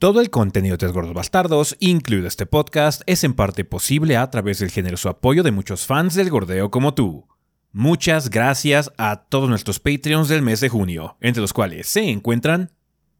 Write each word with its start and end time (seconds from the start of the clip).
Todo 0.00 0.22
el 0.22 0.30
contenido 0.30 0.72
de 0.72 0.78
Tres 0.78 0.92
Gordos 0.92 1.12
Bastardos, 1.12 1.76
incluido 1.78 2.26
este 2.26 2.46
podcast, 2.46 3.02
es 3.04 3.22
en 3.22 3.34
parte 3.34 3.66
posible 3.66 4.16
a 4.16 4.30
través 4.30 4.58
del 4.58 4.70
generoso 4.70 5.10
apoyo 5.10 5.42
de 5.42 5.50
muchos 5.50 5.84
fans 5.84 6.14
del 6.14 6.30
gordeo 6.30 6.70
como 6.70 6.94
tú. 6.94 7.28
Muchas 7.70 8.30
gracias 8.30 8.90
a 8.96 9.24
todos 9.24 9.50
nuestros 9.50 9.78
Patreons 9.78 10.28
del 10.28 10.40
mes 10.40 10.60
de 10.60 10.70
junio, 10.70 11.18
entre 11.20 11.42
los 11.42 11.52
cuales 11.52 11.86
se 11.86 12.08
encuentran 12.08 12.72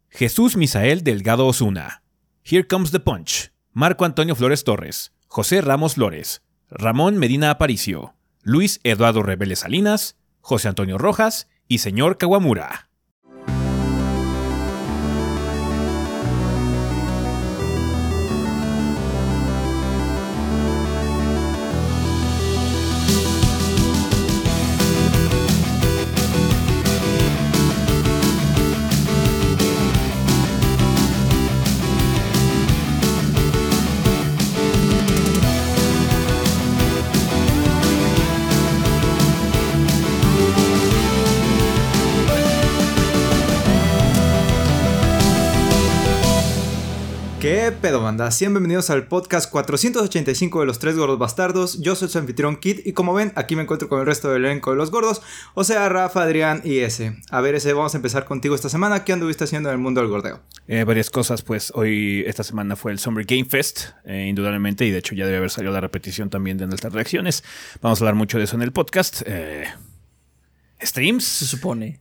Jesús 0.08 0.56
Misael 0.56 1.04
Delgado 1.04 1.46
Osuna, 1.46 2.02
Here 2.44 2.66
Comes 2.66 2.92
the 2.92 3.00
Punch, 3.00 3.52
Marco 3.74 4.06
Antonio 4.06 4.34
Flores 4.34 4.64
Torres, 4.64 5.12
José 5.26 5.60
Ramos 5.60 5.96
Flores, 5.96 6.40
Ramón 6.70 7.18
Medina 7.18 7.50
Aparicio, 7.50 8.14
Luis 8.40 8.80
Eduardo 8.84 9.22
Rebeles 9.22 9.58
Salinas, 9.58 10.16
José 10.40 10.68
Antonio 10.68 10.96
Rojas 10.96 11.46
y 11.68 11.76
señor 11.76 12.16
Kawamura. 12.16 12.89
Pedo, 47.80 48.02
banda? 48.02 48.30
Sean 48.30 48.52
bienvenidos 48.52 48.90
al 48.90 49.06
podcast 49.06 49.50
485 49.50 50.60
de 50.60 50.66
los 50.66 50.78
tres 50.78 50.96
gordos 50.96 51.18
bastardos. 51.18 51.80
Yo 51.80 51.94
soy 51.94 52.08
su 52.10 52.18
anfitrión 52.18 52.56
Kit 52.56 52.86
y 52.86 52.92
como 52.92 53.14
ven, 53.14 53.32
aquí 53.36 53.56
me 53.56 53.62
encuentro 53.62 53.88
con 53.88 54.00
el 54.00 54.06
resto 54.06 54.30
del 54.30 54.44
elenco 54.44 54.70
de 54.70 54.76
los 54.76 54.90
gordos, 54.90 55.22
o 55.54 55.64
sea, 55.64 55.88
Rafa, 55.88 56.22
Adrián 56.22 56.60
y 56.62 56.80
ese. 56.80 57.16
A 57.30 57.40
ver, 57.40 57.54
ese, 57.54 57.72
vamos 57.72 57.94
a 57.94 57.96
empezar 57.96 58.26
contigo 58.26 58.54
esta 58.54 58.68
semana. 58.68 59.02
¿Qué 59.04 59.14
anduviste 59.14 59.44
haciendo 59.44 59.70
en 59.70 59.76
el 59.76 59.80
mundo 59.80 60.02
del 60.02 60.10
gordeo? 60.10 60.40
Eh, 60.68 60.84
varias 60.84 61.08
cosas, 61.08 61.40
pues 61.40 61.72
hoy, 61.74 62.22
esta 62.26 62.42
semana 62.44 62.76
fue 62.76 62.92
el 62.92 62.98
Summer 62.98 63.24
Game 63.24 63.46
Fest, 63.46 63.92
eh, 64.04 64.26
indudablemente, 64.28 64.84
y 64.84 64.90
de 64.90 64.98
hecho 64.98 65.14
ya 65.14 65.24
debe 65.24 65.38
haber 65.38 65.50
salido 65.50 65.72
la 65.72 65.80
repetición 65.80 66.28
también 66.28 66.58
de 66.58 66.66
nuestras 66.66 66.92
reacciones. 66.92 67.44
Vamos 67.80 68.00
a 68.00 68.04
hablar 68.04 68.14
mucho 68.14 68.36
de 68.36 68.44
eso 68.44 68.56
en 68.56 68.62
el 68.62 68.72
podcast. 68.72 69.22
Eh, 69.24 69.64
¿Streams? 70.82 71.24
Se 71.24 71.46
supone. 71.46 71.98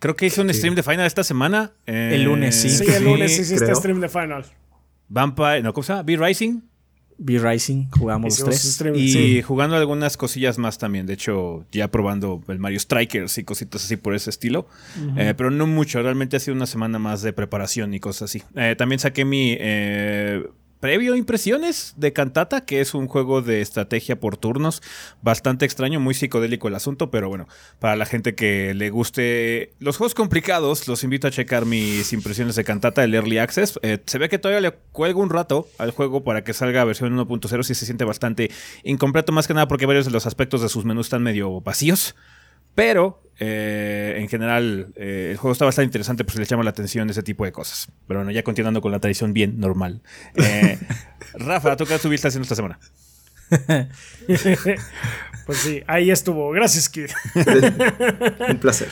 Creo 0.00 0.16
que 0.16 0.26
hice 0.26 0.42
un 0.42 0.52
stream 0.52 0.74
de 0.74 0.82
Final 0.82 1.06
esta 1.06 1.24
semana. 1.24 1.72
Eh, 1.86 2.10
El 2.12 2.24
lunes, 2.24 2.54
sí. 2.60 2.68
Sí, 2.68 2.84
el 2.92 3.04
lunes 3.04 3.32
hiciste 3.38 3.64
creo. 3.64 3.76
stream 3.76 4.00
de 4.00 4.10
Final. 4.10 4.44
Vampire, 5.14 5.62
no, 5.62 5.72
¿cómo 5.72 5.84
se 5.84 5.92
llama? 5.92 6.02
B-Rising. 6.02 6.60
B-Rising, 7.18 7.86
jugamos 7.96 8.40
los 8.40 8.48
tres. 8.48 8.74
stream, 8.74 8.96
Y 8.96 9.08
sí. 9.08 9.42
jugando 9.42 9.76
algunas 9.76 10.16
cosillas 10.16 10.58
más 10.58 10.78
también. 10.78 11.06
De 11.06 11.12
hecho, 11.14 11.64
ya 11.70 11.88
probando 11.88 12.42
el 12.48 12.58
Mario 12.58 12.80
Strikers 12.80 13.38
y 13.38 13.44
cositas 13.44 13.84
así 13.84 13.96
por 13.96 14.16
ese 14.16 14.30
estilo. 14.30 14.66
Eh, 15.16 15.32
pero 15.36 15.52
no 15.52 15.68
mucho. 15.68 16.02
Realmente 16.02 16.36
ha 16.36 16.40
sido 16.40 16.56
una 16.56 16.66
semana 16.66 16.98
más 16.98 17.22
de 17.22 17.32
preparación 17.32 17.94
y 17.94 18.00
cosas 18.00 18.22
así. 18.28 18.42
Eh, 18.56 18.74
también 18.76 18.98
saqué 18.98 19.24
mi 19.24 19.56
eh, 19.56 20.44
previo 20.84 21.16
impresiones 21.16 21.94
de 21.96 22.12
Cantata, 22.12 22.66
que 22.66 22.82
es 22.82 22.92
un 22.92 23.08
juego 23.08 23.40
de 23.40 23.62
estrategia 23.62 24.20
por 24.20 24.36
turnos. 24.36 24.82
Bastante 25.22 25.64
extraño, 25.64 25.98
muy 25.98 26.12
psicodélico 26.12 26.68
el 26.68 26.74
asunto. 26.74 27.10
Pero 27.10 27.30
bueno, 27.30 27.48
para 27.78 27.96
la 27.96 28.04
gente 28.04 28.34
que 28.34 28.74
le 28.74 28.90
guste 28.90 29.72
los 29.78 29.96
juegos 29.96 30.14
complicados, 30.14 30.86
los 30.86 31.02
invito 31.02 31.26
a 31.26 31.30
checar 31.30 31.64
mis 31.64 32.12
impresiones 32.12 32.54
de 32.54 32.64
Cantata, 32.64 33.02
el 33.02 33.14
Early 33.14 33.38
Access. 33.38 33.80
Eh, 33.80 33.98
se 34.04 34.18
ve 34.18 34.28
que 34.28 34.38
todavía 34.38 34.60
le 34.60 34.76
cuelgo 34.92 35.22
un 35.22 35.30
rato 35.30 35.66
al 35.78 35.90
juego 35.90 36.22
para 36.22 36.44
que 36.44 36.52
salga 36.52 36.84
versión 36.84 37.16
1.0. 37.16 37.62
Sí 37.62 37.74
se 37.74 37.86
siente 37.86 38.04
bastante 38.04 38.50
incompleto, 38.82 39.32
más 39.32 39.46
que 39.46 39.54
nada 39.54 39.68
porque 39.68 39.86
varios 39.86 40.04
de 40.04 40.10
los 40.10 40.26
aspectos 40.26 40.60
de 40.60 40.68
sus 40.68 40.84
menús 40.84 41.06
están 41.06 41.22
medio 41.22 41.62
vacíos. 41.62 42.14
Pero 42.74 43.22
eh, 43.38 44.16
en 44.18 44.28
general 44.28 44.92
eh, 44.96 45.28
el 45.32 45.36
juego 45.36 45.52
está 45.52 45.64
bastante 45.64 45.86
interesante, 45.86 46.24
pues 46.24 46.36
les 46.38 46.48
llama 46.48 46.64
la 46.64 46.70
atención 46.70 47.08
ese 47.10 47.22
tipo 47.22 47.44
de 47.44 47.52
cosas. 47.52 47.88
Pero 48.06 48.20
bueno, 48.20 48.30
ya 48.30 48.42
continuando 48.42 48.80
con 48.80 48.92
la 48.92 49.00
tradición 49.00 49.32
bien 49.32 49.58
normal. 49.58 50.02
Eh, 50.36 50.78
Rafa, 51.34 51.76
¿tú 51.76 51.86
qué 51.86 51.94
estuviste 51.94 52.28
haciendo 52.28 52.44
esta 52.44 52.56
semana? 52.56 52.78
Pues 55.46 55.58
sí, 55.58 55.82
ahí 55.86 56.10
estuvo. 56.10 56.50
Gracias, 56.50 56.88
Kid. 56.88 57.10
Un 58.48 58.58
placer. 58.58 58.88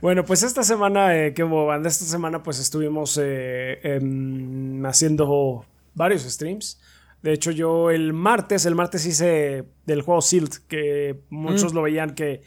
Bueno, 0.00 0.24
pues 0.24 0.42
esta 0.42 0.62
semana, 0.62 1.16
eh, 1.16 1.32
que 1.32 1.44
hubo, 1.44 1.66
banda, 1.66 1.88
esta 1.88 2.04
semana 2.04 2.42
pues 2.42 2.58
estuvimos 2.58 3.18
eh, 3.22 3.80
em, 3.82 4.84
haciendo 4.84 5.64
varios 5.94 6.22
streams. 6.24 6.78
De 7.22 7.32
hecho, 7.32 7.52
yo 7.52 7.90
el 7.90 8.12
martes, 8.12 8.66
el 8.66 8.74
martes 8.74 9.06
hice 9.06 9.64
del 9.86 10.02
juego 10.02 10.20
Silt, 10.20 10.56
que 10.68 11.20
muchos 11.30 11.72
lo 11.72 11.82
veían 11.82 12.14
que 12.14 12.42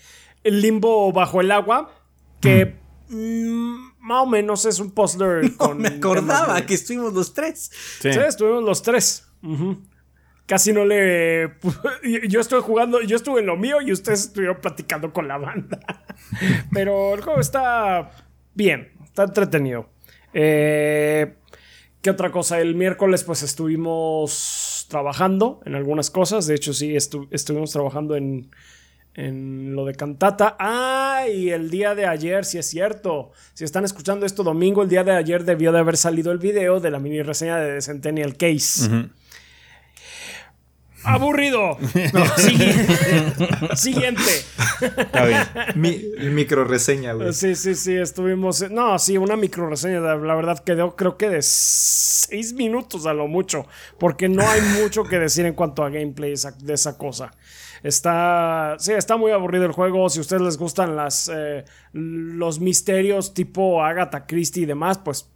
el 0.45 0.61
limbo 0.61 1.11
bajo 1.11 1.41
el 1.41 1.51
agua, 1.51 1.91
que 2.39 2.75
mm, 3.09 3.75
más 4.00 4.23
o 4.23 4.25
menos 4.28 4.66
es 4.66 4.79
un 4.79 4.91
puzzler 4.91 5.56
con... 5.57 5.79
Me 5.79 5.89
acordaba 5.89 6.56
de- 6.56 6.66
que 6.66 6.75
estuvimos 6.75 7.13
los 7.13 7.33
tres. 7.33 7.69
Sí, 8.00 8.09
estuvimos 8.09 8.63
los 8.63 8.81
tres. 8.81 9.28
Casi 10.45 10.72
no 10.73 10.85
le. 10.85 11.53
Yo 12.29 12.39
estuve 12.39 12.61
jugando, 12.61 13.01
yo 13.01 13.16
estuve 13.16 13.39
en 13.39 13.47
lo 13.47 13.57
mío 13.57 13.81
y 13.81 13.91
ustedes 13.91 14.25
estuvieron 14.25 14.57
platicando 14.61 15.11
con 15.11 15.28
la 15.28 15.38
banda. 15.39 15.79
Pero 16.72 17.16
el 17.16 17.22
juego 17.22 17.39
está 17.39 18.12
bien, 18.53 18.91
está 19.03 19.23
entretenido. 19.23 19.89
Eh, 20.33 21.35
¿Qué 22.01 22.12
otra 22.12 22.31
cosa? 22.31 22.59
El 22.62 22.75
miércoles, 22.75 23.23
pues 23.23 23.41
estuvimos 23.41 24.85
trabajando 24.89 25.62
en 25.66 25.73
algunas 25.73 26.12
cosas. 26.12 26.45
De 26.45 26.53
hecho, 26.53 26.73
sí, 26.73 26.91
estu- 26.94 27.27
estuvimos 27.31 27.72
trabajando 27.72 28.16
en, 28.16 28.51
en 29.15 29.73
lo 29.75 29.85
de 29.85 29.95
cantata. 29.95 30.55
Ah, 30.59 31.23
y 31.33 31.49
el 31.49 31.69
día 31.69 31.95
de 31.95 32.05
ayer, 32.05 32.45
si 32.45 32.57
es 32.57 32.65
cierto. 32.67 33.31
Si 33.53 33.63
están 33.63 33.85
escuchando 33.85 34.25
esto 34.25 34.43
domingo, 34.43 34.83
el 34.83 34.89
día 34.89 35.03
de 35.03 35.13
ayer 35.13 35.43
debió 35.45 35.71
de 35.71 35.79
haber 35.79 35.97
salido 35.97 36.31
el 36.31 36.37
video 36.37 36.79
de 36.79 36.91
la 36.91 36.99
mini 36.99 37.21
reseña 37.21 37.57
de 37.57 37.75
The 37.75 37.81
Centennial 37.81 38.35
Case. 38.37 38.89
¡Aburrido! 41.07 41.77
Sigui- 42.37 43.75
Siguiente. 43.75 44.23
Está 44.97 45.25
bien. 45.25 45.43
Mi 45.75 46.01
micro 46.31 46.63
reseña, 46.63 47.13
güey. 47.13 47.31
Sí, 47.31 47.53
sí, 47.53 47.75
sí, 47.75 47.93
estuvimos. 47.95 48.67
No, 48.71 48.97
sí, 48.97 49.15
una 49.15 49.35
micro 49.35 49.69
reseña. 49.69 49.99
La 49.99 50.15
la 50.15 50.33
verdad 50.33 50.57
quedó, 50.63 50.95
creo 50.95 51.15
que 51.15 51.29
de 51.29 51.43
seis 51.43 52.53
minutos 52.53 53.05
a 53.05 53.13
lo 53.13 53.27
mucho. 53.27 53.67
Porque 53.99 54.27
no 54.29 54.41
hay 54.49 54.61
mucho 54.81 55.03
que 55.03 55.19
decir 55.19 55.45
en 55.45 55.53
cuanto 55.53 55.83
a 55.83 55.91
gameplay 55.91 56.31
esa- 56.33 56.51
de 56.57 56.73
esa 56.73 56.97
cosa. 56.97 57.31
Está. 57.85 58.78
Sí, 58.79 58.94
está 58.94 59.16
muy 59.16 59.31
aburrido 59.31 59.66
el 59.66 59.72
juego. 59.72 60.09
Si 60.09 60.18
a 60.18 60.22
ustedes 60.22 60.41
les 60.41 60.57
gustan 60.57 60.96
las, 60.96 61.29
eh, 61.31 61.66
los 61.94 62.59
misterios 62.59 63.35
tipo 63.35 63.84
Agatha 63.84 64.25
Christie 64.25 64.63
y 64.63 64.66
demás, 64.66 64.97
pues. 64.97 65.29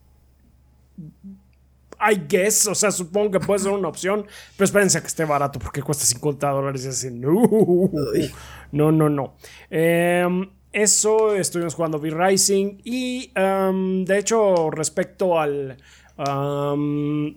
I 2.01 2.15
guess, 2.27 2.65
o 2.65 2.73
sea, 2.73 2.89
supongo 2.89 3.31
que 3.31 3.39
puede 3.39 3.59
ser 3.59 3.71
una 3.71 3.87
opción, 3.87 4.25
pero 4.57 4.65
espérense 4.65 4.97
a 4.97 5.01
que 5.01 5.07
esté 5.07 5.25
barato 5.25 5.59
porque 5.59 5.83
cuesta 5.83 6.05
50 6.05 6.49
dólares 6.49 6.85
y 6.85 6.87
así. 6.87 7.11
No, 7.11 7.91
no, 8.71 8.91
no, 8.91 9.09
no. 9.09 9.35
Em, 9.69 10.49
eso, 10.71 11.35
estuvimos 11.35 11.75
jugando 11.75 11.99
V-Rising 11.99 12.81
y 12.83 13.31
em, 13.35 14.05
de 14.05 14.17
hecho, 14.17 14.71
respecto 14.71 15.39
al, 15.39 15.77
am, 16.17 17.35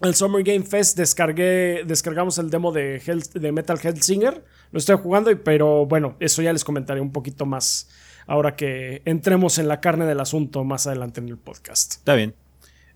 al 0.00 0.14
Summer 0.14 0.42
Game 0.42 0.64
Fest, 0.64 0.96
descargué, 0.96 1.82
descargamos 1.86 2.38
el 2.38 2.50
demo 2.50 2.72
de, 2.72 3.00
Hell- 3.04 3.32
de 3.40 3.52
Metal 3.52 3.78
Hellsinger. 3.82 4.44
Lo 4.72 4.78
estoy 4.78 4.96
jugando, 4.96 5.30
y- 5.30 5.34
pero 5.36 5.86
bueno, 5.86 6.16
eso 6.20 6.40
ya 6.42 6.52
les 6.52 6.64
comentaré 6.64 7.00
un 7.00 7.12
poquito 7.12 7.44
más 7.46 7.88
ahora 8.26 8.56
que 8.56 9.02
entremos 9.04 9.58
en 9.58 9.68
la 9.68 9.80
carne 9.80 10.06
del 10.06 10.20
asunto 10.20 10.64
más 10.64 10.86
adelante 10.86 11.20
en 11.20 11.28
el 11.28 11.36
podcast. 11.38 11.94
Está 11.94 12.14
bien. 12.14 12.34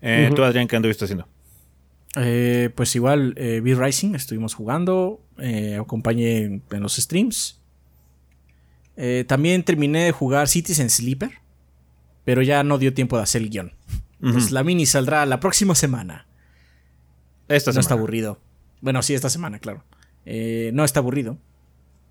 Eh, 0.01 0.31
¿Tú, 0.35 0.43
Adrián, 0.43 0.67
qué 0.67 0.75
anduviste 0.75 1.05
haciendo? 1.05 1.27
Eh, 2.17 2.69
pues 2.75 2.95
igual, 2.95 3.33
eh, 3.37 3.59
B-Rising 3.63 4.15
estuvimos 4.15 4.53
jugando. 4.53 5.21
eh, 5.37 5.77
acompañé 5.79 6.37
en, 6.43 6.63
en 6.71 6.81
los 6.81 6.95
streams. 6.95 7.59
Eh, 8.97 9.25
también 9.27 9.63
terminé 9.63 10.05
de 10.05 10.11
jugar 10.11 10.47
Citizen 10.47 10.89
Sleeper. 10.89 11.31
Pero 12.23 12.41
ya 12.41 12.63
no 12.63 12.77
dio 12.77 12.93
tiempo 12.93 13.17
de 13.17 13.23
hacer 13.23 13.41
el 13.43 13.49
guion. 13.49 13.73
Entonces 14.21 14.51
la 14.51 14.63
mini 14.63 14.85
saldrá 14.87 15.25
la 15.27 15.39
próxima 15.39 15.75
semana. 15.75 16.25
Esta 17.47 17.71
no 17.71 17.79
está 17.79 17.93
aburrido. 17.93 18.39
Bueno, 18.81 19.01
sí, 19.01 19.13
esta 19.13 19.29
semana, 19.29 19.59
claro. 19.59 19.83
Eh, 20.25 20.71
no 20.73 20.83
está 20.83 20.99
aburrido. 20.99 21.37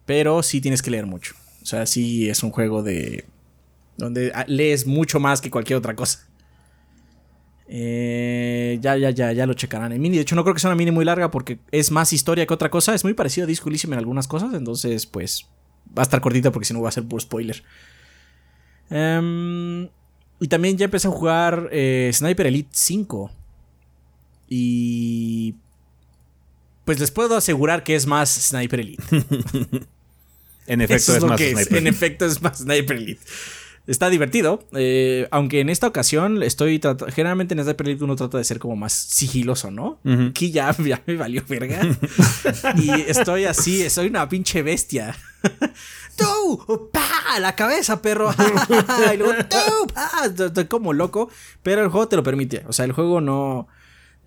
Pero 0.07 0.43
sí 0.43 0.61
tienes 0.61 0.83
que 0.83 0.91
leer 0.91 1.07
mucho. 1.07 1.35
O 1.63 1.67
sea, 1.67 1.87
sí 1.87 2.29
es 2.29 2.43
un 2.43 2.51
juego 2.51 2.83
de. 2.83 3.25
donde 3.97 4.33
ah, 4.35 4.45
lees 4.47 4.87
mucho 4.87 5.19
más 5.19 5.41
que 5.41 5.51
cualquier 5.51 5.79
otra 5.79 5.97
cosa. 5.97 6.27
Eh, 7.67 8.79
ya, 8.83 8.97
ya, 8.97 9.11
ya, 9.11 9.33
ya 9.33 9.47
lo 9.47 9.55
checarán 9.55 9.93
en 9.93 10.01
mini. 10.01 10.17
De 10.17 10.23
hecho, 10.23 10.37
no 10.37 10.45
creo 10.45 10.55
que 10.55 10.61
sea 10.61 10.71
una 10.71 10.77
mini 10.77 10.91
muy 10.91 11.05
larga 11.05 11.31
porque 11.31 11.59
es 11.71 11.91
más 11.91 12.13
historia 12.13 12.47
que 12.47 12.55
otra 12.55 12.71
cosa. 12.71 12.95
Es 12.95 13.05
muy 13.05 13.15
parecido 13.15 13.45
a 13.45 13.49
Disco 13.49 13.69
Elysium 13.69 13.95
en 13.95 13.99
algunas 13.99 14.29
cosas. 14.29 14.53
Entonces, 14.55 15.07
pues, 15.07 15.47
va 15.97 16.03
a 16.03 16.05
estar 16.05 16.21
cortita 16.21 16.53
porque 16.53 16.67
si 16.67 16.75
no 16.75 16.83
va 16.83 16.91
a 16.91 16.93
ser 16.93 17.05
puro 17.05 17.21
spoiler. 17.21 17.63
Em, 18.91 19.89
y 20.41 20.49
también 20.49 20.77
ya 20.77 20.85
empecé 20.85 21.09
a 21.09 21.11
jugar 21.11 21.69
eh, 21.73 22.11
Sniper 22.13 22.47
Elite 22.47 22.71
5. 22.73 23.31
Y 24.49 25.55
pues 26.85 27.00
les 27.00 27.11
puedo 27.11 27.37
asegurar 27.37 27.82
que 27.82 27.94
es 27.94 28.06
más 28.06 28.31
Sniper 28.31 28.81
Elite. 28.81 29.02
En 30.67 30.81
efecto, 30.81 31.14
es, 31.14 31.23
más 31.25 31.38
es. 31.41 31.52
Sniper. 31.52 31.76
En 31.76 31.87
efecto, 31.87 32.25
es 32.25 32.41
más 32.41 32.56
Sniper 32.58 32.96
Elite. 32.96 33.20
Está 33.87 34.08
divertido, 34.08 34.67
eh, 34.73 35.29
aunque 35.31 35.61
en 35.61 35.69
esta 35.69 35.87
ocasión 35.87 36.43
estoy 36.43 36.79
trat- 36.79 37.12
generalmente 37.12 37.52
en 37.52 37.62
Sniper 37.62 37.87
Elite 37.87 38.02
uno 38.02 38.17
trata 38.17 38.38
de 38.38 38.44
ser 38.44 38.58
como 38.58 38.75
más 38.75 38.94
sigiloso, 38.94 39.70
¿no? 39.70 39.99
Ujú. 40.05 40.29
Aquí 40.31 40.50
ya, 40.52 40.75
ya 40.82 41.02
me 41.06 41.17
valió 41.17 41.43
verga. 41.46 41.82
y 42.79 42.91
estoy 43.02 43.44
así, 43.44 43.91
soy 43.91 44.06
una 44.06 44.26
pinche 44.26 44.62
bestia. 44.62 45.14
¡Tú! 46.17 46.88
¡Pa! 46.91 47.38
¡La 47.41 47.55
cabeza, 47.55 48.00
perro! 48.00 48.35
y 49.12 49.17
luego 49.19 49.35
¡tú! 49.50 49.87
¡Pa! 49.93 50.11
Estoy 50.46 50.64
como 50.64 50.94
loco, 50.94 51.29
pero 51.62 51.82
el 51.82 51.88
juego 51.91 52.08
te 52.08 52.17
lo 52.17 52.23
permite. 52.23 52.64
O 52.69 52.73
sea, 52.73 52.87
el 52.87 52.93
juego 52.93 53.20
no... 53.20 53.69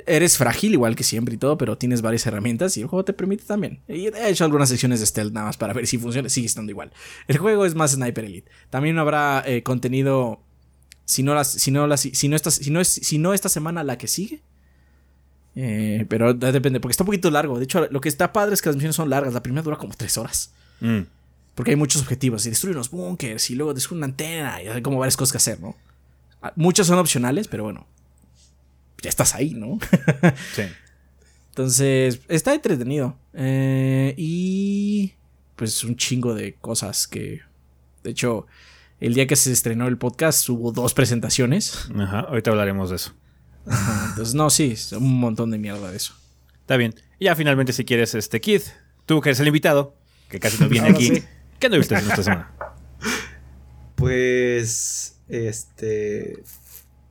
Eres 0.06 0.38
frágil 0.38 0.74
igual 0.74 0.96
que 0.96 1.04
siempre 1.04 1.36
y 1.36 1.38
todo, 1.38 1.58
pero 1.58 1.78
tienes 1.78 2.02
varias 2.02 2.26
herramientas 2.28 2.78
y 2.78 2.82
el 2.82 2.88
juego 2.88 3.04
te 3.04 3.14
permite 3.14 3.44
también. 3.44 3.80
Y 3.88 4.08
he 4.08 4.30
hecho 4.30 4.46
algunas 4.46 4.70
secciones 4.70 5.00
de 5.00 5.06
stealth 5.06 5.34
nada 5.34 5.48
más 5.48 5.58
para 5.58 5.74
ver 5.74 5.88
si 5.88 5.98
funciona. 5.98 6.30
Sigue 6.30 6.48
estando 6.48 6.72
igual. 6.72 6.92
El 7.28 7.38
juego 7.38 7.66
es 7.66 7.76
más 7.76 7.92
Sniper 7.92 8.24
Elite. 8.26 8.50
También 8.70 8.98
habrá 9.00 9.44
eh, 9.46 9.64
contenido... 9.64 10.42
Si 11.06 11.24
no, 11.24 11.34
las, 11.34 11.50
si, 11.52 11.72
no 11.72 11.88
las, 11.88 12.02
si, 12.02 12.28
no 12.28 12.36
esta, 12.36 12.52
si, 12.52 12.70
no 12.70 12.82
es, 12.82 12.88
si 12.90 13.18
no 13.18 13.34
esta 13.34 13.48
semana 13.48 13.82
la 13.84 13.98
que 13.98 14.08
sigue, 14.08 14.42
eh, 15.56 16.06
pero 16.10 16.34
de- 16.34 16.52
depende, 16.52 16.80
porque 16.80 16.92
está 16.92 17.04
un 17.04 17.08
poquito 17.08 17.32
largo. 17.32 17.58
De 17.58 17.64
hecho, 17.64 17.88
lo 17.90 18.02
que 18.02 18.10
está 18.10 18.32
padre 18.34 18.54
es 18.54 18.62
que 18.62 18.70
las 18.70 18.76
misiones 18.76 18.96
son 18.96 19.10
largas. 19.10 19.34
La 19.34 19.42
primera 19.42 19.62
dura 19.64 19.78
como 19.78 19.94
tres 19.96 20.18
horas. 20.18 20.52
Mm. 20.82 21.02
Porque 21.56 21.72
hay 21.72 21.78
muchos 21.78 22.02
objetivos. 22.02 22.46
Y 22.46 22.50
destruye 22.50 22.76
unos 22.76 22.92
bunkers 22.92 23.50
y 23.50 23.56
luego 23.56 23.74
destruye 23.74 23.98
una 23.98 24.06
antena. 24.08 24.62
Y 24.62 24.68
hay 24.68 24.82
como 24.82 25.00
varias 25.00 25.18
cosas 25.18 25.32
que 25.32 25.38
hacer, 25.38 25.60
¿no? 25.62 25.76
Ah, 26.42 26.54
Muchas 26.56 26.88
son 26.88 27.00
opcionales, 27.00 27.48
pero 27.48 27.64
bueno. 27.64 27.88
Ya 29.02 29.10
estás 29.10 29.36
ahí, 29.36 29.54
¿no? 29.54 29.80
Sí. 30.56 30.64
Entonces, 31.50 32.20
está 32.28 32.54
entretenido. 32.54 33.18
Eh, 33.34 34.14
y 34.16 35.14
pues 35.56 35.84
un 35.84 35.96
chingo 35.96 36.36
de 36.36 36.54
cosas 36.56 37.08
que... 37.08 37.42
De 38.04 38.12
hecho, 38.12 38.46
el 39.00 39.16
día 39.16 39.26
que 39.26 39.36
se 39.36 39.52
estrenó 39.52 39.88
el 39.88 39.98
podcast 39.98 40.48
hubo 40.50 40.72
dos 40.72 40.94
presentaciones. 40.94 41.90
Ajá, 41.98 42.20
ahorita 42.22 42.52
hablaremos 42.52 42.92
de 42.92 42.98
eso. 42.98 43.14
Entonces, 44.10 44.36
no, 44.36 44.50
sí, 44.52 44.72
es 44.74 44.92
un 44.94 45.20
montón 45.20 45.50
de 45.52 45.58
mierda 45.58 45.90
de 45.92 45.98
eso. 45.98 46.14
Está 46.62 46.78
bien. 46.78 46.94
Y 47.20 47.26
ya 47.26 47.36
finalmente, 47.36 47.74
si 47.74 47.86
quieres, 47.86 48.14
este 48.14 48.40
Kid, 48.40 48.62
tú 49.06 49.20
que 49.20 49.30
eres 49.30 49.40
el 49.40 49.48
invitado, 49.48 49.96
que 50.30 50.40
casi 50.40 50.62
no 50.62 50.70
viene 50.70 50.88
Ahora 50.88 50.98
aquí. 51.00 51.08
sí. 51.08 51.24
¿Qué 51.60 51.70
no 51.70 51.78
viste 51.78 51.96
en 51.96 52.02
esta 52.02 52.22
semana? 52.24 52.52
Pues, 53.96 55.20
este, 55.28 56.44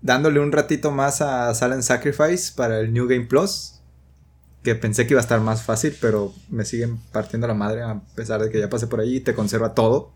dándole 0.07 0.39
un 0.39 0.53
ratito 0.53 0.93
más 0.93 1.21
a 1.21 1.53
Silent 1.53 1.83
Sacrifice 1.83 2.53
para 2.55 2.79
el 2.79 2.93
New 2.93 3.09
Game 3.09 3.27
Plus, 3.27 3.81
que 4.63 4.77
pensé 4.77 5.05
que 5.05 5.15
iba 5.15 5.21
a 5.21 5.23
estar 5.23 5.41
más 5.41 5.65
fácil, 5.65 5.97
pero 6.01 6.33
me 6.49 6.65
siguen 6.65 6.99
partiendo 7.13 7.49
la 7.49 7.55
madre 7.55 7.83
a 7.83 8.01
pesar 8.15 8.41
de 8.41 8.49
que 8.49 8.61
ya 8.61 8.71
pasé 8.71 8.87
por 8.87 9.01
ahí 9.01 9.17
y 9.17 9.21
te 9.21 9.35
conserva 9.35 9.75
todo. 9.75 10.13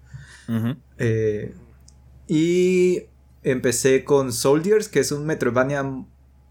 Eh, 0.99 1.55
y 2.29 3.03
empecé 3.43 4.05
con 4.05 4.33
Soldiers, 4.33 4.89
que 4.89 5.01
es 5.01 5.11
un 5.11 5.27
Metroidvania 5.27 5.85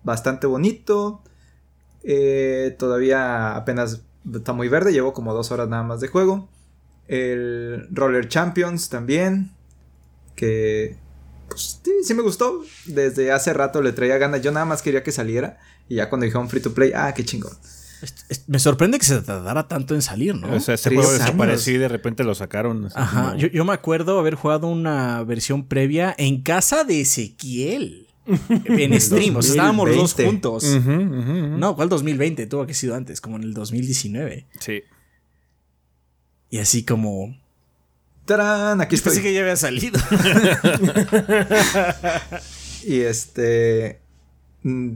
bastante 0.04 0.46
bonito. 0.46 1.22
Eh, 2.04 2.76
todavía 2.78 3.56
apenas 3.56 4.02
está 4.34 4.52
muy 4.52 4.68
verde, 4.68 4.92
llevo 4.92 5.14
como 5.14 5.34
dos 5.34 5.52
horas 5.52 5.70
nada 5.70 5.84
más 5.84 6.02
de 6.02 6.10
juego. 6.10 6.50
El 7.08 7.88
Roller 7.92 8.28
Champions 8.28 8.90
también, 8.90 9.52
que 10.36 10.98
pues, 11.50 11.80
sí, 11.84 11.92
sí 12.04 12.14
me 12.14 12.22
gustó. 12.22 12.64
Desde 12.86 13.32
hace 13.32 13.54
rato 13.54 13.82
le 13.82 13.92
traía 13.92 14.18
ganas, 14.18 14.42
yo 14.42 14.52
nada 14.52 14.66
más 14.66 14.82
quería 14.82 15.04
que 15.04 15.12
saliera. 15.12 15.58
Y 15.88 15.96
ya 15.96 16.10
cuando 16.10 16.26
dijeron 16.26 16.50
free 16.50 16.62
to 16.62 16.74
play, 16.74 16.92
ah, 16.96 17.14
qué 17.14 17.26
chingón. 17.26 17.52
Me 18.48 18.60
sorprende 18.60 18.98
que 18.98 19.06
se 19.06 19.22
tardara 19.22 19.68
tanto 19.68 19.94
en 19.94 20.02
salir, 20.02 20.34
¿no? 20.36 20.54
O 20.56 20.60
sea, 20.62 20.76
este 20.76 20.90
Tres 20.90 21.02
juego 21.02 21.12
desapareció 21.12 21.74
y 21.76 21.78
de 21.80 21.88
repente 21.90 22.24
lo 22.24 22.34
sacaron. 22.34 22.86
así 22.86 22.96
Ajá, 22.98 23.24
como- 23.32 23.36
yo, 23.38 23.48
yo 23.50 23.66
me 23.66 23.74
acuerdo 23.74 24.18
haber 24.20 24.36
jugado 24.36 24.68
una 24.68 25.22
versión 25.24 25.68
previa 25.68 26.16
en 26.18 26.42
casa 26.42 26.84
de 26.86 27.02
Ezequiel. 27.02 28.08
en 28.50 29.02
stream, 29.02 29.36
o 29.38 29.42
sea, 29.42 29.52
estábamos 29.52 29.88
los 29.88 29.98
dos 29.98 30.16
2020. 30.16 30.26
juntos. 30.48 30.64
No, 31.60 31.76
¿cuál 31.76 31.90
2020? 31.90 32.46
Tuvo 32.46 32.62
que 32.62 32.64
haber 32.66 32.76
sido 32.76 32.96
antes, 32.96 33.20
como 33.22 33.38
en 33.38 33.44
el 33.44 33.54
2019. 33.56 34.46
Sí. 34.60 34.84
Y 36.52 36.60
así 36.60 36.84
como... 36.86 37.36
¡Tarán! 38.30 38.80
Aquí 38.82 38.96
estoy. 38.96 39.12
Pensé 39.14 39.24
que 39.24 39.34
ya 39.34 39.42
había 39.42 39.56
salido. 39.56 40.00
Y 42.84 43.02
este. 43.02 44.00
mm, 44.64 44.94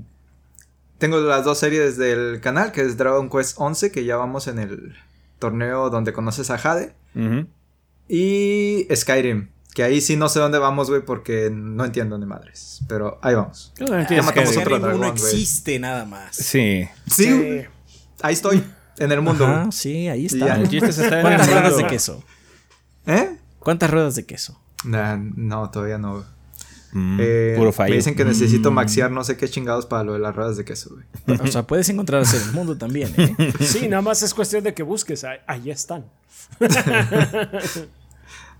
Tengo 0.97 1.17
las 1.19 1.43
dos 1.43 1.57
series 1.59 1.97
del 1.97 2.39
canal, 2.41 2.71
que 2.71 2.81
es 2.81 2.95
Dragon 2.97 3.29
Quest 3.29 3.55
11, 3.59 3.91
que 3.91 4.05
ya 4.05 4.15
vamos 4.15 4.47
en 4.47 4.59
el 4.59 4.95
torneo 5.39 5.89
donde 5.89 6.13
conoces 6.13 6.49
a 6.49 6.57
Jade. 6.57 6.93
Y 8.07 8.87
Skyrim, 8.95 9.49
que 9.73 9.83
ahí 9.83 9.99
sí 10.01 10.15
no 10.15 10.29
sé 10.29 10.39
dónde 10.39 10.59
vamos, 10.59 10.89
güey, 10.89 11.01
porque 11.03 11.49
no 11.51 11.83
entiendo 11.83 12.17
ni 12.17 12.25
madres. 12.25 12.81
Pero 12.87 13.19
ahí 13.21 13.35
vamos. 13.35 13.73
Ah, 13.81 14.07
Ya 14.09 14.21
matamos 14.21 14.55
otro 14.57 14.77
Skyrim 14.77 14.99
no 15.01 15.07
existe 15.07 15.79
nada 15.79 16.05
más. 16.05 16.35
Sí. 16.37 16.87
Sí, 17.11 17.63
ahí 18.21 18.33
estoy, 18.33 18.63
en 18.97 19.11
el 19.11 19.21
mundo. 19.21 19.45
Ajá, 19.45 19.71
sí, 19.71 20.07
ahí 20.07 20.25
Y 20.25 20.29
ya. 20.29 20.37
está. 20.45 20.55
El 20.61 20.69
chiste 20.69 20.89
es 20.89 20.97
estar 20.99 21.19
en 21.19 21.19
el 21.19 21.23
¿Cuántas 21.35 21.47
ruedas 21.47 21.63
de 21.71 21.71
mundo. 21.83 21.87
queso? 21.89 22.23
¿Eh? 23.05 23.37
¿Cuántas 23.59 23.89
ruedas 23.89 24.15
de 24.15 24.25
queso? 24.25 24.59
Nah, 24.85 25.15
no, 25.17 25.69
todavía 25.69 25.97
no. 25.97 26.23
Mm, 26.91 27.17
Eh, 27.19 27.53
puro 27.57 27.71
fallo. 27.71 27.89
Me 27.89 27.95
dicen 27.95 28.15
que 28.15 28.23
necesito 28.25 28.69
maxear 28.71 29.09
no 29.09 29.23
sé 29.23 29.35
qué 29.37 29.47
chingados 29.49 29.85
para 29.87 30.03
lo 30.03 30.13
de 30.13 30.19
las 30.19 30.35
ruedas 30.35 30.57
de 30.57 30.65
queso, 30.65 30.91
güey. 31.25 31.39
O 31.39 31.47
sea, 31.47 31.65
puedes 31.65 31.89
encontrarse 31.89 32.37
en 32.37 32.43
el 32.43 32.51
mundo 32.51 32.77
también, 32.77 33.11
¿eh? 33.17 33.53
Sí, 33.61 33.87
nada 33.87 34.01
más 34.01 34.21
es 34.21 34.33
cuestión 34.33 34.63
de 34.63 34.73
que 34.73 34.83
busques. 34.83 35.23
Ahí, 35.23 35.39
ahí 35.47 35.71
están. 35.71 36.05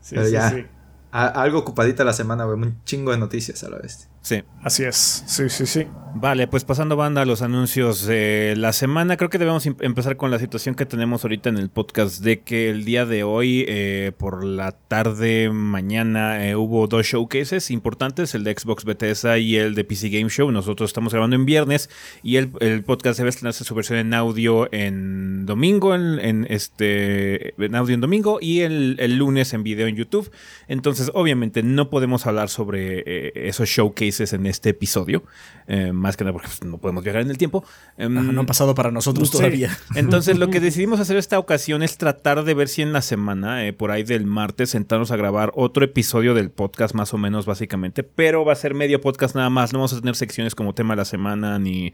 sí, 0.01 0.16
Pero 0.16 0.25
sí, 0.25 0.31
ya. 0.31 0.50
sí. 0.50 0.66
A- 1.12 1.28
algo 1.28 1.60
ocupadita 1.60 2.04
la 2.04 2.13
semana, 2.13 2.45
güey. 2.45 2.57
Un 2.57 2.84
chingo 2.86 3.12
de 3.12 3.18
noticias 3.18 3.63
a 3.63 3.69
la 3.69 3.78
vez. 3.78 4.07
Sí. 4.24 4.42
Así 4.64 4.84
es. 4.86 5.24
Sí, 5.28 5.50
sí, 5.50 5.66
sí. 5.66 5.86
Vale, 6.16 6.48
pues 6.48 6.64
pasando 6.64 6.96
banda 6.96 7.24
a 7.24 7.25
los 7.25 7.42
anuncios 7.42 8.06
de 8.06 8.54
la 8.56 8.72
semana, 8.72 9.18
creo 9.18 9.30
que 9.31 9.40
debemos 9.40 9.66
em- 9.66 9.75
empezar 9.81 10.16
con 10.16 10.30
la 10.31 10.38
situación 10.40 10.75
que 10.75 10.86
tenemos 10.86 11.24
ahorita 11.25 11.50
en 11.50 11.58
el 11.58 11.70
podcast 11.70 12.24
de 12.24 12.42
que 12.42 12.70
el 12.70 12.86
día 12.86 13.06
de 13.06 13.24
hoy, 13.24 13.66
eh, 13.68 14.12
por 14.18 14.46
la 14.46 14.72
tarde, 14.72 15.50
mañana, 15.50 16.48
eh, 16.48 16.56
hubo 16.56 16.88
dos 16.88 17.08
showcases 17.08 17.72
importantes, 17.72 18.36
el 18.36 18.44
de 18.46 18.56
Xbox 18.58 18.86
Bethesda 18.86 19.40
y 19.40 19.56
el 19.58 19.74
de 19.75 19.84
PC 19.84 20.10
Game 20.10 20.30
Show. 20.30 20.50
Nosotros 20.52 20.92
estamos 20.92 21.12
grabando 21.14 21.36
en 21.36 21.46
viernes 21.46 21.90
y 22.22 22.38
el, 22.38 22.52
el 22.62 22.84
podcast 22.84 23.18
debe 23.18 23.30
estrenarse 23.31 23.64
su 23.66 23.74
versión 23.76 23.97
en 23.97 24.14
audio 24.14 24.69
en 24.71 25.45
domingo, 25.47 25.95
en, 25.95 26.19
en 26.19 26.45
este, 26.50 27.56
en 27.62 27.76
audio 27.76 27.95
en 27.95 28.02
domingo 28.02 28.38
y 28.40 28.59
el, 28.62 28.97
el 29.00 29.18
lunes 29.18 29.52
en 29.54 29.64
video 29.64 29.88
en 29.88 29.95
YouTube. 29.95 30.31
Entonces, 30.68 31.09
obviamente, 31.16 31.64
no 31.64 31.90
podemos 31.90 32.28
hablar 32.28 32.50
sobre 32.50 33.00
eh, 33.06 33.31
esos 33.47 33.68
showcases 33.68 34.13
en 34.20 34.46
este 34.46 34.70
episodio. 34.70 35.24
eh, 35.66 35.94
más 35.94 36.18
que 36.18 36.26
nada 36.26 36.34
porque 36.34 36.48
pues, 36.50 36.64
no 36.70 36.78
podemos 36.78 37.04
viajar 37.06 37.22
en 37.22 37.30
el 37.30 37.38
tiempo. 37.38 37.64
Em, 37.98 38.18
Ajá, 38.18 38.32
no 38.34 38.42
han 38.42 38.46
pasado 38.46 38.76
para 38.76 38.92
nosotros 38.92 39.30
Sí. 39.30 39.38
todavía. 39.38 39.78
entonces 39.96 40.38
lo 40.38 40.50
que 40.50 40.60
decidimos 40.60 41.00
hacer 41.00 41.16
esta 41.16 41.40
ocasión 41.40 41.84
es 41.84 41.98
tratar 41.98 42.44
de 42.44 42.54
ver 42.54 42.68
si 42.68 42.82
en 42.82 42.92
la 42.92 43.02
semana, 43.02 43.66
eh, 43.66 43.72
por 43.72 43.90
ahí 43.92 44.04
del 44.04 44.26
martes, 44.26 44.72
sentarnos 44.72 45.12
a 45.12 45.16
grabar 45.16 45.52
otro 45.56 45.86
episodio 45.86 46.34
del 46.34 46.52
podcast 46.52 46.94
más 46.96 47.14
o 47.14 47.18
menos 47.18 47.46
básicamente, 47.46 48.04
pero 48.04 48.44
va 48.44 48.52
a 48.54 48.56
ser 48.58 48.74
medio 48.74 49.00
podcast 49.00 49.36
nada 49.36 49.50
más, 49.50 49.72
no 49.72 49.80
vamos 49.80 49.94
a 49.94 50.00
tener 50.00 50.16
secciones 50.16 50.54
como 50.54 50.74
tema 50.76 50.96
de 50.96 50.98
la 50.98 51.06
semana 51.06 51.58
ni 51.60 51.94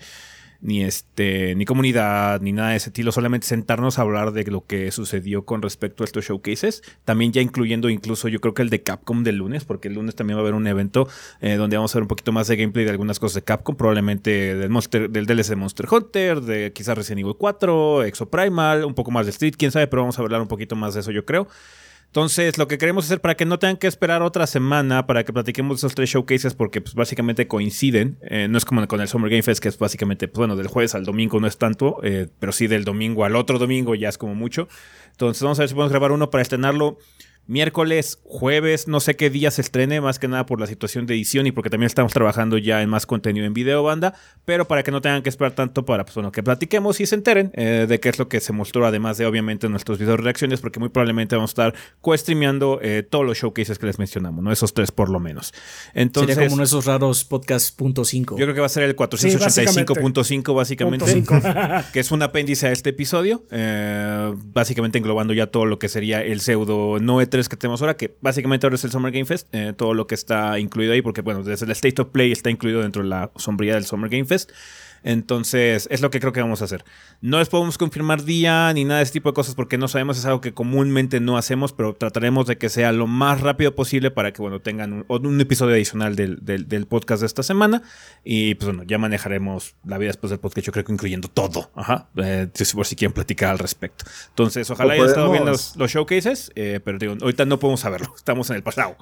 ni 0.61 0.83
este 0.83 1.55
ni 1.55 1.65
comunidad 1.65 2.41
ni 2.41 2.51
nada 2.51 2.71
de 2.71 2.77
ese 2.77 2.89
estilo, 2.89 3.11
solamente 3.11 3.47
sentarnos 3.47 3.97
a 3.97 4.01
hablar 4.01 4.31
de 4.31 4.43
lo 4.45 4.65
que 4.65 4.91
sucedió 4.91 5.45
con 5.45 5.61
respecto 5.61 6.03
a 6.03 6.05
estos 6.05 6.25
showcases, 6.25 6.83
también 7.05 7.31
ya 7.31 7.41
incluyendo 7.41 7.89
incluso 7.89 8.27
yo 8.27 8.41
creo 8.41 8.53
que 8.53 8.61
el 8.61 8.69
de 8.69 8.83
Capcom 8.83 9.23
del 9.23 9.37
lunes, 9.37 9.65
porque 9.65 9.87
el 9.87 9.95
lunes 9.95 10.15
también 10.15 10.37
va 10.37 10.41
a 10.41 10.43
haber 10.43 10.55
un 10.55 10.67
evento 10.67 11.07
eh, 11.41 11.55
donde 11.55 11.77
vamos 11.77 11.95
a 11.95 11.99
ver 11.99 12.03
un 12.03 12.07
poquito 12.07 12.31
más 12.31 12.47
de 12.47 12.57
gameplay 12.57 12.85
de 12.85 12.91
algunas 12.91 13.19
cosas 13.19 13.35
de 13.35 13.41
Capcom, 13.43 13.75
probablemente 13.75 14.55
del 14.55 14.69
Monster 14.69 15.09
del 15.09 15.25
DLC 15.25 15.55
Monster 15.55 15.87
Hunter, 15.89 16.41
de 16.41 16.73
quizás 16.73 16.97
Resident 16.97 17.21
Evil 17.21 17.35
4, 17.37 18.03
Exo 18.03 18.29
Primal, 18.29 18.85
un 18.85 18.93
poco 18.93 19.11
más 19.11 19.25
de 19.25 19.31
Street, 19.31 19.53
quién 19.57 19.71
sabe, 19.71 19.87
pero 19.87 20.01
vamos 20.01 20.19
a 20.19 20.21
hablar 20.21 20.41
un 20.41 20.47
poquito 20.47 20.75
más 20.75 20.93
de 20.93 21.01
eso 21.01 21.11
yo 21.11 21.25
creo. 21.25 21.47
Entonces, 22.09 22.57
lo 22.57 22.67
que 22.67 22.79
queremos 22.79 23.05
hacer 23.05 23.21
para 23.21 23.35
que 23.35 23.45
no 23.45 23.59
tengan 23.59 23.77
que 23.77 23.85
esperar 23.85 24.23
otra 24.23 24.47
semana 24.47 25.05
para 25.05 25.23
que 25.23 25.31
platiquemos 25.31 25.77
esos 25.77 25.93
tres 25.93 26.09
showcases, 26.09 26.55
porque 26.55 26.81
pues, 26.81 26.95
básicamente 26.95 27.47
coinciden. 27.47 28.17
eh, 28.23 28.47
no 28.49 28.57
es 28.57 28.65
como 28.65 28.87
con 28.87 28.99
el 28.99 29.07
Summer 29.07 29.29
Game 29.29 29.43
Fest, 29.43 29.61
que 29.61 29.69
es 29.69 29.77
básicamente, 29.77 30.27
pues, 30.27 30.39
bueno, 30.39 30.55
del 30.55 30.67
jueves 30.67 30.95
al 30.95 31.05
domingo 31.05 31.39
no 31.39 31.45
es 31.45 31.59
tanto, 31.59 31.99
eh, 32.01 32.27
pero 32.39 32.51
sí 32.51 32.65
del 32.65 32.83
domingo 32.83 33.25
al 33.25 33.35
otro 33.35 33.59
domingo 33.59 33.93
ya 33.93 34.09
es 34.09 34.17
como 34.17 34.33
mucho. 34.33 34.67
Entonces, 35.11 35.43
vamos 35.43 35.59
a 35.59 35.61
ver 35.61 35.69
si 35.69 35.75
podemos 35.75 35.91
grabar 35.91 36.11
uno 36.11 36.31
para 36.31 36.41
estrenarlo 36.41 36.97
miércoles, 37.49 38.19
jueves, 38.23 38.87
no 38.87 38.99
sé 38.99 39.15
qué 39.15 39.31
día 39.31 39.49
se 39.49 39.61
estrene, 39.61 40.01
más 40.01 40.19
que 40.19 40.27
nada 40.27 40.45
por 40.45 40.59
la 40.59 40.67
situación 40.67 41.07
de 41.07 41.15
edición 41.15 41.47
y 41.47 41.51
porque 41.51 41.71
también 41.71 41.87
estamos 41.87 42.13
trabajando 42.13 42.59
ya 42.59 42.83
en 42.83 42.89
más 42.89 43.07
contenido 43.07 43.47
en 43.47 43.55
video 43.55 43.81
banda, 43.81 44.13
pero 44.45 44.67
para 44.67 44.83
que 44.83 44.91
no 44.91 45.01
tengan 45.01 45.23
que 45.23 45.29
esperar 45.29 45.53
tanto 45.53 45.83
para 45.83 46.05
pues, 46.05 46.13
bueno, 46.13 46.31
que 46.31 46.43
platiquemos 46.43 47.01
y 47.01 47.07
se 47.07 47.15
enteren 47.15 47.51
eh, 47.55 47.87
de 47.89 47.99
qué 47.99 48.09
es 48.09 48.19
lo 48.19 48.29
que 48.29 48.39
se 48.39 48.53
mostró, 48.53 48.85
además 48.85 49.17
de 49.17 49.25
obviamente 49.25 49.67
nuestros 49.67 49.97
videos 49.97 50.19
reacciones, 50.19 50.61
porque 50.61 50.79
muy 50.79 50.89
probablemente 50.89 51.35
vamos 51.35 51.49
a 51.49 51.53
estar 51.53 51.73
co-streameando 52.01 52.79
eh, 52.83 53.01
todos 53.01 53.25
los 53.25 53.39
showcases 53.39 53.79
que 53.79 53.87
les 53.87 53.97
mencionamos, 53.97 54.43
¿no? 54.43 54.51
Esos 54.51 54.75
tres 54.75 54.91
por 54.91 55.09
lo 55.09 55.19
menos. 55.19 55.51
Entonces, 55.95 56.35
Sería 56.35 56.49
como 56.49 56.53
uno 56.53 56.61
de 56.61 56.67
esos 56.67 56.85
raros 56.85 57.25
podcast 57.25 57.75
punto 57.75 58.03
.5. 58.03 58.37
Yo 58.37 58.45
creo 58.45 58.53
que 58.53 58.59
va 58.59 58.67
a 58.67 58.69
ser 58.69 58.83
el 58.83 58.95
485.5 58.95 60.53
básicamente, 60.53 61.23
que 61.93 61.99
es 61.99 62.11
un 62.11 62.21
apéndice 62.21 62.67
a 62.67 62.71
este 62.71 62.91
episodio, 62.91 63.43
eh, 63.49 64.31
básicamente 64.35 64.99
englobando 64.99 65.33
ya 65.33 65.47
todo 65.47 65.65
lo 65.65 65.79
que 65.79 65.89
sería 65.89 66.21
el 66.21 66.41
pseudo 66.41 66.99
no 66.99 67.19
E3 67.19 67.38
que 67.47 67.55
tenemos 67.55 67.81
ahora, 67.81 67.95
que 67.95 68.17
básicamente 68.19 68.65
ahora 68.65 68.75
es 68.75 68.83
el 68.83 68.91
Summer 68.91 69.11
Game 69.11 69.25
Fest, 69.25 69.47
eh, 69.53 69.73
todo 69.77 69.93
lo 69.93 70.07
que 70.07 70.15
está 70.15 70.59
incluido 70.59 70.93
ahí, 70.93 71.01
porque 71.01 71.21
bueno, 71.21 71.43
desde 71.43 71.65
el 71.65 71.71
State 71.71 72.01
of 72.01 72.09
Play 72.09 72.31
está 72.31 72.49
incluido 72.49 72.81
dentro 72.81 73.03
de 73.03 73.09
la 73.09 73.31
sombría 73.35 73.75
del 73.75 73.85
Summer 73.85 74.09
Game 74.09 74.25
Fest. 74.25 74.51
Entonces, 75.03 75.87
es 75.91 76.01
lo 76.01 76.09
que 76.09 76.19
creo 76.19 76.33
que 76.33 76.41
vamos 76.41 76.61
a 76.61 76.65
hacer. 76.65 76.83
No 77.21 77.39
les 77.39 77.49
podemos 77.49 77.77
confirmar 77.77 78.23
día 78.23 78.71
ni 78.73 78.85
nada 78.85 78.99
de 78.99 79.03
ese 79.03 79.13
tipo 79.13 79.29
de 79.29 79.33
cosas 79.33 79.55
porque 79.55 79.77
no 79.77 79.87
sabemos, 79.87 80.17
es 80.17 80.25
algo 80.25 80.41
que 80.41 80.53
comúnmente 80.53 81.19
no 81.19 81.37
hacemos, 81.37 81.73
pero 81.73 81.95
trataremos 81.95 82.47
de 82.47 82.57
que 82.57 82.69
sea 82.69 82.91
lo 82.91 83.07
más 83.07 83.41
rápido 83.41 83.75
posible 83.75 84.11
para 84.11 84.33
que, 84.33 84.41
bueno, 84.41 84.59
tengan 84.61 85.05
un, 85.07 85.25
un 85.25 85.41
episodio 85.41 85.73
adicional 85.73 86.15
del, 86.15 86.39
del, 86.41 86.67
del, 86.67 86.85
podcast 86.85 87.21
de 87.21 87.27
esta 87.27 87.43
semana. 87.43 87.81
Y 88.23 88.55
pues 88.55 88.67
bueno, 88.67 88.83
ya 88.83 88.97
manejaremos 88.97 89.75
la 89.85 89.97
vida 89.97 90.09
después 90.09 90.31
del 90.31 90.39
podcast, 90.39 90.65
yo 90.67 90.73
creo 90.73 90.85
que 90.85 90.93
incluyendo 90.93 91.27
todo. 91.27 91.71
Ajá. 91.75 92.09
Eh, 92.17 92.47
por 92.73 92.85
si 92.85 92.95
quieren 92.95 93.13
platicar 93.13 93.51
al 93.51 93.59
respecto. 93.59 94.05
Entonces, 94.29 94.69
ojalá 94.69 94.93
hayan 94.93 95.07
estado 95.07 95.31
viendo 95.31 95.51
los, 95.51 95.75
los 95.75 95.91
showcases, 95.91 96.51
eh, 96.55 96.79
pero 96.83 96.97
digo, 96.97 97.15
ahorita 97.21 97.45
no 97.45 97.59
podemos 97.59 97.79
saberlo, 97.79 98.13
estamos 98.15 98.49
en 98.49 98.57
el 98.57 98.63
pasado. 98.63 98.95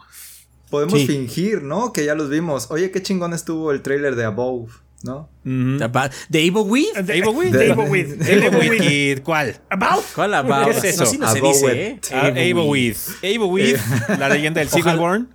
Podemos 0.69 0.99
sí. 0.99 1.07
fingir, 1.07 1.63
¿no? 1.63 1.93
Que 1.93 2.05
ya 2.05 2.15
los 2.15 2.29
vimos. 2.29 2.69
Oye, 2.71 2.91
qué 2.91 3.01
chingón 3.01 3.33
estuvo 3.33 3.71
el 3.71 3.81
trailer 3.81 4.15
de 4.15 4.25
Above. 4.25 4.71
¿No? 5.03 5.29
Mm 5.43 5.77
-hmm. 5.77 6.11
¿De 6.29 6.39
Evil 6.39 6.63
Weed? 6.65 6.97
¿De 7.03 7.17
Evil 7.17 7.35
Weed? 7.35 7.51
De 7.51 7.67
Evil 7.67 7.89
Weed. 7.89 8.21
Evil 8.27 8.55
Weed. 8.55 9.21
¿Cuál? 9.23 9.55
¿About? 9.69 10.03
¿Cuál 10.15 10.33
About? 10.33 10.71
¿Qué 10.71 10.77
es 10.77 10.83
eso? 10.95 11.03
No, 11.03 11.09
sí 11.09 11.17
no 11.17 11.31
se 11.31 11.41
dice, 11.41 11.87
¿eh? 11.87 11.99
Evil 12.35 12.65
Weed. 12.67 12.95
Evil 13.21 13.49
Weed, 13.49 13.77
la 14.19 14.29
leyenda 14.29 14.59
del 14.59 14.69
Seagullborn. 14.69 15.29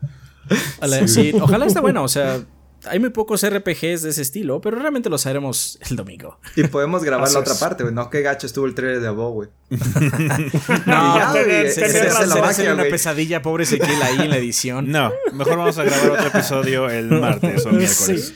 Ojalá, 0.78 1.09
sí, 1.09 1.33
ojalá 1.40 1.66
esté 1.66 1.81
bueno, 1.81 2.02
o 2.02 2.09
sea... 2.09 2.40
Hay 2.85 2.99
muy 2.99 3.11
pocos 3.11 3.49
RPGs 3.49 4.02
de 4.02 4.11
ese 4.11 4.23
estilo, 4.23 4.61
pero 4.61 4.76
realmente 4.76 5.09
lo 5.09 5.16
sabremos 5.16 5.78
el 5.88 5.95
domingo. 5.95 6.40
Y 6.57 6.64
podemos 6.64 7.04
grabar 7.04 7.31
la 7.31 7.38
otra 7.38 7.54
parte, 7.54 7.85
güey. 7.85 7.95
No, 7.95 8.11
qué 8.11 8.23
gacho 8.23 8.45
estuvo 8.49 8.66
el 8.66 8.75
trailer 8.75 9.00
de 9.00 9.07
Abo, 9.07 9.31
güey. 9.31 9.50
no, 9.71 11.16
ya, 11.16 11.31
güey. 11.31 11.71
Se, 11.71 11.88
se, 11.88 12.11
se, 12.11 12.26
la 12.26 12.37
magia, 12.40 12.75
una 12.75 12.83
pesadilla, 12.83 13.40
pobre 13.40 13.62
Ezequiel, 13.62 14.02
ahí 14.02 14.23
en 14.23 14.31
la 14.31 14.37
edición. 14.37 14.90
No, 14.90 15.12
mejor 15.33 15.59
vamos 15.59 15.78
a 15.78 15.85
grabar 15.85 16.11
otro 16.11 16.26
episodio 16.26 16.90
el 16.90 17.07
martes 17.07 17.64
o 17.66 17.71
miércoles. 17.71 18.28
Sí. 18.28 18.35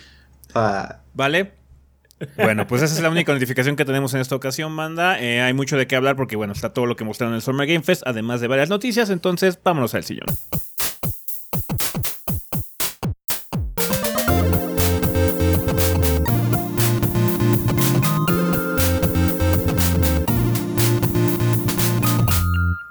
Ah. 0.55 1.01
¿Vale? 1.17 1.53
Bueno, 2.37 2.67
pues 2.67 2.83
esa 2.83 2.95
es 2.95 3.01
la 3.01 3.09
única 3.09 3.33
notificación 3.33 3.75
que 3.75 3.87
tenemos 3.87 4.13
en 4.13 4.21
esta 4.21 4.37
ocasión, 4.37 4.77
banda. 4.77 5.19
Eh, 5.19 5.41
hay 5.41 5.55
mucho 5.55 5.79
de 5.79 5.87
qué 5.87 5.97
hablar 5.97 6.15
porque, 6.15 6.37
bueno, 6.37 6.53
está 6.53 6.75
todo 6.75 6.85
lo 6.85 6.95
que 6.95 7.05
mostraron 7.05 7.33
en 7.33 7.37
el 7.37 7.43
Summer 7.43 7.67
Game 7.67 7.83
Fest, 7.83 8.03
además 8.05 8.43
de 8.43 8.49
varias 8.49 8.69
noticias. 8.69 9.09
Entonces, 9.09 9.59
vámonos 9.63 9.95
al 9.95 10.05
sillón. 10.05 10.27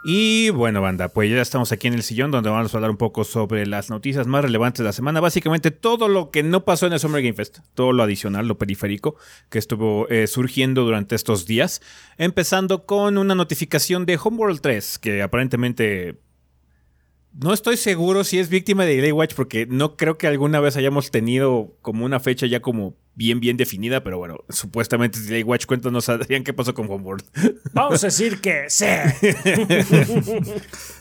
Y 0.07 0.51
bueno, 0.51 0.83
banda, 0.83 1.09
pues 1.09 1.31
ya 1.31 1.41
estamos 1.41 1.71
aquí 1.71 1.87
en 1.87 1.95
el 1.95 2.03
sillón 2.03 2.29
donde 2.29 2.51
vamos 2.51 2.71
a 2.71 2.77
hablar 2.77 2.91
un 2.91 2.97
poco 2.97 3.23
sobre 3.23 3.65
las 3.65 3.89
noticias 3.89 4.27
más 4.27 4.43
relevantes 4.43 4.77
de 4.77 4.83
la 4.83 4.93
semana. 4.93 5.19
Básicamente 5.19 5.71
todo 5.71 6.07
lo 6.09 6.29
que 6.29 6.43
no 6.43 6.63
pasó 6.63 6.85
en 6.85 6.93
el 6.93 6.99
Summer 6.99 7.23
Game 7.23 7.33
Fest, 7.33 7.57
todo 7.73 7.91
lo 7.91 8.03
adicional, 8.03 8.47
lo 8.47 8.59
periférico 8.59 9.15
que 9.49 9.57
estuvo 9.57 10.07
eh, 10.09 10.27
surgiendo 10.27 10.83
durante 10.83 11.15
estos 11.15 11.47
días. 11.47 11.81
Empezando 12.19 12.85
con 12.85 13.17
una 13.17 13.33
notificación 13.33 14.05
de 14.05 14.19
Homeworld 14.23 14.61
3, 14.61 14.99
que 14.99 15.23
aparentemente 15.23 16.19
no 17.37 17.53
estoy 17.53 17.75
seguro 17.77 18.23
si 18.23 18.39
es 18.39 18.49
víctima 18.49 18.85
de 18.85 18.95
Delay 18.95 19.11
Watch 19.11 19.33
porque 19.33 19.65
no 19.65 19.97
creo 19.97 20.17
que 20.17 20.27
alguna 20.27 20.59
vez 20.59 20.77
hayamos 20.77 21.11
tenido 21.11 21.75
como 21.81 22.05
una 22.05 22.19
fecha 22.19 22.45
ya 22.45 22.61
como 22.61 22.95
bien 23.13 23.39
bien 23.39 23.57
definida, 23.57 24.03
pero 24.03 24.17
bueno, 24.17 24.37
supuestamente 24.49 25.19
Delay 25.19 25.43
Watch, 25.43 25.65
cuéntanos 25.65 26.07
Adrián 26.09 26.43
qué 26.43 26.53
pasó 26.53 26.73
con 26.73 26.89
Homeworld. 26.89 27.25
Vamos 27.73 28.03
a 28.03 28.07
decir 28.07 28.39
que 28.39 28.65
sí. 28.69 28.85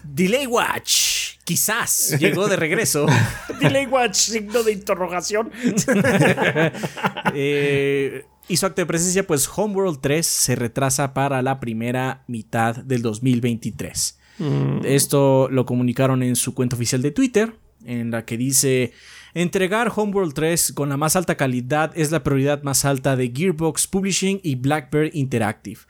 Delay 0.05 0.47
Watch, 0.47 1.39
quizás 1.45 2.17
llegó 2.19 2.49
de 2.49 2.57
regreso. 2.57 3.07
Delay 3.61 3.87
Watch, 3.87 4.15
signo 4.15 4.63
de 4.65 4.73
interrogación. 4.73 5.53
eh, 7.35 8.27
y 8.49 8.57
su 8.57 8.67
acto 8.67 8.83
de 8.83 8.87
presencia, 8.87 9.27
pues 9.27 9.49
Homeworld 9.55 10.01
3 10.01 10.27
se 10.27 10.57
retrasa 10.57 11.15
para 11.15 11.43
la 11.43 11.61
primera 11.61 12.25
mitad 12.27 12.77
del 12.77 13.03
2023. 13.03 14.19
Mm. 14.39 14.81
Esto 14.85 15.49
lo 15.51 15.67
comunicaron 15.67 16.23
en 16.23 16.37
su 16.37 16.55
cuenta 16.55 16.77
oficial 16.77 17.03
de 17.03 17.11
Twitter, 17.11 17.55
en 17.85 18.11
la 18.11 18.25
que 18.25 18.37
dice: 18.37 18.93
Entregar 19.37 19.93
Homeworld 19.95 20.33
3 20.33 20.75
con 20.75 20.89
la 20.89 20.97
más 20.97 21.17
alta 21.17 21.37
calidad 21.37 21.91
es 21.97 22.13
la 22.13 22.23
prioridad 22.23 22.63
más 22.63 22.85
alta 22.85 23.17
de 23.17 23.33
Gearbox 23.35 23.89
Publishing 23.89 24.39
y 24.45 24.55
Blackbird 24.55 25.11
Interactive, 25.13 25.81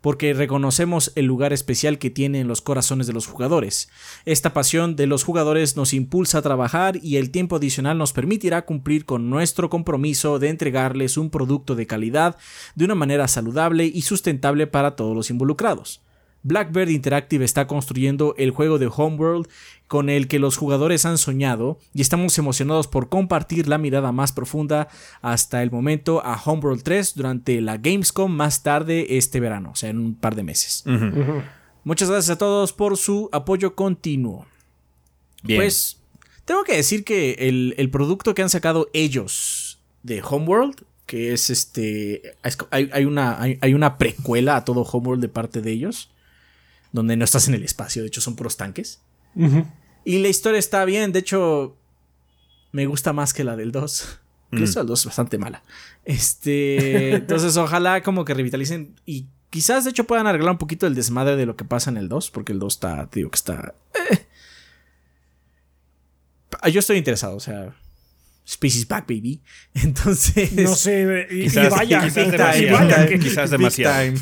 porque 0.00 0.32
reconocemos 0.32 1.12
el 1.14 1.26
lugar 1.26 1.52
especial 1.52 1.98
que 1.98 2.08
tiene 2.08 2.40
en 2.40 2.48
los 2.48 2.62
corazones 2.62 3.06
de 3.06 3.12
los 3.12 3.26
jugadores. 3.26 3.90
Esta 4.24 4.54
pasión 4.54 4.96
de 4.96 5.06
los 5.06 5.22
jugadores 5.22 5.76
nos 5.76 5.92
impulsa 5.92 6.38
a 6.38 6.42
trabajar 6.42 6.98
y 7.02 7.18
el 7.18 7.30
tiempo 7.30 7.56
adicional 7.56 7.98
nos 7.98 8.14
permitirá 8.14 8.64
cumplir 8.64 9.04
con 9.04 9.28
nuestro 9.28 9.68
compromiso 9.68 10.38
de 10.38 10.48
entregarles 10.48 11.18
un 11.18 11.28
producto 11.28 11.74
de 11.74 11.86
calidad 11.86 12.38
de 12.74 12.86
una 12.86 12.94
manera 12.94 13.28
saludable 13.28 13.84
y 13.84 14.00
sustentable 14.00 14.66
para 14.66 14.96
todos 14.96 15.14
los 15.14 15.28
involucrados. 15.28 16.03
Blackbird 16.44 16.90
Interactive 16.90 17.44
está 17.44 17.66
construyendo 17.66 18.34
el 18.36 18.50
juego 18.50 18.78
de 18.78 18.90
Homeworld 18.94 19.48
con 19.88 20.10
el 20.10 20.28
que 20.28 20.38
los 20.38 20.58
jugadores 20.58 21.06
han 21.06 21.16
soñado 21.16 21.78
y 21.94 22.02
estamos 22.02 22.36
emocionados 22.38 22.86
por 22.86 23.08
compartir 23.08 23.66
la 23.66 23.78
mirada 23.78 24.12
más 24.12 24.32
profunda 24.32 24.88
hasta 25.22 25.62
el 25.62 25.70
momento 25.70 26.24
a 26.24 26.40
Homeworld 26.42 26.82
3 26.82 27.14
durante 27.14 27.60
la 27.62 27.78
Gamescom 27.78 28.30
más 28.30 28.62
tarde 28.62 29.16
este 29.16 29.40
verano, 29.40 29.70
o 29.72 29.74
sea, 29.74 29.88
en 29.88 29.98
un 29.98 30.14
par 30.14 30.34
de 30.36 30.42
meses. 30.42 30.84
Uh 30.86 30.90
-huh. 30.90 31.12
Uh 31.12 31.26
-huh. 31.26 31.42
Muchas 31.82 32.10
gracias 32.10 32.36
a 32.36 32.38
todos 32.38 32.74
por 32.74 32.98
su 32.98 33.30
apoyo 33.32 33.74
continuo. 33.74 34.46
Bien. 35.42 35.60
Pues 35.60 35.98
tengo 36.44 36.62
que 36.64 36.76
decir 36.76 37.04
que 37.04 37.32
el, 37.40 37.74
el 37.78 37.90
producto 37.90 38.34
que 38.34 38.42
han 38.42 38.50
sacado 38.50 38.88
ellos 38.92 39.80
de 40.02 40.22
Homeworld 40.22 40.76
que 41.06 41.34
es 41.34 41.50
este. 41.50 42.36
Hay, 42.70 42.88
hay, 42.92 43.04
una, 43.04 43.40
hay, 43.40 43.58
hay, 43.60 43.74
una 43.74 43.98
precuela 43.98 44.56
a 44.56 44.64
todo 44.64 44.82
Homeworld 44.82 45.20
de 45.20 45.28
parte 45.28 45.60
de 45.60 45.70
ellos 45.70 46.10
donde 46.94 47.16
no 47.16 47.24
estás 47.24 47.48
en 47.48 47.54
el 47.54 47.64
espacio, 47.64 48.02
de 48.02 48.08
hecho 48.08 48.20
son 48.20 48.36
puros 48.36 48.56
tanques. 48.56 49.00
Uh 49.34 49.46
-huh. 49.48 49.66
Y 50.04 50.18
la 50.20 50.28
historia 50.28 50.60
está 50.60 50.84
bien, 50.84 51.10
de 51.10 51.18
hecho 51.18 51.76
me 52.70 52.86
gusta 52.86 53.12
más 53.12 53.34
que 53.34 53.42
la 53.42 53.56
del 53.56 53.72
2. 53.72 54.20
Que 54.52 54.60
mm. 54.60 54.62
eso 54.64 54.78
del 54.78 54.86
2 54.86 55.00
es 55.00 55.06
bastante 55.06 55.36
mala. 55.36 55.64
Este, 56.04 57.14
entonces 57.16 57.56
ojalá 57.56 58.00
como 58.04 58.24
que 58.24 58.32
revitalicen 58.32 58.94
y 59.04 59.26
quizás 59.50 59.82
de 59.82 59.90
hecho 59.90 60.04
puedan 60.04 60.28
arreglar 60.28 60.52
un 60.52 60.58
poquito 60.58 60.86
el 60.86 60.94
desmadre 60.94 61.34
de 61.34 61.46
lo 61.46 61.56
que 61.56 61.64
pasa 61.64 61.90
en 61.90 61.96
el 61.96 62.08
2, 62.08 62.30
porque 62.30 62.52
el 62.52 62.60
2 62.60 62.72
está, 62.74 63.08
digo 63.12 63.30
que 63.30 63.36
está... 63.36 63.74
Eh. 64.10 64.26
Yo 66.70 66.78
estoy 66.78 66.96
interesado, 66.98 67.34
o 67.34 67.40
sea, 67.40 67.74
Species 68.46 68.86
Back, 68.86 69.06
baby. 69.08 69.40
Entonces. 69.74 70.52
No 70.52 70.74
sé, 70.76 71.26
y, 71.30 71.42
quizás, 71.44 71.66
y 71.66 71.70
vaya, 71.70 72.04
quizás 72.04 72.30
demasiado. 72.30 72.78
vaya 72.78 73.06
que- 73.08 73.18
quizás 73.18 73.50
demasiado. 73.50 74.14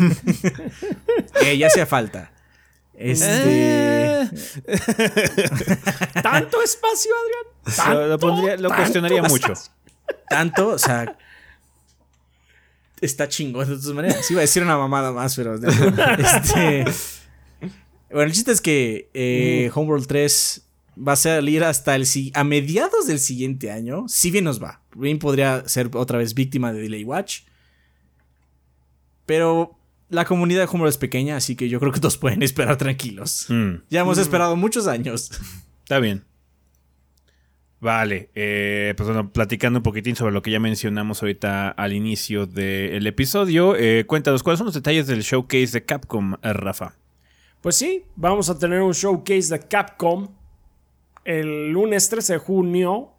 eh, 1.43 1.59
ya 1.59 1.67
hacía 1.67 1.85
falta. 1.85 2.32
Este. 3.11 4.29
tanto 6.23 6.63
espacio, 6.63 7.11
Adrián. 7.23 7.95
Lo, 7.95 8.07
lo 8.09 8.19
pondría- 8.19 8.57
lo 8.57 8.69
tanto 8.69 8.77
cuestionaría 8.83 9.21
espacio. 9.23 9.49
mucho. 9.49 9.61
Tanto, 10.29 10.69
o 10.69 10.79
sea. 10.79 11.17
Está 13.01 13.29
chingón 13.29 13.69
de 13.69 13.77
todas 13.77 13.95
maneras. 13.95 14.25
Sí, 14.25 14.35
iba 14.35 14.41
a 14.41 14.43
decir 14.43 14.63
una 14.63 14.77
mamada 14.79 15.11
más, 15.13 15.35
pero. 15.37 15.57
Este. 16.19 16.85
Bueno, 18.11 18.23
el 18.27 18.33
chiste 18.33 18.53
es 18.53 18.61
que 18.61 19.09
eh, 19.15 19.71
Homeworld 19.75 20.07
3 20.07 20.63
va 21.09 21.13
a 21.13 21.17
salir 21.17 21.65
hasta 21.65 21.97
el 21.97 22.07
si- 22.07 22.31
a 22.35 22.45
mediados 22.45 23.07
del 23.07 23.19
siguiente 23.19 23.71
año. 23.71 24.05
Si 24.09 24.31
bien 24.31 24.45
nos 24.45 24.63
va. 24.63 24.81
Bien 24.95 25.19
podría 25.19 25.67
ser 25.69 25.91
otra 25.95 26.19
vez 26.19 26.35
víctima 26.35 26.73
de 26.73 26.81
Delay 26.83 27.05
Watch. 27.05 27.41
Pero 29.27 29.79
la 30.13 30.25
comunidad 30.27 30.61
de 30.61 30.67
Homeworld 30.67 30.91
es 30.91 30.99
pequeña, 30.99 31.37
así 31.37 31.57
que 31.57 31.69
yo 31.69 31.81
creo 31.81 31.91
que 31.91 31.99
todos 32.01 32.19
pueden 32.19 32.43
esperar 32.43 32.77
tranquilos. 32.77 33.47
Mm, 33.49 33.77
Ya 33.91 34.01
hemos 34.03 34.19
esperado 34.19 34.55
muchos 34.57 34.87
años. 34.87 35.31
está 35.83 35.99
bien. 35.99 36.25
Vale, 37.81 38.31
eh, 38.37 38.95
pues 38.97 39.09
bueno, 39.09 39.33
platicando 39.33 39.81
un 39.81 39.83
poquitín 39.83 40.15
sobre 40.15 40.33
lo 40.33 40.41
que 40.43 40.53
ya 40.53 40.61
mencionamos 40.61 41.21
ahorita 41.23 41.71
al 41.71 41.93
inicio 41.93 42.47
del 42.47 43.05
episodio, 43.09 43.75
eh, 43.75 44.05
cuéntanos 44.07 44.45
cuáles 44.45 44.59
son 44.59 44.67
los 44.67 44.75
detalles 44.75 45.09
del 45.09 45.23
showcase 45.23 45.73
de 45.73 45.85
Capcom, 45.85 46.35
Rafa. 46.43 46.95
Pues 47.61 47.75
sí, 47.75 48.05
vamos 48.15 48.51
a 48.51 48.59
tener 48.59 48.83
un 48.83 48.93
showcase 48.93 49.49
de 49.59 49.67
Capcom 49.67 50.29
el 51.25 51.71
lunes 51.71 52.09
13 52.09 52.35
de 52.35 52.39
junio. 52.39 53.11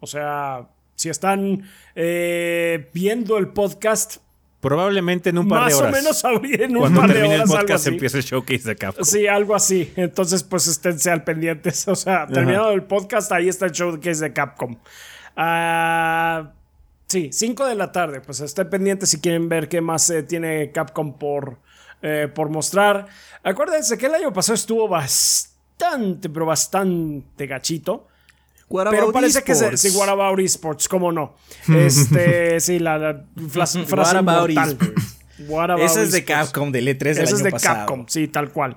O 0.00 0.06
sea, 0.06 0.68
si 0.94 1.10
están 1.10 1.64
eh, 1.94 2.88
viendo 2.94 3.36
el 3.36 3.48
podcast, 3.48 4.18
Probablemente 4.60 5.30
en 5.30 5.38
un 5.38 5.48
par 5.48 5.62
más 5.62 5.72
de 5.72 5.78
horas. 5.78 5.92
o 5.92 5.96
menos 5.96 6.24
en 6.60 6.72
un 6.76 6.80
Cuando 6.80 7.00
par 7.00 7.08
de 7.08 7.14
termine 7.14 7.34
el 7.36 7.40
horas 7.42 7.50
algo 7.50 7.60
podcast 7.60 7.86
así. 7.86 7.94
empieza 7.94 8.18
el 8.18 8.24
showcase 8.24 8.68
de 8.68 8.76
Capcom. 8.76 9.04
Sí, 9.04 9.26
algo 9.28 9.54
así. 9.54 9.92
Entonces, 9.94 10.42
pues 10.42 10.66
esténse 10.66 11.10
al 11.10 11.22
pendientes. 11.24 11.86
O 11.88 11.94
sea, 11.94 12.26
terminado 12.26 12.72
el 12.72 12.82
podcast, 12.82 13.30
ahí 13.32 13.48
está 13.48 13.66
el 13.66 13.72
showcase 13.72 14.20
de 14.20 14.32
Capcom. 14.32 14.76
Ah, 15.36 16.52
sí, 17.06 17.30
5 17.32 17.66
de 17.66 17.74
la 17.76 17.92
tarde. 17.92 18.20
Pues 18.20 18.40
estén 18.40 18.68
pendientes 18.68 19.10
si 19.10 19.20
quieren 19.20 19.48
ver 19.48 19.68
qué 19.68 19.80
más 19.80 20.10
eh, 20.10 20.24
tiene 20.24 20.72
Capcom 20.72 21.16
por, 21.18 21.58
eh, 22.02 22.28
por 22.34 22.48
mostrar. 22.50 23.06
Acuérdense 23.44 23.96
que 23.96 24.06
el 24.06 24.14
año 24.16 24.32
pasado 24.32 24.54
estuvo 24.54 24.88
bastante, 24.88 26.28
pero 26.28 26.46
bastante 26.46 27.46
gachito. 27.46 28.08
What 28.70 28.90
Pero 28.90 29.04
about 29.04 29.14
parece 29.14 29.42
que 29.42 29.54
se, 29.54 29.64
esports? 29.64 29.80
sí, 29.80 29.96
What 29.96 30.08
About 30.08 30.38
Esports, 30.40 30.88
cómo 30.88 31.10
no. 31.10 31.34
Este, 31.74 32.60
sí, 32.60 32.78
la, 32.78 32.98
la 32.98 33.24
frase 33.48 33.80
What 33.80 34.16
about 34.16 34.50
esports? 34.50 35.18
What 35.48 35.70
about 35.70 35.84
Ese 35.86 36.02
es 36.02 36.12
de 36.12 36.18
esports. 36.18 36.50
Capcom, 36.50 36.70
del 36.72 36.88
E3 36.88 36.98
del 36.98 37.10
Ese 37.10 37.20
año 37.22 37.36
es 37.36 37.42
de 37.42 37.50
pasado. 37.50 37.76
Capcom, 37.78 38.06
sí, 38.08 38.28
tal 38.28 38.52
cual. 38.52 38.76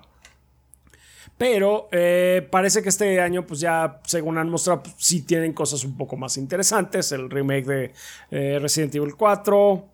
Pero 1.38 1.90
eh, 1.92 2.48
parece 2.52 2.84
que 2.84 2.90
este 2.90 3.20
año, 3.20 3.48
pues 3.48 3.60
ya, 3.60 4.00
según 4.06 4.38
han 4.38 4.48
mostrado, 4.50 4.84
pues, 4.84 4.96
sí 5.00 5.24
tienen 5.24 5.54
cosas 5.54 5.84
un 5.84 5.98
poco 5.98 6.16
más 6.16 6.38
interesantes. 6.38 7.12
El 7.12 7.32
remake 7.32 7.66
de 7.66 7.94
eh, 8.30 8.60
Resident 8.62 8.94
Evil 8.94 9.16
4. 9.16 9.90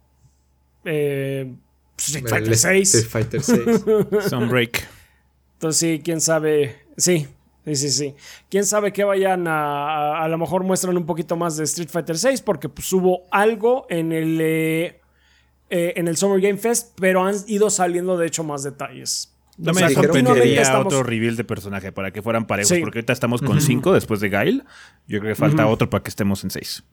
Eh, 0.84 1.54
Street 1.98 2.26
El 2.26 2.30
Fighter 2.30 2.58
6. 2.58 2.96
Street 2.96 3.10
Fighter 3.10 3.42
6. 3.42 4.30
Sunbreak. 4.30 4.88
Entonces 5.54 5.80
sí, 5.80 6.02
quién 6.04 6.20
sabe. 6.20 6.76
Sí, 6.98 7.28
sí, 7.68 7.76
sí, 7.76 7.92
sí. 7.92 8.16
Quién 8.50 8.66
sabe 8.66 8.92
que 8.92 9.04
vayan 9.04 9.48
a, 9.48 10.18
a. 10.18 10.24
a 10.24 10.28
lo 10.28 10.38
mejor 10.40 10.64
muestran 10.64 10.98
un 10.98 11.06
poquito 11.06 11.36
más 11.36 11.58
de 11.58 11.64
Street 11.66 11.90
Fighter 11.90 12.18
6 12.18 12.42
porque 12.42 12.70
pues 12.70 12.92
hubo 12.94 13.24
algo 13.32 13.86
en 13.90 14.12
el. 14.12 14.40
eh, 14.42 15.02
eh, 15.70 15.94
en 15.98 16.08
el 16.08 16.16
Summer 16.18 16.40
Game 16.40 16.58
Fest, 16.58 16.98
pero 17.00 17.24
han 17.26 17.36
ido 17.48 17.70
saliendo 17.70 18.18
de 18.18 18.26
hecho 18.28 18.44
más 18.44 18.64
detalles. 18.64 19.34
No 19.58 19.72
O 19.72 19.74
me 19.76 19.90
sorprendería 19.90 20.62
estamos- 20.62 20.86
otro 20.86 21.04
reveal 21.04 21.36
de 21.36 21.44
personaje 21.44 21.92
para 21.92 22.12
que 22.12 22.22
fueran 22.22 22.46
parejos, 22.48 22.70
Sí. 22.70 22.80
porque 22.80 23.00
ahorita 23.00 23.12
estamos 23.12 23.42
con 23.42 23.60
5 23.60 23.92
después 23.92 24.20
de 24.22 24.30
Gail. 24.30 24.64
Yo 25.08 25.20
creo 25.20 25.32
que 25.32 25.36
falta 25.36 25.66
otro 25.68 25.90
para 25.90 26.04
que 26.04 26.10
estemos 26.10 26.44
en 26.44 26.52
6. 26.52 26.84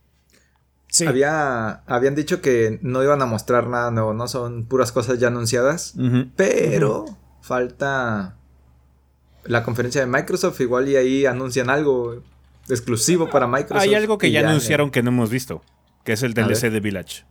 Sí. 0.88 1.06
Había, 1.06 1.82
habían 1.86 2.14
dicho 2.14 2.40
que 2.40 2.78
no 2.82 3.02
iban 3.02 3.20
a 3.20 3.26
mostrar 3.26 3.66
nada 3.68 3.90
nuevo, 3.90 4.14
¿no? 4.14 4.28
Son 4.28 4.64
puras 4.66 4.92
cosas 4.92 5.18
ya 5.18 5.28
anunciadas. 5.28 5.94
Pero 6.36 7.04
falta 7.42 8.36
la 9.46 9.62
conferencia 9.62 10.00
de 10.00 10.06
Microsoft. 10.06 10.60
Igual 10.60 10.88
y 10.88 10.96
ahí 10.96 11.26
anuncian 11.26 11.70
algo 11.70 12.22
exclusivo 12.68 13.28
para 13.30 13.46
Microsoft. 13.46 13.82
Hay 13.82 13.94
algo 13.94 14.18
que 14.18 14.30
ya, 14.30 14.40
anunciaron 14.40 14.90
que 14.90 15.02
no 15.02 15.10
hemos 15.10 15.30
visto, 15.30 15.62
que 16.04 16.12
es 16.12 16.22
el 16.22 16.34
DLC 16.34 16.70
de 16.70 16.80
Village. 16.80 17.24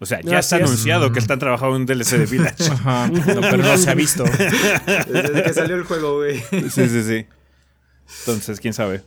O 0.00 0.06
sea, 0.06 0.20
ya 0.20 0.38
Así 0.38 0.54
está 0.54 0.56
es. 0.58 0.62
anunciado 0.64 1.10
que 1.12 1.18
están 1.18 1.40
trabajando 1.40 1.74
en 1.74 1.82
un 1.82 1.86
DLC 1.86 2.18
de 2.18 2.26
Village. 2.26 2.64
Ajá, 2.72 3.08
no, 3.12 3.40
pero 3.40 3.56
no 3.58 3.76
se 3.76 3.90
ha 3.90 3.94
visto. 3.94 4.22
Desde 5.08 5.42
que 5.42 5.52
salió 5.52 5.74
el 5.74 5.82
juego, 5.84 6.18
güey. 6.18 6.38
sí, 6.70 6.88
sí, 6.88 7.02
sí. 7.02 7.26
Entonces, 8.20 8.60
quién 8.60 8.74
sabe. 8.74 9.02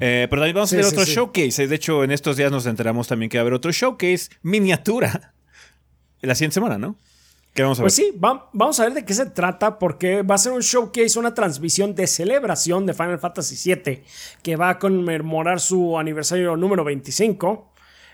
Eh, 0.00 0.26
pero 0.30 0.40
también 0.40 0.54
vamos 0.54 0.70
Sí, 0.70 0.76
a 0.76 0.78
tener 0.78 0.90
sí, 0.90 0.96
otro 0.96 1.04
sí. 1.06 1.12
showcase. 1.14 1.68
De 1.68 1.74
hecho, 1.76 2.02
en 2.02 2.10
estos 2.12 2.36
días 2.38 2.50
nos 2.50 2.64
enteramos 2.66 3.06
también 3.08 3.28
que 3.28 3.36
va 3.36 3.40
a 3.40 3.42
haber 3.42 3.52
otro 3.54 3.70
showcase 3.72 4.30
miniatura. 4.42 5.34
La 6.22 6.34
siguiente 6.34 6.54
semana, 6.54 6.78
¿no? 6.78 6.96
¿Qué 7.56 7.62
vamos 7.62 7.80
a 7.80 7.82
Pues 7.82 7.96
ver? 7.98 8.06
sí, 8.12 8.18
va- 8.18 8.48
vamos 8.52 8.78
a 8.78 8.84
ver 8.84 8.92
de 8.94 9.04
qué 9.04 9.14
se 9.14 9.26
trata, 9.26 9.78
porque 9.78 10.22
va 10.22 10.34
a 10.36 10.38
ser 10.38 10.52
un 10.52 10.60
showcase, 10.60 11.18
una 11.18 11.34
transmisión 11.34 11.94
de 11.94 12.06
celebración 12.06 12.86
de 12.86 12.94
Final 12.94 13.18
Fantasy 13.18 13.74
VII, 13.74 14.04
que 14.42 14.56
va 14.56 14.68
a 14.70 14.78
conmemorar 14.78 15.58
su 15.58 15.98
aniversario 15.98 16.56
número 16.56 16.84
25, 16.84 17.72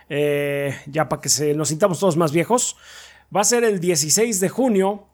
eh, 0.09 0.79
ya 0.87 1.09
para 1.09 1.21
que 1.21 1.29
se, 1.29 1.55
nos 1.55 1.69
sintamos 1.69 1.99
todos 1.99 2.17
más 2.17 2.33
viejos. 2.33 2.77
Va 3.35 3.41
a 3.41 3.45
ser 3.45 3.65
el 3.65 3.81
16 3.81 4.41
de 4.41 4.49
junio, 4.49 5.07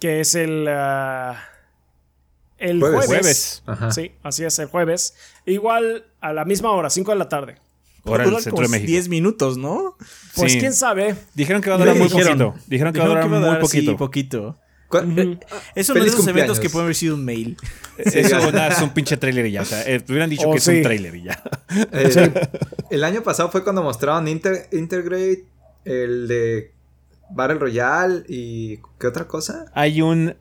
que 0.00 0.20
es 0.20 0.34
el... 0.34 0.66
ah, 0.68 1.40
el 2.58 2.80
Jueves. 2.80 2.96
jueves. 3.06 3.08
Jueves. 3.08 3.62
Ajá. 3.66 3.90
Sí, 3.92 4.12
así 4.24 4.44
es, 4.44 4.58
el 4.58 4.66
jueves. 4.66 5.14
Igual 5.46 6.04
a 6.20 6.32
la 6.32 6.44
misma 6.44 6.72
hora, 6.72 6.90
5 6.90 7.12
de 7.12 7.16
la 7.18 7.28
tarde. 7.28 7.56
Ahora 8.12 8.24
en 8.24 8.30
el 8.30 8.36
centro 8.36 8.52
como 8.52 8.62
de 8.62 8.68
México. 8.68 8.86
10 8.90 9.08
minutos, 9.08 9.56
¿no? 9.58 9.96
Pues 10.34 10.52
Sí. 10.52 10.58
quién 10.60 10.72
sabe. 10.74 11.14
Dijeron 11.34 11.62
que 11.62 11.70
va 11.70 11.76
a 11.76 11.78
durar 11.78 11.96
muy 11.96 12.08
Dijeron. 12.08 12.38
poquito. 12.38 12.64
Dijeron 12.66 12.92
que 12.92 12.98
va 13.00 13.04
a 13.04 13.08
durar 13.08 13.28
muy 13.28 13.40
dar, 13.40 13.56
sí, 13.56 13.60
poquito. 13.62 13.96
poquito. 13.96 14.58
¿Cu- 14.88 14.98
Ujú. 14.98 15.20
eh, 15.20 15.38
Eso 15.74 15.92
es 15.92 15.98
Feliz 15.98 16.04
de 16.04 16.08
esos 16.10 16.26
eventos 16.28 16.60
que 16.60 16.70
pueden 16.70 16.84
haber 16.86 16.94
sido 16.96 17.14
un 17.14 17.24
mail. 17.24 17.56
Eso 17.98 18.38
nada, 18.52 18.68
es 18.68 18.80
un 18.80 18.90
pinche 18.90 19.16
trailer 19.18 19.44
y 19.46 19.52
ya. 19.52 19.62
O 19.62 19.64
sea, 19.66 19.82
eh, 19.86 20.02
hubieran 20.08 20.30
dicho 20.30 20.48
Oh, 20.48 20.52
que 20.52 20.58
es 20.58 20.66
un 20.68 20.80
trailer 20.82 21.14
y 21.14 21.24
ya. 21.24 21.42
eh, 21.92 22.32
El 22.90 23.04
año 23.04 23.22
pasado 23.22 23.50
fue 23.50 23.62
cuando 23.62 23.82
mostraron 23.82 24.26
Inter- 24.28 24.66
Intergrade, 24.72 25.44
el 25.84 26.26
de 26.26 26.72
Battle 27.30 27.58
Royale 27.58 28.24
y 28.28 28.78
¿qué 28.98 29.06
otra 29.06 29.26
cosa? 29.26 29.66
Hay 29.74 30.00
un 30.00 30.34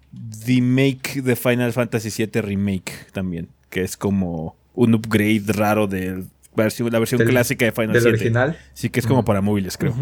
remake 0.45 1.21
de 1.21 1.36
Final 1.36 1.73
Fantasy 1.73 2.10
VII 2.25 2.39
Remake 2.41 2.93
también, 3.12 3.49
que 3.69 3.82
es 3.82 3.97
como 3.97 4.56
un 4.75 4.93
upgrade 4.93 5.43
raro 5.47 5.88
de 5.88 6.23
versión, 6.63 6.91
la 6.91 7.00
versión 7.00 7.20
Del- 7.20 7.30
clásica 7.30 7.65
de 7.65 7.72
Final 7.72 7.93
del 7.93 8.08
original. 8.08 8.58
Sí, 8.74 8.89
que 8.89 9.00
es 9.00 9.08
como 9.08 9.24
para 9.26 9.41
móviles, 9.41 9.78
creo. 9.78 9.93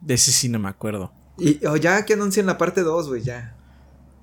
De 0.00 0.14
ese 0.14 0.32
sí 0.32 0.48
no 0.48 0.58
me 0.58 0.68
acuerdo. 0.68 1.12
Y 1.38 1.64
oh, 1.66 1.76
ya 1.76 2.04
que 2.04 2.14
anuncien 2.14 2.46
la 2.46 2.58
parte 2.58 2.82
2, 2.82 3.08
güey, 3.08 3.22
ya. 3.22 3.54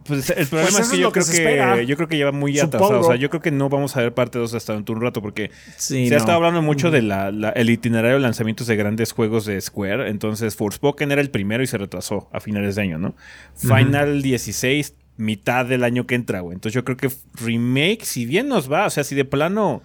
Pues 0.06 0.30
el 0.30 0.46
problema 0.46 0.70
eso 0.70 0.82
es 0.82 0.90
que 0.90 0.96
es 0.96 1.02
yo 1.02 1.12
que 1.12 1.20
creo 1.22 1.76
que, 1.78 1.86
yo 1.88 1.96
creo 1.96 2.08
que 2.08 2.16
lleva 2.18 2.32
muy 2.32 2.60
atrasado. 2.60 3.00
O 3.00 3.04
sea, 3.04 3.16
yo 3.16 3.30
creo 3.32 3.42
que 3.42 3.50
no 3.50 3.70
vamos 3.70 3.98
a 3.98 4.02
ver 4.02 4.14
parte 4.14 4.38
2 4.38 4.54
hasta 4.54 4.74
dentro 4.74 4.94
de 4.94 5.00
un 5.00 5.04
rato 5.04 5.20
porque 5.22 5.50
Sí, 5.78 6.08
se 6.08 6.14
ha 6.14 6.18
no. 6.18 6.22
estado 6.22 6.38
hablando 6.38 6.62
mucho 6.62 6.92
del 6.92 7.10
de 7.10 7.52
el 7.56 7.70
itinerario 7.72 8.18
de 8.18 8.22
lanzamientos 8.22 8.68
de 8.68 8.76
grandes 8.76 9.14
juegos 9.14 9.46
de 9.48 9.60
Square. 9.60 10.10
Entonces, 10.10 10.56
Forspoken 10.56 11.12
era 11.12 11.22
el 11.22 11.32
primero 11.32 11.64
y 11.64 11.68
se 11.68 11.80
retrasó 11.80 12.30
a 12.32 12.40
finales 12.40 12.76
de 12.76 12.84
año, 12.84 13.00
¿no? 13.00 13.16
Final 13.56 14.22
16, 14.22 14.94
mitad 15.18 15.66
del 15.66 15.84
año 15.84 16.06
que 16.06 16.14
entra, 16.14 16.42
güey. 16.42 16.54
Entonces, 16.54 16.76
yo 16.76 16.84
creo 16.86 16.98
que 16.98 17.10
remake, 17.44 18.04
si 18.04 18.28
bien 18.28 18.48
nos 18.48 18.72
va, 18.72 18.86
o 18.86 18.90
sea, 18.92 19.04
si 19.04 19.16
de 19.16 19.26
plano 19.26 19.82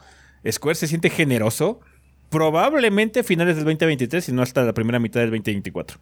Square 0.50 0.74
se 0.74 0.86
siente 0.86 1.10
generoso, 1.10 1.80
probablemente 2.30 3.22
finales 3.22 3.56
del 3.56 3.64
2023 3.64 4.28
y 4.28 4.32
no 4.32 4.42
hasta 4.42 4.62
la 4.62 4.72
primera 4.72 4.98
mitad 4.98 5.20
del 5.20 5.30
2024. 5.30 5.98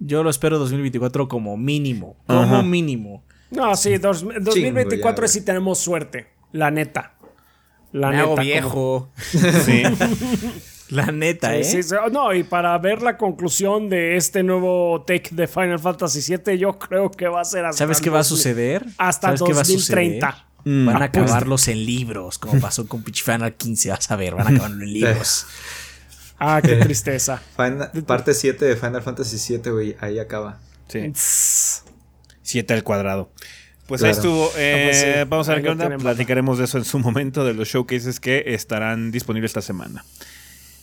Yo 0.00 0.22
lo 0.22 0.30
espero 0.30 0.58
2024 0.58 1.28
como 1.28 1.56
mínimo. 1.56 2.16
Como 2.26 2.40
Ajá. 2.42 2.62
mínimo. 2.62 3.22
No, 3.50 3.74
sí, 3.76 3.98
dos- 3.98 4.24
2024 4.40 5.26
ya, 5.26 5.28
sí 5.32 5.44
tenemos 5.44 5.78
suerte. 5.78 6.28
La 6.52 6.70
neta. 6.70 7.14
La 7.92 8.08
Me 8.08 8.16
neta. 8.16 8.22
hago 8.24 8.34
como- 8.36 8.42
viejo. 8.46 9.10
Sí. 9.64 9.82
La 10.88 11.06
neta, 11.06 11.52
Sí, 11.52 11.56
¿eh? 11.60 11.64
sí, 11.64 11.82
sí. 11.84 11.94
No, 12.12 12.34
y 12.34 12.42
para 12.42 12.76
ver 12.76 13.00
la 13.00 13.16
conclusión 13.16 13.88
de 13.88 14.16
este 14.16 14.42
nuevo 14.42 15.02
take 15.06 15.30
de 15.32 15.46
Final 15.46 15.78
Fantasy 15.78 16.36
VII, 16.36 16.58
yo 16.58 16.78
creo 16.78 17.10
que 17.10 17.28
va 17.28 17.40
a 17.40 17.44
ser 17.46 17.64
hasta. 17.64 17.78
¿Sabes 17.78 17.96
el 17.98 18.04
qué 18.04 18.10
va 18.10 18.18
a 18.18 18.22
2000 18.22 18.36
suceder? 18.36 18.86
Hasta 18.98 19.28
¿Sabes 19.28 19.42
qué 19.42 19.52
va 19.54 19.60
a 19.62 19.64
suceder? 19.64 20.04
2030. 20.20 20.46
Mm. 20.64 20.86
Van 20.86 20.94
a 21.02 21.04
Apuesta. 21.06 21.22
acabarlos 21.22 21.68
en 21.68 21.84
libros, 21.84 22.38
como 22.38 22.60
pasó 22.60 22.86
con 22.86 23.02
Pitch 23.02 23.22
Final 23.24 23.54
15. 23.54 23.90
Vas 23.90 24.10
a 24.10 24.16
ver, 24.16 24.34
van 24.34 24.46
a 24.46 24.50
acabarlo 24.50 24.82
en 24.84 24.92
libros. 24.92 25.46
Ah, 26.38 26.60
qué 26.62 26.76
tristeza. 26.76 27.40
Final- 27.56 27.90
parte 28.06 28.34
7 28.34 28.64
de 28.64 28.76
Final 28.76 29.02
Fantasy 29.02 29.38
7, 29.38 29.70
güey, 29.70 29.96
ahí 30.00 30.18
acaba. 30.18 30.58
Sí. 30.88 31.10
Tss. 31.12 31.84
7 32.42 32.74
al 32.74 32.82
cuadrado. 32.82 33.30
Pues 33.86 34.00
Claro. 34.00 34.12
ahí 34.14 34.16
estuvo. 34.18 34.50
Eh, 34.56 34.82
pues 34.86 35.00
sí, 35.00 35.06
vamos 35.28 35.48
a 35.48 35.52
ver 35.54 35.62
qué 35.62 35.68
onda. 35.68 35.96
Platicaremos 35.98 36.58
de 36.58 36.64
eso 36.64 36.78
en 36.78 36.84
su 36.84 36.98
momento, 36.98 37.44
de 37.44 37.54
los 37.54 37.68
showcases 37.68 38.20
que 38.20 38.42
estarán 38.48 39.10
disponibles 39.10 39.50
esta 39.50 39.62
semana. 39.62 40.04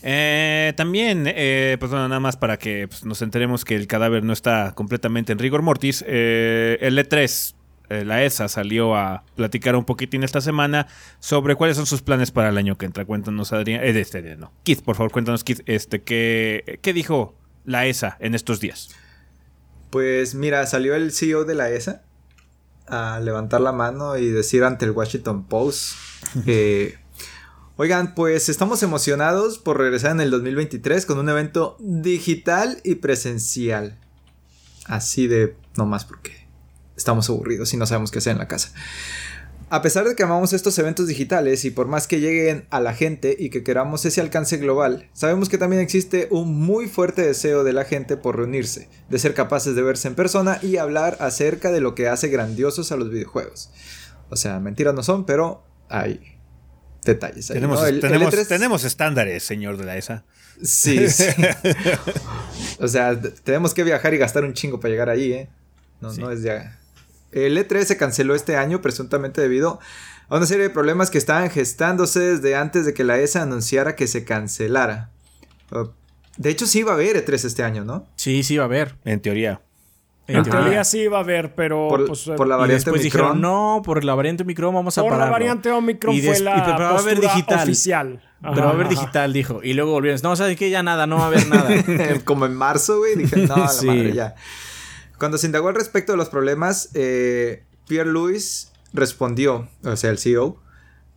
Eh, 0.02 0.74
también, 0.78 1.24
eh, 1.28 1.76
pues 1.80 1.92
bueno, 1.92 2.08
nada 2.08 2.20
más 2.22 2.38
para 2.38 2.58
que 2.58 2.88
pues, 2.88 3.04
nos 3.04 3.22
enteremos 3.22 3.66
que 3.66 3.76
el 3.76 3.88
cadáver 3.88 4.24
no 4.24 4.32
está 4.32 4.74
completamente 4.76 5.34
en 5.34 5.40
rigor 5.40 5.62
mortis. 5.62 6.04
eh, 6.08 6.78
el 6.82 6.98
E3, 6.98 7.54
eh, 7.90 8.06
la 8.06 8.24
ESA, 8.24 8.48
salió 8.48 8.96
a 8.96 9.24
platicar 9.36 9.76
un 9.76 9.86
poquitín 9.86 10.24
esta 10.24 10.42
semana 10.42 10.88
sobre 11.20 11.56
cuáles 11.56 11.78
son 11.78 11.86
sus 11.86 12.02
planes 12.02 12.32
para 12.32 12.50
el 12.50 12.58
año 12.58 12.78
que 12.78 12.86
entra. 12.86 13.06
Cuéntanos, 13.06 13.52
Adrián. 13.52 13.82
Eh, 13.84 14.00
este, 14.00 14.36
no. 14.36 14.52
Kid, 14.64 14.82
por 14.82 14.96
favor, 14.96 15.12
cuéntanos, 15.12 15.44
Kid, 15.44 15.62
este, 15.66 16.02
¿qué, 16.02 16.80
¿qué 16.82 16.94
dijo 16.94 17.36
la 17.66 17.86
ESA 17.86 18.18
en 18.20 18.36
estos 18.36 18.60
días? 18.60 18.90
Pues 19.90 20.36
mira, 20.36 20.66
salió 20.68 20.94
el 20.96 21.12
CEO 21.12 21.46
de 21.46 21.56
la 21.56 21.70
ESA 21.72 22.04
a 22.88 23.20
levantar 23.20 23.62
la 23.62 23.72
mano 23.72 24.18
y 24.18 24.30
decir 24.30 24.64
ante 24.64 24.86
el 24.86 24.92
Washington 24.92 25.46
Post 25.46 25.94
que, 26.46 26.98
oigan, 27.76 28.14
pues 28.14 28.50
estamos 28.50 28.84
emocionados 28.84 29.58
por 29.58 29.78
regresar 29.78 30.12
en 30.12 30.22
el 30.22 30.32
2023 30.32 31.06
con 31.06 31.18
un 31.18 31.30
evento 31.30 31.76
digital 31.80 32.82
y 32.84 32.96
presencial. 32.96 33.98
Así 34.86 35.28
de, 35.28 35.56
no 35.76 35.86
más 35.86 36.06
porque 36.06 36.39
estamos 37.00 37.30
aburridos 37.30 37.74
y 37.74 37.78
no 37.78 37.86
sabemos 37.88 38.12
qué 38.12 38.20
hacer 38.20 38.34
en 38.34 38.38
la 38.40 38.48
casa. 38.48 38.72
A 39.72 39.82
pesar 39.84 40.08
de 40.08 40.16
que 40.16 40.24
amamos 40.24 40.52
estos 40.54 40.78
eventos 40.80 41.06
digitales 41.08 41.64
y 41.64 41.70
por 41.70 41.88
más 41.88 42.08
que 42.08 42.20
lleguen 42.20 42.66
a 42.72 42.80
la 42.80 42.94
gente 42.96 43.36
y 43.40 43.52
que 43.52 43.64
queramos 43.64 44.04
ese 44.04 44.20
alcance 44.20 44.58
global, 44.58 45.08
sabemos 45.14 45.48
que 45.48 45.60
también 45.60 45.80
existe 45.82 46.28
un 46.32 46.60
muy 46.60 46.88
fuerte 46.88 47.22
deseo 47.22 47.64
de 47.64 47.72
la 47.74 47.86
gente 47.86 48.18
por 48.18 48.36
reunirse, 48.38 48.90
de 49.10 49.20
ser 49.20 49.36
capaces 49.36 49.76
de 49.76 49.84
verse 49.84 50.08
en 50.08 50.16
persona 50.16 50.58
y 50.64 50.78
hablar 50.78 51.18
acerca 51.20 51.72
de 51.72 51.82
lo 51.82 51.94
que 51.94 52.08
hace 52.08 52.30
grandiosos 52.30 52.92
a 52.92 52.98
los 52.98 53.12
videojuegos. 53.12 53.70
O 54.32 54.36
sea, 54.36 54.60
mentiras 54.60 54.96
no 54.96 55.04
son, 55.04 55.26
pero 55.28 55.64
hay 55.88 56.20
detalles. 57.06 57.52
Ahí, 57.52 57.56
Tenemos, 57.56 57.80
¿no? 57.80 57.86
El- 57.86 57.96
el 57.96 58.02
tenemos, 58.02 58.34
E3 58.34 58.48
tenemos 58.48 58.84
estándares, 58.84 59.44
señor 59.44 59.78
de 59.78 59.86
la 59.86 59.98
ESA. 59.98 60.26
Sí, 60.64 61.08
sí. 61.12 61.26
o 62.80 62.88
sea, 62.88 63.20
tenemos 63.44 63.76
que 63.76 63.84
viajar 63.84 64.16
y 64.16 64.18
gastar 64.18 64.44
un 64.46 64.54
chingo 64.54 64.80
para 64.80 64.92
llegar 64.92 65.10
ahí, 65.10 65.32
¿eh? 65.32 65.50
No, 66.02 66.12
no 66.14 66.32
es 66.32 66.42
ya. 66.42 66.79
El 67.32 67.58
E3 67.58 67.84
se 67.84 67.98
canceló 67.98 68.36
este 68.36 68.56
año 68.58 68.82
presuntamente 68.82 69.42
debido 69.42 69.80
a 70.30 70.38
una 70.38 70.46
serie 70.46 70.64
de 70.64 70.70
problemas 70.70 71.10
que 71.12 71.18
estaban 71.18 71.50
gestándose 71.50 72.20
desde 72.20 72.56
antes 72.56 72.86
de 72.86 72.94
que 72.94 73.04
la 73.04 73.18
ESA 73.20 73.42
anunciara 73.44 73.96
que 73.96 74.08
se 74.08 74.24
cancelara. 74.26 75.10
Uh, 75.72 75.90
De 76.38 76.50
hecho, 76.50 76.66
sí 76.66 76.80
iba 76.80 76.92
a 76.92 76.96
haber 76.96 77.24
E3 77.26 77.46
este 77.46 77.64
año, 77.64 77.84
¿no? 77.86 78.08
Sí, 78.16 78.44
sí, 78.44 78.58
va 78.58 78.64
a 78.64 78.66
haber. 78.66 78.96
En 79.06 79.20
teoría. 79.22 79.62
En 80.28 80.38
Ajá. 80.38 80.50
teoría 80.52 80.84
sí 80.84 81.00
iba 81.00 81.18
a 81.18 81.22
haber, 81.22 81.56
pero 81.56 81.88
Por, 81.90 82.06
pues, 82.06 82.30
por 82.38 82.48
la 82.48 82.56
Y 82.56 82.60
variante 82.60 82.86
después 82.92 83.02
Omicron. 83.02 83.22
dijeron, 83.24 83.42
no, 83.42 83.82
por 83.84 84.04
la 84.04 84.14
variante 84.14 84.44
Omicron 84.44 84.76
vamos 84.76 84.96
a 84.98 85.02
por 85.02 85.18
la 85.18 85.26
variante 85.28 85.72
Omicron 85.72 86.14
Y 86.16 86.22
fue 86.22 86.40
la 86.42 86.58
y- 86.58 86.62
pero 86.62 86.78
va 86.78 86.90
a 86.90 87.00
haber 87.00 87.16
postura 87.16 87.34
digital. 87.34 87.64
oficial. 87.64 88.22
Pero 88.42 88.62
va 88.64 88.70
a 88.70 88.74
haber 88.74 88.88
digital, 88.90 89.34
dijo. 89.34 89.60
Y 89.64 89.74
luego 89.74 89.92
volvieron. 89.92 90.20
No, 90.24 90.36
¿sabes 90.36 90.56
qué? 90.56 90.70
Ya 90.70 90.84
nada, 90.84 91.08
no 91.08 91.18
va 91.18 91.24
a 91.24 91.28
haber 91.28 91.48
nada. 91.48 91.70
Como 92.26 92.46
en 92.46 92.54
marzo, 92.54 93.00
güey. 93.00 93.16
Dije, 93.16 93.38
no, 93.48 93.58
la 93.58 93.68
Sí. 93.70 93.88
madre, 93.88 94.14
ya. 94.14 94.36
Cuando 95.20 95.38
se 95.38 95.46
indagó 95.48 95.68
al 95.68 95.76
respecto 95.76 96.14
de 96.14 96.18
los 96.18 96.30
problemas, 96.30 96.90
eh, 96.94 97.64
Pierre 97.88 98.10
Louis 98.10 98.72
respondió, 98.94 99.70
o 99.84 99.96
sea, 99.96 100.10
el 100.10 100.18
CEO. 100.18 100.62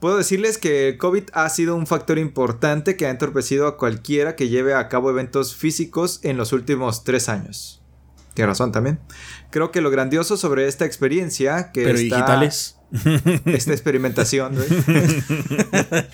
Puedo 0.00 0.16
decirles 0.16 0.58
que 0.58 0.88
el 0.88 0.98
COVID 0.98 1.24
ha 1.32 1.48
sido 1.48 1.76
un 1.76 1.86
factor 1.86 2.18
importante 2.18 2.96
que 2.96 3.06
ha 3.06 3.10
entorpecido 3.10 3.68
a 3.68 3.76
cualquiera 3.78 4.34
que 4.34 4.48
lleve 4.48 4.74
a 4.74 4.88
cabo 4.88 5.10
eventos 5.10 5.54
físicos 5.54 6.18
en 6.24 6.36
los 6.36 6.52
últimos 6.52 7.04
tres 7.04 7.28
años. 7.28 7.80
Tiene 8.34 8.48
razón 8.48 8.72
también. 8.72 8.98
Creo 9.50 9.70
que 9.70 9.80
lo 9.80 9.90
grandioso 9.90 10.36
sobre 10.36 10.66
esta 10.66 10.84
experiencia 10.86 11.70
que 11.70 11.84
Pero 11.84 11.98
está- 11.98 12.16
digitales. 12.16 12.76
esta 13.44 13.72
experimentación 13.72 14.54
güey, 14.56 14.68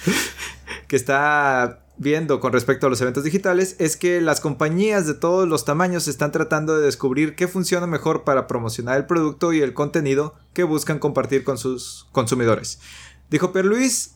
que 0.87 0.95
está 0.97 1.81
viendo 1.99 2.41
con 2.41 2.53
respecto 2.53 2.87
a 2.87 2.91
los 2.91 3.01
eventos 3.01 3.25
digitales 3.25 3.77
es 3.79 3.97
que 3.97 4.21
las 4.21 4.41
compañías 4.41 5.07
de 5.07 5.15
todos 5.15 5.49
los 5.49 5.65
tamaños 5.65 6.09
están 6.09 6.33
tratando 6.33 6.77
de 6.77 6.85
descubrir 6.85 7.35
qué 7.35 7.49
funciona 7.49 7.87
mejor 7.87 8.25
para 8.25 8.47
promocionar 8.47 8.97
el 8.97 9.07
producto 9.07 9.53
y 9.53 9.61
el 9.61 9.75
contenido 9.75 10.35
que 10.53 10.63
buscan 10.63 10.99
compartir 10.99 11.45
con 11.45 11.59
sus 11.59 12.07
consumidores. 12.13 12.79
Dijo 13.31 13.53
Per 13.53 13.65
Luis, 13.65 14.13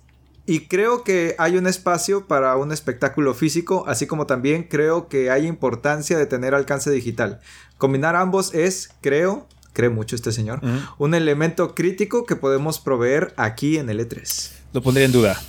y 0.47 0.67
creo 0.67 1.05
que 1.05 1.37
hay 1.39 1.57
un 1.57 1.67
espacio 1.67 2.27
para 2.27 2.57
un 2.57 2.73
espectáculo 2.73 3.35
físico, 3.35 3.85
así 3.87 4.07
como 4.07 4.27
también 4.27 4.65
creo 4.65 5.09
que 5.09 5.31
hay 5.31 5.47
importancia 5.47 6.19
de 6.19 6.27
tener 6.27 6.55
alcance 6.55 6.91
digital. 6.91 7.41
Combinar 7.79 8.17
ambos 8.17 8.53
es, 8.55 8.91
creo, 9.01 9.47
cree 9.73 9.91
mucho 9.91 10.17
este 10.17 10.33
señor, 10.33 10.61
un 10.99 11.15
elemento 11.15 11.75
crítico 11.75 12.25
que 12.27 12.37
podemos 12.37 12.81
proveer 12.81 13.35
aquí 13.37 13.79
en 13.79 13.89
el 13.89 14.01
E3. 14.01 14.51
Lo 14.73 14.83
pondría 14.83 15.07
en 15.07 15.13
duda. 15.13 15.41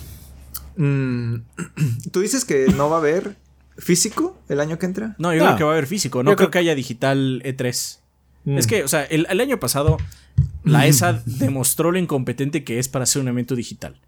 Mm, 0.76 1.36
¿Tú 2.12 2.20
dices 2.20 2.44
que 2.44 2.66
no 2.76 2.88
va 2.90 2.96
a 2.96 2.98
haber 3.00 3.36
físico 3.78 4.38
el 4.48 4.60
año 4.60 4.78
que 4.78 4.86
entra? 4.86 5.14
No, 5.18 5.32
yo 5.34 5.40
No. 5.40 5.46
creo 5.46 5.56
que 5.58 5.64
va 5.64 5.70
a 5.70 5.72
haber 5.74 5.86
físico. 5.86 6.22
No 6.22 6.30
creo 6.30 6.36
creo- 6.36 6.50
que 6.50 6.58
haya 6.58 6.74
digital 6.74 7.42
E3. 7.44 7.98
Mm. 8.44 8.58
Es 8.58 8.66
que, 8.66 8.84
o 8.84 8.88
sea, 8.88 9.04
el, 9.04 9.26
el 9.30 9.40
año 9.40 9.58
pasado 9.60 9.96
la 10.64 10.86
ESA 10.86 11.22
demostró 11.26 11.90
lo 11.92 11.98
incompetente 11.98 12.64
que 12.64 12.78
es 12.78 12.88
para 12.88 13.04
hacer 13.04 13.22
un 13.22 13.28
evento 13.28 13.54
digital. 13.54 14.00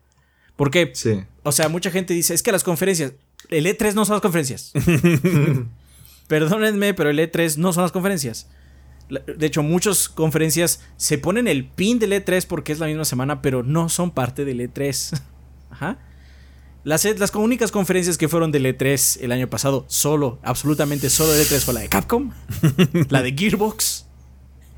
Porque, 0.56 0.90
Sí. 0.94 1.22
o 1.42 1.52
sea, 1.52 1.68
mucha 1.68 1.90
gente 1.90 2.14
dice, 2.14 2.32
es 2.34 2.42
que 2.42 2.50
las 2.52 2.64
conferencias, 2.64 3.12
el 3.50 3.66
E3 3.66 3.94
no 3.94 4.04
son 4.04 4.14
las 4.14 4.22
conferencias. 4.22 4.72
Perdónenme, 6.28 6.94
pero 6.94 7.10
el 7.10 7.18
E3 7.18 7.56
no 7.58 7.72
son 7.72 7.82
las 7.82 7.92
conferencias. 7.92 8.48
De 9.08 9.46
hecho, 9.46 9.62
muchas 9.62 10.08
conferencias 10.08 10.80
se 10.96 11.18
ponen 11.18 11.46
el 11.46 11.68
pin 11.68 12.00
del 12.00 12.12
E3 12.12 12.44
porque 12.46 12.72
es 12.72 12.80
la 12.80 12.86
misma 12.86 13.04
semana, 13.04 13.40
pero 13.40 13.62
no 13.62 13.88
son 13.88 14.10
parte 14.10 14.44
del 14.44 14.60
E3. 14.60 15.20
Ajá. 15.70 15.98
Las, 16.86 17.04
E- 17.04 17.18
las 17.18 17.34
únicas 17.34 17.72
conferencias 17.72 18.16
que 18.16 18.28
fueron 18.28 18.52
del 18.52 18.64
E3 18.64 19.18
el 19.20 19.32
año 19.32 19.48
pasado, 19.50 19.84
solo, 19.88 20.38
absolutamente 20.44 21.10
solo 21.10 21.32
del 21.32 21.44
E3 21.44 21.58
fue 21.64 21.74
la 21.74 21.80
de 21.80 21.88
Capcom, 21.88 22.30
la 23.08 23.22
de 23.22 23.32
Gearbox, 23.32 24.06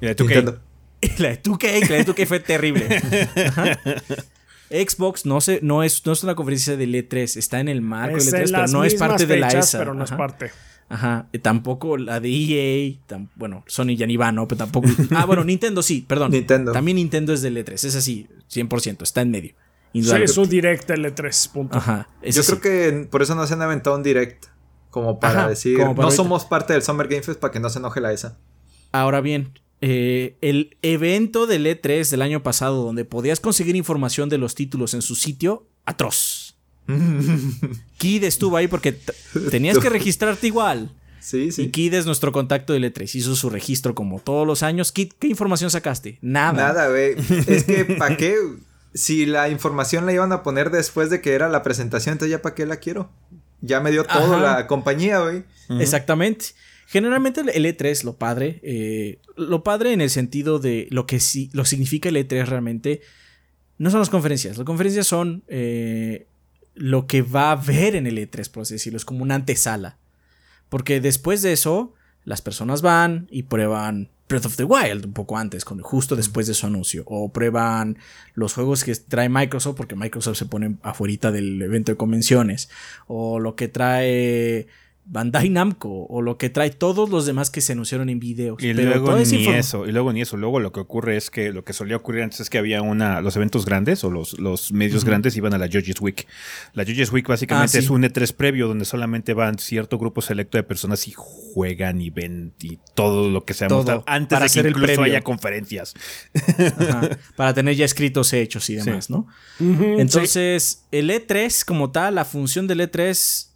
Y 0.00 0.06
la 0.06 0.14
de 0.14 0.16
2K. 0.16 0.26
Nintendo. 0.26 0.60
y 1.02 1.22
la 1.22 1.28
de 1.28 1.42
2K, 1.42 1.58
que 1.58 1.88
la 1.90 1.96
de 1.98 2.06
2K 2.06 2.26
fue 2.26 2.40
terrible. 2.40 2.88
Ajá. 3.46 3.78
Xbox 4.70 5.26
no, 5.26 5.40
se, 5.42 5.60
no, 5.62 5.82
es, 5.82 6.04
no 6.06 6.12
es 6.12 6.22
una 6.22 6.34
conferencia 6.34 6.76
del 6.78 6.94
E3, 6.94 7.36
está 7.36 7.60
en 7.60 7.68
el 7.68 7.80
marco 7.82 8.16
Es 8.16 8.30
del 8.30 8.40
en 8.42 8.46
E3, 8.48 8.52
pero 8.52 8.66
no 8.68 8.84
es 8.84 8.94
parte 8.94 9.26
de 9.26 9.36
la 9.38 9.48
ESA. 9.48 9.78
Pero 9.78 9.92
no 9.94 10.04
es 10.04 10.10
parte. 10.12 10.50
Ajá. 10.90 11.26
Y 11.32 11.38
tampoco 11.40 11.98
la 11.98 12.20
de 12.20 12.30
EA. 12.30 12.96
tam- 13.06 13.28
bueno, 13.34 13.64
Sony 13.66 13.96
ya 13.96 14.06
ni 14.06 14.16
va, 14.16 14.32
¿no? 14.32 14.48
Pero 14.48 14.58
tampoco. 14.60 14.88
Ah, 15.10 15.26
bueno, 15.26 15.44
Nintendo 15.44 15.82
sí, 15.82 16.04
perdón. 16.08 16.30
Nintendo. 16.32 16.72
También 16.72 16.96
Nintendo 16.96 17.34
es 17.34 17.42
del 17.42 17.56
E3. 17.58 17.72
Es 17.84 17.94
así, 17.94 18.26
100%. 18.50 19.02
Está 19.02 19.20
en 19.20 19.30
medio. 19.30 19.52
Sí, 19.98 20.04
Indudable. 20.06 20.24
es 20.24 20.36
un 20.38 20.48
direct 20.48 20.88
L3. 20.90 21.50
Punto. 21.52 21.76
Ajá. 21.76 22.08
Yo 22.22 22.42
creo 22.44 22.60
que 22.60 23.08
por 23.10 23.22
eso 23.22 23.34
no 23.34 23.46
se 23.46 23.54
han 23.54 23.62
aventado 23.62 23.96
un 23.96 24.02
direct. 24.02 24.46
Como 24.90 25.20
para 25.20 25.40
Ajá, 25.40 25.48
decir, 25.50 25.76
como 25.76 25.90
para 25.94 25.96
no 25.96 26.02
ahorita. 26.08 26.16
somos 26.16 26.44
parte 26.46 26.72
del 26.72 26.82
Summer 26.82 27.06
Game 27.08 27.22
Fest 27.22 27.38
para 27.38 27.52
que 27.52 27.60
no 27.60 27.68
se 27.68 27.78
enoje 27.78 28.00
la 28.00 28.12
ESA. 28.12 28.38
Ahora 28.90 29.20
bien, 29.20 29.52
eh, 29.82 30.36
el 30.40 30.76
evento 30.82 31.46
del 31.46 31.66
E3 31.66 32.08
del 32.10 32.22
año 32.22 32.42
pasado, 32.42 32.82
donde 32.84 33.04
podías 33.04 33.38
conseguir 33.38 33.76
información 33.76 34.28
de 34.30 34.38
los 34.38 34.54
títulos 34.54 34.94
en 34.94 35.02
su 35.02 35.14
sitio, 35.14 35.66
atroz. 35.84 36.56
Kid 37.98 38.24
estuvo 38.24 38.56
ahí 38.56 38.66
porque 38.68 38.98
tenías 39.50 39.78
que 39.78 39.88
registrarte 39.90 40.46
igual. 40.46 40.94
Sí, 41.20 41.44
Y 41.48 41.52
sí. 41.52 41.70
Kid 41.70 41.92
es 41.94 42.06
nuestro 42.06 42.32
contacto 42.32 42.72
del 42.72 42.84
E3. 42.84 43.14
Hizo 43.16 43.36
su 43.36 43.50
registro 43.50 43.94
como 43.94 44.20
todos 44.20 44.46
los 44.46 44.62
años. 44.62 44.92
Kid, 44.92 45.12
¿qué 45.18 45.26
información 45.26 45.70
sacaste? 45.70 46.18
Nada. 46.22 46.68
Nada, 46.68 46.88
güey. 46.88 47.14
Es 47.46 47.64
que, 47.64 47.84
¿para 47.84 48.16
qué? 48.16 48.34
Si 48.94 49.26
la 49.26 49.48
información 49.48 50.06
la 50.06 50.12
iban 50.12 50.32
a 50.32 50.42
poner 50.42 50.70
después 50.70 51.10
de 51.10 51.20
que 51.20 51.34
era 51.34 51.48
la 51.48 51.62
presentación, 51.62 52.14
entonces 52.14 52.30
ya 52.32 52.42
para 52.42 52.54
qué 52.54 52.66
la 52.66 52.76
quiero. 52.76 53.10
Ya 53.60 53.80
me 53.80 53.90
dio 53.90 54.04
todo 54.04 54.36
Ajá. 54.36 54.56
la 54.58 54.66
compañía, 54.66 55.20
güey. 55.20 55.44
Exactamente. 55.80 56.46
Generalmente 56.86 57.40
el 57.40 57.66
E3, 57.66 58.02
lo 58.04 58.16
padre, 58.16 58.60
eh, 58.62 59.18
lo 59.36 59.62
padre 59.62 59.92
en 59.92 60.00
el 60.00 60.08
sentido 60.08 60.58
de 60.58 60.86
lo 60.90 61.06
que 61.06 61.20
sí, 61.20 61.50
lo 61.52 61.66
significa 61.66 62.08
el 62.08 62.16
E3 62.16 62.46
realmente, 62.46 63.02
no 63.76 63.90
son 63.90 64.00
las 64.00 64.08
conferencias. 64.08 64.56
Las 64.56 64.64
conferencias 64.64 65.06
son 65.06 65.42
eh, 65.48 66.26
lo 66.74 67.06
que 67.06 67.22
va 67.22 67.48
a 67.48 67.52
haber 67.52 67.94
en 67.94 68.06
el 68.06 68.16
E3, 68.16 68.50
por 68.50 68.62
así 68.62 68.74
decirlo. 68.74 68.96
Es 68.96 69.04
como 69.04 69.22
una 69.22 69.34
antesala. 69.34 69.98
Porque 70.68 71.00
después 71.00 71.42
de 71.42 71.52
eso, 71.52 71.94
las 72.24 72.40
personas 72.42 72.80
van 72.80 73.28
y 73.30 73.44
prueban 73.44 74.08
Breath 74.28 74.46
of 74.46 74.56
the 74.56 74.64
Wild 74.64 75.06
un 75.06 75.12
poco 75.12 75.36
antes, 75.38 75.64
con- 75.64 75.80
justo 75.80 76.14
después 76.16 76.46
de 76.46 76.54
su 76.54 76.66
anuncio. 76.66 77.02
O 77.06 77.32
prueban 77.32 77.98
los 78.34 78.54
juegos 78.54 78.84
que 78.84 78.94
trae 78.94 79.28
Microsoft, 79.28 79.76
porque 79.76 79.96
Microsoft 79.96 80.36
se 80.38 80.46
pone 80.46 80.76
afuera 80.82 81.32
del 81.32 81.60
evento 81.62 81.92
de 81.92 81.96
convenciones. 81.96 82.68
O 83.06 83.40
lo 83.40 83.56
que 83.56 83.68
trae 83.68 84.66
Bandai 85.10 85.48
Namco. 85.48 86.04
O 86.08 86.20
lo 86.20 86.36
que 86.36 86.50
trae 86.50 86.70
todos 86.70 87.08
los 87.08 87.24
demás 87.24 87.50
que 87.50 87.60
se 87.62 87.72
anunciaron 87.72 88.08
en 88.10 88.20
videos. 88.20 88.62
Y 88.62 88.74
Pero 88.74 88.90
luego 88.90 89.16
ni 89.18 89.46
eso, 89.48 89.86
y 89.86 89.92
luego 89.92 90.12
ni 90.12 90.20
eso. 90.20 90.36
Luego 90.36 90.60
lo 90.60 90.70
que 90.72 90.80
ocurre 90.80 91.16
es 91.16 91.30
que 91.30 91.50
lo 91.52 91.64
que 91.64 91.72
solía 91.72 91.96
ocurrir 91.96 92.22
antes 92.24 92.40
es 92.40 92.50
que 92.50 92.58
había 92.58 92.82
una, 92.82 93.20
los 93.22 93.34
eventos 93.36 93.64
grandes 93.64 94.04
o 94.04 94.10
los, 94.10 94.38
los 94.38 94.70
medios 94.72 95.04
grandes 95.04 95.36
iban 95.36 95.54
a 95.54 95.58
la 95.58 95.66
Judges 95.66 96.00
Week. 96.00 96.26
La 96.74 96.84
Judges 96.84 97.10
Week 97.12 97.26
básicamente 97.26 97.78
Ah, 97.78 97.80
sí. 97.80 97.84
es 97.86 97.90
un 97.90 98.02
E3 98.02 98.32
previo 98.34 98.68
donde 98.68 98.84
solamente 98.84 99.32
van 99.34 99.58
cierto 99.58 99.98
grupo 99.98 100.20
selecto 100.20 100.58
de 100.58 100.62
personas 100.62 101.08
y 101.08 101.14
juegan 101.16 102.00
y 102.00 102.10
ven 102.10 102.52
y 102.62 102.78
todo 102.94 103.30
lo 103.30 103.44
que 103.44 103.54
se 103.54 103.64
va 103.64 103.66
a 103.66 103.68
Todo, 103.68 103.78
mostrar 103.78 104.02
antes 104.06 104.36
para 104.36 104.44
de 104.44 104.46
que 104.46 104.60
hacer 104.60 104.66
el 104.66 104.72
incluso 104.72 104.86
previo. 104.94 105.04
haya 105.04 105.22
conferencias. 105.24 105.94
Ajá, 106.78 107.08
para 107.36 107.54
tener 107.54 107.74
ya 107.74 107.84
escritos 107.84 108.32
hechos 108.34 108.68
y 108.70 108.74
demás, 108.74 109.08
¿no? 109.10 109.26
Entonces, 109.98 110.84
el 110.92 111.10
E3 111.10 111.64
como 111.64 111.90
tal, 111.90 112.14
la 112.16 112.24
función 112.24 112.66
del 112.66 112.80
E3, 112.80 113.46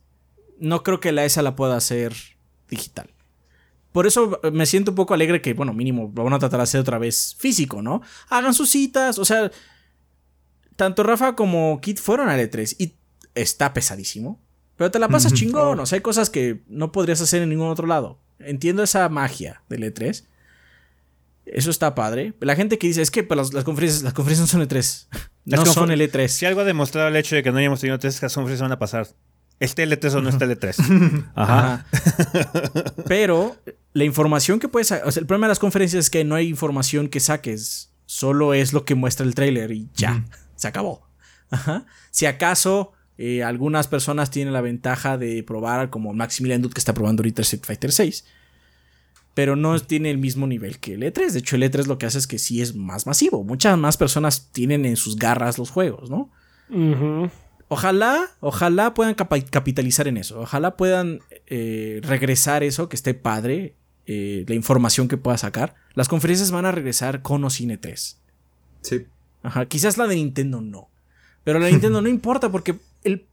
no 0.63 0.85
creo 0.85 1.01
que 1.01 1.13
la 1.13 1.25
ESA 1.25 1.43
la 1.43 1.57
pueda 1.57 1.77
hacer 1.77 2.15
digital. 2.69 3.11
Por 3.91 4.07
eso 4.07 4.41
me 4.53 4.65
siento 4.65 4.93
un 4.93 4.95
poco 4.95 5.13
alegre 5.13 5.43
que, 5.43 5.53
bueno, 5.55 5.75
mínimo, 5.75 6.11
lo 6.15 6.25
van 6.25 6.33
a 6.33 6.39
tratar 6.39 6.61
de 6.61 6.65
hacer 6.65 6.81
otra 6.81 6.99
vez 6.99 7.37
físico, 7.39 7.83
¿no? 7.83 8.01
Hagan 8.31 8.55
sus 8.55 8.71
citas, 8.71 9.19
o 9.19 9.25
sea, 9.25 9.51
tanto 10.77 11.03
Rafa 11.03 11.35
como 11.35 11.81
Kit 11.83 11.99
fueron 11.99 12.29
al 12.29 12.41
E3 12.41 12.77
y 12.79 12.95
está 13.35 13.75
pesadísimo, 13.75 14.41
pero 14.77 14.91
te 14.91 14.99
la 14.99 15.09
pasas 15.09 15.35
chingón, 15.35 15.79
o 15.81 15.85
sea, 15.85 15.97
hay 15.97 16.03
cosas 16.03 16.31
que 16.31 16.63
no 16.69 16.93
podrías 16.93 17.21
hacer 17.21 17.43
en 17.43 17.51
ningún 17.51 17.69
otro 17.69 17.87
lado. 17.87 18.19
Entiendo 18.39 18.83
esa 18.83 19.09
magia 19.09 19.63
del 19.69 19.83
E3. 19.83 20.25
Eso 21.45 21.71
está 21.71 21.95
padre. 21.95 22.35
La 22.41 22.55
gente 22.55 22.79
que 22.79 22.87
dice, 22.87 23.03
es 23.03 23.11
que 23.11 23.25
pues, 23.25 23.37
las, 23.37 23.53
las 23.53 23.65
conferencias, 23.65 24.03
las 24.03 24.15
conferencias 24.15 24.49
no 24.49 24.61
son 24.61 24.69
E3. 24.69 25.07
Las 25.45 25.61
No 25.61 25.67
son 25.67 25.91
el 25.91 26.01
E 26.01 26.11
E3. 26.11 26.29
Si 26.29 26.47
algo 26.47 26.61
ha 26.61 26.65
demostrado 26.65 27.09
el 27.09 27.17
hecho 27.17 27.35
de 27.35 27.43
que 27.43 27.51
no 27.51 27.59
hayamos 27.59 27.81
tenido 27.81 27.99
tres 27.99 28.21
conferencias 28.21 28.61
van 28.61 28.73
a 28.73 28.79
pasar. 28.79 29.09
¿Este 29.63 29.87
L3 29.87 30.15
o 30.15 30.21
no 30.21 30.29
este 30.29 30.45
L3? 30.45 31.25
Ajá. 31.37 31.87
Pero 33.07 33.57
la 33.93 34.05
información 34.05 34.59
que 34.59 34.67
puedes 34.69 34.91
o 34.91 35.11
sea, 35.11 35.21
el 35.21 35.27
problema 35.27 35.47
de 35.47 35.53
las 35.53 35.61
conferencias 35.61 36.07
es 36.07 36.11
que 36.11 36.25
no 36.25 36.35
hay 36.35 36.49
información 36.49 37.09
que 37.09 37.21
saques 37.21 37.93
solo 38.07 38.55
es 38.55 38.73
lo 38.73 38.85
que 38.85 38.97
muestra 38.97 39.25
el 39.25 39.37
trailer 39.37 39.71
y 39.71 39.89
ya, 39.95 40.25
se 40.57 40.67
acabó. 40.67 41.07
Ajá. 41.51 41.87
Si 42.11 42.27
acaso 42.27 42.93
eh, 43.19 43.45
algunas 43.45 43.87
personas 43.87 44.31
tienen 44.31 44.53
la 44.53 44.63
ventaja 44.63 45.17
de 45.17 45.45
probar 45.45 45.91
como 45.91 46.13
Maximilian 46.13 46.61
Dude 46.61 46.75
que 46.75 46.81
está 46.81 46.93
probando 46.93 47.21
ahorita 47.21 47.43
Street 47.43 47.63
Fighter 47.65 47.93
6. 47.93 48.25
Pero 49.35 49.55
no 49.55 49.79
tiene 49.79 50.11
el 50.11 50.19
mismo 50.19 50.49
nivel 50.49 50.81
que 50.81 50.95
el 50.95 51.03
E3. 51.05 51.31
De 51.31 51.39
hecho, 51.39 51.55
el 51.55 51.63
E3 51.63 51.87
lo 51.87 51.99
que 51.99 52.07
hace 52.07 52.19
es 52.19 52.27
que 52.27 52.39
sí 52.39 52.61
es 52.61 52.75
más 52.75 53.07
masivo. 53.07 53.45
Muchas 53.45 53.79
más 53.79 53.97
personas 53.97 54.49
tienen 54.51 54.85
en 54.85 54.97
sus 54.97 55.17
garras 55.17 55.57
los 55.57 55.71
juegos, 55.71 56.11
¿no? 56.11 56.31
Ojalá, 57.73 58.29
ojalá 58.41 58.93
puedan 58.93 59.15
capitalizar 59.15 60.07
en 60.07 60.19
eso. 60.19 60.41
Ojalá 60.41 60.77
puedan 60.77 61.21
eh, 61.47 62.01
regresar 62.03 62.63
eso, 62.63 62.91
que 62.91 62.97
esté 62.97 63.15
padre, 63.15 63.77
eh, 64.05 64.45
la 64.47 64.55
información 64.55 65.09
que 65.09 65.17
pueda 65.17 65.39
sacar. 65.39 65.75
Las 65.95 66.07
conferencias 66.07 66.51
van 66.51 66.67
a 66.67 66.73
regresar 66.73 67.23
con 67.23 67.43
o 67.45 67.49
sin 67.49 67.71
E3. 67.71 68.17
Sí. 68.83 69.07
Ajá, 69.43 69.65
quizás 69.65 69.97
la 69.97 70.07
de 70.07 70.17
Nintendo 70.17 70.61
no. 70.61 70.91
Pero 71.45 71.61
la 71.61 71.65
de 71.65 71.73
Nintendo 71.73 72.03
no 72.03 72.11
importa 72.11 72.53
porque 72.53 72.79
el 73.05 73.25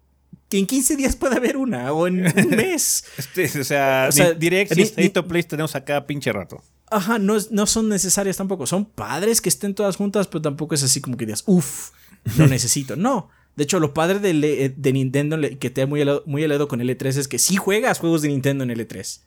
que 0.48 0.58
en 0.58 0.68
15 0.68 0.96
días 0.96 1.18
puede 1.18 1.36
haber 1.36 1.58
una 1.58 1.92
o 1.92 2.08
en 2.08 2.26
un 2.26 2.50
mes. 2.56 3.04
Este, 3.18 3.60
o 3.60 3.64
sea, 3.66 4.06
o 4.08 4.12
sea 4.14 4.32
Direct 4.32 4.78
y 4.78 4.84
State 4.84 5.22
Play 5.24 5.44
tenemos 5.44 5.76
acá 5.76 6.08
pinche 6.08 6.32
rato. 6.32 6.64
Ajá, 6.90 7.20
no, 7.20 7.36
no 7.52 7.68
son 7.68 7.90
necesarias 7.90 8.38
tampoco. 8.38 8.66
Son 8.68 8.86
padres 8.86 9.42
que 9.42 9.50
estén 9.50 9.76
todas 9.76 9.98
juntas, 9.98 10.28
pero 10.28 10.42
tampoco 10.42 10.76
es 10.76 10.84
así 10.84 11.02
como 11.02 11.18
que 11.18 11.26
digas, 11.26 11.44
uff, 11.46 11.90
lo 12.38 12.48
necesito. 12.48 12.96
No. 12.96 13.32
De 13.60 13.64
hecho, 13.64 13.82
lo 13.82 13.94
padre 13.94 14.20
de, 14.20 14.64
eh, 14.64 14.74
de 14.74 14.94
Nintendo 14.94 15.38
que 15.60 15.70
te 15.70 15.82
ha 15.82 15.86
muy 15.86 16.00
helado, 16.00 16.24
muy 16.26 16.42
helado 16.42 16.70
con 16.70 16.80
L3 16.80 17.18
es 17.18 17.28
que 17.28 17.38
sí 17.38 17.58
juegas 17.58 18.00
juegos 18.00 18.22
de 18.22 18.30
Nintendo 18.30 18.64
en 18.64 18.70
L3. 18.70 19.20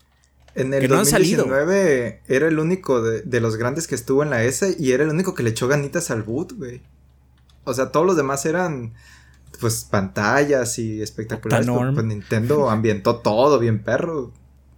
En 0.54 0.72
el 0.72 0.88
2019 0.88 2.22
era 2.26 2.48
el 2.48 2.58
único 2.58 3.02
de, 3.02 3.40
los 3.42 3.56
grandes 3.56 3.86
que 3.86 3.94
estuvo 3.94 4.22
en 4.22 4.30
la 4.30 4.42
S 4.42 4.74
y 4.78 4.92
era 4.92 5.04
el 5.04 5.10
único 5.10 5.34
que 5.34 5.42
le 5.42 5.50
echó 5.50 5.68
ganitas 5.68 6.10
al 6.10 6.22
boot, 6.22 6.54
güey. 6.56 6.80
O 7.64 7.74
sea, 7.74 7.92
todos 7.92 8.06
los 8.06 8.16
demás 8.16 8.46
eran 8.46 8.94
pues 9.60 9.84
pantallas 9.84 10.78
y 10.78 11.02
espectaculares. 11.02 11.68
Pues, 11.68 12.06
Nintendo 12.06 12.70
ambientó 12.70 13.16
todo 13.16 13.58
bien 13.58 13.82
perro. 13.82 14.32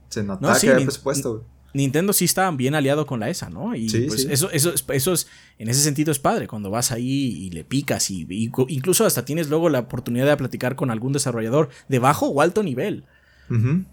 Se 0.08 0.24
notaba 0.24 0.58
que 0.58 0.68
había 0.68 0.84
presupuesto, 0.84 1.30
güey. 1.34 1.44
Nintendo 1.74 2.12
sí 2.12 2.24
está 2.24 2.50
bien 2.52 2.76
aliado 2.76 3.04
con 3.04 3.20
la 3.20 3.28
ESA, 3.28 3.50
¿no? 3.50 3.74
Y 3.74 3.90
pues 4.06 4.26
Eso, 4.30 4.48
eso, 4.52 4.72
eso 4.92 5.12
es, 5.12 5.26
en 5.58 5.68
ese 5.68 5.80
sentido 5.80 6.12
es 6.12 6.20
padre, 6.20 6.46
cuando 6.46 6.70
vas 6.70 6.92
ahí 6.92 7.04
y 7.06 7.50
le 7.50 7.64
picas 7.64 8.10
y, 8.10 8.26
incluso 8.68 9.04
hasta 9.04 9.24
tienes 9.24 9.50
luego 9.50 9.68
la 9.68 9.80
oportunidad 9.80 10.26
de 10.26 10.36
platicar 10.36 10.76
con 10.76 10.90
algún 10.90 11.12
desarrollador 11.12 11.68
de 11.88 11.98
bajo 11.98 12.28
o 12.28 12.40
alto 12.40 12.62
nivel. 12.62 13.04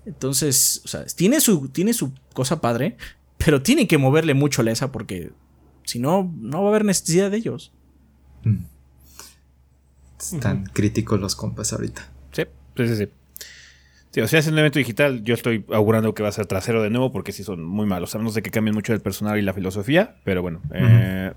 Entonces, 0.06 0.82
o 0.86 0.88
sea, 0.88 1.06
tiene 1.06 1.42
su, 1.42 1.68
tiene 1.70 1.94
su 1.94 2.14
cosa 2.34 2.62
padre, 2.62 2.98
pero 3.38 3.62
tienen 3.62 3.88
que 3.88 3.98
moverle 3.98 4.34
mucho 4.34 4.62
a 4.62 4.66
la 4.66 4.72
ESA 4.72 4.92
porque 4.92 5.32
si 5.84 6.00
no, 6.00 6.32
no 6.40 6.62
va 6.62 6.68
a 6.68 6.70
haber 6.70 6.86
necesidad 6.86 7.32
de 7.32 7.38
ellos. 7.38 7.74
Mm. 8.44 8.64
Están 10.20 10.66
críticos 10.66 11.20
los 11.20 11.36
compas 11.36 11.74
ahorita. 11.74 12.10
Sí, 12.32 12.44
sí, 12.78 12.96
sí. 12.96 13.10
Sí. 14.12 14.22
O 14.22 14.28
sea, 14.28 14.40
es 14.40 14.48
un 14.48 14.58
evento 14.58 14.80
digital, 14.80 15.24
yo 15.24 15.34
estoy 15.34 15.66
augurando 15.72 16.14
que 16.14 16.24
va 16.24 16.30
a 16.30 16.32
ser 16.34 16.46
trasero 16.46 16.82
de 16.84 16.90
nuevo 16.90 17.12
porque 17.12 17.32
sí 17.32 17.44
son 17.44 17.64
muy 17.64 17.86
malos. 17.86 18.14
A 18.16 18.18
menos 18.18 18.34
de 18.34 18.42
que 18.42 18.52
cambien 18.52 18.76
mucho 18.76 18.94
el 18.94 19.02
personal 19.02 19.38
y 19.38 19.42
la 19.42 19.54
filosofía, 19.54 20.16
pero 20.24 20.42
bueno, 20.42 20.62
eh, 20.74 21.34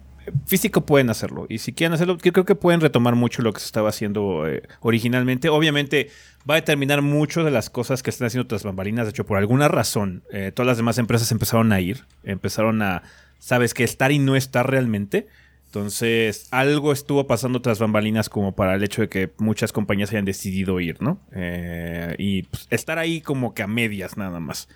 físico 0.46 0.84
pueden 0.86 1.10
hacerlo. 1.10 1.46
Y 1.48 1.58
si 1.58 1.72
quieren 1.72 1.94
hacerlo, 1.94 2.18
yo 2.22 2.32
creo 2.32 2.44
que 2.44 2.54
pueden 2.54 2.80
retomar 2.80 3.14
mucho 3.14 3.42
lo 3.42 3.52
que 3.52 3.60
se 3.60 3.66
estaba 3.66 3.88
haciendo 3.88 4.48
eh, 4.48 4.62
originalmente. 4.80 5.48
Obviamente 5.48 6.10
va 6.48 6.54
a 6.54 6.56
determinar 6.56 7.02
mucho 7.02 7.44
de 7.44 7.50
las 7.50 7.70
cosas 7.70 8.02
que 8.02 8.10
están 8.10 8.26
haciendo 8.26 8.44
otras 8.44 8.64
bambalinas. 8.64 9.06
De 9.06 9.10
hecho, 9.10 9.24
por 9.24 9.38
alguna 9.38 9.68
razón, 9.68 10.22
eh, 10.32 10.52
todas 10.54 10.66
las 10.66 10.76
demás 10.76 10.98
empresas 10.98 11.30
empezaron 11.32 11.72
a 11.72 11.80
ir, 11.80 12.04
empezaron 12.22 12.82
a, 12.82 13.02
sabes, 13.38 13.74
que 13.74 13.84
estar 13.84 14.12
y 14.12 14.18
no 14.18 14.36
estar 14.36 14.68
realmente. 14.68 15.26
Entonces, 15.74 16.46
algo 16.52 16.92
estuvo 16.92 17.26
pasando 17.26 17.60
tras 17.60 17.80
bambalinas 17.80 18.28
como 18.28 18.54
para 18.54 18.76
el 18.76 18.84
hecho 18.84 19.02
de 19.02 19.08
que 19.08 19.32
muchas 19.38 19.72
compañías 19.72 20.10
hayan 20.10 20.24
decidido 20.24 20.78
ir, 20.78 21.02
¿no? 21.02 21.20
Eh, 21.32 22.14
y 22.16 22.44
pues, 22.44 22.68
estar 22.70 23.00
ahí 23.00 23.20
como 23.20 23.54
que 23.54 23.64
a 23.64 23.66
medias 23.66 24.16
nada 24.16 24.38
más. 24.38 24.68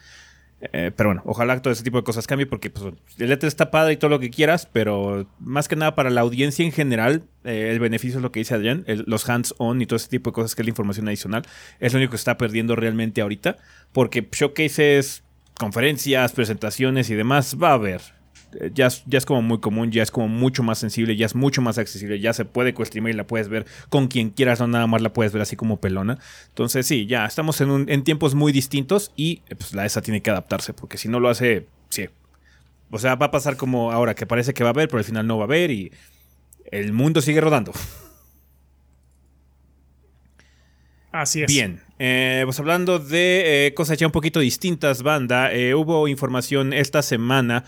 Eh, 0.61 0.91
pero 0.97 1.11
bueno, 1.11 1.23
ojalá 1.25 1.63
todo 1.63 1.73
ese 1.73 1.85
tipo 1.85 1.99
de 1.99 2.03
cosas 2.03 2.27
cambie 2.27 2.47
porque 2.47 2.71
pues, 2.71 2.93
el 3.19 3.31
E3 3.31 3.45
está 3.45 3.71
padre 3.71 3.93
y 3.93 3.97
todo 3.97 4.09
lo 4.09 4.19
que 4.19 4.31
quieras, 4.31 4.69
pero 4.73 5.31
más 5.39 5.69
que 5.69 5.77
nada 5.77 5.95
para 5.95 6.11
la 6.11 6.23
audiencia 6.23 6.65
en 6.65 6.73
general, 6.73 7.23
eh, 7.45 7.69
el 7.71 7.79
beneficio 7.79 8.19
es 8.19 8.23
lo 8.25 8.33
que 8.33 8.41
dice 8.41 8.55
Adrián, 8.55 8.85
los 9.07 9.31
hands-on 9.31 9.81
y 9.81 9.87
todo 9.87 9.99
ese 9.99 10.09
tipo 10.09 10.31
de 10.31 10.35
cosas 10.35 10.57
que 10.57 10.63
es 10.63 10.67
la 10.67 10.71
información 10.71 11.07
adicional, 11.07 11.43
es 11.79 11.93
lo 11.93 11.99
único 11.99 12.11
que 12.11 12.17
está 12.17 12.37
perdiendo 12.37 12.75
realmente 12.75 13.21
ahorita, 13.21 13.57
porque 13.93 14.29
showcases, 14.33 15.23
conferencias, 15.61 16.33
presentaciones 16.33 17.09
y 17.09 17.15
demás 17.15 17.57
va 17.63 17.71
a 17.71 17.75
haber 17.75 18.18
ya 18.75 18.87
es, 18.87 19.27
como 19.27 19.43
muy 19.43 19.59
común, 19.59 19.91
ya 19.91 20.03
es 20.03 20.11
como 20.11 20.29
mucho 20.29 20.63
más 20.63 20.79
sensible, 20.79 21.17
ya 21.17 21.27
es 21.27 21.35
mucho 21.35 21.61
más 21.63 21.79
accesible, 21.79 22.19
ya 22.21 22.33
se 22.33 22.45
puede 22.45 22.75
cuestionar 22.75 23.11
y 23.11 23.15
la 23.15 23.27
puedes 23.27 23.49
ver 23.49 23.67
con 23.89 24.09
quien 24.09 24.31
quieras, 24.31 24.61
no 24.61 24.69
nada 24.69 24.87
más 24.87 25.03
la 25.03 25.13
puedes 25.13 25.33
ver 25.33 25.43
así 25.43 25.57
como 25.57 25.81
pelona. 25.81 26.19
Entonces 26.49 26.87
sí, 26.87 27.07
ya 27.07 27.27
estamos 27.27 27.61
en 27.61 28.05
tiempos 28.05 28.35
muy 28.35 28.53
distintos 28.53 29.13
y 29.17 29.43
eh, 29.49 29.55
pues 29.55 29.75
la 29.75 29.85
ESA 29.85 30.03
tiene 30.03 30.23
que 30.23 30.31
adaptarse, 30.31 30.73
porque 30.73 30.99
si 30.99 31.09
no 31.09 31.21
lo 31.21 31.29
hace, 31.29 31.67
sí. 31.89 32.09
O 32.91 32.99
sea, 32.99 33.17
va 33.17 33.27
a 33.27 33.31
pasar 33.31 33.57
como 33.57 33.93
ahora, 33.93 34.15
que 34.15 34.27
parece 34.27 34.55
que 34.55 34.65
va 34.65 34.71
a 34.71 34.73
haber, 34.73 34.89
pero 34.89 34.99
al 34.99 35.05
final 35.05 35.27
no 35.27 35.37
va 35.37 35.45
a 35.45 35.47
haber 35.47 35.71
y 35.71 35.93
el 36.71 36.93
mundo 36.93 37.21
sigue 37.21 37.41
rodando. 37.41 37.73
Así 41.13 41.43
es. 41.43 41.49
Bien, 41.49 41.81
eh, 41.99 42.43
pues 42.45 42.61
hablando 42.61 42.99
de 42.99 43.67
eh, 43.67 43.75
cosas 43.75 43.97
ya 43.99 44.07
un 44.07 44.13
poquito 44.13 44.41
distintas, 44.41 45.03
banda, 45.03 45.53
eh, 45.53 45.75
hubo 45.75 46.07
información 46.07 46.73
esta 46.73 47.03
semana 47.03 47.65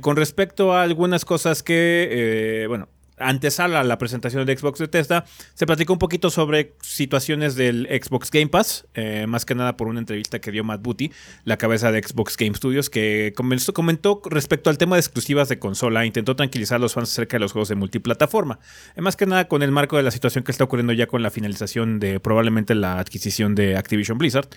con 0.00 0.16
respecto 0.16 0.74
a 0.74 0.82
algunas 0.82 1.24
cosas 1.24 1.62
que, 1.62 2.64
bueno, 2.68 2.88
antesala 3.22 3.80
a 3.80 3.84
la 3.84 3.98
presentación 3.98 4.44
de 4.46 4.56
Xbox 4.56 4.78
de 4.78 4.88
Tesla, 4.88 5.24
se 5.54 5.66
platicó 5.66 5.92
un 5.92 5.98
poquito 5.98 6.30
sobre 6.30 6.74
situaciones 6.82 7.54
del 7.54 7.86
Xbox 7.86 8.30
Game 8.30 8.48
Pass, 8.48 8.86
eh, 8.94 9.26
más 9.28 9.44
que 9.44 9.54
nada 9.54 9.76
por 9.76 9.88
una 9.88 10.00
entrevista 10.00 10.40
que 10.40 10.50
dio 10.50 10.64
Matt 10.64 10.82
Booty, 10.82 11.12
la 11.44 11.56
cabeza 11.56 11.92
de 11.92 12.02
Xbox 12.02 12.36
Game 12.36 12.54
Studios, 12.54 12.90
que 12.90 13.32
comentó 13.36 14.20
respecto 14.26 14.70
al 14.70 14.78
tema 14.78 14.96
de 14.96 15.00
exclusivas 15.00 15.48
de 15.48 15.58
consola, 15.58 16.04
intentó 16.06 16.36
tranquilizar 16.36 16.76
a 16.76 16.78
los 16.78 16.94
fans 16.94 17.10
acerca 17.10 17.36
de 17.36 17.40
los 17.40 17.52
juegos 17.52 17.68
de 17.68 17.74
multiplataforma, 17.74 18.58
eh, 18.96 19.00
más 19.00 19.16
que 19.16 19.26
nada 19.26 19.48
con 19.48 19.62
el 19.62 19.70
marco 19.70 19.96
de 19.96 20.02
la 20.02 20.10
situación 20.10 20.44
que 20.44 20.52
está 20.52 20.64
ocurriendo 20.64 20.92
ya 20.92 21.06
con 21.06 21.22
la 21.22 21.30
finalización 21.30 22.00
de 22.00 22.20
probablemente 22.20 22.74
la 22.74 22.98
adquisición 22.98 23.54
de 23.54 23.76
Activision 23.76 24.18
Blizzard. 24.18 24.48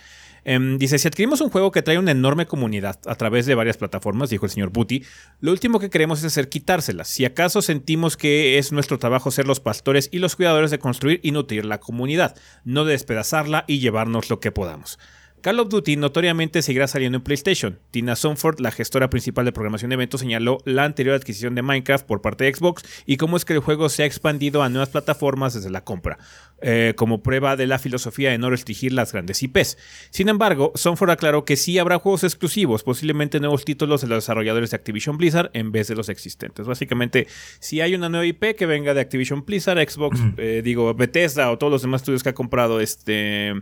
Em, 0.48 0.78
dice, 0.78 1.00
si 1.00 1.08
adquirimos 1.08 1.42
un 1.42 1.50
juego 1.50 1.72
que 1.72 1.82
trae 1.82 1.98
una 1.98 2.12
enorme 2.12 2.46
comunidad 2.46 3.00
a 3.08 3.16
través 3.16 3.48
de 3.48 3.56
varias 3.56 3.78
plataformas, 3.78 4.30
dijo 4.30 4.46
el 4.46 4.52
señor 4.52 4.70
Booty, 4.70 5.04
lo 5.42 5.52
último 5.52 5.80
que 5.80 5.90
queremos 5.90 6.20
es 6.20 6.26
hacer 6.26 6.50
quitárselas. 6.50 7.08
Si 7.08 7.26
acaso 7.26 7.64
sentimos 7.64 8.16
que 8.16 8.60
es 8.60 8.72
nuestro 8.72 9.00
trabajo 9.00 9.32
ser 9.32 9.48
los 9.48 9.60
pastores 9.60 10.08
y 10.12 10.20
los 10.20 10.36
cuidadores 10.36 10.70
de 10.70 10.78
construir 10.78 11.20
y 11.24 11.32
nutrir 11.32 11.66
la 11.66 11.80
comunidad, 11.80 12.36
no 12.64 12.86
de 12.86 12.92
despedazarla 12.92 13.66
y 13.68 13.80
llevarnos 13.80 14.30
lo 14.30 14.40
que 14.40 14.52
podamos. 14.52 15.00
Call 15.46 15.60
of 15.60 15.70
Duty 15.70 15.96
notoriamente 15.98 16.64
seguirá 16.64 16.88
saliendo 16.88 17.20
en 17.20 17.24
PlayStation. 17.24 17.78
Tina 17.92 18.16
Sonford, 18.16 18.60
la 18.62 18.72
gestora 18.72 19.12
principal 19.12 19.46
de 19.46 19.52
programación 19.52 19.90
de 19.90 19.94
eventos, 19.94 20.22
señaló 20.22 20.58
la 20.66 20.86
anterior 20.86 21.14
adquisición 21.14 21.54
de 21.54 21.62
Minecraft 21.62 22.04
por 22.04 22.24
parte 22.24 22.46
de 22.46 22.56
Xbox 22.56 22.82
y 23.06 23.18
cómo 23.18 23.38
es 23.38 23.46
que 23.46 23.54
el 23.54 23.60
juego 23.60 23.90
se 23.90 24.02
ha 24.02 24.08
expandido 24.08 24.64
a 24.64 24.70
nuevas 24.70 24.90
plataformas 24.90 25.54
desde 25.54 25.70
la 25.70 25.84
compra, 25.84 26.18
eh, 26.64 26.96
como 26.98 27.22
prueba 27.22 27.56
de 27.56 27.68
la 27.68 27.78
filosofía 27.78 28.32
de 28.32 28.40
no 28.40 28.50
restringir 28.50 28.92
las 28.92 29.14
grandes 29.14 29.44
IPs. 29.44 29.78
Sin 30.10 30.30
embargo, 30.30 30.72
Sonford 30.74 31.12
aclaró 31.12 31.46
que 31.46 31.58
sí 31.58 31.78
habrá 31.78 32.00
juegos 32.00 32.24
exclusivos, 32.24 32.82
posiblemente 32.82 33.40
nuevos 33.40 33.66
títulos 33.66 34.02
de 34.02 34.08
los 34.08 34.24
desarrolladores 34.24 34.72
de 34.72 34.78
Activision 34.78 35.16
Blizzard 35.16 35.52
en 35.54 35.72
vez 35.72 35.88
de 35.88 35.94
los 35.94 36.10
existentes. 36.10 36.66
Básicamente, 36.66 37.28
si 37.60 37.82
hay 37.82 37.94
una 37.94 38.10
nueva 38.10 38.26
IP 38.26 38.56
que 38.58 38.66
venga 38.66 38.96
de 38.96 39.02
Activision 39.02 39.46
Blizzard, 39.46 39.78
Xbox, 39.88 40.20
eh, 40.38 40.64
digo, 40.66 40.96
Bethesda 40.96 41.52
o 41.52 41.60
todos 41.60 41.72
los 41.72 41.84
demás 41.84 42.02
estudios 42.02 42.24
que 42.24 42.30
ha 42.30 42.34
comprado 42.34 42.82
este 42.82 43.54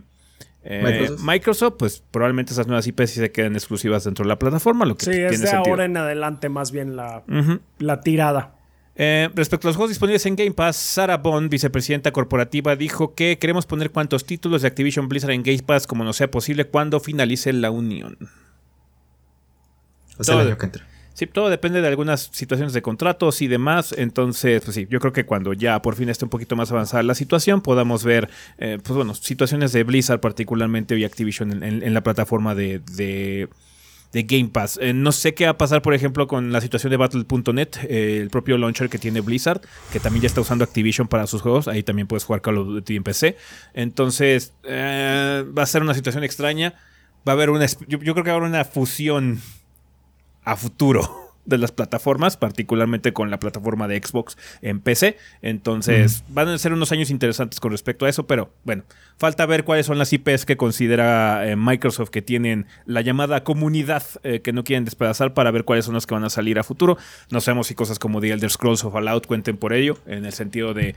eh, 0.64 1.10
Microsoft. 1.20 1.74
pues 1.78 2.02
probablemente 2.10 2.52
esas 2.52 2.66
nuevas 2.66 2.86
IPs 2.86 3.10
sí 3.10 3.20
se 3.20 3.30
queden 3.30 3.54
exclusivas 3.54 4.04
dentro 4.04 4.24
de 4.24 4.28
la 4.28 4.38
plataforma, 4.38 4.84
lo 4.84 4.96
que 4.96 5.04
sí, 5.04 5.10
es 5.12 5.40
de 5.42 5.50
ahora 5.50 5.84
en 5.84 5.96
adelante 5.96 6.48
más 6.48 6.72
bien 6.72 6.96
la, 6.96 7.22
la 7.78 8.00
tirada. 8.00 8.56
Eh, 8.96 9.28
respecto 9.34 9.66
a 9.66 9.70
los 9.70 9.76
juegos 9.76 9.90
disponibles 9.90 10.24
en 10.26 10.36
Game 10.36 10.52
Pass, 10.52 10.76
Sarah 10.76 11.16
Bond, 11.18 11.50
vicepresidenta 11.50 12.12
corporativa, 12.12 12.76
dijo 12.76 13.14
que 13.14 13.38
queremos 13.38 13.66
poner 13.66 13.90
cuantos 13.90 14.24
títulos 14.24 14.62
de 14.62 14.68
Activision 14.68 15.08
Blizzard 15.08 15.32
en 15.32 15.42
Game 15.42 15.62
Pass 15.64 15.86
como 15.86 16.04
no 16.04 16.12
sea 16.12 16.30
posible 16.30 16.66
cuando 16.66 17.00
finalice 17.00 17.52
la 17.52 17.70
unión. 17.70 18.16
O 20.16 20.22
sea, 20.22 20.40
el 20.40 20.46
año 20.46 20.58
que 20.58 20.66
entra. 20.66 20.86
Sí, 21.14 21.28
todo 21.28 21.48
depende 21.48 21.80
de 21.80 21.86
algunas 21.86 22.28
situaciones 22.32 22.72
de 22.72 22.82
contratos 22.82 23.40
y 23.40 23.46
demás. 23.46 23.94
Entonces, 23.96 24.62
pues 24.64 24.74
sí, 24.74 24.88
yo 24.90 24.98
creo 24.98 25.12
que 25.12 25.24
cuando 25.24 25.52
ya 25.52 25.80
por 25.80 25.94
fin 25.94 26.08
esté 26.08 26.24
un 26.24 26.30
poquito 26.30 26.56
más 26.56 26.72
avanzada 26.72 27.04
la 27.04 27.14
situación, 27.14 27.60
podamos 27.60 28.02
ver, 28.02 28.28
eh, 28.58 28.78
pues 28.82 28.96
bueno, 28.96 29.14
situaciones 29.14 29.72
de 29.72 29.84
Blizzard 29.84 30.18
particularmente 30.18 30.98
y 30.98 31.04
Activision 31.04 31.62
en, 31.62 31.94
la 31.94 32.02
plataforma 32.02 32.56
de, 32.56 32.80
de, 32.96 33.48
Game 34.12 34.48
Pass. 34.48 34.76
Eh, 34.82 34.92
no 34.92 35.12
sé 35.12 35.34
qué 35.34 35.44
va 35.44 35.52
a 35.52 35.58
pasar, 35.58 35.82
por 35.82 35.94
ejemplo, 35.94 36.26
con 36.26 36.50
la 36.50 36.60
situación 36.60 36.90
de 36.90 36.96
Battle.net, 36.96 37.68
eh, 37.88 38.18
el 38.20 38.30
propio 38.30 38.58
launcher 38.58 38.88
que 38.88 38.98
tiene 38.98 39.20
Blizzard, 39.20 39.60
que 39.92 40.00
también 40.00 40.22
ya 40.22 40.26
está 40.26 40.40
usando 40.40 40.64
Activision 40.64 41.06
para 41.06 41.28
sus 41.28 41.42
juegos. 41.42 41.68
Ahí 41.68 41.84
también 41.84 42.08
puedes 42.08 42.24
jugar 42.24 42.42
Call 42.42 42.58
of 42.58 42.66
Duty 42.66 42.96
en 42.96 43.04
PC. 43.04 43.36
Entonces, 43.72 44.52
va 44.66 45.62
a 45.62 45.66
ser 45.66 45.82
una 45.82 45.94
situación 45.94 46.24
extraña. 46.24 46.74
Va 47.26 47.32
a 47.32 47.36
haber 47.36 47.50
una. 47.50 47.66
Yo 47.86 48.00
creo 48.00 48.14
que 48.14 48.22
va 48.22 48.32
a 48.32 48.36
haber 48.36 48.48
una 48.48 48.64
fusión 48.64 49.40
a 50.44 50.56
futuro. 50.56 51.24
de 51.44 51.58
las 51.58 51.72
plataformas, 51.72 52.36
particularmente 52.36 53.12
con 53.12 53.30
la 53.30 53.38
plataforma 53.38 53.88
de 53.88 54.00
Xbox 54.02 54.36
en 54.62 54.80
PC. 54.80 55.18
Entonces, 55.42 56.24
van 56.28 56.48
a 56.48 56.58
ser 56.58 56.72
unos 56.72 56.92
años 56.92 57.10
interesantes 57.10 57.60
con 57.60 57.70
respecto 57.72 58.06
a 58.06 58.08
eso, 58.08 58.26
pero 58.26 58.52
bueno, 58.64 58.84
falta 59.16 59.44
ver 59.46 59.64
cuáles 59.64 59.86
son 59.86 59.98
las 59.98 60.12
IPs 60.12 60.46
que 60.46 60.56
considera 60.56 61.46
eh, 61.46 61.56
Microsoft 61.56 62.10
que 62.10 62.22
tienen 62.22 62.66
la 62.86 63.02
llamada 63.02 63.44
comunidad 63.44 64.02
eh, 64.22 64.40
que 64.40 64.52
no 64.52 64.64
quieren 64.64 64.84
despedazar 64.84 65.34
para 65.34 65.50
ver 65.50 65.64
cuáles 65.64 65.84
son 65.84 65.94
las 65.94 66.06
que 66.06 66.14
van 66.14 66.24
a 66.24 66.30
salir 66.30 66.58
a 66.58 66.64
futuro. 66.64 66.96
No 67.30 67.40
sabemos 67.40 67.66
si 67.66 67.74
cosas 67.74 67.98
como 67.98 68.20
The 68.20 68.32
Elder 68.32 68.50
Scrolls 68.50 68.84
of 68.84 68.92
Fallout 68.92 69.26
cuenten 69.26 69.56
por 69.56 69.72
ello, 69.72 69.98
en 70.06 70.24
el 70.24 70.32
sentido 70.32 70.72
de 70.72 70.94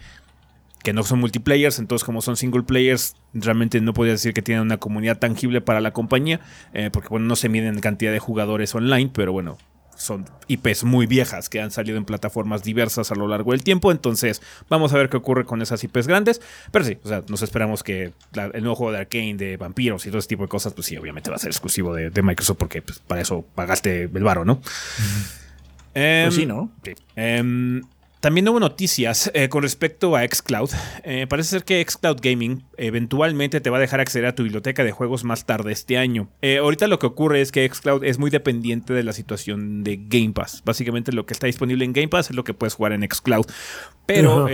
que 0.84 0.94
no 0.94 1.04
son 1.04 1.20
multiplayers, 1.20 1.80
entonces 1.80 2.06
como 2.06 2.22
son 2.22 2.38
single 2.38 2.64
players, 2.64 3.16
realmente 3.34 3.82
no 3.82 3.94
podría 3.94 4.14
decir 4.14 4.34
que 4.34 4.42
tienen 4.42 4.64
una 4.64 4.78
comunidad 4.78 5.20
tangible 5.20 5.62
para 5.62 5.82
la 5.82 5.92
compañía, 5.92 6.40
eh, 6.74 6.90
porque 6.92 7.10
bueno, 7.10 7.26
no 7.26 7.36
se 7.36 7.50
miden 7.50 7.76
en 7.76 7.82
cantidad 7.82 8.12
de 8.12 8.20
jugadores 8.20 8.74
online, 8.76 9.10
pero 9.14 9.34
bueno, 9.34 9.58
son 9.98 10.26
IPs 10.48 10.84
muy 10.84 11.08
viejas 11.08 11.50
que 11.50 11.60
han 11.60 11.72
salido 11.72 11.98
en 11.98 12.06
plataformas 12.06 12.64
diversas 12.64 13.12
a 13.12 13.16
lo 13.16 13.28
largo 13.28 13.52
del 13.52 13.64
tiempo. 13.64 13.92
Entonces, 13.92 14.42
vamos 14.70 14.94
a 14.94 14.98
ver 14.98 15.10
qué 15.10 15.18
ocurre 15.18 15.46
con 15.46 15.62
esas 15.62 15.84
IPs 15.84 16.08
grandes. 16.08 16.42
Pero 16.72 16.86
sí, 16.86 16.98
o 17.04 17.08
sea, 17.08 17.24
nos 17.28 17.42
esperamos 17.42 17.84
que 17.84 18.14
el 18.34 18.62
nuevo 18.62 18.76
juego 18.76 18.92
de 18.94 19.00
Arkane, 19.00 19.36
de 19.36 19.58
vampiros 19.58 20.06
y 20.06 20.10
todo 20.10 20.20
ese 20.20 20.28
tipo 20.28 20.44
de 20.44 20.50
cosas, 20.50 20.74
pues 20.74 20.88
sí, 20.88 20.98
obviamente 20.98 21.30
va 21.30 21.36
a 21.36 21.40
ser 21.40 21.50
exclusivo 21.50 21.94
de, 21.94 22.12
Microsoft 22.22 22.58
porque 22.58 22.82
pues, 22.82 23.00
para 23.00 23.22
eso 23.22 23.46
pagaste 23.56 24.04
el 24.04 24.24
varo, 24.24 24.46
¿no? 24.46 24.62
pues 25.94 26.36
sí, 26.36 26.46
¿no? 26.46 26.72
Sí. 26.84 26.94
Em, 27.16 27.82
también 28.20 28.48
hubo 28.50 28.60
noticias 28.60 29.32
eh, 29.34 29.50
con 29.50 29.64
respecto 29.64 30.16
a 30.16 30.22
Xcloud. 30.28 30.72
Eh, 31.04 31.28
parece 31.28 31.50
ser 31.52 31.64
que 31.64 31.86
Xcloud 31.88 32.18
Gaming 32.22 32.64
eventualmente 32.78 33.62
te 33.62 33.70
va 33.70 33.78
a 33.78 33.80
dejar 33.80 34.00
acceder 34.00 34.26
a 34.26 34.36
tu 34.36 34.44
biblioteca 34.44 34.84
de 34.84 34.92
juegos 34.92 35.24
más 35.24 35.46
tarde 35.46 35.72
este 35.72 35.98
año. 35.98 36.30
Eh, 36.42 36.58
ahorita 36.58 36.88
lo 36.88 37.00
que 37.00 37.06
ocurre 37.06 37.42
es 37.42 37.52
que 37.52 37.68
Xcloud 37.68 38.04
es 38.04 38.18
muy 38.18 38.30
dependiente 38.30 38.94
de 38.94 39.04
la 39.04 39.14
situación 39.14 39.84
de 39.84 40.00
Game 40.08 40.34
Pass. 40.34 40.64
Básicamente 40.66 41.12
lo 41.12 41.26
que 41.26 41.34
está 41.34 41.48
disponible 41.48 41.86
en 41.86 41.94
Game 41.94 42.08
Pass 42.08 42.30
es 42.30 42.36
lo 42.36 42.44
que 42.44 42.54
puedes 42.54 42.74
jugar 42.74 42.94
en 42.94 43.08
Xcloud. 43.08 43.46
Pero 44.06 44.48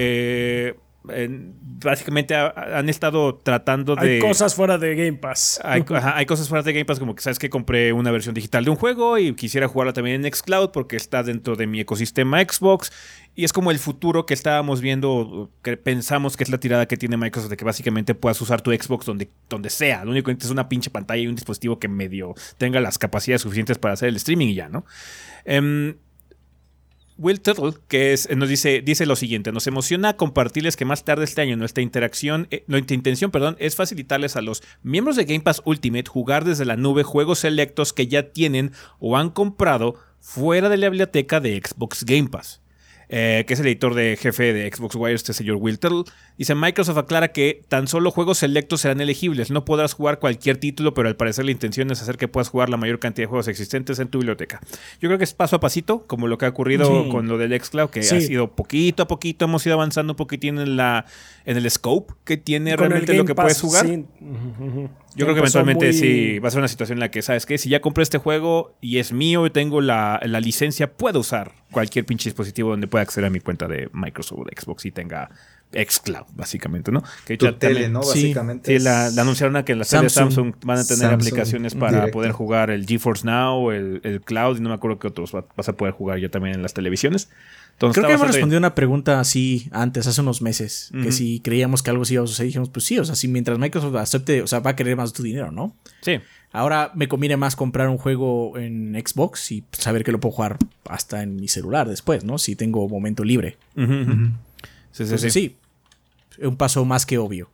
básicamente 1.03 2.33
han 2.35 2.87
estado 2.89 3.35
tratando 3.35 3.95
de. 3.95 4.15
Hay 4.15 4.19
cosas 4.19 4.55
fuera 4.55 4.77
de 4.77 4.95
Game 4.95 5.17
Pass. 5.17 5.59
Hay, 5.63 5.83
hay, 5.89 6.25
cosas 6.25 6.47
fuera 6.47 6.63
de 6.63 6.71
Game 6.71 6.85
Pass, 6.85 6.99
como 6.99 7.15
que 7.15 7.21
sabes 7.21 7.39
que 7.39 7.49
compré 7.49 7.91
una 7.91 8.11
versión 8.11 8.33
digital 8.33 8.63
de 8.63 8.69
un 8.69 8.77
juego 8.77 9.17
y 9.17 9.33
quisiera 9.35 9.67
jugarla 9.67 9.93
también 9.93 10.25
en 10.25 10.33
Xcloud 10.33 10.69
porque 10.71 10.95
está 10.95 11.23
dentro 11.23 11.55
de 11.55 11.67
mi 11.67 11.81
ecosistema 11.81 12.39
Xbox 12.41 12.91
y 13.35 13.45
es 13.45 13.53
como 13.53 13.71
el 13.71 13.79
futuro 13.79 14.25
que 14.25 14.33
estábamos 14.33 14.79
viendo, 14.79 15.49
que 15.63 15.75
pensamos 15.75 16.37
que 16.37 16.43
es 16.43 16.49
la 16.49 16.59
tirada 16.59 16.87
que 16.87 16.97
tiene 16.97 17.17
Microsoft, 17.17 17.49
de 17.49 17.57
que 17.57 17.65
básicamente 17.65 18.13
puedas 18.13 18.39
usar 18.41 18.61
tu 18.61 18.71
Xbox 18.71 19.07
donde, 19.07 19.29
donde 19.49 19.71
sea. 19.71 20.05
Lo 20.05 20.11
único 20.11 20.31
que 20.31 20.37
es 20.39 20.51
una 20.51 20.69
pinche 20.69 20.91
pantalla 20.91 21.21
y 21.21 21.27
un 21.27 21.35
dispositivo 21.35 21.79
que 21.79 21.87
medio 21.87 22.35
tenga 22.57 22.79
las 22.79 22.99
capacidades 22.99 23.41
suficientes 23.41 23.79
para 23.79 23.95
hacer 23.95 24.09
el 24.09 24.17
streaming 24.17 24.47
y 24.47 24.55
ya, 24.55 24.69
¿no? 24.69 24.85
Em, 25.45 25.95
Will 27.23 27.39
Tuttle, 27.39 27.73
que 27.88 28.12
es, 28.12 28.29
nos 28.36 28.49
dice, 28.49 28.81
dice 28.81 29.05
lo 29.05 29.15
siguiente, 29.15 29.53
nos 29.53 29.65
emociona 29.65 30.17
compartirles 30.17 30.75
que 30.75 30.83
más 30.83 31.05
tarde 31.05 31.23
este 31.23 31.41
año 31.41 31.55
nuestra 31.55 31.81
interacción, 31.81 32.47
eh, 32.51 32.65
nuestra 32.67 32.95
intención, 32.95 33.31
perdón, 33.31 33.55
es 33.59 33.77
facilitarles 33.77 34.36
a 34.36 34.41
los 34.41 34.62
miembros 34.83 35.15
de 35.15 35.23
Game 35.23 35.39
Pass 35.39 35.62
Ultimate 35.63 36.09
jugar 36.09 36.43
desde 36.43 36.65
la 36.65 36.75
nube 36.75 37.03
juegos 37.03 37.39
selectos 37.39 37.93
que 37.93 38.07
ya 38.07 38.33
tienen 38.33 38.73
o 38.99 39.15
han 39.15 39.29
comprado 39.29 39.95
fuera 40.19 40.67
de 40.67 40.77
la 40.77 40.89
biblioteca 40.89 41.39
de 41.39 41.62
Xbox 41.63 42.03
Game 42.03 42.27
Pass. 42.27 42.62
Eh, 43.15 43.45
que 43.45 43.54
es 43.54 43.60
el 43.60 43.67
editor 43.67 43.93
de 43.93 44.17
jefe 44.19 44.54
de 44.54 44.71
Xbox 44.73 44.95
Wire, 44.95 45.13
este 45.13 45.34
señor 45.34 45.58
Will 45.58 45.78
dice 46.36 46.56
Microsoft 46.56 46.97
aclara 46.97 47.28
que 47.28 47.62
tan 47.67 47.88
solo 47.88 48.10
juegos 48.10 48.39
selectos 48.39 48.82
serán 48.82 49.02
elegibles, 49.02 49.52
no 49.52 49.65
podrás 49.65 49.93
jugar 49.93 50.17
cualquier 50.17 50.58
título, 50.58 50.95
pero 50.95 51.10
al 51.10 51.15
parecer 51.15 51.45
la 51.45 51.52
intención 51.52 51.91
es 51.91 52.02
hacer 52.02 52.17
que 52.17 52.28
puedas 52.28 52.49
jugar 52.49 52.69
la 52.69 52.78
mayor 52.78 52.97
cantidad 52.97 53.26
de 53.26 53.30
juegos 53.30 53.47
existentes 53.47 53.99
en 53.99 54.08
tu 54.08 54.17
biblioteca. 54.17 54.62
Yo 54.99 55.10
creo 55.10 55.19
que 55.19 55.26
es 55.26 55.36
paso 55.36 55.58
a 55.58 55.60
pasito, 55.60 56.08
como 56.08 56.26
lo 56.26 56.39
que 56.39 56.47
ha 56.47 56.49
ocurrido 56.49 57.08
con 57.10 57.28
lo 57.28 57.38
del 57.38 57.54
xCloud, 57.62 57.91
que 57.91 57.99
ha 57.99 58.04
sido 58.04 58.56
poquito 58.56 59.04
a 59.04 59.08
poquito, 59.08 59.45
hemos 59.45 59.63
ido 59.63 59.76
avanzando 59.76 60.13
un 60.13 60.17
poquitín 60.17 60.58
en, 60.58 60.76
la, 60.76 61.06
en 61.45 61.58
el 61.58 61.69
scope 61.69 62.13
que 62.23 62.38
tiene 62.38 62.75
realmente 62.75 63.13
lo 63.13 63.25
que 63.25 63.36
puedes 63.36 63.60
jugar. 63.62 63.86
Yo 63.88 65.25
creo 65.25 65.34
que 65.36 65.39
eventualmente 65.39 65.93
sí 65.93 66.39
va 66.39 66.47
a 66.47 66.51
ser 66.51 66.60
una 66.60 66.67
situación 66.67 66.97
en 66.97 67.01
la 67.01 67.12
que, 67.12 67.21
¿sabes 67.21 67.45
qué? 67.45 67.58
Si 67.58 67.69
ya 67.69 67.82
compré 67.82 68.03
este 68.03 68.17
juego 68.17 68.75
y 68.82 68.97
es 68.97 69.12
mío 69.12 69.45
y 69.45 69.49
tengo 69.49 69.82
la, 69.82 70.19
la 70.23 70.39
licencia, 70.39 70.93
puedo 70.93 71.19
usar 71.19 71.51
cualquier 71.71 72.06
pinche 72.06 72.29
dispositivo 72.29 72.71
donde 72.71 72.88
pueda 72.88 73.03
acceder 73.03 73.27
a 73.27 73.29
mi 73.29 73.39
cuenta 73.39 73.67
de 73.67 73.89
Microsoft 73.93 74.39
o 74.39 74.43
de 74.45 74.60
Xbox 74.60 74.86
y 74.86 74.91
tenga 74.91 75.29
xCloud, 75.73 76.27
básicamente, 76.33 76.91
¿no? 76.91 77.03
Que 77.25 77.38
tu 77.38 77.51
tele, 77.53 77.89
¿no? 77.89 77.99
Básicamente. 77.99 78.77
Sí, 78.77 78.83
la, 78.83 79.07
anunciaron 79.07 79.55
a 79.55 79.65
que 79.65 79.75
las 79.75 79.89
Samsung, 79.89 80.09
Samsung 80.09 80.53
van 80.63 80.79
a 80.79 80.86
tener 80.86 81.12
aplicaciones 81.12 81.75
para 81.75 82.07
poder 82.07 82.31
jugar 82.31 82.69
el 82.69 82.86
GeForce 82.86 83.25
Now, 83.25 83.71
el, 83.71 84.01
el, 84.03 84.21
Cloud, 84.21 84.57
y 84.57 84.62
no 84.62 84.69
me 84.69 84.75
acuerdo 84.75 84.99
qué 84.99 85.07
otros 85.07 85.31
vas 85.31 85.69
a 85.69 85.73
poder 85.73 85.93
jugar 85.93 86.19
ya 86.19 86.29
también 86.29 86.55
en 86.55 86.62
las 86.62 86.73
televisiones. 86.73 87.29
Creo 87.77 88.07
que 88.07 88.13
hemos 88.13 88.27
respondido 88.27 88.59
una 88.59 88.75
pregunta 88.75 89.19
así 89.19 89.67
antes, 89.71 90.07
hace 90.07 90.21
unos 90.21 90.41
meses, 90.41 90.91
que 91.01 91.12
si 91.12 91.39
creíamos 91.39 91.83
que 91.83 91.89
algo 91.89 92.03
así 92.03 92.13
iba 92.13 92.23
a 92.23 92.27
suceder, 92.27 92.47
dijimos, 92.47 92.69
pues 92.69 92.86
sí, 92.86 92.97
o 92.97 93.03
sea, 93.03 93.15
si 93.15 93.27
mientras 93.27 93.57
Microsoft 93.57 93.95
acepte, 93.95 94.41
o 94.41 94.47
sea, 94.47 94.59
va 94.59 94.71
a 94.71 94.75
querer 94.75 94.95
más 94.95 95.12
tu 95.12 95.23
dinero, 95.23 95.51
¿no? 95.51 95.75
Sí. 96.01 96.19
Ahora 96.51 96.91
me 96.93 97.07
conviene 97.07 97.36
más 97.36 97.55
comprar 97.55 97.89
un 97.89 97.97
juego 97.97 98.57
en 98.57 98.93
Xbox 98.93 99.51
y 99.51 99.65
saber 99.71 100.03
que 100.03 100.12
lo 100.12 100.19
puedo 100.19 100.36
jugar 100.36 100.59
hasta 100.88 101.23
en 101.23 101.36
mi 101.36 101.47
celular 101.47 101.89
después, 101.89 102.23
¿no? 102.23 102.38
Si 102.38 102.55
tengo 102.55 102.88
momento 102.88 103.23
libre. 103.23 103.57
Sí, 104.91 105.05
sí, 105.05 105.17
sí. 105.17 105.29
sí, 105.31 105.57
un 106.47 106.58
paso 106.58 106.86
más 106.86 107.06
que 107.06 107.17
obvio. 107.17 107.49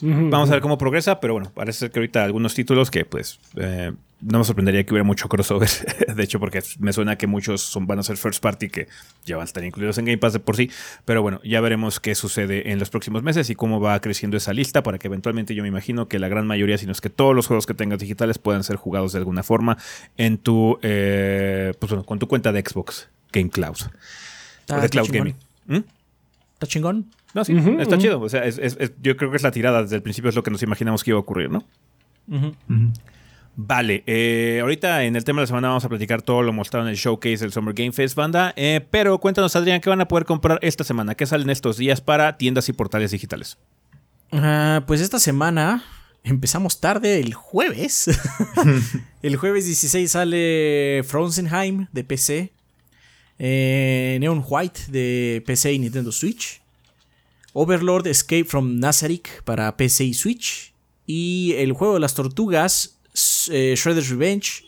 Vamos 0.00 0.48
a 0.48 0.52
ver 0.52 0.62
cómo 0.62 0.78
progresa, 0.78 1.18
pero 1.18 1.34
bueno, 1.34 1.50
parece 1.52 1.80
ser 1.80 1.90
que 1.90 1.98
ahorita 1.98 2.22
algunos 2.22 2.54
títulos 2.54 2.88
que 2.88 3.04
pues 3.04 3.40
eh, 3.56 3.92
no 4.20 4.38
me 4.38 4.44
sorprendería 4.44 4.84
que 4.84 4.92
hubiera 4.92 5.04
mucho 5.04 5.28
crossover. 5.28 5.68
de 6.14 6.22
hecho, 6.22 6.38
porque 6.38 6.62
me 6.78 6.92
suena 6.92 7.16
que 7.16 7.26
muchos 7.26 7.62
son, 7.62 7.86
van 7.86 7.98
a 7.98 8.02
ser 8.02 8.16
first 8.16 8.40
party 8.40 8.68
que 8.68 8.88
ya 9.24 9.36
van 9.36 9.42
a 9.42 9.44
estar 9.46 9.64
incluidos 9.64 9.98
en 9.98 10.04
Game 10.04 10.18
Pass 10.18 10.32
de 10.32 10.40
por 10.40 10.56
sí. 10.56 10.70
Pero 11.04 11.22
bueno, 11.22 11.40
ya 11.42 11.60
veremos 11.60 11.98
qué 11.98 12.14
sucede 12.14 12.70
en 12.70 12.78
los 12.78 12.90
próximos 12.90 13.22
meses 13.22 13.50
y 13.50 13.56
cómo 13.56 13.80
va 13.80 14.00
creciendo 14.00 14.36
esa 14.36 14.52
lista 14.52 14.82
para 14.82 14.98
que 14.98 15.08
eventualmente 15.08 15.54
yo 15.54 15.62
me 15.62 15.68
imagino 15.68 16.06
que 16.06 16.18
la 16.18 16.28
gran 16.28 16.46
mayoría, 16.46 16.78
si 16.78 16.86
no 16.86 16.92
es 16.92 17.00
que 17.00 17.10
todos 17.10 17.34
los 17.34 17.48
juegos 17.48 17.66
que 17.66 17.74
tengas 17.74 17.98
digitales 17.98 18.38
puedan 18.38 18.62
ser 18.62 18.76
jugados 18.76 19.12
de 19.12 19.18
alguna 19.18 19.42
forma 19.42 19.78
en 20.16 20.38
tu, 20.38 20.78
eh, 20.82 21.74
pues 21.78 21.92
con 22.04 22.18
tu 22.20 22.28
cuenta 22.28 22.52
de 22.52 22.60
Xbox 22.60 23.08
Game 23.32 23.50
Cloud. 23.50 23.78
Ah, 24.68 24.80
de 24.80 24.88
Cloud 24.88 25.08
Gaming. 25.10 25.34
¿Mm? 25.66 25.78
¿Está 26.58 26.66
chingón? 26.66 27.08
No, 27.34 27.44
sí, 27.44 27.56
está 27.78 27.98
chido. 27.98 28.20
O 28.20 28.28
sea, 28.28 28.42
yo 29.00 29.16
creo 29.16 29.30
que 29.30 29.36
es 29.36 29.44
la 29.44 29.52
tirada 29.52 29.82
desde 29.82 29.94
el 29.94 30.02
principio, 30.02 30.28
es 30.28 30.34
lo 30.34 30.42
que 30.42 30.50
nos 30.50 30.60
imaginamos 30.64 31.04
que 31.04 31.12
iba 31.12 31.18
a 31.18 31.20
ocurrir, 31.20 31.50
¿no? 31.50 31.64
Vale, 33.54 34.02
eh, 34.08 34.58
ahorita 34.60 35.04
en 35.04 35.14
el 35.14 35.22
tema 35.22 35.40
de 35.40 35.42
la 35.44 35.46
semana 35.46 35.68
vamos 35.68 35.84
a 35.84 35.88
platicar 35.88 36.20
todo 36.20 36.42
lo 36.42 36.52
mostrado 36.52 36.84
en 36.84 36.90
el 36.90 36.96
showcase 36.96 37.38
del 37.38 37.52
Summer 37.52 37.74
Game 37.74 37.92
Fest, 37.92 38.16
banda. 38.16 38.54
Eh, 38.56 38.84
pero 38.90 39.18
cuéntanos, 39.20 39.54
Adrián, 39.54 39.80
¿qué 39.80 39.88
van 39.88 40.00
a 40.00 40.08
poder 40.08 40.24
comprar 40.24 40.58
esta 40.62 40.82
semana? 40.82 41.14
¿Qué 41.14 41.26
salen 41.26 41.48
estos 41.48 41.76
días 41.76 42.00
para 42.00 42.36
tiendas 42.38 42.68
y 42.68 42.72
portales 42.72 43.12
digitales? 43.12 43.56
Ah, 44.32 44.82
pues 44.88 45.00
esta 45.00 45.20
semana 45.20 45.84
empezamos 46.24 46.80
tarde 46.80 47.20
el 47.20 47.34
jueves. 47.34 48.10
el 49.22 49.36
jueves 49.36 49.66
16 49.66 50.10
sale 50.10 51.04
Frozenheim 51.06 51.86
de 51.92 52.02
PC, 52.02 52.52
eh, 53.38 54.18
Neon 54.20 54.44
White 54.46 54.80
de 54.88 55.42
PC 55.46 55.74
y 55.74 55.78
Nintendo 55.78 56.12
Switch, 56.12 56.60
Overlord 57.52 58.06
Escape 58.06 58.44
from 58.44 58.78
Nazarick 58.78 59.42
para 59.44 59.76
PC 59.76 60.04
y 60.04 60.14
Switch, 60.14 60.72
y 61.06 61.54
el 61.56 61.72
juego 61.72 61.94
de 61.94 62.00
las 62.00 62.14
tortugas 62.14 62.98
eh, 63.50 63.74
Shredder's 63.76 64.10
Revenge 64.10 64.64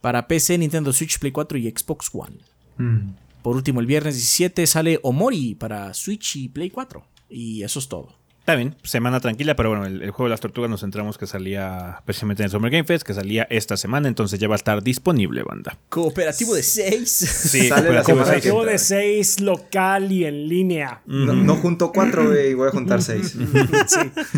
para 0.00 0.26
PC, 0.28 0.58
Nintendo 0.58 0.92
Switch, 0.92 1.18
Play 1.18 1.32
4 1.32 1.58
y 1.58 1.70
Xbox 1.70 2.10
One. 2.12 2.36
Mm. 2.78 3.14
Por 3.42 3.56
último, 3.56 3.80
el 3.80 3.86
viernes 3.86 4.14
17 4.14 4.66
sale 4.66 4.98
Omori 5.02 5.54
para 5.54 5.92
Switch 5.94 6.36
y 6.36 6.48
Play 6.48 6.70
4. 6.70 7.04
Y 7.28 7.62
eso 7.62 7.78
es 7.78 7.88
todo. 7.88 8.14
Está 8.44 8.56
bien, 8.56 8.76
semana 8.82 9.20
tranquila, 9.20 9.56
pero 9.56 9.70
bueno, 9.70 9.86
el, 9.86 10.10
juego 10.10 10.24
de 10.24 10.28
las 10.28 10.40
tortugas 10.40 10.68
nos 10.68 10.82
centramos 10.82 11.16
que 11.16 11.26
salía 11.26 12.02
precisamente 12.04 12.42
en 12.42 12.44
el 12.44 12.50
Summer 12.50 12.70
Game 12.70 12.84
Fest, 12.84 13.02
que 13.02 13.14
salía 13.14 13.46
esta 13.48 13.78
semana, 13.78 14.06
entonces 14.06 14.38
ya 14.38 14.48
va 14.48 14.54
a 14.54 14.56
estar 14.56 14.82
disponible, 14.82 15.42
banda. 15.42 15.78
Cooperativo 15.88 16.54
de 16.54 16.62
6. 16.62 17.08
Sí, 17.08 17.70
cooperativo, 17.70 18.66
de 18.66 18.76
6 18.76 19.40
local 19.40 20.12
y 20.12 20.26
en 20.26 20.46
línea. 20.46 21.00
No, 21.06 21.56
junto 21.56 21.90
4, 21.90 22.38
y 22.50 22.52
voy 22.52 22.68
a 22.68 22.70
juntar 22.70 23.00
6. 23.00 23.38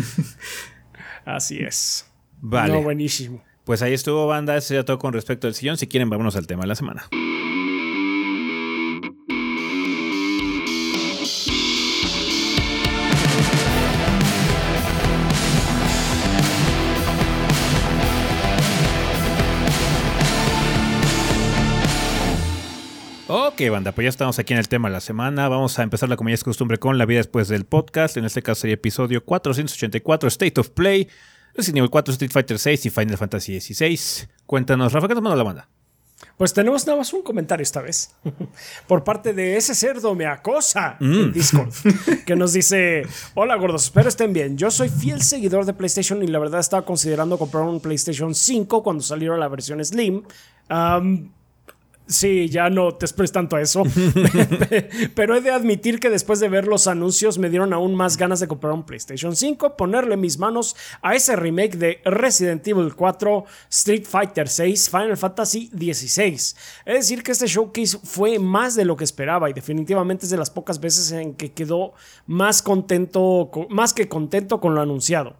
Así 1.25 1.59
es. 1.59 2.05
Vale. 2.39 2.71
No, 2.71 2.83
buenísimo. 2.83 3.43
Pues 3.65 3.81
ahí 3.81 3.91
estuvo, 3.91 4.25
banda. 4.25 4.55
Eso 4.55 4.73
ya 4.73 4.85
todo 4.85 4.99
con 4.99 5.11
respecto 5.11 5.47
al 5.47 5.53
sillón. 5.53 5.75
Si 5.75 5.87
quieren, 5.87 6.09
vámonos 6.09 6.37
al 6.37 6.47
tema 6.47 6.61
de 6.61 6.67
la 6.67 6.75
semana. 6.75 7.09
Ok, 23.59 23.71
banda, 23.71 23.91
pues 23.91 24.05
ya 24.05 24.09
estamos 24.09 24.37
aquí 24.37 24.53
en 24.53 24.59
el 24.59 24.67
tema 24.67 24.87
de 24.87 24.93
la 24.93 24.99
semana. 25.01 25.49
Vamos 25.49 25.79
a 25.79 25.81
empezar 25.81 26.07
la 26.09 26.15
como 26.15 26.29
ya 26.29 26.35
es 26.35 26.43
costumbre 26.43 26.77
con 26.77 26.99
la 26.99 27.07
vida 27.07 27.17
después 27.17 27.47
del 27.47 27.65
podcast. 27.65 28.15
En 28.15 28.23
este 28.25 28.43
caso 28.43 28.61
sería 28.61 28.75
episodio 28.75 29.25
484, 29.25 30.27
State 30.27 30.59
of 30.61 30.69
Play. 30.69 31.07
Resident 31.55 31.73
Nivel 31.73 31.89
4, 31.89 32.11
Street 32.11 32.31
Fighter 32.31 32.59
6 32.59 32.85
y 32.85 32.89
Final 32.91 33.17
Fantasy 33.17 33.59
XVI. 33.59 34.27
Cuéntanos, 34.45 34.93
Rafa, 34.93 35.07
¿qué 35.07 35.15
te 35.15 35.21
mandó 35.21 35.35
la 35.35 35.43
banda? 35.43 35.69
Pues 36.37 36.53
tenemos 36.53 36.85
nada 36.85 36.99
más 36.99 37.11
un 37.13 37.23
comentario 37.23 37.63
esta 37.63 37.81
vez. 37.81 38.11
Por 38.87 39.03
parte 39.03 39.33
de 39.33 39.57
ese 39.57 39.73
cerdo 39.73 40.13
me 40.13 40.27
acosa 40.27 40.97
Mm. 40.99 41.13
en 41.19 41.33
Discord. 41.33 41.73
que 42.27 42.35
nos 42.35 42.53
dice: 42.53 43.07
Hola 43.33 43.55
gordos, 43.55 43.85
espero 43.85 44.07
estén 44.09 44.33
bien. 44.33 44.55
Yo 44.55 44.69
soy 44.69 44.89
fiel 44.89 45.23
seguidor 45.23 45.65
de 45.65 45.73
PlayStation 45.73 46.21
y 46.21 46.27
la 46.27 46.37
verdad 46.37 46.59
estaba 46.59 46.85
considerando 46.85 47.39
comprar 47.39 47.63
un 47.63 47.79
PlayStation 47.79 48.35
5 48.35 48.83
cuando 48.83 49.01
saliera 49.01 49.35
la 49.35 49.47
versión 49.47 49.83
Slim. 49.83 50.21
Sí, 52.07 52.47
ya 52.49 52.69
no 52.69 52.93
te 52.95 53.05
esperes 53.05 53.31
tanto 53.33 53.57
a 53.57 53.61
eso. 53.61 53.83
Pero 55.15 55.35
he 55.35 55.41
de 55.41 55.51
admitir 55.51 55.99
que 55.99 56.09
después 56.09 56.39
de 56.39 56.49
ver 56.49 56.65
los 56.67 56.87
anuncios 56.87 57.37
me 57.37 57.49
dieron 57.49 57.73
aún 57.73 57.95
más 57.95 58.17
ganas 58.17 58.39
de 58.39 58.47
comprar 58.47 58.73
un 58.73 58.85
PlayStation 58.85 59.35
5, 59.35 59.75
ponerle 59.75 60.17
mis 60.17 60.39
manos 60.39 60.75
a 61.01 61.15
ese 61.15 61.35
remake 61.35 61.75
de 61.77 61.99
Resident 62.05 62.65
Evil 62.67 62.93
4, 62.95 63.45
Street 63.69 64.05
Fighter 64.07 64.47
6, 64.47 64.89
Final 64.89 65.17
Fantasy 65.17 65.69
16. 65.73 66.55
Es 66.85 66.93
decir, 66.95 67.23
que 67.23 67.31
este 67.33 67.47
showcase 67.47 67.97
fue 68.03 68.39
más 68.39 68.75
de 68.75 68.85
lo 68.85 68.95
que 68.95 69.03
esperaba 69.03 69.49
y 69.49 69.53
definitivamente 69.53 70.25
es 70.25 70.29
de 70.29 70.37
las 70.37 70.49
pocas 70.49 70.79
veces 70.79 71.11
en 71.11 71.33
que 71.33 71.51
quedó 71.51 71.93
más 72.25 72.61
contento, 72.61 73.49
co- 73.51 73.67
más 73.69 73.93
que 73.93 74.07
contento 74.07 74.59
con 74.59 74.75
lo 74.75 74.81
anunciado. 74.81 75.35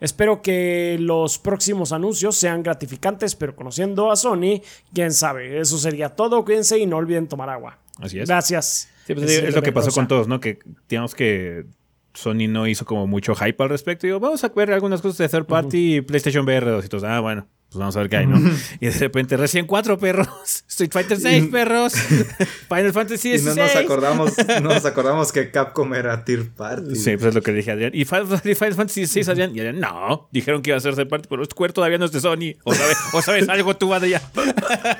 Espero 0.00 0.42
que 0.42 0.96
los 0.98 1.38
próximos 1.38 1.92
anuncios 1.92 2.36
sean 2.36 2.62
gratificantes, 2.62 3.34
pero 3.36 3.54
conociendo 3.54 4.10
a 4.10 4.16
Sony, 4.16 4.62
quién 4.94 5.12
sabe. 5.12 5.60
Eso 5.60 5.78
sería 5.78 6.08
todo. 6.10 6.44
Cuídense 6.44 6.78
y 6.78 6.86
no 6.86 6.96
olviden 6.96 7.28
tomar 7.28 7.50
agua. 7.50 7.78
Así 7.98 8.18
es. 8.18 8.28
Gracias. 8.28 8.88
Sí, 9.06 9.14
pues, 9.14 9.30
Es 9.30 9.42
es, 9.44 9.54
lo 9.54 9.62
que 9.62 9.72
pasó 9.72 9.90
con 9.92 10.08
todos, 10.08 10.26
¿no? 10.26 10.40
Que 10.40 10.58
digamos 10.88 11.14
que 11.14 11.66
Sony 12.14 12.48
no 12.48 12.66
hizo 12.66 12.84
como 12.84 13.06
mucho 13.06 13.34
hype 13.34 13.62
al 13.62 13.68
respecto. 13.68 14.06
Digo, 14.06 14.20
vamos 14.20 14.42
a 14.42 14.48
ver 14.48 14.72
algunas 14.72 15.02
cosas 15.02 15.18
de 15.18 15.28
third 15.28 15.46
party 15.46 15.96
y 15.96 16.00
PlayStation 16.00 16.44
VR 16.44 16.70
2 16.70 16.84
y 16.84 16.88
todos. 16.88 17.04
Ah, 17.04 17.20
bueno, 17.20 17.46
pues 17.70 17.78
vamos 17.78 17.96
a 17.96 18.00
ver 18.00 18.08
qué 18.08 18.16
hay, 18.16 18.26
¿no? 18.26 18.38
y 18.80 18.86
de 18.86 18.90
repente, 18.92 19.36
recién 19.36 19.64
cuatro 19.66 19.96
perros. 19.96 20.28
Street 20.68 20.90
Fighter 20.92 21.20
6 21.20 21.46
perros. 21.52 21.92
Final 22.68 22.92
Fantasy 22.92 23.28
Y 23.28 23.32
16. 23.32 23.56
no 23.56 23.62
nos 23.62 23.76
acordamos, 23.76 24.32
no 24.48 24.74
nos 24.74 24.84
acordamos 24.86 25.30
que 25.32 25.50
Capcom 25.52 25.94
era 25.94 26.24
Tier 26.24 26.48
Party. 26.50 26.96
Sí, 26.96 27.16
pues 27.16 27.26
es 27.28 27.34
lo 27.36 27.42
que 27.42 27.52
dije 27.52 27.70
a 27.70 27.74
Adrián. 27.74 27.92
¿Y 27.94 28.04
Final 28.04 28.26
Final 28.40 28.74
Fantasy 28.74 29.06
6, 29.06 29.28
Adrián? 29.28 29.54
Y 29.54 29.60
Adrián, 29.60 29.78
no. 29.78 30.28
Dijeron 30.32 30.62
que 30.62 30.70
iba 30.70 30.76
a 30.78 30.80
ser 30.80 30.96
third 30.96 31.08
party, 31.08 31.28
pero 31.30 31.44
Square 31.44 31.72
todavía 31.72 31.98
no 31.98 32.06
es 32.06 32.12
de 32.12 32.20
Sony. 32.20 32.56
O 32.64 32.74
sabes, 32.74 32.96
o 33.12 33.22
sabes 33.22 33.48
algo 33.48 33.76
tú, 33.76 33.94
Adrián. 33.94 34.22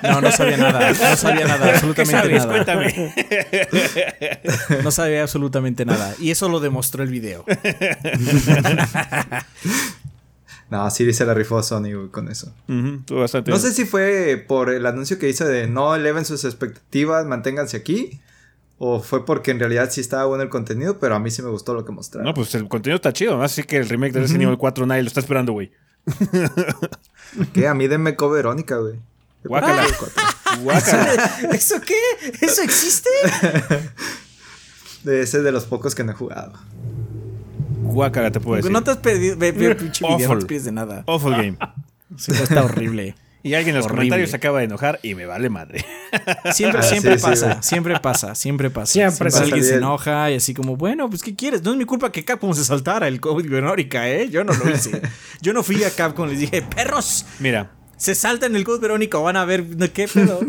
No, 0.03 0.21
no 0.21 0.31
sabía 0.31 0.55
nada. 0.57 0.91
No 0.91 1.17
sabía 1.17 1.47
nada, 1.47 1.65
¿Qué 1.65 1.71
absolutamente 1.73 2.11
sabes? 2.11 2.45
nada. 2.45 2.51
Cuéntame. 2.53 3.13
No 4.83 4.91
sabía 4.91 5.23
absolutamente 5.23 5.83
nada. 5.85 6.15
Y 6.19 6.31
eso 6.31 6.47
lo 6.47 6.59
demostró 6.61 7.03
el 7.03 7.09
video. 7.09 7.43
No, 10.71 10.89
sí 10.89 11.11
se 11.13 11.25
la 11.25 11.33
rifó 11.33 11.61
Sony 11.61 11.93
güey, 11.93 12.07
con 12.09 12.29
eso. 12.31 12.53
Bastante 13.09 13.51
No 13.51 13.57
bien. 13.57 13.69
sé 13.69 13.73
si 13.73 13.85
fue 13.85 14.43
por 14.47 14.69
el 14.69 14.85
anuncio 14.85 15.19
que 15.19 15.29
hizo 15.29 15.45
de 15.45 15.67
no 15.67 15.93
eleven 15.93 16.25
sus 16.25 16.45
expectativas, 16.45 17.25
manténganse 17.25 17.77
aquí. 17.77 18.19
O 18.79 18.99
fue 18.99 19.25
porque 19.25 19.51
en 19.51 19.59
realidad 19.59 19.89
sí 19.91 20.01
estaba 20.01 20.25
bueno 20.25 20.43
el 20.43 20.49
contenido, 20.49 20.97
pero 20.97 21.13
a 21.13 21.19
mí 21.19 21.29
sí 21.29 21.43
me 21.43 21.49
gustó 21.49 21.75
lo 21.75 21.85
que 21.85 21.91
mostraron. 21.91 22.25
No, 22.25 22.33
pues 22.33 22.55
el 22.55 22.67
contenido 22.67 22.95
está 22.95 23.13
chido. 23.13 23.37
¿no? 23.37 23.43
Así 23.43 23.63
que 23.63 23.77
el 23.77 23.87
remake 23.89 24.13
de 24.13 24.21
Resident 24.21 24.43
Evil 24.45 24.57
4 24.57 24.85
nadie 24.87 25.03
lo 25.03 25.07
está 25.09 25.19
esperando, 25.19 25.51
güey. 25.51 25.71
¿Qué? 27.53 27.67
A 27.67 27.73
mí 27.75 27.87
denme 27.87 28.15
Co 28.15 28.29
Verónica, 28.29 28.77
güey. 28.77 28.95
Guácala. 29.43 29.85
Guácala. 30.63 31.25
¿Eso 31.51 31.75
qué? 31.81 31.95
¿Eso 32.41 32.61
existe? 32.63 33.09
De 35.03 35.21
ese 35.21 35.41
de 35.41 35.51
los 35.51 35.65
pocos 35.65 35.95
que 35.95 36.03
no 36.03 36.11
he 36.11 36.15
jugado. 36.15 36.53
Guácala, 37.93 38.31
te 38.31 38.39
puedo 38.39 38.57
decir. 38.57 38.71
No 38.71 38.83
te 38.83 38.91
has 38.91 38.97
pedido. 38.97 39.37
Ve, 39.37 39.51
ve, 39.51 39.75
pinche 39.75 40.05
video, 40.05 40.17
no 40.19 40.23
Awful. 40.25 40.39
te 40.39 40.45
pides 40.45 40.65
de 40.65 40.71
nada. 40.71 41.03
Awful 41.07 41.31
game. 41.33 41.57
Sí, 42.17 42.31
está 42.33 42.65
horrible. 42.65 43.15
Y 43.41 43.53
alguien 43.53 43.69
en 43.73 43.77
los 43.77 43.85
Horrible. 43.85 44.01
comentarios 44.01 44.29
se 44.31 44.35
acaba 44.35 44.59
de 44.59 44.65
enojar 44.65 44.99
y 45.01 45.15
me 45.15 45.25
vale 45.25 45.49
madre. 45.49 45.83
Siempre, 46.51 46.81
Ah, 46.81 46.83
siempre 46.83 47.17
sí, 47.17 47.23
pasa, 47.25 47.61
siempre 47.63 47.99
pasa, 48.01 48.35
siempre 48.35 48.69
pasa. 48.69 48.91
Siempre 48.91 49.31
Siempre, 49.31 49.45
alguien 49.45 49.59
pasa. 49.61 49.69
se 49.71 49.77
enoja 49.77 50.29
y 50.31 50.35
así 50.35 50.53
como, 50.53 50.75
bueno, 50.75 51.09
pues 51.09 51.23
¿qué 51.23 51.33
quieres? 51.35 51.63
No 51.63 51.71
es 51.71 51.77
mi 51.77 51.85
culpa 51.85 52.11
que 52.11 52.23
Capcom 52.25 52.53
se 52.53 52.65
saltara 52.65 53.07
el 53.07 53.19
COVID 53.21 53.49
Verónica, 53.49 54.07
¿eh? 54.09 54.29
Yo 54.29 54.43
no 54.43 54.53
lo 54.53 54.69
hice. 54.69 55.01
Yo 55.41 55.53
no 55.53 55.63
fui 55.63 55.81
a 55.85 55.89
Capcom, 55.89 56.27
les 56.27 56.39
dije, 56.39 56.61
perros, 56.61 57.25
Mira, 57.39 57.71
se 57.97 58.13
saltan 58.13 58.55
el 58.57 58.63
Code 58.65 58.79
Verónica 58.81 59.17
o 59.17 59.23
van 59.23 59.37
a 59.37 59.45
ver 59.45 59.65
¿de 59.65 59.89
qué 59.89 60.07
pedo. 60.09 60.41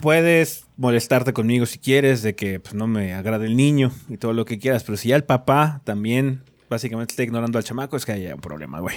puedes 0.00 0.63
molestarte 0.76 1.32
conmigo 1.32 1.66
si 1.66 1.78
quieres, 1.78 2.22
de 2.22 2.34
que 2.34 2.60
pues, 2.60 2.74
no 2.74 2.86
me 2.86 3.14
agrade 3.14 3.46
el 3.46 3.56
niño 3.56 3.92
y 4.08 4.16
todo 4.16 4.32
lo 4.32 4.44
que 4.44 4.58
quieras, 4.58 4.84
pero 4.84 4.96
si 4.96 5.08
ya 5.08 5.16
el 5.16 5.24
papá 5.24 5.80
también 5.84 6.42
básicamente 6.68 7.12
está 7.12 7.22
ignorando 7.22 7.58
al 7.58 7.64
chamaco, 7.64 7.96
es 7.96 8.04
que 8.04 8.12
hay 8.12 8.26
un 8.26 8.40
problema, 8.40 8.80
güey. 8.80 8.96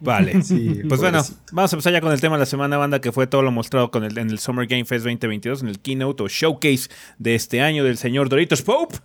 vale. 0.00 0.42
Sí, 0.42 0.82
Pues 0.88 1.00
bueno, 1.00 1.22
vamos 1.52 1.72
a 1.72 1.76
empezar 1.76 1.92
ya 1.92 2.00
con 2.00 2.12
el 2.12 2.20
tema 2.20 2.36
de 2.36 2.40
la 2.40 2.46
semana, 2.46 2.76
banda, 2.76 3.00
que 3.00 3.12
fue 3.12 3.26
todo 3.26 3.42
lo 3.42 3.52
mostrado 3.52 3.90
con 3.90 4.04
el, 4.04 4.18
en 4.18 4.30
el 4.30 4.38
Summer 4.38 4.66
Game 4.66 4.84
Fest 4.84 5.04
2022, 5.04 5.62
en 5.62 5.68
el 5.68 5.80
keynote 5.80 6.24
o 6.24 6.28
showcase 6.28 6.90
de 7.18 7.34
este 7.34 7.60
año 7.60 7.84
del 7.84 7.96
señor 7.96 8.28
Doritos 8.28 8.62
Pope. 8.62 8.96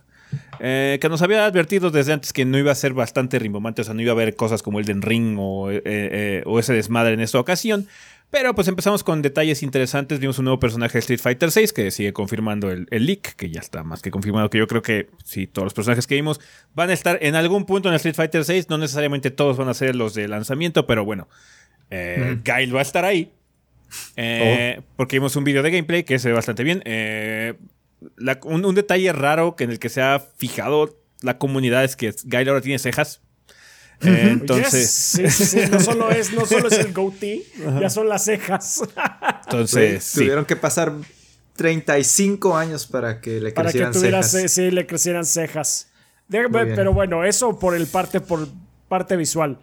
eh, 0.60 0.98
que 1.00 1.08
nos 1.08 1.22
había 1.22 1.46
advertido 1.46 1.90
desde 1.90 2.12
antes 2.12 2.34
que 2.34 2.44
no 2.44 2.58
iba 2.58 2.70
a 2.70 2.74
ser 2.74 2.92
bastante 2.92 3.38
rimbombante, 3.38 3.80
o 3.80 3.84
sea, 3.84 3.94
no 3.94 4.02
iba 4.02 4.10
a 4.10 4.14
haber 4.14 4.36
cosas 4.36 4.62
como 4.62 4.78
el 4.78 4.84
Den 4.84 5.00
Ring 5.00 5.36
o, 5.38 5.70
eh, 5.70 5.80
eh, 5.84 6.42
o 6.44 6.58
ese 6.58 6.74
desmadre 6.74 7.14
en 7.14 7.20
esta 7.20 7.40
ocasión. 7.40 7.86
Pero 8.30 8.54
pues 8.54 8.68
empezamos 8.68 9.02
con 9.04 9.22
detalles 9.22 9.62
interesantes. 9.62 10.20
Vimos 10.20 10.38
un 10.38 10.44
nuevo 10.44 10.60
personaje 10.60 10.92
de 10.94 10.98
Street 11.00 11.20
Fighter 11.20 11.50
6 11.50 11.72
que 11.72 11.90
sigue 11.90 12.12
confirmando 12.12 12.70
el, 12.70 12.86
el 12.90 13.06
leak, 13.06 13.34
que 13.36 13.48
ya 13.50 13.60
está 13.60 13.84
más 13.84 14.02
que 14.02 14.10
confirmado. 14.10 14.50
Que 14.50 14.58
yo 14.58 14.66
creo 14.66 14.82
que 14.82 15.08
sí, 15.24 15.46
todos 15.46 15.64
los 15.66 15.74
personajes 15.74 16.06
que 16.06 16.14
vimos 16.14 16.38
van 16.74 16.90
a 16.90 16.92
estar 16.92 17.18
en 17.22 17.34
algún 17.36 17.64
punto 17.64 17.88
en 17.88 17.94
Street 17.94 18.14
Fighter 18.14 18.44
6. 18.44 18.68
No 18.68 18.76
necesariamente 18.76 19.30
todos 19.30 19.56
van 19.56 19.68
a 19.70 19.74
ser 19.74 19.96
los 19.96 20.12
de 20.12 20.28
lanzamiento, 20.28 20.86
pero 20.86 21.06
bueno, 21.06 21.26
eh, 21.90 22.38
Guile 22.44 22.72
va 22.72 22.80
a 22.80 22.82
estar 22.82 23.04
ahí. 23.06 23.32
Eh, 24.16 24.82
Porque 24.96 25.16
vimos 25.16 25.34
un 25.36 25.44
video 25.44 25.62
de 25.62 25.70
gameplay 25.70 26.04
que 26.04 26.18
se 26.18 26.28
ve 26.28 26.34
bastante 26.34 26.64
bien. 26.64 26.82
Eh, 26.84 27.54
la- 28.16 28.38
un, 28.44 28.64
un 28.66 28.74
detalle 28.74 29.10
raro 29.14 29.56
que 29.56 29.64
en 29.64 29.70
el 29.70 29.78
que 29.78 29.88
se 29.88 30.02
ha 30.02 30.20
fijado 30.36 30.98
la 31.22 31.38
comunidad 31.38 31.82
es 31.82 31.96
que 31.96 32.14
Guile 32.24 32.50
ahora 32.50 32.60
tiene 32.60 32.78
cejas. 32.78 33.22
Entonces, 34.00 35.12
Yes. 35.16 35.30
Sí, 35.32 35.44
sí, 35.44 35.60
sí. 35.62 35.70
No 35.70 35.80
solo 35.80 36.10
es, 36.10 36.32
no 36.32 36.46
solo 36.46 36.68
es 36.68 36.78
el 36.78 36.92
goatee, 36.92 37.42
ya 37.80 37.90
son 37.90 38.08
las 38.08 38.24
cejas. 38.24 38.82
entonces 39.44 40.04
sí. 40.04 40.20
Tuvieron 40.20 40.44
que 40.44 40.56
pasar 40.56 40.92
35 41.56 42.56
años 42.56 42.86
para 42.86 43.20
que 43.20 43.40
le 43.40 43.50
para 43.52 43.68
que 43.72 43.78
crecieran 43.78 43.92
tuviera, 43.92 44.22
cejas. 44.22 44.52
ce- 44.52 44.66
sí, 44.66 44.70
le 44.70 44.86
crecieran 44.86 45.24
cejas. 45.24 45.90
Déjame- 46.28 46.74
pero 46.74 46.92
bueno, 46.92 47.24
eso 47.24 47.58
por 47.58 47.74
el 47.74 47.86
parte, 47.86 48.20
por 48.20 48.48
parte 48.88 49.16
visual. 49.16 49.58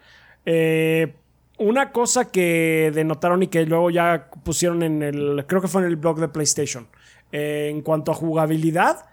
Eh, 0.46 1.14
una 1.58 1.92
cosa 1.92 2.26
que 2.26 2.92
denotaron 2.94 3.42
y 3.44 3.48
que 3.48 3.66
luego 3.66 3.90
ya 3.90 4.30
pusieron 4.44 4.84
en 4.84 5.02
el, 5.02 5.46
creo 5.48 5.62
que 5.62 5.68
fue 5.70 5.82
en 5.82 5.88
el 5.88 5.96
blog 5.96 6.20
de 6.20 6.28
PlayStation, 6.28 6.88
eh, 7.32 7.70
en 7.72 7.82
cuanto 7.82 8.12
a 8.12 8.16
jugabilidad, 8.16 9.06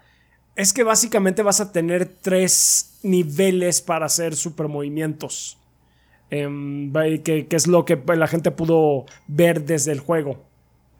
es 0.55 0.73
que 0.73 0.83
básicamente 0.83 1.41
vas 1.41 1.61
a 1.61 1.71
tener 1.71 2.05
tres 2.05 2.99
niveles 3.03 3.81
para 3.81 4.05
hacer 4.05 4.35
super 4.35 4.67
movimientos. 4.67 5.57
Em, 6.29 6.91
que, 7.23 7.47
que 7.47 7.55
es 7.55 7.67
lo 7.67 7.85
que 7.85 8.01
la 8.15 8.27
gente 8.27 8.51
pudo 8.51 9.05
ver 9.27 9.65
desde 9.65 9.91
el 9.91 9.99
juego. 9.99 10.43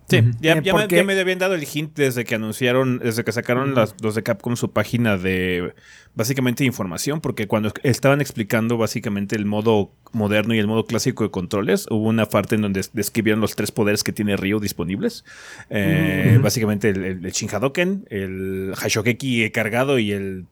Sí, 0.09 0.21
ya, 0.41 0.53
Eh, 0.53 0.61
ya 0.63 0.73
me, 0.73 0.81
porque- 0.81 0.95
ya 0.97 1.03
me 1.03 1.19
habían 1.19 1.39
dado 1.39 1.55
el 1.55 1.65
hint 1.71 1.95
desde 1.95 2.23
que 2.25 2.35
anunciaron, 2.35 2.99
desde 2.99 3.23
que 3.23 3.31
sacaron 3.31 3.73
las, 3.73 3.95
los 4.01 4.15
de 4.15 4.23
Capcom 4.23 4.55
su 4.55 4.71
página 4.71 5.17
de 5.17 5.73
básicamente 6.13 6.63
información, 6.65 7.21
porque 7.21 7.47
cuando 7.47 7.71
estaban 7.83 8.21
explicando 8.21 8.77
básicamente 8.77 9.35
el 9.35 9.45
modo 9.45 9.91
moderno 10.11 10.53
y 10.53 10.59
el 10.59 10.67
modo 10.67 10.85
clásico 10.85 11.23
de 11.23 11.31
controles, 11.31 11.87
hubo 11.89 12.07
una 12.09 12.25
parte 12.27 12.55
en 12.55 12.61
donde 12.61 12.85
describieron 12.93 13.41
los 13.41 13.55
tres 13.55 13.71
poderes 13.71 14.03
que 14.03 14.11
tiene 14.11 14.35
Ryo 14.37 14.59
disponibles. 14.59 15.23
Eh, 15.69 16.37
Básicamente 16.41 16.89
el, 16.89 17.03
el, 17.03 17.25
el 17.25 17.31
Shin 17.31 17.49
Hadoken, 17.49 18.05
el 18.09 18.73
Hashokeki 18.75 19.49
cargado 19.51 19.97
y 19.99 20.11
el, 20.11 20.45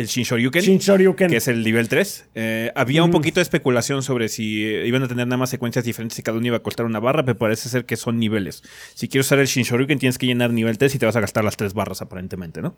el 0.00 0.06
Shin 0.06 0.24
Shoryuken. 0.24 0.62
Shin 0.62 0.78
Shoryuken. 0.78 1.30
que 1.30 1.36
es 1.36 1.48
el 1.48 1.62
nivel 1.62 1.88
3. 1.88 2.30
Eh, 2.34 2.72
había 2.74 3.02
un 3.02 3.10
poquito 3.10 3.40
de 3.40 3.42
especulación 3.42 4.02
sobre 4.02 4.28
si 4.28 4.64
eh, 4.64 4.86
iban 4.86 5.02
a 5.02 5.08
tener 5.08 5.26
nada 5.26 5.36
más 5.36 5.50
secuencias 5.50 5.84
diferentes 5.84 6.18
y 6.18 6.22
cada 6.22 6.38
uno 6.38 6.46
iba 6.46 6.56
a 6.56 6.62
costar 6.62 6.86
una 6.86 7.00
barra, 7.00 7.24
pero 7.24 7.36
parece 7.36 7.68
ser 7.68 7.84
que 7.84 7.96
son 7.96 8.18
niveles. 8.18 8.62
Si 8.94 9.08
quieres 9.08 9.26
usar 9.26 9.38
el 9.38 9.46
Shinshoryuken 9.46 9.98
tienes 9.98 10.18
que 10.18 10.26
llenar 10.26 10.52
nivel 10.52 10.78
3 10.78 10.94
y 10.94 10.98
te 10.98 11.06
vas 11.06 11.16
a 11.16 11.20
gastar 11.20 11.44
las 11.44 11.56
tres 11.56 11.74
barras 11.74 12.02
aparentemente, 12.02 12.62
¿no? 12.62 12.76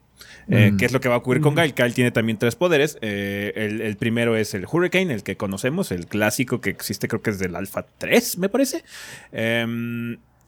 Eh, 0.48 0.72
¿Qué 0.78 0.86
es 0.86 0.92
lo 0.92 1.00
que 1.00 1.08
va 1.08 1.16
a 1.16 1.18
ocurrir 1.18 1.42
con 1.42 1.54
Gail? 1.54 1.74
Gail 1.76 1.94
tiene 1.94 2.10
también 2.10 2.38
tres 2.38 2.56
poderes. 2.56 2.98
El, 3.00 3.80
el 3.80 3.96
primero 3.96 4.36
es 4.36 4.54
el 4.54 4.66
Hurricane, 4.70 5.12
el 5.12 5.22
que 5.22 5.36
conocemos, 5.36 5.92
el 5.92 6.06
clásico 6.06 6.60
que 6.60 6.70
existe 6.70 7.08
creo 7.08 7.22
que 7.22 7.30
es 7.30 7.38
del 7.38 7.56
Alpha 7.56 7.86
3, 7.98 8.38
me 8.38 8.48
parece. 8.48 8.84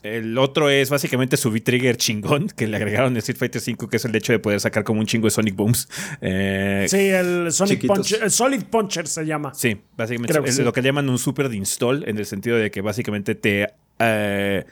El 0.02 0.36
otro 0.36 0.68
es 0.68 0.90
básicamente 0.90 1.36
su 1.36 1.50
V-Trigger 1.50 1.96
chingón 1.96 2.48
que 2.48 2.66
le 2.66 2.76
agregaron 2.76 3.12
en 3.12 3.18
Street 3.18 3.38
Fighter 3.38 3.60
5, 3.60 3.88
que 3.88 3.96
es 3.98 4.04
el 4.04 4.14
hecho 4.16 4.32
de 4.32 4.40
poder 4.40 4.58
sacar 4.58 4.82
como 4.82 4.98
un 5.00 5.06
chingo 5.06 5.26
de 5.26 5.30
Sonic 5.30 5.54
Booms. 5.54 5.88
Eh, 6.20 6.86
Sí, 6.88 7.08
el 7.08 7.52
Sonic. 7.52 7.86
Puncher, 7.86 8.22
el 8.24 8.30
Solid 8.30 8.64
Puncher 8.64 9.06
se 9.06 9.24
llama. 9.24 9.54
Sí, 9.54 9.80
básicamente 9.96 10.32
Creo 10.32 10.42
que 10.42 10.50
es 10.50 10.56
sí. 10.56 10.62
lo 10.62 10.72
que 10.72 10.82
llaman 10.82 11.08
un 11.08 11.18
super 11.18 11.48
de 11.48 11.56
install, 11.56 12.04
en 12.08 12.18
el 12.18 12.26
sentido 12.26 12.56
de 12.56 12.70
que 12.72 12.80
básicamente 12.80 13.34
te, 13.36 13.68
eh, 14.00 14.64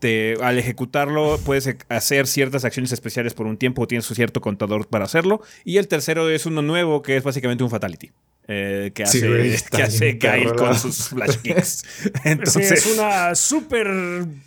te 0.00 0.34
al 0.42 0.58
ejecutarlo 0.58 1.38
puedes 1.44 1.66
e- 1.66 1.78
hacer 1.88 2.26
ciertas 2.26 2.64
acciones 2.64 2.92
especiales 2.92 3.32
por 3.34 3.46
un 3.46 3.56
tiempo, 3.56 3.86
tienes 3.86 4.08
un 4.10 4.16
cierto 4.16 4.40
contador 4.42 4.86
para 4.86 5.04
hacerlo. 5.06 5.40
Y 5.64 5.78
el 5.78 5.88
tercero 5.88 6.28
es 6.28 6.44
uno 6.46 6.60
nuevo 6.62 7.00
que 7.02 7.16
es 7.16 7.22
básicamente 7.24 7.64
un 7.64 7.70
fatality. 7.70 8.10
Eh, 8.50 8.92
que 8.94 9.06
Sí, 9.06 9.18
hace, 9.18 9.54
está 9.54 9.76
que 9.76 9.82
hace 9.82 10.14
perro, 10.14 10.56
con 10.56 10.78
sus 10.78 11.08
flash 11.08 11.36
kicks. 11.42 11.84
Sí, 12.02 12.10
Entonces, 12.24 12.72
es 12.72 12.86
una 12.86 13.34
super 13.34 13.86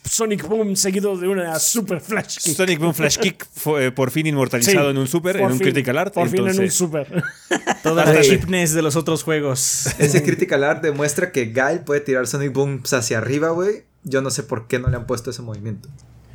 Sonic 0.03 0.47
Boom 0.47 0.75
seguido 0.75 1.15
de 1.17 1.27
una 1.27 1.59
super 1.59 2.01
Flash 2.01 2.39
Kick. 2.39 2.55
Sonic 2.55 2.79
Boom 2.79 2.95
Flash 2.95 3.17
Kick 3.17 3.47
fue 3.53 3.85
eh, 3.85 3.91
por 3.91 4.09
fin 4.09 4.25
inmortalizado 4.25 4.85
Sí, 4.85 4.91
en 4.91 4.97
un 4.97 5.07
super, 5.07 5.35
en 5.35 5.43
por 5.43 5.51
un 5.51 5.57
fin, 5.59 5.67
Critical 5.67 5.97
Art. 5.99 6.13
Por 6.15 6.29
fin 6.29 6.47
en 6.47 6.59
un 6.59 6.71
super. 6.71 7.23
Toda 7.83 8.05
la 8.11 8.21
chipness 8.21 8.73
de 8.73 8.81
los 8.81 8.95
otros 8.95 9.23
juegos. 9.23 9.87
Ese 9.99 10.23
Critical 10.23 10.63
Art 10.63 10.83
demuestra 10.83 11.31
que 11.31 11.45
Guile 11.45 11.83
puede 11.85 12.01
tirar 12.01 12.25
Sonic 12.25 12.51
Booms 12.53 12.91
hacia 12.93 13.19
arriba, 13.19 13.51
güey. 13.51 13.83
Yo 14.03 14.23
no 14.23 14.31
sé 14.31 14.41
por 14.41 14.67
qué 14.67 14.79
no 14.79 14.89
le 14.89 14.97
han 14.97 15.05
puesto 15.05 15.29
ese 15.29 15.43
movimiento. 15.43 15.89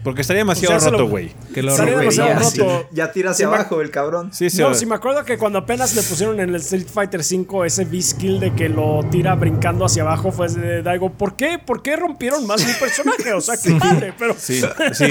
Porque 0.06 0.20
estaría 0.20 0.42
demasiado 0.42 0.76
O 0.76 0.78
sea, 0.78 0.90
roto, 0.92 1.08
güey. 1.08 1.32
Que 1.52 1.64
lo 1.64 1.72
Estaría 1.72 1.98
demasiado 1.98 2.34
roto. 2.34 2.48
sí. 2.82 2.86
Ya 2.92 3.10
tira 3.10 3.32
hacia 3.32 3.48
Sí, 3.48 3.52
abajo 3.52 3.80
el 3.80 3.90
cabrón. 3.90 4.32
Sí, 4.32 4.50
sí. 4.50 4.62
no, 4.62 4.72
sí 4.72 4.86
me 4.86 4.94
acuerdo 4.94 5.24
que 5.24 5.36
cuando 5.36 5.58
apenas 5.58 5.96
le 5.96 6.02
pusieron 6.04 6.38
en 6.38 6.50
el 6.50 6.54
Street 6.54 6.86
Fighter 6.86 7.22
V 7.22 7.66
ese 7.66 7.84
V-Skill 7.86 8.38
de 8.38 8.54
que 8.54 8.68
lo 8.68 9.04
tira 9.10 9.34
brincando 9.34 9.84
hacia 9.84 10.04
abajo 10.04 10.30
fue 10.30 10.48
de 10.48 10.84
Daigo, 10.84 11.10
¿por 11.10 11.34
qué? 11.34 11.58
¿Por 11.58 11.82
qué 11.82 11.96
rompieron 11.96 12.46
más 12.46 12.64
mi 12.64 12.72
personaje? 12.74 13.32
O 13.32 13.40
sea, 13.40 13.56
qué 13.56 13.72
padre, 13.80 14.14
pero... 14.16 14.36
Sí, 14.38 14.60
sí. 14.92 15.06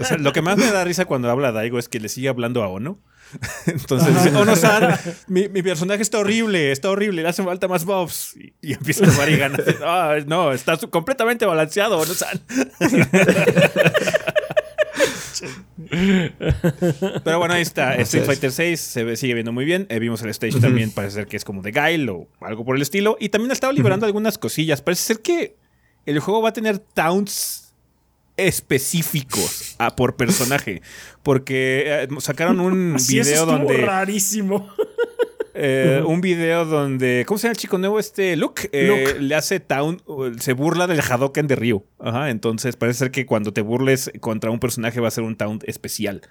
O 0.00 0.04
sea, 0.04 0.18
lo 0.18 0.32
que 0.32 0.42
más 0.42 0.56
me 0.56 0.68
da 0.72 0.82
risa 0.82 1.04
cuando 1.04 1.30
habla 1.30 1.52
Daigo 1.52 1.78
es 1.78 1.88
que 1.88 2.00
le 2.00 2.08
sigue 2.08 2.28
hablando 2.28 2.64
a 2.64 2.68
Ono. 2.68 2.98
Entonces 3.66 4.12
dice, 4.24 4.36
Ono-san, 4.36 4.98
mi, 5.28 5.48
mi 5.48 5.62
personaje 5.62 6.02
está 6.02 6.18
horrible, 6.18 6.72
está 6.72 6.90
horrible, 6.90 7.22
le 7.22 7.28
hacen 7.28 7.44
falta 7.44 7.68
más 7.68 7.84
bobs. 7.84 8.34
Y, 8.36 8.52
y 8.60 8.72
empieza 8.72 9.04
a 9.04 9.08
tomar 9.08 9.28
y 9.30 9.36
gana. 9.36 9.56
Ah, 9.84 10.16
no, 10.26 10.50
está 10.52 10.76
completamente 10.76 11.46
balanceado, 11.46 11.98
Ono-san. 11.98 12.40
Pero 17.24 17.38
bueno, 17.38 17.54
ahí 17.54 17.62
está. 17.62 17.94
Street 17.96 18.24
Fighter 18.24 18.52
6 18.52 18.80
se 18.80 19.04
ve- 19.04 19.16
sigue 19.16 19.34
viendo 19.34 19.52
muy 19.52 19.64
bien. 19.64 19.86
Eh, 19.88 19.98
vimos 19.98 20.22
el 20.22 20.30
stage 20.30 20.60
también, 20.60 20.90
parece 20.90 21.14
ser 21.16 21.26
que 21.26 21.36
es 21.36 21.44
como 21.44 21.62
de 21.62 21.72
Guile 21.72 22.10
o 22.10 22.28
algo 22.40 22.64
por 22.64 22.76
el 22.76 22.82
estilo. 22.82 23.16
Y 23.20 23.28
también 23.30 23.50
ha 23.50 23.54
estado 23.54 23.72
liberando 23.72 24.06
algunas 24.06 24.38
cosillas. 24.38 24.82
Parece 24.82 25.02
ser 25.02 25.20
que 25.20 25.56
el 26.06 26.18
juego 26.20 26.42
va 26.42 26.50
a 26.50 26.52
tener 26.52 26.78
taunts 26.78 27.72
específicos 28.36 29.74
a- 29.78 29.94
por 29.96 30.16
personaje. 30.16 30.82
Porque 31.22 31.84
eh, 32.04 32.08
sacaron 32.20 32.60
un 32.60 32.94
Así 32.96 33.14
video 33.18 33.46
donde. 33.46 33.76
rarísimo. 33.78 34.68
eh, 35.54 36.02
un 36.06 36.20
video 36.20 36.64
donde. 36.64 37.24
¿Cómo 37.26 37.38
se 37.38 37.44
llama 37.44 37.52
el 37.52 37.56
chico 37.58 37.78
nuevo? 37.78 37.98
Este 37.98 38.36
Luke. 38.36 38.68
eh, 38.72 38.86
Luke. 38.86 39.20
le 39.20 39.34
hace 39.34 39.60
taunt. 39.60 40.00
o 40.06 40.32
Se 40.34 40.52
burla 40.52 40.86
del 40.86 41.00
Hadoken 41.00 41.46
de 41.46 41.56
Ryu. 41.56 41.84
Ajá. 41.98 42.30
Entonces 42.30 42.76
parece 42.76 42.98
ser 43.00 43.10
que 43.10 43.26
cuando 43.26 43.52
te 43.52 43.60
burles 43.60 44.10
contra 44.20 44.50
un 44.50 44.60
personaje 44.60 45.00
va 45.00 45.08
a 45.08 45.10
ser 45.10 45.24
un 45.24 45.36
taunt 45.36 45.62
especial. 45.68 46.22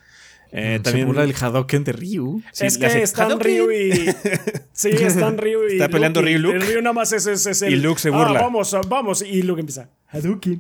Eh, 0.52 0.80
Se 0.84 1.06
burla 1.06 1.22
del 1.22 1.36
Hadoken 1.40 1.84
de 1.84 1.92
Ryu. 1.92 2.42
Sí, 2.54 2.66
es 2.66 2.78
que 2.78 2.88
están 3.04 3.28
Hadouken. 3.28 3.48
Ryu 3.48 3.72
y. 3.72 4.10
Sí, 4.72 4.90
están 4.90 5.38
Ryu 5.38 5.68
y. 5.68 5.74
Está 5.74 5.90
peleando 5.90 6.22
Luke, 6.22 6.32
y- 6.32 6.38
Ryu 6.38 6.50
y 6.50 6.54
Luke. 6.54 6.66
el 6.66 6.74
Ryu 6.74 6.82
nada 6.82 6.94
más 6.94 7.12
es, 7.12 7.28
es, 7.28 7.46
es 7.46 7.62
el. 7.62 7.74
Y 7.74 7.76
Luke 7.76 8.00
se 8.00 8.10
"Ah, 8.10 8.12
burla". 8.18 8.42
vamos, 8.42 8.74
ah, 8.74 8.82
vamos. 8.88 9.22
Y 9.22 9.42
Luke 9.44 9.60
empieza. 9.60 9.90
Hadouken. 10.12 10.60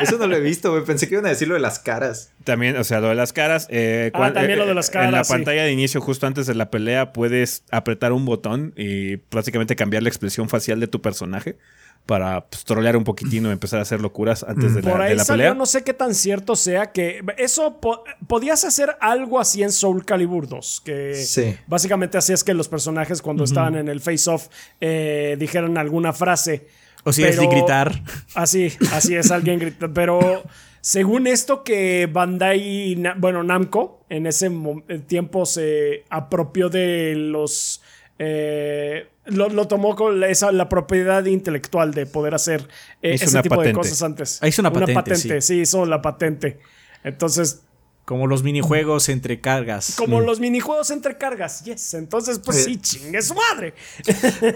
Eso 0.00 0.18
no 0.18 0.26
lo 0.26 0.36
he 0.36 0.40
visto, 0.40 0.70
güey. 0.72 0.84
Pensé 0.84 1.06
que 1.08 1.14
iban 1.14 1.26
a 1.26 1.28
decir 1.28 1.48
lo 1.48 1.54
de 1.54 1.60
las 1.60 1.78
caras. 1.78 2.32
También, 2.44 2.76
o 2.76 2.84
sea, 2.84 3.00
lo 3.00 3.08
de 3.08 3.14
las 3.14 3.32
caras. 3.32 3.66
eh, 3.70 4.10
Ah, 4.14 4.32
también 4.32 4.58
lo 4.58 4.64
de 4.66 4.72
eh, 4.72 4.74
las 4.74 4.88
En 4.94 4.94
la 5.00 5.10
caras, 5.10 5.26
sí. 5.28 5.32
pantalla 5.34 5.64
de 5.64 5.72
inicio, 5.72 6.00
justo 6.00 6.26
antes 6.26 6.46
de 6.46 6.54
la 6.54 6.70
pelea, 6.70 7.12
puedes 7.12 7.64
apretar 7.70 8.12
un 8.12 8.24
botón 8.24 8.72
y 8.76 9.16
prácticamente 9.18 9.76
cambiar 9.76 10.02
la 10.02 10.08
expresión 10.08 10.48
facial 10.48 10.80
de 10.80 10.86
tu 10.86 11.02
personaje 11.02 11.58
para 12.06 12.46
pues, 12.46 12.64
trolear 12.64 12.96
un 12.96 13.04
poquitín 13.04 13.46
o 13.46 13.52
empezar 13.52 13.78
a 13.78 13.82
hacer 13.82 14.00
locuras 14.00 14.44
antes 14.46 14.74
de 14.74 14.82
la, 14.82 14.90
Por 14.90 15.00
de 15.00 15.06
ahí 15.06 15.16
la 15.16 15.24
salió, 15.24 15.44
pelea. 15.44 15.54
no 15.54 15.66
sé 15.66 15.84
qué 15.84 15.94
tan 15.94 16.14
cierto 16.14 16.56
sea 16.56 16.90
que 16.92 17.22
eso 17.38 17.80
po- 17.80 18.02
podías 18.26 18.64
hacer 18.64 18.96
algo 19.00 19.38
así 19.40 19.62
en 19.62 19.70
Soul 19.72 20.04
Calibur 20.04 20.48
2, 20.48 20.82
que 20.84 21.14
Sí. 21.14 21.56
básicamente 21.66 22.18
hacías 22.18 22.42
que 22.44 22.54
los 22.54 22.68
personajes 22.68 23.22
cuando 23.22 23.44
estaban 23.44 23.76
en 23.76 23.88
el 23.88 24.00
face 24.00 24.28
off 24.30 24.48
eh, 24.80 25.36
dijeran 25.38 25.78
alguna 25.78 26.12
frase. 26.12 26.66
O 27.04 27.12
si 27.12 27.24
es 27.24 27.36
de 27.36 27.46
gritar. 27.48 28.00
Así, 28.34 28.72
así 28.92 29.16
es, 29.16 29.30
alguien 29.32 29.58
grita. 29.58 29.88
Pero 29.92 30.44
según 30.80 31.26
esto 31.26 31.64
que 31.64 32.08
Bandai, 32.12 32.96
bueno, 33.16 33.42
Namco, 33.42 34.04
en 34.08 34.26
ese 34.28 34.50
eh, 34.88 34.98
tiempo 35.00 35.44
se 35.46 36.04
apropió 36.10 36.68
de 36.68 37.14
los... 37.16 37.82
eh, 38.20 39.08
lo, 39.26 39.48
lo 39.48 39.68
tomó 39.68 39.94
con 39.96 40.20
la- 40.20 40.28
esa, 40.28 40.50
la 40.52 40.68
propiedad 40.68 41.24
intelectual 41.26 41.94
de 41.94 42.06
poder 42.06 42.34
hacer 42.34 42.68
eh, 43.02 43.14
ese 43.14 43.28
una 43.30 43.42
tipo 43.42 43.54
de 43.54 43.58
patente. 43.60 43.78
cosas 43.78 44.02
antes. 44.02 44.38
Ah, 44.42 44.48
hizo 44.48 44.62
una 44.62 44.72
patente, 44.72 45.40
sí. 45.40 45.60
hizo 45.60 45.86
la 45.86 46.02
patente. 46.02 46.58
Entonces, 47.04 47.62
Como 48.04 48.26
los 48.26 48.42
minijuegos 48.42 49.08
entre 49.08 49.40
cargas. 49.40 49.94
como 49.96 50.20
los 50.20 50.40
minijuegos 50.40 50.90
entre 50.90 51.18
cargas, 51.18 51.64
yes. 51.64 51.94
Entonces, 51.94 52.40
pues 52.40 52.58
Eh. 52.58 52.64
sí, 52.64 52.76
chingue 52.78 53.22
su 53.22 53.34
madre. 53.34 53.74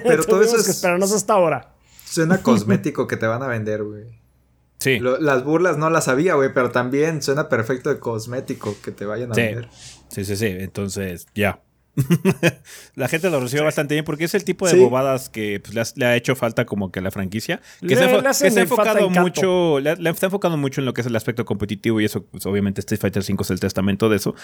Pero 0.05 0.25
todo 0.27 0.43
eso 0.43 0.57
es- 0.57 0.65
que 0.65 0.71
esperarnos 0.73 1.13
hasta 1.13 1.33
ahora. 1.35 1.73
Suena 2.05 2.43
cosmético 2.43 3.07
que 3.07 3.17
te 3.17 3.27
van 3.27 3.43
a 3.43 3.47
vender, 3.49 3.83
güey. 3.85 4.05
Sí. 4.79 4.99
Lo- 4.99 5.19
las 5.19 5.43
burlas 5.45 5.79
no 5.79 5.89
las 5.91 6.05
sabía, 6.05 6.35
güey, 6.35 6.53
pero 6.53 6.71
también 6.71 7.23
suena 7.23 7.49
perfecto 7.49 7.89
de 7.89 7.99
cosmético 7.99 8.77
que 8.83 8.91
te 8.93 9.07
vayan 9.07 9.33
a 9.33 9.35
Sí. 9.35 9.41
vender. 9.43 9.69
Sí, 10.09 10.25
sí, 10.25 10.37
sí. 10.37 10.47
Entonces, 10.47 11.27
ya. 11.35 11.61
la 12.95 13.09
gente 13.09 13.31
lo 13.31 13.41
recibió 13.41 13.65
bastante 13.65 13.95
bien 13.95 14.05
porque 14.05 14.25
es 14.25 14.35
el 14.35 14.45
tipo 14.45 14.67
de 14.67 14.73
Sí. 14.75 14.79
bobadas 14.79 15.29
que 15.29 15.61
pues, 15.61 15.95
le, 15.97 16.07
ha 16.07 16.17
hecho 16.17 16.37
falta 16.37 16.65
como 16.67 16.91
que 16.93 16.99
a 16.99 17.03
la 17.03 17.11
franquicia. 17.11 17.61
Que 17.81 17.89
Le- 17.89 17.97
se, 17.97 18.05
ha 18.05 18.23
que 18.23 18.51
se 18.51 18.61
enfocado 18.61 19.09
mucho, 19.11 19.81
le, 19.81 19.97
le 19.97 20.11
está 20.11 20.27
enfocando 20.27 20.57
mucho 20.59 20.81
en 20.81 20.85
lo 20.85 20.93
que 20.95 21.01
es 21.01 21.07
el 21.07 21.17
aspecto 21.17 21.45
competitivo 21.45 22.01
y 22.01 22.05
eso, 22.05 22.25
pues, 22.25 22.45
obviamente 22.47 22.81
Street 22.81 23.01
Fighter 23.01 23.23
V 23.23 23.43
es 23.43 23.51
el 23.51 23.61
testamento 23.61 24.09
de 24.09 24.17
eso. 24.17 24.35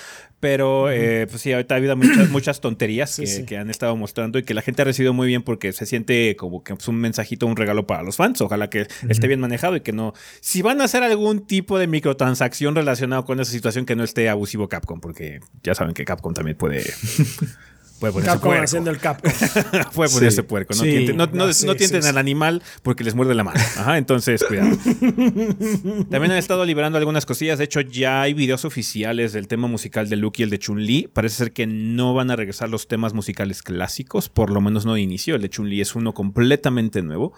Pero, 0.40 0.90
eh, 0.90 1.26
pues 1.28 1.42
sí, 1.42 1.52
ahorita 1.52 1.74
ha 1.74 1.78
habido 1.78 1.96
muchas, 1.96 2.30
muchas 2.30 2.60
tonterías 2.60 3.10
Sí, 3.10 3.44
que, 3.44 3.58
han 3.58 3.70
estado 3.70 3.94
mostrando 3.96 4.38
y 4.38 4.42
que 4.44 4.54
la 4.54 4.62
gente 4.62 4.82
ha 4.82 4.84
recibido 4.84 5.12
muy 5.12 5.26
bien 5.26 5.42
porque 5.42 5.72
se 5.72 5.86
siente 5.86 6.34
como 6.36 6.62
que 6.64 6.72
es 6.72 6.88
un 6.88 6.96
mensajito, 6.96 7.46
un 7.46 7.56
regalo 7.56 7.86
para 7.86 8.02
los 8.02 8.16
fans. 8.16 8.40
Ojalá 8.40 8.70
que 8.70 8.86
esté 9.08 9.28
bien 9.28 9.40
manejado 9.40 9.76
y 9.76 9.80
que 9.80 9.92
no. 9.92 10.14
Si 10.40 10.62
van 10.62 10.80
a 10.80 10.84
hacer 10.84 11.02
algún 11.02 11.46
tipo 11.46 11.78
de 11.78 11.86
microtransacción 11.86 12.74
relacionado 12.74 13.24
con 13.24 13.40
esa 13.40 13.52
situación, 13.52 13.84
que 13.86 13.96
no 13.96 14.04
esté 14.04 14.28
abusivo 14.28 14.68
Capcom, 14.68 15.00
porque 15.00 15.40
ya 15.62 15.74
saben 15.74 15.94
que 15.94 16.04
Capcom 16.04 16.32
también 16.34 16.56
puede. 16.56 16.82
Puede 18.00 18.14
ponerse 18.14 18.32
Capcom 18.32 18.48
puerco. 18.50 18.64
haciendo 18.64 18.90
el 18.90 18.98
Capcom. 18.98 19.30
Puede 19.94 20.08
Sí. 20.08 20.14
ponerse 20.16 20.42
puerco. 20.42 20.74
No, 20.74 20.82
Sí. 20.82 20.90
tienten, 20.90 21.16
no, 21.16 21.26
no- 21.26 21.52
sí, 21.52 21.66
no 21.66 21.76
tienten 21.76 22.02
sí, 22.02 22.08
al 22.08 22.14
sí. 22.14 22.18
animal 22.18 22.60
porque 22.82 23.04
les 23.04 23.14
muerde 23.14 23.32
la 23.34 23.44
mano. 23.44 23.60
Ajá, 23.76 23.96
entonces, 23.96 24.42
cuidado. 24.42 24.76
También 26.10 26.32
han 26.32 26.38
estado 26.38 26.64
liberando 26.64 26.98
algunas 26.98 27.26
cosillas. 27.26 27.58
De 27.58 27.64
hecho, 27.64 27.80
ya 27.80 28.22
hay 28.22 28.34
videos 28.34 28.64
oficiales 28.64 29.32
del 29.32 29.46
tema 29.48 29.68
musical 29.68 30.08
de 30.08 30.16
Luke 30.16 30.42
y 30.42 30.44
el 30.44 30.50
de 30.50 30.58
Chun-Li. 30.58 31.10
Parece 31.12 31.36
ser 31.36 31.52
que 31.52 31.66
no 31.68 32.12
van 32.14 32.30
a 32.32 32.36
regresar 32.36 32.68
los 32.68 32.88
temas 32.88 33.14
musicales 33.14 33.62
clásicos, 33.62 34.28
por 34.28 34.50
lo 34.50 34.60
menos 34.60 34.84
no 34.84 34.94
de 34.94 35.00
inicio. 35.00 35.36
El 35.36 35.42
de 35.42 35.50
Chun-Li 35.50 35.80
es 35.80 35.94
uno 35.94 36.12
completamente 36.14 37.02
nuevo. 37.02 37.32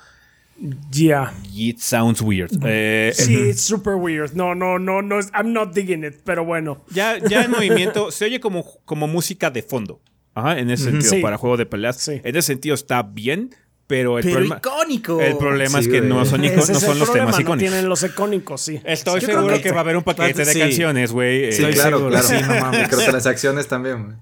Ya. 0.90 1.32
Y 1.52 1.70
it 1.70 1.78
sounds 1.80 2.20
weird. 2.22 2.50
Eh, 2.64 3.12
Sí, 3.14 3.34
it's 3.50 3.62
super 3.62 3.94
weird. 3.94 4.32
No, 4.34 4.54
no, 4.54 4.78
no, 4.78 5.02
no. 5.02 5.16
I'm 5.34 5.52
not 5.52 5.74
digging 5.74 6.04
it, 6.04 6.16
pero 6.24 6.44
bueno. 6.44 6.84
ya, 6.90 7.18
ya 7.18 7.42
en 7.44 7.50
movimiento 7.50 8.10
se 8.10 8.26
oye 8.26 8.40
como, 8.40 8.64
como 8.84 9.06
música 9.08 9.50
de 9.50 9.62
fondo. 9.62 10.00
Ajá, 10.34 10.58
en 10.58 10.70
ese 10.70 10.84
sentido, 10.84 11.10
Sí. 11.12 11.20
para 11.20 11.36
juego 11.38 11.56
de 11.56 11.66
peleas. 11.66 11.96
Sí. 11.96 12.20
En 12.24 12.36
ese 12.36 12.42
sentido 12.48 12.74
está 12.74 13.02
bien, 13.02 13.54
pero 13.86 14.18
el 14.18 14.24
Pero 14.24 14.34
problema. 14.36 14.56
icónico. 14.58 15.20
El 15.20 15.36
problema 15.36 15.78
Sí, 15.80 15.86
es 15.86 15.92
que 15.92 15.98
güey. 15.98 16.08
no 16.08 16.24
son, 16.24 16.40
no 16.40 16.48
son 16.48 16.50
el 16.50 16.56
los 16.56 16.68
problema, 16.80 17.12
temas 17.12 17.34
no 17.36 17.40
icónicos. 17.40 17.58
tienen 17.58 17.88
los 17.88 18.02
icónicos, 18.02 18.60
sí. 18.60 18.80
Estoy 18.84 19.20
Yo 19.20 19.26
seguro 19.26 19.46
creo 19.46 19.56
que, 19.58 19.62
que- 19.64 19.70
va 19.72 19.78
a 19.78 19.80
haber 19.80 19.96
un 19.96 20.02
paquete 20.02 20.44
de 20.44 20.52
Sí. 20.52 20.58
canciones, 20.58 21.12
güey. 21.12 21.52
Sí, 21.52 21.64
eh, 21.64 21.70
claro, 21.70 21.98
seguro, 21.98 22.10
claro. 22.10 22.26
sí, 22.26 22.34
no 22.40 22.48
mames. 22.60 22.80
Microtransacciones 22.82 23.68
también, 23.68 24.02
güey. 24.04 24.16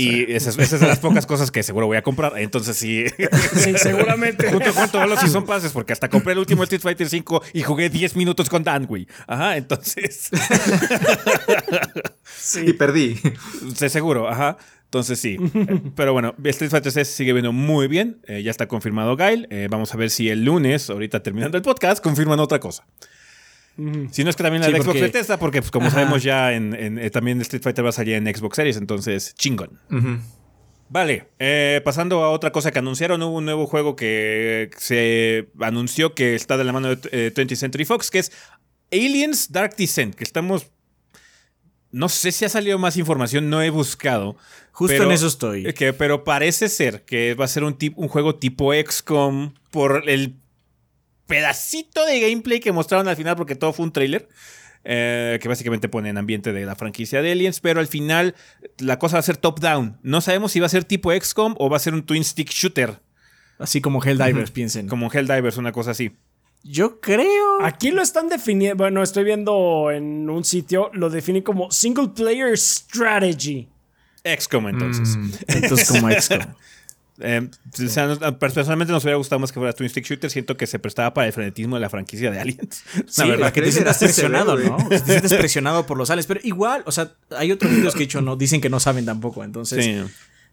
Y 0.00 0.32
esas, 0.32 0.58
esas 0.58 0.80
son 0.80 0.88
las 0.88 0.98
pocas 0.98 1.26
cosas 1.26 1.50
que 1.50 1.62
seguro 1.62 1.86
voy 1.86 1.96
a 1.96 2.02
comprar. 2.02 2.32
Entonces 2.38 2.76
sí. 2.76 3.04
Sí, 3.54 3.74
seguramente. 3.76 4.48
Junto 4.52 4.72
con 4.72 4.90
todos 4.90 5.08
los 5.08 5.20
Season 5.20 5.44
Passes, 5.44 5.72
porque 5.72 5.92
hasta 5.92 6.08
compré 6.08 6.32
el 6.32 6.38
último 6.38 6.62
Street 6.64 6.82
Fighter 6.82 7.08
5 7.08 7.42
y 7.54 7.62
jugué 7.62 7.90
10 7.90 8.16
minutos 8.16 8.48
con 8.48 8.62
Dan, 8.62 8.86
güey. 8.86 9.06
Ajá, 9.26 9.56
entonces. 9.56 10.30
Y 12.64 12.72
perdí. 12.72 13.20
de 13.78 13.88
seguro, 13.88 14.28
ajá. 14.28 14.56
Entonces 14.84 15.20
sí. 15.20 15.36
Pero 15.94 16.12
bueno, 16.12 16.34
Street 16.44 16.70
Fighter 16.70 16.90
6 16.90 17.06
sigue 17.06 17.32
viendo 17.32 17.52
muy 17.52 17.86
bien. 17.86 18.20
Eh, 18.26 18.42
ya 18.42 18.50
está 18.50 18.66
confirmado 18.66 19.16
Guile. 19.16 19.46
Eh, 19.50 19.68
vamos 19.70 19.94
a 19.94 19.96
ver 19.96 20.10
si 20.10 20.28
el 20.30 20.44
lunes, 20.44 20.90
ahorita 20.90 21.22
terminando 21.22 21.56
el 21.56 21.62
podcast, 21.62 22.02
confirman 22.02 22.40
otra 22.40 22.58
cosa. 22.58 22.86
Si 24.10 24.24
no 24.24 24.30
es 24.30 24.36
que 24.36 24.42
también 24.42 24.60
la 24.62 24.66
Sí, 24.66 24.72
de 24.72 24.78
Xbox 24.78 24.86
porque- 24.86 25.02
Bethesda, 25.02 25.38
porque 25.38 25.60
pues, 25.62 25.70
como 25.70 25.86
Ajá. 25.86 25.94
sabemos 25.96 26.22
ya 26.22 26.52
en, 26.52 26.74
en- 26.74 26.98
eh, 26.98 27.10
también 27.10 27.40
Street 27.40 27.62
Fighter 27.62 27.84
va 27.84 27.90
a 27.90 27.92
salir 27.92 28.14
en 28.14 28.26
Xbox 28.34 28.56
Series, 28.56 28.76
entonces 28.76 29.34
chingón. 29.34 29.78
Vale, 30.88 31.28
eh, 31.38 31.80
pasando 31.84 32.24
a 32.24 32.30
otra 32.30 32.50
cosa 32.50 32.72
que 32.72 32.80
anunciaron, 32.80 33.22
hubo 33.22 33.38
un 33.38 33.44
nuevo 33.44 33.66
juego 33.68 33.94
que 33.94 34.70
se 34.76 35.48
anunció 35.60 36.14
que 36.16 36.34
está 36.34 36.56
de 36.56 36.64
la 36.64 36.72
mano 36.72 36.88
de 36.96 36.98
eh, 37.12 37.32
20th 37.32 37.54
Century 37.56 37.84
Fox, 37.84 38.10
que 38.10 38.18
es 38.18 38.32
Aliens 38.90 39.52
Dark 39.52 39.76
Descent, 39.76 40.14
que 40.16 40.24
estamos... 40.24 40.66
No 41.92 42.08
sé 42.08 42.30
si 42.32 42.44
ha 42.44 42.48
salido 42.48 42.78
más 42.78 42.96
información, 42.96 43.50
no 43.50 43.62
he 43.62 43.70
buscado. 43.70 44.36
Justo 44.72 44.94
pero- 44.94 45.04
en 45.04 45.10
eso 45.12 45.26
estoy. 45.28 45.66
eh, 45.66 45.74
que- 45.74 45.92
pero 45.92 46.24
parece 46.24 46.68
ser 46.68 47.04
que 47.04 47.34
va 47.34 47.44
a 47.44 47.48
ser 47.48 47.62
un, 47.64 47.76
tip- 47.78 47.94
un 47.96 48.08
juego 48.08 48.34
tipo 48.36 48.72
XCOM 48.74 49.54
por 49.70 50.08
el 50.08 50.39
pedacito 51.30 52.04
de 52.04 52.20
gameplay 52.20 52.60
que 52.60 52.72
mostraron 52.72 53.08
al 53.08 53.16
final, 53.16 53.36
porque 53.36 53.54
todo 53.54 53.72
fue 53.72 53.84
un 53.86 53.92
trailer. 53.92 54.28
eh, 54.84 55.38
que 55.42 55.48
básicamente 55.48 55.88
pone 55.90 56.08
en 56.08 56.16
ambiente 56.18 56.52
de 56.54 56.64
la 56.64 56.74
franquicia 56.74 57.20
de 57.20 57.32
Aliens, 57.32 57.60
pero 57.60 57.80
al 57.80 57.86
final 57.86 58.34
la 58.78 58.98
cosa 58.98 59.16
va 59.16 59.20
a 59.20 59.22
ser 59.22 59.36
top-down. 59.36 59.98
No 60.02 60.20
sabemos 60.22 60.52
si 60.52 60.60
va 60.60 60.66
a 60.66 60.70
ser 60.70 60.84
tipo 60.84 61.12
XCOM 61.12 61.54
o 61.58 61.68
va 61.68 61.76
a 61.76 61.80
ser 61.80 61.92
un 61.94 62.02
twin 62.04 62.24
stick 62.24 62.50
shooter, 62.50 62.98
Así 63.58 63.82
como 63.82 64.02
Helldivers, 64.02 64.50
piensen. 64.50 64.88
como 64.88 65.10
Helldivers, 65.12 65.58
una 65.58 65.70
cosa 65.72 65.90
así. 65.90 66.12
Yo 66.62 66.98
creo. 67.00 67.62
Aquí 67.62 67.90
lo 67.90 68.00
están 68.02 68.28
definiendo. 68.30 68.76
Bueno, 68.82 69.02
estoy 69.02 69.24
viendo 69.24 69.90
en 69.90 70.28
un 70.30 70.44
sitio, 70.44 70.90
lo 70.94 71.10
define 71.10 71.42
como 71.42 71.70
single 71.70 72.08
player 72.16 72.56
strategy. 72.56 73.68
XCOM 74.24 74.68
entonces. 74.68 75.16
Mm. 75.16 75.30
Entonces, 75.48 75.88
como 75.90 76.10
XCOM. 76.10 76.40
Eh, 77.20 77.48
o 77.84 77.88
sea, 77.88 78.06
nos- 78.06 78.18
personalmente 78.34 78.92
nos 78.92 79.04
hubiera 79.04 79.16
gustado 79.18 79.38
más 79.38 79.52
que 79.52 79.60
fuera 79.60 79.72
Twin 79.72 79.88
Stick 79.90 80.04
Shooter. 80.06 80.30
Siento 80.30 80.56
que 80.56 80.66
se 80.66 80.78
prestaba 80.78 81.12
para 81.14 81.26
el 81.26 81.32
frenetismo 81.32 81.76
de 81.76 81.80
la 81.80 81.90
franquicia 81.90 82.30
de 82.30 82.40
Aliens. 82.40 82.82
Sí, 83.06 83.22
La 83.22 83.26
verdad. 83.26 83.52
que 83.52 83.62
te 83.62 83.70
ve, 83.70 83.92
presionado. 83.98 84.56
¿no? 84.58 84.76
Te 84.88 84.98
sientes 84.98 85.34
presionado 85.34 85.86
por 85.86 85.98
los 85.98 86.10
aliens. 86.10 86.26
Pero 86.26 86.40
igual, 86.42 86.82
o 86.86 86.92
sea, 86.92 87.12
hay 87.36 87.52
otros 87.52 87.70
videos 87.70 87.94
que 87.94 88.00
he 88.00 88.04
hecho, 88.04 88.20
no, 88.20 88.36
dicen 88.36 88.60
que 88.60 88.70
no 88.70 88.80
saben 88.80 89.04
tampoco. 89.04 89.44
Entonces, 89.44 89.84
Sí. 89.84 90.02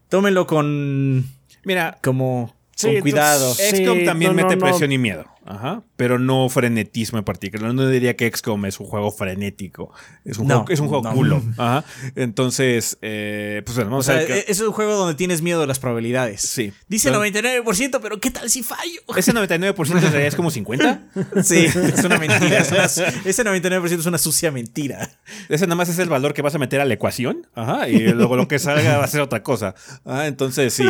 tómenlo 0.08 0.46
con. 0.46 1.26
Mira, 1.64 1.98
como. 2.02 2.54
Sí, 2.78 2.92
con 2.92 3.00
cuidado. 3.00 3.50
entonces- 3.50 3.80
XCOM 3.80 3.98
Sí, 3.98 4.04
también 4.04 4.36
no, 4.36 4.42
mete 4.42 4.56
no. 4.56 4.64
presión 4.64 4.92
y 4.92 4.98
miedo. 4.98 5.24
Ajá. 5.44 5.82
Pero 5.96 6.18
no 6.18 6.46
frenetismo 6.50 7.18
en 7.18 7.24
particular. 7.24 7.72
No 7.72 7.88
diría 7.88 8.14
que 8.16 8.30
XCOM 8.30 8.66
es 8.66 8.78
un 8.80 8.86
juego 8.86 9.10
frenético. 9.10 9.90
Es 10.24 10.36
un 10.38 10.46
No, 10.46 10.56
juego, 10.58 10.70
es 10.72 10.80
un 10.80 10.88
juego 10.88 11.04
no. 11.08 11.14
culo. 11.14 11.42
Ajá. 11.56 11.84
Entonces, 12.14 12.98
eh, 13.00 13.62
pues 13.64 13.74
bueno, 13.76 13.88
O 13.88 13.92
vamos 13.92 14.06
sea, 14.06 14.16
a 14.16 14.18
ver. 14.18 14.30
e- 14.30 14.44
es 14.48 14.60
un 14.60 14.72
juego 14.72 14.94
donde 14.96 15.14
tienes 15.14 15.40
miedo 15.40 15.60
de 15.62 15.66
las 15.66 15.78
probabilidades. 15.78 16.42
Sí. 16.42 16.72
Dice 16.88 17.08
Pero- 17.08 17.20
99%, 17.20 18.00
pero 18.02 18.20
¿qué 18.20 18.30
tal 18.30 18.50
si 18.50 18.62
fallo? 18.62 19.00
Ese 19.16 19.32
99% 19.32 19.96
en 19.96 20.02
realidad 20.02 20.26
es 20.26 20.34
como 20.36 20.50
50. 20.50 21.08
Sí, 21.42 21.64
es 21.64 22.04
una 22.04 22.18
mentira. 22.18 22.58
es 22.58 22.70
una- 22.70 22.84
ese 23.24 23.42
99% 23.44 24.00
es 24.00 24.06
una 24.06 24.18
sucia 24.18 24.50
mentira. 24.50 25.10
Ese 25.48 25.66
nada 25.66 25.76
más 25.76 25.88
es 25.88 25.98
el 25.98 26.10
valor 26.10 26.34
que 26.34 26.42
vas 26.42 26.54
a 26.54 26.58
meter 26.58 26.80
a 26.80 26.84
la 26.84 26.92
ecuación. 26.94 27.46
Ajá. 27.54 27.88
Y 27.88 28.00
luego 28.12 28.36
lo 28.36 28.48
que 28.48 28.58
salga 28.58 28.98
va 28.98 29.04
a 29.04 29.08
ser 29.08 29.22
otra 29.22 29.42
cosa. 29.42 29.74
Ah, 30.04 30.26
entonces 30.26 30.74
sí. 30.74 30.84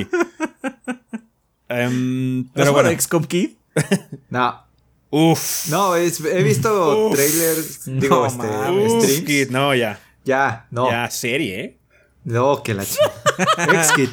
Em, 1.69 2.49
¿Pero 2.55 2.73
bueno. 2.73 2.91
XCOM 2.91 3.25
Kid? 3.25 3.51
No. 4.31 4.65
Uf. 5.11 5.69
No, 5.69 5.97
es- 5.97 6.21
he 6.21 6.43
visto 6.43 7.11
trailers, 7.13 7.85
digo, 7.87 8.17
No 8.21 8.27
este. 8.27 8.47
Uf, 8.47 9.03
streams. 9.05 9.25
Kid, 9.27 9.51
no, 9.51 9.75
ya. 9.75 9.99
Ya, 10.25 10.67
no. 10.71 10.91
Ya, 10.91 11.11
serie, 11.11 11.61
¿eh? 11.61 11.79
No, 12.25 12.63
que 12.63 12.75
la 12.75 12.85
chica. 12.85 13.11
Ex-Kid. 13.73 14.11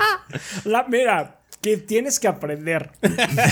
La, 0.64 0.86
mira, 0.88 1.42
que 1.62 1.76
tienes 1.78 2.18
que 2.20 2.30
aprender. 2.30 2.92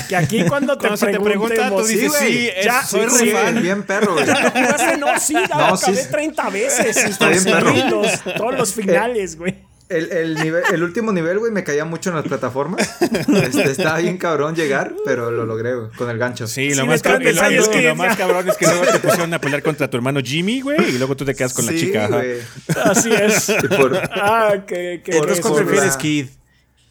Que 0.08 0.16
aquí 0.16 0.46
cuando 0.46 0.74
te 0.78 0.88
Cuando 0.88 0.96
se 0.98 1.08
te 1.08 1.20
pregunta, 1.20 1.70
tú 1.70 1.84
dices, 1.84 2.00
Sí, 2.00 2.08
güey. 2.26 2.34
sí, 2.38 2.50
es- 2.56 2.66
Ya, 2.66 2.82
Soy 2.84 3.10
Sí, 3.10 3.30
fan, 3.32 3.62
bien 3.62 3.84
perro, 3.84 4.14
güey. 4.14 4.26
¿Ya 4.26 4.40
lo 4.40 4.52
jugaste? 4.52 4.98
No, 4.98 5.20
sí, 5.20 5.34
ya 5.34 5.48
No, 5.58 5.66
acabé 5.76 5.98
sí. 6.04 6.10
30 6.12 6.50
veces. 6.50 6.96
y 6.96 7.10
Está 7.10 7.28
bien, 7.28 7.44
perro. 7.44 7.74
los- 7.74 8.24
todos 8.38 8.58
los 8.58 8.74
finales, 8.74 9.38
güey. 9.38 9.56
El, 9.90 10.12
el, 10.12 10.36
nivel, 10.36 10.64
el 10.74 10.82
último 10.82 11.12
nivel, 11.12 11.38
güey, 11.40 11.52
me 11.52 11.64
caía 11.64 11.86
mucho 11.86 12.10
en 12.10 12.16
las 12.16 12.26
plataformas. 12.26 12.96
Este, 13.02 13.64
estaba 13.72 14.00
bien 14.00 14.18
cabrón 14.18 14.56
llegar, 14.56 14.94
pero 15.06 15.30
lo 15.30 15.46
logré, 15.46 15.76
güey, 15.76 15.90
con 15.92 16.10
el 16.10 16.18
gancho. 16.18 16.48
Sí, 16.48 16.74
lo, 16.74 16.86
más, 16.86 17.04
cab- 17.04 17.22
y 17.22 17.56
lo- 17.56 17.70
que- 17.70 17.82
lo 17.84 17.96
más 17.96 18.16
cabrón 18.18 18.50
es 18.50 18.58
que 18.58 18.66
luego 18.66 18.86
te 18.86 19.00
pusieron 19.00 19.34
a 19.34 19.40
pelear 19.40 19.62
contra 19.62 19.90
tu 19.90 19.98
hermano 19.98 20.20
Jimmy, 20.24 20.62
güey, 20.62 20.96
y 20.96 20.98
luego 20.98 21.16
tú 21.16 21.26
te 21.26 21.36
quedas 21.36 21.54
con 21.54 21.66
la 21.66 21.74
chica. 21.74 22.08
güey. 22.08 22.40
Así 22.84 23.12
es. 23.12 23.50
Y 23.50 23.68
por- 23.68 23.96
Ah, 24.14 24.54
¿cuál 24.66 25.42
por 25.42 25.56
prefieres, 25.66 25.94
la- 25.94 25.98
Kid? 25.98 26.28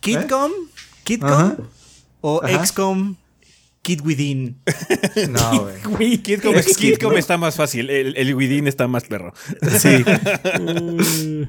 ¿Kidcom? 0.01 0.53
¿Kidcom? 1.05 1.30
Ajá. 1.32 1.57
¿O 2.20 2.40
Ajá. 2.45 2.64
XCOM 2.66 3.16
Kid 3.82 4.01
Within? 4.05 4.61
No, 5.30 5.68
güey. 5.97 6.18
Kidcom, 6.18 6.55
Kidcom 6.76 7.16
está 7.16 7.36
más 7.36 7.57
fácil, 7.57 7.90
el, 7.90 8.16
el 8.16 8.34
Within 8.34 8.68
está 8.68 8.86
más 8.86 9.05
perro. 9.05 9.32
Sí. 9.78 10.05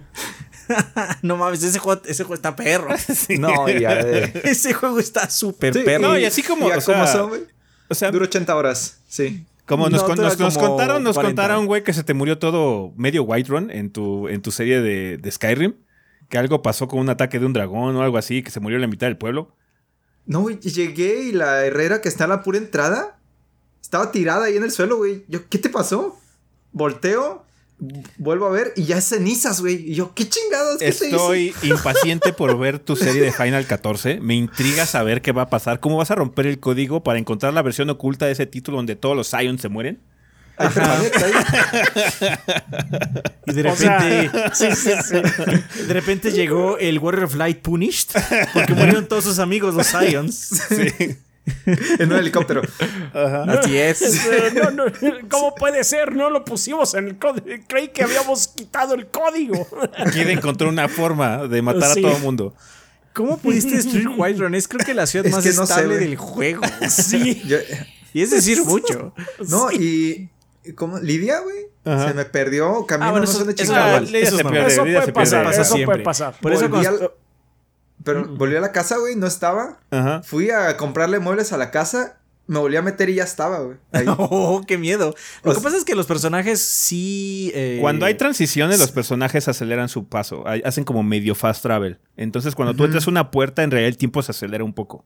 no 1.22 1.38
mames, 1.38 1.64
ese 1.64 1.80
juego, 1.80 2.02
ese 2.06 2.24
juego 2.24 2.36
está 2.36 2.56
perro. 2.56 2.90
No, 3.40 3.68
ya 3.70 3.96
de. 4.04 4.42
Ese 4.44 4.74
juego 4.74 5.00
está 5.00 5.30
súper 5.30 5.74
Sí, 5.74 5.82
perro. 5.82 6.02
No, 6.10 6.18
y 6.18 6.26
así 6.26 6.44
como, 6.44 6.70
ya 6.70 6.78
o 6.78 6.82
sea, 6.82 6.96
como 6.96 7.08
son. 7.08 7.48
O 7.90 7.96
sea, 7.96 8.12
Dura 8.12 8.26
80 8.26 8.56
horas, 8.56 9.00
sí. 9.08 9.46
como 9.66 9.90
nos, 9.90 10.02
No, 10.02 10.08
con- 10.08 10.18
contaron, 10.18 11.04
nos 11.04 11.16
40. 11.16 11.22
contaron, 11.42 11.66
güey, 11.66 11.84
que 11.84 11.94
se 11.94 12.04
te 12.04 12.14
murió 12.14 12.38
todo 12.40 12.92
medio 12.96 13.24
Whiterun 13.24 13.70
en 13.72 13.92
tu, 13.92 14.28
en 14.30 14.42
tu 14.42 14.52
serie 14.52 14.82
de, 14.82 15.18
de 15.18 15.32
Skyrim. 15.32 15.76
Que 16.30 16.38
algo 16.38 16.62
pasó 16.62 16.88
con 16.88 17.00
un 17.00 17.10
ataque 17.10 17.38
de 17.40 17.46
un 17.46 17.54
dragón 17.54 17.96
o 17.96 18.02
algo 18.02 18.18
así, 18.18 18.42
que 18.42 18.50
se 18.50 18.60
murió 18.60 18.80
la 18.80 18.88
mitad 18.88 19.08
del 19.08 19.18
pueblo. 19.18 19.56
No, 20.26 20.42
güey, 20.42 20.58
llegué 20.60 21.24
y 21.26 21.32
la 21.34 21.66
herrera 21.66 22.02
que 22.02 22.08
está 22.10 22.24
en 22.24 22.32
la 22.32 22.42
pura 22.42 22.58
entrada 22.58 23.20
estaba 23.82 24.12
tirada 24.12 24.46
ahí 24.46 24.56
en 24.58 24.64
el 24.64 24.72
suelo, 24.72 24.98
güey. 24.98 25.26
Yo, 25.28 25.48
¿qué 25.50 25.60
te 25.60 25.70
pasó? 25.70 26.18
Volteo, 26.72 27.46
vuelvo 28.18 28.48
a 28.48 28.50
ver 28.50 28.74
y 28.76 28.84
ya 28.84 28.98
es 28.98 29.06
cenizas, 29.06 29.62
güey. 29.62 29.92
Y 29.92 29.96
yo, 29.96 30.14
¿qué 30.14 30.28
chingados? 30.28 30.78
¿Qué 30.80 30.92
se 30.92 31.08
hizo? 31.08 31.34
Estoy 31.34 31.54
impaciente 31.70 32.34
por 32.34 32.58
ver 32.58 32.80
tu 32.80 32.96
serie 32.96 33.22
de 33.22 33.32
Final 33.32 33.66
14. 33.66 34.20
Me 34.20 34.36
intriga 34.36 34.86
saber 34.86 35.22
qué 35.22 35.32
va 35.32 35.44
a 35.44 35.50
pasar. 35.50 35.80
¿Cómo 35.80 35.98
vas 35.98 36.12
a 36.12 36.16
romper 36.16 36.48
el 36.48 36.60
código 36.60 37.04
para 37.04 37.20
encontrar 37.20 37.54
la 37.54 37.62
versión 37.62 37.90
oculta 37.90 38.26
de 38.26 38.34
ese 38.34 38.46
título 38.46 38.78
donde 38.78 38.96
todos 38.96 39.16
los 39.16 39.28
Scions 39.28 39.62
se 39.62 39.70
mueren? 39.70 40.00
Ahí. 40.58 40.72
Y 43.46 43.54
de 43.54 43.70
o 43.70 43.76
sea, 43.76 44.00
repente, 44.00 44.42
sí, 44.54 44.68
sí, 44.74 44.92
sí. 45.04 45.16
de 45.88 45.94
repente 45.94 46.32
llegó 46.32 46.78
el 46.78 46.98
Warrior 47.00 47.26
of 47.26 47.36
Light 47.36 47.62
Punished 47.62 48.12
porque 48.54 48.74
murieron 48.74 49.06
todos 49.06 49.26
sus 49.26 49.40
amigos, 49.40 49.76
los 49.76 49.88
Scions. 49.88 50.62
en 51.66 52.12
un 52.12 52.18
helicóptero. 52.20 52.62
Así 53.14 53.78
es. 53.78 54.22
No, 54.54 54.72
no, 54.72 54.84
¿Cómo 55.30 55.56
puede 55.56 55.84
ser? 55.84 56.16
No 56.16 56.30
lo 56.30 56.46
pusimos 56.46 56.94
en 56.94 57.08
el 57.08 57.18
código. 57.18 57.46
Creí 57.68 57.90
que 57.90 58.04
habíamos 58.04 58.48
quitado 58.48 58.94
el 58.96 59.08
código. 59.08 59.68
Quiere 60.14 60.32
encontrar 60.34 60.70
una 60.70 60.88
forma 60.88 61.48
de 61.48 61.62
matar 61.62 61.94
Sí. 61.94 62.00
a 62.00 62.02
todo 62.04 62.16
el 62.18 62.22
mundo. 62.24 62.54
¿Cómo 63.14 63.38
pudiste 63.38 63.76
destruir 63.76 64.08
Whiterun? 64.10 64.56
Es 64.56 64.68
creo 64.68 64.86
que 64.86 64.94
la 64.94 65.06
ciudad 65.06 65.26
Es 65.28 65.34
más 65.34 65.46
no 65.46 65.64
estable 65.64 65.98
del 65.98 66.16
juego. 66.16 66.62
Sí. 66.90 67.42
Yo- 67.46 67.58
Y 68.14 68.22
es 68.22 68.32
decir 68.32 68.64
mucho. 68.64 69.14
no, 69.50 69.72
y. 69.72 70.30
¿Cómo? 70.76 70.98
¿Lidia, 71.00 71.40
güey? 71.42 71.58
Ajá. 71.84 72.08
Se 72.08 72.14
me 72.14 72.24
perdió 72.24 72.86
camino, 72.86 73.08
Ah, 73.08 73.12
bueno, 73.12 73.26
no 73.26 73.32
eso- 73.32 73.42
eso 73.42 73.50
eso 73.50 73.74
se. 74.38 74.68
Eso 74.68 74.86
Lidia 74.86 75.02
puede 75.02 75.14
pasar, 75.14 75.44
Pasa 75.44 75.62
eso 75.62 75.76
puede 75.86 76.00
pasar. 76.04 76.34
Por 76.42 76.54
eso 76.54 76.70
Volví 76.70 76.86
al- 76.86 77.12
Pero 78.04 78.26
volví 78.26 78.56
a 78.56 78.62
la 78.62 78.72
casa, 78.72 78.98
güey, 78.98 79.16
no 79.16 79.28
estaba. 79.28 79.80
Ajá. 79.92 80.22
Fui 80.24 80.50
a 80.50 80.76
comprarle 80.78 81.20
muebles 81.20 81.54
a 81.54 81.58
la 81.58 81.72
casa, 81.72 82.18
me 82.48 82.60
volví 82.60 82.76
a 82.76 82.82
meter 82.82 83.10
y 83.10 83.16
ya 83.16 83.24
estaba, 83.24 83.60
güey. 83.60 83.78
Oh, 84.18 84.62
qué 84.68 84.78
miedo. 84.78 85.16
Lo 85.44 85.52
O 85.52 85.54
que 85.54 85.60
sea- 85.62 85.64
pasa 85.64 85.78
es 85.78 85.86
que 85.86 85.96
los 85.96 86.06
personajes 86.06 86.60
sí. 86.62 87.52
eh, 87.56 87.78
Cuando 87.80 88.06
hay 88.06 88.16
transiciones, 88.16 88.80
los 88.80 88.92
personajes 88.92 89.48
aceleran 89.48 89.88
su 89.90 90.08
paso. 90.08 90.44
Hacen 90.66 90.84
como 90.84 91.02
medio 91.04 91.34
fast 91.36 91.62
travel. 91.64 92.00
Entonces, 92.18 92.56
cuando 92.56 92.74
tú 92.74 92.84
entras 92.84 93.08
a 93.08 93.10
una 93.12 93.32
puerta, 93.32 93.64
en 93.64 93.72
realidad 93.72 93.88
el 93.90 93.98
tiempo 93.98 94.22
se 94.22 94.32
acelera 94.32 94.64
un 94.64 94.74
poco. 94.74 95.06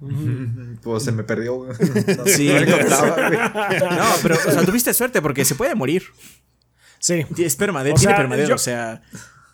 Pues 0.82 1.02
se 1.04 1.12
me 1.12 1.22
perdió, 1.24 1.54
güey. 1.56 1.70
No, 1.70 2.24
Sí. 2.26 2.48
no 2.48 2.54
güey. 2.54 2.88
No, 2.88 4.04
pero, 4.22 4.34
o 4.36 4.50
sea, 4.50 4.64
tuviste 4.64 4.92
suerte 4.94 5.22
porque 5.22 5.44
se 5.44 5.54
puede 5.54 5.74
morir. 5.74 6.02
Sí. 6.98 7.24
Es 7.38 7.56
permanente, 7.56 7.96
O 7.96 8.00
tiene 8.00 8.12
sea, 8.12 8.16
permadero. 8.16 8.48
yo- 8.50 8.54
O 8.54 8.58
sea, 8.58 9.02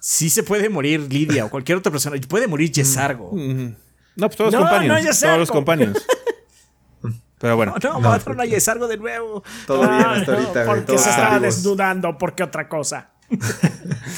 sí 0.00 0.28
se 0.30 0.42
puede 0.42 0.68
morir 0.68 1.00
Lidia 1.00 1.44
o 1.44 1.50
cualquier 1.50 1.78
otra 1.78 1.92
persona. 1.92 2.16
Puede 2.28 2.48
morir 2.48 2.72
Yesargo. 2.72 3.28
Ujú. 3.28 3.74
No, 4.16 4.26
pues 4.26 4.36
todos 4.36 4.52
No, 4.52 4.60
los 4.60 4.68
companions. 4.68 5.04
no, 5.04 5.12
sé 5.12 5.26
todos 5.26 5.38
los 5.38 5.50
companions. 5.50 6.06
Pero 7.38 7.56
bueno. 7.56 7.74
No, 7.82 7.92
no, 7.94 8.00
mataron 8.00 8.40
a 8.40 8.44
Yesargo 8.44 8.86
de 8.86 8.98
nuevo. 8.98 9.42
Todo 9.66 9.80
bien 9.80 9.92
Ah, 9.92 10.12
hasta 10.12 10.32
no, 10.32 10.38
ahorita, 10.38 10.64
güey. 10.64 10.76
Porque 10.84 10.98
se 10.98 11.08
estaba 11.10 11.38
desnudando, 11.38 12.18
porque 12.18 12.42
otra 12.42 12.68
cosa. 12.68 13.12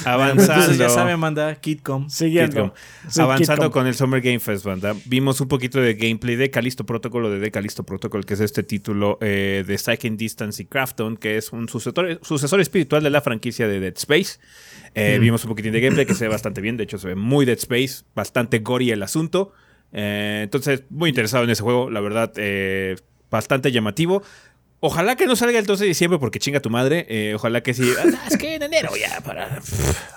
Avanzando. 0.05 0.53
Entonces 0.55 0.79
ya 0.79 0.89
sabe, 0.89 1.13
Amanda, 1.13 1.55
Kidcom. 1.57 2.09
Siguiendo. 2.09 2.75
Avanzando 3.19 3.71
con 3.71 3.87
el 3.87 3.95
Summer 3.95 4.21
Game 4.21 4.41
Fest, 4.41 4.65
banda. 4.65 4.95
Vimos 5.05 5.41
un 5.41 5.49
poquito 5.49 5.81
de 5.81 5.95
gameplay 5.95 6.37
de 6.37 6.51
Callisto 6.51 6.85
Protocol 6.85 7.27
o 7.27 7.31
de 7.31 7.41
The 7.41 7.51
Callisto 7.51 7.85
Protocol, 7.85 8.25
que 8.25 8.35
es 8.35 8.41
este 8.41 8.63
título 8.63 9.19
eh, 9.21 9.65
de 9.67 9.79
Striking 9.79 10.17
Distance 10.17 10.63
y 10.63 10.67
Crafton, 10.67 11.17
que 11.17 11.37
es 11.37 11.53
un 11.53 11.69
sucesor, 11.69 12.21
sucesor 12.23 12.61
espiritual 12.61 13.03
de 13.03 13.11
la 13.11 13.21
franquicia 13.21 13.69
de 13.69 13.81
Dead 13.81 13.95
Space. 13.97 14.39
Eh, 14.95 15.19
Vimos 15.21 15.45
un 15.45 15.51
poquitín 15.51 15.73
de 15.73 15.81
gameplay 15.81 16.07
que 16.07 16.15
se 16.15 16.25
ve 16.25 16.31
bastante 16.31 16.61
bien, 16.61 16.77
de 16.77 16.85
hecho 16.85 16.99
se 16.99 17.09
ve 17.09 17.15
muy 17.15 17.45
Dead 17.45 17.59
Space, 17.59 18.05
bastante 18.15 18.61
gory 18.61 18.91
el 18.91 19.03
asunto. 19.03 19.53
Eh, 19.93 20.41
entonces, 20.45 20.85
muy 20.91 21.11
interesado 21.11 21.45
en 21.45 21.51
ese 21.51 21.63
juego, 21.63 21.91
la 21.91 22.01
verdad, 22.01 22.33
bastante 23.31 23.73
llamativo. 23.73 24.23
Ojalá 24.85 25.15
que 25.15 25.27
no 25.27 25.37
salga 25.37 25.61
el 25.61 25.67
12 25.67 25.85
de 25.85 25.89
diciembre 25.89 26.19
porque 26.19 26.41
chinga 26.41 26.59
tu 26.59 26.69
madre. 26.69 27.07
Eh, 27.09 27.35
ojalá 27.37 27.63
que 27.63 27.73
sí. 27.73 27.89
Ah, 27.99 28.05
es 28.29 28.37
que 28.37 28.57
en 28.57 28.65
enero 28.65 28.91
ya 28.97 29.21
para. 29.21 29.61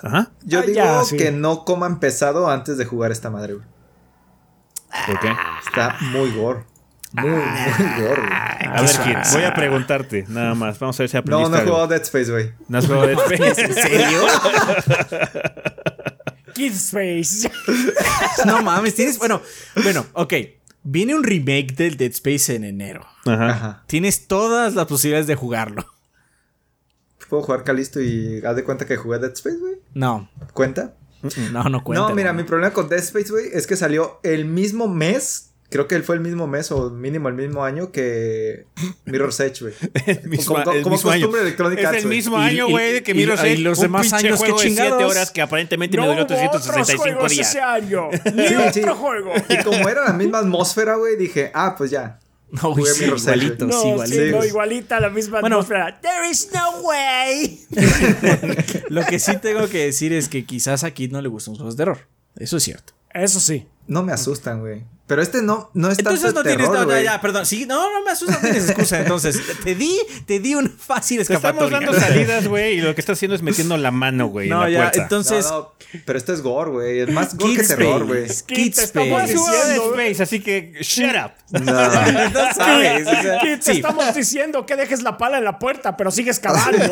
Ajá. 0.02 0.32
Yo 0.42 0.58
Ah, 0.58 0.62
digo 0.62 0.74
ya, 0.74 1.04
sí. 1.04 1.16
que 1.16 1.30
no 1.30 1.64
coman 1.64 2.00
pesado 2.00 2.50
antes 2.50 2.76
de 2.76 2.84
jugar 2.84 3.12
esta 3.12 3.30
madre, 3.30 3.54
güey. 3.54 3.66
¿Por 5.06 5.20
qué? 5.20 5.32
Está 5.66 5.96
muy 6.10 6.32
gore. 6.32 6.64
Muy, 7.12 7.30
muy 7.30 8.02
gore, 8.02 8.22
güey. 8.22 8.32
A 8.32 8.82
ver, 8.82 9.16
voy 9.32 9.42
a 9.44 9.54
preguntarte 9.54 10.24
nada 10.28 10.54
más. 10.56 10.78
Vamos 10.80 10.98
a 10.98 11.02
ver 11.04 11.10
si 11.10 11.14
No, 11.16 11.20
aprendiste 11.20 11.50
no 11.50 11.56
he 11.56 11.60
algo. 11.60 11.72
jugado 11.72 11.88
Dead 11.88 12.02
Space, 12.02 12.30
güey. 12.32 12.50
¿No 12.68 12.78
has 12.78 12.86
jugado 12.86 13.06
Dead 13.06 13.18
Space? 13.32 13.62
¿En 13.62 13.74
serio? 13.74 14.20
Kid 16.54 16.72
Space. 16.72 17.50
no 18.46 18.62
mames, 18.62 18.94
tienes. 18.94 19.18
Bueno, 19.18 19.42
bueno, 19.82 20.06
ok. 20.14 20.32
Viene 20.82 21.14
un 21.14 21.22
remake 21.22 21.74
del 21.74 21.96
Dead 21.96 22.10
Space 22.12 22.54
en 22.54 22.64
enero. 22.64 23.06
Ajá. 23.26 23.50
Ajá. 23.50 23.84
Tienes 23.86 24.26
todas 24.28 24.74
las 24.74 24.86
posibilidades 24.86 25.26
de 25.26 25.34
jugarlo. 25.34 25.84
puedo 27.28 27.42
jugar 27.42 27.64
Calisto 27.64 28.00
y 28.00 28.40
haz 28.44 28.54
de 28.56 28.62
cuenta 28.64 28.86
que 28.86 28.96
jugué 28.96 29.18
Dead 29.18 29.32
Space, 29.32 29.56
güey. 29.58 29.74
No, 29.94 30.30
¿Cuenta? 30.52 30.94
no, 31.52 31.64
no 31.64 31.82
cuenta. 31.82 32.08
no, 32.08 32.14
mira, 32.14 32.32
mi 32.32 32.44
problema 32.44 32.72
con 32.72 32.88
Dead 32.88 33.00
Space, 33.00 33.30
güey, 33.30 33.46
es 33.52 33.66
que 33.66 33.74
salió 33.76 34.20
el 34.22 34.44
mismo 34.44 34.86
mes. 34.86 35.50
Creo 35.68 35.88
que 35.88 35.96
él 35.96 36.04
fue 36.04 36.14
el 36.14 36.20
mismo 36.20 36.46
mes 36.46 36.70
o 36.70 36.90
mínimo 36.90 37.28
el 37.28 37.34
mismo 37.34 37.64
año 37.64 37.90
que 37.90 38.66
Mirror's 39.06 39.40
Edge, 39.40 39.62
güey. 39.62 39.74
El 40.06 40.28
mismo, 40.28 40.54
como 40.54 40.64
como 40.64 40.90
mismo 40.94 41.10
año. 41.10 41.22
costumbre 41.22 41.40
de 41.40 41.46
Electronic 41.48 41.78
Es 41.80 41.84
Arts, 41.86 41.96
el 41.98 42.04
güey. 42.04 42.16
mismo 42.18 42.36
Y- 42.38 42.40
año, 42.42 42.68
y- 42.68 42.70
güey, 42.70 43.02
que 43.02 43.10
y- 43.10 43.14
Mirror's 43.14 43.42
y 43.42 43.46
Edge. 43.48 43.58
los 43.62 43.80
demás 43.80 44.12
años, 44.12 44.22
¿qué 44.22 44.36
juego 44.46 44.60
de 44.60 44.68
siete 44.68 44.82
chingados? 44.84 45.10
horas 45.10 45.30
que 45.32 45.42
aparentemente 45.42 45.96
me 45.96 46.02
No 46.06 46.12
duró 46.12 46.18
hubo 46.18 46.24
otros 46.26 46.38
365 46.38 47.02
juegos 47.02 47.32
días. 47.32 47.48
ese 47.50 47.60
año. 47.60 48.08
Ni 48.34 48.46
Sí, 48.46 48.54
sí. 48.74 48.80
otro 48.82 48.94
juego. 48.94 49.32
Y 49.48 49.64
como 49.64 49.88
era 49.88 50.04
la 50.04 50.12
misma 50.12 50.38
atmósfera, 50.38 50.94
güey, 50.94 51.16
dije, 51.16 51.50
ah, 51.52 51.74
pues 51.76 51.90
ya. 51.90 52.20
No, 52.62 52.74
Jugué 52.74 52.84
sí, 52.92 53.04
igualito, 53.04 53.66
No, 53.66 53.82
sí, 53.82 53.88
igualito. 53.88 54.22
Sí, 54.24 54.30
no, 54.30 54.36
güey. 54.36 54.48
igualita 54.48 55.00
la 55.00 55.10
misma 55.10 55.40
Bueno. 55.40 55.56
atmósfera. 55.56 56.00
There 56.00 56.30
is 56.30 56.48
no 56.54 56.80
way. 56.82 57.60
Lo 58.88 59.04
que 59.04 59.18
sí 59.18 59.36
tengo 59.38 59.68
que 59.68 59.86
decir 59.86 60.12
es 60.12 60.28
que 60.28 60.44
quizás 60.44 60.84
a 60.84 60.92
Kid 60.92 61.10
no 61.12 61.20
le 61.20 61.28
gustan 61.28 61.52
los 61.52 61.58
juegos 61.58 61.76
de 61.76 61.80
terror. 61.84 61.98
Eso 62.36 62.56
es 62.58 62.62
cierto. 62.62 62.92
Eso 63.12 63.40
sí. 63.40 63.66
No 63.88 64.02
me 64.02 64.12
asustan, 64.12 64.60
güey. 64.60 64.84
Pero 65.06 65.22
este 65.22 65.40
no, 65.40 65.70
no 65.72 65.88
es 65.90 65.98
Entonces 66.00 66.24
tanto 66.24 66.40
no 66.40 66.48
tienes. 66.48 66.68
terror, 66.68 66.86
No, 66.88 67.00
ya, 67.00 67.20
perdón. 67.20 67.46
Sí, 67.46 67.64
no, 67.64 67.92
no 67.92 68.02
me 68.04 68.10
asusta, 68.10 68.34
no 68.34 68.40
tienes 68.40 68.68
excusa. 68.70 68.98
Entonces, 69.00 69.40
te 69.64 69.76
di, 69.76 69.96
te 70.26 70.40
di 70.40 70.56
una 70.56 70.68
fácil 70.76 71.18
Te 71.18 71.32
estamos 71.34 71.44
escapatoria. 71.62 71.78
dando 71.78 72.00
salidas, 72.00 72.48
güey, 72.48 72.78
y 72.78 72.80
lo 72.80 72.92
que 72.94 73.00
está 73.00 73.12
haciendo 73.12 73.36
es 73.36 73.42
metiendo 73.42 73.76
la 73.76 73.92
mano, 73.92 74.26
güey, 74.26 74.48
No, 74.48 74.66
en 74.66 74.72
la 74.72 74.78
ya, 74.78 74.82
puerta. 74.86 75.02
entonces. 75.02 75.46
No, 75.46 75.58
no, 75.60 75.72
pero 76.04 76.18
esto 76.18 76.32
es 76.32 76.42
gore, 76.42 76.70
güey. 76.72 76.98
Es 77.00 77.08
más 77.10 77.36
gore 77.36 77.52
que 77.52 77.58
Kids 77.60 77.68
terror, 77.68 78.04
güey. 78.04 78.26
Kid, 78.26 78.56
Kids 78.56 78.76
te 78.76 78.82
estamos 78.84 79.22
diciendo. 79.22 79.94
Space, 79.94 80.22
así 80.24 80.40
que 80.40 80.72
shut 80.80 81.14
up. 81.14 81.30
No. 81.62 81.72
No 81.72 82.54
sabes. 82.54 83.06
o 83.06 83.10
sea, 83.10 83.38
te 83.40 83.62
sí. 83.62 83.70
estamos 83.72 84.12
diciendo 84.12 84.66
que 84.66 84.74
dejes 84.74 85.02
la 85.04 85.16
pala 85.16 85.38
en 85.38 85.44
la 85.44 85.60
puerta, 85.60 85.96
pero 85.96 86.10
sigues 86.10 86.40
cavando. 86.40 86.84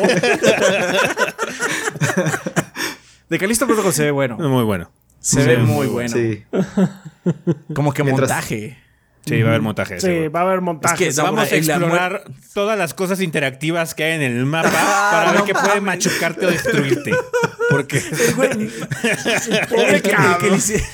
De 3.29 3.39
Calisto 3.39 3.65
Protocol 3.65 3.91
se 3.93 4.03
ve 4.05 4.11
bueno. 4.11 4.37
Muy 4.37 4.63
bueno. 4.63 4.89
Se 5.25 5.43
ve 5.43 5.57
muy 5.57 5.87
bueno. 5.87 6.15
Sí. 6.15 6.43
Como 7.73 7.93
que 7.93 8.03
Mientras- 8.03 8.29
montaje. 8.29 8.77
Sí, 9.25 9.41
va 9.41 9.47
a 9.47 9.51
haber 9.53 9.61
montaje. 9.63 9.99
sí, 9.99 10.05
seguro. 10.05 10.31
va 10.31 10.39
a 10.39 10.43
haber 10.43 10.61
montaje. 10.61 11.07
Es 11.07 11.15
que 11.15 11.21
Vamos 11.23 11.51
a 11.51 11.55
explorar 11.55 12.25
todas 12.53 12.77
las 12.77 12.93
cosas 12.93 13.21
interactivas 13.21 13.95
que 13.95 14.03
hay 14.03 14.11
en 14.13 14.21
el 14.21 14.45
mapa 14.45 14.69
para 15.11 15.31
ver 15.31 15.41
qué 15.45 15.53
puede 15.55 15.81
machucarte 15.81 16.45
o 16.45 16.51
destruirte. 16.51 17.11
Porque 17.71 17.99
Pobre 18.35 19.95
El 19.95 20.01
que- 20.03 20.15
que 20.39 20.49
le 20.51 20.57
hice- 20.57 20.85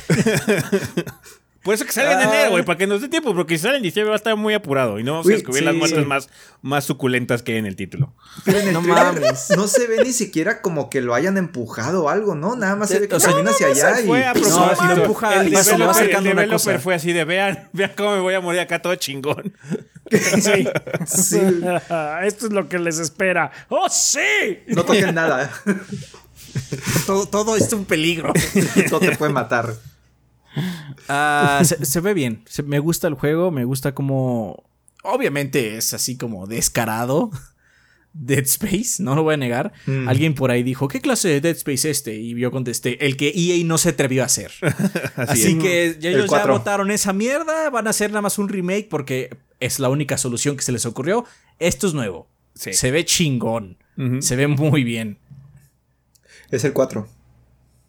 por 1.64 1.74
eso 1.76 1.86
que 1.86 1.92
salga 1.92 2.14
en 2.22 2.30
enero, 2.30 2.52
güey, 2.52 2.66
para 2.66 2.78
que 2.78 2.88
nos 2.88 3.02
dé 3.02 3.08
tiempo, 3.10 3.34
porque 3.36 3.58
si 3.58 3.64
sale 3.64 3.78
en 3.78 3.84
diciembre 3.84 4.10
va 4.10 4.16
a 4.16 4.18
estar 4.18 4.36
muy 4.36 4.54
apurado 4.54 4.98
y 5.00 5.04
no 5.04 5.12
vamos 5.14 5.28
a 5.28 5.30
Uy, 5.30 5.34
descubrir 5.36 5.60
sí, 5.60 5.66
las 5.66 5.76
muertes 5.76 6.00
sí. 6.00 6.06
más, 6.06 6.30
más 6.62 6.84
suculentas 6.86 7.44
que 7.44 7.52
hay 7.54 7.58
en 7.60 7.66
el 7.68 7.76
título. 7.76 8.14
Pero 8.46 8.60
en 8.60 8.68
el 8.70 8.74
No 8.74 8.82
trailer 8.82 9.22
mames. 9.22 9.48
no 9.56 9.68
se 9.68 9.86
ve 9.88 10.04
ni 10.04 10.12
siquiera 10.14 10.62
como 10.62 10.90
que 10.90 11.02
lo 11.02 11.14
hayan 11.14 11.38
empujado 11.38 12.04
o 12.06 12.10
algo, 12.10 12.34
¿no? 12.36 12.56
Nada 12.56 12.76
más 12.76 12.90
se 12.90 13.00
ve 13.00 13.08
que 13.08 13.18
camina 13.18 13.52
hacia 13.52 13.68
allá 13.68 13.96
Se 13.96 14.04
y... 14.04 14.08
fue 14.08 14.26
a 14.26 14.34
No, 14.34 14.42
propósito. 14.42 14.84
y 14.84 14.88
lo 14.88 14.94
empuja 15.04 15.42
el 15.42 15.48
y 15.48 15.50
se 15.52 15.56
va 15.56 15.64
developer, 15.64 15.90
acercando 15.90 16.30
el 16.30 16.34
una 16.34 16.42
developer 16.44 16.74
cosa. 16.74 16.80
fue 16.84 16.96
así 16.96 17.14
de 17.14 17.24
vean, 17.26 17.70
vean 17.74 17.92
cómo 17.96 18.16
me 18.16 18.22
voy 18.22 18.34
a 18.34 18.42
morir 18.42 18.60
acá 18.62 18.82
todo 18.82 18.96
chingón. 18.96 19.54
Sí. 20.12 20.68
Sí. 21.08 21.38
Esto 22.24 22.48
es 22.48 22.52
lo 22.52 22.68
que 22.68 22.80
les 22.80 23.00
espera. 23.00 23.50
¡Oh, 23.70 23.88
sí! 23.90 24.20
No 24.68 24.84
toquen 24.84 25.16
nada. 25.16 25.50
todo, 27.06 27.26
todo 27.28 27.56
esto 27.56 27.68
es 27.68 27.74
un 27.74 27.86
peligro. 27.86 28.34
no 28.92 29.00
te 29.00 29.16
puede 29.16 29.32
matar. 29.32 29.74
Ah, 31.08 31.62
se, 31.64 31.86
se 31.86 32.00
ve 32.02 32.14
bien. 32.14 32.44
Se- 32.46 32.64
me 32.64 32.80
gusta 32.80 33.08
el 33.08 33.14
juego. 33.16 33.52
Me 33.52 33.66
gusta 33.66 33.94
como. 33.94 34.64
Obviamente 35.04 35.78
es 35.78 35.94
así 35.94 36.18
como 36.18 36.48
descarado. 36.48 37.32
Dead 38.14 38.44
Space, 38.44 39.02
no 39.02 39.16
lo 39.16 39.24
voy 39.24 39.36
a 39.36 39.38
negar. 39.38 39.72
Mm. 39.86 40.10
Alguien 40.10 40.36
por 40.36 40.52
ahí 40.52 40.64
dijo, 40.64 40.90
¿qué 40.90 41.00
clase 41.00 41.30
de 41.30 41.40
Dead 41.40 41.56
Space 41.56 41.90
es 41.90 41.98
este? 42.00 42.16
Y 42.16 42.38
yo 42.38 42.52
contesté, 42.52 43.06
el 43.06 43.16
que 43.16 43.32
EA 43.34 43.64
no 43.64 43.78
se 43.78 43.90
atrevió 43.90 44.22
a 44.24 44.26
hacer. 44.26 44.52
Así, 45.16 45.54
es. 45.54 45.56
que 45.64 45.98
ya 45.98 46.10
El 46.10 46.16
ellos 46.18 46.30
ya 46.30 46.46
votaron 46.46 46.92
esa 46.92 47.14
mierda, 47.14 47.70
van 47.70 47.88
a 47.88 47.92
hacer 47.92 48.10
nada 48.12 48.22
más 48.22 48.38
un 48.38 48.50
remake 48.50 48.88
porque 48.90 49.38
es 49.62 49.80
la 49.80 49.88
única 49.88 50.18
solución 50.18 50.58
que 50.58 50.62
se 50.64 50.74
les 50.74 50.86
ocurrió. 50.86 51.24
Esto 51.58 51.88
es 51.88 51.94
nuevo. 51.94 52.28
Sí. 52.54 52.74
Se 52.74 52.92
ve 52.92 53.06
chingón. 53.06 53.78
Se 54.20 54.36
ve 54.36 54.48
muy 54.48 54.84
bien. 54.84 55.18
Es 56.50 56.66
el 56.66 56.74
4. 56.74 57.08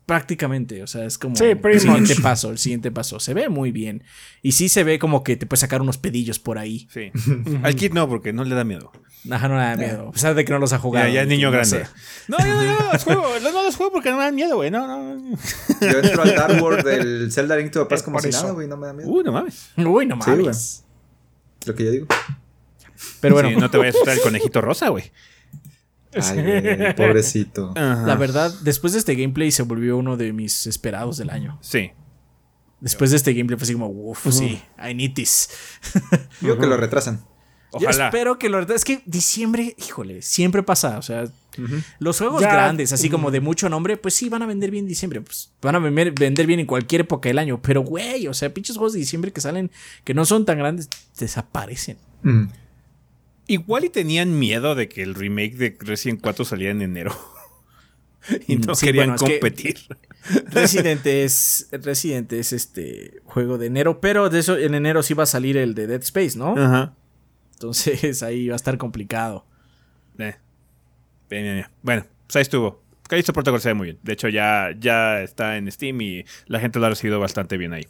Prácticamente, 0.04 0.82
o 0.82 0.86
sea, 0.88 1.04
es 1.04 1.16
como 1.16 1.36
Sí, 1.36 1.44
el 1.44 1.80
siguiente 1.80 2.14
much. 2.14 2.22
paso, 2.22 2.50
el 2.50 2.58
siguiente 2.58 2.90
paso. 2.90 3.20
Se 3.20 3.34
ve 3.34 3.48
muy 3.48 3.70
bien. 3.70 4.02
Y 4.42 4.52
sí 4.52 4.68
se 4.68 4.82
ve 4.82 4.98
como 4.98 5.22
que 5.22 5.36
te 5.36 5.46
puedes 5.46 5.60
sacar 5.60 5.80
unos 5.80 5.96
pedillos 5.96 6.40
por 6.40 6.58
ahí. 6.58 6.88
Sí. 6.92 7.12
Al 7.62 7.76
kit 7.76 7.92
no, 7.92 8.08
porque 8.08 8.32
no 8.32 8.42
le 8.44 8.54
da 8.56 8.64
miedo. 8.64 8.90
Ajá, 9.30 9.46
no 9.48 9.54
me 9.54 9.60
da 9.60 9.76
miedo. 9.76 10.08
A 10.08 10.12
pesar 10.12 10.34
de 10.34 10.44
que 10.44 10.52
no 10.52 10.58
los 10.58 10.72
ha 10.72 10.78
jugado. 10.80 11.06
Ya, 11.06 11.14
ya 11.14 11.22
es 11.22 11.28
niño 11.28 11.46
no 11.48 11.52
grande. 11.52 11.84
sé. 11.84 11.90
No, 12.26 12.36
yo 12.38 12.46
no, 12.46 12.62
yo 12.64 12.78
no 12.80 12.92
los 12.92 13.04
juego. 13.04 13.26
Los 13.40 13.52
no 13.52 13.62
los 13.62 13.76
juego 13.76 13.92
porque 13.92 14.10
no 14.10 14.16
me 14.16 14.24
dan 14.24 14.34
miedo, 14.34 14.56
güey. 14.56 14.72
No, 14.72 14.86
no. 14.88 15.14
no. 15.14 15.38
Yo 15.80 15.98
entro 16.00 16.22
al 16.22 16.34
Dark 16.34 16.60
World 16.62 16.84
del 16.84 17.30
Zelda 17.32 17.56
Link 17.56 17.70
to 17.70 17.84
the 17.84 17.86
Past 17.88 18.04
como 18.04 18.18
si 18.18 18.30
eso. 18.30 18.42
nada, 18.42 18.54
güey, 18.54 18.66
no 18.66 18.76
me 18.76 18.88
da 18.88 18.92
miedo. 18.92 19.08
Uy, 19.08 19.22
no 19.22 19.30
mames. 19.30 19.70
Uy, 19.76 20.06
no 20.06 20.20
Sí, 20.20 20.30
mames. 20.30 20.84
Lo 21.64 21.74
que 21.76 21.84
yo 21.84 21.90
digo. 21.92 22.06
Pero 23.20 23.34
bueno, 23.36 23.50
Sí, 23.50 23.56
no 23.56 23.70
te 23.70 23.78
vayas 23.78 23.94
a 23.94 23.98
asustar 23.98 24.16
el 24.16 24.22
conejito 24.22 24.60
rosa, 24.60 24.88
güey. 24.88 25.12
Ay, 26.14 26.42
güey, 26.42 26.94
pobrecito. 26.96 27.72
Ajá. 27.76 28.06
la 28.06 28.14
verdad, 28.16 28.52
después 28.62 28.92
de 28.92 28.98
este 28.98 29.14
gameplay 29.14 29.50
se 29.50 29.62
volvió 29.62 29.96
uno 29.96 30.16
de 30.16 30.32
mis 30.32 30.66
esperados 30.66 31.16
del 31.16 31.30
año. 31.30 31.58
Sí. 31.60 31.90
Después 32.80 33.10
de 33.10 33.16
este 33.16 33.32
gameplay 33.32 33.58
fue 33.58 33.64
así 33.64 33.72
como, 33.74 33.86
uff, 33.88 34.26
sí, 34.30 34.60
I 34.78 34.94
need 34.94 35.14
this. 35.14 35.48
Yo 36.40 36.58
que 36.58 36.66
lo 36.66 36.76
retrasan. 36.76 37.24
Yo 37.80 37.88
espero 37.88 38.38
que 38.38 38.48
lo 38.48 38.60
Es 38.60 38.84
que 38.84 39.02
diciembre, 39.06 39.74
híjole, 39.78 40.20
siempre 40.20 40.62
pasa. 40.62 40.98
O 40.98 41.02
sea, 41.02 41.24
los 41.98 42.18
juegos 42.18 42.42
Ya. 42.42 42.52
grandes, 42.52 42.92
así 42.92 43.08
como 43.08 43.30
de 43.30 43.40
mucho 43.40 43.68
nombre, 43.68 43.96
pues 43.96 44.14
sí, 44.14 44.28
van 44.28 44.42
a 44.42 44.46
vender 44.46 44.70
bien 44.70 44.84
en 44.84 44.88
diciembre. 44.88 45.20
Pues 45.22 45.50
van 45.62 45.76
a 45.76 45.78
vender, 45.78 46.12
vender 46.12 46.46
bien 46.46 46.60
en 46.60 46.66
cualquier 46.66 47.02
época 47.02 47.28
del 47.28 47.38
año. 47.38 47.60
Pero, 47.62 47.82
güey, 47.82 48.26
o 48.26 48.34
sea, 48.34 48.52
pinches 48.52 48.76
juegos 48.76 48.92
de 48.92 48.98
diciembre 48.98 49.32
que 49.32 49.40
salen, 49.40 49.70
que 50.04 50.12
no 50.12 50.24
son 50.24 50.44
tan 50.44 50.58
grandes, 50.58 50.88
desaparecen. 51.18 51.96
Mm. 52.22 52.44
Igual 53.52 53.84
y 53.84 53.88
tenían 53.90 54.38
miedo 54.38 54.74
de 54.74 54.88
que 54.88 55.02
el 55.02 55.14
remake 55.14 55.56
de 55.56 55.76
Resident 55.80 56.20
4 56.22 56.44
saliera 56.44 56.72
en 56.72 56.82
enero. 56.82 57.16
y 58.48 58.56
no 58.56 58.72
Mm, 58.72 58.76
sí, 58.76 58.86
querían 58.86 59.06
bueno, 59.10 59.14
es 59.16 59.22
que- 59.22 59.40
competir. 59.40 59.76
Resident 60.52 61.04
es, 61.06 61.68
Resident 61.72 62.32
es 62.32 62.52
este 62.52 63.20
juego 63.24 63.58
de 63.58 63.66
enero, 63.66 64.00
pero 64.00 64.30
de 64.30 64.38
eso 64.38 64.56
en 64.56 64.74
enero 64.74 65.02
sí 65.02 65.14
va 65.14 65.24
a 65.24 65.26
salir 65.26 65.56
el 65.56 65.74
de 65.74 65.86
Dead 65.88 66.00
Space, 66.02 66.38
¿no? 66.38 66.54
Ajá. 66.56 66.94
Entonces 67.54 68.22
ahí 68.22 68.48
va 68.48 68.54
a 68.54 68.56
estar 68.56 68.78
complicado. 68.78 69.44
Eh. 70.18 70.36
Bueno, 71.82 72.06
pues 72.26 72.36
ahí 72.36 72.42
estuvo. 72.42 72.82
Callisto 73.08 73.32
Protocol 73.32 73.60
se 73.60 73.68
ve 73.70 73.74
muy 73.74 73.86
bien. 73.86 73.98
De 74.02 74.12
hecho, 74.12 74.28
ya, 74.28 74.70
ya 74.78 75.22
está 75.22 75.56
en 75.56 75.70
Steam 75.70 76.00
y 76.00 76.24
la 76.46 76.60
gente 76.60 76.78
lo 76.78 76.86
ha 76.86 76.90
recibido 76.90 77.18
bastante 77.20 77.56
bien 77.56 77.72
ahí. 77.72 77.86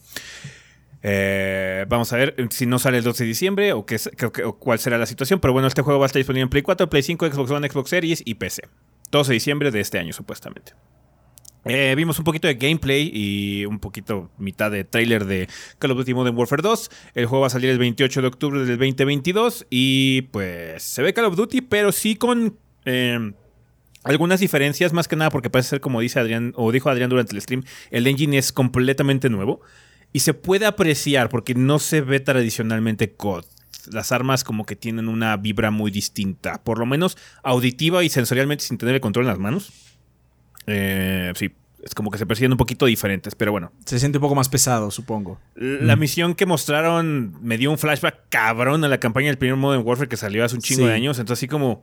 Eh, 1.03 1.85
vamos 1.89 2.13
a 2.13 2.17
ver 2.17 2.35
si 2.51 2.67
no 2.67 2.79
sale 2.79 2.99
el 2.99 3.05
12 3.05 3.25
de 3.25 3.29
diciembre 3.29 3.73
o, 3.73 3.85
qué, 3.85 3.99
o 4.45 4.57
cuál 4.59 4.79
será 4.79 4.99
la 4.99 5.07
situación. 5.07 5.41
Pero 5.41 5.53
bueno, 5.53 5.69
este 5.69 5.83
juego 5.83 5.99
va 5.99 6.07
a 6.07 6.09
estar 6.09 6.21
disponible 6.21 6.43
en 6.43 6.49
Play 6.49 6.63
4, 6.63 6.89
Play 6.89 7.03
5, 7.03 7.31
Xbox 7.33 7.51
One, 7.51 7.69
Xbox 7.69 7.91
Series 7.91 8.23
y 8.25 8.35
PC. 8.35 8.63
12 9.11 9.29
de 9.29 9.35
diciembre 9.35 9.71
de 9.71 9.81
este 9.81 9.99
año, 9.99 10.13
supuestamente. 10.13 10.73
Eh, 11.65 11.95
vimos 11.97 12.19
un 12.19 12.25
poquito 12.25 12.49
de 12.49 12.55
gameplay 12.55 13.09
y 13.13 13.65
un 13.67 13.79
poquito 13.79 14.31
mitad 14.37 14.71
de 14.71 14.83
trailer 14.83 15.27
de 15.27 15.49
Call 15.79 15.93
of 15.93 15.99
Duty 15.99 16.15
Modern 16.15 16.37
Warfare 16.37 16.63
2. 16.63 16.91
El 17.15 17.27
juego 17.27 17.43
va 17.43 17.47
a 17.47 17.51
salir 17.51 17.71
el 17.71 17.79
28 17.79 18.21
de 18.21 18.27
octubre 18.27 18.65
del 18.65 18.79
2022 18.79 19.67
y 19.71 20.23
pues 20.33 20.83
se 20.83 21.03
ve 21.03 21.15
Call 21.15 21.27
of 21.27 21.37
Duty, 21.37 21.61
pero 21.61 21.93
sí 21.93 22.17
con 22.17 22.59
eh, 22.85 23.33
algunas 24.03 24.41
diferencias, 24.41 24.93
más 24.93 25.07
que 25.07 25.15
nada 25.15 25.31
porque 25.31 25.51
parece 25.51 25.71
ser 25.71 25.81
como 25.81 26.01
dice 26.01 26.19
Adrián 26.19 26.53
o 26.57 26.73
dijo 26.73 26.91
Adrián 26.91 27.11
durante 27.11 27.35
el 27.37 27.41
stream, 27.41 27.63
el 27.93 28.09
engine 28.09 28.39
es 28.39 28.51
completamente 28.51 29.31
nuevo 29.31 29.61
y 30.13 30.21
se 30.21 30.35
puede 30.35 30.67
apreciar 30.67 31.29
porque 31.29 31.55
no 31.55 31.79
se 31.79 32.01
ve 32.01 32.21
tradicionalmente 32.21 33.13
COD. 33.13 33.45
Las 33.91 34.13
armas 34.13 34.45
como 34.45 34.65
que 34.65 34.77
tienen 34.77 35.09
una 35.09 35.37
vibra 35.37 35.71
muy 35.71 35.91
distinta, 35.91 36.63
por 36.63 36.79
lo 36.79 36.87
menos 36.87 37.17
auditiva 37.43 38.05
y 38.05 38.09
sensorialmente 38.09 38.65
sin 38.65 38.79
tener 38.79 38.95
el 38.95 39.01
control 39.01 39.25
en 39.25 39.29
las 39.31 39.39
manos. 39.39 39.73
Eh, 40.69 41.33
sí, 41.37 41.51
es 41.83 41.95
como 41.95 42.11
que 42.13 42.19
se 42.19 42.25
perciben 42.27 42.53
un 42.53 42.59
poquito 42.59 42.87
diferentes, 42.87 43.35
pero 43.35 43.51
bueno. 43.51 43.73
Se 43.85 43.99
siente 43.99 44.19
un 44.19 44.23
poco 44.23 44.37
más 44.37 44.49
pesado, 44.49 44.93
supongo. 44.93 45.41
La 45.57 45.97
misión 45.97 46.35
que 46.37 46.47
mostraron 46.47 47.37
me 47.43 47.59
dio 47.59 47.73
un 47.73 47.79
flashback 47.79 48.29
cabrón 48.29 48.85
a 48.85 48.89
la 48.89 49.01
campaña 49.01 49.27
del 49.27 49.39
primer 49.39 49.57
Modern 49.57 49.85
Warfare 49.85 50.09
que 50.09 50.17
salió 50.17 50.45
hace 50.45 50.55
un 50.55 50.61
chingo 50.63 50.83
Sí. 50.83 50.87
de 50.89 50.93
años. 50.95 51.19
Entonces, 51.19 51.41
así 51.41 51.49
como. 51.49 51.83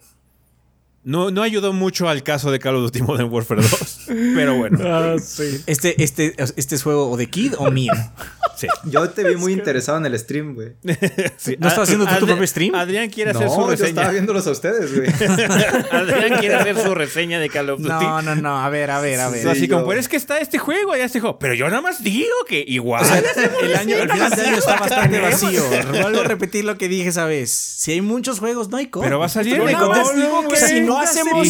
No, 1.03 1.31
no 1.31 1.41
ayudó 1.43 1.71
mucho 1.73 2.07
al 2.09 2.23
caso 2.23 2.51
de 2.51 2.59
Call 2.59 2.75
of 2.75 2.83
Duty 2.83 3.01
Modern 3.01 3.29
Warfare 3.31 3.61
2. 3.69 3.98
Pero 4.09 4.57
bueno. 4.57 4.79
Ah, 4.83 5.15
sí. 5.23 5.61
Este, 5.65 6.03
este, 6.03 6.33
este 6.37 6.75
es 6.75 6.83
juego 6.83 7.09
o 7.09 7.17
de 7.17 7.27
Kid 7.29 7.53
o 7.57 7.69
mío. 7.71 7.93
Sí. 8.55 8.67
Yo 8.85 9.09
te 9.09 9.23
vi 9.23 9.35
muy 9.35 9.53
interesado 9.53 9.97
en 9.99 10.05
el 10.05 10.19
stream, 10.19 10.55
güey. 10.55 10.73
Sí. 11.37 11.55
¿No 11.59 11.69
estás 11.69 11.83
haciendo 11.83 12.05
tú 12.05 12.15
tu 12.19 12.25
propio 12.25 12.45
stream? 12.45 12.75
Adrián 12.75 13.09
quiere 13.09 13.31
No, 13.31 13.39
hacer 13.39 13.49
su 13.49 13.55
yo 13.55 13.71
estaba 13.71 13.87
reseña. 13.87 14.11
viéndolos 14.11 14.47
a 14.47 14.51
ustedes, 14.51 14.93
güey. 14.95 15.09
Adrián 15.91 16.39
quiere 16.39 16.55
hacer 16.55 16.77
su 16.77 16.93
reseña 16.93 17.39
de 17.39 17.49
Call 17.49 17.69
of 17.69 17.79
Duty. 17.79 17.89
No, 17.89 18.21
no, 18.21 18.35
no. 18.35 18.59
A 18.59 18.69
ver, 18.69 18.91
a 18.91 18.99
ver, 18.99 19.19
a 19.19 19.29
ver. 19.29 19.41
Sí, 19.43 19.47
así 19.47 19.67
como, 19.67 19.87
pero 19.87 19.99
es 19.99 20.09
que 20.09 20.17
está 20.17 20.39
este 20.39 20.57
juego, 20.57 20.95
ya 20.95 21.05
este 21.05 21.19
juego. 21.19 21.39
Pero 21.39 21.53
yo 21.53 21.69
nada 21.69 21.81
más 21.81 22.03
digo 22.03 22.35
que 22.47 22.63
igual. 22.67 22.99
O 23.09 23.11
sea, 23.11 23.23
el, 23.61 23.75
año, 23.75 23.95
el 23.95 24.09
final 24.11 24.31
de 24.31 24.41
año 24.41 24.57
está 24.57 24.79
bastante 24.79 25.19
vacío. 25.19 25.63
Vuelvo 26.01 26.21
a 26.21 26.23
repetir 26.23 26.65
lo 26.65 26.77
que 26.77 26.87
dije 26.89 27.09
esa 27.09 27.25
vez. 27.25 27.49
Si 27.51 27.91
hay 27.91 28.01
muchos 28.01 28.39
juegos, 28.39 28.69
no 28.69 28.77
hay 28.77 28.87
cómo. 28.87 29.03
Pero 29.03 29.19
va 29.19 29.27
a 29.27 29.29
salir 29.29 29.55
digo 29.55 29.67
que 29.67 29.73
Duty, 29.73 30.55
si 30.67 30.81
no 30.81 30.99
hacemos 30.99 31.47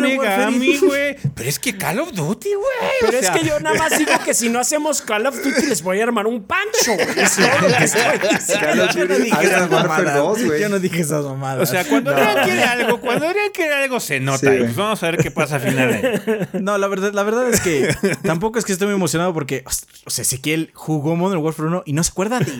Megami, 0.00 0.78
güey. 0.78 1.16
Pero 1.34 1.48
es 1.48 1.58
que 1.58 1.76
Call 1.76 1.98
of 2.02 2.12
Duty, 2.12 2.54
güey. 2.54 2.90
Pero 3.00 3.18
o 3.18 3.20
es 3.20 3.30
que 3.30 3.46
yo 3.46 3.60
nada 3.60 3.76
más 3.76 3.98
digo 3.98 4.12
que 4.24 4.34
si 4.34 4.48
no 4.48 4.60
hacemos 4.60 5.02
Call 5.02 5.26
of 5.26 5.36
Duty 5.42 5.66
les 5.66 5.82
voy 5.82 6.00
a 6.00 6.04
armar 6.04 6.26
un 6.26 6.44
pancho. 6.44 6.94
güey. 6.94 7.20
Es 7.20 7.36
todo 7.36 7.68
lo 7.68 7.76
que 7.76 7.84
estoy 7.84 8.02
diciendo. 8.30 8.88
Yo 8.94 9.06
no 9.06 9.14
dije 9.16 9.44
esas 9.44 9.70
mamadas. 9.70 10.16
2, 10.16 10.44
güey. 10.44 10.60
Yo 10.60 10.68
no 10.68 10.78
dije 10.78 11.00
esas 11.00 11.24
mamadas. 11.24 11.68
O 11.68 11.72
sea, 11.72 11.84
cuando 11.84 12.10
Adrián 12.10 12.44
quiere 12.44 12.62
algo, 12.64 13.00
cuando 13.00 13.26
Adrián 13.26 13.50
quiere 13.54 13.74
algo 13.74 14.00
se 14.00 14.20
nota. 14.20 14.38
Sí, 14.38 14.58
pues 14.58 14.76
vamos 14.76 15.02
a 15.02 15.10
ver 15.10 15.18
qué 15.18 15.30
pasa 15.30 15.56
al 15.56 15.62
final. 15.62 16.48
No, 16.60 16.78
la 16.78 16.88
verdad, 16.88 17.12
la 17.12 17.22
verdad 17.22 17.48
es 17.48 17.60
que 17.60 17.94
tampoco 18.22 18.58
es 18.58 18.64
que 18.64 18.72
estoy 18.72 18.88
muy 18.88 18.96
emocionado 18.96 19.32
porque, 19.32 19.64
o 20.04 20.10
sea, 20.10 20.22
Ezequiel 20.22 20.70
jugó 20.74 21.16
Modern 21.16 21.42
Warfare 21.42 21.68
1 21.68 21.82
y 21.86 21.92
no 21.92 22.02
se 22.04 22.10
acuerda 22.10 22.40
de 22.40 22.52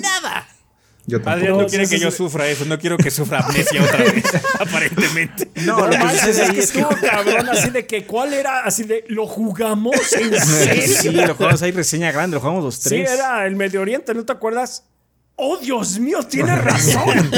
nada. 0.00 0.48
Yo 1.06 1.18
Adrián 1.18 1.38
tampoco. 1.40 1.56
no 1.56 1.62
No, 1.62 1.68
quiere 1.68 1.84
sí, 1.86 1.90
que 1.92 1.98
sí, 1.98 2.02
yo 2.04 2.10
sí. 2.10 2.16
sufra 2.16 2.48
eso. 2.48 2.64
No 2.64 2.78
quiero 2.78 2.96
que 2.96 3.10
sufra 3.10 3.40
amnesia 3.40 3.82
otra 3.82 3.98
vez, 4.04 4.24
aparentemente. 4.58 5.50
No, 5.66 5.80
lo 5.86 5.90
que 5.90 6.30
es 6.30 6.50
que 6.50 6.60
estuvo 6.60 6.88
cabrón 6.88 7.48
así 7.50 7.70
de 7.70 7.86
que 7.86 8.06
cuál 8.06 8.32
era 8.32 8.64
así 8.64 8.84
de 8.84 9.04
lo 9.08 9.26
jugamos 9.26 9.94
en 10.14 10.32
Sí, 10.40 10.80
serio. 11.02 11.26
lo 11.26 11.34
jugamos 11.34 11.60
ahí 11.62 11.72
reseña 11.72 12.10
grande, 12.10 12.36
lo 12.36 12.40
jugamos 12.40 12.64
los 12.64 12.76
Sí, 12.76 12.88
tres. 12.88 13.10
era 13.10 13.46
el 13.46 13.54
Medio 13.56 13.82
Oriente, 13.82 14.14
¿no 14.14 14.24
te 14.24 14.32
acuerdas? 14.32 14.84
Oh, 15.36 15.58
Dios 15.58 15.98
mío, 15.98 16.22
tienes 16.22 16.56
razón. 16.64 17.30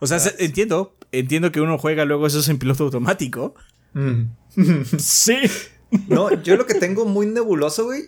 O 0.00 0.06
sea, 0.06 0.18
se- 0.18 0.34
entiendo, 0.44 0.96
entiendo 1.12 1.50
que 1.52 1.60
uno 1.60 1.78
juega 1.78 2.04
luego 2.04 2.26
eso 2.26 2.48
en 2.50 2.58
piloto 2.58 2.84
automático. 2.84 3.54
Mm. 3.94 4.22
Sí. 4.98 5.36
No, 6.08 6.30
yo 6.42 6.56
lo 6.56 6.66
que 6.66 6.74
tengo 6.74 7.04
muy 7.06 7.26
nebuloso, 7.26 7.86
güey, 7.86 8.04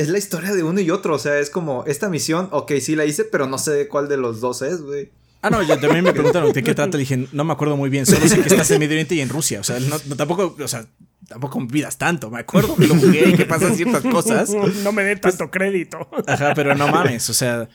es 0.00 0.08
la 0.08 0.18
historia 0.18 0.54
de 0.54 0.62
uno 0.62 0.80
y 0.80 0.90
otro. 0.90 1.14
O 1.14 1.18
sea, 1.18 1.38
es 1.38 1.50
como 1.50 1.84
esta 1.86 2.08
misión, 2.08 2.48
ok, 2.52 2.72
sí 2.80 2.96
la 2.96 3.04
hice, 3.04 3.24
pero 3.24 3.46
no 3.46 3.58
sé 3.58 3.86
cuál 3.86 4.08
de 4.08 4.16
los 4.16 4.40
dos 4.40 4.62
es, 4.62 4.80
güey. 4.80 5.10
Ah, 5.42 5.50
no, 5.50 5.62
yo 5.62 5.78
también 5.78 6.04
me 6.04 6.12
preguntaron 6.12 6.52
de 6.52 6.62
qué 6.62 6.74
trata. 6.74 6.96
Le 6.96 7.00
dije, 7.00 7.28
no 7.32 7.44
me 7.44 7.52
acuerdo 7.52 7.76
muy 7.76 7.90
bien. 7.90 8.06
Solo 8.06 8.26
sé 8.26 8.40
que 8.40 8.48
estás 8.48 8.70
en 8.70 8.78
Medio 8.78 8.94
Oriente 8.94 9.14
y 9.14 9.20
en 9.20 9.28
Rusia. 9.28 9.60
O 9.60 9.64
sea, 9.64 9.78
no, 9.78 9.96
no, 10.06 10.16
tampoco, 10.16 10.56
o 10.58 10.68
sea, 10.68 10.86
tampoco 11.28 11.60
me 11.60 11.66
pidas 11.66 11.98
tanto. 11.98 12.30
Me 12.30 12.40
acuerdo 12.40 12.76
que 12.76 12.86
lo 12.86 12.94
jugué 12.94 13.28
y 13.28 13.34
que 13.34 13.44
pasan 13.44 13.76
ciertas 13.76 14.02
cosas. 14.02 14.50
No 14.84 14.92
me 14.92 15.04
dé 15.04 15.16
tanto 15.16 15.50
crédito. 15.50 16.08
Ajá, 16.26 16.52
pero 16.54 16.74
no 16.74 16.88
mames. 16.88 17.28
O 17.28 17.34
sea, 17.34 17.68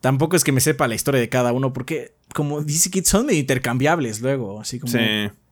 tampoco 0.00 0.36
es 0.36 0.42
que 0.42 0.52
me 0.52 0.60
sepa 0.60 0.88
la 0.88 0.96
historia 0.96 1.20
de 1.20 1.28
cada 1.28 1.52
uno 1.52 1.72
porque, 1.72 2.14
como 2.34 2.62
dice 2.62 2.90
Kid, 2.90 3.04
son 3.04 3.26
medio 3.26 3.38
intercambiables 3.40 4.20
luego. 4.20 4.60
Así 4.60 4.80
como. 4.80 4.92
Sí. 4.92 4.98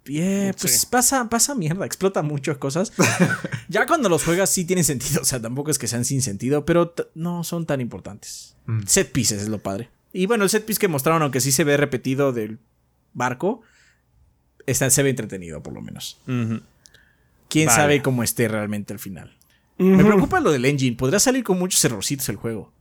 Yeah, 0.07 0.53
pues 0.59 0.81
Sí. 0.81 0.87
pasa, 0.91 1.29
pasa 1.29 1.55
mierda, 1.55 1.85
explota 1.85 2.23
muchas 2.23 2.59
cosas. 2.59 2.93
ya 3.69 3.87
cuando 3.87 4.09
los 4.09 4.25
juegas 4.25 4.51
sí 4.51 4.65
tienen 4.65 4.85
sentido, 4.85 5.21
o 5.23 5.25
sea, 5.25 5.41
tampoco 5.41 5.71
es 5.71 5.79
que 5.79 5.89
sean 5.89 6.05
sin 6.05 6.23
sentido, 6.23 6.65
pero 6.65 6.95
no 7.15 7.45
son 7.45 7.67
tan 7.67 7.81
importantes. 7.81 8.57
Mm. 8.67 8.83
Set 8.87 9.13
pieces 9.13 9.43
es 9.43 9.49
lo 9.49 9.59
padre. 9.59 9.91
Y 10.13 10.27
bueno, 10.27 10.45
el 10.45 10.51
set 10.51 10.65
piece 10.65 10.79
que 10.81 10.89
mostraron, 10.89 11.23
aunque 11.23 11.41
sí 11.41 11.53
se 11.53 11.65
ve 11.65 11.77
repetido 11.77 12.33
del 12.33 12.59
barco, 13.13 13.63
está, 14.67 14.89
se 14.91 15.03
ve 15.03 15.11
entretenido 15.11 15.63
por 15.63 15.75
lo 15.75 15.83
menos. 15.83 16.19
Quién 17.49 17.67
Vale. 17.67 17.77
sabe 17.81 18.03
cómo 18.03 18.23
esté 18.23 18.49
realmente 18.49 18.93
al 18.93 18.99
final. 18.99 19.37
Me 19.79 20.03
preocupa 20.05 20.41
lo 20.41 20.53
del 20.53 20.65
engine, 20.65 20.97
podría 20.97 21.21
salir 21.21 21.45
con 21.45 21.59
muchos 21.59 21.85
errorcitos 21.85 22.29
el 22.31 22.37
juego. 22.37 22.73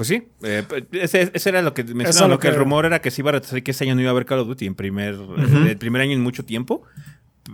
Pues 0.00 0.08
sí, 0.08 0.22
eh, 0.42 0.64
ese, 0.92 1.30
ese 1.34 1.48
era 1.50 1.60
lo 1.60 1.74
que 1.74 1.84
mencionaba, 1.84 2.26
lo 2.26 2.38
que 2.38 2.48
el 2.48 2.54
rumor 2.54 2.86
era 2.86 3.02
que 3.02 3.10
sí 3.10 3.20
iba 3.20 3.28
a 3.28 3.32
retrasar 3.32 3.62
que 3.62 3.72
este 3.72 3.84
año 3.84 3.94
no 3.94 4.00
iba 4.00 4.08
a 4.08 4.12
haber 4.12 4.24
Call 4.24 4.38
of 4.38 4.48
Duty 4.48 4.64
en 4.64 4.74
primer, 4.74 5.12
eh, 5.12 5.72
el 5.72 5.76
primer 5.76 6.00
año 6.00 6.12
en 6.12 6.22
mucho 6.22 6.42
tiempo. 6.42 6.84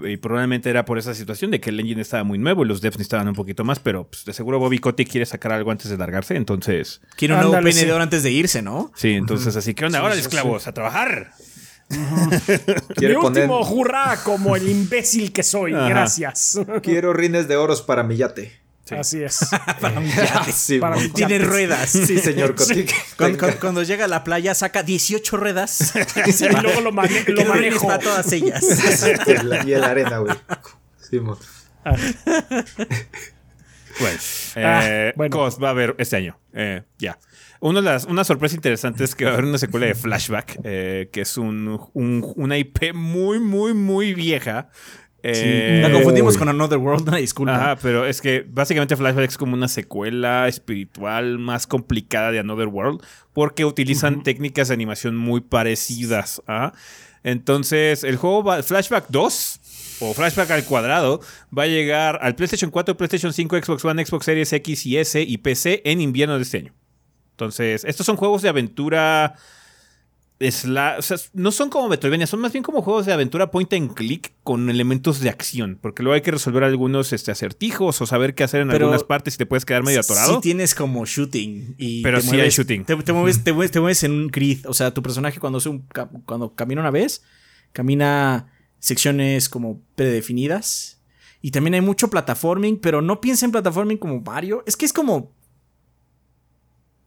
Y 0.05 0.17
probablemente 0.19 0.71
era 0.71 0.85
por 0.85 0.97
esa 0.97 1.13
situación 1.13 1.51
de 1.51 1.59
que 1.59 1.71
el 1.71 1.81
engine 1.81 2.01
estaba 2.01 2.23
muy 2.23 2.39
nuevo 2.39 2.65
y 2.65 2.69
los 2.69 2.81
devs 2.81 2.99
necesitaban 2.99 3.27
un 3.27 3.35
poquito 3.35 3.65
más, 3.65 3.81
pero 3.81 4.07
pues, 4.07 4.25
de 4.25 4.33
seguro 4.33 4.61
Bobby 4.61 4.79
Kotick 4.79 5.11
quiere 5.11 5.27
sacar 5.27 5.51
algo 5.51 5.73
antes 5.73 5.91
de 5.91 5.99
largarse, 5.99 6.37
entonces... 6.37 7.01
Quiere 7.17 7.35
un 7.35 7.41
nuevo 7.41 7.73
sí. 7.73 7.91
antes 7.91 8.23
de 8.23 8.31
irse, 8.31 8.63
¿no? 8.63 8.93
Sí, 8.95 9.15
entonces 9.15 9.57
así 9.57 9.75
que 9.75 9.85
onda, 9.85 9.99
ahora 9.99 10.15
sí, 10.15 10.21
esclavos, 10.21 10.69
a 10.69 10.73
trabajar. 10.73 11.33
Quiere 12.95 13.17
Mi 13.17 13.21
poner. 13.23 13.51
último 13.51 13.69
hurra 13.69 14.21
como 14.23 14.55
el 14.55 14.69
imbécil 14.69 15.33
que 15.33 15.43
soy. 15.43 15.75
Ajá. 15.75 15.89
Gracias. 15.89 16.61
Quiero 16.85 17.13
rines 17.13 17.49
de 17.49 17.57
oros 17.57 17.83
para 17.83 18.05
mi 18.05 18.17
yate. 18.17 18.66
Así 18.91 19.23
es. 19.23 19.41
Para 19.81 19.99
mi 20.01 20.09
yate. 20.11 20.53
Sí, 20.53 20.79
Para 20.79 20.97
mo- 20.97 21.03
mi 21.03 21.09
Tiene 21.09 21.39
ruedas. 21.41 21.91
sí, 21.91 22.19
señor 22.19 22.55
Kotick. 22.55 22.93
Cuando, 23.17 23.37
Tenga. 23.37 23.39
cuando- 23.39 23.61
cuando 23.61 23.83
llega 23.83 24.05
a 24.05 24.09
la 24.09 24.23
playa 24.25 24.55
saca 24.55 24.83
18 24.83 25.37
ruedas. 25.37 25.93
Y 26.41 26.63
luego 26.63 26.81
lo, 26.81 26.93
mane- 26.93 27.25
lo 27.27 27.45
manejo. 27.47 27.87
para 27.87 27.99
todas 27.99 28.31
ellas. 28.33 28.63
y 29.67 29.73
el- 29.73 29.83
arena, 29.85 30.19
güey. 30.19 30.37
Sí, 31.01 31.19
mo- 31.21 31.39
Bueno, 33.99 34.19
Ah, 34.57 34.81
eh, 34.85 35.13
bueno. 35.17 35.37
cos 35.37 35.59
va 35.63 35.69
a 35.69 35.71
haber 35.71 35.95
este 35.99 36.17
año. 36.17 36.39
eh, 36.53 36.83
ya. 36.99 37.19
Una, 37.61 37.81
de 37.81 37.87
las, 37.87 38.05
una 38.05 38.23
sorpresa 38.25 38.55
interesante 38.55 39.03
es 39.05 39.15
que 39.15 39.25
va 39.25 39.31
a 39.31 39.35
haber 39.35 39.47
una 39.47 39.57
secuela 39.59 39.87
de 39.87 39.95
Flashback, 39.95 40.59
eh, 40.65 41.09
que 41.11 41.23
es 41.23 41.39
un, 41.39 41.81
un- 41.95 42.33
una 42.37 42.59
IP 42.59 42.93
muy, 42.93 43.41
muy, 43.41 43.73
muy 43.73 44.13
vieja. 44.15 44.69
Eh, 45.35 45.81
La 45.83 45.91
confundimos 45.93 46.37
con 46.39 46.49
Another 46.49 46.79
World, 46.79 47.09
una 47.09 47.17
disculpa. 47.19 47.55
Ajá, 47.57 47.77
pero 47.83 48.07
es 48.07 48.21
que 48.21 48.45
básicamente 48.49 48.97
Flashback 48.97 49.29
es 49.31 49.39
como 49.39 49.55
una 49.55 49.69
secuela 49.69 50.47
espiritual 50.49 51.39
más 51.39 51.67
complicada 51.67 52.31
de 52.31 52.39
Another 52.39 52.69
World 52.69 53.03
porque 53.33 53.65
utilizan 53.65 54.23
técnicas 54.23 54.69
de 54.69 54.75
animación 54.75 55.17
muy 55.17 55.41
parecidas. 55.41 56.43
¿ah? 56.47 56.73
Entonces, 57.25 58.05
el 58.05 58.17
juego 58.17 58.45
va- 58.45 58.63
Flashback 58.63 59.07
2 59.09 59.61
o 60.01 60.15
Flashback 60.15 60.51
al 60.51 60.65
cuadrado 60.65 61.21
va 61.57 61.65
a 61.65 61.67
llegar 61.67 62.19
al 62.23 62.35
PlayStation 62.35 62.71
4, 62.71 62.97
PlayStation 62.97 63.33
5, 63.33 63.57
Xbox 63.63 63.85
One, 63.85 64.05
Xbox 64.05 64.25
Series 64.27 64.53
X 64.53 64.87
y 64.87 64.99
S 64.99 65.21
y 65.21 65.39
PC 65.39 65.83
en 65.85 66.01
invierno 66.01 66.37
de 66.37 66.43
este 66.43 66.59
año. 66.59 66.75
Entonces, 67.33 67.85
estos 67.85 68.07
son 68.07 68.17
juegos 68.17 68.43
de 68.43 68.49
aventura. 68.49 69.35
Sla- 70.41 70.97
o 70.99 71.03
sea, 71.03 71.17
no 71.33 71.51
son 71.51 71.71
como 71.71 71.89
Metroidvania, 71.89 72.27
son 72.27 72.41
más 72.41 72.53
bien 72.53 72.63
como 72.63 72.83
juegos 72.83 73.07
de 73.07 73.13
aventura 73.13 73.51
point 73.51 73.73
and 73.73 73.95
click 73.95 74.33
con 74.43 74.69
elementos 74.71 75.21
de 75.21 75.29
acción. 75.31 75.79
Porque 75.81 76.03
luego 76.03 76.15
hay 76.15 76.21
que 76.21 76.31
resolver 76.31 76.63
algunos 76.65 77.13
este, 77.13 77.31
acertijos 77.31 78.01
o 78.01 78.07
saber 78.07 78.35
qué 78.35 78.45
hacer 78.45 78.61
en 78.61 78.69
Pero- 78.69 78.87
algunas 78.87 79.05
partes 79.05 79.35
y 79.35 79.39
te 79.39 79.47
puedes 79.47 79.65
quedar 79.65 79.83
medio 79.83 80.01
atorado. 80.01 80.35
Sí 80.35 80.41
tienes 80.43 80.75
como 80.75 81.05
shooting. 81.07 81.75
Y 81.79 82.03
Pero 82.03 82.21
sí 82.21 82.39
hay 82.41 82.51
shooting. 82.51 82.85
Te, 82.85 82.97
te 82.97 83.13
mueves, 83.13 83.43
te, 83.45 83.53
mueves, 83.53 83.71
te 83.71 83.81
mueves 83.81 84.03
en 84.03 84.13
un 84.13 84.29
grid. 84.29 84.67
O 84.67 84.75
sea, 84.75 84.93
tu 84.93 85.03
personaje 85.03 85.41
cuando, 85.41 85.59
hace 85.59 85.69
un, 85.69 85.87
cuando 86.27 86.55
camina 86.55 86.81
una 86.83 86.91
vez, 86.91 87.23
camina 87.73 88.53
secciones 88.79 89.49
como 89.49 89.81
predefinidas. 89.95 91.01
Y 91.43 91.51
también 91.51 91.75
hay 91.75 91.81
mucho 91.81 92.09
plataforming, 92.09 92.79
pero 92.79 93.01
no 93.03 93.21
piensa 93.21 93.45
en 93.47 93.53
plataforming 93.53 93.99
como 93.99 94.21
Mario. 94.21 94.65
Es 94.67 94.77
que 94.77 94.85
es 94.85 94.93
como... 94.93 95.36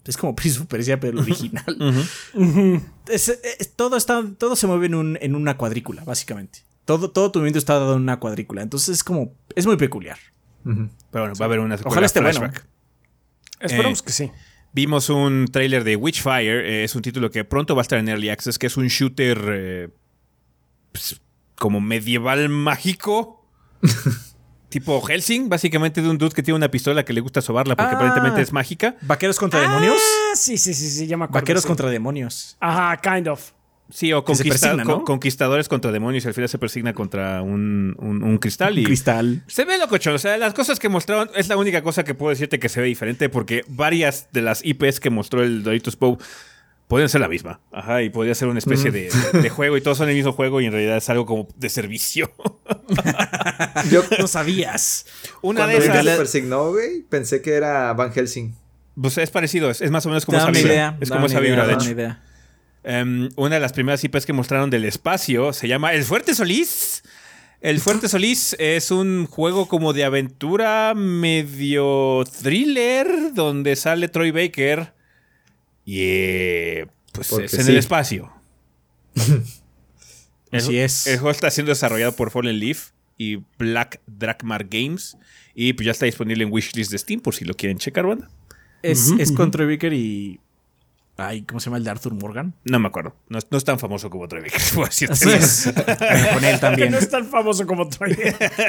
Es 0.10 0.18
como 0.18 0.36
Prince 0.36 0.60
of 0.60 0.66
Persia, 0.66 1.00
pero 1.00 1.14
el 1.14 1.24
original. 1.24 1.64
Es- 3.08 3.30
es- 3.30 3.76
todo, 3.76 3.96
está, 3.96 4.24
todo 4.38 4.56
se 4.56 4.66
mueve 4.66 4.88
en, 4.88 4.96
un- 4.96 5.18
en 5.22 5.36
una 5.36 5.56
cuadrícula, 5.56 6.04
básicamente. 6.04 6.64
Todo, 6.86 7.12
todo 7.12 7.32
tu 7.32 7.38
movimiento 7.40 7.60
está 7.60 7.76
dado 7.76 7.96
en 7.96 8.02
una 8.02 8.20
cuadrícula. 8.20 8.64
Entonces 8.64 8.90
es 8.90 9.04
como... 9.04 9.34
Es 9.56 9.68
muy 9.68 9.78
peculiar. 9.78 10.18
Pero 10.64 10.90
bueno, 11.12 11.34
va 11.40 11.46
a 11.46 11.46
haber 11.46 11.60
una 11.60 11.78
secuela 11.78 11.92
Ojalá 11.94 12.06
esté 12.08 12.22
bueno. 12.22 12.52
Esperamos 13.60 14.00
Eh, 14.00 14.04
que 14.06 14.12
sí. 14.12 14.32
Vimos 14.74 15.10
un 15.10 15.48
tráiler 15.52 15.84
de 15.84 15.96
Witchfire, 15.96 16.82
eh, 16.82 16.84
es 16.84 16.96
un 16.96 17.02
título 17.02 17.30
que 17.32 17.44
pronto 17.44 17.76
va 17.76 17.82
a 17.82 17.84
estar 17.84 18.00
en 18.00 18.10
Early 18.10 18.30
Access, 18.30 18.58
que 18.60 18.68
es 18.68 18.78
un 18.78 18.88
shooter 18.88 19.40
eh, 19.52 19.90
pues, 20.92 21.22
como 21.56 21.80
medieval 21.82 22.50
mágico. 22.50 23.46
tipo 24.70 25.02
Helsing, 25.02 25.50
básicamente 25.50 26.02
de 26.02 26.10
un 26.10 26.18
dude 26.18 26.34
que 26.34 26.44
tiene 26.44 26.56
una 26.58 26.70
pistola 26.70 27.04
que 27.04 27.14
le 27.14 27.22
gusta 27.22 27.42
sobarla 27.42 27.76
porque 27.76 27.94
Ah. 27.94 27.98
aparentemente 27.98 28.42
es 28.42 28.54
mágica. 28.54 28.96
¿Vaqueros 29.02 29.38
contra 29.38 29.60
demonios? 29.62 29.96
Ah, 29.98 30.36
sí, 30.36 30.58
sí, 30.58 30.74
sí, 30.74 30.90
sí, 30.90 31.08
ya 31.08 31.18
me 31.18 31.26
acuerdo. 31.26 31.42
Vaqueros 31.42 31.64
sí. 31.64 31.68
contra 31.68 31.90
demonios. 31.90 32.56
Ajá, 32.60 32.98
kind 33.02 33.28
of. 33.28 33.52
Sí, 33.92 34.14
o 34.14 34.24
conquistadores 35.04 35.68
contra 35.68 35.92
demonios 35.92 36.24
y 36.24 36.28
al 36.28 36.34
final 36.36 36.48
se 36.48 36.60
persigna 36.60 36.94
contra 36.94 37.42
un, 37.42 37.96
un- 37.98 38.22
un 38.22 38.38
cristal. 38.38 38.78
y 38.78 38.84
Cristal. 38.84 39.42
Se 39.48 39.66
ve 39.66 39.80
locochón. 39.80 40.14
O 40.14 40.20
sea, 40.20 40.38
las 40.38 40.54
cosas 40.54 40.78
que 40.80 40.90
mostraron 40.90 41.30
es 41.36 41.48
la 41.48 41.58
única 41.58 41.82
cosa 41.82 42.04
que 42.04 42.14
puedo 42.14 42.30
decirte 42.30 42.60
que 42.60 42.70
se 42.70 42.82
ve 42.82 42.88
diferente 42.88 43.30
porque 43.30 43.64
varias 43.68 44.28
de 44.32 44.44
las 44.44 44.64
IPs 44.64 45.00
que 45.00 45.10
mostró 45.10 45.42
el 45.44 45.64
Doritos 45.64 45.96
Poe 45.96 46.18
pueden 46.90 47.08
ser 47.08 47.22
la 47.22 47.30
misma. 47.30 47.62
Ajá, 47.72 48.02
y 48.02 48.10
podría 48.10 48.36
ser 48.36 48.50
una 48.50 48.60
especie 48.60 48.92
de, 48.92 49.10
de 49.32 49.50
juego 49.50 49.78
y 49.78 49.82
todos 49.82 49.98
son 50.00 50.10
el 50.10 50.16
mismo 50.16 50.34
juego 50.34 50.60
y 50.60 50.66
en 50.66 50.74
realidad 50.74 50.98
es 50.98 51.08
algo 51.10 51.26
como 51.26 51.48
de 51.56 51.70
servicio. 51.70 52.30
Yo, 53.90 54.04
No 54.20 54.28
sabías. 54.28 55.06
Una 55.42 55.62
cuando 55.62 55.80
de 55.80 55.86
esas. 55.86 56.04
se 56.04 56.18
persignó, 56.18 56.72
güey, 56.72 57.04
pensé 57.04 57.42
que 57.42 57.54
era 57.54 57.94
Van 57.94 58.12
Helsing. 58.12 58.54
Pues 59.02 59.18
es 59.18 59.30
parecido, 59.32 59.70
es, 59.70 59.80
es 59.82 59.92
más 59.92 60.06
o 60.06 60.10
menos 60.10 60.26
como 60.26 60.38
Da 60.40 60.44
esa 60.46 60.52
vibra. 60.52 60.74
idea. 60.74 60.98
es 61.00 61.10
como 61.10 61.22
una 61.26 61.28
esa 61.28 61.40
idea, 61.40 61.50
vibra, 61.52 61.64
de 61.68 61.72
da 61.72 61.76
una 61.78 61.84
hecho. 61.86 61.92
idea. 61.94 62.24
Em, 62.84 63.30
una 63.36 63.56
de 63.56 63.62
las 63.62 63.72
primeras 63.74 64.04
IPs 64.04 64.26
que 64.26 64.34
mostraron 64.34 64.70
del 64.70 64.84
espacio 64.86 65.54
se 65.54 65.68
llama 65.68 65.94
El 65.94 66.04
Fuerte 66.04 66.34
Solís. 66.34 67.04
El 67.62 67.80
Fuerte 67.82 68.10
Solís 68.10 68.56
es 68.58 68.90
un 68.90 69.28
juego 69.28 69.68
como 69.68 69.94
de 69.94 70.06
aventura 70.06 70.94
medio 70.96 72.24
thriller 72.42 73.34
donde 73.34 73.76
sale 73.76 74.08
Troy 74.08 74.32
Baker 74.32 74.94
y 75.92 76.02
eh, 76.02 76.88
pues 77.14 77.30
Porque 77.30 77.46
es 77.46 77.54
en 77.56 77.64
sí. 77.66 77.72
el 77.72 77.78
espacio. 77.78 78.32
Así 80.52 80.78
el, 80.78 80.86
es. 80.86 81.08
El 81.08 81.18
juego 81.20 81.32
está 81.32 81.50
siendo 81.50 81.72
desarrollado 81.72 82.16
por 82.16 82.30
Fallen 82.32 82.60
Leaf 82.60 82.92
y 83.18 83.38
Black 83.58 84.02
Drakmar 84.08 84.66
Games 84.70 85.18
y 85.56 85.74
pues 85.74 85.86
ya 85.88 85.92
está 85.92 86.06
disponible 86.06 86.44
en 86.44 86.52
wishlist 86.52 86.92
de 86.92 86.98
Steam 86.98 87.20
por 87.22 87.34
si 87.36 87.44
lo 87.46 87.54
quieren 87.56 87.78
checar, 87.80 88.06
banda. 88.06 88.30
Es, 88.84 89.12
es 89.20 89.32
con 89.32 89.50
Troy 89.52 89.66
Baker 89.76 89.94
y. 89.94 90.40
Ay, 91.18 91.42
¿cómo 91.42 91.60
se 91.60 91.66
llama 91.66 91.78
el 91.80 91.84
de 91.84 91.90
Arthur 91.90 92.14
Morgan? 92.14 92.54
No 92.64 92.80
me 92.80 92.88
acuerdo. 92.88 93.14
No, 93.28 93.40
es- 93.40 93.48
no 93.52 93.58
es 93.58 93.66
tan 93.66 93.78
famoso 93.78 94.10
como 94.10 94.28
Troy 94.28 94.44
Baker. 94.44 94.62
Así 94.88 95.06
es. 95.06 95.74
con 96.34 96.46
él 96.46 96.60
también. 96.62 96.92
no 96.92 96.98
es 97.00 97.10
tan 97.10 97.26
famoso 97.28 97.66
como 97.66 97.90
Troy 97.90 98.16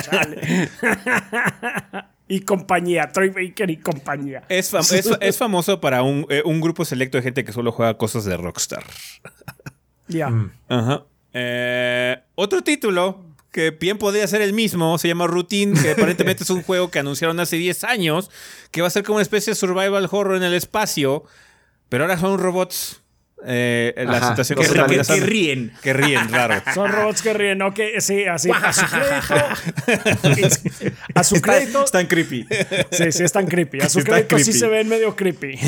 Chale. 0.02 0.68
Y 2.30 2.40
compañía, 2.40 3.10
Troy 3.12 3.28
Baker 3.28 3.68
y 3.70 3.76
compañía. 3.76 4.44
Es, 4.48 4.72
fam- 4.72 4.90
es, 4.96 5.10
es 5.20 5.36
famoso 5.36 5.80
para 5.80 6.02
un, 6.02 6.26
eh, 6.30 6.42
un 6.46 6.60
grupo 6.60 6.84
selecto 6.86 7.18
de 7.18 7.22
gente 7.22 7.44
que 7.44 7.52
solo 7.52 7.72
juega 7.72 7.98
cosas 7.98 8.24
de 8.24 8.36
Rockstar. 8.36 8.84
Ya. 10.08 10.30
Ajá. 10.68 11.04
Eh, 11.34 12.18
otro 12.36 12.62
título 12.62 13.24
que 13.52 13.72
bien 13.72 13.98
podría 13.98 14.26
ser 14.28 14.42
el 14.42 14.52
mismo, 14.52 14.96
se 14.98 15.08
llama 15.08 15.26
Routine, 15.26 15.80
que 15.80 15.90
aparentemente 15.90 16.44
es 16.44 16.50
un 16.50 16.62
juego 16.62 16.90
que 16.90 17.00
anunciaron 17.00 17.38
hace 17.40 17.56
10 17.56 17.82
años, 17.84 18.30
que 18.70 18.80
va 18.80 18.86
a 18.86 18.90
ser 18.90 19.02
como 19.02 19.16
una 19.16 19.22
especie 19.22 19.50
de 19.52 19.54
survival 19.56 20.08
horror 20.10 20.36
en 20.36 20.44
el 20.44 20.54
espacio, 20.54 21.24
pero 21.88 22.04
ahora 22.04 22.16
son 22.16 22.38
robots. 22.38 23.02
Eh, 23.46 23.94
la 23.96 24.18
Ajá, 24.18 24.28
situación 24.36 24.58
que 24.58 24.68
ríen, 24.68 25.02
que 25.06 25.20
ríen. 25.20 25.72
Que 25.82 25.92
ríen, 25.94 26.28
raro. 26.30 26.62
Son 26.74 26.92
robots 26.92 27.22
que 27.22 27.32
ríen, 27.32 27.62
ok, 27.62 27.78
sí, 27.98 28.24
así, 28.26 28.50
a 28.50 28.72
su 28.72 28.84
crédito. 28.86 29.34
a 31.14 31.24
su 31.24 31.36
Está- 31.36 31.52
crédito. 31.56 31.84
están 31.84 32.06
creepy. 32.06 32.46
Sí, 32.90 33.12
sí, 33.12 33.24
están 33.24 33.46
creepy. 33.46 33.80
A 33.80 33.88
su 33.88 34.00
Está 34.00 34.12
crédito 34.26 34.38
sí 34.38 34.52
se 34.52 34.66
ven 34.68 34.88
medio 34.88 35.16
creepy. 35.16 35.58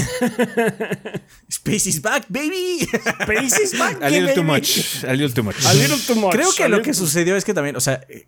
Space 1.48 1.88
is 1.88 2.02
back, 2.02 2.24
baby. 2.28 2.80
Space 3.20 3.62
is 3.62 3.78
back, 3.78 4.02
A 4.02 4.08
little 4.10 4.34
too 4.34 4.42
baby. 4.42 4.52
much. 4.60 5.04
A 5.04 5.12
little 5.12 5.32
too 5.34 5.42
much. 5.42 5.64
A 5.66 5.72
little 5.74 5.96
too 6.06 6.14
much. 6.16 6.32
Creo 6.32 6.52
que 6.54 6.64
A 6.64 6.68
lo 6.68 6.82
que 6.82 6.90
too- 6.92 6.98
sucedió 6.98 7.36
es 7.36 7.44
que 7.44 7.54
también, 7.54 7.76
o 7.76 7.80
sea, 7.80 8.00
eh, 8.08 8.26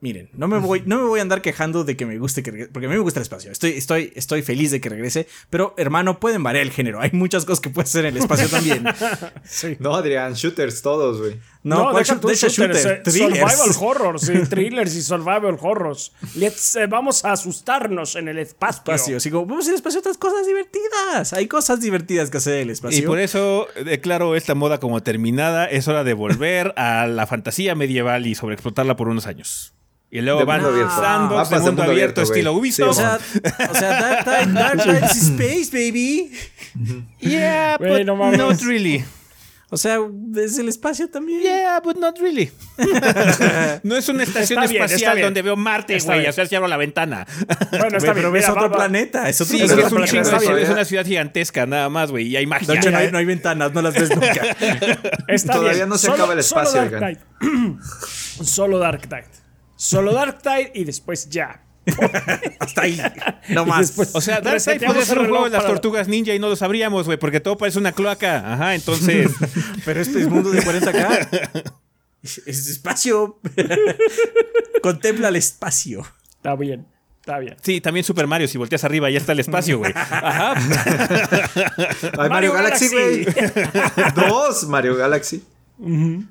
miren, 0.00 0.30
no 0.32 0.48
me 0.48 0.58
voy, 0.58 0.82
no 0.86 0.98
me 0.98 1.04
voy 1.04 1.18
a 1.18 1.22
andar 1.22 1.42
quejando 1.42 1.84
de 1.84 1.96
que 1.96 2.06
me 2.06 2.18
guste 2.18 2.42
que 2.42 2.50
regrese, 2.50 2.72
porque 2.72 2.86
a 2.86 2.88
mí 2.88 2.94
me 2.96 3.02
gusta 3.02 3.20
el 3.20 3.22
espacio. 3.22 3.52
Estoy, 3.52 3.72
estoy, 3.72 4.12
estoy 4.16 4.42
feliz 4.42 4.70
de 4.70 4.80
que 4.80 4.88
regrese, 4.88 5.26
pero 5.50 5.74
hermano, 5.76 6.18
pueden 6.20 6.42
variar 6.42 6.62
el 6.64 6.70
género. 6.72 7.00
Hay 7.00 7.10
muchas 7.12 7.44
cosas 7.44 7.60
que 7.60 7.68
puedes 7.70 7.90
hacer 7.90 8.06
en 8.06 8.16
el 8.16 8.22
espacio 8.22 8.48
también. 8.48 8.84
Sí. 9.44 9.76
No, 9.80 9.94
Adrián, 9.94 10.34
shooters 10.34 10.80
todos, 10.82 11.18
güey. 11.20 11.38
No, 11.62 11.90
¿cuál 11.90 11.96
deja 12.04 12.14
shoot- 12.14 12.20
tú 12.20 12.28
deja 12.28 12.48
shooters, 12.48 12.78
shooter, 12.78 12.96
eh, 12.98 13.02
thrillers. 13.04 13.52
Survival 13.52 13.76
horror, 13.80 14.20
sí, 14.20 14.32
thrillers 14.48 14.94
y 14.94 15.02
survival 15.02 15.56
horrors. 15.60 16.12
Let's, 16.36 16.76
eh, 16.76 16.86
vamos 16.86 17.24
a 17.24 17.32
asustarnos 17.32 18.16
en 18.16 18.28
el 18.28 18.38
espacio. 18.38 18.78
espacio. 18.80 19.16
Así 19.18 19.30
como, 19.30 19.44
vamos 19.46 19.68
al 19.68 19.74
espacio 19.74 20.00
otras 20.00 20.16
cosas 20.16 20.46
divertidas. 20.46 21.32
Hay 21.32 21.46
cosas 21.48 21.80
divertidas 21.80 22.30
que 22.30 22.38
hacer 22.38 22.54
en 22.56 22.62
el 22.62 22.70
espacio. 22.70 22.98
Y 22.98 23.02
por 23.02 23.18
eso 23.18 23.66
declaro 23.84 24.36
esta 24.36 24.54
moda 24.54 24.78
como 24.80 25.02
terminada. 25.02 25.66
Es 25.66 25.88
hora 25.88 26.04
de 26.04 26.14
volver 26.14 26.72
a 26.76 27.06
la 27.06 27.26
fantasía 27.26 27.74
medieval 27.74 28.26
y 28.26 28.34
sobreexplotarla 28.34 28.96
por 28.96 29.08
unos 29.08 29.26
años. 29.26 29.74
Y 30.12 30.20
luego 30.22 30.44
van 30.44 30.62
de 30.62 30.70
de 30.70 30.72
mundo 30.84 31.82
mundo 31.82 31.82
abierto, 31.82 31.82
abierto, 31.82 32.22
estilo 32.22 32.52
Sí, 32.52 32.58
Ubisoft. 32.58 32.88
o 32.88 32.94
sea, 32.94 33.18
o 33.70 33.74
sea, 33.74 34.00
Dark 34.00 34.24
Tide, 34.24 34.52
Dark 34.52 34.82
Tide 34.82 35.06
is 35.06 35.22
space, 35.28 35.70
baby. 35.72 36.32
yeah, 37.20 37.76
but 37.78 38.04
no 38.04 38.16
mames. 38.16 38.38
not 38.38 38.60
really. 38.62 39.04
O 39.72 39.76
sea, 39.76 39.98
es 40.36 40.58
el 40.58 40.68
espacio 40.68 41.08
también. 41.08 41.42
Yeah, 41.42 41.78
but 41.78 41.96
not 41.96 42.18
really. 42.18 42.50
no 43.84 43.96
es 43.96 44.08
una 44.08 44.24
estación 44.24 44.58
Está 44.58 44.68
bien, 44.68 44.82
espacial 44.82 45.14
bien. 45.14 45.26
donde 45.28 45.42
veo 45.42 45.54
Marte, 45.54 45.96
güey. 46.00 46.26
O 46.26 46.32
sea, 46.32 46.44
cierro 46.44 46.66
la 46.66 46.76
ventana. 46.76 47.24
Bueno, 47.70 47.86
está 47.96 47.98
Güey, 47.98 48.00
bien. 48.00 48.14
pero 48.14 48.32
ves 48.32 48.42
mira, 48.48 48.52
otro 48.52 48.68
va- 48.68 48.76
planeta. 48.78 49.28
Es 49.28 49.40
otro 49.40 49.56
Sí, 49.56 49.62
Eso 49.62 49.74
es, 49.78 49.92
un 49.92 50.04
chingo 50.06 50.38
bien. 50.40 50.58
es 50.58 50.70
una 50.70 50.84
ciudad 50.84 51.06
gigantesca, 51.06 51.66
nada 51.66 51.88
más, 51.88 52.10
güey. 52.10 52.26
Y 52.26 52.36
hay 52.36 52.46
magia. 52.48 52.66
De 52.66 52.78
hecho, 52.80 52.90
no 52.90 52.98
hay, 52.98 53.12
no 53.12 53.18
hay 53.18 53.24
ventanas, 53.26 53.72
no 53.72 53.80
las 53.80 53.94
ves 53.94 54.10
nunca. 54.10 54.42
Está 55.28 55.52
Todavía 55.52 55.74
bien. 55.74 55.88
no 55.88 55.96
se 55.98 56.06
Solo- 56.08 56.14
acaba 56.16 56.32
el 56.32 56.42
solo 56.42 56.62
espacio, 56.62 56.80
Dark 56.90 56.94
oigan. 56.94 57.78
Tide. 57.78 58.44
Solo 58.44 58.78
Dark 58.80 59.02
Tide. 59.02 59.24
Solo 59.80 60.12
Dark 60.12 60.42
Tide 60.42 60.72
y 60.74 60.84
después 60.84 61.30
ya. 61.30 61.62
Hasta 62.60 62.82
ahí. 62.82 63.00
No 63.48 63.64
más. 63.64 63.80
después- 63.88 64.10
O 64.14 64.20
sea, 64.20 64.42
Darkseid 64.42 64.84
podría 64.84 65.06
ser 65.06 65.18
un 65.20 65.28
juego 65.30 65.44
de 65.44 65.50
las 65.52 65.62
para- 65.62 65.72
tortugas 65.74 66.06
ninja 66.06 66.34
y 66.34 66.38
no 66.38 66.50
lo 66.50 66.56
sabríamos, 66.56 67.06
güey, 67.06 67.18
porque 67.18 67.40
todo 67.40 67.56
parece 67.56 67.78
una 67.78 67.92
cloaca. 67.92 68.52
Ajá, 68.52 68.74
entonces. 68.74 69.30
Pero 69.86 70.00
este 70.02 70.20
es 70.20 70.28
mundo 70.28 70.50
de 70.50 70.62
40k. 70.62 71.72
Es, 72.22 72.42
es 72.44 72.68
espacio. 72.68 73.40
Contempla 74.82 75.28
el 75.28 75.36
espacio. 75.36 76.06
Está 76.36 76.54
bien. 76.56 76.86
Está 77.20 77.38
bien. 77.38 77.56
Sí, 77.62 77.80
también 77.80 78.04
Super 78.04 78.26
Mario, 78.26 78.48
si 78.48 78.58
volteas 78.58 78.84
arriba 78.84 79.08
ya 79.08 79.16
está 79.18 79.32
el 79.32 79.40
espacio, 79.40 79.78
güey. 79.78 79.92
Ajá. 79.96 80.54
Ay, 82.18 82.28
Mario, 82.28 82.52
Galaxy, 82.52 82.88
güey. 82.88 83.26
Dos 84.14 84.64
Mario 84.68 84.96
Galaxy. 84.96 85.42
Em, 85.82 86.26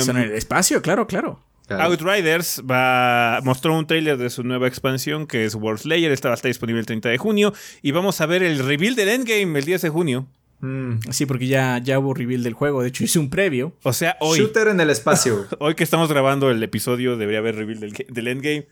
Son 0.00 0.16
en 0.16 0.22
el 0.24 0.32
espacio, 0.34 0.80
claro, 0.80 1.06
claro. 1.08 1.40
Claro. 1.66 1.84
Outriders 1.84 2.62
va, 2.70 3.40
mostró 3.42 3.78
un 3.78 3.86
tráiler 3.86 4.18
de 4.18 4.28
su 4.28 4.44
nueva 4.44 4.68
expansión 4.68 5.26
que 5.26 5.46
es 5.46 5.54
World 5.54 5.80
Slayer. 5.80 6.12
Esta 6.12 6.28
va 6.28 6.34
a 6.34 6.36
estar 6.36 6.50
disponible 6.50 6.80
el 6.80 6.86
30 6.86 7.08
de 7.08 7.18
junio. 7.18 7.54
Y 7.80 7.92
vamos 7.92 8.20
a 8.20 8.26
ver 8.26 8.42
el 8.42 8.58
reveal 8.58 8.94
del 8.94 9.08
Endgame 9.08 9.58
el 9.58 9.64
10 9.64 9.82
de 9.82 9.88
junio. 9.88 10.26
Mm. 10.60 11.10
Sí, 11.10 11.26
porque 11.26 11.46
ya, 11.46 11.78
ya 11.78 11.98
hubo 11.98 12.14
reveal 12.14 12.42
del 12.42 12.54
juego. 12.54 12.82
De 12.82 12.88
hecho, 12.88 13.04
hice 13.04 13.18
un 13.18 13.30
previo. 13.30 13.72
O 13.82 13.92
sea, 13.92 14.16
hoy. 14.20 14.38
Shooter 14.38 14.68
en 14.68 14.80
el 14.80 14.90
espacio. 14.90 15.46
Hoy 15.58 15.74
que 15.74 15.84
estamos 15.84 16.08
grabando 16.08 16.50
el 16.50 16.62
episodio, 16.62 17.16
debería 17.16 17.38
haber 17.38 17.56
reveal 17.56 17.80
del, 17.80 17.92
del 18.08 18.28
Endgame. 18.28 18.66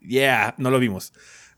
Yeah, 0.00 0.54
no 0.58 0.70
lo 0.70 0.78
vimos. 0.78 1.12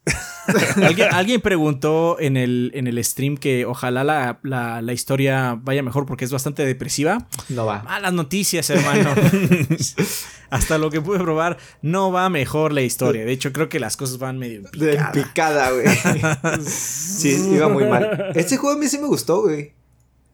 Alguien, 0.82 1.08
alguien 1.12 1.40
preguntó 1.40 2.16
en 2.18 2.36
el, 2.36 2.72
en 2.74 2.88
el 2.88 3.02
stream 3.04 3.36
que 3.36 3.64
ojalá 3.64 4.02
la, 4.02 4.40
la- 4.42 4.82
la 4.82 4.92
historia 4.92 5.56
vaya 5.62 5.82
mejor 5.84 6.04
porque 6.04 6.24
es 6.24 6.32
bastante 6.32 6.66
depresiva. 6.66 7.28
No 7.48 7.64
va. 7.66 7.82
Malas 7.84 8.12
noticias, 8.12 8.68
hermano. 8.70 9.14
Hasta 10.50 10.78
lo 10.78 10.90
que 10.90 11.00
pude 11.00 11.18
probar, 11.20 11.56
no 11.80 12.10
va 12.12 12.28
mejor 12.28 12.72
la 12.72 12.82
historia. 12.82 13.24
De 13.24 13.32
hecho, 13.32 13.52
creo 13.52 13.68
que 13.68 13.78
las 13.80 13.96
cosas 13.96 14.18
van 14.18 14.38
medio 14.38 14.58
en 14.58 14.64
picada. 14.66 15.12
picada, 15.12 15.70
güey. 15.70 15.86
sí, 16.66 17.50
iba 17.52 17.68
muy 17.68 17.84
mal. 17.84 18.32
Este 18.34 18.56
juego 18.56 18.76
a 18.76 18.78
mí 18.78 18.86
sí 18.88 18.98
me 18.98 19.06
gustó, 19.06 19.42
güey. 19.42 19.72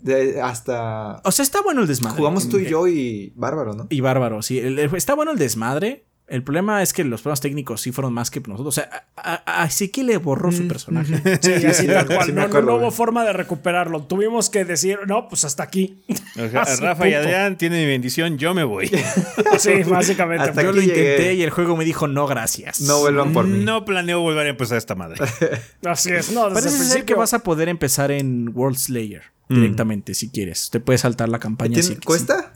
De- 0.01 0.41
hasta. 0.41 1.21
O 1.25 1.31
sea, 1.31 1.43
está 1.43 1.61
bueno 1.62 1.83
el 1.83 1.87
desmadre. 1.87 2.16
Jugamos 2.16 2.49
tú 2.49 2.59
y 2.59 2.66
yo 2.66 2.89
y 2.89 3.33
Bárbaro, 3.37 3.75
¿no? 3.75 3.87
Y 3.91 4.01
bárbaro, 4.01 4.43
sí. 4.43 4.59
Está 4.59 5.14
bueno 5.14 5.33
el 5.33 5.39
desmadre. 5.39 6.05
El 6.29 6.43
problema 6.43 6.83
es 6.83 6.93
que 6.93 7.05
los 7.05 7.22
problemas 7.22 7.41
técnicos 7.41 7.81
sí 7.81 7.91
fueron 7.91 8.12
más 8.12 8.31
que 8.31 8.41
nosotros. 8.41 8.66
O 8.66 8.72
sea, 8.72 9.07
a, 9.16 9.43
a, 9.47 9.62
a 9.62 9.66
Ezequiel 9.66 10.09
le 10.09 10.18
borró 10.18 10.53
su 10.53 10.68
personaje. 10.68 11.16
Sí, 11.41 11.53
así 11.66 11.87
tal 11.87 12.07
cual. 12.07 12.26
Sí 12.26 12.33
no, 12.33 12.41
no- 12.43 12.47
acuerdo, 12.47 12.66
no 12.72 12.76
hubo 12.76 12.91
forma 12.91 13.24
de 13.24 13.33
recuperarlo. 13.33 14.03
Tuvimos 14.05 14.51
que 14.51 14.66
decir, 14.66 14.99
no, 15.07 15.26
pues 15.29 15.45
hasta 15.47 15.62
aquí. 15.62 16.03
O 16.37 16.49
sea, 16.51 16.62
Así, 16.62 16.83
Rafa 16.83 17.09
y. 17.09 17.14
Adrián 17.14 17.57
tienen 17.57 17.81
mi 17.81 17.87
bendición, 17.87 18.37
yo 18.37 18.53
me 18.53 18.64
voy. 18.64 18.91
Sí, 19.59 19.83
básicamente. 19.89 20.51
Hasta 20.51 20.62
Yo 20.62 20.72
lo 20.72 20.83
intenté 20.83 21.16
llegué. 21.18 21.35
y 21.35 21.43
el 21.43 21.51
juego 21.51 21.76
me 21.76 21.85
dijo 21.87 22.07
no 22.09 22.26
gracias. 22.26 22.81
No 22.83 22.99
vuelvan 23.01 23.33
por 23.33 23.47
mí. 23.47 23.64
No 23.64 23.85
planeo 23.87 24.20
volver 24.20 24.47
a 24.47 24.51
empezar 24.51 24.76
esta 24.79 24.95
madre. 24.95 25.18
Así 25.87 26.11
es, 26.12 26.31
no, 26.33 26.43
Parece 26.49 26.66
el 26.68 26.70
ser 26.72 26.79
principio. 26.81 27.07
que 27.07 27.14
vas 27.14 27.33
a 27.35 27.39
poder 27.41 27.68
empezar 27.70 28.11
en 28.11 28.51
World 28.55 28.76
Slayer 28.76 29.22
directamente 29.49 30.12
si 30.14 30.29
quieres. 30.29 30.68
Te 30.70 30.79
puedes 30.79 31.01
saltar 31.01 31.31
la 31.31 31.39
campaña. 31.39 31.74
¿Tiene- 31.81 31.89
si- 31.89 31.97
¿Cuesta? 31.97 32.53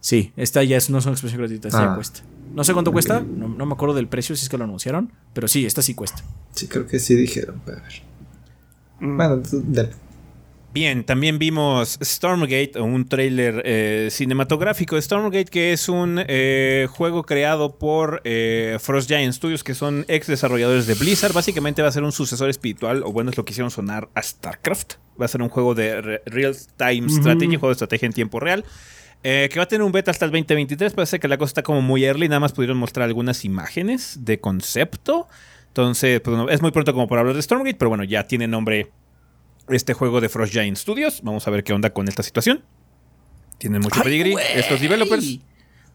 Sí, 0.00 0.32
esta 0.36 0.64
ya 0.64 0.76
es, 0.78 0.90
no 0.90 0.98
es 0.98 1.04
una 1.04 1.12
expresión 1.12 1.40
gratuita, 1.42 1.68
esta 1.68 1.80
ya 1.84 1.92
Ah. 1.92 1.94
cuesta. 1.94 2.20
No 2.54 2.64
sé 2.64 2.72
cuánto 2.74 2.92
cuesta, 2.92 3.20
no, 3.20 3.48
no 3.48 3.66
me 3.66 3.72
acuerdo 3.72 3.94
del 3.94 4.08
precio 4.08 4.36
si 4.36 4.42
es 4.44 4.48
que 4.50 4.58
lo 4.58 4.64
anunciaron, 4.64 5.12
pero 5.32 5.48
sí, 5.48 5.64
esta 5.64 5.80
sí 5.82 5.94
cuesta. 5.94 6.22
Sí, 6.52 6.68
creo 6.68 6.86
que 6.86 6.98
sí 6.98 7.14
dijeron. 7.14 7.62
pero 7.64 7.78
A 7.78 7.82
ver. 7.82 7.92
Bueno, 9.00 9.42
tú- 9.42 9.62
dale. 9.66 9.90
Bien, 10.74 11.04
también 11.04 11.38
vimos 11.38 11.98
Stormgate, 12.02 12.80
un 12.80 13.06
tráiler 13.06 13.60
eh, 13.66 14.08
cinematográfico 14.10 14.96
de 14.96 15.02
Stormgate, 15.02 15.44
que 15.46 15.72
es 15.74 15.86
un 15.90 16.18
eh, 16.26 16.86
juego 16.90 17.24
creado 17.24 17.76
por 17.78 18.22
eh, 18.24 18.78
Frost 18.80 19.06
Giant 19.08 19.34
Studios, 19.34 19.64
que 19.64 19.74
son 19.74 20.06
ex 20.08 20.26
desarrolladores 20.28 20.86
de 20.86 20.94
Blizzard. 20.94 21.34
Básicamente 21.34 21.82
va 21.82 21.88
a 21.88 21.92
ser 21.92 22.04
un 22.04 22.12
sucesor 22.12 22.48
espiritual, 22.48 23.02
o 23.04 23.12
bueno, 23.12 23.30
es 23.30 23.36
lo 23.36 23.44
que 23.44 23.52
hicieron 23.52 23.70
sonar 23.70 24.08
a 24.14 24.22
StarCraft. 24.22 24.94
Va 25.20 25.26
a 25.26 25.28
ser 25.28 25.42
un 25.42 25.50
juego 25.50 25.74
de 25.74 26.00
re- 26.00 26.22
real-time 26.24 27.10
strategy, 27.10 27.56
juego 27.56 27.68
de 27.68 27.72
estrategia 27.72 28.06
en 28.06 28.14
tiempo 28.14 28.40
real. 28.40 28.64
Eh, 29.22 29.48
que 29.52 29.58
va 29.58 29.64
a 29.64 29.68
tener 29.68 29.82
un 29.82 29.92
beta 29.92 30.10
hasta 30.10 30.24
el 30.24 30.30
2023. 30.30 30.94
Parece 30.94 31.20
que 31.20 31.28
la 31.28 31.38
cosa 31.38 31.50
está 31.50 31.62
como 31.62 31.80
muy 31.82 32.04
early. 32.04 32.28
Nada 32.28 32.40
más 32.40 32.52
pudieron 32.52 32.76
mostrar 32.78 33.06
algunas 33.06 33.44
imágenes 33.44 34.24
de 34.24 34.40
concepto. 34.40 35.28
Entonces, 35.68 36.20
pues, 36.20 36.36
no, 36.36 36.48
es 36.48 36.60
muy 36.60 36.70
pronto 36.70 36.92
como 36.92 37.08
para 37.08 37.20
hablar 37.20 37.36
de 37.36 37.42
Stormgate, 37.42 37.76
pero 37.76 37.88
bueno, 37.88 38.04
ya 38.04 38.26
tiene 38.26 38.46
nombre 38.48 38.90
este 39.68 39.94
juego 39.94 40.20
de 40.20 40.28
Frost 40.28 40.52
Giant 40.52 40.76
Studios. 40.76 41.20
Vamos 41.22 41.46
a 41.46 41.50
ver 41.50 41.64
qué 41.64 41.72
onda 41.72 41.90
con 41.90 42.08
esta 42.08 42.22
situación. 42.22 42.62
Tienen 43.58 43.80
mucho 43.80 44.00
¡Ay, 44.00 44.04
pedigrí 44.04 44.32
güey! 44.32 44.44
estos 44.54 44.80
developers. 44.80 45.38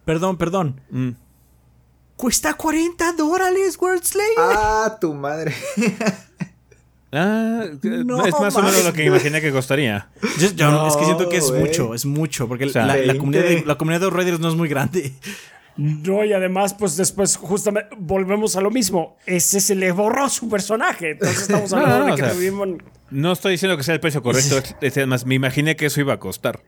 Perdón, 0.04 0.38
perdón. 0.38 0.80
Mm. 0.90 1.10
Cuesta 2.16 2.54
40 2.54 3.12
dólares 3.12 3.78
World 3.78 4.02
Slayer. 4.02 4.32
Ah, 4.38 4.98
tu 5.00 5.12
madre. 5.14 5.54
Ah, 7.12 7.64
No 7.82 8.26
es 8.26 8.34
más 8.38 8.54
o 8.56 8.62
menos 8.62 8.84
lo 8.84 8.92
que 8.92 9.04
imaginé 9.04 9.40
que 9.40 9.50
costaría. 9.50 10.08
Yo- 10.38 10.50
yo- 10.52 10.70
No, 10.70 10.88
es 10.88 10.96
que 10.96 11.04
siento 11.04 11.28
que 11.28 11.38
es 11.38 11.50
mucho, 11.50 11.94
es 11.94 12.04
mucho, 12.04 12.48
porque 12.48 12.66
O 12.66 12.68
sea, 12.68 12.82
la, 12.86 12.94
la 12.96 13.12
20. 13.14 13.18
comunidad 13.18 13.42
de, 13.44 13.64
la 13.64 13.74
comunidad 13.76 14.00
de 14.00 14.06
Outriders 14.06 14.40
no 14.40 14.48
es 14.48 14.54
muy 14.54 14.68
grande. 14.68 15.12
No, 15.76 16.24
y 16.24 16.32
además, 16.32 16.74
pues 16.74 16.96
después 16.96 17.36
justamente 17.36 17.90
volvemos 17.98 18.56
a 18.56 18.60
lo 18.60 18.70
mismo. 18.70 19.16
Ese 19.26 19.60
se 19.60 19.76
le 19.76 19.92
borró 19.92 20.28
su 20.28 20.48
personaje. 20.48 21.12
Entonces 21.12 21.42
estamos 21.42 21.72
hablando 21.74 21.98
no, 22.00 22.06
de 22.06 22.12
o 22.12 22.16
que 22.16 22.22
sea, 22.22 22.32
tuvimos... 22.32 22.68
No 23.10 23.32
estoy 23.32 23.52
diciendo 23.52 23.76
que 23.78 23.84
sea 23.84 23.94
el 23.94 24.00
precio 24.00 24.22
correcto, 24.22 24.58
es 24.82 24.96
además 24.98 25.24
me 25.24 25.34
imaginé 25.34 25.76
que 25.76 25.86
eso 25.86 26.00
iba 26.00 26.12
a 26.14 26.18
costar. 26.18 26.60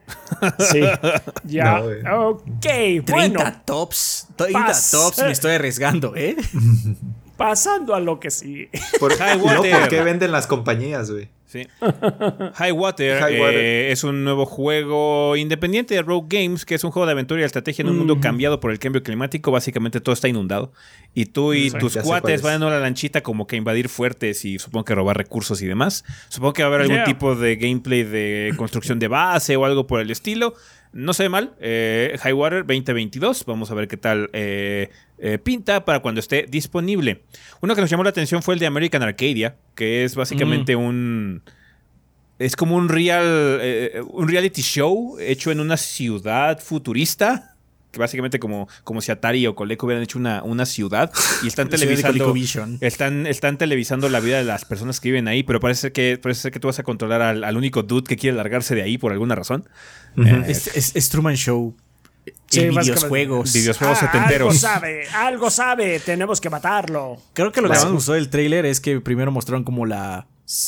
Sí. 0.59 0.81
Ya. 1.43 1.81
Ok, 1.83 2.45
30 2.61 3.03
bueno. 3.13 3.43
tops. 3.65 4.27
30 4.37 4.59
Pas- 4.59 4.91
tops 4.91 5.23
me 5.23 5.31
estoy 5.33 5.51
arriesgando, 5.51 6.15
¿eh? 6.15 6.35
Pasando 7.37 7.95
a 7.95 7.99
lo 7.99 8.19
que 8.19 8.29
sigue. 8.31 8.69
Por, 8.99 9.13
High 9.17 9.37
water. 9.37 9.79
¿por 9.79 9.89
qué 9.89 10.01
venden 10.03 10.31
las 10.31 10.47
compañías, 10.47 11.09
güey? 11.11 11.29
Sí. 11.45 11.67
High 12.53 12.71
Water, 12.71 13.19
High 13.21 13.39
Water. 13.41 13.59
eh, 13.59 13.91
es 13.91 14.05
un 14.05 14.23
nuevo 14.23 14.45
juego 14.45 15.35
independiente 15.35 15.93
de 15.95 16.01
Rogue 16.01 16.27
Games, 16.29 16.63
que 16.63 16.75
es 16.75 16.83
un 16.85 16.91
juego 16.91 17.05
de 17.05 17.11
aventura 17.11 17.41
y 17.41 17.43
estrategia 17.43 17.83
en 17.83 17.89
un 17.89 17.97
mundo 17.97 18.21
cambiado 18.21 18.61
por 18.61 18.71
el 18.71 18.79
cambio 18.79 19.03
climático. 19.03 19.51
Básicamente 19.51 19.99
todo 19.99 20.13
está 20.13 20.29
inundado. 20.29 20.71
Y 21.13 21.25
tú 21.25 21.53
y 21.53 21.69
Sí, 21.69 21.77
tus 21.77 21.97
cuates 21.97 22.35
es. 22.35 22.41
van 22.41 22.55
en 22.55 22.63
una 22.63 22.79
lanchita 22.79 23.21
como 23.21 23.47
que 23.47 23.55
a 23.55 23.59
invadir 23.59 23.89
fuertes 23.89 24.45
y 24.45 24.59
supongo 24.59 24.85
que 24.85 24.95
robar 24.95 25.17
recursos 25.17 25.61
y 25.61 25.67
demás. 25.67 26.05
Supongo 26.29 26.53
que 26.53 26.63
va 26.63 26.67
a 26.67 26.69
haber 26.69 26.81
algún 26.83 26.95
Yeah. 26.95 27.03
tipo 27.05 27.35
de 27.35 27.57
gameplay 27.57 28.03
de 28.03 28.53
construcción 28.55 28.99
de 28.99 29.09
base 29.09 29.57
o 29.57 29.65
algo 29.65 29.87
por 29.87 29.99
el 29.99 30.09
estilo. 30.09 30.53
No 30.93 31.13
se 31.13 31.23
ve 31.23 31.29
mal. 31.29 31.55
Eh, 31.59 32.17
High 32.21 32.33
Water 32.33 32.59
2022. 32.65 33.45
Vamos 33.45 33.71
a 33.71 33.75
ver 33.75 33.87
qué 33.87 33.97
tal 33.97 34.29
eh, 34.33 34.89
eh, 35.19 35.37
pinta 35.37 35.85
para 35.85 36.01
cuando 36.01 36.19
esté 36.19 36.45
disponible. 36.49 37.23
Uno 37.61 37.75
que 37.75 37.81
nos 37.81 37.89
llamó 37.89 38.03
la 38.03 38.09
atención 38.09 38.43
fue 38.43 38.55
el 38.55 38.59
de 38.59 38.65
American 38.65 39.01
Arcadia, 39.01 39.55
que 39.75 40.03
es 40.03 40.15
básicamente 40.15 40.75
un. 40.75 41.43
Es 42.39 42.55
como 42.55 42.75
un 42.75 42.89
real. 42.89 43.59
eh, 43.61 44.01
un 44.09 44.27
reality 44.27 44.61
show 44.61 45.17
hecho 45.19 45.51
en 45.51 45.59
una 45.59 45.77
ciudad 45.77 46.59
futurista. 46.59 47.50
Que 47.91 47.99
básicamente 47.99 48.39
como, 48.39 48.67
como 48.83 49.01
si 49.01 49.11
Atari 49.11 49.45
o 49.47 49.55
Coleco 49.55 49.85
hubieran 49.85 50.03
hecho 50.03 50.17
una, 50.17 50.43
una 50.43 50.65
ciudad 50.65 51.11
y 51.43 51.47
están 51.47 51.67
televisando. 51.85 52.33
Están, 52.81 53.27
están 53.27 53.57
televisando 53.57 54.07
la 54.09 54.19
vida 54.21 54.37
de 54.37 54.45
las 54.45 54.63
personas 54.65 54.99
que 54.99 55.09
viven 55.09 55.27
ahí, 55.27 55.43
pero 55.43 55.59
parece 55.59 55.81
ser 55.81 55.91
que, 55.91 56.17
parece 56.21 56.41
ser 56.41 56.51
que 56.51 56.59
tú 56.59 56.67
vas 56.67 56.79
a 56.79 56.83
controlar 56.83 57.21
al, 57.21 57.43
al 57.43 57.57
único 57.57 57.83
dude 57.83 58.03
que 58.07 58.15
quiere 58.17 58.37
largarse 58.37 58.75
de 58.75 58.81
ahí 58.83 58.97
por 58.97 59.11
alguna 59.11 59.35
razón. 59.35 59.67
Eh, 60.17 60.43
Es, 60.47 60.67
es- 60.75 60.95
es 60.95 61.09
Truman 61.09 61.35
Show. 61.35 61.75
Sí, 62.47 62.69
videojuegos. 62.69 63.51
videojuegos 63.53 63.97
Ah, 64.03 64.05
algo 64.05 64.13
setenteros. 64.19 64.57
sabe, 64.59 65.07
algo 65.13 65.49
sabe, 65.49 65.99
tenemos 65.99 66.39
que 66.39 66.49
matarlo. 66.49 67.17
Creo 67.33 67.51
que 67.51 67.61
lo 67.61 67.67
que 67.67 67.73
más 67.75 67.85
me 67.85 67.91
gustó 67.93 68.13
del 68.13 68.29
tráiler 68.29 68.65
es 68.65 68.79
que 68.79 69.01
primero 69.01 69.31
mostraron 69.31 69.63
como 69.63 69.85
la, 69.85 70.27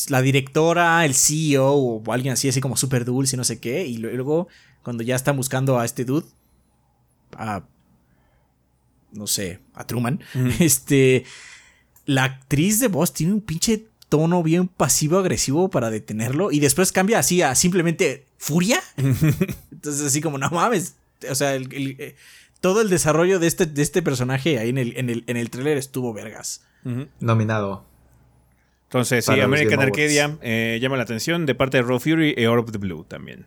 la 0.09 0.21
directora, 0.21 1.05
el 1.05 1.13
CEO 1.13 1.73
o 1.73 2.11
alguien 2.11 2.33
así, 2.33 2.49
así 2.49 2.59
como 2.59 2.75
súper 2.75 3.05
dulce 3.05 3.35
y 3.35 3.37
no 3.37 3.43
sé 3.43 3.59
qué. 3.59 3.85
Y 3.85 3.97
luego, 3.97 4.47
cuando 4.81 5.03
ya 5.03 5.15
están 5.15 5.35
buscando 5.37 5.77
a 5.79 5.85
este 5.85 6.05
dude, 6.05 6.25
a. 7.37 7.63
No 9.11 9.27
sé, 9.27 9.59
a 9.73 9.85
Truman, 9.85 10.19
este. 10.59 11.25
La 12.05 12.25
actriz 12.25 12.79
de 12.79 12.87
voz 12.89 13.13
tiene 13.13 13.31
un 13.33 13.41
pinche 13.41 13.85
tono 14.09 14.43
bien 14.43 14.67
pasivo-agresivo 14.67 15.69
para 15.69 15.89
detenerlo. 15.89 16.51
Y 16.51 16.59
después 16.59 16.91
cambia 16.91 17.19
así 17.19 17.41
a 17.41 17.55
simplemente 17.55 18.25
furia. 18.37 18.79
Entonces, 18.97 20.01
así 20.05 20.19
como, 20.21 20.37
no 20.37 20.49
mames. 20.49 20.95
O 21.29 21.35
sea, 21.35 21.55
el- 21.55 21.73
el- 21.73 21.95
eh, 21.99 22.15
todo 22.59 22.81
el 22.81 22.89
desarrollo 22.89 23.39
de 23.39 23.47
este, 23.47 23.65
de 23.65 23.81
este 23.81 24.01
personaje 24.01 24.57
ahí 24.59 24.69
en 24.69 24.77
el, 24.77 24.97
en 24.97 25.09
el, 25.09 25.23
en 25.27 25.37
el 25.37 25.49
tráiler 25.49 25.77
estuvo 25.77 26.13
vergas. 26.13 26.63
Nominado. 27.21 27.85
Entonces, 28.89 29.23
sí, 29.25 29.31
Para 29.31 29.45
American. 29.45 29.79
Arcadia 29.79 30.37
eh, 30.41 30.77
llama 30.81 30.97
la 30.97 31.03
atención 31.03 31.45
de 31.45 31.55
parte 31.55 31.77
de 31.77 31.83
Raw 31.83 31.99
Fury 31.99 32.35
y 32.37 32.45
Orb 32.45 32.65
of 32.65 32.71
the 32.71 32.77
Blue 32.77 33.05
también. 33.05 33.45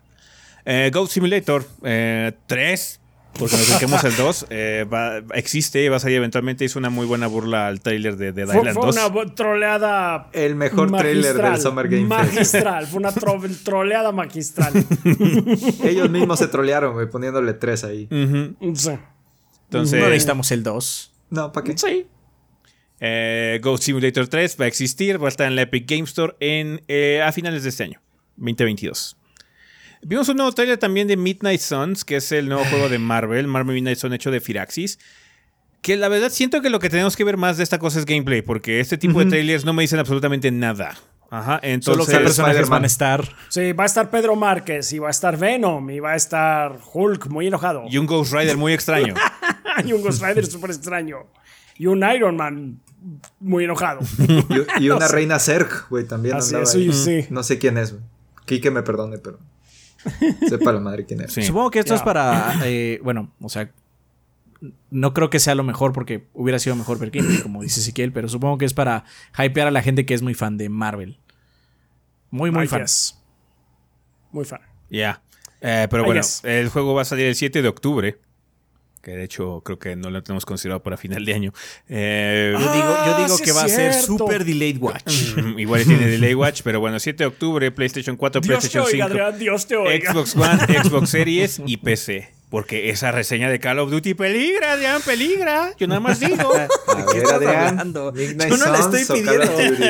Eh, 0.65 0.91
Goat 0.93 1.11
Simulator 1.11 1.69
eh, 1.85 2.33
3, 2.47 3.01
porque 3.39 3.57
nos 3.57 3.69
dediquemos 3.69 4.03
el 4.05 4.17
2, 4.17 4.47
eh, 4.51 4.87
va- 4.93 5.19
existe, 5.35 5.89
va 5.89 5.97
a 5.97 6.01
salir 6.01 6.17
eventualmente. 6.17 6.65
Hizo 6.65 6.79
una 6.79 6.91
muy 6.91 7.07
buena 7.07 7.27
burla 7.27 7.67
al 7.69 7.81
trailer 7.81 8.17
de 8.17 8.33
Dead 8.33 8.47
Fue, 8.47 8.57
Island 8.59 8.75
fue 8.75 8.87
2. 8.87 8.97
una 8.97 9.07
bo- 9.09 9.33
troleada. 9.33 10.29
El 10.33 10.55
mejor 10.57 10.91
trailer 10.97 11.37
del 11.37 11.61
Summer 11.61 11.89
Game. 11.89 12.05
Magistral, 12.07 12.87
fue 12.87 12.99
una 13.01 13.13
tro- 13.13 13.57
troleada 13.65 14.13
magistral. 14.13 14.73
Ellos 15.85 16.11
mismos 16.11 16.39
se 16.39 16.49
trolearon, 16.49 16.95
güey, 16.95 17.09
poniéndole 17.09 17.55
tres 17.55 17.85
ahí. 17.85 18.09
Ujú. 18.11 18.75
Sí. 18.77 18.91
Entonces, 19.65 20.01
no 20.01 20.07
necesitamos 20.09 20.51
el 20.53 20.63
2. 20.63 21.13
No, 21.31 21.53
¿para 21.53 21.65
qué? 21.65 21.77
Sí. 21.77 22.07
eh, 23.01 23.61
Goat 23.63 23.81
Simulator 23.83 24.29
3 24.29 24.57
va 24.61 24.65
a 24.65 24.69
existir, 24.69 25.21
va 25.23 25.27
a 25.27 25.29
estar 25.29 25.47
en 25.47 25.57
la 25.57 25.63
Epic 25.63 25.89
Game 25.91 26.05
Store 26.05 26.35
en, 26.41 26.83
eh, 26.89 27.21
a 27.23 27.31
finales 27.33 27.63
de 27.63 27.69
este 27.71 27.85
año, 27.85 28.01
2022. 28.37 29.17
Vimos 30.09 30.29
un 30.29 30.37
nuevo 30.37 30.53
trailer 30.53 30.79
también 30.79 31.09
de 31.09 31.17
Midnight 31.17 31.61
Suns, 31.61 32.05
que 32.05 32.17
es 32.17 32.31
el 32.31 32.49
nuevo 32.49 32.65
juego 32.67 32.89
de 32.89 33.01
Marvel, 33.01 33.49
Marvel 33.49 33.75
Midnight 33.75 33.99
Suns 33.99 34.15
hecho 34.15 34.31
de 34.31 34.41
Firaxis. 34.41 35.01
Que 35.83 35.97
la 35.97 36.07
verdad 36.09 36.31
siento 36.31 36.63
que 36.63 36.71
lo 36.71 36.79
que 36.79 36.89
tenemos 36.89 37.17
que 37.17 37.25
ver 37.25 37.37
más 37.37 37.57
de 37.57 37.65
esta 37.65 37.81
cosa 37.81 37.99
es 37.99 38.07
gameplay, 38.07 38.41
porque 38.41 38.79
este 38.79 38.99
tipo 38.99 39.19
de 39.19 39.27
trailers 39.27 39.65
no 39.65 39.73
me 39.73 39.83
dicen 39.83 39.99
absolutamente 39.99 40.53
nada. 40.53 40.97
Ajá, 41.29 41.55
Solo 41.57 41.69
entonces. 41.73 42.15
que 42.19 42.21
personajes 42.23 42.69
van 42.69 42.85
a 42.85 42.87
estar. 42.87 43.29
Sí, 43.49 43.73
va 43.73 43.83
a 43.83 43.87
estar 43.87 44.09
Pedro 44.09 44.37
Márquez 44.37 44.93
y 44.93 45.01
va 45.01 45.09
a 45.09 45.11
estar 45.11 45.37
Venom 45.37 45.91
y 45.91 45.99
va 45.99 46.13
a 46.13 46.17
estar 46.17 46.79
Hulk 46.93 47.27
muy 47.27 47.49
enojado. 47.49 47.87
Y 47.91 47.99
un 47.99 48.07
Ghost 48.07 48.33
Rider 48.33 48.57
muy 48.57 48.73
extraño. 48.73 49.13
y 49.85 49.93
un 49.93 50.03
Ghost 50.03 50.23
Rider 50.23 50.47
súper 50.47 50.71
extraño. 50.71 51.27
Y 51.79 51.87
un 51.87 52.05
Iron 52.15 52.37
Man 52.37 52.81
muy 53.41 53.65
enojado. 53.65 54.01
Y, 54.79 54.85
y 54.85 54.91
una 54.91 55.09
reina 55.09 55.41
Zerg, 55.41 55.89
güey, 55.91 56.05
también 56.07 56.37
Así 56.37 56.55
andaba 56.55 56.63
es, 56.63 56.75
ahí. 56.77 56.93
sí, 56.93 57.23
sí. 57.23 57.27
No 57.31 57.43
sé 57.43 57.59
quién 57.59 57.77
es, 57.77 57.91
güey. 57.91 58.05
Quique 58.45 58.71
me 58.71 58.85
perdone, 58.85 59.19
pero... 59.19 59.41
Sepa 60.49 60.73
la 60.73 60.81
madre 60.81 61.05
quién 61.05 61.21
es. 61.23 61.33
Sí. 61.33 61.43
Supongo 61.43 61.71
que 61.71 61.79
esto 61.81 61.95
es 61.95 62.03
para. 62.03 62.55
eh, 62.65 63.01
bueno, 63.03 63.33
o 63.41 63.49
sea. 63.49 63.71
No 64.91 65.13
creo 65.13 65.29
que 65.29 65.39
sea 65.39 65.55
lo 65.55 65.65
mejor 65.65 65.93
porque 65.93 66.29
hubiera 66.33 66.59
sido 66.59 66.75
mejor 66.77 66.99
ver 66.99 67.11
gameplay, 67.11 67.41
como 67.43 67.63
dice 67.63 67.81
Ezequiel, 67.81 68.11
pero 68.13 68.27
supongo 68.29 68.57
que 68.57 68.65
es 68.65 68.73
para 68.73 69.05
hypear 69.39 69.67
a 69.69 69.71
la 69.71 69.83
gente 69.83 70.07
que 70.07 70.15
es 70.15 70.23
muy 70.23 70.33
fan 70.35 70.57
de 70.57 70.69
Marvel. 70.71 71.19
Muy, 72.31 72.51
muy 72.51 72.65
I 72.65 72.67
fan. 72.69 72.81
guess. 72.81 73.23
Muy 74.33 74.45
fan. 74.47 74.61
Ya. 74.91 75.23
Eh, 75.61 75.87
pero 75.91 76.03
I 76.03 76.07
bueno, 76.07 76.21
guess. 76.21 76.43
el 76.45 76.71
juego 76.71 76.95
va 76.95 77.03
a 77.03 77.05
salir 77.05 77.27
el 77.27 77.35
7 77.35 77.61
de 77.61 77.69
octubre. 77.69 78.19
Que 79.07 79.13
de 79.13 79.23
hecho 79.23 79.63
creo 79.65 79.79
que 79.79 79.95
no 79.95 80.11
lo 80.11 80.21
tenemos 80.21 80.45
considerado 80.45 80.83
para 80.83 80.97
final 80.97 81.25
de 81.25 81.33
año. 81.33 81.53
Eh, 81.89 82.51
Yo 82.55 82.59
digo, 82.59 82.73
yo 82.73 83.15
Ah, 83.15 83.17
digo 83.23 83.37
sí 83.37 83.45
que 83.45 83.53
va 83.53 83.63
a 83.63 83.69
ser 83.69 83.95
super 83.95 84.45
delayed 84.45 84.79
watch. 84.81 85.37
Mm, 85.37 85.57
Igual 85.61 85.85
tiene 85.85 86.09
Delay 86.09 86.35
Watch, 86.35 86.63
pero 86.65 86.81
bueno, 86.81 86.99
7 86.99 87.23
de 87.23 87.29
octubre, 87.29 87.71
PlayStation 87.71 88.17
4, 88.17 88.41
Dios 88.41 88.49
te 88.65 88.69
PlayStation 88.69 88.85
oiga, 88.85 89.07
5, 89.07 89.07
Adrián, 89.07 89.39
Dios 89.39 89.67
te 89.69 89.77
oiga. 89.77 90.11
Xbox 90.13 90.35
One, 90.35 90.83
Xbox 90.83 91.09
Series 91.11 91.63
y 91.65 91.77
PC. 91.77 92.36
Porque 92.49 92.91
esa 92.91 93.11
reseña 93.11 93.51
de 93.51 93.59
Call 93.59 93.81
of 93.81 93.91
Duty 93.91 94.15
peligra, 94.15 94.73
Adrián, 94.75 95.03
peligra. 95.05 95.73
Yo 95.79 95.89
nada 95.89 96.01
más 96.01 96.21
digo. 96.21 96.55
A 96.87 96.95
ver, 96.95 97.17
estás 97.17 97.33
Adrián. 97.33 97.67
hablando? 97.69 98.13
Midnight 98.13 98.51
Yo 98.51 98.57
no 98.57 98.71
la 98.71 98.83
Suns 98.83 98.95
estoy 99.01 99.21
pidiendo. 99.21 99.47
Duty, 99.47 99.83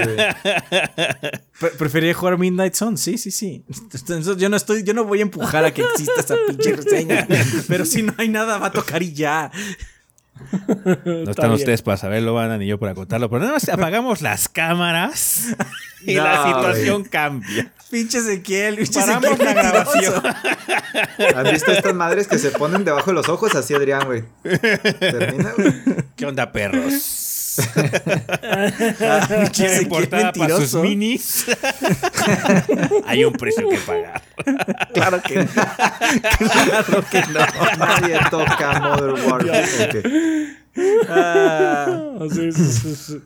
Preferiría 1.79 2.15
jugar 2.15 2.39
Midnight 2.39 2.75
Sun, 2.75 2.97
sí, 2.97 3.19
sí, 3.19 3.31
sí. 3.31 3.63
Entonces, 3.93 4.37
yo 4.39 4.49
no 4.49 4.57
estoy, 4.57 4.83
yo 4.85 4.95
no 4.95 5.05
voy 5.05 5.19
a 5.19 5.23
empujar 5.23 5.65
a 5.65 5.73
que 5.75 5.83
exista 5.83 6.21
esa 6.21 6.37
pinche 6.49 6.77
reseña. 6.77 7.27
Pero 7.69 7.85
si 7.85 8.03
no 8.03 8.15
hay 8.17 8.29
nada, 8.29 8.57
va 8.59 8.69
a 8.69 8.73
tocar 8.73 9.03
y 9.03 9.13
ya. 9.13 9.51
No 11.05 11.31
están 11.31 11.53
ustedes 11.53 11.83
para 11.83 11.97
saberlo, 11.97 12.35
van 12.35 12.59
ni 12.59 12.67
yo 12.67 12.79
para 12.79 12.95
contarlo. 12.95 13.29
Pero 13.29 13.41
nada 13.41 13.55
más 13.55 13.69
apagamos 13.69 14.23
las 14.23 14.49
cámaras 14.49 15.55
y 16.03 16.15
No, 16.15 16.25
la 16.25 16.47
situación 16.47 17.05
cambia. 17.05 17.73
Pinche 17.91 18.19
Ezequiel, 18.19 18.77
pinche 18.77 19.01
Paramos 19.01 19.31
Ezequiel 19.31 19.47
la 19.47 19.55
grabación. 19.55 20.23
¿Has 21.37 21.53
visto 21.53 21.71
estas 21.73 21.95
madres 21.95 22.27
que 22.27 22.39
se 22.39 22.51
ponen 22.51 22.85
debajo 22.85 23.11
de 23.11 23.15
los 23.15 23.29
ojos? 23.29 23.55
Así, 23.55 23.75
Adrián, 23.75 24.07
güey. 24.07 24.25
Termina, 24.43 25.53
güey. 25.57 25.73
¿Qué 26.17 26.27
onda, 26.27 26.51
perros? 26.53 27.36
Pinche 29.29 29.51
¿Quieren 29.53 29.89
portada 29.89 30.33
para 30.33 30.57
sus 30.57 30.75
minis? 30.75 31.47
Hay 33.07 33.25
un 33.25 33.33
precio 33.33 33.69
que 33.69 33.79
pagar. 33.79 34.23
Claro 34.93 35.23
que 35.23 35.37
no. 35.37 35.47
Claro 35.47 37.05
que 37.11 37.21
no. 37.33 37.41
Nadie 37.79 38.19
toca 38.31 38.81
Modern 38.81 39.31
Warfare. 39.31 40.03
Ah, 41.09 42.19
sí, 42.31 42.53
sí, 42.53 42.65
sí, 42.73 42.97
sí. 42.97 43.23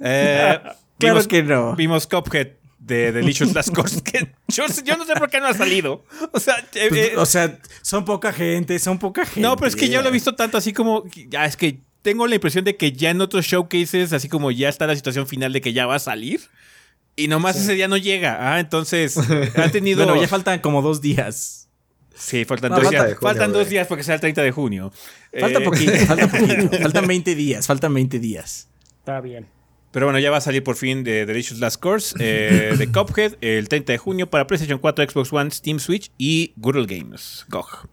Eh, 0.00 0.58
claro 0.98 1.14
vimos, 1.14 1.28
que 1.28 1.42
no. 1.42 1.76
vimos 1.76 2.06
Cuphead 2.06 2.48
de 2.78 3.12
Delicious 3.12 3.54
Last 3.54 3.74
Course. 3.74 4.02
Que 4.02 4.34
yo, 4.48 4.64
yo 4.84 4.96
no 4.96 5.04
sé 5.04 5.14
por 5.14 5.30
qué 5.30 5.40
no 5.40 5.46
ha 5.46 5.54
salido. 5.54 6.04
O 6.32 6.40
sea, 6.40 6.56
eh, 6.74 6.86
Pues, 6.88 7.00
eh, 7.00 7.16
o 7.16 7.26
sea, 7.26 7.58
son 7.82 8.04
poca 8.04 8.32
gente, 8.32 8.78
son 8.78 8.98
poca 8.98 9.24
gente. 9.24 9.40
no, 9.40 9.56
pero 9.56 9.68
es 9.68 9.76
que 9.76 9.88
ya 9.88 10.02
lo 10.02 10.08
he 10.08 10.12
visto 10.12 10.34
tanto 10.34 10.58
así 10.58 10.72
como. 10.72 11.04
Ya 11.28 11.44
es 11.46 11.56
que 11.56 11.80
tengo 12.04 12.26
la 12.26 12.34
impresión 12.34 12.64
de 12.66 12.76
que 12.76 12.92
ya 12.92 13.08
en 13.10 13.20
otros 13.22 13.46
showcases, 13.46 14.12
así 14.12 14.28
como 14.28 14.50
ya 14.50 14.68
está 14.68 14.86
la 14.86 14.94
situación 14.94 15.26
final 15.26 15.54
de 15.54 15.62
que 15.62 15.72
ya 15.72 15.86
va 15.86 15.94
a 15.96 15.98
salir. 15.98 16.40
Y 17.16 17.28
nomás 17.28 17.56
ese 17.56 17.72
día 17.72 17.88
no 17.88 17.96
llega. 17.96 18.52
Ah, 18.54 18.60
entonces 18.60 19.16
ha 19.16 19.70
tenido. 19.70 20.04
Bueno, 20.04 20.20
ya 20.20 20.28
faltan 20.28 20.60
como 20.60 20.82
dos 20.82 21.00
días. 21.00 21.68
Sí, 22.14 22.44
faltan 22.44 22.70
No, 22.70 22.76
dos 22.76 22.84
falta 22.84 23.06
días. 23.06 23.18
junio, 23.18 23.32
faltan 23.32 23.52
dos 23.52 23.68
días 23.68 23.86
porque 23.86 24.04
sea 24.04 24.16
el 24.16 24.20
30 24.20 24.42
de 24.42 24.50
junio. 24.52 24.92
Falta 25.40 25.58
Eh, 25.60 25.64
poquito, 25.64 25.92
falta 26.06 26.28
poquito. 26.28 26.78
Faltan 26.82 27.06
20 27.06 27.34
días, 27.34 27.66
faltan 27.66 27.94
20 27.94 28.18
días. 28.18 28.68
Está 28.98 29.20
bien. 29.20 29.46
Pero 29.90 30.06
bueno, 30.06 30.18
ya 30.18 30.30
va 30.30 30.36
a 30.36 30.40
salir 30.42 30.62
por 30.62 30.76
fin 30.76 31.04
de 31.04 31.24
Delicious 31.24 31.58
Last 31.58 31.80
Course 31.80 32.14
eh, 32.20 32.74
de 32.78 32.92
Cuphead 32.92 33.36
el 33.40 33.68
30 33.68 33.92
de 33.92 33.98
junio 33.98 34.28
para 34.28 34.46
PlayStation 34.46 34.78
4, 34.78 35.10
Xbox 35.10 35.32
One, 35.32 35.50
Steam 35.50 35.78
Switch 35.78 36.10
y 36.18 36.52
Google 36.56 36.86
Games. 36.86 37.46
GOG. 37.48 37.88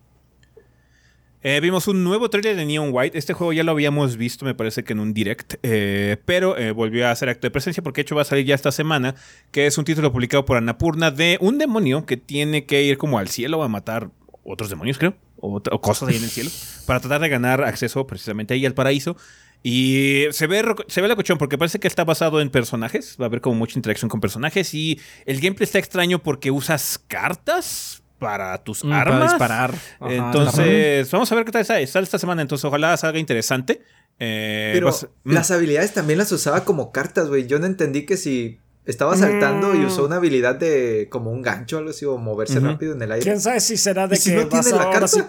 Eh, 1.43 1.59
vimos 1.59 1.87
un 1.87 2.03
nuevo 2.03 2.29
trailer 2.29 2.55
de 2.55 2.65
Neon 2.65 2.89
White. 2.91 3.17
Este 3.17 3.33
juego 3.33 3.51
ya 3.51 3.63
lo 3.63 3.71
habíamos 3.71 4.15
visto, 4.15 4.45
me 4.45 4.53
parece 4.53 4.83
que 4.83 4.93
en 4.93 4.99
un 4.99 5.11
direct, 5.11 5.55
eh, 5.63 6.17
pero 6.25 6.55
eh, 6.55 6.71
volvió 6.71 7.07
a 7.07 7.11
hacer 7.11 7.29
acto 7.29 7.47
de 7.47 7.51
presencia 7.51 7.81
porque 7.81 8.01
de 8.01 8.03
hecho 8.03 8.15
va 8.15 8.21
a 8.21 8.25
salir 8.25 8.45
ya 8.45 8.53
esta 8.53 8.71
semana, 8.71 9.15
que 9.49 9.65
es 9.65 9.75
un 9.79 9.85
título 9.85 10.11
publicado 10.11 10.45
por 10.45 10.57
Annapurna 10.57 11.09
de 11.09 11.39
un 11.41 11.57
demonio 11.57 12.05
que 12.05 12.15
tiene 12.15 12.67
que 12.67 12.83
ir 12.83 12.99
como 12.99 13.17
al 13.17 13.27
cielo 13.27 13.63
a 13.63 13.67
matar 13.67 14.11
otros 14.43 14.69
demonios, 14.69 14.99
creo, 14.99 15.15
o, 15.37 15.59
cosas 15.81 16.09
ahí 16.09 16.17
en 16.17 16.23
el 16.23 16.29
cielo, 16.29 16.51
para 16.85 16.99
tratar 16.99 17.21
de 17.21 17.29
ganar 17.29 17.63
acceso 17.63 18.05
precisamente 18.05 18.53
ahí 18.53 18.65
al 18.67 18.75
paraíso. 18.75 19.17
Y 19.63 20.25
se 20.31 20.47
ve, 20.47 20.63
se 20.87 21.01
ve 21.01 21.07
la 21.07 21.15
cochón 21.15 21.37
porque 21.37 21.57
parece 21.57 21.79
que 21.79 21.87
está 21.87 22.03
basado 22.03 22.41
en 22.41 22.49
personajes. 22.49 23.15
Va 23.21 23.25
a 23.25 23.27
haber 23.27 23.41
como 23.41 23.57
mucha 23.57 23.77
interacción 23.77 24.09
con 24.09 24.19
personajes. 24.19 24.73
Y 24.73 24.99
el 25.27 25.39
gameplay 25.39 25.65
está 25.65 25.77
extraño 25.77 26.17
porque 26.17 26.49
usas 26.49 26.99
cartas 27.07 28.00
para 28.21 28.63
tus 28.63 28.83
Mm, 28.85 28.91
armas. 28.93 29.33
Para 29.33 29.67
disparar. 29.67 29.75
Ajá, 29.99 30.13
Entonces, 30.13 31.09
vamos 31.11 31.31
a 31.31 31.35
ver 31.35 31.43
qué 31.45 31.51
tal 31.51 31.65
sale. 31.65 31.87
Sale 31.87 32.03
esta 32.03 32.19
semana, 32.19 32.43
entonces 32.43 32.63
ojalá 32.65 32.95
salga 32.95 33.17
interesante. 33.17 33.81
Eh, 34.19 34.69
Pero 34.73 34.85
vas- 34.85 35.07
mm, 35.23 35.31
las 35.33 35.49
habilidades 35.49 35.93
también 35.95 36.19
las 36.19 36.31
usaba 36.31 36.63
como 36.63 36.91
cartas, 36.91 37.27
güey. 37.29 37.47
Yo 37.47 37.57
no 37.57 37.65
entendí 37.65 38.05
que 38.05 38.17
si 38.17 38.59
estaba 38.85 39.17
saltando 39.17 39.73
y 39.73 39.79
Mm. 39.79 39.85
usó 39.87 40.05
una 40.05 40.17
habilidad 40.17 40.53
de 40.55 41.07
como 41.09 41.31
un 41.31 41.41
gancho 41.41 41.77
o 41.77 41.79
algo 41.79 41.89
así, 41.89 42.05
o 42.05 42.17
moverse 42.19 42.59
rápido 42.59 42.93
en 42.93 43.01
el 43.01 43.11
aire. 43.11 43.23
¿Quién 43.23 43.41
sabe 43.41 43.59
si 43.59 43.75
será 43.77 44.07
de 44.07 44.15
¿Y 44.15 44.19
si 44.19 44.29
que 44.29 44.35
no 44.35 44.47
vas 44.49 44.63
tiene 44.65 44.77
la 44.77 44.91
carta? 44.91 45.27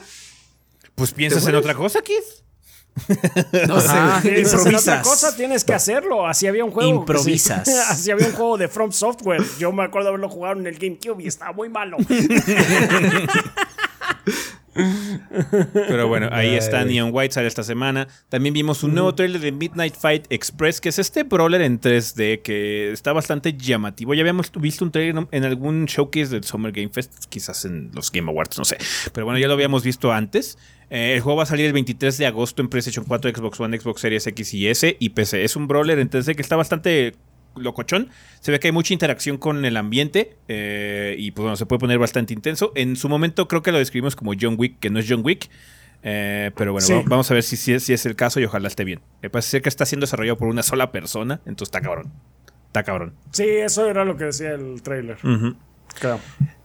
pues 0.94 1.12
piensas 1.12 1.47
en 1.47 1.55
otra 1.55 1.74
cosa, 1.74 2.02
Kid. 2.02 2.14
No 3.69 3.81
sé. 3.81 3.97
Piensas 4.23 4.66
en 4.66 4.74
otra 4.74 4.97
Improvisas. 4.97 5.02
cosa, 5.06 5.36
tienes 5.36 5.64
que 5.64 5.74
hacerlo. 5.74 6.27
Así 6.27 6.47
había 6.47 6.64
un 6.64 6.70
juego. 6.70 6.90
Improvisas. 6.90 7.66
sí. 7.66 7.73
Así 7.89 8.10
había 8.10 8.27
un 8.27 8.32
juego 8.35 8.59
de 8.59 8.69
From 8.69 8.93
Software. 8.93 9.43
Yo 9.59 9.73
me 9.73 9.82
acuerdo 9.85 10.09
haberlo 10.09 10.28
jugado 10.28 10.59
en 10.60 10.66
el 10.66 10.78
GameCube 10.78 11.23
y 11.23 11.27
estaba 11.27 11.52
muy 11.52 11.69
malo. 11.69 11.97
Pero 14.74 16.09
bueno, 16.09 16.28
ahí 16.32 16.55
está 16.55 16.82
Neon 16.85 17.10
White, 17.12 17.35
sale 17.35 17.47
esta 17.47 17.62
semana. 17.62 18.09
También 18.31 18.55
vimos 18.55 18.82
un 18.82 18.94
nuevo 18.94 19.14
trailer 19.14 19.40
de 19.40 19.52
Midnight 19.52 19.94
Fight 19.94 20.27
Express, 20.31 20.81
que 20.81 20.89
es 20.89 20.98
este 20.98 21.24
brawler 21.24 21.60
en 21.60 21.78
3D 21.78 22.40
que 22.40 22.90
está 22.90 23.12
bastante 23.12 23.52
llamativo. 23.52 24.14
Ya 24.14 24.23
habíamos 24.23 24.51
visto 24.52 24.85
un 24.85 24.90
trailer 24.90 25.27
en 25.31 25.44
algún 25.44 25.85
showcase 25.85 26.28
del 26.28 26.44
Summer 26.44 26.73
Game 26.73 26.89
Fest, 26.89 27.12
quizás 27.28 27.66
en 27.66 27.90
los 27.93 28.10
Game 28.10 28.31
Awards, 28.31 28.56
no 28.59 28.64
sé. 28.64 28.78
Pero 29.12 29.27
bueno, 29.27 29.39
ya 29.39 29.47
lo 29.47 29.52
habíamos 29.55 29.85
visto 29.85 30.10
antes. 30.10 30.56
Eh, 30.94 31.14
el 31.14 31.20
juego 31.23 31.39
va 31.39 31.44
a 31.44 31.47
salir 31.47 31.64
el 31.66 31.73
23 31.73 32.19
de 32.19 32.27
agosto 32.27 32.60
en 32.60 32.69
PlayStation 32.69 33.05
4, 33.06 33.31
Xbox 33.35 33.59
One, 33.60 33.78
Xbox 33.81 34.01
Series 34.02 34.27
X 34.27 34.52
y 34.55 34.69
S 34.69 34.97
y 35.01 35.09
PC. 35.10 35.43
Es 35.44 35.56
un 35.56 35.66
brawler 35.66 35.98
en 35.98 36.10
3D 36.10 36.35
que 36.36 36.43
está 36.43 36.55
bastante 36.56 37.14
locochón. 37.56 38.10
Se 38.40 38.51
ve 38.52 38.60
que 38.60 38.69
hay 38.69 38.73
mucha 38.73 38.93
interacción 38.93 39.39
con 39.39 39.64
el 39.64 39.77
ambiente 39.77 40.36
eh, 40.48 41.14
y 41.19 41.31
pues 41.31 41.43
bueno, 41.44 41.56
se 41.56 41.64
puede 41.66 41.81
poner 41.81 41.98
bastante 41.98 42.35
intenso. 42.35 42.73
En 42.74 42.97
su 42.97 43.09
momento 43.09 43.48
creo 43.48 43.62
que 43.62 43.73
lo 43.73 43.78
describimos 43.78 44.16
como 44.16 44.32
John 44.39 44.56
Wick, 44.59 44.78
que 44.81 44.90
no 44.90 44.98
es 44.98 45.06
John 45.09 45.23
Wick. 45.24 45.48
eh, 46.05 46.51
pero 46.56 46.73
bueno, 46.73 46.86
Sí. 46.86 46.93
va- 46.94 47.02
vamos 47.06 47.31
a 47.31 47.35
ver 47.35 47.43
si, 47.44 47.56
si, 47.56 47.73
es, 47.74 47.85
si 47.85 47.93
es 47.93 48.05
el 48.06 48.16
caso 48.16 48.40
y 48.40 48.44
ojalá 48.44 48.66
esté 48.69 48.82
bien. 48.85 49.01
Me 49.23 49.31
parece 49.31 49.51
ser 49.51 49.62
que 49.62 49.69
está 49.69 49.86
siendo 49.86 50.05
desarrollado 50.05 50.36
por 50.36 50.48
una 50.48 50.62
sola 50.64 50.90
persona, 50.90 51.40
entonces 51.47 51.69
está 51.69 51.81
cabrón. 51.81 52.12
Está 52.66 52.82
cabrón. 52.82 53.14
Sí, 53.31 53.44
eso 53.44 53.89
era 53.89 54.05
lo 54.05 54.16
que 54.16 54.24
decía 54.24 54.51
el 54.52 54.82
trailer. 54.82 55.19
Ujú. 55.24 55.55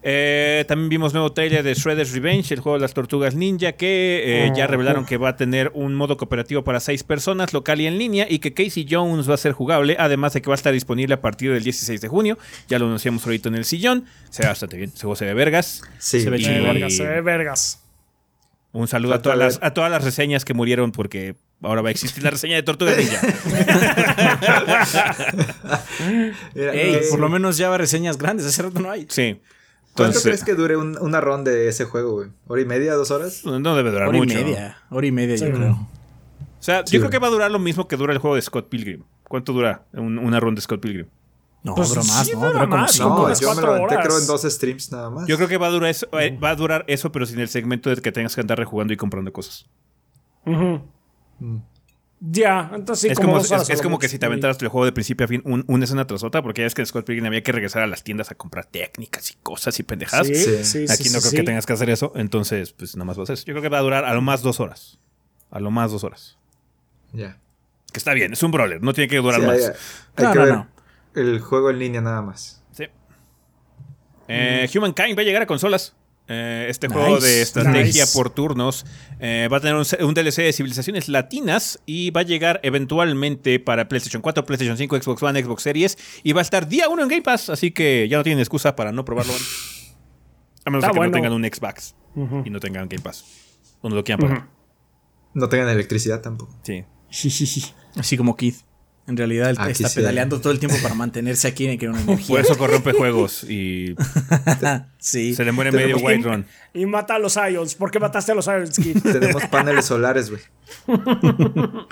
Eh, 0.09 0.63
también 0.69 0.87
vimos 0.89 1.11
nuevo 1.13 1.33
trailer 1.33 1.63
de 1.63 1.73
Shredder's 1.73 2.13
Revenge, 2.13 2.53
el 2.53 2.61
juego 2.61 2.77
de 2.77 2.81
las 2.81 2.93
tortugas 2.93 3.35
ninja, 3.35 3.73
que 3.73 4.45
eh, 4.45 4.51
ya 4.55 4.65
revelaron 4.67 5.05
que 5.05 5.17
va 5.17 5.29
a 5.29 5.35
tener 5.35 5.69
un 5.73 5.95
modo 5.95 6.15
cooperativo 6.15 6.63
para 6.63 6.79
seis 6.79 7.03
personas, 7.03 7.51
local 7.51 7.81
y 7.81 7.87
en 7.87 7.97
línea, 7.97 8.25
y 8.29 8.39
que 8.39 8.53
Casey 8.53 8.87
Jones 8.89 9.29
va 9.29 9.33
a 9.33 9.37
ser 9.37 9.51
jugable, 9.51 9.97
además 9.99 10.31
de 10.33 10.41
que 10.41 10.49
va 10.49 10.53
a 10.53 10.55
estar 10.55 10.71
disponible 10.71 11.15
a 11.15 11.21
partir 11.21 11.51
del 11.51 11.63
16 11.63 11.99
de 11.99 12.07
junio. 12.07 12.37
Ya 12.69 12.79
lo 12.79 12.85
anunciamos 12.85 13.25
ahorita 13.25 13.49
en 13.49 13.55
el 13.55 13.65
sillón. 13.65 14.05
Se 14.29 14.43
ve 14.43 14.47
bastante 14.49 14.77
bien, 14.77 14.91
se 14.95 15.25
ve 15.25 15.33
vergas. 15.33 15.81
Sí. 15.97 16.21
Se 16.21 16.29
ve 16.29 16.37
Y- 16.37 16.43
Se 16.43 16.49
ve 16.51 16.55
chingón. 16.57 16.73
vergas, 16.73 16.93
se 16.95 17.05
ve 17.05 17.21
vergas. 17.21 17.83
Un 18.77 18.87
saludo 18.87 19.15
a 19.15 19.21
todas, 19.23 19.37
las, 19.39 19.59
a 19.63 19.73
todas 19.73 19.89
las 19.89 20.03
reseñas 20.03 20.45
que 20.45 20.53
murieron 20.53 20.91
porque 20.91 21.35
ahora 21.63 21.81
va 21.81 21.87
a 21.89 21.91
existir 21.91 22.23
la 22.23 22.29
reseña 22.29 22.55
de 22.57 22.63
Tortuga 22.63 22.93
Ninja. 22.95 23.19
Ey, 26.55 26.99
por 27.09 27.19
lo 27.19 27.27
menos 27.29 27.57
ya 27.57 27.69
va 27.69 27.77
reseñas 27.79 28.17
grandes. 28.17 28.45
Hace 28.45 28.61
rato 28.61 28.79
no 28.79 28.91
hay. 28.91 29.07
Sí. 29.09 29.41
¿Cuánto 29.93 30.21
crees 30.21 30.43
que 30.43 30.53
dure 30.53 30.77
un- 30.77 30.95
una 31.01 31.19
ronda 31.21 31.49
de 31.51 31.67
ese 31.69 31.85
juego, 31.85 32.11
güey? 32.13 32.29
¿Hora 32.47 32.61
y 32.61 32.65
media, 32.65 32.93
dos 32.93 33.09
horas? 33.09 33.43
no 33.43 33.75
debe 33.75 33.89
durar 33.89 34.09
Hora 34.09 34.17
y 34.17 34.21
mucho. 34.21 34.35
media. 34.35 34.77
Hora 34.91 35.07
y 35.07 35.11
media, 35.11 35.37
Sí. 35.39 35.45
yo 35.45 35.53
creo. 35.53 35.71
O 35.71 35.87
sea, 36.63 36.83
Sí, 36.85 36.93
yo 36.95 36.99
creo 36.99 37.09
que 37.09 37.17
va 37.19 37.27
a 37.27 37.31
durar 37.31 37.49
lo 37.49 37.57
mismo 37.59 37.87
que 37.87 37.97
dura 37.97 38.13
el 38.13 38.19
juego 38.19 38.35
de 38.35 38.43
Scott 38.43 38.69
Pilgrim. 38.69 39.01
¿Cuánto 39.23 39.53
dura 39.53 39.85
un- 39.93 40.19
una 40.19 40.39
ronda 40.39 40.59
de 40.59 40.63
Scott 40.63 40.81
Pilgrim? 40.81 41.07
No, 41.63 41.75
Pues 41.75 41.89
dura 41.89 42.03
más, 42.03 42.25
sí, 42.25 42.31
¿no? 42.33 42.37
dura 42.39 42.49
Dura 42.51 42.65
como 42.65 42.77
más, 42.77 42.91
cinco. 42.91 43.09
¿no? 43.09 43.33
Yo 43.33 43.55
me 43.55 43.61
aventé 43.67 43.83
horas. 43.95 44.05
creo 44.05 44.19
en 44.19 44.27
dos 44.27 44.41
streams 44.43 44.91
nada 44.91 45.09
más. 45.09 45.27
Yo 45.27 45.35
creo 45.35 45.47
que 45.49 45.57
va 45.57 45.67
a 45.67 45.71
durar 45.71 45.89
eso, 45.89 46.07
eh, 46.19 46.37
va 46.37 46.51
a 46.51 46.55
durar 46.55 46.85
eso, 46.87 47.11
pero 47.11 47.25
sin 47.25 47.39
el 47.39 47.49
segmento 47.49 47.89
de 47.89 47.97
que 48.01 48.11
tengas 48.11 48.35
que 48.35 48.41
andar 48.41 48.57
rejugando 48.57 48.93
y 48.93 48.97
comprando 48.97 49.33
cosas. 49.33 49.65
Mm. 50.45 50.75
Ya, 52.19 52.71
entonces 52.73 53.01
sí, 53.01 53.07
es 53.09 53.19
como, 53.19 53.37
es, 53.37 53.81
como 53.83 53.99
que 53.99 54.09
si 54.09 54.17
te 54.17 54.25
aventaras 54.25 54.59
el 54.61 54.69
juego 54.69 54.85
de 54.85 54.91
principio 54.91 55.25
a 55.25 55.27
fin, 55.27 55.41
un- 55.45 55.63
una 55.67 55.83
escena 55.83 56.07
tras 56.07 56.23
otra, 56.23 56.41
porque 56.41 56.61
ya 56.61 56.67
es 56.67 56.73
que 56.73 56.81
en 56.81 56.87
Scott 56.87 57.05
Pilgrim 57.05 57.27
había 57.27 57.43
que 57.43 57.51
regresar 57.51 57.83
a 57.83 57.87
las 57.87 58.03
tiendas 58.03 58.31
a 58.31 58.35
comprar 58.35 58.65
técnicas 58.65 59.29
y 59.29 59.35
cosas 59.43 59.77
y 59.79 59.83
pendejadas. 59.83 60.25
Sí, 60.27 60.63
Sí. 60.63 60.85
Aquí 60.89 61.03
sí, 61.03 61.09
no 61.13 61.19
creo 61.19 61.29
sí. 61.31 61.35
que 61.37 61.43
tengas 61.43 61.67
que 61.67 61.73
hacer 61.73 61.91
eso, 61.91 62.13
entonces, 62.15 62.73
pues 62.73 62.95
nada 62.95 63.05
más 63.05 63.19
va 63.19 63.23
a 63.27 63.33
eso. 63.33 63.45
Yo 63.45 63.53
creo 63.53 63.61
que 63.61 63.69
va 63.69 63.77
a 63.77 63.81
durar 63.81 64.03
a 64.05 64.13
lo 64.15 64.21
más 64.21 64.41
dos 64.41 64.59
horas. 64.59 64.97
A 65.51 65.59
lo 65.59 65.69
más 65.69 65.91
dos 65.91 66.03
horas. 66.03 66.37
Ya. 67.13 67.37
Que 67.93 67.99
está 67.99 68.13
bien, 68.13 68.33
es 68.33 68.41
un 68.41 68.51
brawler, 68.51 68.81
no 68.81 68.93
tiene 68.93 69.07
que 69.09 69.17
durar 69.17 69.39
Sí, 69.41 69.45
más. 69.45 69.57
hay, 69.57 69.65
hay 70.15 70.25
No, 70.25 70.31
que 70.31 70.39
no, 70.39 70.45
ver 70.45 70.53
no. 70.55 70.67
El 71.17 71.39
juego 71.39 71.69
en 71.69 71.79
línea 71.79 72.01
nada 72.01 72.21
más. 72.21 72.63
Sí. 72.71 72.85
Eh, 74.27 74.69
Humankind 74.75 75.17
va 75.17 75.21
a 75.21 75.25
llegar 75.25 75.41
a 75.41 75.45
consolas. 75.47 75.95
Eh, 76.29 76.67
este 76.69 76.89
juego 76.89 77.21
de 77.21 77.41
estrategia 77.41 78.03
Nice. 78.03 78.13
por 78.13 78.29
turnos 78.29 78.85
eh, 79.21 79.47
va 79.49 79.57
a 79.57 79.59
tener 79.61 79.75
un, 79.75 79.85
un 80.05 80.13
DLC 80.13 80.35
de 80.43 80.51
civilizaciones 80.51 81.07
latinas 81.07 81.79
y 81.85 82.11
va 82.11 82.19
a 82.19 82.23
llegar 82.25 82.59
eventualmente 82.63 83.61
para 83.61 83.87
PlayStation 83.87 84.21
4, 84.21 84.45
PlayStation 84.45 84.75
5, 84.77 85.01
Xbox 85.03 85.23
One, 85.23 85.41
Xbox 85.41 85.63
Series 85.63 85.97
y 86.23 86.33
va 86.33 86.41
a 86.41 86.43
estar 86.43 86.67
día 86.67 86.89
1 86.89 87.01
en 87.01 87.07
Game 87.07 87.21
Pass, 87.21 87.49
así 87.49 87.71
que 87.71 88.09
ya 88.09 88.17
no 88.17 88.23
tienen 88.23 88.39
excusa 88.39 88.75
para 88.75 88.91
no 88.91 89.05
probarlo. 89.05 89.31
A 90.65 90.69
menos 90.69 90.83
Está 90.83 90.87
de 90.87 90.93
que 90.95 90.97
bueno. 90.99 91.11
no 91.11 91.15
tengan 91.15 91.31
un 91.31 91.43
Xbox 91.45 91.95
y 92.43 92.49
no 92.49 92.59
tengan 92.59 92.89
Game 92.89 93.01
Pass. 93.01 93.23
O 93.79 93.87
no 93.87 93.95
lo 93.95 94.03
quieran 94.03 94.19
pagar. 94.19 94.47
No 95.33 95.47
tengan 95.47 95.69
electricidad 95.69 96.19
tampoco. 96.19 96.53
Sí. 96.63 96.83
Así 97.95 98.17
como 98.17 98.35
Keith. 98.35 98.57
En 99.07 99.15
realidad 99.15 99.49
él 99.49 99.55
Aquí 99.57 99.71
está 99.71 99.87
sí. 99.89 99.95
pedaleando 99.99 100.41
todo 100.41 100.51
el 100.51 100.59
tiempo 100.59 100.77
para 100.83 100.93
mantenerse 100.93 101.47
aquí 101.47 101.65
en 101.65 101.79
que 101.79 101.87
una 101.87 102.01
energía. 102.01 102.27
Por 102.27 102.39
eso 102.41 102.57
corrompe 102.57 102.91
juegos 102.91 103.43
y 103.45 103.95
sí. 104.99 105.33
se 105.33 105.45
le 105.45 105.51
muere 105.53 105.71
medio 105.71 105.97
White 105.97 106.23
Run. 106.23 106.45
Y 106.73 106.85
mata 106.85 107.15
a 107.15 107.19
los 107.19 107.35
Ions. 107.37 107.75
¿Por 107.75 107.89
qué 107.89 107.99
mataste 108.01 108.33
a 108.33 108.35
los 108.35 108.47
Ions, 108.47 108.75
Kid? 108.77 108.97
Tenemos 109.03 109.45
paneles 109.45 109.85
solares, 109.85 110.29
güey. 110.29 110.41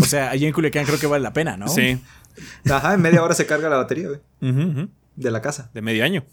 O 0.00 0.04
sea, 0.04 0.30
allí 0.30 0.44
en 0.46 0.52
Culiacán 0.52 0.84
creo 0.84 0.98
que 0.98 1.06
vale 1.06 1.22
la 1.22 1.32
pena, 1.32 1.56
¿no? 1.56 1.68
Sí. 1.68 2.00
Ajá, 2.68 2.94
en 2.94 3.00
media 3.00 3.22
hora 3.22 3.34
se 3.34 3.46
carga 3.46 3.68
la 3.68 3.76
batería, 3.76 4.08
güey. 4.08 4.20
De 5.14 5.30
la 5.30 5.40
casa. 5.40 5.70
De 5.72 5.82
medio 5.82 6.04
año. 6.04 6.24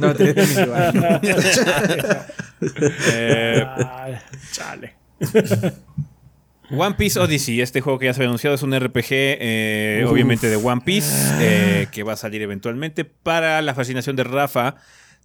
No, 0.00 0.14
te- 0.14 0.34
igual. 0.62 1.20
Eh, 3.12 3.64
Ay, 3.90 4.18
chale. 4.52 4.96
One 6.72 6.94
Piece 6.94 7.20
Odyssey, 7.20 7.60
este 7.60 7.80
juego 7.80 7.98
que 7.98 8.06
ya 8.06 8.14
se 8.14 8.20
había 8.20 8.28
anunciado, 8.28 8.54
es 8.54 8.62
un 8.62 8.78
RPG, 8.78 9.06
eh, 9.10 10.06
obviamente 10.08 10.48
de 10.48 10.56
One 10.56 10.80
Piece, 10.84 11.12
eh, 11.40 11.86
que 11.92 12.02
va 12.02 12.14
a 12.14 12.16
salir 12.16 12.40
eventualmente 12.42 13.04
para 13.04 13.60
la 13.62 13.74
fascinación 13.74 14.16
de 14.16 14.24
Rafa. 14.24 14.76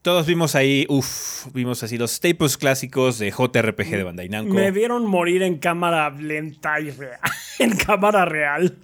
Todos 0.01 0.25
vimos 0.25 0.55
ahí, 0.55 0.85
uff, 0.89 1.47
vimos 1.53 1.83
así 1.83 1.97
los 1.97 2.11
staples 2.11 2.57
clásicos 2.57 3.17
de 3.17 3.31
JRPG 3.31 3.89
de 3.89 4.03
Bandai 4.03 4.29
Namco. 4.29 4.53
Me 4.53 4.71
vieron 4.71 5.05
morir 5.05 5.41
en 5.41 5.57
cámara 5.57 6.09
lenta 6.09 6.79
y 6.79 6.91
real. 6.91 7.19
en 7.59 7.75
cámara 7.75 8.25
real. 8.25 8.77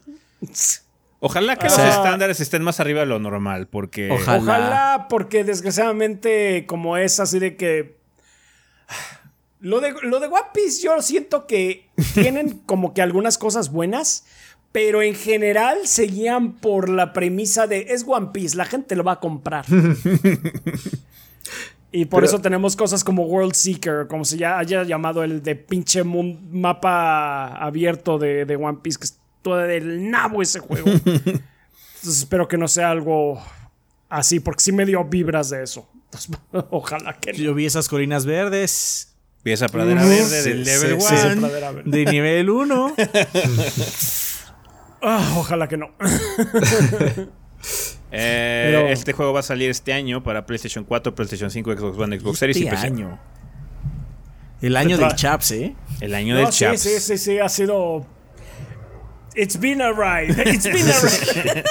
Ojalá 1.19 1.55
que 1.55 1.67
los 1.67 1.79
estándares 1.79 2.39
estén 2.41 2.63
más 2.63 2.79
arriba 2.79 3.01
de 3.01 3.05
lo 3.05 3.19
normal, 3.19 3.67
porque 3.67 4.11
Ojalá. 4.11 4.37
Ojalá, 4.39 5.07
porque 5.09 5.43
desgraciadamente, 5.43 6.65
como 6.65 6.97
es 6.97 7.19
así 7.19 7.39
de 7.39 7.55
que. 7.55 7.95
Lo 9.63 9.79
de, 9.79 9.93
lo 10.01 10.19
de 10.19 10.27
One 10.27 10.47
Piece, 10.53 10.83
yo 10.83 11.01
siento 11.01 11.47
que 11.47 11.87
tienen 12.13 12.59
como 12.65 12.93
que 12.93 13.01
algunas 13.01 13.37
cosas 13.37 13.71
buenas, 13.71 14.25
pero 14.73 15.01
en 15.01 15.15
general 15.15 15.87
se 15.87 16.03
guían 16.03 16.51
por 16.51 16.89
la 16.89 17.13
premisa 17.13 17.65
de 17.65 17.87
es 17.91 18.03
One 18.05 18.31
Piece, 18.33 18.57
la 18.57 18.65
gente 18.65 18.97
lo 18.97 19.05
va 19.05 19.13
a 19.13 19.19
comprar. 19.21 19.63
y 21.93 22.03
por 22.05 22.19
Pero- 22.19 22.27
eso 22.27 22.41
tenemos 22.41 22.75
cosas 22.75 23.05
como 23.05 23.23
World 23.23 23.53
Seeker, 23.53 24.07
como 24.09 24.25
se 24.25 24.37
ya 24.37 24.59
haya 24.59 24.83
llamado 24.83 25.23
el 25.23 25.41
de 25.41 25.55
pinche 25.55 26.03
mapa 26.03 27.55
abierto 27.55 28.19
de, 28.19 28.43
de 28.43 28.57
One 28.57 28.79
Piece, 28.81 28.99
que 28.99 29.05
es 29.05 29.17
todo 29.41 29.59
del 29.59 30.11
nabo 30.11 30.41
ese 30.41 30.59
juego. 30.59 30.87
Entonces 30.89 31.41
espero 32.03 32.49
que 32.49 32.57
no 32.57 32.67
sea 32.67 32.91
algo 32.91 33.41
así, 34.09 34.41
porque 34.41 34.61
sí 34.61 34.73
me 34.73 34.85
dio 34.85 35.05
vibras 35.05 35.51
de 35.51 35.63
eso. 35.63 35.87
Entonces, 36.05 36.31
ojalá 36.69 37.17
que 37.17 37.31
no. 37.31 37.39
Yo 37.39 37.53
vi 37.53 37.65
esas 37.65 37.87
colinas 37.87 38.25
verdes 38.25 39.12
vi 39.43 39.51
esa 39.51 39.67
pradera 39.67 40.03
Mm, 40.03 40.09
verde 40.09 40.41
sí, 40.41 40.49
del 40.49 40.65
sí, 40.65 40.71
level 40.71 41.01
sí. 41.01 41.15
1. 41.31 41.41
Pradera 41.41 41.71
verde. 41.71 41.89
de 41.91 42.05
nivel 42.11 42.49
1. 42.49 42.95
Ah, 45.05 45.33
ojalá 45.37 45.67
que 45.67 45.75
no. 45.77 45.89
Eh, 48.15 48.67
Pero- 48.71 48.87
Este 48.89 49.11
juego 49.13 49.33
va 49.33 49.39
a 49.39 49.43
salir 49.43 49.69
este 49.69 49.91
año 49.91 50.21
para 50.23 50.45
PlayStation 50.45 50.83
4, 50.85 51.15
PlayStation 51.15 51.49
5, 51.49 51.73
Xbox 51.75 51.97
One, 51.97 52.19
Xbox 52.19 52.37
Series 52.39 52.57
y 52.57 52.63
Este 52.63 52.75
PC. 52.75 52.87
año. 52.87 53.19
El 54.61 54.77
año 54.77 54.97
del 54.97 55.13
Chaps, 55.15 55.51
¿eh? 55.51 55.75
El 55.99 56.13
año 56.15 56.35
No, 56.35 56.41
del 56.41 56.53
sí, 56.53 56.59
Chaps. 56.65 56.79
sí, 56.81 56.99
sí, 56.99 57.17
sí, 57.17 57.39
ha 57.39 57.49
sido. 57.49 58.05
It's 59.35 59.59
been 59.59 59.81
a 59.81 59.91
ride. 59.91 60.31
It's 60.53 60.63
been 60.65 60.87
a 60.89 60.93
ride. 61.01 61.63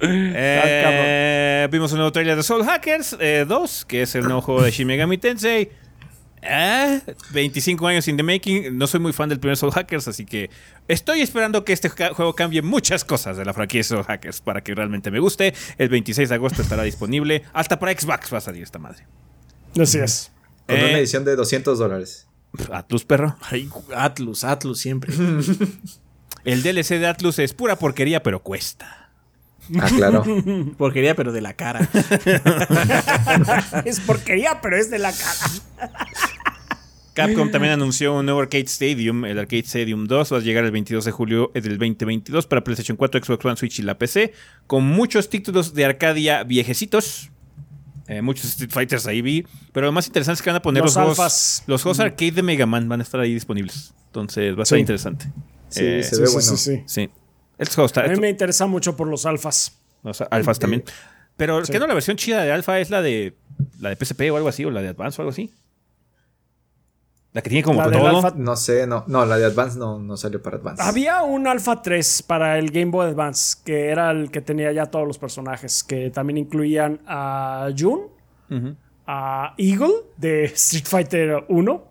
Eh, 0.00 1.68
vimos 1.70 1.90
un 1.92 1.98
nuevo 1.98 2.12
trailer 2.12 2.36
de 2.36 2.42
Soul 2.42 2.64
Hackers 2.64 3.16
eh, 3.20 3.44
2, 3.48 3.84
que 3.86 4.02
es 4.02 4.14
el 4.14 4.24
nuevo 4.24 4.40
juego 4.40 4.62
de 4.62 4.70
Shin 4.70 4.86
Megami 4.86 5.18
Tensei. 5.18 5.70
Eh, 6.42 7.00
25 7.32 7.86
años 7.88 8.06
in 8.08 8.16
the 8.16 8.22
making. 8.22 8.76
No 8.78 8.86
soy 8.86 9.00
muy 9.00 9.12
fan 9.12 9.28
del 9.28 9.40
primer 9.40 9.56
Soul 9.56 9.72
Hackers, 9.72 10.06
así 10.08 10.24
que 10.24 10.50
estoy 10.86 11.20
esperando 11.20 11.64
que 11.64 11.72
este 11.72 11.88
juego 11.88 12.34
cambie 12.34 12.62
muchas 12.62 13.04
cosas 13.04 13.36
de 13.36 13.44
la 13.44 13.52
franquicia 13.52 13.96
Soul 13.96 14.04
Hackers 14.04 14.40
para 14.40 14.62
que 14.62 14.74
realmente 14.74 15.10
me 15.10 15.18
guste. 15.18 15.54
El 15.78 15.88
26 15.88 16.28
de 16.28 16.34
agosto 16.34 16.62
estará 16.62 16.82
disponible. 16.84 17.42
Hasta 17.52 17.78
para 17.78 17.98
Xbox 17.98 18.32
va 18.32 18.38
a 18.38 18.42
salir 18.42 18.62
esta 18.62 18.78
madre. 18.78 19.06
Así 19.80 19.98
es. 19.98 20.30
Con 20.66 20.76
Eh. 20.76 20.88
una 20.90 20.98
edición 20.98 21.24
de 21.24 21.36
200 21.36 21.78
dólares. 21.78 22.28
Atlus, 22.72 23.04
perro. 23.04 23.36
Ay, 23.42 23.68
Atlus, 23.94 24.44
Atlus 24.44 24.78
siempre. 24.78 25.12
El 26.44 26.62
DLC 26.62 26.98
de 26.98 27.06
Atlus 27.08 27.38
es 27.40 27.52
pura 27.54 27.76
porquería, 27.76 28.22
pero 28.22 28.40
cuesta. 28.40 29.05
Ah, 29.80 29.88
claro. 29.94 30.24
Porquería, 30.78 31.14
pero 31.16 31.32
de 31.32 31.40
la 31.40 31.54
cara. 31.54 31.88
es 33.84 34.00
porquería, 34.00 34.60
pero 34.60 34.76
es 34.76 34.90
de 34.90 34.98
la 34.98 35.12
cara. 35.12 35.90
Capcom 37.14 37.50
también 37.50 37.72
anunció 37.72 38.14
un 38.14 38.26
nuevo 38.26 38.40
Arcade 38.40 38.64
Stadium, 38.66 39.24
el 39.24 39.38
Arcade 39.38 39.60
Stadium 39.64 40.06
2, 40.06 40.32
va 40.34 40.36
a 40.36 40.40
llegar 40.40 40.64
el 40.64 40.70
22 40.70 41.04
de 41.06 41.10
julio 41.12 41.50
del 41.54 41.78
2022 41.78 42.46
para 42.46 42.62
PlayStation 42.62 42.96
4, 42.98 43.24
Xbox 43.24 43.44
One, 43.44 43.56
Switch 43.56 43.78
y 43.78 43.82
la 43.82 43.96
PC, 43.96 44.34
con 44.66 44.84
muchos 44.84 45.30
títulos 45.30 45.72
de 45.72 45.86
Arcadia 45.86 46.44
viejecitos. 46.44 47.30
Eh, 48.08 48.20
muchos 48.22 48.44
Street 48.44 48.70
Fighters 48.70 49.06
ahí 49.06 49.20
vi, 49.22 49.46
pero 49.72 49.86
lo 49.86 49.92
más 49.92 50.06
interesante 50.06 50.36
es 50.38 50.42
que 50.42 50.50
van 50.50 50.58
a 50.58 50.62
poner 50.62 50.82
Los 50.84 50.94
los, 50.94 51.16
juegos, 51.16 51.62
los 51.66 51.82
juegos 51.82 51.98
arcade 52.00 52.30
de 52.32 52.42
Mega 52.42 52.66
Man 52.66 52.88
van 52.88 53.00
a 53.00 53.02
estar 53.02 53.18
ahí 53.18 53.32
disponibles. 53.34 53.94
Entonces 54.08 54.56
va 54.56 54.62
a 54.62 54.66
ser 54.66 54.76
Sí. 54.76 54.80
interesante. 54.80 55.24
Sí, 55.70 55.80
Eh, 55.82 56.02
se 56.04 56.20
ve 56.20 56.26
Sí, 56.28 56.32
bueno. 56.34 56.56
sí, 56.56 56.82
sí. 56.86 57.10
A 57.58 58.02
mí 58.08 58.20
me 58.20 58.28
interesa 58.30 58.66
mucho 58.66 58.96
por 58.96 59.08
los 59.08 59.26
alfas. 59.26 59.78
los 60.02 60.20
alfas 60.30 60.58
también. 60.58 60.84
Pero 61.36 61.64
Sí. 61.64 61.72
¿qué 61.72 61.78
no 61.78 61.86
la 61.86 61.94
versión 61.94 62.16
chida 62.16 62.42
de 62.42 62.52
alfa 62.52 62.78
es 62.80 62.90
la 62.90 63.02
de 63.02 63.34
la 63.80 63.90
de 63.90 63.96
PSP 63.96 64.30
o 64.30 64.36
algo 64.36 64.48
así 64.48 64.64
o 64.64 64.70
la 64.70 64.80
de 64.82 64.88
Advance 64.88 65.20
o 65.20 65.22
algo 65.22 65.30
así? 65.30 65.52
La 67.32 67.42
que 67.42 67.50
tiene 67.50 67.62
como 67.62 67.82
La 67.82 67.90
todo. 67.90 68.06
Alpha- 68.08 68.34
No 68.36 68.56
sé, 68.56 68.86
no. 68.86 69.04
No, 69.08 69.26
la 69.26 69.36
de 69.36 69.44
Advance 69.44 69.78
no, 69.78 69.98
no 69.98 70.16
salió 70.16 70.40
para 70.42 70.56
Advance. 70.56 70.82
Había 70.82 71.22
un 71.22 71.46
Alpha 71.46 71.82
3 71.82 72.22
para 72.22 72.58
el 72.58 72.70
Game 72.70 72.90
Boy 72.90 73.06
Advance, 73.08 73.58
que 73.64 73.88
era 73.88 74.10
el 74.10 74.30
que 74.30 74.40
tenía 74.40 74.72
ya 74.72 74.86
todos 74.86 75.06
los 75.06 75.18
personajes, 75.18 75.84
que 75.84 76.08
también 76.10 76.38
incluían 76.38 77.00
a 77.06 77.68
Jun, 77.78 78.04
Ujú. 78.50 78.76
a 79.06 79.54
Eagle 79.58 79.92
de 80.16 80.44
Street 80.44 80.86
Fighter 80.86 81.44
1. 81.48 81.84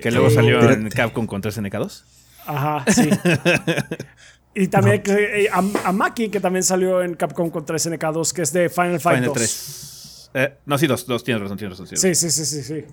Que 0.00 0.10
luego 0.10 0.30
salió 0.30 0.70
en 0.70 0.88
Capcom 0.88 1.26
con 1.26 1.40
3 1.42 1.58
NK2. 1.58 2.04
Ajá, 2.46 2.84
sí. 2.90 3.08
y 4.54 4.68
también 4.68 5.02
que- 5.02 5.44
eh, 5.44 5.48
a, 5.52 5.58
a 5.88 5.92
Maki, 5.92 6.28
que 6.28 6.40
también 6.40 6.62
salió 6.62 7.02
en 7.02 7.14
Capcom 7.14 7.50
con 7.50 7.64
3 7.66 7.86
NK2, 7.92 8.32
que 8.32 8.42
es 8.42 8.52
de 8.52 8.68
Final 8.68 9.00
Fight 9.00 9.16
Final 9.18 9.28
2. 9.30 9.34
3. 9.34 10.30
Eh, 10.34 10.54
no, 10.66 10.78
sí, 10.78 10.86
dos, 10.86 11.06
dos, 11.06 11.22
tienes 11.24 11.42
razón, 11.42 11.56
tienes 11.58 11.78
razón. 11.78 11.86
tienes 11.86 12.18
Sí, 12.18 12.30
sí, 12.30 12.44
sí, 12.44 12.62
sí, 12.62 12.62
sí. 12.62 12.84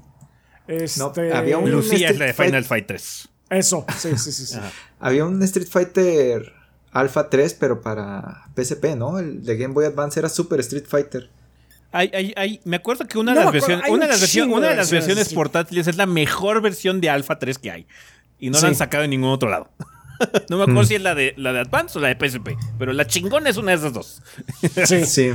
Este, 0.68 1.34
había 1.34 1.58
un-. 1.58 1.72
Lucía 1.72 2.10
es 2.10 2.20
la 2.20 2.26
de 2.26 2.34
Final 2.34 2.64
Fight- 2.64 2.68
Fight 2.68 2.88
3. 2.88 3.30
Eso, 3.50 3.86
sí, 3.98 4.10
sí, 4.18 4.32
sí. 4.32 4.46
sí. 4.46 4.60
Había 5.00 5.26
un 5.26 5.42
Street 5.44 5.68
Fighter 5.70 6.54
Alpha 6.92 7.30
3, 7.30 7.54
pero 7.56 7.82
para 7.82 8.46
PSP, 8.56 8.96
¿no? 8.96 9.20
El 9.20 9.44
de 9.44 9.58
Game 9.58 9.74
Boy 9.74 9.86
Advance 9.86 10.20
era 10.20 10.30
Super 10.30 10.60
Street 10.62 10.86
Fighter. 10.88 11.30
Hay, 11.92 12.10
hay, 12.14 12.34
hay- 12.38 12.62
me 12.64 12.78
acuerdo 12.78 13.06
que 13.08 13.18
una 13.18 13.34
de 13.34 13.40
No 13.40 13.44
las 13.46 13.54
versiones, 13.54 13.90
una 13.90 14.06
de 14.06 14.12
las, 14.12 14.30
chingo 14.30 14.56
una 14.56 14.70
de 14.70 14.76
las 14.78 14.90
versiones, 14.92 15.18
versiones 15.18 15.34
portátiles 15.34 15.88
es 15.88 15.98
la 15.98 16.06
mejor 16.06 16.62
versión 16.62 17.02
de 17.02 17.10
Alpha 17.10 17.38
3 17.40 17.58
que 17.58 17.72
hay. 17.72 17.88
Y 18.40 18.50
no 18.50 18.58
Sí. 18.58 18.62
la 18.64 18.70
han 18.70 18.76
sacado 18.76 19.04
en 19.04 19.10
ningún 19.10 19.30
otro 19.32 19.50
lado. 19.50 19.70
No 20.50 20.58
me 20.58 20.64
acuerdo 20.64 20.84
si 20.86 20.96
es 20.96 21.02
la 21.02 21.16
de, 21.16 21.34
la 21.38 21.54
de 21.54 21.60
Advance 21.60 21.98
o 21.98 22.02
la 22.02 22.14
de 22.14 22.16
PSP. 22.30 22.50
Pero 22.80 22.94
la 22.94 23.06
chingona 23.08 23.50
es 23.50 23.58
una 23.58 23.72
de 23.72 23.78
esas 23.78 23.94
dos. 23.94 24.22
Sí. 24.86 25.06
Sí. 25.06 25.32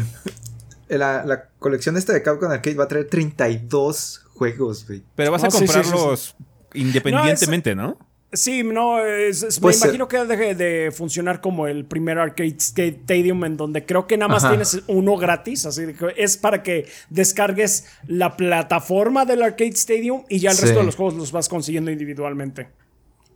La, 0.88 1.24
la 1.24 1.48
colección 1.58 1.96
esta 1.96 2.12
de 2.12 2.22
Capcom 2.22 2.48
Arcade 2.50 2.76
va 2.76 2.84
a 2.84 2.88
traer 2.88 3.08
32 3.08 4.22
juegos, 4.34 4.86
güey. 4.86 5.02
Pero 5.16 5.32
vas 5.32 5.42
No, 5.42 5.48
a 5.48 5.50
sí, 5.50 5.58
sí, 5.58 5.66
sí, 5.66 5.74
comprarlos 5.74 6.36
independientemente, 6.74 7.74
¿no? 7.74 7.98
Sí, 8.32 8.62
no, 8.62 9.04
es- 9.04 9.42
es- 9.42 9.58
me 9.58 9.62
Puede 9.62 9.74
ser. 9.74 9.86
imagino 9.88 10.08
que 10.08 10.24
deje 10.26 10.54
de 10.54 10.90
funcionar 10.92 11.40
como 11.40 11.66
el 11.66 11.84
primer 11.86 12.18
Arcade 12.18 12.56
Stadium 12.58 13.44
en 13.44 13.56
donde 13.56 13.84
creo 13.86 14.06
que 14.06 14.16
nada 14.16 14.28
más 14.32 14.44
Ajá. 14.44 14.50
tienes 14.52 14.82
uno 14.88 15.16
gratis, 15.16 15.64
así 15.66 15.86
que 15.94 16.12
es 16.16 16.36
para 16.36 16.62
que 16.62 16.86
descargues 17.08 17.86
la 18.06 18.36
plataforma 18.36 19.24
del 19.24 19.42
Arcade 19.42 19.70
Stadium 19.70 20.24
y 20.28 20.38
ya 20.40 20.50
el 20.50 20.56
Sí. 20.56 20.62
resto 20.64 20.80
de 20.80 20.84
los 20.86 20.96
juegos 20.96 21.14
los 21.14 21.32
vas 21.32 21.48
consiguiendo 21.48 21.90
individualmente. 21.90 22.68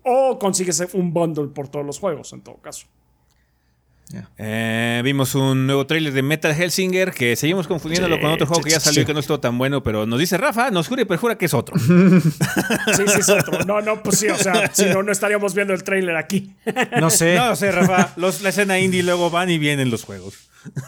O 0.04 0.38
consigues 0.38 0.82
un 0.94 1.12
bundle 1.12 1.48
por 1.48 1.68
todos 1.68 1.84
los 1.84 1.98
juegos, 1.98 2.32
en 2.32 2.42
todo 2.42 2.56
caso. 2.56 2.86
Eh, 4.38 5.00
vimos 5.04 5.36
un 5.36 5.66
nuevo 5.66 5.86
trailer 5.86 6.12
de 6.12 6.22
Metal 6.22 6.50
Hellsinger 6.50 7.12
que 7.12 7.36
seguimos 7.36 7.68
confundiéndolo 7.68 8.16
Sí, 8.16 8.22
con 8.22 8.32
otro 8.32 8.46
juego 8.46 8.62
que 8.62 8.70
ya 8.70 8.80
sí, 8.80 8.86
salió 8.86 9.02
y 9.02 9.04
sí. 9.04 9.06
que 9.06 9.14
no 9.14 9.20
estuvo 9.20 9.38
tan 9.38 9.56
bueno, 9.56 9.84
pero 9.84 10.04
nos 10.04 10.18
dice 10.18 10.36
Rafa, 10.36 10.70
nos 10.72 10.88
jura 10.88 11.02
y 11.02 11.04
perjura 11.04 11.38
que 11.38 11.46
es 11.46 11.54
otro. 11.54 11.76
Sí, 12.96 13.04
sí, 13.06 13.20
es 13.20 13.28
otro. 13.28 13.64
No, 13.64 13.80
no, 13.80 14.02
pues 14.02 14.18
sí, 14.18 14.28
o 14.28 14.36
sea, 14.36 14.70
si 14.74 14.86
no, 14.86 15.02
no 15.02 15.12
estaríamos 15.12 15.54
viendo 15.54 15.72
el 15.74 15.84
trailer 15.84 16.16
aquí. 16.16 16.54
No 16.98 17.08
sé. 17.08 17.36
no 17.36 17.54
sé, 17.54 17.70
Rafa, 17.70 18.12
los, 18.16 18.42
la 18.42 18.48
escena 18.48 18.78
indie 18.78 19.02
luego 19.02 19.30
van 19.30 19.48
y 19.50 19.58
vienen 19.58 19.90
los 19.90 20.04
juegos. 20.04 20.34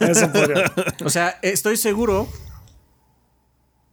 Eso 0.01 0.33
podría. 0.33 0.73
O 1.05 1.11
sea, 1.11 1.39
estoy 1.43 1.77
seguro 1.77 2.29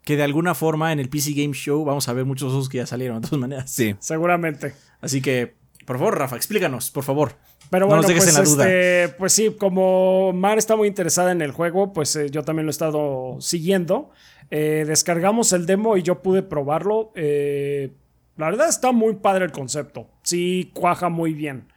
que 0.04 0.16
de 0.18 0.24
alguna 0.24 0.56
forma 0.56 0.92
en 0.92 1.00
el 1.00 1.10
PC 1.10 1.34
Game 1.34 1.54
Show 1.54 1.84
vamos 1.86 2.08
a 2.10 2.14
ver 2.14 2.26
muchos 2.26 2.50
juegos 2.50 2.70
que 2.70 2.78
ya 2.78 2.86
salieron, 2.88 3.22
de 3.22 3.28
todas 3.28 3.40
maneras. 3.42 3.70
Sí. 3.72 3.96
Seguramente. 4.00 4.74
Así 5.02 5.22
que, 5.22 5.56
por 5.86 5.98
favor, 5.98 6.18
Rafa, 6.18 6.36
explícanos, 6.36 6.90
por 6.92 7.04
favor. 7.04 7.34
Pero 7.70 7.86
No 7.86 7.90
bueno, 7.90 8.02
nos 8.02 8.08
dejes 8.08 8.24
pues, 8.24 8.36
en 8.36 8.44
la 8.44 8.50
duda. 8.50 8.64
este, 8.66 9.16
pues 9.18 9.34
sí, 9.34 9.56
como 9.60 10.34
Mar 10.34 10.58
está 10.58 10.76
muy 10.76 10.88
interesada 10.88 11.32
en 11.32 11.42
el 11.42 11.52
juego, 11.52 11.94
pues 11.94 12.16
eh, 12.16 12.30
yo 12.32 12.44
también 12.44 12.66
lo 12.66 12.70
he 12.70 12.72
estado 12.72 13.38
siguiendo. 13.42 14.10
Eh, 14.50 14.86
descargamos 14.88 15.54
el 15.54 15.68
demo 15.68 15.96
y 15.96 16.02
yo 16.02 16.24
pude 16.24 16.42
probarlo. 16.42 17.12
Eh, 17.16 17.92
la 18.38 18.48
verdad 18.48 18.70
está 18.70 18.92
muy 18.92 19.16
padre 19.18 19.46
el 19.46 19.52
concepto. 19.52 20.10
Sí, 20.24 20.72
cuaja 20.74 21.10
muy 21.10 21.34
bien. 21.36 21.68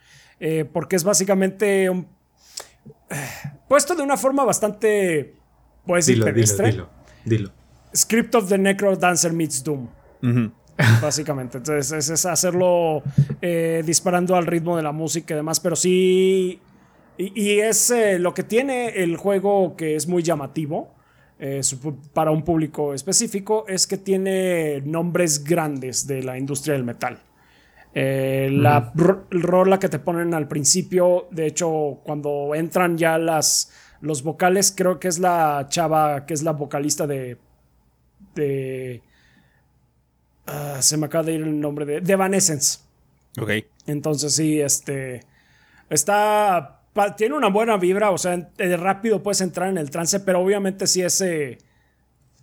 Eh, 0.40 0.64
porque 0.64 0.96
es 0.96 1.04
básicamente 1.04 1.90
un... 1.90 2.06
puesto 3.68 3.94
de 3.94 4.02
una 4.02 4.16
forma 4.16 4.44
bastante... 4.44 5.34
Pues 5.86 6.06
Dilo, 6.06 6.26
dilo, 6.26 6.56
dilo, 6.64 6.90
dilo. 7.24 7.50
Script 7.94 8.34
of 8.34 8.48
the 8.48 8.58
Necro 8.58 8.96
Dancer 8.96 9.32
meets 9.32 9.62
Doom. 9.62 9.88
Ujú. 10.22 10.50
Básicamente. 11.00 11.58
Entonces, 11.58 11.92
es, 11.92 12.08
es 12.10 12.26
hacerlo 12.26 13.02
eh, 13.40 13.82
disparando 13.84 14.34
al 14.36 14.46
ritmo 14.46 14.76
de 14.76 14.82
la 14.82 14.92
música 14.92 15.34
y 15.34 15.36
demás. 15.36 15.60
Pero 15.60 15.76
sí. 15.76 16.60
Y, 17.18 17.40
y 17.42 17.60
es 17.60 17.90
eh, 17.90 18.18
lo 18.18 18.32
que 18.34 18.42
tiene 18.42 18.88
el 19.02 19.16
juego 19.16 19.76
que 19.76 19.96
es 19.96 20.08
muy 20.08 20.22
llamativo. 20.22 20.94
eh, 21.38 21.62
su- 21.62 21.96
para 22.14 22.30
un 22.30 22.42
público 22.44 22.94
específico. 22.94 23.64
Es 23.68 23.86
que 23.86 23.96
tiene 23.98 24.80
nombres 24.84 25.42
grandes 25.44 26.06
de 26.06 26.22
la 26.22 26.38
industria 26.38 26.74
del 26.74 26.84
metal. 26.84 27.18
Eh, 27.94 28.48
la 28.50 28.90
ro- 28.94 29.26
rola 29.30 29.78
que 29.78 29.88
te 29.90 29.98
ponen 29.98 30.32
al 30.34 30.48
principio, 30.48 31.26
de 31.30 31.46
hecho, 31.46 32.00
cuando 32.04 32.54
entran 32.54 32.96
ya 32.96 33.18
las, 33.18 33.70
los 34.00 34.22
vocales, 34.22 34.72
creo 34.74 34.98
que 34.98 35.08
es 35.08 35.18
la 35.18 35.66
chava 35.68 36.24
que 36.24 36.32
es 36.34 36.42
la 36.42 36.52
vocalista 36.52 37.06
de. 37.06 37.36
De 38.34 39.02
ah, 40.46 40.78
se 40.80 40.96
me 40.96 41.06
acaba 41.06 41.24
de 41.24 41.34
ir 41.34 41.42
el 41.42 41.60
nombre 41.60 41.84
de. 41.84 42.00
de 42.00 42.12
Evanescence. 42.12 42.80
Ok. 43.40 43.50
Entonces, 43.86 44.34
sí, 44.34 44.60
este. 44.60 45.24
Está. 45.90 46.80
Tiene 47.16 47.34
una 47.34 47.48
buena 47.48 47.78
vibra, 47.78 48.10
o 48.10 48.18
sea, 48.18 48.50
eh, 48.58 48.76
rápido 48.76 49.22
puedes 49.22 49.40
entrar 49.40 49.70
en 49.70 49.78
el 49.78 49.88
trance, 49.90 50.20
pero 50.20 50.40
obviamente 50.40 50.86
sí 50.86 51.02
ese. 51.02 51.58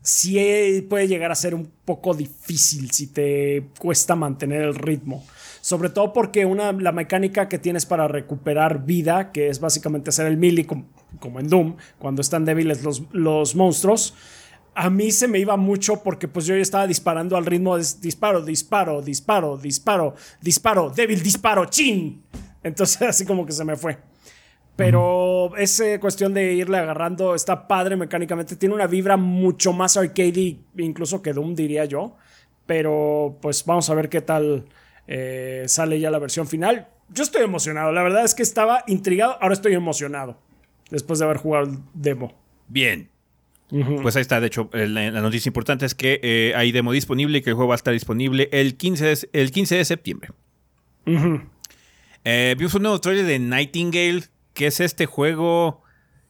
Sí 0.02 0.86
puede 0.90 1.08
llegar 1.08 1.30
a 1.32 1.36
ser 1.36 1.54
un 1.54 1.70
poco 1.86 2.14
difícil 2.14 2.90
si 2.90 3.08
te 3.08 3.68
cuesta 3.80 4.16
mantener 4.16 4.62
el 4.62 4.74
ritmo. 4.76 5.26
Sobre 5.62 5.90
todo 5.90 6.14
porque 6.14 6.46
una, 6.46 6.72
la 6.72 6.94
mecánica 6.94 7.50
que 7.50 7.60
tienes 7.60 7.86
para 7.86 8.08
recuperar 8.08 8.86
vida, 8.86 9.34
que 9.34 9.50
es 9.50 9.60
básicamente 9.60 10.10
hacer 10.10 10.26
el 10.28 10.38
melee 10.38 10.66
com- 10.66 10.86
como, 11.20 11.42
en 11.42 11.50
Doom, 11.50 11.76
cuando 12.00 12.22
están 12.22 12.46
débiles 12.46 12.82
los, 12.82 13.04
los 13.12 13.56
monstruos, 13.56 14.16
a 14.76 14.90
mí 14.90 15.12
se 15.12 15.28
me 15.28 15.40
iba 15.40 15.58
mucho 15.58 16.04
porque 16.04 16.28
pues 16.28 16.46
yo 16.46 16.56
ya 16.56 16.62
estaba 16.62 16.88
disparando 16.88 17.36
al 17.36 17.46
ritmo 17.46 17.78
de 17.78 17.86
disparo, 18.02 18.42
disparo, 18.42 19.02
disparo, 19.02 19.58
disparo, 19.58 20.16
disparo, 20.42 20.90
débil 20.90 21.22
disparo, 21.22 21.66
chin. 21.66 22.24
Entonces 22.64 23.02
así 23.10 23.26
como 23.26 23.46
que 23.46 23.52
se 23.52 23.66
me 23.66 23.76
fue. 23.76 23.98
Pero 24.76 25.58
es 25.58 25.78
eh, 25.82 26.00
cuestión 26.00 26.34
de 26.34 26.54
irle 26.54 26.78
agarrando, 26.78 27.36
está 27.36 27.68
padre 27.68 27.98
mecánicamente, 27.98 28.56
tiene 28.56 28.76
una 28.76 28.88
vibra 28.88 29.18
mucho 29.18 29.74
más 29.74 29.98
arcade 29.98 30.58
incluso 30.78 31.22
que 31.22 31.34
Doom 31.34 31.54
diría 31.54 31.84
yo. 31.84 32.16
Pero 32.66 33.38
pues 33.42 33.66
vamos 33.66 33.90
a 33.90 33.96
ver 33.96 34.08
qué 34.08 34.22
tal 34.22 34.66
eh, 35.08 35.64
sale 35.68 36.00
ya 36.00 36.10
la 36.10 36.20
versión 36.20 36.48
final. 36.48 36.88
Yo 37.10 37.24
estoy 37.24 37.44
emocionado, 37.44 37.92
la 37.92 38.04
verdad 38.04 38.24
es 38.24 38.36
que 38.36 38.44
estaba 38.44 38.84
intrigado, 38.88 39.38
ahora 39.42 39.54
estoy 39.54 39.74
emocionado. 39.74 40.38
Después 40.90 41.20
de 41.20 41.26
haber 41.26 41.38
jugado 41.38 41.66
el 41.66 41.80
demo. 41.94 42.34
Bien. 42.68 43.10
Pues 43.70 44.16
ahí 44.16 44.22
está, 44.22 44.40
de 44.40 44.48
hecho, 44.48 44.70
la, 44.74 45.12
noticia 45.12 45.50
importante 45.50 45.86
es 45.86 45.94
que 45.94 46.20
eh, 46.24 46.54
hay 46.56 46.72
demo 46.72 46.92
disponible 46.92 47.38
y 47.38 47.42
que 47.42 47.52
el 47.52 47.56
juego 47.56 47.70
va 47.70 47.76
a 47.76 47.78
estar 47.78 47.94
disponible 47.94 48.50
el 48.52 48.78
15 48.78 49.06
de, 49.06 49.30
el 49.34 49.52
15 49.52 49.76
de 49.76 49.86
septiembre. 49.86 50.32
Eh, 52.26 52.56
vimos 52.58 52.74
un 52.74 52.84
nuevo 52.84 53.00
trailer 53.00 53.26
de 53.26 53.40
Nightingale, 53.40 54.24
que 54.54 54.68
es 54.68 54.80
este 54.80 55.06
juego 55.06 55.84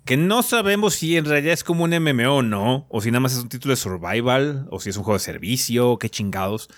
que 0.06 0.18
no 0.18 0.44
sabemos 0.44 0.96
si 0.96 1.18
en 1.18 1.26
realidad 1.26 1.54
es 1.54 1.64
como 1.64 1.84
un 1.84 1.92
MMO 1.92 2.38
o 2.38 2.42
no, 2.42 2.88
o 2.90 3.02
si 3.02 3.12
nada 3.12 3.20
más 3.20 3.34
es 3.34 3.44
un 3.44 3.50
título 3.50 3.74
de 3.74 3.78
survival, 3.78 4.68
o 4.72 4.80
si 4.80 4.90
es 4.90 4.98
un 4.98 5.04
juego 5.04 5.18
de 5.18 5.24
servicio, 5.24 5.98
qué 5.98 6.10
chingados. 6.10 6.70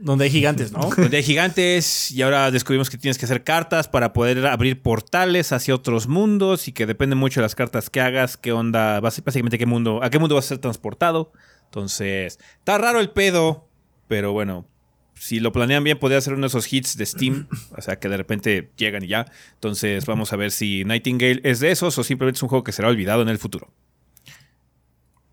Donde 0.00 0.24
hay 0.24 0.30
gigantes, 0.30 0.72
¿no? 0.72 0.80
Donde 0.96 1.18
hay 1.18 1.22
gigantes 1.22 2.10
y 2.10 2.22
ahora 2.22 2.50
descubrimos 2.50 2.88
que 2.88 2.96
tienes 2.96 3.18
que 3.18 3.26
hacer 3.26 3.44
cartas 3.44 3.86
para 3.86 4.12
poder 4.12 4.46
abrir 4.46 4.80
portales 4.80 5.52
hacia 5.52 5.74
otros 5.74 6.08
mundos 6.08 6.68
y 6.68 6.72
que 6.72 6.86
depende 6.86 7.16
mucho 7.16 7.40
de 7.40 7.42
las 7.42 7.54
cartas 7.54 7.90
que 7.90 8.00
hagas, 8.00 8.36
qué 8.36 8.52
onda, 8.52 8.98
básicamente 9.00 9.58
qué 9.58 9.66
mundo, 9.66 10.00
a 10.02 10.08
qué 10.08 10.18
mundo 10.18 10.34
vas 10.34 10.46
a 10.46 10.48
ser 10.48 10.58
transportado. 10.58 11.32
Entonces, 11.66 12.38
está 12.58 12.78
raro 12.78 12.98
el 12.98 13.10
pedo, 13.10 13.68
pero 14.08 14.32
bueno, 14.32 14.66
si 15.14 15.38
lo 15.38 15.52
planean 15.52 15.84
bien, 15.84 15.98
podría 15.98 16.20
ser 16.22 16.32
uno 16.32 16.42
de 16.42 16.46
esos 16.48 16.72
hits 16.72 16.96
de 16.96 17.04
Steam. 17.04 17.46
O 17.76 17.82
sea, 17.82 17.98
que 17.98 18.08
de 18.08 18.16
repente 18.16 18.70
llegan 18.76 19.04
y 19.04 19.08
ya. 19.08 19.26
Entonces, 19.54 20.06
vamos 20.06 20.32
a 20.32 20.36
ver 20.36 20.50
si 20.50 20.84
Nightingale 20.84 21.40
es 21.44 21.60
de 21.60 21.70
esos 21.70 21.96
o 21.98 22.04
simplemente 22.04 22.38
es 22.38 22.42
un 22.42 22.48
juego 22.48 22.64
que 22.64 22.72
será 22.72 22.88
olvidado 22.88 23.22
en 23.22 23.28
el 23.28 23.38
futuro. 23.38 23.70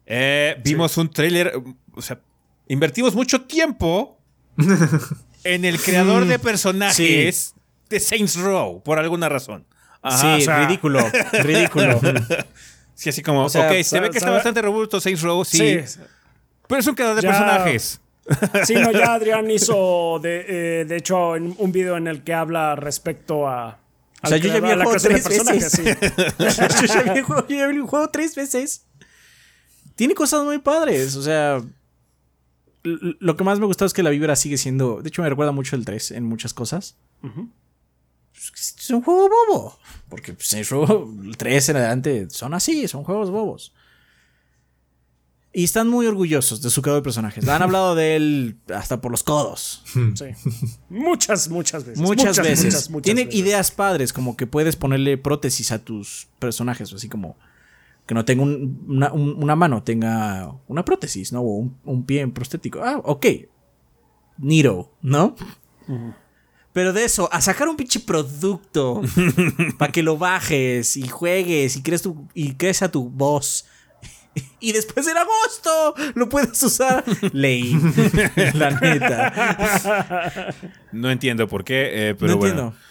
Eh, 0.05 0.57
vimos 0.63 0.97
un 0.97 1.09
tráiler. 1.09 1.53
O 1.93 2.01
sea, 2.01 2.19
invertimos 2.67 3.15
mucho 3.15 3.41
tiempo 3.41 4.16
en 5.43 5.65
el 5.65 5.79
creador 5.79 6.25
de 6.25 6.39
personajes 6.39 7.53
de 7.89 7.99
Saints 7.99 8.35
Row, 8.35 8.81
por 8.83 8.99
alguna 8.99 9.29
razón. 9.29 9.65
Ajá, 10.01 10.39
sí, 10.39 10.47
ridículo, 10.47 10.99
ridículo. 11.43 11.99
Sí, 12.95 13.09
así 13.09 13.21
como, 13.21 13.45
ok, 13.45 13.81
se 13.83 13.99
ve 13.99 14.09
que 14.09 14.17
está 14.17 14.31
bastante 14.31 14.61
robusto 14.61 14.99
Saints 14.99 15.21
Row, 15.21 15.43
sí. 15.45 15.79
Pero 16.67 16.81
es 16.81 16.87
un 16.87 16.95
creador 16.95 17.15
de 17.15 17.21
personajes. 17.21 18.01
Sí, 18.65 18.75
no, 18.75 18.91
ya 18.91 19.13
Adrián 19.13 19.49
hizo, 19.49 20.19
de, 20.21 20.45
eh, 20.81 20.85
de 20.85 20.97
hecho, 20.97 21.31
un 21.31 21.71
video 21.71 21.97
en 21.97 22.07
el 22.07 22.23
que 22.23 22.33
habla 22.33 22.75
respecto 22.75 23.47
a. 23.47 23.79
O 24.21 24.27
sea, 24.27 24.37
yo 24.37 24.51
ya 24.51 24.59
vi 24.59 24.69
el 24.69 24.83
juego 24.83 24.99
tres 24.99 25.29
veces. 25.29 25.71
Sí. 25.71 25.83
yo 26.39 27.47
ya 27.47 27.67
vi 27.67 27.77
el 27.77 27.83
juego 27.83 28.09
tres 28.09 28.35
veces. 28.35 28.85
Tiene 29.95 30.13
cosas 30.13 30.43
muy 30.43 30.57
padres, 30.59 31.15
o 31.15 31.23
sea. 31.23 31.61
Lo 33.19 33.35
que 33.35 33.43
más 33.43 33.59
me 33.59 33.65
gustado 33.65 33.87
es 33.87 33.93
que 33.93 34.03
la 34.03 34.09
vibra 34.09 34.35
sigue 34.35 34.57
siendo. 34.57 35.01
De 35.01 35.09
hecho, 35.09 35.21
me 35.21 35.29
recuerda 35.29 35.51
mucho 35.51 35.75
el 35.75 35.85
3 35.85 36.11
en 36.11 36.25
muchas 36.25 36.53
cosas. 36.53 36.97
Es 38.33 38.89
un 38.89 39.01
juego 39.01 39.29
bobo. 39.29 39.79
Porque 40.09 40.33
pues, 40.33 40.53
el 40.53 41.35
3 41.37 41.69
en 41.69 41.75
adelante 41.75 42.27
son 42.29 42.53
así, 42.53 42.87
son 42.87 43.03
juegos 43.03 43.29
bobos. 43.29 43.73
Y 45.53 45.63
están 45.63 45.87
muy 45.87 46.05
orgullosos 46.05 46.61
de 46.61 46.69
su 46.69 46.83
creador 46.83 47.01
de 47.01 47.05
personajes. 47.05 47.47
Han 47.47 47.63
hablado 47.63 47.95
de 47.95 48.15
él 48.15 48.57
hasta 48.73 49.01
por 49.01 49.09
los 49.11 49.23
codos. 49.23 49.81
Sí. 50.13 50.25
Muchas, 50.89 51.49
muchas 51.49 51.83
veces. 51.83 51.99
Muchas, 51.99 52.37
veces. 52.37 52.89
Tiene 53.01 53.27
ideas 53.31 53.71
padres, 53.71 54.13
como 54.13 54.37
que 54.37 54.45
puedes 54.45 54.75
ponerle 54.75 55.17
prótesis 55.17 55.71
a 55.71 55.79
tus 55.79 56.27
personajes, 56.37 56.93
así 56.93 57.09
como 57.09 57.37
que 58.07 58.15
no 58.15 58.25
tenga 58.25 58.43
una, 58.43 59.55
mano, 59.55 59.83
tenga 59.83 60.55
una 60.67 60.85
prótesis, 60.85 61.33
¿no? 61.33 61.41
O 61.41 61.69
un, 61.83 62.05
pie 62.05 62.21
en 62.21 62.31
prostético. 62.31 62.81
Ah, 62.81 63.01
ok. 63.03 63.25
Niro, 64.37 64.93
¿no? 65.01 65.35
Pero 66.71 66.93
de 66.93 67.03
eso, 67.03 67.27
a 67.33 67.41
sacar 67.41 67.67
un 67.67 67.75
pinche 67.75 67.99
producto 67.99 69.01
para 69.77 69.91
que 69.91 70.03
lo 70.03 70.17
bajes 70.17 70.95
y 70.95 71.07
juegues 71.07 71.75
y 71.75 71.83
crees, 71.83 72.01
tu, 72.01 72.27
y 72.33 72.53
crees 72.53 72.81
a 72.81 72.91
tu 72.91 73.09
voz 73.09 73.65
y 74.59 74.71
después 74.71 75.07
en 75.07 75.17
agosto 75.17 75.95
lo 76.15 76.29
puedes 76.29 76.61
usar. 76.63 77.03
Leí. 77.33 77.77
la 78.53 78.71
neta. 78.79 80.53
No 80.91 81.09
entiendo 81.09 81.47
por 81.47 81.63
qué, 81.63 82.09
eh, 82.09 82.15
pero 82.15 82.33
no 82.33 82.37
bueno. 82.37 82.53
Entiendo. 82.53 82.86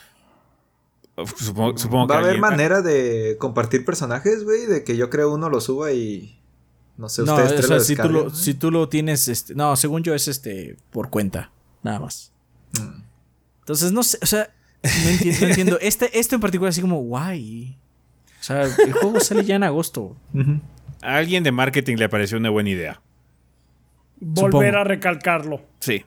Supongo, 1.36 2.06
¿Va 2.06 2.16
a 2.16 2.18
haber 2.18 2.38
manera 2.38 2.82
de 2.82 3.36
compartir 3.38 3.84
personajes, 3.84 4.44
güey? 4.44 4.66
De 4.66 4.84
que 4.84 4.96
yo 4.96 5.08
creo 5.08 5.32
uno 5.32 5.48
lo 5.48 5.60
suba 5.60 5.92
y. 5.92 6.38
No 6.98 7.08
sé, 7.08 7.22
ustedes 7.22 7.68
no, 7.68 7.80
si, 7.80 7.96
tú 7.96 8.08
lo, 8.08 8.30
si 8.30 8.54
tú 8.54 8.70
lo 8.70 8.88
tienes. 8.88 9.28
Este, 9.28 9.54
no, 9.54 9.76
según 9.76 10.02
yo 10.02 10.14
es 10.14 10.28
este 10.28 10.76
por 10.90 11.08
cuenta. 11.08 11.52
Nada 11.82 12.00
más. 12.00 12.32
Mm. 12.78 13.02
Entonces, 13.60 13.92
no 13.92 14.02
sé. 14.02 14.18
O 14.22 14.26
sea, 14.26 14.50
no 14.82 15.10
entiendo. 15.10 15.40
No 15.40 15.46
entiendo. 15.48 15.78
Este, 15.80 16.18
esto 16.18 16.34
en 16.34 16.40
particular, 16.40 16.70
así 16.70 16.80
como, 16.82 17.00
guay. 17.02 17.78
O 18.40 18.42
sea, 18.42 18.62
el 18.62 18.92
juego 18.92 19.18
sale 19.20 19.44
ya 19.44 19.56
en 19.56 19.64
agosto. 19.64 20.16
A 21.02 21.16
alguien 21.16 21.42
de 21.42 21.52
marketing 21.52 21.96
le 21.96 22.08
pareció 22.08 22.38
una 22.38 22.50
buena 22.50 22.70
idea. 22.70 23.02
Volver 24.20 24.76
a 24.76 24.84
recalcarlo. 24.84 25.62
Sí. 25.80 26.04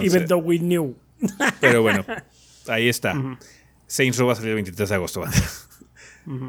even 0.00 0.26
though 0.26 0.42
we 0.42 0.58
knew. 0.58 0.96
Pero 1.60 1.82
bueno, 1.82 2.04
ahí 2.66 2.88
está. 2.88 3.14
Saints 3.92 4.16
Row 4.18 4.26
va 4.26 4.32
a 4.32 4.36
salir 4.36 4.50
el 4.50 4.54
23 4.54 4.88
de 4.88 4.94
agosto. 4.94 5.22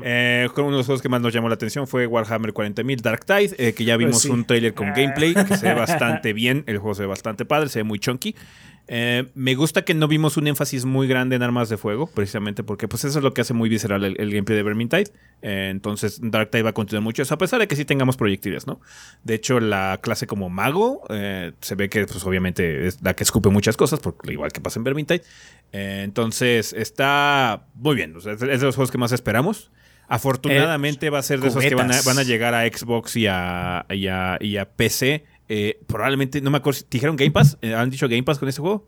Eh, 0.04 0.48
uno 0.56 0.70
de 0.70 0.78
los 0.78 0.86
juegos 0.86 1.02
que 1.02 1.10
más 1.10 1.20
nos 1.20 1.34
llamó 1.34 1.50
la 1.50 1.56
atención 1.56 1.88
fue 1.88 2.06
Warhammer 2.06 2.54
40.000 2.54 3.02
Dark 3.02 3.26
Tide, 3.26 3.56
eh, 3.58 3.74
que 3.74 3.84
ya 3.84 3.98
vimos 3.98 4.22
pues 4.22 4.26
un 4.26 4.46
trailer 4.46 4.74
con 4.76 4.94
gameplay 4.94 5.34
que 5.34 5.58
se 5.58 5.68
ve 5.68 5.74
bastante 5.80 6.32
bien. 6.32 6.64
El 6.68 6.78
juego 6.78 6.94
se 6.94 7.02
ve 7.02 7.08
bastante 7.08 7.44
padre, 7.44 7.70
se 7.70 7.80
ve 7.80 7.84
muy 7.84 8.00
chunky. 8.00 8.36
Eh, 8.88 9.30
me 9.34 9.56
gusta 9.56 9.86
que 9.86 9.94
no 9.94 10.08
vimos 10.10 10.36
un 10.36 10.48
énfasis 10.48 10.84
muy 10.84 11.08
grande 11.08 11.38
en 11.38 11.44
armas 11.44 11.70
de 11.70 11.78
fuego, 11.78 12.08
precisamente 12.08 12.64
porque 12.64 12.88
pues 12.88 13.06
eso 13.06 13.20
es 13.20 13.24
lo 13.24 13.34
que 13.34 13.42
hace 13.42 13.54
muy 13.54 13.70
visceral 13.70 14.04
el, 14.04 14.16
gameplay 14.16 14.58
de 14.58 14.64
Vermintide. 14.64 15.12
Eh, 15.42 15.70
entonces 15.72 16.20
Dark 16.22 16.52
Tide 16.52 16.64
va 16.64 16.72
a 16.72 16.74
continuar 16.74 17.02
mucho 17.04 17.22
eso, 17.22 17.34
a 17.34 17.38
pesar 17.38 17.60
de 17.60 17.68
que 17.68 17.76
sí 17.76 17.86
tengamos 17.86 18.18
proyectiles, 18.18 18.68
¿no? 18.68 18.82
De 19.24 19.36
hecho, 19.36 19.60
la 19.60 20.00
clase 20.02 20.28
como 20.28 20.50
mago 20.50 21.04
eh, 21.10 21.54
se 21.62 21.76
ve 21.76 21.90
que 21.90 22.06
pues 22.06 22.26
obviamente 22.26 22.88
es 22.88 23.02
la 23.02 23.16
que 23.16 23.24
escupe 23.24 23.50
muchas 23.50 23.78
cosas, 23.78 24.00
porque 24.00 24.34
igual 24.34 24.52
que 24.52 24.60
pasa 24.60 24.80
en 24.80 24.84
Vermintide. 24.84 25.24
entonces 25.72 26.74
está 26.74 27.68
muy 27.76 27.96
bien, 27.96 28.16
es 28.18 28.40
de 28.40 28.58
los 28.58 28.76
juegos 28.76 28.92
que 28.92 28.98
más 28.98 29.12
esperamos. 29.14 29.72
Afortunadamente 30.10 31.10
va 31.10 31.20
a 31.20 31.24
ser 31.24 31.40
de 31.40 31.48
esos 31.48 31.64
que 31.64 31.74
van 31.76 31.90
a, 31.90 32.24
llegar 32.24 32.54
a 32.54 32.68
Xbox 32.68 33.16
y 33.16 33.26
a, 33.28 33.86
y 33.90 34.08
a 34.58 34.70
PC 34.76 35.24
eh, 35.50 35.80
probablemente, 35.88 36.42
no 36.42 36.52
me 36.52 36.58
acuerdo 36.58 36.82
dijeron 36.90 37.16
Game 37.16 37.32
Pass. 37.32 37.58
Eh, 37.62 37.74
¿Han 37.74 37.90
dicho 37.90 38.08
Game 38.08 38.24
Pass 38.24 38.40
con 38.40 38.50
este 38.50 38.62
juego? 38.62 38.88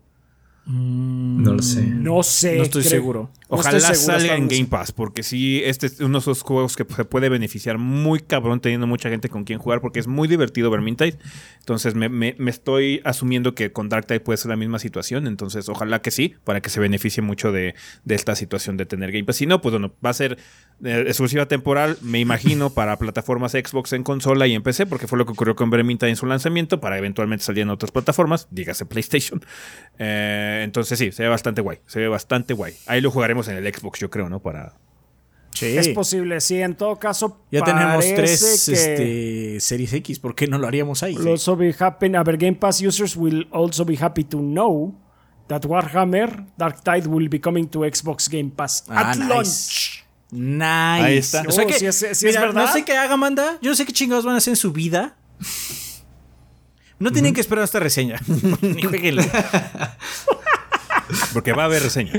Mm, 0.68 1.44
no 1.44 1.54
lo 1.54 1.62
sé. 1.62 1.82
No 1.86 2.22
sé. 2.24 2.56
No 2.56 2.64
estoy 2.64 2.82
seguro. 2.82 3.30
Ojalá 3.48 3.94
salga 3.94 4.34
en 4.34 4.48
Game 4.48 4.66
Pass, 4.66 4.90
porque 4.90 5.22
sí, 5.22 5.62
este 5.64 5.86
es 5.86 6.00
uno 6.00 6.18
de 6.18 6.22
esos 6.22 6.42
juegos 6.42 6.74
que 6.74 6.84
se 6.84 7.04
puede 7.04 7.28
beneficiar 7.28 7.78
muy 7.78 8.18
cabrón 8.18 8.60
teniendo 8.60 8.88
mucha 8.88 9.08
gente 9.08 9.28
con 9.28 9.44
quien 9.44 9.60
jugar, 9.60 9.80
porque 9.80 10.00
es 10.00 10.08
muy 10.08 10.26
divertido 10.26 10.68
Vermintide. 10.68 11.18
Entonces 11.60 11.94
me, 11.94 12.34
estoy 12.48 13.00
asumiendo 13.04 13.54
que 13.54 13.70
con 13.70 13.88
Darktide 13.88 14.18
puede 14.18 14.38
ser 14.38 14.48
la 14.48 14.56
misma 14.56 14.80
situación. 14.80 15.28
Entonces, 15.28 15.68
ojalá 15.68 16.02
que 16.02 16.10
sí, 16.10 16.34
para 16.42 16.60
que 16.60 16.68
se 16.68 16.80
beneficie 16.80 17.22
mucho 17.22 17.52
de, 17.52 17.76
de 18.04 18.14
esta 18.16 18.34
situación 18.34 18.76
de 18.76 18.86
tener 18.86 19.12
Game 19.12 19.24
Pass. 19.24 19.36
Si 19.36 19.46
no, 19.46 19.62
pues 19.62 19.72
bueno, 19.72 19.92
va 20.04 20.10
a 20.10 20.14
ser 20.14 20.38
eh, 20.84 21.04
exclusiva 21.06 21.46
temporal, 21.46 21.96
me 22.02 22.18
imagino, 22.18 22.70
para 22.74 22.98
plataformas 22.98 23.52
Xbox 23.52 23.92
en 23.92 24.02
consola 24.02 24.48
y 24.48 24.54
en 24.54 24.62
PC, 24.62 24.86
porque 24.86 25.06
fue 25.06 25.18
lo 25.18 25.26
que 25.26 25.32
ocurrió 25.32 25.54
con 25.54 25.70
Vermintide 25.70 26.10
en 26.10 26.16
su 26.16 26.26
lanzamiento, 26.26 26.80
para 26.80 26.98
eventualmente 26.98 27.44
salir 27.44 27.62
en 27.62 27.70
otras 27.70 27.92
plataformas, 27.92 28.48
dígase 28.50 28.84
PlayStation. 28.84 29.40
Eh, 29.98 30.55
entonces 30.62 30.98
sí, 30.98 31.12
se 31.12 31.22
ve 31.22 31.28
bastante 31.28 31.60
guay, 31.60 31.78
se 31.86 32.00
ve 32.00 32.08
bastante 32.08 32.54
guay. 32.54 32.74
Ahí 32.86 33.00
lo 33.00 33.10
jugaremos 33.10 33.48
en 33.48 33.56
el 33.56 33.74
Xbox, 33.74 34.00
yo 34.00 34.10
creo, 34.10 34.28
¿no? 34.28 34.40
Para... 34.40 34.74
Sí. 35.50 35.76
Es 35.78 35.88
posible, 35.88 36.38
sí, 36.40 36.60
en 36.60 36.74
todo 36.74 36.96
caso. 36.96 37.40
Ya 37.50 37.62
tenemos 37.62 38.04
tres 38.14 38.68
este, 38.68 39.58
Series 39.58 39.92
X, 39.94 40.18
¿por 40.18 40.34
qué 40.34 40.46
no 40.46 40.58
lo 40.58 40.66
haríamos 40.66 41.02
ahí? 41.02 41.16
Also 41.26 41.56
be 41.56 41.74
happy, 41.78 42.14
a 42.14 42.22
ver, 42.22 42.36
Game 42.36 42.56
Pass 42.56 42.82
users 42.82 43.16
will 43.16 43.48
also 43.52 43.84
be 43.84 43.96
happy 43.98 44.24
to 44.24 44.38
know 44.38 44.94
that 45.48 45.62
Warhammer 45.64 46.46
Dark 46.58 46.82
Tide 46.82 47.06
will 47.06 47.28
be 47.28 47.40
coming 47.40 47.68
to 47.68 47.80
Xbox 47.80 48.28
Game 48.28 48.50
Pass 48.50 48.84
ah, 48.88 49.12
at 49.12 49.16
launch. 49.16 50.04
Nice. 50.30 51.04
Ahí 51.04 51.18
está. 51.18 51.44
O 51.46 51.52
sea 51.52 51.66
que, 51.66 51.74
si 51.74 51.86
es, 51.86 52.22
verdad. 52.22 52.52
No 52.52 52.72
sé 52.72 52.84
qué 52.84 52.96
haga, 52.96 53.16
manda. 53.16 53.58
Yo 53.62 53.70
no 53.70 53.76
sé 53.76 53.86
qué 53.86 53.92
chingados 53.92 54.24
van 54.24 54.34
a 54.34 54.38
hacer 54.38 54.52
en 54.52 54.56
su 54.56 54.72
vida. 54.72 55.16
No 56.98 57.12
tienen 57.12 57.34
que 57.34 57.40
esperar 57.40 57.64
esta 57.64 57.78
reseña. 57.78 58.18
Ni 58.60 58.82
jueguenlo. 58.82 59.22
Porque 61.32 61.52
va 61.52 61.62
a 61.62 61.66
haber 61.66 61.82
reseña. 61.82 62.12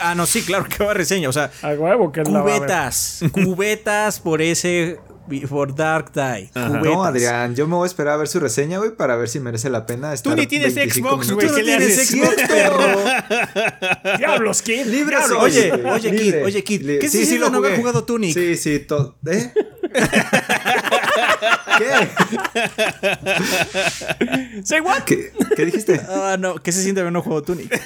ah, 0.00 0.14
no, 0.14 0.26
sí, 0.26 0.42
claro 0.42 0.64
que 0.64 0.78
va 0.78 0.86
a 0.86 0.88
haber 0.90 0.98
reseña. 0.98 1.28
O 1.28 1.32
sea, 1.32 1.50
a 1.62 1.70
huevo 1.70 2.12
que 2.12 2.22
cubetas. 2.22 3.20
cubetas 3.32 4.20
por 4.20 4.42
ese 4.42 4.98
For 5.48 5.74
Dark 5.74 6.12
Die. 6.12 6.50
No, 6.54 7.04
Adrián, 7.04 7.54
yo 7.54 7.66
me 7.66 7.74
voy 7.74 7.84
a 7.84 7.88
esperar 7.88 8.14
a 8.14 8.16
ver 8.16 8.28
su 8.28 8.38
reseña, 8.38 8.78
güey, 8.78 8.90
para 8.94 9.16
ver 9.16 9.28
si 9.28 9.40
merece 9.40 9.70
la 9.70 9.86
pena 9.86 10.12
estar 10.12 10.32
Tú 10.32 10.38
ni 10.38 10.46
tienes 10.46 10.74
Xbox, 10.74 11.32
güey. 11.32 11.48
¿Qué 11.52 11.62
le 11.62 11.74
haces? 11.74 12.08
Xbox, 12.08 12.36
perro. 12.48 14.16
Diablos, 14.18 14.62
Kid. 14.62 14.86
Libre 14.86 15.16
Oye, 15.38 15.72
oye, 15.72 16.16
Kid, 16.16 16.44
oye, 16.44 16.64
Kid. 16.64 16.98
¿Qué 17.00 17.08
sí, 17.08 17.26
sí, 17.26 17.38
lo 17.38 17.50
no 17.50 17.58
haber 17.58 17.76
jugado 17.76 18.04
Tunic? 18.04 18.34
Sí, 18.34 18.56
sí, 18.56 18.78
todo. 18.80 19.16
¿Eh? 19.26 19.52
¿Qué? 21.78 22.08
¿Say 24.64 24.80
what? 24.80 25.02
¿Qué, 25.04 25.32
¿Qué 25.54 25.64
dijiste? 25.66 26.00
Ah, 26.08 26.36
no, 26.38 26.56
¿qué 26.56 26.72
se 26.72 26.82
siente 26.82 27.00
haber 27.00 27.12
no 27.12 27.22
jugado 27.22 27.42
Tunic? 27.42 27.80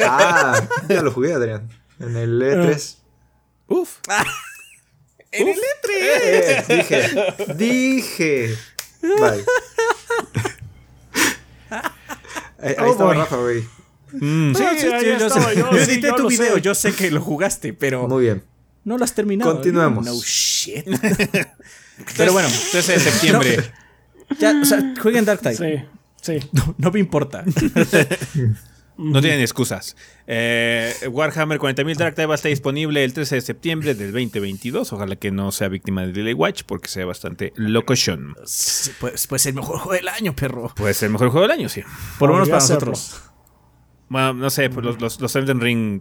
ah, 0.00 0.60
ya 0.88 1.02
lo 1.02 1.12
jugué, 1.12 1.32
Adrián. 1.34 1.68
En 1.98 2.16
el 2.16 2.40
E3. 2.40 2.96
Uf. 3.68 3.98
En 5.38 5.48
el 5.48 5.54
E3. 5.56 5.90
Eh, 5.90 6.64
dije, 7.54 7.54
dije. 7.54 8.54
Bye. 9.02 9.44
ahí 11.70 12.70
ahí 12.70 12.74
Oh, 12.78 12.90
estaba 12.92 13.10
boy. 13.10 13.16
Rafa, 13.16 13.36
güey. 13.36 13.64
Mm. 14.12 14.54
Sí, 14.54 14.62
yo, 14.62 14.70
estaba 15.26 15.50
sé. 15.50 15.56
yo, 15.58 15.70
Yo 15.72 15.84
sí, 15.84 15.90
edité 15.92 16.12
tu 16.12 16.28
video, 16.28 16.54
sé. 16.54 16.60
yo 16.62 16.74
sé 16.74 16.92
que 16.94 17.10
lo 17.10 17.20
jugaste, 17.20 17.72
pero 17.72 18.06
Muy 18.08 18.22
bien. 18.24 18.42
no 18.84 18.96
lo 18.96 19.04
has 19.04 19.14
terminado. 19.14 19.52
Continuemos. 19.54 20.04
No 20.06 20.14
shit. 20.22 20.86
Pero 22.18 22.32
bueno, 22.34 22.48
13 22.72 22.92
de 22.92 23.00
septiembre. 23.00 23.72
ya, 24.38 24.54
o 24.60 24.64
sea, 24.66 24.94
jueguen 25.00 25.24
Dark 25.24 25.40
Tide. 25.40 25.56
Sí, 26.20 26.40
sí. 26.40 26.48
No, 26.52 26.74
no 26.76 26.90
me 26.90 27.00
importa. 27.00 27.42
No 28.98 29.20
tienen 29.20 29.40
excusas. 29.40 29.94
Eh, 30.26 30.92
Warhammer 31.10 31.58
40.000 31.58 31.96
Dark 31.96 32.14
Tide 32.14 32.26
va 32.26 32.34
a 32.34 32.36
estar 32.36 32.48
disponible 32.48 33.04
el 33.04 33.12
13 33.12 33.34
de 33.36 33.40
septiembre 33.42 33.94
del 33.94 34.10
2022. 34.12 34.92
Ojalá 34.92 35.16
que 35.16 35.30
no 35.30 35.52
sea 35.52 35.68
víctima 35.68 36.02
de 36.06 36.12
Delay 36.12 36.32
Watch 36.32 36.62
porque 36.66 36.88
sea 36.88 37.04
bastante 37.04 37.52
locochón. 37.56 38.34
Sí, 38.44 38.92
Pues, 38.98 39.26
pues 39.26 39.44
el 39.46 39.54
mejor 39.54 39.78
juego 39.78 39.92
del 39.92 40.08
año, 40.08 40.34
perro. 40.34 40.72
Puede 40.74 40.94
ser 40.94 41.08
el 41.08 41.12
mejor 41.12 41.28
juego 41.28 41.46
del 41.46 41.58
año, 41.58 41.68
sí. 41.68 41.82
Por 42.18 42.30
lo 42.30 42.34
menos 42.36 42.48
para 42.48 42.60
nosotros. 42.60 43.22
Bueno, 44.08 44.34
no 44.34 44.50
sé, 44.50 44.70
pues 44.70 44.86
los, 44.86 45.00
los, 45.00 45.20
los 45.20 45.36
Elden 45.36 45.60
Ring 45.60 46.00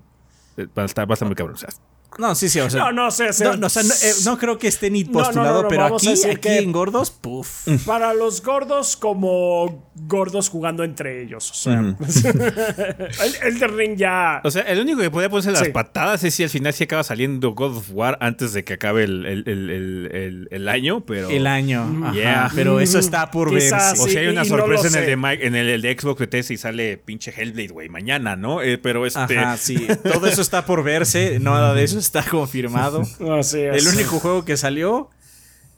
eh, 0.58 0.68
van 0.74 0.84
a 0.84 0.86
estar, 0.86 1.10
va 1.10 1.14
a 1.14 1.16
estar 1.16 1.28
muy 1.28 1.36
cabrón. 1.36 1.56
O 1.56 1.60
sea, 1.60 1.70
No, 2.18 2.34
sí, 2.36 2.50
sí, 2.50 2.60
o 2.60 2.70
sea. 2.70 2.80
No, 2.86 2.92
no 2.92 3.12
sé. 3.12 3.30
No, 3.44 3.58
no, 3.58 3.68
o 3.68 3.70
sea, 3.70 3.84
no, 3.84 3.94
eh, 3.94 4.14
no 4.26 4.38
creo 4.38 4.58
que 4.58 4.68
esté 4.68 4.90
ni 4.90 5.04
postulado, 5.04 5.58
no, 5.58 5.62
no, 5.64 5.68
pero 5.68 5.84
aquí, 5.96 6.10
aquí 6.10 6.36
que- 6.38 6.58
en 6.60 6.72
Gordos, 6.72 7.12
puf. 7.12 7.68
Para 7.86 8.14
los 8.14 8.42
gordos, 8.42 8.96
como 8.98 9.90
gordos 10.08 10.50
jugando 10.50 10.84
entre 10.84 11.22
ellos. 11.22 11.52
O 11.52 11.54
sea, 11.54 11.80
el, 12.40 13.56
Elden 13.56 13.78
Ring 13.78 13.96
ya. 13.98 14.42
o 14.44 14.52
sea, 14.52 14.64
el 14.64 14.80
único 14.80 15.00
que 15.02 15.10
podía 15.12 15.30
ponerse 15.30 15.52
las 15.52 15.62
Sí. 15.66 15.72
patadas 15.72 16.24
es 16.24 16.34
si 16.36 16.44
al 16.44 16.50
final 16.50 16.74
sí 16.74 16.84
acaba 16.84 17.04
saliendo 17.04 17.52
God 17.54 17.78
of 17.78 17.90
War 17.92 18.18
antes 18.22 18.54
de 18.54 18.64
que 18.64 18.74
acabe 18.74 19.04
el, 19.04 19.26
el- 19.26 19.44
el- 19.48 19.70
el- 19.70 20.10
el- 20.14 20.48
el 20.52 20.68
año, 20.70 21.06
pero... 21.06 21.30
El 21.30 21.48
año. 21.48 21.84
Ajá, 22.04 22.14
Yeah. 22.16 22.52
Pero 22.56 22.80
eso 22.80 23.00
está 23.00 23.30
por 23.32 23.52
verse. 23.54 23.76
O 24.00 24.08
sea, 24.08 24.22
hay 24.22 24.28
una 24.28 24.46
sorpresa 24.46 24.88
en, 24.88 24.96
el 24.96 25.06
de 25.06 25.18
Mike- 25.18 25.46
en 25.48 25.56
el, 25.56 25.70
el 25.70 25.82
de 25.82 25.98
Xbox 26.00 26.20
Bethesda 26.20 26.54
y 26.54 26.58
sale 26.58 26.98
pinche 26.98 27.34
Hellblade, 27.36 27.68
güey, 27.70 27.90
mañana, 27.90 28.36
¿no? 28.36 28.62
Eh, 28.62 28.78
pero 28.78 29.06
este... 29.06 29.38
Ajá, 29.38 29.58
sí. 29.58 29.88
Todo 30.12 30.28
eso 30.28 30.42
está 30.42 30.66
por 30.66 30.84
verse. 30.84 31.40
Nada 31.40 31.74
de 31.74 31.84
eso 31.84 32.00
está 32.06 32.24
confirmado. 32.24 33.02
Así 33.40 33.60
es. 33.62 33.86
El 33.86 33.94
único 33.94 34.20
juego 34.20 34.46
que 34.46 34.58
salió 34.58 35.10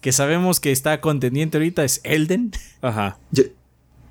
que 0.02 0.12
sabemos 0.12 0.60
que 0.60 0.72
está 0.72 1.02
contendiente 1.02 1.58
ahorita 1.58 1.84
es 1.84 2.02
Elden. 2.04 2.52
Ajá. 2.82 3.18
Yo- 3.32 3.44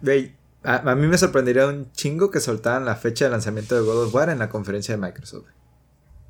güey, 0.03 0.33
a, 0.65 0.91
a 0.91 0.95
mí 0.97 1.07
me 1.07 1.17
sorprendería 1.17 1.67
un 1.69 1.91
chingo 1.93 2.31
que 2.31 2.41
soltaran 2.41 2.85
la 2.85 2.97
fecha 2.97 3.27
de 3.27 3.31
lanzamiento 3.31 3.77
de 3.77 3.83
God 3.83 4.07
of 4.07 4.15
War 4.15 4.29
en 4.31 4.41
la 4.41 4.49
conferencia 4.49 4.97
de 4.97 5.01
Microsoft. 5.01 5.45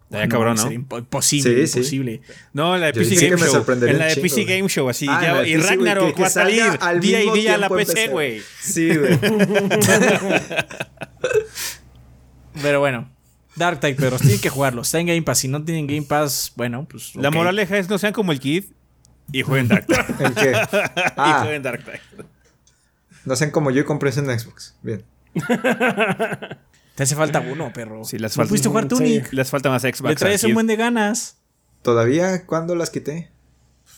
Estaría 0.04 0.28
cabrón, 0.28 0.54
¿no? 0.54 0.62
sería 0.62 0.78
impo- 0.78 0.98
Imposible, 0.98 1.66
Sí, 1.66 1.82
sí. 1.82 2.20
No, 2.52 2.74
en 2.76 2.80
la 2.82 2.86
de 2.88 2.92
PC 2.92 3.14
Game 3.16 3.28
que 3.28 3.34
me 3.34 3.40
Show. 3.42 3.50
sorprendería 3.54 3.92
En 3.94 3.98
la 3.98 4.06
de 4.06 4.16
PC. 4.20 4.44
Game 4.44 4.68
Show, 4.68 4.88
así. 4.88 5.06
Ah, 5.08 5.20
ya, 5.20 5.42
y 5.48 5.56
PC, 5.56 5.66
Ragnarok 5.68 6.06
que- 6.08 6.14
que 6.14 6.20
va 6.22 6.26
a 6.28 6.30
salir 6.30 6.62
al 6.80 7.00
día 7.00 7.24
y 7.24 7.30
día 7.32 7.54
a 7.54 7.58
la 7.58 7.68
PC, 7.68 8.08
güey. 8.08 8.40
Sí, 8.60 8.94
güey. 8.96 9.18
Pero 12.62 12.80
bueno, 12.80 13.10
Dark 13.56 13.80
Tide, 13.80 13.94
pero 13.98 14.18
tienen 14.18 14.40
que 14.40 14.48
jugarlo. 14.50 14.82
Está 14.82 15.00
en 15.00 15.06
Game 15.06 15.22
Pass. 15.22 15.38
Si 15.38 15.48
no 15.48 15.62
tienen 15.64 15.86
Game 15.86 16.02
Pass, 16.02 16.52
bueno, 16.56 16.86
pues. 16.88 17.14
La 17.16 17.30
ok. 17.30 17.34
moraleja 17.34 17.78
es 17.78 17.88
no 17.88 17.98
sean 17.98 18.12
como 18.12 18.32
el 18.32 18.40
Kid 18.40 18.64
y 19.32 19.42
jueguen 19.42 19.68
Dark 19.68 19.86
Tide. 19.86 20.04
¿El 20.26 20.34
qué? 20.34 20.50
Y 20.72 21.12
Ah, 21.16 21.40
jueguen 21.42 21.62
Dark 21.62 21.84
Tide. 21.84 22.00
no 23.24 23.34
sean 23.36 23.50
como 23.50 23.70
yo 23.70 23.80
y 23.80 23.84
compré 23.84 24.10
eso 24.10 24.20
en 24.20 24.38
Xbox. 24.38 24.76
Bien. 24.82 25.04
Te 26.94 27.02
hace 27.02 27.14
falta 27.14 27.40
uno, 27.40 27.72
perro. 27.72 28.04
Sí, 28.04 28.18
las 28.18 28.32
¿No 28.36 28.42
falta- 28.42 28.48
pudiste 28.48 28.68
jugar 28.68 28.84
Sí. 28.84 28.88
Tunic? 28.88 29.32
Les 29.32 29.50
falta 29.50 29.68
más 29.70 29.82
Xbox. 29.82 30.02
Le 30.10 30.14
traes 30.16 30.44
un 30.44 30.54
buen 30.54 30.66
de 30.66 30.76
ganas. 30.76 31.36
¿Todavía? 31.82 32.46
¿Cuándo 32.46 32.74
las 32.74 32.90
quité? 32.90 33.30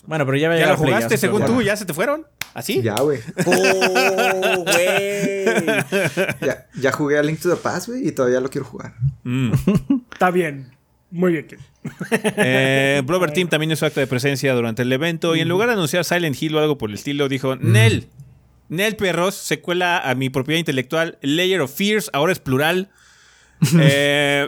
Bueno, 0.08 0.24
pero 0.24 0.38
ya 0.38 0.50
a 0.50 0.56
¿Ya 0.56 0.68
lo 0.68 0.78
Play, 0.78 0.88
jugaste 0.88 1.18
según 1.18 1.44
tú? 1.44 1.60
¿Ya 1.60 1.76
se 1.76 1.84
te 1.84 1.92
fueron? 1.92 2.26
¿Así? 2.54 2.80
Ya, 2.80 2.94
güey. 2.94 3.20
¡Oh, 3.44 4.64
güey! 4.64 5.44
Ya, 6.40 6.66
ya 6.80 6.92
jugué 6.92 7.18
a 7.18 7.22
Link 7.22 7.38
to 7.40 7.50
the 7.50 7.56
Past, 7.56 7.88
güey, 7.88 8.08
y 8.08 8.12
todavía 8.12 8.40
lo 8.40 8.48
quiero 8.48 8.66
jugar. 8.66 8.94
Mm. 9.24 9.52
Está 10.10 10.30
bien. 10.30 10.70
Muy 11.10 11.32
bien. 11.32 11.46
Eh, 12.10 13.02
Blover 13.04 13.32
Team 13.32 13.48
también 13.48 13.70
hizo 13.70 13.84
acto 13.84 14.00
de 14.00 14.06
presencia 14.06 14.54
durante 14.54 14.80
el 14.80 14.90
evento 14.90 15.36
y 15.36 15.40
en 15.40 15.48
lugar 15.48 15.68
de 15.68 15.74
anunciar 15.74 16.06
Silent 16.06 16.40
Hill 16.40 16.54
o 16.54 16.58
algo 16.58 16.78
por 16.78 16.88
el 16.88 16.94
estilo, 16.94 17.28
dijo: 17.28 17.56
Nel, 17.56 18.08
Nel 18.70 18.96
Perros, 18.96 19.34
secuela 19.34 19.98
a 19.98 20.14
mi 20.14 20.30
propiedad 20.30 20.58
intelectual, 20.58 21.18
Layer 21.20 21.60
of 21.60 21.74
Fears, 21.74 22.08
ahora 22.14 22.32
es 22.32 22.38
plural. 22.38 22.88
Eh, 23.78 24.46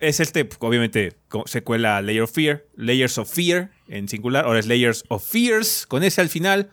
es 0.00 0.20
este, 0.20 0.48
obviamente, 0.58 1.12
co- 1.28 1.44
secuela 1.46 2.00
Layer 2.02 2.22
of 2.22 2.32
Fear, 2.32 2.64
Layers 2.76 3.18
of 3.18 3.32
Fear 3.32 3.70
en 3.88 4.08
singular, 4.08 4.44
ahora 4.44 4.58
es 4.60 4.66
Layers 4.66 5.04
of 5.08 5.26
Fears, 5.28 5.86
con 5.86 6.02
ese 6.02 6.20
al 6.20 6.28
final. 6.28 6.70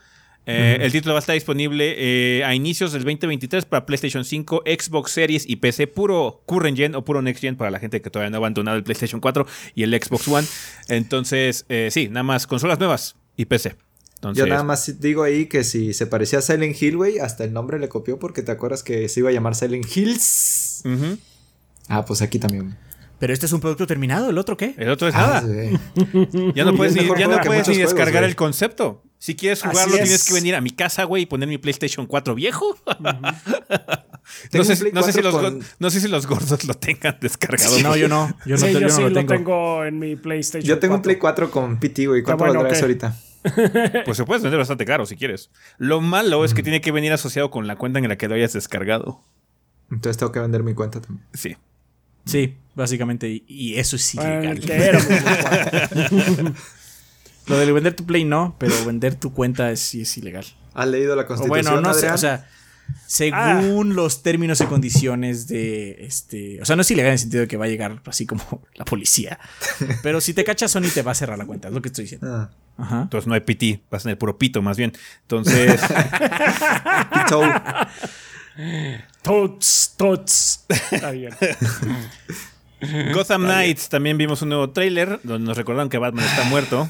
Eh, 0.49 0.77
El 0.79 0.93
título 0.93 1.13
va 1.13 1.17
a 1.17 1.19
estar 1.19 1.33
disponible 1.33 1.95
eh, 1.97 2.43
a 2.45 2.55
inicios 2.55 2.93
del 2.93 3.03
2023 3.03 3.65
para 3.65 3.85
PlayStation 3.85 4.23
5, 4.23 4.63
Xbox 4.65 5.11
Series 5.11 5.43
y 5.45 5.57
PC, 5.57 5.87
puro 5.87 6.41
current 6.45 6.77
gen 6.77 6.95
o 6.95 7.03
puro 7.03 7.21
next 7.21 7.41
gen 7.41 7.57
para 7.57 7.69
la 7.69 7.79
gente 7.79 8.01
que 8.01 8.09
todavía 8.09 8.29
no 8.29 8.37
ha 8.37 8.39
abandonado 8.39 8.77
el 8.77 8.83
PlayStation 8.85 9.19
4 9.19 9.45
y 9.75 9.83
el 9.83 9.93
Xbox 10.01 10.25
One. 10.29 10.47
Entonces, 10.87 11.65
eh, 11.67 11.89
sí, 11.91 12.07
nada 12.07 12.23
más 12.23 12.47
consolas 12.47 12.79
nuevas 12.79 13.17
y 13.35 13.43
PC. 13.45 13.75
Entonces, 14.15 14.45
Yo 14.45 14.47
nada 14.49 14.63
más 14.63 14.99
digo 15.01 15.23
ahí 15.23 15.47
que 15.47 15.65
si 15.65 15.93
se 15.93 16.07
parecía 16.07 16.39
a 16.39 16.41
Silent 16.41 16.81
Hill, 16.81 16.95
güey, 16.95 17.19
hasta 17.19 17.43
el 17.43 17.51
nombre 17.51 17.77
le 17.77 17.89
copió 17.89 18.17
porque 18.17 18.41
te 18.41 18.51
acuerdas 18.51 18.83
que 18.83 19.09
se 19.09 19.19
iba 19.19 19.29
a 19.29 19.33
llamar 19.33 19.53
Silent 19.53 19.85
Hills. 19.97 20.81
Ah, 21.89 22.05
pues 22.05 22.21
aquí 22.21 22.39
también. 22.39 22.77
Pero 23.19 23.33
este 23.33 23.45
es 23.47 23.51
un 23.53 23.59
producto 23.61 23.87
terminado, 23.87 24.29
¿el 24.29 24.37
otro 24.37 24.55
qué? 24.57 24.75
el 24.77 24.89
otro 24.89 25.07
es 25.07 25.15
Ah, 25.15 25.41
nada. 25.41 25.41
sí. 25.41 25.77
Ya 26.55 26.63
no 26.65 26.75
puedes, 26.75 26.95
Es 26.95 27.01
ni, 27.01 27.07
ya 27.19 27.27
no 27.27 27.39
puedes 27.41 27.65
juegos, 27.65 27.77
descargar 27.77 28.23
el 28.23 28.35
concepto. 28.35 29.03
Si 29.17 29.35
quieres 29.35 29.63
jugarlo, 29.63 29.95
es. 29.95 30.01
tienes 30.03 30.23
que 30.27 30.33
venir 30.35 30.53
a 30.55 30.61
mi 30.61 30.69
casa, 30.69 31.03
güey, 31.05 31.23
y 31.23 31.25
poner 31.25 31.49
mi 31.49 31.57
PlayStation 31.57 32.05
4 32.05 32.35
viejo. 32.35 32.77
no, 34.53 34.63
sé, 34.63 34.91
no 34.93 35.01
si 35.03 35.13
4 35.13 35.21
los, 35.23 35.35
con- 35.35 35.59
no 35.79 35.89
sé 35.89 36.01
si 36.01 36.07
los 36.07 36.27
gordos 36.27 36.63
lo 36.65 36.73
tengan 36.75 37.17
descargado. 37.19 37.79
No, 37.81 37.95
yo 37.95 38.07
no. 38.07 38.35
Yo 38.45 38.55
no, 38.55 38.61
sí, 38.65 38.73
yo 38.73 38.79
yo 38.81 38.87
no 38.87 38.93
sí 38.93 39.01
lo 39.01 39.09
lo 39.09 39.15
tengo. 39.15 39.33
tengo. 39.33 39.85
en 39.85 39.99
mi 39.99 40.15
PlayStation. 40.15 40.67
Yo 40.67 40.79
tengo 40.79 40.95
un 40.95 40.99
4. 41.01 41.03
Play 41.03 41.15
4 41.17 41.51
con 41.51 41.79
PT, 41.79 42.07
güey. 42.07 42.21
¿Cuánto 42.23 42.43
bueno, 42.45 42.59
valdrá 42.59 42.69
ok. 42.69 42.75
eso 42.75 42.85
ahorita? 42.85 44.03
Pues 44.05 44.17
se 44.17 44.25
puede 44.25 44.41
vender 44.41 44.59
bastante 44.59 44.85
caro 44.85 45.05
si 45.05 45.15
quieres. 45.15 45.49
Lo 45.77 46.01
malo 46.01 46.43
es 46.45 46.53
que 46.53 46.61
tiene 46.63 46.81
que 46.81 46.91
venir 46.91 47.13
asociado 47.13 47.49
con 47.49 47.65
la 47.65 47.75
cuenta 47.77 47.99
en 47.99 48.07
la 48.09 48.17
que 48.17 48.27
lo 48.27 48.35
hayas 48.35 48.53
descargado. 48.53 49.21
Entonces 49.89 50.17
tengo 50.17 50.31
que 50.33 50.39
vender 50.41 50.63
mi 50.63 50.73
cuenta 50.73 50.99
también. 51.01 51.25
Sí. 51.33 51.55
Sí, 52.27 52.55
básicamente. 52.75 53.43
y- 53.47 53.75
eso 53.75 53.95
es 53.95 54.13
ilegal. 54.15 54.59
4. 54.65 54.99
Lo 57.47 57.57
de 57.57 57.71
vender 57.71 57.95
tu 57.95 58.05
Play 58.05 58.25
no, 58.25 58.55
pero 58.59 58.73
vender 58.85 59.15
tu 59.15 59.33
cuenta 59.33 59.71
es, 59.71 59.79
sí 59.79 60.01
es 60.01 60.17
ilegal. 60.17 60.45
¿Has 60.73 60.87
leído 60.87 61.15
la 61.15 61.23
O 61.23 61.27
constitución, 61.27 61.63
bueno, 61.73 61.81
no 61.81 61.93
sé, 61.93 62.11
o 62.11 62.17
sea, 62.17 62.45
según 63.05 63.95
los 63.95 64.21
términos 64.21 64.59
y 64.61 64.65
condiciones 64.65 65.47
de 65.47 66.05
este, 66.05 66.61
o 66.61 66.65
sea, 66.65 66.75
no 66.75 66.81
es 66.81 66.91
ilegal 66.91 67.07
en 67.09 67.13
el 67.13 67.19
sentido 67.19 67.41
de 67.41 67.47
que 67.47 67.55
va 67.57 67.65
a 67.65 67.69
llegar 67.69 68.01
así 68.05 68.25
como 68.25 68.61
la 68.75 68.83
policía. 68.85 69.39
Pero 70.03 70.19
si 70.21 70.33
te 70.33 70.43
cachas 70.43 70.71
Sony 70.71 70.89
te 70.93 71.01
va 71.03 71.11
a 71.13 71.15
cerrar 71.15 71.37
la 71.37 71.45
cuenta, 71.45 71.69
es 71.69 71.73
lo 71.73 71.81
que 71.81 71.87
estoy 71.87 72.03
diciendo. 72.03 72.27
Ah, 72.29 72.49
Ajá. 72.77 73.01
Entonces 73.03 73.27
no 73.27 73.33
hay 73.33 73.39
PT, 73.41 73.81
vas 73.89 74.01
a 74.01 74.03
tener 74.03 74.17
puro 74.17 74.37
pito 74.37 74.61
más 74.61 74.75
bien. 74.77 74.91
Entonces. 75.23 75.79
Tots, 79.27 79.93
tots. 79.97 80.65
Está 80.91 81.11
bien. 81.11 81.33
Gotham 83.13 83.43
Knights 83.43 83.89
también 83.89 84.17
vimos 84.17 84.41
un 84.41 84.49
nuevo 84.49 84.69
tráiler 84.69 85.19
donde 85.23 85.47
nos 85.47 85.57
recordaron 85.57 85.89
que 85.89 85.97
Batman 85.97 86.25
está 86.25 86.43
muerto. 86.45 86.89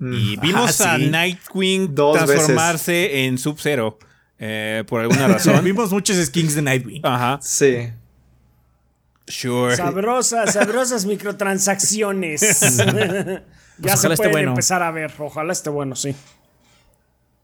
Y 0.00 0.36
Mm. 0.36 0.40
vimos 0.40 0.80
Ah, 0.82 0.94
a 0.94 0.98
sí. 0.98 1.06
Nightwing 1.08 1.94
Dos 1.94 2.16
transformarse 2.24 3.24
en 3.24 3.38
Sub-Zero. 3.38 3.98
eh, 4.38 4.84
por 4.86 5.00
alguna 5.00 5.26
razón. 5.28 5.64
Vimos 5.64 5.90
muchos 5.92 6.16
skins 6.26 6.54
de 6.54 6.60
Nightwing. 6.62 7.00
Ajá. 7.06 7.38
Sí. 7.40 7.88
Sure. 9.28 9.74
Sabrosas, 9.74 10.52
sabrosas 10.52 11.04
microtransacciones. 11.06 12.40
ya 12.60 13.94
ojalá 13.94 13.96
se 13.96 14.08
pueden 14.16 14.32
bueno. 14.32 14.50
empezar 14.50 14.82
a 14.82 14.90
ver. 14.90 15.12
Ojalá 15.18 15.52
esté 15.52 15.70
bueno, 15.70 15.96
sí. 15.96 16.14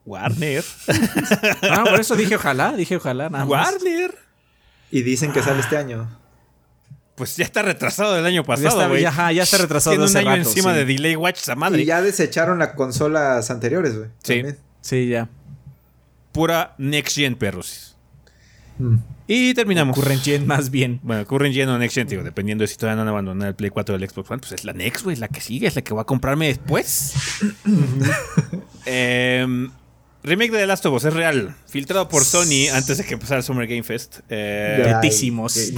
Warner. 0.04 0.64
Ah, 1.70 1.84
por 1.88 2.00
eso 2.00 2.16
dije 2.16 2.36
ojalá, 2.36 2.72
dije 2.72 2.96
ojalá, 2.96 3.30
nada 3.30 3.44
más. 3.44 3.72
Warner. 3.82 4.14
Y 4.90 5.02
dicen 5.02 5.32
que 5.32 5.42
sale 5.42 5.60
este 5.60 5.76
año. 5.76 6.08
Pues 7.14 7.36
ya 7.36 7.44
está 7.44 7.62
retrasado 7.62 8.14
del 8.14 8.26
año 8.26 8.44
pasado, 8.44 8.88
güey. 8.88 9.02
ya, 9.02 9.10
ajá, 9.10 9.32
ya 9.32 9.42
está 9.42 9.58
retrasado 9.58 9.96
Tiene 9.96 10.10
un 10.10 10.16
año 10.16 10.28
rato, 10.28 10.48
encima 10.48 10.72
sí. 10.72 10.78
de 10.78 10.84
Delay 10.84 11.16
Watch 11.16 11.38
esa 11.38 11.54
madre. 11.54 11.82
Y 11.82 11.84
ya 11.84 12.02
desecharon 12.02 12.58
las 12.58 12.74
consolas 12.74 13.50
anteriores, 13.50 13.96
güey. 13.96 14.08
Sí. 14.22 14.34
También. 14.34 14.58
Sí, 14.80 15.08
ya. 15.08 15.28
Pura 16.32 16.74
Next 16.78 17.16
Gen, 17.16 17.36
perros. 17.36 17.96
Mm. 18.78 18.96
Y 19.26 19.54
terminamos. 19.54 19.96
Current 19.96 20.22
gen 20.22 20.46
más 20.46 20.70
bien. 20.70 21.00
Bueno, 21.02 21.24
Current 21.26 21.54
Gen 21.54 21.68
o 21.68 21.78
Next 21.78 21.94
Gen, 21.94 22.08
digo, 22.08 22.22
dependiendo 22.22 22.62
de 22.62 22.68
si 22.68 22.76
todavía 22.76 22.96
no 22.96 23.02
han 23.02 23.08
abandonado 23.08 23.48
el 23.48 23.54
Play 23.54 23.70
4 23.70 23.96
del 23.96 24.08
Xbox 24.08 24.30
One, 24.30 24.40
pues 24.40 24.52
es 24.52 24.64
la 24.64 24.72
Next, 24.72 25.04
güey, 25.04 25.16
la 25.16 25.28
que 25.28 25.40
sigue, 25.40 25.68
es 25.68 25.76
la 25.76 25.82
que 25.82 25.94
voy 25.94 26.00
a 26.00 26.04
comprarme 26.04 26.48
después. 26.48 27.14
Em, 28.84 29.70
Remake 30.24 30.52
de 30.52 30.58
The 30.58 30.66
Last 30.68 30.86
of 30.86 30.94
Us 30.94 31.04
es 31.04 31.14
real. 31.14 31.54
Filtrado 31.68 32.08
por 32.08 32.24
Sony 32.24 32.68
antes 32.72 32.98
de 32.98 33.04
que 33.04 33.14
empezara 33.14 33.38
el 33.38 33.44
Summer 33.44 33.66
Game 33.66 33.82
Fest. 33.82 34.20
Eh, 34.28 34.94
Ay, 35.02 35.10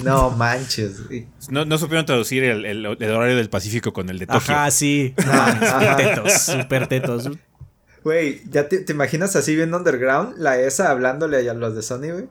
No 0.05 0.31
manches. 0.31 1.07
güey. 1.07 1.27
no, 1.49 1.65
no 1.65 1.79
supieron 1.79 2.05
traducir 2.05 2.45
el, 2.45 2.65
el- 2.67 2.85
el 3.01 3.11
horario 3.11 3.37
del 3.37 3.49
Pacífico 3.49 3.93
con 3.95 4.11
el 4.11 4.19
de 4.19 4.27
Tokio. 4.27 4.55
Ajá, 4.55 4.71
sí. 4.71 5.15
Ajá. 5.17 5.97
tetos, 5.97 6.33
super 6.43 6.87
tetos. 6.89 7.31
Güey, 8.03 8.43
¿ya 8.51 8.69
te, 8.69 8.81
te 8.81 8.93
imaginas 8.93 9.35
así 9.35 9.57
viendo 9.57 9.79
Underground? 9.79 10.35
La 10.37 10.59
ESA 10.61 10.91
hablándole 10.91 11.49
a 11.49 11.55
los 11.55 11.75
de 11.75 11.81
Sony, 11.81 12.11
güey. 12.13 12.25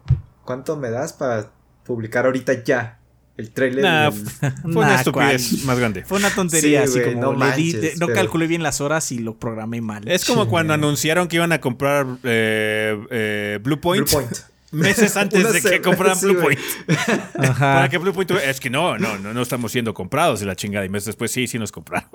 ¿Cuánto 0.45 0.77
me 0.77 0.91
das 0.91 1.13
para 1.13 1.51
publicar 1.83 2.25
ahorita 2.27 2.63
ya 2.63 2.99
el 3.37 3.51
trailer? 3.51 3.83
Nah, 3.83 4.09
del- 4.11 4.21
f- 4.27 4.51
fue 4.61 4.71
una 4.75 4.87
Nah, 4.87 4.95
estupidez 4.95 5.63
más 5.65 5.79
grande. 5.79 6.03
Fue 6.05 6.17
una 6.19 6.29
tontería, 6.29 6.85
Sí, 6.87 6.99
así 6.99 7.09
como 7.13 7.33
no 7.33 7.45
le 7.45 7.55
di- 7.55 7.73
no 7.99 8.07
pero- 8.07 8.13
calculé 8.15 8.47
bien 8.47 8.63
las 8.63 8.79
horas 8.81 9.11
y 9.11 9.19
lo 9.19 9.37
programé 9.39 9.81
mal. 9.81 10.07
Es 10.07 10.25
como 10.25 10.47
cuando 10.47 10.73
anunciaron 10.73 11.27
que 11.27 11.37
iban 11.37 11.51
a 11.51 11.59
comprar 11.61 12.05
eh, 12.23 12.97
eh, 13.11 13.59
Blue 13.63 13.79
Point. 13.79 14.07
Blue 14.09 14.19
Point. 14.21 14.37
Meses 14.73 15.15
antes 15.17 15.53
de 15.53 15.61
que 15.61 15.81
compraran 15.83 16.17
sí, 16.17 16.25
Blue. 16.25 16.41
Point. 16.41 16.59
Ajá. 17.37 17.73
Para 17.75 17.89
que 17.89 17.99
Blue 17.99 18.11
Point 18.11 18.31
Es 18.31 18.59
que 18.59 18.71
no, 18.71 18.97
no, 18.97 19.19
no, 19.19 19.31
no 19.31 19.41
estamos 19.43 19.71
siendo 19.71 19.93
comprados 19.93 20.39
de 20.39 20.47
la 20.47 20.55
chingada. 20.55 20.83
Y 20.83 20.89
meses 20.89 21.05
después 21.07 21.29
sí, 21.31 21.45
sí 21.45 21.59
nos 21.59 21.71
compraron. 21.71 22.09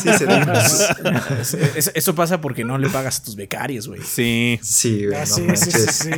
Sí, 0.00 0.08
se 0.16 0.24
Eso, 1.76 1.90
eso 1.94 2.14
pasa 2.14 2.40
porque 2.40 2.62
no 2.64 2.78
le 2.78 2.88
pagas 2.90 3.18
a 3.18 3.24
tus 3.24 3.34
becarios, 3.34 3.88
güey. 3.88 4.02
Sí. 4.02 4.60
Sí, 4.62 5.04
güey, 5.06 5.16
Ah, 5.18 5.24
no 5.28 5.56
sí, 5.56 5.70
sí, 5.70 5.80
sí. 5.90 6.10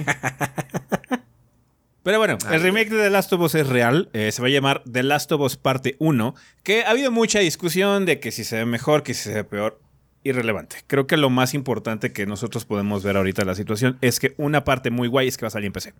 Pero 2.07 2.19
bueno, 2.19 2.39
el 2.53 2.63
remake 2.63 2.89
de 2.89 3.03
The 3.03 3.11
Last 3.11 3.33
of 3.33 3.41
Us 3.41 3.57
es 3.57 3.67
real. 3.67 4.09
eh, 4.13 4.31
se 4.31 4.41
va 4.41 4.47
a 4.47 4.51
llamar 4.53 4.83
The 4.91 5.03
Last 5.03 5.33
of 5.33 5.41
Us 5.41 5.57
Parte 5.57 5.97
1. 5.99 6.37
Que 6.63 6.85
ha 6.85 6.91
habido 6.91 7.11
mucha 7.11 7.41
discusión 7.41 8.07
de 8.07 8.21
que 8.21 8.31
si 8.31 8.45
se 8.45 8.55
ve 8.59 8.65
mejor, 8.65 9.03
que 9.03 9.13
si 9.13 9.25
se 9.25 9.35
ve 9.35 9.43
peor. 9.45 9.81
Irrelevante. 10.23 10.77
Creo 10.87 11.07
que 11.09 11.17
lo 11.17 11.31
más 11.31 11.53
importante 11.55 12.13
que 12.13 12.25
nosotros 12.27 12.65
podemos 12.65 13.03
ver 13.03 13.17
ahorita 13.17 13.43
en 13.43 13.49
la 13.49 13.55
situación 13.57 13.99
es 14.03 14.21
que 14.21 14.35
una 14.39 14.63
parte 14.65 14.91
muy 14.91 15.09
guay 15.09 15.27
es 15.29 15.37
que 15.37 15.43
va 15.45 15.49
a 15.49 15.51
salir 15.51 15.67
en 15.67 15.73
PC. 15.73 15.95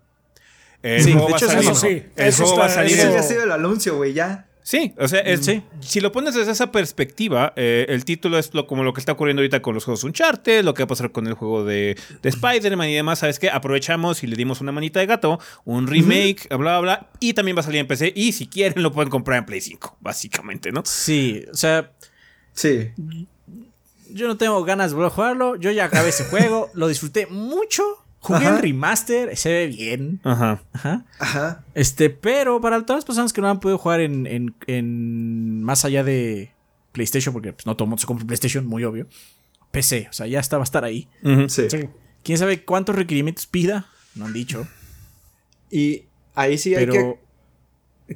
El 0.81 1.01
Sí, 1.03 1.11
juego 1.11 1.27
de 1.27 1.31
va 1.33 1.37
a 1.37 1.39
hecho, 1.39 1.47
salir- 1.47 1.61
eso 1.71 1.75
sí, 1.75 2.03
el 2.15 2.27
eso 2.27 2.43
juego 2.43 2.59
va 2.59 2.65
a 2.67 2.69
salir 2.69 2.93
Ese 2.93 3.07
en- 3.07 3.13
ya 3.13 3.19
ha 3.19 3.23
sido 3.23 3.43
el 3.43 3.51
anuncio, 3.51 3.95
güey, 3.97 4.13
ya. 4.13 4.46
Sí, 4.69 4.93
o 4.97 5.07
sea, 5.07 5.21
es- 5.21 5.45
Sí. 5.45 5.63
si 5.79 6.01
lo 6.01 6.11
pones 6.11 6.35
desde 6.35 6.51
esa 6.51 6.73
perspectiva, 6.73 7.53
eh, 7.55 7.85
el 7.87 8.03
título 8.03 8.37
es 8.37 8.53
lo, 8.53 8.67
como 8.67 8.83
lo 8.83 8.91
que 8.91 8.99
está 8.99 9.13
ocurriendo 9.13 9.39
ahorita 9.39 9.61
con 9.61 9.73
los 9.73 9.85
juegos 9.85 10.03
Uncharted, 10.03 10.61
lo 10.65 10.73
que 10.73 10.83
va 10.83 10.85
a 10.85 10.87
pasar 10.89 11.13
con 11.13 11.25
el 11.25 11.35
juego 11.35 11.63
de, 11.63 11.97
de 12.21 12.27
Spider-Man 12.29 12.89
y 12.89 12.95
demás. 12.95 13.19
¿Sabes 13.19 13.39
qué? 13.39 13.49
Aprovechamos 13.49 14.23
y 14.23 14.27
le 14.27 14.35
dimos 14.35 14.59
una 14.59 14.73
manita 14.73 14.99
de 14.99 15.05
gato, 15.05 15.39
un 15.63 15.87
remake, 15.87 16.49
bla, 16.49 16.57
bla, 16.57 16.79
bla, 16.81 17.09
y 17.21 17.33
también 17.33 17.55
va 17.55 17.61
a 17.61 17.63
salir 17.63 17.79
en 17.79 17.87
PC. 17.87 18.11
Y 18.13 18.33
si 18.33 18.47
quieren, 18.47 18.83
lo 18.83 18.91
pueden 18.91 19.09
comprar 19.09 19.37
en 19.39 19.45
Play 19.45 19.61
5, 19.61 19.95
básicamente, 20.01 20.73
¿no? 20.73 20.81
Sí, 20.83 21.45
o 21.49 21.55
sea, 21.55 21.93
Sí. 22.51 22.89
yo 24.09 24.27
no 24.27 24.35
tengo 24.35 24.61
ganas 24.65 24.89
de 24.91 24.95
volver 24.95 25.11
a 25.13 25.15
jugarlo. 25.15 25.55
Yo 25.55 25.71
ya 25.71 25.85
acabé 25.85 26.09
ese 26.09 26.25
juego, 26.25 26.69
lo 26.73 26.89
disfruté 26.89 27.25
mucho. 27.27 27.83
Jugué 28.27 28.45
Ajá. 28.45 28.55
el 28.57 28.61
remaster, 28.61 29.37
se 29.37 29.49
ve 29.51 29.67
bien. 29.67 30.19
Ajá. 30.23 30.61
Ajá. 30.73 31.05
Ajá. 31.19 31.63
Este, 31.73 32.09
pero 32.09 32.59
para 32.61 32.85
todas 32.85 32.99
las 32.99 33.05
personas 33.05 33.33
que 33.33 33.41
no 33.41 33.49
han 33.49 33.59
podido 33.59 33.77
jugar 33.77 34.01
en, 34.01 34.27
en- 34.27 34.55
en 34.67 35.63
más 35.63 35.85
allá 35.85 36.03
de 36.03 36.51
PlayStation, 36.91 37.33
porque 37.33 37.53
pues, 37.53 37.65
no 37.65 37.75
todo 37.75 37.85
el 37.85 37.89
mundo 37.89 38.01
se 38.01 38.07
compra 38.07 38.25
PlayStation, 38.27 38.65
muy 38.65 38.83
obvio. 38.83 39.07
PC, 39.71 40.07
o 40.09 40.13
sea, 40.13 40.27
ya 40.27 40.39
está, 40.39 40.57
va 40.57 40.63
a 40.63 40.65
estar 40.65 40.83
ahí. 40.83 41.07
Sí. 41.47 41.69
Sí. 41.69 41.89
¿Quién 42.23 42.37
sabe 42.37 42.63
cuántos 42.63 42.95
requerimientos 42.95 43.45
pida? 43.47 43.85
No 44.15 44.25
han 44.25 44.33
dicho. 44.33 44.67
Y 45.69 46.03
ahí 46.35 46.57
sí 46.57 46.73
hay 46.75 46.87
que, 46.87 47.19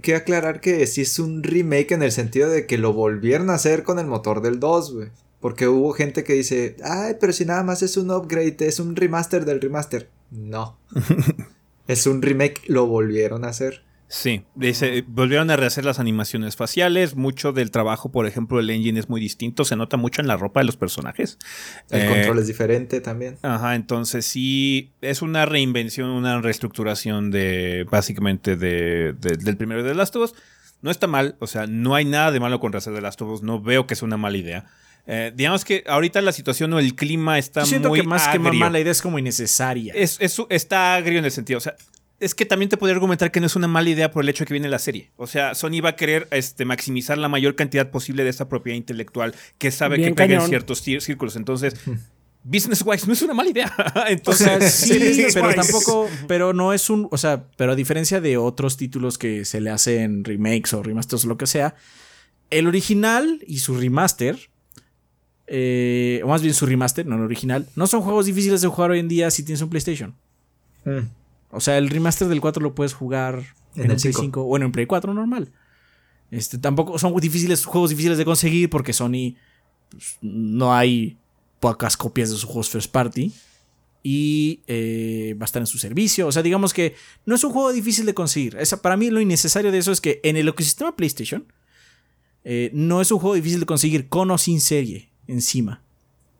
que 0.01 0.15
aclarar 0.15 0.61
que 0.61 0.85
sí 0.87 1.01
es 1.01 1.19
un 1.19 1.43
remake 1.43 1.91
en 1.93 2.01
el 2.03 2.11
sentido 2.11 2.49
de 2.49 2.65
que 2.65 2.77
lo 2.77 2.93
volvieron 2.93 3.49
a 3.49 3.53
hacer 3.55 3.83
con 3.83 3.99
el 3.99 4.07
motor 4.07 4.41
del 4.41 4.59
2, 4.59 4.93
güey. 4.93 5.09
Porque 5.41 5.67
hubo 5.67 5.91
gente 5.93 6.23
que 6.23 6.33
dice, 6.33 6.77
ay, 6.83 7.15
pero 7.19 7.33
si 7.33 7.43
nada 7.45 7.63
más 7.63 7.81
es 7.81 7.97
un 7.97 8.09
upgrade, 8.11 8.55
es 8.59 8.79
un 8.79 8.95
remaster 8.95 9.43
del 9.43 9.59
remaster. 9.59 10.09
No. 10.29 10.77
es 11.87 12.05
un 12.07 12.21
remake, 12.21 12.61
lo 12.67 12.85
volvieron 12.87 13.43
a 13.43 13.49
hacer. 13.49 13.83
Sí, 14.07 14.43
dice, 14.55 15.05
volvieron 15.07 15.49
a 15.51 15.55
rehacer 15.55 15.85
las 15.85 15.97
animaciones 15.97 16.57
faciales. 16.57 17.15
Mucho 17.15 17.53
del 17.53 17.71
trabajo, 17.71 18.11
por 18.11 18.27
ejemplo, 18.27 18.59
el 18.59 18.69
engine 18.69 18.99
es 18.99 19.07
muy 19.09 19.21
distinto. 19.21 19.63
Se 19.63 19.77
nota 19.77 19.95
mucho 19.95 20.19
en 20.21 20.27
la 20.27 20.35
ropa 20.35 20.59
de 20.59 20.65
los 20.65 20.75
personajes. 20.75 21.37
El 21.89 22.01
Eh, 22.01 22.09
control 22.09 22.39
es 22.39 22.47
diferente 22.47 22.99
también. 22.99 23.37
Ajá, 23.41 23.73
entonces 23.75 24.25
sí, 24.25 24.91
es 24.99 25.21
una 25.21 25.45
reinvención, 25.45 26.09
una 26.09 26.41
reestructuración 26.41 27.31
de 27.31 27.85
básicamente 27.89 28.57
de, 28.57 29.13
de- 29.13 29.37
del 29.37 29.55
primero 29.55 29.81
de 29.81 29.95
Last 29.95 30.13
of 30.17 30.29
Us. 30.31 30.35
No 30.81 30.91
está 30.91 31.07
mal, 31.07 31.37
o 31.39 31.47
sea, 31.47 31.65
no 31.67 31.95
hay 31.95 32.03
nada 32.03 32.31
de 32.31 32.39
malo 32.41 32.59
con 32.59 32.73
rehacer 32.73 32.91
de 32.93 33.01
Last 33.01 33.21
of 33.21 33.29
Us, 33.29 33.43
no 33.43 33.61
veo 33.61 33.87
que 33.87 33.95
sea 33.95 34.07
una 34.07 34.17
mala 34.17 34.37
idea. 34.37 34.65
Eh, 35.07 35.31
digamos 35.35 35.65
que 35.65 35.83
ahorita 35.87 36.21
la 36.21 36.31
situación 36.31 36.71
o 36.73 36.79
el 36.79 36.95
clima 36.95 37.37
está 37.39 37.61
yo 37.61 37.65
siento 37.67 37.89
muy 37.89 38.01
que 38.01 38.07
más 38.07 38.27
que 38.27 38.39
mamá 38.39 38.69
la 38.69 38.79
idea 38.79 38.91
es 38.91 39.01
como 39.01 39.17
innecesaria. 39.19 39.93
Es, 39.95 40.17
es- 40.19 40.41
está 40.49 40.95
agrio 40.95 41.19
en 41.19 41.25
el 41.25 41.31
sentido, 41.31 41.57
o 41.57 41.61
sea, 41.61 41.75
es 42.19 42.35
que 42.35 42.45
también 42.45 42.69
te 42.69 42.77
podría 42.77 42.93
argumentar 42.95 43.31
que 43.31 43.39
no 43.39 43.47
es 43.47 43.55
una 43.55 43.67
mala 43.67 43.89
idea 43.89 44.11
por 44.11 44.23
el 44.23 44.29
hecho 44.29 44.43
de 44.43 44.47
que 44.49 44.53
viene 44.53 44.69
la 44.69 44.77
serie. 44.77 45.09
O 45.17 45.25
sea, 45.25 45.55
Sony 45.55 45.81
va 45.83 45.89
a 45.89 45.95
querer 45.95 46.27
este, 46.29 46.65
maximizar 46.65 47.17
la 47.17 47.27
mayor 47.29 47.55
cantidad 47.55 47.89
posible 47.89 48.23
de 48.23 48.29
esta 48.29 48.47
propiedad 48.47 48.77
intelectual 48.77 49.33
que 49.57 49.71
sabe 49.71 49.97
Bien 49.97 50.09
que 50.09 50.15
pega 50.15 50.35
en 50.41 50.47
ciertos 50.47 50.81
círculos. 50.83 51.35
Entonces, 51.35 51.73
business 52.43 52.83
wise 52.85 53.07
no 53.07 53.13
es 53.13 53.23
una 53.23 53.33
mala 53.33 53.49
idea. 53.49 53.73
O 53.95 54.07
Entonces, 54.07 54.47
sea, 54.47 54.69
sí, 54.69 54.99
sí, 55.15 55.25
pero 55.33 55.47
wise. 55.47 55.55
tampoco, 55.55 56.07
pero 56.27 56.53
no 56.53 56.73
es 56.73 56.91
un, 56.91 57.07
o 57.09 57.17
sea, 57.17 57.45
pero 57.57 57.71
a 57.71 57.75
diferencia 57.75 58.21
de 58.21 58.37
otros 58.37 58.77
títulos 58.77 59.17
que 59.17 59.43
se 59.43 59.59
le 59.59 59.71
hacen 59.71 60.23
remakes 60.23 60.75
o 60.75 60.83
remasters 60.83 61.25
o 61.25 61.27
lo 61.27 61.37
que 61.39 61.47
sea, 61.47 61.73
el 62.51 62.67
original 62.67 63.39
y 63.47 63.59
su 63.59 63.75
remaster, 63.79 64.50
eh, 65.53 66.21
o 66.23 66.29
más 66.29 66.41
bien 66.41 66.53
su 66.53 66.65
remaster, 66.65 67.05
no 67.05 67.17
el 67.17 67.23
original, 67.23 67.67
no 67.75 67.85
son 67.85 68.01
juegos 68.01 68.25
difíciles 68.25 68.61
de 68.61 68.69
jugar 68.69 68.91
hoy 68.91 68.99
en 68.99 69.09
día 69.09 69.29
si 69.31 69.43
tienes 69.43 69.61
un 69.61 69.69
PlayStation. 69.69 70.15
Mm. 70.85 70.99
O 71.51 71.59
sea, 71.59 71.77
el 71.77 71.89
remaster 71.89 72.29
del 72.29 72.39
4 72.39 72.63
lo 72.63 72.73
puedes 72.73 72.93
jugar 72.93 73.43
En 73.75 73.83
en, 73.83 73.91
el 73.91 73.97
Play 73.97 74.13
5. 74.13 74.21
5, 74.21 74.43
bueno, 74.45 74.67
en 74.67 74.71
Play 74.71 74.85
4 74.85 75.13
normal. 75.13 75.51
Este, 76.31 76.57
tampoco 76.57 76.97
son 76.97 77.13
difíciles, 77.17 77.65
juegos 77.65 77.89
difíciles 77.89 78.17
de 78.17 78.23
conseguir 78.23 78.69
porque 78.69 78.93
Sony 78.93 79.35
pues, 79.89 80.17
no 80.21 80.73
hay 80.73 81.17
pocas 81.59 81.97
copias 81.97 82.29
de 82.29 82.35
sus 82.35 82.45
juegos 82.45 82.69
first 82.69 82.89
party 82.89 83.33
y 84.03 84.61
eh, 84.67 85.35
va 85.37 85.43
a 85.43 85.47
estar 85.47 85.61
en 85.61 85.67
su 85.67 85.77
servicio. 85.77 86.27
O 86.27 86.31
sea, 86.31 86.43
digamos 86.43 86.73
que 86.73 86.95
no 87.25 87.35
es 87.35 87.43
un 87.43 87.51
juego 87.51 87.73
difícil 87.73 88.05
de 88.05 88.13
conseguir. 88.13 88.55
Esa, 88.57 88.81
para 88.81 88.95
mí 88.95 89.09
lo 89.09 89.19
innecesario 89.19 89.69
de 89.73 89.79
eso 89.79 89.91
es 89.91 89.99
que 89.99 90.21
en 90.23 90.37
el 90.37 90.47
ecosistema 90.47 90.95
PlayStation 90.95 91.45
eh, 92.45 92.71
no 92.73 93.01
es 93.01 93.11
un 93.11 93.19
juego 93.19 93.35
difícil 93.35 93.59
de 93.59 93.65
conseguir 93.65 94.07
con 94.07 94.31
o 94.31 94.37
sin 94.37 94.61
serie 94.61 95.10
encima. 95.31 95.81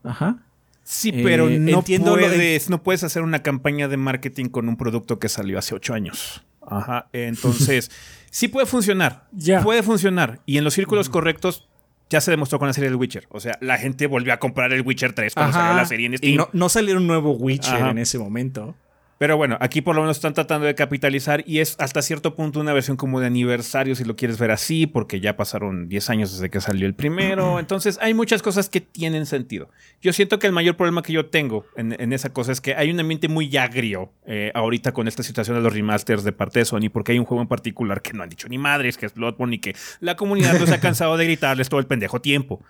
Ajá. 0.03 0.37
sí, 0.83 1.09
Eh, 1.13 1.21
pero 1.23 1.49
no 1.49 1.49
lo 1.49 1.81
de- 1.81 2.27
puedes, 2.27 2.69
no 2.69 2.81
puedes 2.83 3.03
hacer 3.03 3.21
una 3.23 3.41
campaña 3.43 3.87
de 3.87 3.97
marketing 3.97 4.45
con 4.49 4.67
un 4.67 4.75
producto 4.77 5.19
que 5.19 5.29
salió 5.29 5.57
hace 5.59 5.73
ocho 5.75 5.93
años. 5.93 6.43
Ajá. 6.67 7.07
Entonces, 7.13 7.91
sí 8.29 8.47
puede 8.47 8.65
funcionar. 8.65 9.27
Ya. 9.31 9.61
Puede 9.63 9.83
funcionar. 9.83 10.39
Y 10.45 10.57
en 10.57 10.63
los 10.63 10.73
círculos 10.73 11.09
correctos. 11.09 11.67
Ya 12.09 12.19
se 12.19 12.29
demostró 12.29 12.59
con 12.59 12.67
la 12.67 12.73
serie 12.73 12.89
del 12.89 12.97
Witcher. 12.99 13.25
O 13.29 13.39
sea, 13.39 13.57
la 13.61 13.77
gente 13.77 14.05
volvió 14.05 14.33
a 14.33 14.37
comprar 14.37 14.73
el 14.73 14.81
Witcher 14.81 15.13
3 15.13 15.33
cuando 15.33 15.51
Ajá. 15.51 15.61
salió 15.67 15.77
la 15.81 15.85
serie 15.85 16.07
en 16.07 16.17
Steam. 16.17 16.33
Y 16.33 16.35
no, 16.35 16.49
no 16.51 16.67
salió 16.67 16.97
un 16.97 17.07
nuevo 17.07 17.31
Witcher 17.31 17.75
Ajá. 17.75 17.91
en 17.91 17.99
ese 17.99 18.19
momento. 18.19 18.75
Pero 19.21 19.37
bueno, 19.37 19.55
aquí 19.61 19.81
por 19.81 19.95
lo 19.95 20.01
menos 20.01 20.17
están 20.17 20.33
tratando 20.33 20.65
de 20.65 20.73
capitalizar 20.73 21.43
y 21.45 21.59
es 21.59 21.75
hasta 21.77 22.01
cierto 22.01 22.35
punto 22.35 22.59
una 22.59 22.73
versión 22.73 22.97
como 22.97 23.19
de 23.19 23.27
aniversario, 23.27 23.93
si 23.93 24.03
lo 24.03 24.15
quieres 24.15 24.39
ver 24.39 24.49
así, 24.49 24.87
porque 24.87 25.19
ya 25.19 25.37
pasaron 25.37 25.87
10 25.87 26.09
años 26.09 26.31
desde 26.31 26.49
que 26.49 26.59
salió 26.59 26.87
el 26.87 26.95
primero. 26.95 27.59
Entonces 27.59 27.99
hay 28.01 28.15
muchas 28.15 28.41
cosas 28.41 28.67
que 28.67 28.81
tienen 28.81 29.27
sentido. 29.27 29.69
Yo 30.01 30.11
siento 30.11 30.39
que 30.39 30.47
el 30.47 30.53
mayor 30.53 30.75
problema 30.75 31.03
que 31.03 31.13
yo 31.13 31.27
tengo 31.27 31.67
en, 31.75 31.95
en 32.01 32.13
esa 32.13 32.33
cosa 32.33 32.51
es 32.51 32.61
que 32.61 32.73
hay 32.73 32.89
un 32.89 32.99
ambiente 32.99 33.27
muy 33.27 33.55
agrio 33.57 34.11
eh, 34.25 34.51
ahorita 34.55 34.91
con 34.91 35.07
esta 35.07 35.21
situación 35.21 35.55
de 35.55 35.61
los 35.61 35.71
remasters 35.71 36.23
de 36.23 36.31
parte 36.31 36.57
de 36.57 36.65
Sony, 36.65 36.89
porque 36.91 37.11
hay 37.11 37.19
un 37.19 37.25
juego 37.25 37.43
en 37.43 37.47
particular 37.47 38.01
que 38.01 38.13
no 38.13 38.23
han 38.23 38.29
dicho 38.29 38.47
ni 38.49 38.57
madres, 38.57 38.97
que 38.97 39.05
es 39.05 39.13
Bloodborne 39.13 39.53
y 39.53 39.59
que 39.59 39.75
la 39.99 40.15
comunidad 40.15 40.59
no 40.59 40.65
se 40.65 40.73
ha 40.73 40.79
cansado 40.81 41.15
de 41.17 41.25
gritarles 41.25 41.69
todo 41.69 41.79
el 41.79 41.85
pendejo 41.85 42.21
tiempo. 42.21 42.63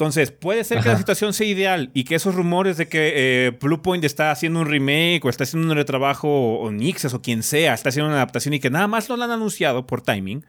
Entonces, 0.00 0.30
puede 0.30 0.64
ser 0.64 0.80
que 0.80 0.88
la 0.88 0.96
situación 0.96 1.34
sea 1.34 1.46
ideal 1.46 1.90
y 1.92 2.04
que 2.04 2.14
esos 2.14 2.34
rumores 2.34 2.78
de 2.78 2.88
que 2.88 3.12
eh, 3.14 3.50
Bluepoint 3.60 4.02
está 4.02 4.30
haciendo 4.30 4.60
un 4.60 4.66
remake 4.66 5.20
o 5.24 5.28
está 5.28 5.44
haciendo 5.44 5.68
un 5.68 5.76
retrabajo 5.76 6.58
o, 6.58 6.70
Nixes 6.70 7.12
o 7.12 7.20
quien 7.20 7.42
sea 7.42 7.74
está 7.74 7.90
haciendo 7.90 8.08
una 8.08 8.16
adaptación 8.16 8.54
y 8.54 8.60
que 8.60 8.70
nada 8.70 8.86
más 8.86 9.10
no 9.10 9.18
lo 9.18 9.24
han 9.24 9.30
anunciado 9.30 9.86
por 9.86 10.00
timing, 10.00 10.42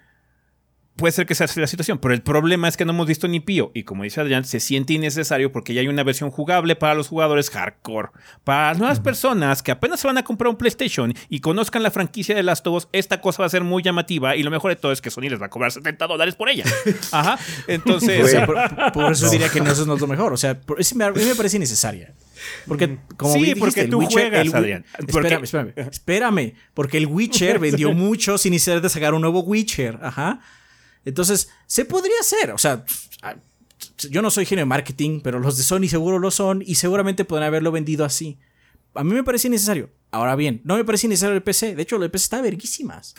puede 0.95 1.11
ser 1.13 1.25
que 1.25 1.33
sea 1.35 1.45
así 1.45 1.59
la 1.59 1.67
situación. 1.67 1.97
Pero 1.99 2.13
el 2.13 2.21
problema 2.21 2.67
es 2.67 2.77
que 2.77 2.85
no 2.85 2.91
hemos 2.91 3.07
visto 3.07 3.27
ni 3.27 3.39
pío 3.39 3.71
y 3.73 3.83
como 3.83 4.03
dice 4.03 4.21
Adrián, 4.21 4.43
se 4.45 4.59
siente 4.59 4.93
innecesario 4.93 5.51
porque 5.51 5.73
ya 5.73 5.81
hay 5.81 5.87
una 5.87 6.03
versión 6.03 6.29
jugable 6.31 6.75
para 6.75 6.93
los 6.93 7.07
jugadores 7.07 7.49
hardcore. 7.49 8.09
Para 8.43 8.69
las 8.69 8.77
nuevas 8.79 8.99
personas 8.99 9.63
que 9.63 9.71
apenas 9.71 9.99
se 9.99 10.07
van 10.07 10.17
a 10.17 10.23
comprar 10.23 10.49
un 10.49 10.57
PlayStation 10.57 11.13
y 11.29 11.39
conozcan 11.39 11.81
la 11.83 11.91
franquicia 11.91 12.35
de 12.35 12.43
Last 12.43 12.65
of 12.67 12.75
Us, 12.75 12.87
esta 12.91 13.19
cosa 13.21 13.41
va 13.43 13.47
a 13.47 13.49
ser 13.49 13.63
muy 13.63 13.81
llamativa 13.83 14.35
y 14.35 14.43
lo 14.43 14.51
mejor 14.51 14.69
de 14.71 14.75
todo 14.75 14.91
es 14.91 15.01
que 15.01 15.09
Sony 15.09 15.21
les 15.29 15.41
va 15.41 15.47
a 15.47 15.49
cobrar 15.49 15.71
70 15.71 16.05
dólares 16.07 16.35
por 16.35 16.49
ella. 16.49 16.65
Ajá. 17.11 17.39
Entonces... 17.67 18.23
O 18.23 18.27
sea, 18.27 18.45
por, 18.45 18.57
por 18.93 19.11
eso 19.11 19.29
diría 19.29 19.49
que 19.49 19.61
no, 19.61 19.71
eso 19.71 19.85
no 19.85 19.95
es 19.95 20.01
lo 20.01 20.07
mejor. 20.07 20.33
O 20.33 20.37
sea, 20.37 20.59
por- 20.59 20.79
eso 20.79 20.95
me, 20.95 21.05
a 21.05 21.11
mí 21.11 21.23
me 21.23 21.35
parece 21.35 21.57
innecesaria. 21.57 22.13
Porque, 22.67 22.97
como 23.17 23.33
Sí, 23.33 23.41
bien 23.41 23.59
porque 23.59 23.85
dijiste, 23.85 23.91
tú 23.91 24.01
el 24.01 24.07
Witcher, 24.07 24.21
juegas, 24.29 24.47
el 24.47 24.55
Adrián. 24.55 24.85
Porque- 25.11 25.27
Espérame, 25.27 25.43
espérame, 25.43 25.73
espérame. 25.91 26.53
Porque 26.73 26.97
el 26.97 27.05
Witcher 27.07 27.59
vendió 27.59 27.93
mucho 27.93 28.37
sin 28.37 28.53
necesidad 28.53 28.81
de 28.81 28.89
sacar 28.89 29.13
un 29.13 29.21
nuevo 29.21 29.41
Witcher. 29.41 29.99
Ajá. 30.01 30.39
Entonces, 31.05 31.49
se 31.65 31.85
podría 31.85 32.19
hacer. 32.19 32.51
O 32.51 32.57
sea, 32.57 32.85
yo 34.09 34.21
no 34.21 34.31
soy 34.31 34.45
genio 34.45 34.61
de 34.61 34.67
marketing, 34.67 35.21
pero 35.23 35.39
los 35.39 35.57
de 35.57 35.63
Sony 35.63 35.87
seguro 35.87 36.19
lo 36.19 36.31
son 36.31 36.63
y 36.65 36.75
seguramente 36.75 37.25
podrán 37.25 37.47
haberlo 37.47 37.71
vendido 37.71 38.05
así. 38.05 38.37
A 38.93 39.03
mí 39.03 39.13
me 39.13 39.23
parece 39.23 39.47
innecesario. 39.47 39.89
Ahora 40.11 40.35
bien, 40.35 40.61
no 40.63 40.75
me 40.75 40.83
parece 40.83 41.07
innecesario 41.07 41.35
el 41.35 41.43
PC. 41.43 41.75
De 41.75 41.83
hecho, 41.83 41.95
el 41.95 42.11
PC 42.11 42.23
está 42.23 42.41
verguísimas. 42.41 43.15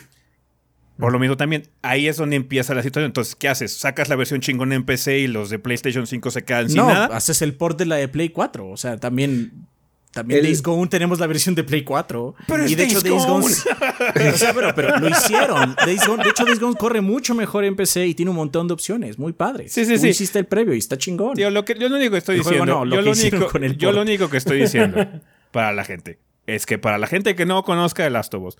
Por 0.97 1.11
lo 1.11 1.17
mismo 1.17 1.35
también, 1.35 1.67
ahí 1.81 2.07
es 2.07 2.17
donde 2.17 2.35
empieza 2.35 2.75
la 2.75 2.83
situación. 2.83 3.07
Entonces, 3.07 3.35
¿qué 3.35 3.49
haces? 3.49 3.75
¿Sacas 3.75 4.09
la 4.09 4.15
versión 4.15 4.41
chingona 4.41 4.75
en 4.75 4.85
PC 4.85 5.19
y 5.19 5.27
los 5.27 5.49
de 5.49 5.57
PlayStation 5.57 6.05
5 6.05 6.31
se 6.31 6.43
quedan 6.43 6.69
sin 6.69 6.77
no, 6.77 6.87
nada? 6.87 7.17
haces 7.17 7.41
el 7.41 7.55
port 7.55 7.79
de 7.79 7.87
la 7.87 7.95
de 7.95 8.07
Play 8.07 8.29
4. 8.29 8.69
O 8.69 8.77
sea, 8.77 8.97
también 8.97 9.67
también 10.13 10.39
El- 10.39 10.45
Days 10.45 10.61
Gone 10.63 10.87
tenemos 10.87 11.19
la 11.19 11.27
versión 11.27 11.55
de 11.55 11.63
Play 11.63 11.83
4. 11.83 12.35
Pero 12.47 12.63
y 12.67 12.71
es 12.71 12.77
de 12.77 12.83
hecho 12.83 13.01
Days 13.01 13.25
Gone. 13.25 13.45
o 14.33 14.37
sea, 14.37 14.53
pero, 14.53 14.73
pero 14.75 14.97
lo 14.99 15.09
hicieron. 15.09 15.75
Days 15.85 16.05
Gone- 16.07 16.23
de 16.23 16.29
hecho, 16.29 16.45
Days 16.45 16.59
Gone 16.59 16.75
corre 16.77 17.01
mucho 17.01 17.33
mejor 17.35 17.65
en 17.65 17.75
PC 17.75 18.07
y 18.07 18.13
tiene 18.13 18.29
un 18.29 18.37
montón 18.37 18.67
de 18.67 18.73
opciones. 18.73 19.17
Muy 19.19 19.33
padre. 19.33 19.67
Sí, 19.69 19.85
sí, 19.85 19.95
Tú 19.95 19.99
sí. 20.01 20.09
hiciste 20.09 20.39
el 20.39 20.45
previo 20.45 20.73
y 20.73 20.77
está 20.77 20.97
chingón. 20.97 21.33
Tío, 21.35 21.49
lo 21.49 21.65
que, 21.65 21.75
yo 21.77 21.89
lo 21.89 21.95
único 21.97 22.11
que 22.11 22.17
estoy 22.19 22.35
El 22.37 22.43
diciendo, 22.43 22.65
no, 22.65 22.85
lo 22.85 22.95
yo, 22.95 23.01
lo 23.01 23.11
único, 23.11 23.47
con 23.47 23.63
el 23.63 23.77
yo 23.77 23.91
lo 23.91 24.01
único 24.01 24.29
que 24.29 24.37
estoy 24.37 24.59
diciendo 24.61 25.05
para 25.51 25.73
la 25.73 25.83
gente 25.83 26.19
es 26.45 26.65
que 26.65 26.77
para 26.77 26.97
la 26.97 27.07
gente 27.07 27.35
que 27.35 27.45
no 27.45 27.63
conozca 27.63 28.03
The 28.03 28.09
Last 28.09 28.33
of 28.35 28.43
Us, 28.43 28.57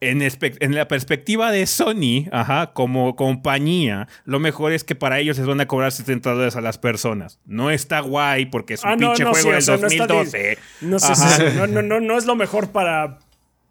en, 0.00 0.74
la 0.74 0.88
perspectiva 0.88 1.50
de 1.50 1.66
Sony, 1.66 2.28
ajá, 2.30 2.72
como 2.74 3.16
compañía, 3.16 4.08
lo 4.24 4.38
mejor 4.38 4.72
es 4.72 4.84
que 4.84 4.94
para 4.94 5.18
ellos 5.18 5.38
les 5.38 5.46
van 5.46 5.60
a 5.60 5.66
cobrar 5.66 5.90
70 5.90 6.30
dólares 6.32 6.56
a 6.56 6.60
las 6.60 6.78
personas. 6.78 7.40
No 7.46 7.70
está 7.70 8.00
guay 8.00 8.46
porque 8.46 8.74
es 8.74 8.84
un 8.84 8.90
Ah, 8.90 8.96
pinche 8.98 9.24
no, 9.24 9.30
juego 9.30 9.42
sí, 9.42 9.48
o 9.48 9.52
del 9.52 9.62
sea, 9.62 9.76
no 9.78 9.86
está 9.86 10.06
2012. 10.06 10.58
No 10.82 10.98
sé 10.98 11.12
Ajá. 11.12 11.50
si 11.50 11.56
no, 11.56 11.66
no, 11.66 11.82
no, 11.82 12.00
no 12.00 12.18
es 12.18 12.26
lo 12.26 12.34
mejor 12.36 12.70
para, 12.72 13.20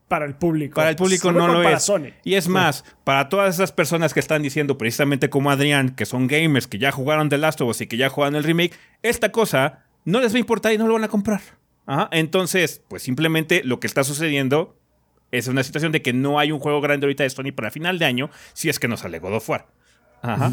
para 0.08 0.26
el 0.26 0.34
público. 0.34 0.76
Para 0.76 0.90
el 0.90 0.96
público 0.96 1.32
no 1.32 1.48
lo 1.48 1.62
es. 1.70 1.84
Sony. 1.84 2.10
Y 2.24 2.34
es 2.34 2.48
más, 2.48 2.84
para 3.04 3.30
todas 3.30 3.54
esas 3.54 3.72
personas 3.72 4.14
que 4.14 4.20
están 4.20 4.42
diciendo, 4.42 4.80
precisamente 4.80 5.30
como 5.30 5.52
Adrián, 5.52 5.92
que 5.92 6.08
son 6.08 6.26
gamers, 6.26 6.68
que 6.68 6.80
ya 6.80 6.92
jugaron 6.92 7.30
The 7.30 7.38
Last 7.38 7.62
of 7.62 7.70
Us 7.70 7.82
y 7.82 7.88
que 7.88 7.98
ya 7.98 8.10
jugaron 8.10 8.36
el 8.36 8.44
remake, 8.44 8.74
esta 9.04 9.32
cosa 9.32 9.86
no 10.06 10.22
les 10.22 10.34
va 10.34 10.38
a 10.38 10.40
importar 10.40 10.74
y 10.74 10.80
no 10.80 10.88
lo 10.88 10.94
van 10.94 11.04
a 11.04 11.08
comprar. 11.08 11.42
Ajá. 11.86 12.10
Entonces, 12.12 12.82
pues 12.88 13.04
simplemente 13.04 13.62
lo 13.64 13.80
que 13.80 13.86
está 13.86 14.04
sucediendo 14.04 14.76
es 15.38 15.48
una 15.48 15.64
situación 15.64 15.92
de 15.92 16.02
que 16.02 16.14
no 16.14 16.40
hay 16.40 16.52
un 16.52 16.60
juego 16.60 16.82
grande 16.82 17.06
ahorita 17.06 17.24
de 17.24 17.30
Sony 17.30 17.52
para 17.56 17.72
final 17.72 18.00
de 18.00 18.06
año, 18.06 18.30
si 18.54 18.70
es 18.70 18.80
que 18.80 18.88
no 18.88 18.98
sale 18.98 19.20
God 19.20 19.36
of 19.36 19.50
War. 19.50 19.68
Ajá. 20.22 20.52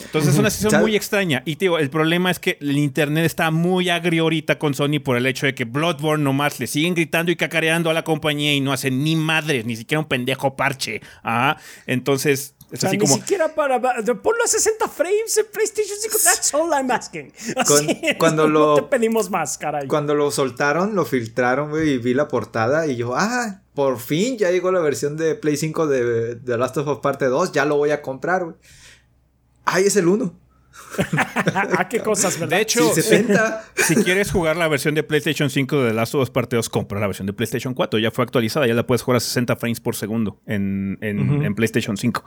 Entonces 0.00 0.32
es 0.32 0.38
una 0.38 0.50
situación 0.50 0.80
muy 0.82 0.96
extraña. 0.96 1.42
Y 1.44 1.56
digo, 1.56 1.78
el 1.78 1.90
problema 1.90 2.30
es 2.30 2.38
que 2.38 2.56
el 2.60 2.76
internet 2.78 3.24
está 3.26 3.50
muy 3.50 3.90
agrio 3.90 4.22
ahorita 4.22 4.58
con 4.58 4.74
Sony 4.74 5.00
por 5.02 5.16
el 5.16 5.26
hecho 5.26 5.46
de 5.46 5.54
que 5.54 5.64
Bloodborne 5.64 6.24
nomás 6.24 6.58
le 6.58 6.66
siguen 6.66 6.94
gritando 6.94 7.30
y 7.30 7.36
cacareando 7.36 7.90
a 7.90 7.94
la 7.94 8.02
compañía 8.02 8.54
y 8.54 8.60
no 8.60 8.72
hacen 8.72 9.04
ni 9.04 9.16
madres, 9.16 9.66
ni 9.66 9.76
siquiera 9.76 10.00
un 10.00 10.06
pendejo 10.06 10.56
parche. 10.56 11.02
Ajá. 11.22 11.58
Entonces, 11.86 12.54
es 12.72 12.78
O 12.78 12.80
sea, 12.80 12.88
así 12.90 12.98
ni 12.98 13.04
como. 13.04 13.14
siquiera 13.16 13.54
para. 13.54 13.80
Ponlo 13.80 14.44
a 14.44 14.46
60 14.46 14.88
frames 14.88 15.36
en 15.38 15.46
PlayStation 15.52 15.96
5. 16.00 16.16
That's 16.24 16.54
all 16.54 16.70
I'm 16.72 16.90
asking. 16.90 17.32
Así 17.56 17.98
es, 18.02 18.16
cuando 18.18 18.44
no, 18.44 18.48
lo- 18.48 18.66
no 18.68 18.74
te 18.76 18.82
pedimos 18.82 19.30
más, 19.30 19.58
caray. 19.58 19.86
Cuando 19.88 20.14
lo 20.14 20.30
soltaron, 20.30 20.94
lo 20.94 21.04
filtraron, 21.04 21.70
güey, 21.70 21.90
y 21.90 21.98
vi 21.98 22.14
la 22.14 22.28
portada 22.28 22.86
y 22.86 22.96
yo, 22.96 23.14
ah, 23.16 23.62
por 23.74 23.98
fin 23.98 24.38
ya 24.38 24.50
llegó 24.50 24.70
la 24.72 24.80
versión 24.80 25.16
de 25.16 25.34
Play 25.34 25.56
5 25.56 25.86
de, 25.86 26.34
de 26.36 26.58
Last 26.58 26.76
of 26.76 26.86
Us 26.88 26.98
Parte 26.98 27.26
2, 27.26 27.52
ya 27.52 27.64
lo 27.64 27.76
voy 27.76 27.90
a 27.90 28.02
comprar, 28.02 28.44
güey. 28.44 28.56
Ay, 29.64 29.84
es 29.86 29.96
el 29.96 30.08
1. 30.08 30.32
¿A 31.78 31.88
qué 31.88 32.00
cosas, 32.00 32.38
verdad? 32.38 32.56
De 32.56 32.62
hecho, 32.62 32.92
Sí, 32.94 33.02
70. 33.02 33.64
si 33.76 33.94
quieres 33.96 34.30
jugar 34.30 34.56
la 34.56 34.68
versión 34.68 34.94
de 34.94 35.02
PlayStation 35.02 35.50
5 35.50 35.82
de 35.82 35.88
The 35.90 35.94
Last 35.94 36.14
of 36.14 36.22
Us 36.22 36.30
Parte 36.30 36.56
2, 36.56 36.68
compra 36.68 37.00
la 37.00 37.06
versión 37.06 37.26
de 37.26 37.32
PlayStation 37.32 37.74
4. 37.74 37.98
Ya 38.00 38.10
fue 38.10 38.24
actualizada, 38.24 38.66
ya 38.66 38.74
la 38.74 38.86
puedes 38.86 39.02
jugar 39.02 39.16
a 39.16 39.20
60 39.20 39.56
frames 39.56 39.80
por 39.80 39.96
segundo 39.96 40.40
en, 40.46 40.98
en- 41.00 41.44
en 41.44 41.54
PlayStation 41.54 41.96
5. 41.96 42.24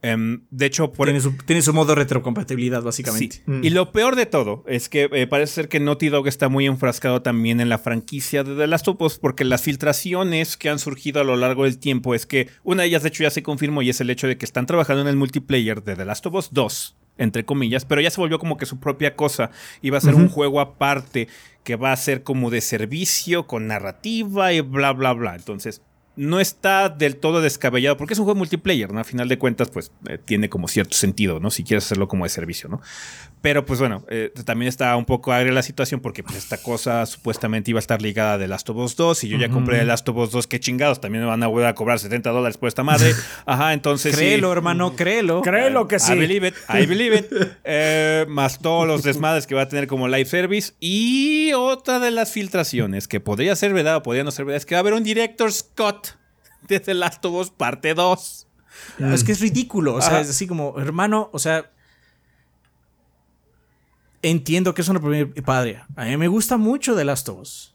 Em, 0.00 0.42
de 0.50 0.66
hecho, 0.66 0.92
por, 0.92 1.06
Tiene 1.08 1.20
su, 1.20 1.32
tiene 1.38 1.60
su 1.60 1.74
modo 1.74 1.96
retrocompatibilidad, 1.96 2.82
básicamente. 2.82 3.36
Sí. 3.44 3.52
Y 3.62 3.70
lo 3.70 3.90
peor 3.90 4.14
de 4.14 4.26
todo 4.26 4.62
es 4.68 4.88
que 4.88 5.08
eh, 5.12 5.26
parece 5.26 5.54
ser 5.54 5.68
que 5.68 5.80
Naughty 5.80 6.08
Dog 6.08 6.28
está 6.28 6.48
muy 6.48 6.66
enfrascado 6.66 7.20
también 7.22 7.60
en 7.60 7.68
la 7.68 7.78
franquicia 7.78 8.44
de 8.44 8.54
The 8.54 8.68
Last 8.68 8.86
of 8.86 9.00
Us 9.00 9.18
porque 9.18 9.44
las 9.44 9.62
filtraciones 9.62 10.56
que 10.56 10.68
han 10.68 10.78
surgido 10.78 11.20
a 11.20 11.24
lo 11.24 11.34
largo 11.34 11.64
del 11.64 11.78
tiempo 11.78 12.14
es 12.14 12.26
que 12.26 12.48
una 12.62 12.82
de 12.82 12.88
ellas 12.90 13.02
de 13.02 13.08
hecho 13.08 13.24
ya 13.24 13.30
se 13.30 13.42
confirmó 13.42 13.82
y 13.82 13.90
es 13.90 14.00
el 14.00 14.10
hecho 14.10 14.28
de 14.28 14.38
que 14.38 14.44
están 14.44 14.66
trabajando 14.66 15.02
en 15.02 15.08
el 15.08 15.16
multiplayer 15.16 15.82
de 15.82 15.96
The 15.96 16.04
Last 16.04 16.26
of 16.26 16.34
Us 16.34 16.48
2 16.52 16.96
entre 17.18 17.44
comillas, 17.44 17.84
pero 17.84 18.00
ya 18.00 18.10
se 18.10 18.20
volvió 18.20 18.38
como 18.38 18.56
que 18.56 18.66
su 18.66 18.80
propia 18.80 19.14
cosa 19.16 19.50
va 19.92 19.98
a 19.98 20.00
ser 20.00 20.14
un 20.14 20.28
juego 20.28 20.60
aparte 20.60 21.28
que 21.64 21.76
va 21.76 21.92
a 21.92 21.96
ser 21.96 22.22
como 22.22 22.50
de 22.50 22.60
servicio 22.60 23.46
con 23.46 23.66
narrativa 23.66 24.52
y 24.52 24.60
bla 24.60 24.92
bla 24.92 25.12
bla. 25.12 25.34
Entonces, 25.34 25.82
no 26.18 26.40
está 26.40 26.88
del 26.88 27.16
todo 27.16 27.40
descabellado, 27.40 27.96
porque 27.96 28.14
es 28.14 28.18
un 28.18 28.24
juego 28.24 28.38
multiplayer, 28.38 28.92
¿no? 28.92 28.98
A 28.98 29.04
final 29.04 29.28
de 29.28 29.38
cuentas, 29.38 29.70
pues 29.70 29.92
eh, 30.08 30.18
tiene 30.18 30.48
como 30.48 30.66
cierto 30.66 30.96
sentido, 30.96 31.38
¿no? 31.38 31.50
Si 31.50 31.62
quieres 31.62 31.84
hacerlo 31.84 32.08
como 32.08 32.24
de 32.24 32.30
servicio, 32.30 32.68
¿no? 32.68 32.80
Pero 33.40 33.64
pues 33.64 33.78
bueno, 33.78 34.04
eh, 34.08 34.32
también 34.44 34.68
está 34.68 34.96
un 34.96 35.04
poco 35.04 35.32
agria 35.32 35.52
la 35.52 35.62
situación 35.62 36.00
porque 36.00 36.22
pues, 36.22 36.36
esta 36.36 36.58
cosa 36.58 37.06
supuestamente 37.06 37.70
iba 37.70 37.78
a 37.78 37.80
estar 37.80 38.02
ligada 38.02 38.34
a 38.34 38.38
The 38.38 38.48
Last 38.48 38.68
of 38.70 38.76
Us 38.78 38.96
2 38.96 39.24
y 39.24 39.28
yo 39.28 39.38
ya 39.38 39.48
compré 39.48 39.78
The 39.78 39.84
Last 39.84 40.08
of 40.08 40.16
Us 40.16 40.32
2, 40.32 40.46
qué 40.48 40.58
chingados, 40.58 41.00
también 41.00 41.22
me 41.22 41.28
van 41.28 41.42
a 41.42 41.46
volver 41.46 41.66
a 41.66 41.74
cobrar 41.74 41.98
70 41.98 42.30
dólares 42.30 42.58
por 42.58 42.68
esta 42.68 42.82
madre. 42.82 43.14
Ajá, 43.46 43.72
entonces... 43.72 44.12
sí. 44.14 44.18
Créelo, 44.18 44.52
hermano, 44.52 44.96
créelo. 44.96 45.42
Créelo 45.42 45.86
que 45.86 45.98
sí. 45.98 46.12
I 46.12 46.18
believe 46.18 46.48
it, 46.48 46.54
I 46.68 46.86
believe 46.86 47.16
it. 47.16 47.26
Eh, 47.70 48.24
más 48.28 48.58
todos 48.60 48.86
los 48.86 49.02
desmadres 49.02 49.46
que 49.46 49.54
va 49.54 49.62
a 49.62 49.68
tener 49.68 49.86
como 49.86 50.08
live 50.08 50.24
service. 50.24 50.72
Y 50.80 51.52
otra 51.52 51.98
de 51.98 52.10
las 52.10 52.32
filtraciones 52.32 53.08
que 53.08 53.20
podría 53.20 53.54
ser 53.56 53.72
verdad 53.74 53.96
o 53.96 54.02
podría 54.02 54.24
no 54.24 54.30
ser 54.30 54.46
verdad 54.46 54.56
es 54.56 54.66
que 54.66 54.74
va 54.74 54.78
a 54.78 54.80
haber 54.80 54.94
un 54.94 55.04
director 55.04 55.52
Scott 55.52 56.16
de 56.66 56.80
The 56.80 56.94
Last 56.94 57.24
of 57.24 57.34
Us 57.34 57.50
parte 57.50 57.94
2. 57.94 58.46
Es 59.12 59.24
que 59.24 59.32
es 59.32 59.40
ridículo. 59.40 59.94
O 59.94 60.00
sea, 60.00 60.10
Ajá. 60.10 60.20
es 60.20 60.30
así 60.30 60.46
como, 60.46 60.78
hermano, 60.78 61.30
o 61.32 61.38
sea. 61.38 61.70
Entiendo 64.22 64.74
que 64.74 64.82
es 64.82 64.88
una 64.88 65.00
primera 65.00 65.30
padre. 65.44 65.82
A 65.96 66.04
mí 66.04 66.16
me 66.16 66.28
gusta 66.28 66.56
mucho 66.56 66.96
The 66.96 67.04
Last 67.04 67.28
of 67.28 67.40
Us. 67.40 67.74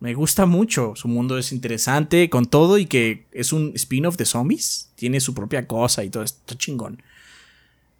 Me 0.00 0.14
gusta 0.14 0.46
mucho. 0.46 0.92
Su 0.96 1.08
mundo 1.08 1.38
es 1.38 1.50
interesante 1.50 2.28
con 2.28 2.46
todo 2.46 2.78
y 2.78 2.86
que 2.86 3.26
es 3.32 3.52
un 3.52 3.72
spin-off 3.74 4.16
de 4.16 4.26
zombies. 4.26 4.92
Tiene 4.96 5.20
su 5.20 5.34
propia 5.34 5.66
cosa 5.66 6.04
y 6.04 6.10
todo 6.10 6.22
esto 6.22 6.54
chingón. 6.56 7.02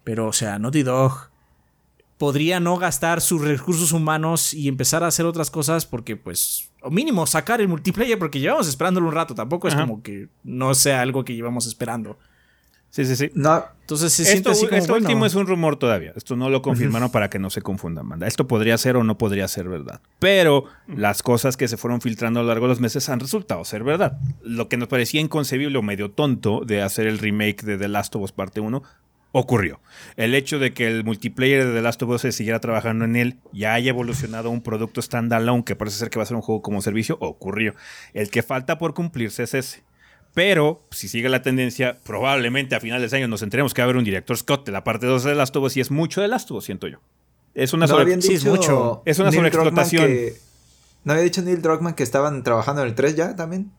Pero, 0.03 0.27
o 0.27 0.33
sea, 0.33 0.59
Naughty 0.59 0.83
Dog 0.83 1.29
podría 2.17 2.59
no 2.59 2.77
gastar 2.77 3.21
sus 3.21 3.41
recursos 3.41 3.91
humanos 3.91 4.53
y 4.53 4.67
empezar 4.67 5.03
a 5.03 5.07
hacer 5.07 5.25
otras 5.25 5.49
cosas 5.51 5.85
porque, 5.85 6.15
pues, 6.15 6.69
o 6.81 6.91
mínimo 6.91 7.25
sacar 7.25 7.59
el 7.59 7.67
multiplayer 7.67 8.17
porque 8.19 8.39
llevamos 8.39 8.67
esperándolo 8.67 9.07
un 9.07 9.13
rato. 9.15 9.33
Tampoco 9.33 9.67
es 9.67 9.73
Ajá. 9.73 9.83
como 9.87 10.03
que 10.03 10.29
no 10.43 10.75
sea 10.75 11.01
algo 11.01 11.25
que 11.25 11.33
llevamos 11.33 11.65
esperando. 11.65 12.19
Sí, 12.95 13.03
sí, 13.03 13.17
sí. 13.17 13.29
No, 13.33 13.61
Entonces 13.81 14.13
se 14.13 14.23
siente 14.23 14.37
Esto, 14.37 14.51
así 14.51 14.67
como, 14.67 14.77
esto 14.77 14.93
bueno, 14.93 15.05
último 15.05 15.25
es 15.25 15.35
un 15.35 15.45
rumor 15.47 15.75
todavía. 15.75 16.13
Esto 16.15 16.37
no 16.37 16.49
lo 16.49 16.61
confirmaron 16.61 17.11
para 17.11 17.29
que 17.29 17.39
no 17.39 17.49
se 17.49 17.61
confundan, 17.61 18.07
banda. 18.07 18.25
Esto 18.25 18.47
podría 18.47 18.77
ser 18.77 18.95
o 18.95 19.03
no 19.03 19.17
podría 19.17 19.49
ser 19.49 19.67
verdad. 19.67 19.99
Pero 20.19 20.63
las 20.87 21.21
cosas 21.21 21.57
que 21.57 21.67
se 21.67 21.75
fueron 21.75 21.99
filtrando 21.99 22.39
a 22.39 22.43
lo 22.43 22.47
largo 22.47 22.67
de 22.67 22.69
los 22.69 22.79
meses 22.79 23.09
han 23.09 23.19
resultado 23.19 23.65
ser 23.65 23.83
verdad. 23.83 24.17
Lo 24.43 24.69
que 24.69 24.77
nos 24.77 24.87
parecía 24.87 25.19
inconcebible 25.19 25.77
o 25.77 25.81
medio 25.81 26.11
tonto 26.11 26.61
de 26.65 26.83
hacer 26.83 27.05
el 27.05 27.19
remake 27.19 27.63
de 27.63 27.77
The 27.77 27.89
Last 27.89 28.15
of 28.15 28.21
Us 28.21 28.31
Parte 28.31 28.61
1 28.61 28.81
ocurrió. 29.33 29.81
El 30.15 30.33
hecho 30.33 30.57
de 30.57 30.73
que 30.73 30.87
el 30.87 31.03
multiplayer 31.03 31.65
de 31.65 31.73
The 31.73 31.81
Last 31.81 32.01
of 32.01 32.11
Us 32.11 32.21
se 32.21 32.31
siguiera 32.31 32.61
trabajando 32.61 33.03
en 33.03 33.17
él, 33.17 33.39
ya 33.51 33.73
haya 33.73 33.89
evolucionado 33.89 34.47
a 34.47 34.51
un 34.53 34.61
producto 34.61 35.01
standalone 35.01 35.65
que 35.65 35.75
parece 35.75 35.97
ser 35.97 36.09
que 36.09 36.17
va 36.17 36.23
a 36.23 36.27
ser 36.27 36.37
un 36.37 36.41
juego 36.41 36.61
como 36.61 36.81
servicio, 36.81 37.17
ocurrió. 37.19 37.75
El 38.13 38.29
que 38.29 38.41
falta 38.41 38.77
por 38.77 38.93
cumplirse 38.93 39.43
es 39.43 39.53
ese. 39.53 39.83
Pero, 40.35 40.83
si 40.91 41.07
sigue 41.07 41.29
la 41.29 41.41
tendencia, 41.41 41.97
probablemente 42.03 42.75
a 42.75 42.79
finales 42.79 43.09
de 43.09 43.17
año 43.17 43.27
nos 43.27 43.41
enteremos 43.41 43.73
que 43.73 43.81
va 43.81 43.83
a 43.83 43.87
haber 43.87 43.95
un 43.97 44.03
director 44.03 44.37
Scott 44.37 44.65
de 44.65 44.71
la 44.73 44.83
parte 44.83 45.07
2 45.07 45.23
de 45.23 45.31
The 45.31 45.35
Last 45.35 45.55
of 45.55 45.63
Us 45.63 45.77
y 45.77 45.81
es 45.81 45.89
mucho 45.89 46.21
de 46.21 46.27
Last 46.27 46.51
of 46.51 46.57
Us, 46.57 46.65
siento 46.65 46.87
yo. 46.87 46.99
Es 47.53 47.73
una 47.73 47.85
no 47.85 47.93
sobre- 47.93 48.03
habían 48.03 48.21
sí, 48.21 48.33
es 48.33 48.41
dicho 48.43 48.53
mucho. 48.55 49.01
Es 49.05 49.17
una 49.17 49.29
Neil 49.29 49.37
sobreexplotación. 49.39 50.03
Druckmann 50.03 50.27
que- 50.33 50.39
¿No 51.05 51.13
había 51.13 51.23
dicho 51.23 51.41
Neil 51.41 51.61
Druckmann 51.61 51.93
que 51.93 52.03
estaban 52.03 52.43
trabajando 52.43 52.81
en 52.81 52.89
el 52.89 52.95
3 52.95 53.15
ya 53.15 53.35
también? 53.35 53.71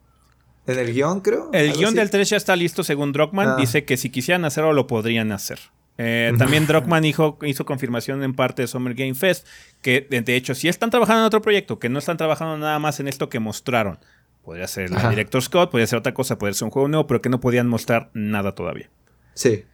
En 0.67 0.79
el 0.79 0.93
guion, 0.95 1.21
creo. 1.21 1.51
El 1.53 1.73
guion 1.75 1.89
así. 1.89 1.97
del 1.97 2.11
3 2.11 2.31
ya 2.31 2.37
está 2.39 2.57
listo, 2.57 2.83
según 2.83 3.13
Druckmann. 3.13 3.51
Ah. 3.51 3.57
Dice 3.57 3.85
que 3.85 3.97
si 3.99 4.09
quisieran 4.11 4.45
hacerlo, 4.47 4.73
lo 4.73 4.87
podrían 4.87 5.31
hacer. 5.33 5.59
Eh, 5.99 6.33
también 6.39 6.67
Druckmann 6.67 7.05
hizo, 7.05 7.39
hizo 7.43 7.65
confirmación 7.67 8.23
en 8.23 8.35
parte 8.35 8.63
de 8.63 8.69
Summer 8.69 8.95
Game 8.95 9.15
Fest 9.15 9.47
que, 9.83 10.07
de 10.11 10.37
hecho, 10.37 10.55
si 10.55 10.69
están 10.69 10.91
trabajando 10.91 11.21
en 11.21 11.27
otro 11.27 11.43
proyecto, 11.43 11.79
que 11.79 11.89
no 11.91 11.99
están 11.99 12.17
trabajando 12.17 12.57
nada 12.57 12.79
más 12.79 12.99
en 13.01 13.09
esto 13.09 13.29
que 13.29 13.41
mostraron. 13.41 13.99
Podría 14.47 14.67
ser 14.67 14.89
la 14.91 14.97
Ajá. 14.99 15.11
Director 15.11 15.43
Scott, 15.43 15.71
podría 15.71 15.87
ser 15.89 15.99
otra 15.99 16.15
cosa, 16.15 16.39
podría 16.39 16.55
ser 16.55 16.65
un 16.65 16.71
juego 16.71 16.89
nuevo, 16.89 17.07
pero 17.07 17.21
que 17.21 17.29
no 17.29 17.39
podían 17.41 17.69
mostrar 17.69 18.09
nada 18.15 18.55
todavía. 18.55 18.89
Sí. 19.35 19.65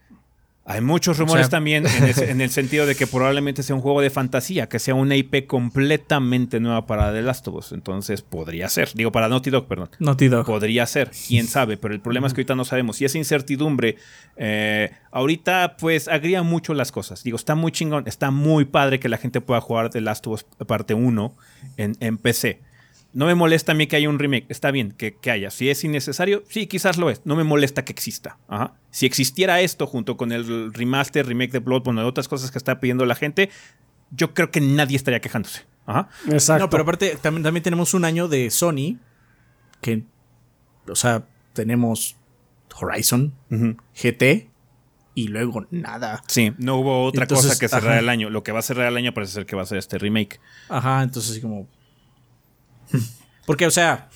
Hay 0.65 0.79
muchos 0.79 1.17
rumores 1.17 1.47
sea- 1.47 1.51
también 1.51 1.85
en, 1.85 2.03
ese- 2.05 2.31
en 2.31 2.39
el 2.41 2.49
sentido 2.59 2.85
de 2.85 2.95
que 2.95 3.05
probablemente 3.05 3.63
sea 3.63 3.75
un 3.75 3.81
juego 3.81 3.99
de 4.01 4.09
fantasía, 4.09 4.67
que 4.69 4.79
sea 4.79 4.95
una 4.95 5.15
IP 5.17 5.45
completamente 5.45 6.59
nueva 6.61 6.85
para 6.87 7.11
The 7.11 7.21
Last 7.21 7.47
of 7.49 7.55
Us. 7.55 7.71
Entonces 7.73 8.21
podría 8.21 8.69
ser. 8.69 8.89
Digo, 8.95 9.11
para 9.11 9.27
Naughty 9.27 9.49
Dog, 9.49 9.67
perdón. 9.67 9.89
Naughty 9.99 10.29
Dog. 10.29 10.45
Podría 10.45 10.85
ser, 10.85 11.11
quién 11.27 11.47
sabe, 11.47 11.75
pero 11.77 11.93
el 11.93 11.99
problema 11.99 12.27
es 12.27 12.33
que 12.33 12.39
ahorita 12.41 12.55
no 12.55 12.63
sabemos. 12.65 13.01
Y 13.01 13.05
esa 13.05 13.17
incertidumbre, 13.17 13.97
eh, 14.37 14.91
ahorita 15.11 15.75
pues 15.77 16.07
agría 16.07 16.43
mucho 16.43 16.73
las 16.73 16.91
cosas. 16.93 17.23
Digo, 17.23 17.35
está 17.35 17.55
muy 17.55 17.71
chingón, 17.73 18.05
está 18.07 18.31
muy 18.31 18.65
padre 18.65 18.99
que 19.01 19.09
la 19.09 19.17
gente 19.17 19.41
pueda 19.41 19.59
jugar 19.61 19.89
The 19.89 20.01
Last 20.01 20.25
of 20.27 20.33
Us 20.33 20.65
parte 20.65 20.93
1 20.93 21.35
en, 21.77 21.95
en 21.99 22.17
PC. 22.17 22.61
No 23.13 23.27
me 23.27 23.35
molesta 23.35 23.71
a 23.73 23.75
mí 23.75 23.87
que 23.87 23.95
haya 23.95 24.09
un 24.09 24.19
remake. 24.19 24.45
Está 24.49 24.71
bien 24.71 24.91
que, 24.91 25.15
que 25.15 25.31
haya. 25.31 25.51
Si 25.51 25.69
es 25.69 25.83
innecesario, 25.83 26.43
sí, 26.49 26.67
quizás 26.67 26.97
lo 26.97 27.09
es. 27.09 27.21
No 27.25 27.35
me 27.35 27.43
molesta 27.43 27.85
que 27.85 27.91
exista. 27.91 28.39
Ajá. 28.47 28.73
Si 28.89 29.05
existiera 29.05 29.61
esto 29.61 29.85
junto 29.87 30.17
con 30.17 30.31
el 30.31 30.73
remaster, 30.73 31.25
remake 31.25 31.51
de 31.51 31.59
Bloodborne 31.59 32.01
y 32.01 32.05
otras 32.05 32.27
cosas 32.27 32.51
que 32.51 32.57
está 32.57 32.79
pidiendo 32.79 33.05
la 33.05 33.15
gente, 33.15 33.49
yo 34.11 34.33
creo 34.33 34.49
que 34.51 34.61
nadie 34.61 34.97
estaría 34.97 35.21
quejándose. 35.21 35.65
Ajá. 35.85 36.09
Exacto. 36.27 36.65
No, 36.65 36.69
pero 36.69 36.83
aparte 36.83 37.17
también, 37.21 37.43
también 37.43 37.63
tenemos 37.63 37.93
un 37.93 38.05
año 38.05 38.27
de 38.27 38.49
Sony 38.49 38.97
que, 39.81 40.03
o 40.87 40.95
sea, 40.95 41.27
tenemos 41.53 42.17
Horizon, 42.79 43.33
GT 43.93 44.49
y 45.15 45.27
luego 45.27 45.67
nada. 45.69 46.23
Sí, 46.27 46.53
no 46.57 46.77
hubo 46.77 47.03
otra 47.03 47.27
cosa 47.27 47.57
que 47.59 47.67
cerrar 47.67 47.99
el 47.99 48.09
año. 48.09 48.29
Lo 48.29 48.43
que 48.43 48.51
va 48.51 48.59
a 48.59 48.63
cerrar 48.63 48.87
el 48.87 48.97
año 48.97 49.13
parece 49.13 49.33
ser 49.33 49.45
que 49.45 49.55
va 49.55 49.61
a 49.61 49.65
ser 49.65 49.77
este 49.77 49.97
remake. 49.97 50.39
Ajá, 50.69 51.03
entonces 51.03 51.31
así 51.31 51.41
como... 51.41 51.67
Porque, 53.45 53.65
o 53.65 53.71
sea, 53.71 54.09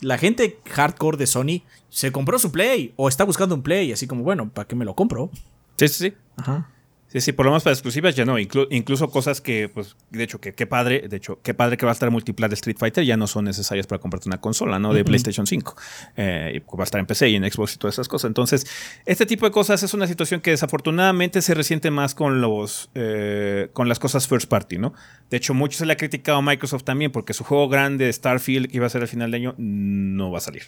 la 0.00 0.18
gente 0.18 0.60
hardcore 0.70 1.16
de 1.16 1.26
Sony 1.26 1.62
se 1.88 2.12
compró 2.12 2.38
su 2.38 2.52
Play 2.52 2.92
o 2.96 3.08
está 3.08 3.24
buscando 3.24 3.54
un 3.54 3.62
Play, 3.62 3.92
así 3.92 4.06
como, 4.06 4.22
bueno, 4.22 4.50
¿para 4.50 4.66
qué 4.68 4.76
me 4.76 4.84
lo 4.84 4.94
compro? 4.94 5.30
Sí, 5.76 5.88
sí, 5.88 5.94
sí. 6.10 6.14
Ajá. 6.36 6.70
Sí, 7.14 7.20
sí, 7.20 7.32
por 7.32 7.46
lo 7.46 7.52
menos 7.52 7.62
para 7.62 7.74
exclusivas 7.74 8.16
ya 8.16 8.24
no. 8.24 8.40
incluso 8.40 9.08
cosas 9.08 9.40
que, 9.40 9.68
pues, 9.68 9.94
de 10.10 10.24
hecho, 10.24 10.40
que 10.40 10.52
qué 10.52 10.66
padre, 10.66 11.06
de 11.08 11.16
hecho, 11.16 11.38
qué 11.44 11.54
padre 11.54 11.76
que 11.76 11.86
va 11.86 11.92
a 11.92 11.94
estar 11.94 12.10
multiplayer 12.10 12.50
de 12.50 12.54
Street 12.54 12.76
Fighter 12.76 13.04
ya 13.04 13.16
no 13.16 13.28
son 13.28 13.44
necesarias 13.44 13.86
para 13.86 14.00
comprarte 14.00 14.28
una 14.28 14.40
consola, 14.40 14.80
¿no? 14.80 14.92
De 14.92 15.04
PlayStation 15.04 15.46
5. 15.46 15.76
Eh, 16.16 16.60
va 16.76 16.82
a 16.82 16.82
estar 16.82 16.98
en 16.98 17.06
PC 17.06 17.28
y 17.28 17.36
en 17.36 17.48
Xbox 17.48 17.76
y 17.76 17.78
todas 17.78 17.94
esas 17.94 18.08
cosas. 18.08 18.30
Entonces, 18.30 18.66
este 19.06 19.26
tipo 19.26 19.46
de 19.46 19.52
cosas 19.52 19.80
es 19.84 19.94
una 19.94 20.08
situación 20.08 20.40
que 20.40 20.50
desafortunadamente 20.50 21.40
se 21.40 21.54
resiente 21.54 21.92
más 21.92 22.16
con 22.16 22.40
los 22.40 22.90
eh, 22.96 23.68
con 23.72 23.88
las 23.88 24.00
cosas 24.00 24.26
first 24.26 24.48
party, 24.48 24.78
¿no? 24.78 24.92
De 25.30 25.36
hecho, 25.36 25.54
mucho 25.54 25.78
se 25.78 25.86
le 25.86 25.92
ha 25.92 25.96
criticado 25.96 26.38
a 26.38 26.42
Microsoft 26.42 26.82
también 26.82 27.12
porque 27.12 27.32
su 27.32 27.44
juego 27.44 27.68
grande, 27.68 28.12
Starfield, 28.12 28.68
que 28.68 28.78
iba 28.78 28.86
a 28.86 28.90
ser 28.90 29.02
al 29.02 29.08
final 29.08 29.30
de 29.30 29.36
año, 29.36 29.54
no 29.56 30.32
va 30.32 30.38
a 30.38 30.40
salir. 30.40 30.64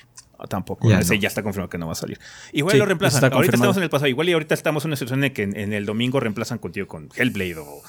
Tampoco. 0.48 0.88
Ya, 0.88 1.00
ya 1.00 1.28
está 1.28 1.42
confirmado 1.42 1.70
que 1.70 1.78
no 1.78 1.86
va 1.86 1.92
a 1.92 1.96
salir. 1.96 2.18
Igual 2.52 2.78
lo 2.78 2.86
reemplazan. 2.86 3.32
Ahorita 3.32 3.56
estamos 3.56 3.76
en 3.76 3.82
el 3.82 3.90
pasado. 3.90 4.08
Igual 4.08 4.28
y 4.28 4.32
ahorita 4.32 4.54
estamos 4.54 4.84
en 4.84 4.90
una 4.90 4.96
situación 4.96 5.24
en 5.24 5.32
que 5.32 5.42
en, 5.42 5.72
el 5.72 5.86
domingo 5.86 6.20
reemplazan 6.20 6.58
contigo 6.58 6.86
con 6.86 7.08
Hellblade 7.16 7.56
o 7.58 7.82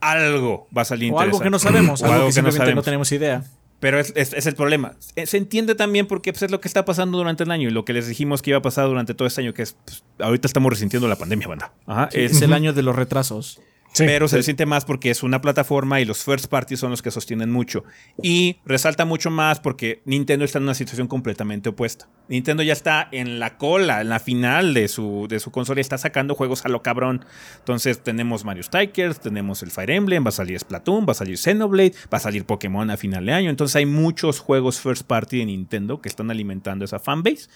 algo 0.00 0.68
va 0.76 0.82
a 0.82 0.84
salir 0.84 1.12
O 1.12 1.20
algo 1.20 1.40
que 1.40 1.50
no 1.50 1.58
sabemos. 1.58 2.02
o 2.02 2.06
algo, 2.06 2.30
que, 2.30 2.42
no, 2.42 2.52
sabemos. 2.52 2.76
no 2.76 2.82
tenemos 2.82 3.10
idea. 3.12 3.44
Pero 3.80 4.00
es, 4.00 4.12
es, 4.16 4.46
el 4.46 4.54
problema. 4.56 4.94
Se 5.24 5.36
entiende 5.36 5.76
también 5.76 6.06
porque 6.06 6.32
pues, 6.32 6.42
es 6.42 6.50
lo 6.50 6.60
que 6.60 6.66
está 6.66 6.84
pasando 6.84 7.18
durante 7.18 7.44
el 7.44 7.50
año 7.50 7.68
y 7.68 7.70
lo 7.70 7.84
que 7.84 7.92
les 7.92 8.08
dijimos 8.08 8.42
que 8.42 8.50
iba 8.50 8.58
a 8.58 8.62
pasar 8.62 8.88
durante 8.88 9.14
todo 9.14 9.28
este 9.28 9.40
año, 9.40 9.54
que 9.54 9.62
es 9.62 9.76
pues, 9.84 10.02
ahorita 10.18 10.48
estamos 10.48 10.70
resintiendo 10.70 11.06
la 11.06 11.16
pandemia, 11.16 11.46
banda. 11.46 11.72
es, 12.12 12.42
el 12.42 12.52
año 12.52 12.72
de 12.72 12.82
los 12.82 12.96
retrasos 12.96 13.60
pero 13.98 14.28
se 14.28 14.42
siente 14.42 14.66
más 14.66 14.84
porque 14.84 15.10
es 15.10 15.22
una 15.22 15.40
plataforma 15.40 16.00
y 16.00 16.04
los 16.04 16.24
first 16.24 16.46
parties 16.46 16.80
son 16.80 16.90
los 16.90 17.02
que 17.02 17.10
sostienen 17.10 17.50
mucho. 17.50 17.84
Y 18.22 18.58
resalta 18.64 19.04
mucho 19.04 19.30
más 19.30 19.60
porque 19.60 20.02
Nintendo 20.04 20.44
está 20.44 20.58
en 20.58 20.64
una 20.64 20.74
situación 20.74 21.08
completamente 21.08 21.68
opuesta. 21.68 22.08
Nintendo 22.28 22.62
ya 22.62 22.72
está 22.72 23.08
en 23.12 23.38
la 23.38 23.56
cola, 23.56 24.00
en 24.00 24.08
la 24.08 24.20
final 24.20 24.74
de 24.74 24.88
su, 24.88 25.26
de 25.28 25.40
su 25.40 25.50
consola 25.50 25.80
y 25.80 25.82
está 25.82 25.98
sacando 25.98 26.34
juegos 26.34 26.64
a 26.64 26.68
lo 26.68 26.82
cabrón. 26.82 27.24
Entonces 27.58 28.02
tenemos 28.02 28.44
Mario 28.44 28.62
Strikers, 28.62 29.20
tenemos 29.20 29.62
el 29.62 29.70
Fire 29.70 29.90
Emblem, 29.90 30.24
va 30.24 30.28
a 30.28 30.32
salir 30.32 30.58
Splatoon, 30.58 31.06
va 31.06 31.12
a 31.12 31.14
salir 31.14 31.38
Xenoblade, 31.38 31.94
va 32.12 32.18
a 32.18 32.20
salir 32.20 32.44
Pokémon 32.44 32.90
a 32.90 32.96
final 32.96 33.24
de 33.24 33.32
año. 33.32 33.50
Entonces 33.50 33.76
hay 33.76 33.86
muchos 33.86 34.40
juegos 34.40 34.80
first 34.80 35.06
party 35.06 35.38
de 35.38 35.46
Nintendo 35.46 36.00
que 36.00 36.08
están 36.08 36.30
alimentando 36.30 36.84
esa 36.84 36.98
fanbase. 36.98 37.48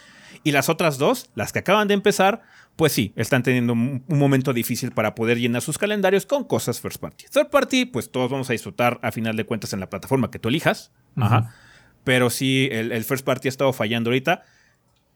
Y 0.44 0.52
las 0.52 0.68
otras 0.68 0.98
dos, 0.98 1.30
las 1.34 1.52
que 1.52 1.60
acaban 1.60 1.88
de 1.88 1.94
empezar, 1.94 2.42
pues 2.76 2.92
sí, 2.92 3.12
están 3.16 3.42
teniendo 3.42 3.74
un, 3.74 4.04
momento 4.08 4.52
difícil 4.52 4.92
para 4.92 5.14
poder 5.14 5.38
llenar 5.38 5.62
sus 5.62 5.78
calendarios 5.78 6.26
con 6.26 6.44
cosas 6.44 6.80
first 6.80 6.98
party. 6.98 7.26
Third 7.30 7.50
party, 7.50 7.84
pues 7.84 8.10
todos 8.10 8.30
vamos 8.30 8.48
a 8.48 8.54
disfrutar 8.54 8.98
a 9.02 9.12
final 9.12 9.36
de 9.36 9.44
cuentas 9.44 9.72
en 9.72 9.80
la 9.80 9.90
plataforma 9.90 10.30
que 10.30 10.38
tú 10.38 10.48
elijas. 10.48 10.90
Ajá. 11.16 11.54
Pero 12.04 12.30
sí, 12.30 12.68
el, 12.72 13.04
first 13.04 13.24
party 13.24 13.48
ha 13.48 13.50
estado 13.50 13.72
fallando 13.72 14.10
ahorita. 14.10 14.42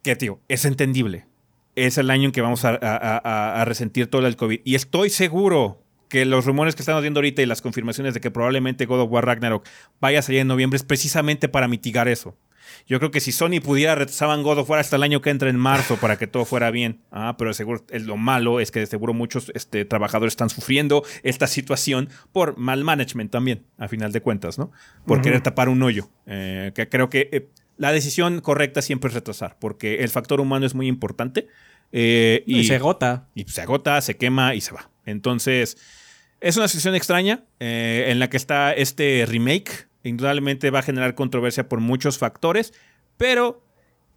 Que, 0.02 0.16
tío, 0.16 0.40
es 0.48 0.64
entendible. 0.64 1.26
Es 1.74 1.98
el 1.98 2.10
año 2.10 2.26
en 2.26 2.32
que 2.32 2.40
vamos 2.40 2.64
a, 2.64 3.64
resentir 3.64 4.06
todo 4.08 4.26
el 4.26 4.36
COVID. 4.36 4.60
Y 4.64 4.74
estoy 4.74 5.10
seguro 5.10 5.82
que 6.08 6.24
los 6.24 6.44
rumores 6.44 6.76
que 6.76 6.82
estamos 6.82 7.02
viendo 7.02 7.18
ahorita 7.18 7.42
y 7.42 7.46
las 7.46 7.62
confirmaciones 7.62 8.14
de 8.14 8.20
que 8.20 8.30
probablemente 8.30 8.86
God 8.86 9.00
of 9.00 9.10
War 9.10 9.26
Ragnarok 9.26 9.66
vaya 10.00 10.20
a 10.20 10.22
salir 10.22 10.40
en 10.40 10.46
noviembre 10.46 10.76
es 10.76 10.84
precisamente 10.84 11.48
para 11.48 11.66
mitigar 11.66 12.06
eso. 12.06 12.36
Yo 12.86 12.98
creo 12.98 13.10
que 13.10 13.20
si 13.20 13.32
Sony 13.32 13.60
pudiera, 13.62 13.94
retrasaban 13.94 14.42
God 14.42 14.58
of 14.58 14.70
War 14.70 14.80
hasta 14.80 14.96
el 14.96 15.02
año 15.02 15.20
que 15.20 15.30
entra 15.30 15.50
en 15.50 15.56
marzo 15.56 15.96
para 15.96 16.18
que 16.18 16.26
todo 16.26 16.44
fuera 16.44 16.70
bien. 16.70 17.00
Ah, 17.10 17.36
pero 17.38 17.52
seguro 17.54 17.84
lo 17.92 18.16
malo 18.16 18.60
es 18.60 18.70
que 18.70 18.80
de 18.80 18.86
seguro 18.86 19.14
muchos 19.14 19.50
este, 19.54 19.84
trabajadores 19.84 20.32
están 20.32 20.50
sufriendo 20.50 21.04
esta 21.22 21.46
situación 21.46 22.08
por 22.32 22.56
mal 22.56 22.84
management 22.84 23.30
también, 23.30 23.64
a 23.78 23.88
final 23.88 24.12
de 24.12 24.20
cuentas, 24.20 24.58
¿no? 24.58 24.72
Por 25.06 25.22
querer 25.22 25.40
tapar 25.40 25.68
un 25.68 25.82
hoyo. 25.82 26.08
Eh, 26.26 26.72
que 26.74 26.88
creo 26.88 27.10
que 27.10 27.28
eh, 27.32 27.48
la 27.76 27.92
decisión 27.92 28.40
correcta 28.40 28.82
siempre 28.82 29.08
es 29.08 29.14
retrasar, 29.14 29.56
porque 29.58 29.96
el 30.02 30.08
factor 30.08 30.40
humano 30.40 30.66
es 30.66 30.74
muy 30.74 30.86
importante. 30.86 31.48
Eh, 31.92 32.42
y, 32.46 32.64
se 32.64 32.76
agota. 32.76 33.28
Y 33.34 33.44
se 33.44 33.62
agota, 33.62 34.00
se 34.00 34.16
quema 34.16 34.54
y 34.54 34.60
se 34.60 34.72
va. 34.72 34.90
Entonces, 35.04 35.76
es 36.40 36.56
una 36.56 36.68
situación 36.68 36.94
extraña 36.94 37.44
en 37.58 38.18
la 38.18 38.28
que 38.28 38.36
está 38.36 38.72
este 38.72 39.24
remake 39.26 39.85
Indudablemente 40.08 40.70
va 40.70 40.80
a 40.80 40.82
generar 40.82 41.14
controversia 41.14 41.68
por 41.68 41.80
muchos 41.80 42.18
factores, 42.18 42.72
pero 43.16 43.62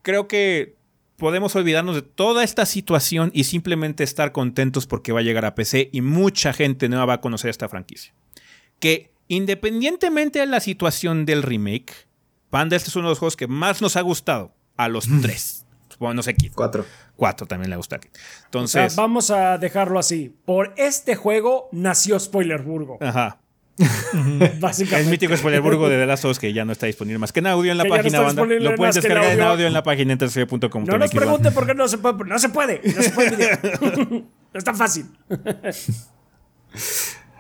creo 0.01 0.27
que 0.27 0.75
podemos 1.17 1.55
olvidarnos 1.55 1.95
de 1.95 2.01
toda 2.01 2.43
esta 2.43 2.65
situación 2.65 3.31
y 3.33 3.43
simplemente 3.43 4.03
estar 4.03 4.31
contentos 4.31 4.87
porque 4.87 5.11
va 5.11 5.19
a 5.19 5.23
llegar 5.23 5.45
a 5.45 5.55
PC 5.55 5.89
y 5.91 6.01
mucha 6.01 6.53
gente 6.53 6.89
nueva 6.89 7.05
va 7.05 7.13
a 7.15 7.21
conocer 7.21 7.49
esta 7.49 7.69
franquicia. 7.69 8.13
Que 8.79 9.11
independientemente 9.27 10.39
de 10.39 10.47
la 10.47 10.59
situación 10.59 11.25
del 11.25 11.43
remake, 11.43 12.07
Panda 12.49 12.75
este 12.75 12.89
es 12.89 12.95
uno 12.95 13.07
de 13.07 13.11
los 13.11 13.19
juegos 13.19 13.35
que 13.35 13.47
más 13.47 13.81
nos 13.81 13.95
ha 13.95 14.01
gustado 14.01 14.55
a 14.77 14.87
los 14.87 15.07
tres. 15.21 15.65
Bueno, 15.99 16.15
no 16.15 16.23
sé 16.23 16.33
quién. 16.33 16.53
Cuatro. 16.53 16.85
Cuatro 17.15 17.45
también 17.45 17.69
le 17.69 17.75
gusta. 17.75 17.99
Entonces. 18.45 18.95
vamos 18.95 19.31
a 19.31 19.57
dejarlo 19.57 19.99
así. 19.99 20.33
Por 20.45 20.73
este 20.77 21.15
juego 21.15 21.67
nació 21.73 22.17
Spoilerburgo. 22.19 22.97
Ajá. 23.01 23.41
Básicamente. 24.59 25.05
El 25.05 25.11
mítico 25.11 25.37
Spoilerburgo 25.37 25.87
de 25.87 25.97
The 25.97 26.05
Last 26.05 26.25
of 26.25 26.31
Us 26.31 26.39
que 26.39 26.51
ya 26.51 26.65
no 26.65 26.73
está 26.73 26.85
disponible 26.85 27.17
más 27.17 27.31
que 27.31 27.39
en 27.39 27.47
audio 27.47 27.71
en 27.71 27.77
la 27.77 27.85
página, 27.85 28.19
banda. 28.19 28.45
Lo 28.45 28.75
puedes 28.75 28.95
descargar 28.95 29.31
en 29.31 29.41
audio 29.41 29.67
en 29.67 29.73
la 29.73 29.83
página 29.83 30.13
enterse.com. 30.13 30.83
No 30.85 30.97
nos 30.97 31.11
pregunte 31.11 31.51
por 31.51 31.65
qué 31.65 31.73
no 31.73 31.87
se 31.87 31.97
puede. 31.97 32.25
No 32.25 32.39
se 32.39 32.49
puede. 32.49 32.81
No 32.83 33.01
se 33.01 33.09
puede. 33.11 33.59
no 34.09 34.27
es 34.53 34.63
tan 34.63 34.75
fácil. 34.75 35.05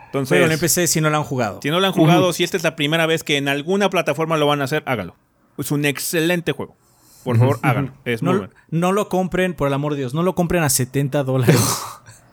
Entonces, 0.05 0.39
Pero 0.39 0.51
en 0.51 0.59
PC 0.59 0.87
si 0.87 1.01
no 1.01 1.09
lo 1.09 1.17
han 1.17 1.23
jugado. 1.23 1.59
Si 1.61 1.69
no 1.69 1.79
lo 1.79 1.87
han 1.87 1.93
jugado, 1.93 2.33
si 2.33 2.43
esta 2.43 2.57
es 2.57 2.63
la 2.63 2.75
primera 2.75 3.05
vez 3.05 3.23
que 3.23 3.37
en 3.37 3.47
alguna 3.47 3.89
plataforma 3.89 4.37
lo 4.37 4.47
van 4.47 4.61
a 4.61 4.63
hacer, 4.63 4.81
hágalo. 4.85 5.15
Es 5.57 5.71
un 5.71 5.85
excelente 5.85 6.51
juego. 6.51 6.75
Por 7.23 7.37
favor, 7.37 7.59
háganlo. 7.61 7.93
Es 8.05 8.23
no, 8.23 8.31
muy 8.31 8.39
bueno. 8.39 8.53
No 8.71 8.91
lo 8.91 9.09
compren, 9.09 9.53
por 9.53 9.67
el 9.67 9.73
amor 9.73 9.93
de 9.93 9.99
Dios, 9.99 10.13
no 10.13 10.23
lo 10.23 10.33
compren 10.33 10.63
a 10.63 10.69
70 10.69 11.23
dólares 11.25 11.59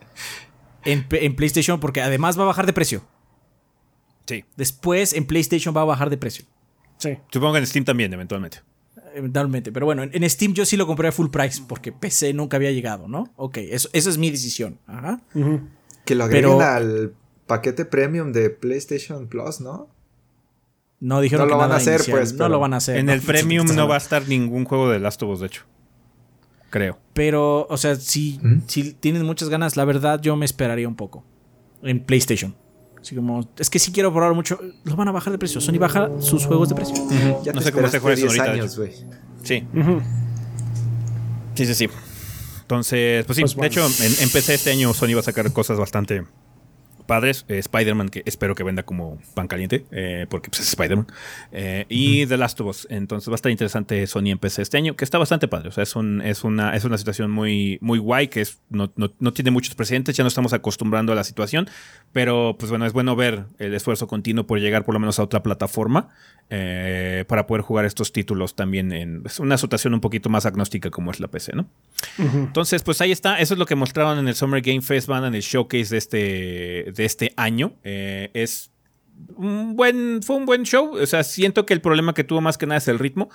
en, 0.84 1.06
en 1.10 1.36
PlayStation 1.36 1.80
porque 1.80 2.00
además 2.00 2.38
va 2.38 2.44
a 2.44 2.46
bajar 2.46 2.66
de 2.66 2.72
precio. 2.72 3.02
Sí. 4.26 4.44
Después 4.56 5.12
en 5.12 5.26
PlayStation 5.26 5.76
va 5.76 5.82
a 5.82 5.84
bajar 5.84 6.10
de 6.10 6.16
precio. 6.16 6.44
Sí. 6.98 7.18
Supongo 7.30 7.54
que 7.54 7.58
en 7.60 7.66
Steam 7.66 7.84
también, 7.84 8.12
eventualmente. 8.12 8.60
Eventualmente. 9.14 9.72
Pero 9.72 9.86
bueno, 9.86 10.02
en, 10.02 10.30
Steam 10.30 10.52
yo 10.52 10.64
sí 10.66 10.76
lo 10.76 10.86
compré 10.86 11.08
a 11.08 11.12
full 11.12 11.28
price 11.30 11.62
porque 11.66 11.92
PC 11.92 12.34
nunca 12.34 12.56
había 12.56 12.70
llegado, 12.70 13.08
¿no? 13.08 13.32
Ok, 13.36 13.58
eso, 13.58 13.88
esa 13.92 14.10
es 14.10 14.18
mi 14.18 14.30
decisión. 14.30 14.78
Ajá. 14.86 15.20
Que 16.04 16.14
lo 16.14 16.24
agreguen 16.24 16.60
al 16.60 17.14
paquete 17.46 17.84
premium 17.84 18.32
de 18.32 18.50
PlayStation 18.50 19.26
Plus, 19.28 19.60
¿no? 19.60 19.88
No 21.00 21.20
dijeron 21.20 21.48
no 21.48 21.54
lo 21.54 21.58
van 21.58 21.72
a 21.72 21.76
hacer, 21.76 22.02
pues. 22.10 22.34
No 22.34 22.48
lo 22.48 22.58
van 22.58 22.74
a 22.74 22.78
hacer. 22.78 22.96
En 22.96 23.08
el 23.08 23.20
premium 23.20 23.66
no 23.74 23.86
va 23.86 23.94
a 23.94 23.98
estar 23.98 24.26
ningún 24.28 24.64
juego 24.64 24.90
de 24.90 24.98
Last 24.98 25.22
of 25.22 25.30
Us, 25.30 25.40
de 25.40 25.46
hecho. 25.46 25.62
Creo. 26.70 26.98
Pero, 27.12 27.66
o 27.68 27.76
sea, 27.76 27.96
si, 27.96 28.40
si 28.66 28.92
tienes 28.92 29.22
muchas 29.22 29.48
ganas, 29.48 29.76
la 29.76 29.84
verdad 29.84 30.20
yo 30.20 30.36
me 30.36 30.44
esperaría 30.44 30.88
un 30.88 30.96
poco. 30.96 31.24
En 31.82 32.00
PlayStation. 32.00 32.54
Así 33.06 33.14
como, 33.14 33.48
es 33.56 33.70
que 33.70 33.78
si 33.78 33.92
quiero 33.92 34.12
probar 34.12 34.34
mucho, 34.34 34.58
lo 34.82 34.96
van 34.96 35.06
a 35.06 35.12
bajar 35.12 35.30
de 35.30 35.38
precio. 35.38 35.60
Sony 35.60 35.78
baja 35.78 36.10
sus 36.18 36.44
juegos 36.44 36.68
de 36.68 36.74
precio. 36.74 36.96
Ya 37.44 37.52
no 37.52 37.60
sé 37.60 37.70
cómo 37.70 37.86
se 37.86 38.00
juega 38.00 38.16
eso 38.16 38.26
ahorita. 38.26 38.50
Años, 38.50 38.76
sí. 39.44 39.64
Sí, 41.54 41.66
sí, 41.66 41.74
sí. 41.76 41.88
Entonces, 42.62 43.24
pues 43.24 43.36
sí, 43.36 43.42
pues 43.42 43.54
de 43.54 43.66
hecho, 43.68 43.86
en, 43.86 44.12
en, 44.24 44.28
PC 44.28 44.54
este 44.54 44.72
año 44.72 44.92
Sony 44.92 45.14
va 45.14 45.20
a 45.20 45.22
sacar 45.22 45.52
cosas 45.52 45.78
bastante 45.78 46.24
padres. 47.06 47.44
Eh, 47.48 47.58
Spider-Man, 47.58 48.08
que 48.08 48.22
espero 48.26 48.54
que 48.54 48.62
venda 48.62 48.82
como 48.84 49.18
pan 49.34 49.48
caliente, 49.48 49.86
eh, 49.90 50.26
porque 50.28 50.50
pues, 50.50 50.60
es 50.60 50.68
Spider-Man. 50.68 51.06
Eh, 51.52 51.86
y 51.88 52.26
The 52.26 52.36
Last 52.36 52.60
of 52.60 52.68
Us. 52.68 52.86
Entonces 52.90 53.28
va 53.28 53.34
a 53.34 53.36
estar 53.36 53.50
interesante 53.50 54.06
Sony 54.06 54.30
en 54.30 54.38
PC 54.38 54.62
este 54.62 54.76
año, 54.76 54.96
que 54.96 55.04
está 55.04 55.18
bastante 55.18 55.48
padre. 55.48 55.68
O 55.68 55.72
sea, 55.72 55.82
es, 55.82 55.96
un, 55.96 56.20
es, 56.22 56.44
una, 56.44 56.74
es 56.74 56.84
una 56.84 56.98
situación 56.98 57.30
muy, 57.30 57.78
muy 57.80 57.98
guay, 57.98 58.28
que 58.28 58.40
es, 58.40 58.60
no, 58.68 58.92
no, 58.96 59.32
tiene 59.32 59.50
muchos 59.50 59.74
precedentes, 59.74 60.16
ya 60.16 60.24
no 60.24 60.28
estamos 60.28 60.52
acostumbrando 60.52 61.12
a 61.12 61.14
la 61.14 61.24
situación. 61.24 61.68
Pero 62.12 62.56
pues 62.58 62.70
bueno, 62.70 62.86
es 62.86 62.92
bueno 62.92 63.16
ver 63.16 63.46
el 63.58 63.74
esfuerzo 63.74 64.06
continuo 64.06 64.46
por 64.46 64.60
llegar 64.60 64.84
por 64.84 64.94
lo 64.94 65.00
menos 65.00 65.18
a 65.18 65.22
otra 65.22 65.42
plataforma 65.42 66.08
para 66.48 67.47
poder 67.47 67.62
jugar 67.62 67.85
estos 67.85 68.12
títulos 68.12 68.55
también 68.55 68.93
en 68.93 69.23
es 69.24 69.40
una 69.40 69.59
situación 69.59 69.94
un 69.94 70.01
poquito 70.01 70.28
más 70.28 70.47
agnóstica 70.47 70.90
como 70.90 71.10
es 71.10 71.20
la 71.20 71.28
PC, 71.28 71.52
¿no? 71.55 71.68
Entonces, 72.18 72.82
pues 72.82 73.01
ahí 73.01 73.12
está. 73.12 73.40
Eso 73.40 73.55
es 73.55 73.59
lo 73.59 73.66
que 73.66 73.74
mostraron 73.74 74.18
en 74.18 74.28
el 74.28 74.35
Summer 74.35 74.60
Game 74.62 74.82
Fest, 74.82 75.09
van 75.09 75.24
en 75.24 75.35
el 75.35 75.43
showcase 75.43 75.90
de 75.90 75.98
este 75.98 76.93
de 76.94 77.05
este 77.05 77.32
año. 77.36 77.74
Eh, 77.82 78.31
es 78.35 78.70
un 79.36 79.77
buen, 79.77 80.23
fue 80.23 80.36
un 80.36 80.47
buen 80.47 80.62
show. 80.64 80.97
O 80.97 81.06
sea, 81.06 81.24
siento 81.24 81.66
que 81.66 81.74
el 81.74 81.81
problema 81.81 82.14
que 82.14 82.24
tuvo 82.24 82.40
más 82.40 82.59
que 82.59 82.66
nada 82.66 82.78
es 82.78 82.89
el 82.89 82.98
ritmo. 82.98 83.28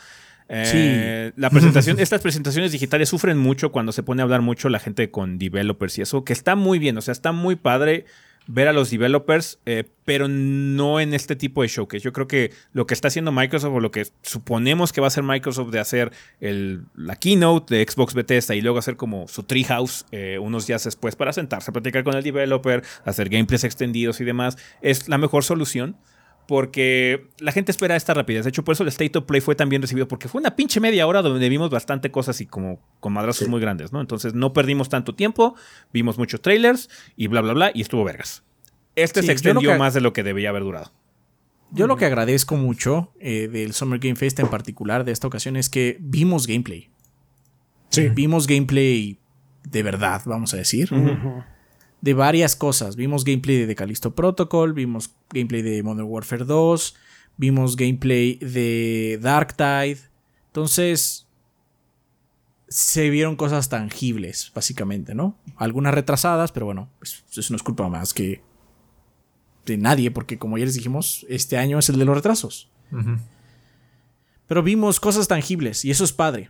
Eh, 0.54 1.32
La 1.38 1.50
presentación, 1.50 1.98
estas 2.00 2.22
presentaciones 2.22 2.72
digitales 2.72 3.10
sufren 3.10 3.38
mucho 3.38 3.72
cuando 3.72 3.92
se 3.92 4.04
pone 4.04 4.22
a 4.22 4.24
hablar 4.24 4.42
mucho 4.42 4.70
la 4.70 4.80
gente 4.80 5.10
con 5.10 5.38
developers 5.38 5.98
y 5.98 6.02
eso, 6.02 6.26
que 6.26 6.34
está 6.34 6.56
muy 6.56 6.78
bien, 6.78 6.98
o 6.98 7.02
sea, 7.02 7.14
está 7.14 7.32
muy 7.32 7.56
padre 7.56 8.06
ver 8.48 8.68
a 8.68 8.74
los 8.74 8.90
developers, 8.90 9.60
eh, 9.66 9.86
pero 10.06 10.28
no 10.28 11.00
en 11.00 11.14
este 11.14 11.36
tipo 11.36 11.62
de 11.62 11.68
showcase. 11.68 12.04
Yo 12.04 12.14
creo 12.14 12.28
que 12.28 12.52
lo 12.74 12.86
que 12.86 12.94
está 12.94 13.08
haciendo 13.08 13.32
Microsoft 13.32 13.74
o 13.74 13.80
lo 13.80 13.92
que 13.92 14.08
suponemos 14.24 14.92
que 14.92 15.02
va 15.02 15.08
a 15.08 15.10
hacer 15.10 15.24
Microsoft 15.24 15.72
de 15.72 15.80
hacer 15.80 16.12
la 16.40 17.16
keynote 17.16 17.76
de 17.76 17.86
Xbox 17.90 18.14
Bethesda 18.14 18.56
y 18.56 18.62
luego 18.62 18.80
hacer 18.80 18.98
como 18.98 19.28
su 19.28 19.44
treehouse 19.44 20.06
eh, 20.12 20.40
unos 20.40 20.68
días 20.68 20.84
después 20.84 21.16
para 21.16 21.34
sentarse 21.34 21.72
a 21.72 21.74
platicar 21.74 22.04
con 22.04 22.16
el 22.16 22.24
developer, 22.24 22.84
hacer 23.06 23.30
gameplays 23.30 23.64
extendidos 23.64 24.20
y 24.22 24.26
demás, 24.26 24.58
es 24.82 25.08
la 25.08 25.18
mejor 25.18 25.44
solución 25.44 25.98
porque 26.52 27.30
la 27.40 27.54
gente 27.54 27.72
espera 27.72 27.96
esta 27.96 28.14
rapidez. 28.14 28.44
De 28.44 28.50
hecho, 28.50 28.66
por 28.66 28.74
eso 28.74 28.84
el 28.84 28.90
State 28.90 29.18
of 29.18 29.24
Play 29.24 29.40
fue 29.40 29.56
tan 29.56 29.70
bien 29.70 29.82
recibido, 29.82 30.10
porque 30.10 30.28
fue 30.28 30.42
una 30.42 30.54
pinche 30.54 30.82
media 30.82 31.08
hora 31.08 31.22
donde 31.22 31.48
vimos 31.48 31.70
bastante 31.70 32.12
cosas 32.12 32.42
y 32.42 32.46
como 32.46 32.82
con 33.00 33.14
madrazos 33.14 33.48
muy 33.48 33.62
grandes, 33.62 33.94
¿no? 33.94 34.02
Entonces 34.02 34.34
no 34.34 34.52
perdimos 34.52 34.90
tanto 34.90 35.16
tiempo, 35.16 35.56
vimos 35.94 36.18
muchos 36.18 36.42
trailers 36.42 36.90
y 37.16 37.28
bla, 37.28 37.40
bla, 37.40 37.54
bla, 37.54 37.72
y 37.74 37.80
estuvo 37.80 38.04
vergas. 38.04 38.44
Este 38.98 39.22
Sí, 39.22 39.28
se 39.28 39.32
extendió 39.32 39.72
que- 39.72 39.78
más 39.78 39.94
de 39.94 40.02
lo 40.02 40.12
que 40.12 40.24
debía 40.24 40.50
haber 40.50 40.64
durado. 40.64 40.92
Yo 41.72 41.88
lo 41.88 41.96
que 41.96 42.04
agradezco 42.04 42.58
mucho 42.58 43.14
eh, 43.22 43.48
del 43.48 43.72
Summer 43.72 44.00
Game 44.00 44.18
Fest 44.18 44.38
en 44.40 44.50
particular 44.50 45.06
de 45.06 45.14
esta 45.14 45.28
ocasión 45.28 45.56
es 45.56 45.70
que 45.70 45.96
vimos 46.02 46.48
gameplay. 46.48 46.90
Sí. 47.88 48.10
Vimos 48.10 48.46
gameplay 48.46 49.20
de 49.64 49.84
verdad, 49.84 50.22
vamos 50.26 50.54
a 50.54 50.58
decir. 50.58 50.90
De 52.02 52.14
varias 52.14 52.56
cosas. 52.56 52.96
Vimos 52.96 53.24
gameplay 53.24 53.58
de 53.58 53.68
The 53.68 53.76
Callisto 53.76 54.16
Protocol, 54.16 54.74
vimos 54.74 55.12
gameplay 55.32 55.62
de 55.62 55.84
Modern 55.84 56.08
Warfare 56.08 56.46
2, 56.46 56.96
vimos 57.38 57.76
gameplay 57.76 58.36
de 58.38 59.20
Darktide. 59.22 60.00
Entonces, 60.48 61.28
se 62.68 63.10
vieron 63.10 63.36
cosas 63.36 63.70
tangibles, 63.70 64.52
básicamente, 64.56 65.14
¿no? 65.14 65.38
Algunas 65.58 65.94
retrasadas, 65.94 66.52
pero 66.52 66.66
bueno, 66.66 66.90
pues, 67.00 67.24
eso 67.30 67.54
no 67.54 67.58
es 67.58 67.64
culpa 67.64 67.90
más 67.90 68.14
que 68.14 68.42
de 69.66 69.78
nadie, 69.78 70.10
porque 70.10 70.38
como 70.38 70.58
ya 70.58 70.66
les 70.66 70.76
dijimos, 70.76 71.26
este 71.30 71.58
año 71.58 71.80
es 71.80 71.90
el 71.90 72.00
de 72.00 72.06
los 72.06 72.16
retrasos. 72.16 72.72
Pero 74.48 74.64
vimos 74.64 75.00
cosas 75.00 75.28
tangibles 75.28 75.86
y 75.86 75.92
eso 75.92 76.04
es 76.04 76.14
padre. 76.14 76.50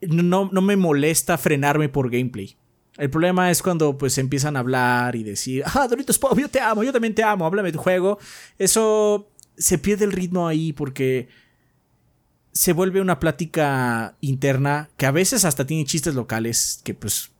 No, 0.00 0.50
no 0.52 0.62
me 0.62 0.76
molesta 0.76 1.38
frenarme 1.38 1.88
por 1.88 2.10
gameplay. 2.10 2.56
El 3.02 3.10
problema 3.10 3.50
es 3.50 3.62
cuando 3.62 3.98
pues 3.98 4.16
empiezan 4.18 4.56
a 4.56 4.60
hablar 4.60 5.16
y 5.16 5.22
decir, 5.24 5.62
ah, 5.66 5.86
Doritos 5.88 6.18
Pop, 6.18 6.38
yo 6.38 6.48
te 6.48 6.60
amo, 6.60 6.82
yo 6.84 6.92
también 6.92 7.14
te 7.14 7.22
amo, 7.22 7.44
háblame 7.46 7.68
de 7.68 7.72
tu 7.72 7.78
juego. 7.78 8.18
Eso 8.58 9.28
se 9.56 9.76
pierde 9.78 10.04
el 10.04 10.12
ritmo 10.12 10.46
ahí 10.48 10.72
porque 10.72 11.28
se 12.52 12.72
vuelve 12.72 13.00
una 13.00 13.18
plática 13.18 14.16
interna 14.20 14.90
que 14.96 15.06
a 15.06 15.10
veces 15.10 15.44
hasta 15.44 15.66
tiene 15.66 15.84
chistes 15.84 16.14
locales 16.14 16.80
que 16.84 16.94
pues 16.94 17.30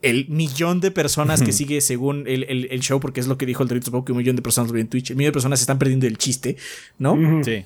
el 0.00 0.28
millón 0.28 0.80
de 0.80 0.92
personas 0.92 1.42
que 1.42 1.52
sigue 1.52 1.80
según 1.80 2.24
el, 2.28 2.44
el- 2.44 2.68
el 2.70 2.80
show, 2.80 3.00
porque 3.00 3.18
es 3.18 3.26
lo 3.26 3.36
que 3.36 3.46
dijo 3.46 3.64
el 3.64 3.68
Doritos 3.68 3.90
Pop, 3.90 4.06
que 4.06 4.12
un 4.12 4.18
millón 4.18 4.36
de 4.36 4.42
personas 4.42 4.68
lo 4.68 4.74
ven 4.74 4.82
en 4.82 4.88
Twitch, 4.88 5.10
el 5.10 5.16
millón 5.16 5.30
de 5.30 5.34
personas 5.34 5.58
se 5.58 5.64
están 5.64 5.78
perdiendo 5.80 6.06
el 6.06 6.18
chiste, 6.18 6.56
¿no? 6.98 7.14
Sí. 7.44 7.64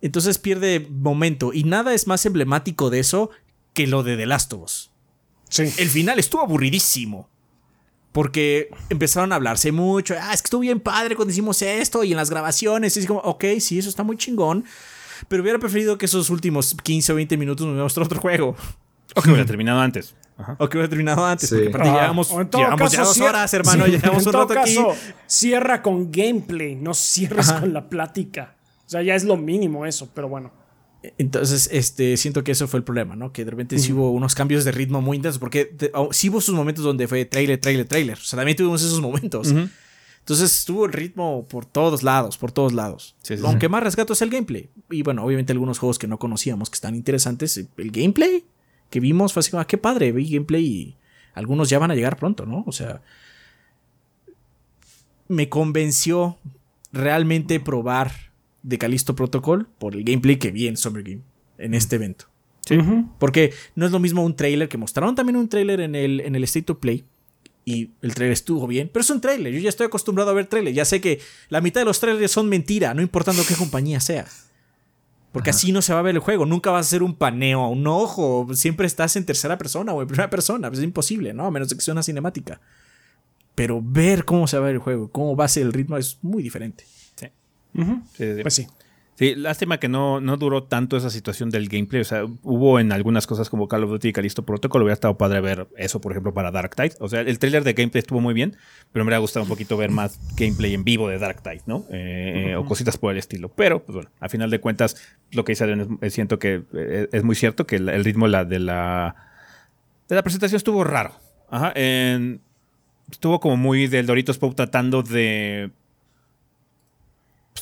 Entonces 0.00 0.38
pierde 0.38 0.86
momento. 0.90 1.52
Y 1.52 1.64
nada 1.64 1.92
es 1.92 2.06
más 2.06 2.24
emblemático 2.24 2.88
de 2.88 3.00
eso 3.00 3.30
que 3.74 3.86
lo 3.86 4.02
de 4.02 4.16
The 4.16 4.24
Last 4.26 4.52
of 4.54 4.62
Us. 4.62 4.91
Sí. 5.52 5.64
El 5.76 5.90
final 5.90 6.18
estuvo 6.18 6.40
aburridísimo. 6.40 7.28
Porque 8.10 8.68
empezaron 8.90 9.32
a 9.32 9.36
hablarse 9.36 9.72
mucho. 9.72 10.14
Ah, 10.20 10.34
es 10.34 10.42
que 10.42 10.46
estuvo 10.46 10.60
bien 10.60 10.80
padre 10.80 11.16
cuando 11.16 11.32
hicimos 11.32 11.60
esto 11.62 12.04
y 12.04 12.10
en 12.10 12.16
las 12.16 12.30
grabaciones. 12.30 12.96
Y 12.96 13.00
es 13.00 13.06
como, 13.06 13.20
ok, 13.20 13.44
sí, 13.58 13.78
eso 13.78 13.88
está 13.88 14.02
muy 14.02 14.16
chingón. 14.16 14.64
Pero 15.28 15.42
hubiera 15.42 15.58
preferido 15.58 15.96
que 15.96 16.06
esos 16.06 16.28
últimos 16.30 16.74
15 16.74 17.12
o 17.12 17.14
20 17.16 17.36
minutos 17.36 17.66
nos 17.66 17.76
mostró 17.76 18.04
otro 18.04 18.20
juego. 18.20 18.56
O 19.14 19.22
que 19.22 19.28
hubiera 19.30 19.46
terminado 19.46 19.80
antes. 19.80 20.14
Ajá. 20.36 20.56
O 20.58 20.68
que 20.68 20.76
hubiera 20.76 20.88
terminado 20.88 21.24
antes. 21.24 21.48
Sí. 21.48 21.54
Porque 21.54 21.68
aparte 21.68 21.88
Ajá. 21.88 22.00
llevamos, 22.00 22.28
ya 22.28 22.76
caso, 22.76 23.04
dos 23.04 23.20
horas, 23.20 23.54
hermano. 23.54 23.84
Sí. 23.84 23.90
Llevamos 23.92 24.22
en 24.22 24.28
un 24.28 24.32
todo 24.32 24.46
rato 24.48 24.60
aquí. 24.60 24.74
caso, 24.74 24.94
cierra 25.26 25.82
con 25.82 26.10
gameplay, 26.10 26.74
no 26.74 26.94
cierres 26.94 27.48
Ajá. 27.48 27.60
con 27.60 27.72
la 27.72 27.88
plática. 27.88 28.56
O 28.86 28.90
sea, 28.90 29.02
ya 29.02 29.14
es 29.14 29.24
lo 29.24 29.36
mínimo 29.36 29.86
eso, 29.86 30.10
pero 30.14 30.28
bueno. 30.28 30.50
Entonces, 31.18 31.68
este, 31.72 32.16
siento 32.16 32.44
que 32.44 32.52
eso 32.52 32.68
fue 32.68 32.78
el 32.78 32.84
problema, 32.84 33.16
¿no? 33.16 33.32
Que 33.32 33.44
de 33.44 33.50
repente 33.50 33.78
sí 33.78 33.92
hubo 33.92 34.10
unos 34.12 34.34
cambios 34.34 34.64
de 34.64 34.70
ritmo 34.72 35.00
muy 35.00 35.16
intensos, 35.16 35.40
porque 35.40 35.64
te- 35.64 35.90
oh, 35.94 36.12
sí 36.12 36.28
hubo 36.30 36.40
sus 36.40 36.54
momentos 36.54 36.84
donde 36.84 37.08
fue 37.08 37.24
trailer, 37.24 37.60
trailer, 37.60 37.86
trailer. 37.88 38.18
O 38.18 38.22
sea, 38.22 38.36
también 38.36 38.56
tuvimos 38.56 38.82
esos 38.82 39.00
momentos. 39.00 39.48
Entonces 40.20 40.54
estuvo 40.60 40.86
el 40.86 40.92
ritmo 40.92 41.46
por 41.48 41.66
todos 41.66 42.04
lados, 42.04 42.38
por 42.38 42.52
todos 42.52 42.72
lados. 42.72 43.16
Sí, 43.22 43.36
sí, 43.36 43.42
Aunque 43.44 43.68
más 43.68 43.82
rescato 43.82 44.12
es 44.12 44.22
el 44.22 44.30
gameplay. 44.30 44.68
Y 44.90 45.02
bueno, 45.02 45.24
obviamente 45.24 45.52
algunos 45.52 45.80
juegos 45.80 45.98
que 45.98 46.06
no 46.06 46.18
conocíamos 46.20 46.70
que 46.70 46.74
están 46.76 46.94
interesantes. 46.94 47.56
El 47.76 47.90
gameplay 47.90 48.44
que 48.88 49.00
vimos 49.00 49.32
fue 49.32 49.40
así 49.40 49.50
como, 49.50 49.60
ah, 49.62 49.66
qué 49.66 49.78
padre, 49.78 50.12
vi 50.12 50.30
gameplay 50.30 50.64
y 50.64 50.96
algunos 51.34 51.68
ya 51.68 51.80
van 51.80 51.90
a 51.90 51.96
llegar 51.96 52.16
pronto, 52.16 52.46
¿no? 52.46 52.62
O 52.68 52.72
sea, 52.72 53.02
me 55.28 55.48
convenció 55.48 56.36
realmente 56.92 57.58
probar 57.58 58.12
de 58.62 58.78
Callisto 58.78 59.14
Protocol 59.14 59.68
por 59.78 59.94
el 59.94 60.04
gameplay 60.04 60.36
que 60.36 60.50
vi 60.50 60.68
en 60.68 60.76
Summer 60.76 61.02
Game, 61.02 61.22
en 61.58 61.74
este 61.74 61.96
evento. 61.96 62.26
Porque 63.18 63.52
no 63.74 63.86
es 63.86 63.92
lo 63.92 63.98
mismo 63.98 64.24
un 64.24 64.36
trailer 64.36 64.68
que 64.68 64.78
mostraron 64.78 65.14
también 65.14 65.36
un 65.36 65.48
trailer 65.48 65.80
en 65.80 65.94
el, 65.94 66.20
en 66.20 66.34
el 66.34 66.44
State 66.44 66.72
of 66.72 66.78
Play. 66.78 67.04
Y 67.64 67.90
el 68.02 68.14
trailer 68.14 68.32
estuvo 68.32 68.66
bien, 68.66 68.90
pero 68.92 69.02
es 69.02 69.10
un 69.10 69.20
trailer. 69.20 69.52
Yo 69.52 69.60
ya 69.60 69.68
estoy 69.68 69.86
acostumbrado 69.86 70.30
a 70.30 70.34
ver 70.34 70.46
trailers. 70.46 70.74
Ya 70.74 70.84
sé 70.84 71.00
que 71.00 71.20
la 71.48 71.60
mitad 71.60 71.80
de 71.80 71.84
los 71.84 72.00
trailers 72.00 72.32
son 72.32 72.48
mentira, 72.48 72.92
no 72.94 73.02
importando 73.02 73.42
qué 73.46 73.54
compañía 73.54 74.00
sea. 74.00 74.26
Porque 75.30 75.50
así 75.50 75.72
no 75.72 75.80
se 75.80 75.92
va 75.94 76.00
a 76.00 76.02
ver 76.02 76.14
el 76.14 76.20
juego. 76.20 76.44
Nunca 76.44 76.70
vas 76.70 76.86
a 76.86 76.88
hacer 76.88 77.02
un 77.02 77.14
paneo 77.14 77.60
a 77.60 77.68
un 77.68 77.86
ojo. 77.86 78.48
Siempre 78.52 78.86
estás 78.86 79.16
en 79.16 79.24
tercera 79.24 79.56
persona 79.58 79.92
o 79.92 80.02
en 80.02 80.08
primera 80.08 80.28
persona. 80.28 80.68
Pues 80.68 80.80
es 80.80 80.84
imposible, 80.84 81.32
¿no? 81.32 81.46
A 81.46 81.50
menos 81.50 81.68
de 81.68 81.76
que 81.76 81.82
sea 81.82 81.92
una 81.92 82.02
cinemática. 82.02 82.60
Pero 83.54 83.80
ver 83.82 84.24
cómo 84.24 84.46
se 84.46 84.56
va 84.56 84.64
a 84.64 84.66
ver 84.66 84.74
el 84.74 84.80
juego, 84.80 85.10
cómo 85.10 85.36
va 85.36 85.44
a 85.44 85.48
ser 85.48 85.64
el 85.64 85.72
ritmo 85.72 85.96
es 85.96 86.18
muy 86.22 86.42
diferente. 86.42 86.84
Sí, 87.74 88.34
sí. 88.36 88.42
Pues 88.42 88.54
sí. 88.54 88.66
Sí, 89.14 89.34
lástima 89.36 89.78
que 89.78 89.88
no, 89.88 90.20
no 90.22 90.38
duró 90.38 90.64
tanto 90.64 90.96
esa 90.96 91.10
situación 91.10 91.50
del 91.50 91.68
gameplay. 91.68 92.00
O 92.00 92.04
sea, 92.04 92.24
hubo 92.42 92.80
en 92.80 92.92
algunas 92.92 93.26
cosas 93.26 93.50
como 93.50 93.68
Call 93.68 93.84
of 93.84 93.90
Duty 93.90 94.08
y 94.08 94.12
Callisto 94.12 94.42
Protocol. 94.44 94.82
Hubiera 94.82 94.94
estado 94.94 95.18
padre 95.18 95.40
ver 95.42 95.68
eso, 95.76 96.00
por 96.00 96.12
ejemplo, 96.12 96.32
para 96.32 96.50
Dark 96.50 96.74
Tide. 96.74 96.94
O 96.98 97.08
sea, 97.08 97.20
el 97.20 97.38
trailer 97.38 97.62
de 97.62 97.74
gameplay 97.74 98.00
estuvo 98.00 98.20
muy 98.20 98.32
bien, 98.32 98.56
pero 98.90 99.04
me 99.04 99.10
hubiera 99.10 99.18
gustado 99.18 99.44
un 99.44 99.50
poquito 99.50 99.76
ver 99.76 99.90
más 99.90 100.18
gameplay 100.36 100.72
en 100.72 100.82
vivo 100.82 101.08
de 101.08 101.18
Dark 101.18 101.42
Tide, 101.42 101.60
¿no? 101.66 101.84
Eh, 101.90 102.56
O 102.56 102.64
cositas 102.64 102.96
por 102.96 103.12
el 103.12 103.18
estilo. 103.18 103.50
Pero, 103.50 103.84
pues 103.84 103.94
bueno, 103.94 104.10
a 104.18 104.28
final 104.30 104.50
de 104.50 104.60
cuentas, 104.60 104.96
lo 105.30 105.44
que 105.44 105.52
dice 105.52 105.64
Adrián 105.64 105.98
es, 106.00 106.14
siento 106.14 106.38
que 106.38 106.62
eh, 106.72 107.08
es 107.12 107.22
muy 107.22 107.36
cierto 107.36 107.66
que 107.66 107.76
el, 107.76 107.90
el 107.90 108.04
ritmo 108.04 108.26
la- 108.28 108.46
de 108.46 108.58
la 108.60 109.14
de 110.08 110.16
la 110.16 110.22
presentación 110.22 110.56
estuvo 110.56 110.84
raro. 110.84 111.12
Ajá. 111.50 111.70
en- 111.76 112.40
estuvo 113.10 113.40
como 113.40 113.58
muy 113.58 113.88
del 113.88 114.06
Doritos 114.06 114.38
Pop 114.38 114.54
tratando 114.56 115.02
de 115.02 115.70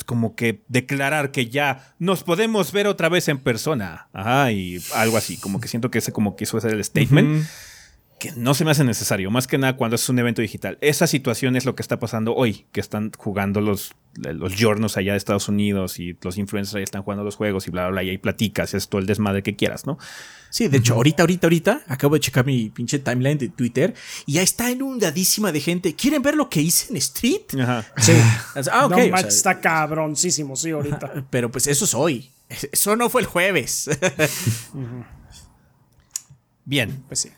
como 0.04 0.34
que 0.34 0.62
declarar 0.68 1.30
que 1.30 1.48
ya 1.48 1.94
nos 1.98 2.22
podemos 2.22 2.72
ver 2.72 2.86
otra 2.86 3.08
vez 3.08 3.28
en 3.28 3.38
persona. 3.38 4.08
Ajá, 4.12 4.52
y 4.52 4.78
algo 4.94 5.16
así. 5.16 5.36
Como 5.36 5.60
que 5.60 5.68
siento 5.68 5.90
que 5.90 5.98
ese 5.98 6.12
como 6.12 6.36
quiso 6.36 6.56
hacer 6.56 6.72
el 6.72 6.84
statement. 6.84 7.46
Que 8.18 8.32
no 8.36 8.52
se 8.52 8.64
me 8.66 8.70
hace 8.70 8.84
necesario. 8.84 9.30
Más 9.30 9.46
que 9.46 9.56
nada 9.56 9.76
cuando 9.76 9.96
es 9.96 10.08
un 10.08 10.18
evento 10.18 10.42
digital. 10.42 10.76
Esa 10.82 11.06
situación 11.06 11.56
es 11.56 11.64
lo 11.64 11.74
que 11.74 11.82
está 11.82 11.98
pasando 11.98 12.34
hoy. 12.34 12.66
Que 12.72 12.80
están 12.80 13.12
jugando 13.16 13.60
los, 13.60 13.94
los 14.14 14.54
giornos 14.54 14.96
allá 14.96 15.12
de 15.12 15.18
Estados 15.18 15.48
Unidos 15.48 15.98
y 15.98 16.18
los 16.20 16.36
influencers 16.36 16.74
ahí 16.74 16.82
están 16.82 17.02
jugando 17.02 17.24
los 17.24 17.36
juegos 17.36 17.66
y 17.66 17.70
bla, 17.70 17.84
bla, 17.84 17.92
bla. 17.92 18.02
Y 18.02 18.10
ahí 18.10 18.18
platicas, 18.18 18.74
es 18.74 18.88
todo 18.88 19.00
el 19.00 19.06
desmadre 19.06 19.42
que 19.42 19.56
quieras, 19.56 19.86
¿no? 19.86 19.98
Sí, 20.50 20.66
de 20.66 20.78
hecho, 20.78 20.94
ahorita, 20.94 21.22
ahorita, 21.22 21.46
ahorita, 21.46 21.82
acabo 21.86 22.14
de 22.14 22.20
checar 22.20 22.44
mi 22.44 22.70
pinche 22.70 22.98
timeline 22.98 23.38
de 23.38 23.48
Twitter 23.48 23.94
y 24.26 24.34
ya 24.34 24.42
está 24.42 24.70
inundadísima 24.70 25.52
de 25.52 25.60
gente. 25.60 25.94
¿Quieren 25.94 26.22
ver 26.22 26.34
lo 26.34 26.50
que 26.50 26.60
hice 26.60 26.90
en 26.90 26.96
Street? 26.96 27.42
Ajá. 27.58 27.86
Sí. 27.96 28.12
Ah, 28.72 28.86
ok. 28.86 28.90
no, 28.90 28.96
o 28.96 29.08
manches, 29.08 29.40
sea, 29.40 29.52
está 29.52 29.60
cabroncísimo, 29.60 30.56
sí, 30.56 30.70
ahorita. 30.70 31.26
pero 31.30 31.50
pues 31.50 31.66
eso 31.66 31.84
es 31.84 31.94
hoy. 31.94 32.30
Eso 32.72 32.96
no 32.96 33.08
fue 33.08 33.20
el 33.20 33.28
jueves. 33.28 33.88
Bien. 36.64 37.04
Pues 37.06 37.20
sí. 37.20 37.30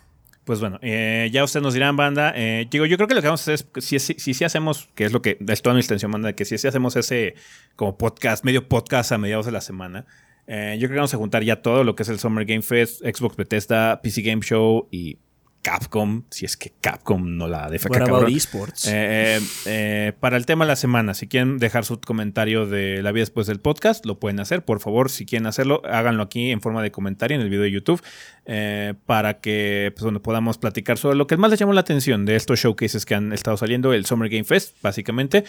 Pues 0.45 0.59
bueno, 0.59 0.79
eh, 0.83 1.31
ya 1.33 1.45
ustedes 1.45 1.63
nos 1.63 1.75
dirán, 1.75 1.97
banda. 1.97 2.33
Eh, 2.35 2.67
digo, 2.69 2.85
yo 2.85 2.97
creo 2.97 3.07
que 3.07 3.15
lo 3.15 3.21
que 3.21 3.29
vamos 3.29 3.47
a 3.47 3.53
hacer 3.53 3.67
es, 3.77 3.85
si, 3.85 3.99
si, 4.01 4.15
si, 4.19 4.35
si 4.35 4.45
hacemos, 4.45 4.89
que 4.97 5.05
es 5.05 5.13
lo 5.13 5.23
que 5.23 5.39
es 5.47 5.63
toda 5.63 5.75
mi 5.75 5.81
extensión, 5.81 6.11
banda, 6.11 6.33
que 6.33 6.45
si, 6.45 6.59
si 6.59 6.67
hacemos 6.67 6.97
ese 6.97 7.35
como 7.77 7.97
podcast, 7.97 8.45
medio 8.45 8.69
podcast 8.69 9.13
a 9.13 9.19
mediados 9.19 9.47
de 9.47 9.53
la 9.53 9.61
semana, 9.61 10.05
eh, 10.47 10.77
yo 10.79 10.89
creo 10.89 10.97
que 10.97 11.01
vamos 11.01 11.15
a 11.15 11.19
juntar 11.19 11.45
ya 11.45 11.63
todo 11.63 11.85
lo 11.85 11.95
que 11.95 12.03
es 12.03 12.09
el 12.09 12.19
Summer 12.19 12.45
Game 12.45 12.63
Fest, 12.63 13.01
Xbox 13.01 13.37
Bethesda, 13.37 14.01
PC 14.03 14.23
Game 14.23 14.43
Show 14.43 14.89
y 14.91 15.19
Capcom, 15.63 16.25
si 16.31 16.45
es 16.45 16.57
que 16.57 16.73
Capcom 16.81 17.37
no 17.37 17.47
la 17.47 17.71
defeca 17.71 18.05
esports? 18.29 18.87
Eh, 18.89 18.91
eh, 19.37 19.41
eh, 19.67 20.13
para 20.19 20.37
el 20.37 20.45
tema 20.45 20.65
de 20.65 20.71
la 20.71 20.77
semana, 20.77 21.15
si 21.15 21.29
quieren 21.29 21.59
dejar 21.59 21.85
su 21.85 22.01
comentario 22.01 22.67
de 22.67 23.01
la 23.03 23.13
vida 23.13 23.23
después 23.23 23.47
del 23.47 23.61
podcast, 23.61 24.05
lo 24.05 24.19
pueden 24.19 24.41
hacer. 24.41 24.65
Por 24.65 24.81
favor, 24.81 25.09
si 25.11 25.25
quieren 25.25 25.47
hacerlo, 25.47 25.81
háganlo 25.85 26.25
aquí 26.25 26.51
en 26.51 26.61
forma 26.61 26.83
de 26.83 26.91
comentario 26.91 27.37
en 27.37 27.43
el 27.43 27.49
video 27.49 27.63
de 27.63 27.71
YouTube 27.71 28.03
eh, 28.45 28.95
para 29.07 29.41
que 29.41 29.95
pues, 29.97 30.13
podamos 30.21 30.59
platicar 30.59 30.99
sobre 30.99 31.17
lo 31.17 31.27
que 31.29 31.37
más 31.37 31.51
les 31.51 31.61
llamó 31.61 31.73
la 31.73 31.81
atención 31.81 32.25
de 32.27 32.35
estos 32.37 32.59
showcases 32.59 33.07
que 33.07 33.15
han 33.15 33.33
estado 33.33 33.57
saliendo, 33.57 33.93
el 33.93 34.05
Summer 34.05 34.29
Game 34.29 34.45
Fest, 34.45 34.77
básicamente. 34.83 35.45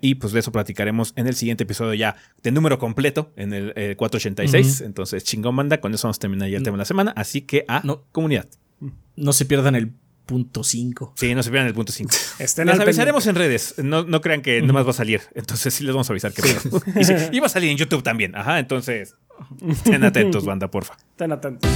Y 0.00 0.16
pues 0.16 0.32
de 0.32 0.40
eso 0.40 0.50
platicaremos 0.52 1.12
en 1.16 1.28
el 1.28 1.34
siguiente 1.34 1.62
episodio 1.64 1.94
ya 1.94 2.16
de 2.42 2.50
número 2.50 2.78
completo, 2.78 3.32
en 3.36 3.52
el 3.52 3.72
eh, 3.76 3.94
486. 3.96 4.80
Entonces, 4.80 5.24
chingón, 5.24 5.54
banda. 5.56 5.80
Con 5.80 5.94
eso 5.94 6.08
vamos 6.08 6.16
a 6.16 6.20
terminar 6.20 6.48
ya 6.48 6.56
el 6.58 6.64
tema 6.64 6.76
de 6.76 6.80
la 6.80 6.84
semana. 6.84 7.12
Así 7.16 7.42
que 7.42 7.64
a 7.68 7.80
No. 7.84 8.04
comunidad. 8.12 8.48
No 9.16 9.32
se 9.32 9.44
pierdan 9.44 9.74
el 9.74 9.92
punto 10.26 10.64
5. 10.64 11.14
Sí, 11.16 11.34
no 11.34 11.42
se 11.42 11.50
pierdan 11.50 11.68
el 11.68 11.74
punto 11.74 11.92
5. 11.92 12.10
Estén 12.38 12.66
Les 12.66 12.80
avisaremos 12.80 13.26
en 13.26 13.34
redes. 13.34 13.74
No, 13.78 14.04
no 14.04 14.20
crean 14.20 14.42
que 14.42 14.62
nomás 14.62 14.86
va 14.86 14.90
a 14.90 14.94
salir. 14.94 15.22
Entonces 15.34 15.74
sí 15.74 15.84
les 15.84 15.94
vamos 15.94 16.08
a 16.08 16.12
avisar 16.12 16.32
que 16.32 16.42
y, 17.00 17.04
sí, 17.04 17.14
y 17.32 17.40
va 17.40 17.46
a 17.46 17.50
salir 17.50 17.70
en 17.70 17.76
YouTube 17.76 18.02
también. 18.02 18.34
Ajá, 18.34 18.58
entonces 18.58 19.14
estén 19.68 20.04
atentos, 20.04 20.44
banda, 20.44 20.70
porfa. 20.70 20.96
Estén 21.12 21.32
atentos. 21.32 21.70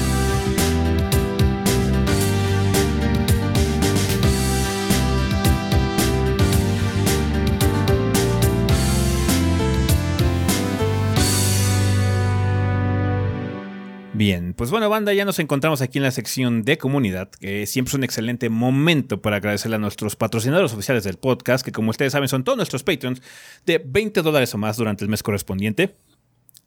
Bien, 14.19 14.53
pues 14.53 14.73
bueno, 14.73 14.91
banda, 14.91 15.13
ya 15.13 15.25
nos 15.25 15.39
encontramos 15.39 15.81
aquí 15.81 15.99
en 15.99 16.03
la 16.03 16.11
sección 16.11 16.65
de 16.65 16.77
comunidad, 16.77 17.31
que 17.31 17.67
siempre 17.67 17.91
es 17.91 17.95
un 17.95 18.03
excelente 18.03 18.49
momento 18.49 19.23
para 19.23 19.37
agradecerle 19.37 19.77
a 19.77 19.79
nuestros 19.79 20.17
patrocinadores 20.17 20.73
oficiales 20.73 21.05
del 21.05 21.19
podcast, 21.19 21.65
que 21.65 21.71
como 21.71 21.91
ustedes 21.91 22.15
saben 22.15 22.29
son 22.29 22.43
todos 22.43 22.57
nuestros 22.57 22.83
patrons 22.83 23.23
de 23.65 23.79
20 23.79 24.23
dólares 24.23 24.53
o 24.53 24.59
más 24.59 24.77
durante 24.77 25.05
el 25.05 25.09
mes 25.09 25.23
correspondiente. 25.23 25.95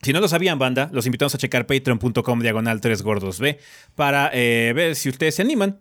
Si 0.01 0.13
no 0.13 0.21
lo 0.21 0.29
sabían, 0.29 0.59
banda, 0.59 0.89
los 0.93 1.05
invitamos 1.05 1.35
a 1.35 1.37
checar 1.39 1.67
patreon.com 1.67 2.39
diagonal 2.39 2.79
3 2.79 3.01
gordos 3.01 3.41
B 3.41 3.59
para 3.95 4.31
eh, 4.31 4.71
ver 4.73 4.95
si 4.95 5.09
ustedes 5.09 5.35
se 5.35 5.41
animan 5.41 5.77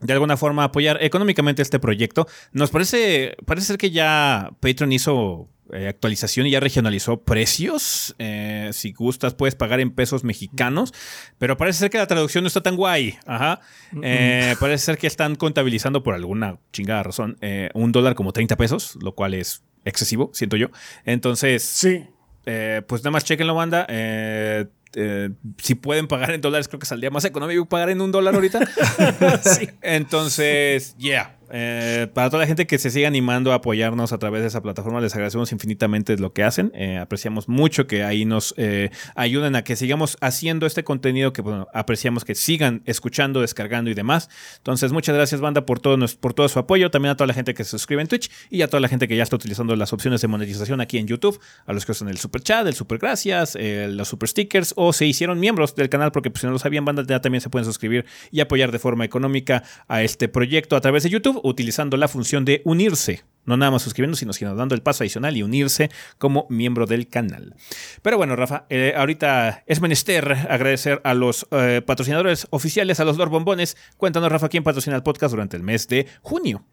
de 0.00 0.12
alguna 0.12 0.36
forma 0.36 0.64
apoyar 0.64 1.02
económicamente 1.02 1.62
este 1.62 1.78
proyecto. 1.78 2.26
Nos 2.52 2.68
parece, 2.68 3.38
parece 3.46 3.68
ser 3.68 3.78
que 3.78 3.90
ya 3.90 4.50
Patreon 4.60 4.92
hizo 4.92 5.48
eh, 5.72 5.88
actualización 5.88 6.46
y 6.46 6.50
ya 6.50 6.60
regionalizó 6.60 7.22
precios. 7.22 8.14
Eh, 8.18 8.70
si 8.72 8.92
gustas, 8.92 9.34
puedes 9.34 9.54
pagar 9.54 9.80
en 9.80 9.90
pesos 9.90 10.24
mexicanos, 10.24 10.92
pero 11.38 11.56
parece 11.56 11.80
ser 11.80 11.90
que 11.90 11.98
la 11.98 12.06
traducción 12.06 12.44
no 12.44 12.48
está 12.48 12.62
tan 12.62 12.76
guay. 12.76 13.16
Ajá. 13.26 13.60
Eh, 14.02 14.54
parece 14.60 14.84
ser 14.86 14.98
que 14.98 15.06
están 15.06 15.36
contabilizando 15.36 16.02
por 16.02 16.14
alguna 16.14 16.58
chingada 16.72 17.02
razón 17.02 17.38
un 17.74 17.92
dólar 17.92 18.14
como 18.14 18.32
30 18.32 18.56
pesos, 18.56 18.96
lo 19.02 19.14
cual 19.14 19.34
es 19.34 19.62
excesivo, 19.84 20.30
siento 20.34 20.56
yo. 20.56 20.68
Entonces, 21.04 21.62
Sí. 21.62 22.04
pues 22.44 23.02
nada 23.02 23.10
más 23.10 23.24
chequenlo, 23.24 23.54
banda. 23.54 23.86
Eh, 23.88 24.66
eh, 24.94 25.30
si 25.58 25.76
pueden 25.76 26.08
pagar 26.08 26.32
en 26.32 26.40
dólares, 26.40 26.66
creo 26.66 26.80
que 26.80 26.86
saldría 26.86 27.10
más 27.10 27.24
económico 27.24 27.64
pagar 27.68 27.90
en 27.90 28.00
un 28.00 28.10
dólar 28.10 28.34
ahorita. 28.34 28.60
Entonces, 29.82 30.96
yeah. 30.98 31.36
Eh, 31.52 32.06
para 32.14 32.30
toda 32.30 32.40
la 32.42 32.46
gente 32.46 32.66
que 32.66 32.78
se 32.78 32.90
siga 32.90 33.08
animando 33.08 33.52
a 33.52 33.56
apoyarnos 33.56 34.12
a 34.12 34.18
través 34.18 34.42
de 34.42 34.48
esa 34.48 34.62
plataforma, 34.62 35.00
les 35.00 35.14
agradecemos 35.14 35.52
infinitamente 35.52 36.16
lo 36.16 36.32
que 36.32 36.42
hacen. 36.44 36.72
Eh, 36.74 36.98
apreciamos 36.98 37.48
mucho 37.48 37.86
que 37.86 38.02
ahí 38.04 38.24
nos 38.24 38.54
eh, 38.56 38.90
ayuden 39.14 39.56
a 39.56 39.62
que 39.64 39.76
sigamos 39.76 40.16
haciendo 40.20 40.66
este 40.66 40.84
contenido 40.84 41.32
que 41.32 41.42
apreciamos 41.74 42.24
que 42.24 42.34
sigan 42.34 42.82
escuchando, 42.86 43.40
descargando 43.40 43.90
y 43.90 43.94
demás. 43.94 44.28
Entonces, 44.58 44.92
muchas 44.92 45.14
gracias, 45.14 45.40
banda, 45.40 45.66
por 45.66 45.80
todo, 45.80 45.96
nos- 45.96 46.14
por 46.14 46.34
todo 46.34 46.48
su 46.48 46.58
apoyo. 46.58 46.90
También 46.90 47.10
a 47.12 47.16
toda 47.16 47.26
la 47.26 47.34
gente 47.34 47.54
que 47.54 47.64
se 47.64 47.70
suscribe 47.70 48.02
en 48.02 48.08
Twitch 48.08 48.30
y 48.50 48.62
a 48.62 48.68
toda 48.68 48.80
la 48.80 48.88
gente 48.88 49.08
que 49.08 49.16
ya 49.16 49.22
está 49.22 49.36
utilizando 49.36 49.74
las 49.76 49.92
opciones 49.92 50.20
de 50.20 50.28
monetización 50.28 50.80
aquí 50.80 50.98
en 50.98 51.06
YouTube. 51.06 51.40
A 51.66 51.72
los 51.72 51.84
que 51.86 51.92
usan 51.92 52.08
el 52.08 52.18
super 52.18 52.40
chat, 52.42 52.66
el 52.66 52.74
super 52.74 52.98
gracias, 52.98 53.56
los 53.60 54.08
super 54.08 54.28
stickers 54.28 54.72
o 54.76 54.92
se 54.92 55.06
hicieron 55.06 55.40
miembros 55.40 55.74
del 55.74 55.88
canal 55.88 56.12
porque 56.12 56.30
pues, 56.30 56.40
si 56.42 56.46
no 56.46 56.52
lo 56.52 56.58
sabían, 56.58 56.84
banda, 56.84 57.04
ya 57.06 57.20
también 57.20 57.40
se 57.40 57.50
pueden 57.50 57.64
suscribir 57.64 58.04
y 58.30 58.40
apoyar 58.40 58.72
de 58.72 58.78
forma 58.78 59.04
económica 59.04 59.62
a 59.88 60.02
este 60.02 60.28
proyecto 60.28 60.76
a 60.76 60.80
través 60.80 61.02
de 61.02 61.10
YouTube 61.10 61.39
utilizando 61.44 61.96
la 61.96 62.08
función 62.08 62.44
de 62.44 62.62
unirse. 62.64 63.22
No 63.46 63.56
nada 63.56 63.72
más 63.72 63.82
suscribiendo, 63.82 64.16
sino, 64.16 64.32
sino 64.32 64.54
dando 64.54 64.74
el 64.74 64.82
paso 64.82 65.02
adicional 65.02 65.36
y 65.36 65.42
unirse 65.42 65.90
como 66.18 66.46
miembro 66.50 66.86
del 66.86 67.08
canal. 67.08 67.54
Pero 68.02 68.16
bueno, 68.16 68.36
Rafa, 68.36 68.66
eh, 68.68 68.92
ahorita 68.96 69.64
es 69.66 69.80
menester 69.80 70.30
agradecer 70.48 71.00
a 71.04 71.14
los 71.14 71.46
eh, 71.50 71.82
patrocinadores 71.84 72.46
oficiales, 72.50 73.00
a 73.00 73.04
los 73.04 73.16
Lord 73.16 73.30
Bombones. 73.30 73.76
Cuéntanos, 73.96 74.30
Rafa, 74.30 74.48
quién 74.48 74.62
patrocina 74.62 74.96
el 74.96 75.02
podcast 75.02 75.32
durante 75.32 75.56
el 75.56 75.62
mes 75.62 75.88
de 75.88 76.06
junio. 76.22 76.64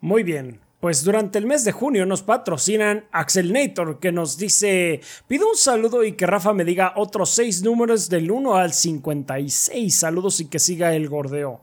Muy 0.00 0.22
bien. 0.22 0.60
Pues 0.80 1.04
durante 1.04 1.38
el 1.38 1.46
mes 1.46 1.64
de 1.64 1.72
junio 1.72 2.04
nos 2.04 2.22
patrocinan 2.22 3.06
Axelnator, 3.10 3.98
que 3.98 4.12
nos 4.12 4.36
dice: 4.36 5.00
Pido 5.26 5.48
un 5.48 5.56
saludo 5.56 6.04
y 6.04 6.12
que 6.12 6.26
Rafa 6.26 6.52
me 6.52 6.64
diga 6.64 6.92
otros 6.96 7.30
seis 7.30 7.62
números 7.62 8.08
del 8.08 8.30
1 8.30 8.56
al 8.56 8.72
56. 8.72 9.94
Saludos 9.94 10.40
y 10.40 10.46
que 10.46 10.58
siga 10.58 10.94
el 10.94 11.08
gordeo. 11.08 11.62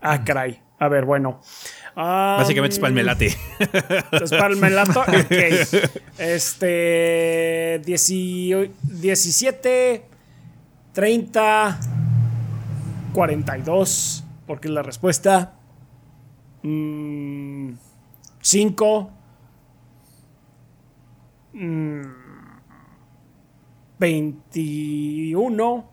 Ah, 0.00 0.24
caray. 0.24 0.62
A 0.78 0.88
ver, 0.88 1.04
bueno. 1.04 1.40
Ah, 1.96 2.36
Básicamente 2.38 2.74
es 2.74 2.80
palmelate. 2.80 3.36
Es 4.12 4.30
para 4.30 4.48
el 4.48 4.56
melato. 4.56 5.00
Ok. 5.00 5.32
Este. 6.18 7.80
18 7.84 8.72
17, 8.82 10.04
30, 10.92 11.80
42. 13.12 14.24
Porque 14.46 14.68
es 14.68 14.74
la 14.74 14.82
respuesta. 14.82 15.54
5. 16.62 19.10
21. 23.98 25.90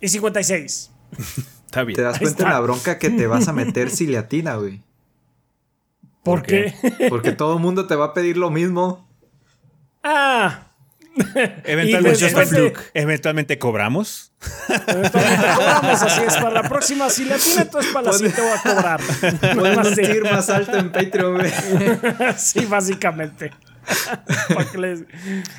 Y 0.00 0.08
56. 0.08 0.90
Está 1.68 1.84
bien. 1.84 1.96
Te 1.96 2.02
das 2.02 2.18
cuenta 2.18 2.44
está. 2.44 2.54
la 2.54 2.60
bronca 2.60 2.98
que 2.98 3.10
te 3.10 3.26
vas 3.26 3.46
a 3.46 3.52
meter 3.52 3.90
si 3.94 4.06
le 4.06 4.16
atina, 4.16 4.56
güey. 4.56 4.80
¿Por, 6.22 6.42
qué? 6.42 6.74
Porque 7.10 7.32
todo 7.32 7.54
el 7.54 7.60
mundo 7.60 7.86
te 7.86 7.94
va 7.94 8.06
a 8.06 8.14
pedir 8.14 8.36
lo 8.38 8.50
mismo. 8.50 9.06
ah. 10.02 10.64
Eventualmente, 11.64 12.74
eventualmente 12.94 13.58
cobramos. 13.58 14.32
Eventualmente 14.86 15.46
cobramos, 15.56 16.02
así 16.02 16.20
es. 16.20 16.36
Para 16.36 16.50
la 16.50 16.62
próxima, 16.62 17.10
si 17.10 17.24
la 17.24 17.36
tiene, 17.38 17.64
para 17.64 18.06
la 18.06 18.12
siguiente 18.12 18.40
voy 18.40 18.50
a 18.52 18.62
cobrar. 18.62 19.00
Más 20.32 20.48
alto 20.48 20.78
en 20.78 20.92
Patreon, 20.92 21.38
güey. 21.38 21.52
Sí, 22.36 22.66
básicamente. 22.66 23.50
Les- 24.78 25.04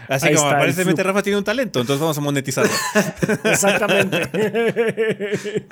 Así 0.08 0.28
Ahí 0.28 0.36
como 0.36 0.50
aparentemente. 0.50 1.04
Rafa 1.04 1.22
tiene 1.24 1.38
un 1.38 1.44
talento, 1.44 1.80
entonces 1.82 2.00
vamos 2.02 2.18
a 2.18 2.22
monetizarlo. 2.22 2.72
Exactamente. 3.44 4.30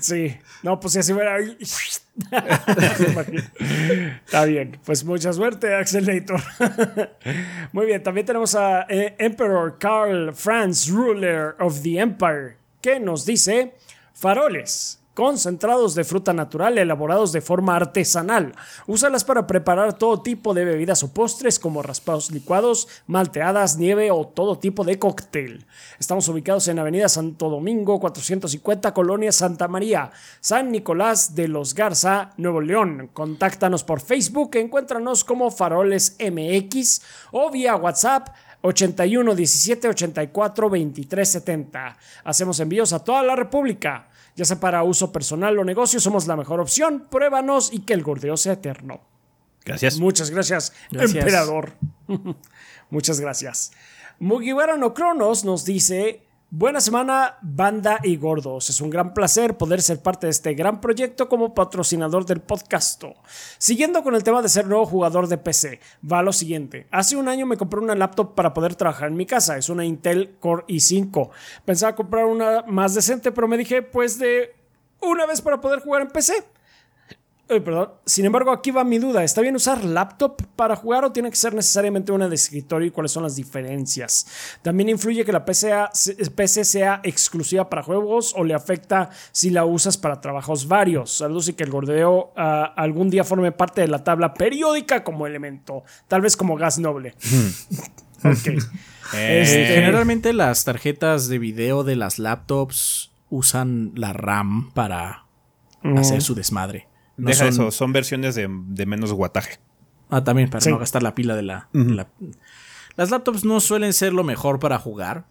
Sí. 0.00 0.36
No, 0.64 0.80
pues 0.80 0.92
si 0.94 0.98
así 0.98 1.12
fuera. 1.14 1.38
Está 4.26 4.44
bien. 4.44 4.78
Pues 4.84 5.04
mucha 5.04 5.32
suerte, 5.32 5.74
Axelator. 5.74 6.40
Muy 7.72 7.86
bien. 7.86 8.02
También 8.02 8.26
tenemos 8.26 8.54
a 8.56 8.86
eh, 8.88 9.14
Emperor 9.18 9.78
Karl 9.78 10.34
Franz, 10.34 10.88
ruler 10.88 11.54
of 11.60 11.80
the 11.82 11.98
Empire, 11.98 12.56
que 12.80 12.98
nos 13.00 13.24
dice 13.24 13.74
faroles. 14.14 14.97
Concentrados 15.18 15.96
de 15.96 16.04
fruta 16.04 16.32
natural 16.32 16.78
elaborados 16.78 17.32
de 17.32 17.40
forma 17.40 17.74
artesanal. 17.74 18.54
Úsalas 18.86 19.24
para 19.24 19.48
preparar 19.48 19.98
todo 19.98 20.22
tipo 20.22 20.54
de 20.54 20.64
bebidas 20.64 21.02
o 21.02 21.12
postres 21.12 21.58
como 21.58 21.82
raspados 21.82 22.30
licuados, 22.30 22.86
malteadas, 23.08 23.78
nieve 23.78 24.12
o 24.12 24.28
todo 24.28 24.60
tipo 24.60 24.84
de 24.84 25.00
cóctel. 25.00 25.66
Estamos 25.98 26.28
ubicados 26.28 26.68
en 26.68 26.78
Avenida 26.78 27.08
Santo 27.08 27.50
Domingo 27.50 27.98
450, 27.98 28.94
Colonia 28.94 29.32
Santa 29.32 29.66
María, 29.66 30.12
San 30.38 30.70
Nicolás 30.70 31.34
de 31.34 31.48
los 31.48 31.74
Garza, 31.74 32.30
Nuevo 32.36 32.60
León. 32.60 33.10
Contáctanos 33.12 33.82
por 33.82 34.00
Facebook, 34.00 34.54
encuéntranos 34.54 35.24
como 35.24 35.50
Faroles 35.50 36.16
MX 36.20 37.02
o 37.32 37.50
vía 37.50 37.74
WhatsApp 37.74 38.28
81 38.62 39.34
17 39.34 39.88
84 39.88 40.70
23 40.70 41.28
70. 41.28 41.96
Hacemos 42.22 42.60
envíos 42.60 42.92
a 42.92 43.02
toda 43.02 43.24
la 43.24 43.34
República. 43.34 44.06
Ya 44.38 44.44
sea 44.44 44.60
para 44.60 44.84
uso 44.84 45.10
personal 45.10 45.58
o 45.58 45.64
negocio, 45.64 45.98
somos 45.98 46.28
la 46.28 46.36
mejor 46.36 46.60
opción. 46.60 47.08
Pruébanos 47.10 47.72
y 47.72 47.80
que 47.80 47.92
el 47.92 48.04
gordeo 48.04 48.36
sea 48.36 48.52
eterno. 48.52 49.00
Gracias. 49.64 49.98
Muchas 49.98 50.30
gracias, 50.30 50.72
Gracias. 50.92 51.16
emperador. 51.16 51.72
Muchas 52.90 53.18
gracias. 53.18 53.72
Mugiwara 54.20 54.76
no 54.76 54.94
Cronos 54.94 55.44
nos 55.44 55.64
dice: 55.64 56.22
Buena 56.50 56.80
semana, 56.80 57.36
banda 57.42 58.00
y 58.02 58.16
gordos. 58.16 58.70
Es 58.70 58.80
un 58.80 58.88
gran 58.88 59.12
placer 59.12 59.58
poder 59.58 59.82
ser 59.82 60.00
parte 60.00 60.26
de 60.26 60.30
este 60.30 60.54
gran 60.54 60.80
proyecto 60.80 61.28
como 61.28 61.52
patrocinador 61.52 62.24
del 62.24 62.40
podcast. 62.40 63.04
Siguiendo 63.58 64.02
con 64.02 64.14
el 64.14 64.24
tema 64.24 64.40
de 64.40 64.48
ser 64.48 64.66
nuevo 64.66 64.86
jugador 64.86 65.28
de 65.28 65.36
PC, 65.36 65.78
va 66.10 66.22
lo 66.22 66.32
siguiente. 66.32 66.86
Hace 66.90 67.16
un 67.16 67.28
año 67.28 67.44
me 67.44 67.58
compré 67.58 67.80
una 67.80 67.94
laptop 67.94 68.34
para 68.34 68.54
poder 68.54 68.76
trabajar 68.76 69.08
en 69.08 69.18
mi 69.18 69.26
casa. 69.26 69.58
Es 69.58 69.68
una 69.68 69.84
Intel 69.84 70.36
Core 70.40 70.64
i5. 70.68 71.28
Pensaba 71.66 71.94
comprar 71.94 72.24
una 72.24 72.62
más 72.62 72.94
decente, 72.94 73.30
pero 73.30 73.46
me 73.46 73.58
dije, 73.58 73.82
pues 73.82 74.18
de 74.18 74.56
una 75.02 75.26
vez 75.26 75.42
para 75.42 75.60
poder 75.60 75.80
jugar 75.80 76.00
en 76.00 76.08
PC 76.08 76.32
perdón. 77.48 77.90
Sin 78.04 78.26
embargo, 78.26 78.50
aquí 78.52 78.70
va 78.70 78.84
mi 78.84 78.98
duda. 78.98 79.24
¿Está 79.24 79.40
bien 79.40 79.56
usar 79.56 79.82
laptop 79.82 80.42
para 80.54 80.76
jugar 80.76 81.04
o 81.04 81.12
tiene 81.12 81.30
que 81.30 81.36
ser 81.36 81.54
necesariamente 81.54 82.12
una 82.12 82.28
de 82.28 82.34
escritorio 82.34 82.88
y 82.88 82.90
cuáles 82.90 83.12
son 83.12 83.22
las 83.22 83.36
diferencias? 83.36 84.26
¿También 84.62 84.90
influye 84.90 85.24
que 85.24 85.32
la 85.32 85.44
PC 85.46 86.64
sea, 86.64 87.00
exclusiva 87.04 87.70
para 87.70 87.82
juegos 87.82 88.34
o 88.36 88.44
le 88.44 88.52
afecta 88.52 89.08
si 89.32 89.48
la 89.48 89.64
usas 89.64 89.96
para 89.96 90.20
trabajos 90.20 90.68
varios? 90.68 91.10
Saludos 91.10 91.48
y 91.48 91.54
que 91.54 91.64
el 91.64 91.70
gordeo 91.70 92.32
ah, 92.36 92.74
algún 92.76 93.08
día 93.08 93.24
forme 93.24 93.50
parte 93.52 93.80
de 93.80 93.88
la 93.88 94.04
tabla 94.04 94.34
periódica 94.34 95.02
como 95.02 95.26
elemento, 95.26 95.84
tal 96.06 96.20
vez 96.20 96.36
como 96.36 96.56
gas 96.56 96.78
noble. 96.78 97.14
ok. 98.24 98.46
Eh, 99.14 99.40
este, 99.40 99.66
generalmente 99.74 100.34
las 100.34 100.64
tarjetas 100.64 101.28
de 101.28 101.38
video 101.38 101.82
de 101.82 101.96
las 101.96 102.18
laptops 102.18 103.10
usan 103.30 103.92
la 103.94 104.12
RAM 104.12 104.70
para 104.72 105.24
hacer 105.96 106.20
su 106.20 106.34
desmadre. 106.34 106.87
Deja 107.18 107.38
son... 107.38 107.48
eso, 107.48 107.70
son 107.70 107.92
versiones 107.92 108.34
de, 108.34 108.48
menos 108.48 109.12
guataje. 109.12 109.58
Ah, 110.08 110.24
también, 110.24 110.48
para 110.48 110.64
no 110.70 110.78
gastar 110.78 111.02
la 111.02 111.14
pila 111.14 111.36
de 111.36 111.42
la, 111.42 111.68
Las 112.96 113.10
laptops 113.10 113.44
no 113.44 113.60
suelen 113.60 113.92
ser 113.92 114.12
lo 114.12 114.24
mejor 114.24 114.58
para 114.58 114.78
jugar. 114.78 115.26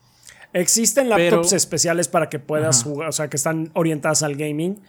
Existen 0.53 1.09
laptops 1.09 1.53
especiales 1.53 2.07
para 2.07 2.30
que 2.30 2.39
puedas 2.39 2.84
jugar, 2.84 3.09
o 3.09 3.11
sea, 3.11 3.30
que 3.30 3.38
están 3.38 3.72
orientadas 3.73 4.23
al 4.23 4.35
gaming. 4.35 4.80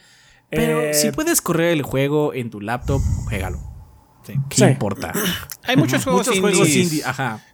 Pero 0.50 0.80
eh, 0.80 0.94
si 0.94 1.10
puedes 1.10 1.40
correr 1.40 1.72
el 1.72 1.82
juego 1.82 2.34
en 2.34 2.50
tu 2.50 2.60
laptop, 2.60 3.00
juégalo. 3.24 3.60
¿Qué 4.50 4.66
importa? 4.66 5.12
Hay 5.64 5.76
muchos 5.76 6.04
juegos, 6.04 6.28
indie, 6.28 7.02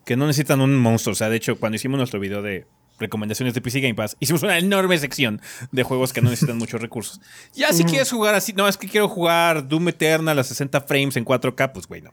que 0.04 0.16
no 0.16 0.26
necesitan 0.26 0.60
un 0.60 0.76
monstruo. 0.76 1.12
O 1.12 1.16
sea, 1.16 1.28
de 1.28 1.36
hecho, 1.36 1.56
cuando 1.58 1.76
hicimos 1.76 1.98
nuestro 1.98 2.18
video 2.18 2.42
de 2.42 2.66
recomendaciones 3.04 3.54
de 3.54 3.60
PC 3.60 3.80
Game 3.80 3.94
Pass, 3.94 4.16
hicimos 4.20 4.42
una 4.42 4.58
enorme 4.58 4.98
sección 4.98 5.40
de 5.70 5.82
juegos 5.82 6.12
que 6.12 6.20
no 6.20 6.30
necesitan 6.30 6.58
muchos 6.64 6.80
recursos. 6.80 7.20
Ya 7.54 7.72
si 7.72 7.84
quieres 7.84 8.10
jugar 8.10 8.34
así, 8.34 8.52
no, 8.52 8.66
es 8.66 8.76
que 8.76 8.88
quiero 8.88 9.08
jugar 9.08 9.68
Doom 9.68 9.88
Eternal 9.88 10.38
a 10.38 10.44
60 10.44 10.80
frames 10.82 11.16
en 11.16 11.24
4K, 11.24 11.72
pues 11.72 11.86
güey, 11.86 12.02
no. 12.02 12.12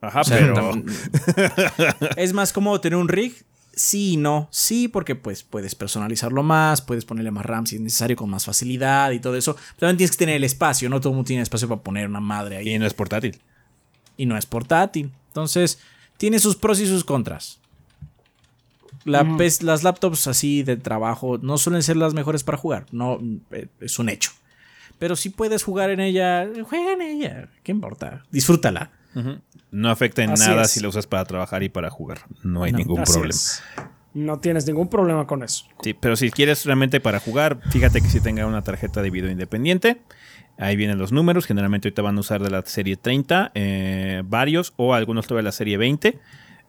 Ajá, 0.00 0.22
pero... 0.28 0.72
es 2.16 2.32
más 2.32 2.52
cómodo 2.52 2.80
tener 2.80 2.98
un 2.98 3.08
rig. 3.08 3.44
Sí 3.76 4.12
y 4.12 4.16
no. 4.16 4.46
Sí, 4.52 4.86
porque 4.86 5.16
pues 5.16 5.42
puedes 5.42 5.74
personalizarlo 5.74 6.44
más, 6.44 6.80
puedes 6.80 7.04
ponerle 7.04 7.32
más 7.32 7.44
RAM 7.44 7.66
si 7.66 7.76
es 7.76 7.80
necesario 7.80 8.14
con 8.14 8.30
más 8.30 8.44
facilidad 8.44 9.10
y 9.10 9.18
todo 9.18 9.34
eso. 9.36 9.54
Pero 9.54 9.88
también 9.88 9.96
tienes 9.96 10.12
que 10.12 10.18
tener 10.18 10.36
el 10.36 10.44
espacio, 10.44 10.88
no 10.88 11.00
todo 11.00 11.10
el 11.10 11.16
mundo 11.16 11.26
tiene 11.26 11.42
espacio 11.42 11.66
para 11.66 11.80
poner 11.80 12.08
una 12.08 12.20
madre 12.20 12.58
ahí. 12.58 12.68
Y 12.68 12.78
no 12.78 12.86
es 12.86 12.94
portátil. 12.94 13.40
Y 14.16 14.26
no 14.26 14.36
es 14.36 14.46
portátil. 14.46 15.10
Entonces, 15.28 15.80
tiene 16.18 16.38
sus 16.38 16.54
pros 16.54 16.78
y 16.78 16.86
sus 16.86 17.02
contras 17.02 17.58
las 19.04 19.82
laptops 19.82 20.26
así 20.26 20.62
de 20.62 20.76
trabajo 20.76 21.38
no 21.38 21.58
suelen 21.58 21.82
ser 21.82 21.96
las 21.96 22.14
mejores 22.14 22.44
para 22.44 22.58
jugar. 22.58 22.86
No, 22.92 23.20
eh, 23.50 23.68
es 23.80 23.98
un 23.98 24.08
hecho. 24.08 24.30
Pero 24.98 25.16
si 25.16 25.30
puedes 25.30 25.62
jugar 25.62 25.90
en 25.90 26.00
ella, 26.00 26.48
juega 26.68 26.92
en 26.92 27.02
ella. 27.02 27.48
¿Qué 27.62 27.72
importa? 27.72 28.24
Disfrútala. 28.30 28.90
No 29.70 29.90
afecta 29.90 30.22
en 30.22 30.34
nada 30.34 30.64
si 30.64 30.80
la 30.80 30.88
usas 30.88 31.06
para 31.06 31.24
trabajar 31.24 31.62
y 31.62 31.68
para 31.68 31.90
jugar. 31.90 32.20
No 32.42 32.62
hay 32.62 32.72
ningún 32.72 33.02
problema. 33.02 33.34
No 34.12 34.38
tienes 34.38 34.66
ningún 34.66 34.88
problema 34.88 35.26
con 35.26 35.42
eso. 35.42 35.66
Sí, 35.82 35.92
pero 35.92 36.14
si 36.14 36.30
quieres 36.30 36.64
realmente 36.64 37.00
para 37.00 37.18
jugar, 37.18 37.60
fíjate 37.70 38.00
que 38.00 38.08
si 38.08 38.20
tenga 38.20 38.46
una 38.46 38.62
tarjeta 38.62 39.02
de 39.02 39.10
video 39.10 39.30
independiente. 39.30 40.00
Ahí 40.56 40.76
vienen 40.76 40.98
los 40.98 41.10
números. 41.10 41.46
Generalmente 41.46 41.88
ahorita 41.88 42.02
van 42.02 42.16
a 42.16 42.20
usar 42.20 42.40
de 42.40 42.50
la 42.50 42.62
serie 42.62 42.96
30, 42.96 43.50
eh, 43.54 44.22
varios, 44.24 44.72
o 44.76 44.94
algunos 44.94 45.26
de 45.26 45.42
la 45.42 45.50
serie 45.50 45.76
20 45.76 46.20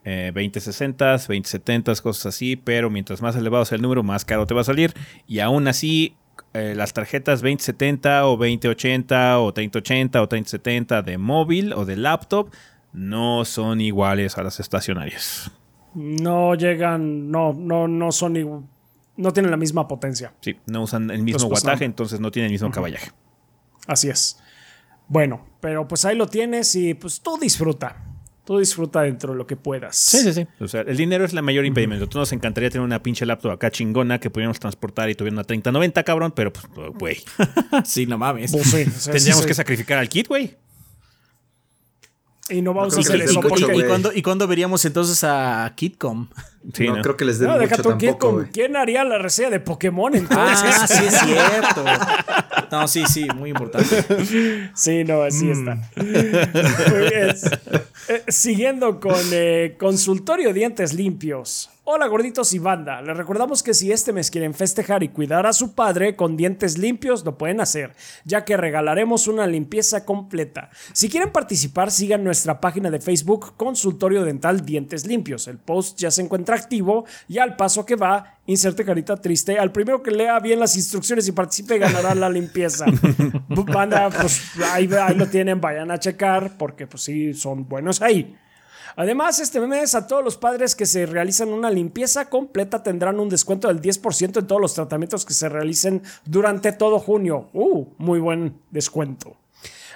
eh, 0.05 0.31
2060, 0.33 1.11
2070, 1.13 1.95
cosas 1.95 2.27
así, 2.27 2.55
pero 2.55 2.91
mientras 2.91 3.21
más 3.23 3.35
elevado 3.35 3.65
sea 3.65 3.77
el 3.77 3.81
número, 3.81 4.03
más 4.03 4.23
caro 4.23 4.45
te 4.45 4.53
va 4.53 4.61
a 4.61 4.63
salir. 4.63 4.93
Y 5.27 5.39
aún 5.39 5.67
así, 5.67 6.15
eh, 6.53 6.73
las 6.75 6.93
tarjetas 6.93 7.41
2070 7.41 8.27
o 8.27 8.37
2080 8.37 9.39
o 9.39 9.51
3080 9.51 10.21
o 10.21 10.27
3070 10.29 11.01
de 11.01 11.17
móvil 11.17 11.73
o 11.73 11.85
de 11.85 11.97
laptop 11.97 12.51
no 12.93 13.45
son 13.45 13.81
iguales 13.81 14.37
a 14.37 14.43
las 14.43 14.59
estacionarias. 14.59 15.51
No 15.95 16.53
llegan, 16.53 17.31
no, 17.31 17.53
no, 17.53 17.87
no 17.87 18.11
son 18.11 18.67
no 19.17 19.33
tienen 19.33 19.49
la 19.49 19.57
misma 19.57 19.87
potencia. 19.87 20.33
Sí, 20.41 20.55
no 20.67 20.83
usan 20.83 21.09
el 21.09 21.23
mismo 21.23 21.49
pues, 21.49 21.63
wattaje, 21.63 21.85
entonces 21.85 22.19
no 22.19 22.31
tienen 22.31 22.47
el 22.47 22.53
mismo 22.53 22.69
caballaje. 22.69 23.11
Así 23.87 24.09
es. 24.09 24.39
Bueno, 25.07 25.45
pero 25.61 25.87
pues 25.87 26.05
ahí 26.05 26.15
lo 26.15 26.27
tienes 26.27 26.75
y 26.75 26.93
pues 26.93 27.21
tú 27.21 27.37
disfruta. 27.37 28.14
Tú 28.45 28.59
disfruta 28.59 29.01
dentro 29.01 29.31
de 29.31 29.39
lo 29.39 29.47
que 29.47 29.55
puedas. 29.55 29.95
Sí, 29.95 30.19
sí, 30.19 30.31
sí. 30.31 30.47
O 30.59 30.67
sea, 30.67 30.81
el 30.81 30.95
dinero 30.95 31.25
es 31.25 31.33
el 31.33 31.41
mayor 31.41 31.65
impedimento. 31.65 32.07
Tú 32.07 32.19
nos 32.19 32.31
encantaría 32.31 32.69
tener 32.69 32.85
una 32.85 33.01
pinche 33.01 33.25
laptop 33.25 33.51
acá 33.51 33.71
chingona 33.71 34.19
que 34.19 34.29
pudiéramos 34.29 34.59
transportar 34.59 35.09
y 35.09 35.15
tuviera 35.15 35.33
una 35.33 35.43
3090, 35.43 36.03
cabrón, 36.03 36.31
pero 36.35 36.53
pues, 36.53 36.67
güey. 36.93 37.17
sí, 37.85 38.05
no 38.05 38.19
mames. 38.19 38.51
Pues 38.51 39.05
Tendríamos 39.11 39.47
que 39.47 39.55
sacrificar 39.55 39.97
al 39.97 40.09
kit, 40.09 40.27
güey. 40.27 40.55
Y 42.47 42.61
no 42.61 42.75
vamos 42.75 42.95
a 42.95 42.99
hacer 42.99 43.19
eso 43.21 43.41
porque... 43.41 43.75
¿Y, 43.75 43.83
cuándo, 43.83 44.11
¿Y 44.13 44.21
cuándo 44.21 44.47
veríamos 44.47 44.85
entonces 44.85 45.23
a 45.23 45.73
Kitcom? 45.75 46.27
Sí, 46.73 46.87
no, 46.87 47.01
creo 47.01 47.17
que 47.17 47.25
les 47.25 47.39
den 47.39 47.49
no, 47.49 47.59
mucho 47.59 47.81
tampoco, 47.81 48.45
¿Quién 48.53 48.75
haría 48.75 49.03
la 49.03 49.17
reseña 49.17 49.49
de 49.49 49.59
Pokémon 49.59 50.13
entonces? 50.13 50.75
Ah, 50.79 50.87
sí 50.87 51.05
es 51.05 51.19
cierto. 51.19 51.83
No, 52.71 52.87
sí, 52.87 53.03
sí, 53.07 53.27
muy 53.35 53.49
importante. 53.51 54.03
Sí, 54.75 55.03
no, 55.03 55.21
así 55.23 55.49
está. 55.49 55.77
Pues, 55.95 57.43
eh, 58.09 58.23
siguiendo 58.27 58.99
con 58.99 59.19
eh, 59.31 59.75
consultorio 59.79 60.53
dientes 60.53 60.93
limpios. 60.93 61.69
Hola 61.87 62.07
gorditos 62.07 62.51
y 62.55 62.57
banda, 62.57 62.99
les 63.03 63.15
recordamos 63.15 63.61
que 63.61 63.75
si 63.75 63.91
este 63.91 64.11
mes 64.11 64.31
quieren 64.31 64.55
festejar 64.55 65.03
y 65.03 65.09
cuidar 65.09 65.45
a 65.45 65.53
su 65.53 65.75
padre 65.75 66.15
con 66.15 66.35
dientes 66.35 66.79
limpios 66.79 67.23
lo 67.23 67.37
pueden 67.37 67.61
hacer, 67.61 67.95
ya 68.23 68.43
que 68.43 68.57
regalaremos 68.57 69.27
una 69.27 69.45
limpieza 69.45 70.03
completa. 70.03 70.71
Si 70.93 71.09
quieren 71.09 71.31
participar 71.31 71.91
sigan 71.91 72.23
nuestra 72.23 72.59
página 72.59 72.89
de 72.89 72.99
Facebook 72.99 73.55
Consultorio 73.55 74.25
Dental 74.25 74.65
Dientes 74.65 75.05
Limpios. 75.05 75.47
El 75.47 75.59
post 75.59 75.99
ya 75.99 76.09
se 76.09 76.23
encuentra 76.23 76.55
activo 76.55 77.05
y 77.27 77.37
al 77.37 77.55
paso 77.55 77.85
que 77.85 77.95
va, 77.95 78.39
inserte 78.47 78.83
carita 78.83 79.17
triste, 79.17 79.59
al 79.59 79.71
primero 79.71 80.01
que 80.01 80.09
lea 80.09 80.39
bien 80.39 80.59
las 80.59 80.75
instrucciones 80.75 81.27
y 81.27 81.33
participe 81.33 81.77
ganará 81.77 82.15
la 82.15 82.31
limpieza. 82.31 82.87
banda, 83.47 84.09
pues 84.09 84.41
ahí, 84.73 84.89
ahí 84.91 85.13
lo 85.13 85.27
tienen, 85.27 85.61
vayan 85.61 85.91
a 85.91 85.99
checar 85.99 86.57
porque 86.57 86.87
pues 86.87 87.03
sí, 87.03 87.35
son 87.35 87.69
buenos 87.69 88.01
ahí. 88.01 88.35
Además, 88.95 89.39
este 89.39 89.59
mes 89.59 89.93
a 89.95 90.07
todos 90.07 90.23
los 90.23 90.37
padres 90.37 90.75
que 90.75 90.85
se 90.85 91.05
realizan 91.05 91.49
una 91.49 91.69
limpieza 91.69 92.29
completa 92.29 92.83
tendrán 92.83 93.19
un 93.19 93.29
descuento 93.29 93.67
del 93.67 93.81
10% 93.81 94.39
en 94.39 94.47
todos 94.47 94.61
los 94.61 94.73
tratamientos 94.73 95.25
que 95.25 95.33
se 95.33 95.49
realicen 95.49 96.01
durante 96.25 96.71
todo 96.71 96.99
junio. 96.99 97.49
Uh, 97.53 97.85
muy 97.97 98.19
buen 98.19 98.59
descuento. 98.71 99.37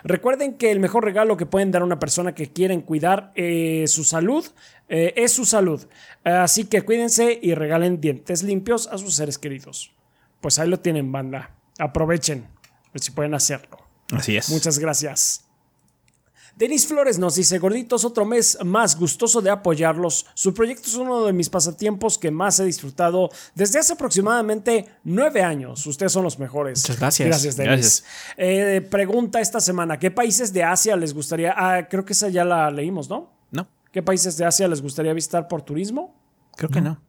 Recuerden 0.04 0.54
que 0.54 0.72
el 0.72 0.80
mejor 0.80 1.04
regalo 1.04 1.38
que 1.38 1.46
pueden 1.46 1.72
dar 1.72 1.82
a 1.82 1.86
una 1.86 2.00
persona 2.00 2.34
que 2.34 2.52
quieren 2.52 2.82
cuidar 2.82 3.32
eh, 3.36 3.86
su 3.88 4.04
salud 4.04 4.46
eh, 4.88 5.14
es 5.18 5.34
su 5.34 5.46
salud. 5.46 5.86
Así 6.24 6.66
que 6.66 6.84
cuídense 6.84 7.38
y 7.42 7.54
regalen 7.54 8.00
dientes 8.00 8.44
limpios 8.44 8.88
a 8.88 8.98
sus 8.98 9.16
seres 9.16 9.38
queridos. 9.38 9.92
Pues 10.42 10.58
ahí 10.60 10.70
lo 10.70 10.80
tienen, 10.80 11.12
banda. 11.12 11.56
Aprovechen, 11.78 12.48
si 12.96 13.12
pueden 13.12 13.34
hacerlo. 13.34 13.78
Así 14.12 14.38
es. 14.38 14.50
Muchas 14.50 14.80
gracias. 14.80 15.49
Denis 16.60 16.86
Flores 16.86 17.18
nos 17.18 17.36
dice, 17.36 17.58
gorditos, 17.58 18.04
otro 18.04 18.26
mes 18.26 18.58
más 18.66 19.00
gustoso 19.00 19.40
de 19.40 19.50
apoyarlos. 19.50 20.26
Su 20.34 20.54
proyecto 20.54 20.90
es 20.90 20.96
uno 20.96 21.24
de 21.24 21.32
mis 21.32 21.50
pasatiempos 21.50 22.18
que 22.18 22.32
más 22.32 22.60
he 22.60 22.66
disfrutado 22.66 23.30
desde 23.56 23.80
hace 23.80 23.94
aproximadamente 23.94 24.86
nueve 25.06 25.42
años. 25.42 25.88
Ustedes 25.88 26.12
son 26.12 26.26
los 26.26 26.38
mejores. 26.38 26.82
Muchas 26.82 27.00
gracias. 27.00 27.28
Gracias, 27.30 27.56
Denis. 27.56 28.04
Eh, 28.36 28.86
pregunta 28.92 29.40
esta 29.40 29.62
semana, 29.62 29.98
¿qué 29.98 30.12
países 30.12 30.52
de 30.52 30.66
Asia 30.66 30.98
les 30.98 31.14
gustaría? 31.14 31.54
Ah, 31.56 31.88
creo 31.88 32.04
que 32.04 32.12
esa 32.12 32.28
ya 32.28 32.44
la 32.44 32.70
leímos, 32.70 33.10
¿no? 33.10 33.32
No. 33.52 33.66
¿Qué 33.94 34.04
países 34.04 34.36
de 34.36 34.44
Asia 34.44 34.68
les 34.68 34.82
gustaría 34.82 35.14
visitar 35.14 35.48
por 35.48 35.62
turismo? 35.62 36.14
Creo 36.58 36.70
que 36.70 36.82
no. 36.82 37.00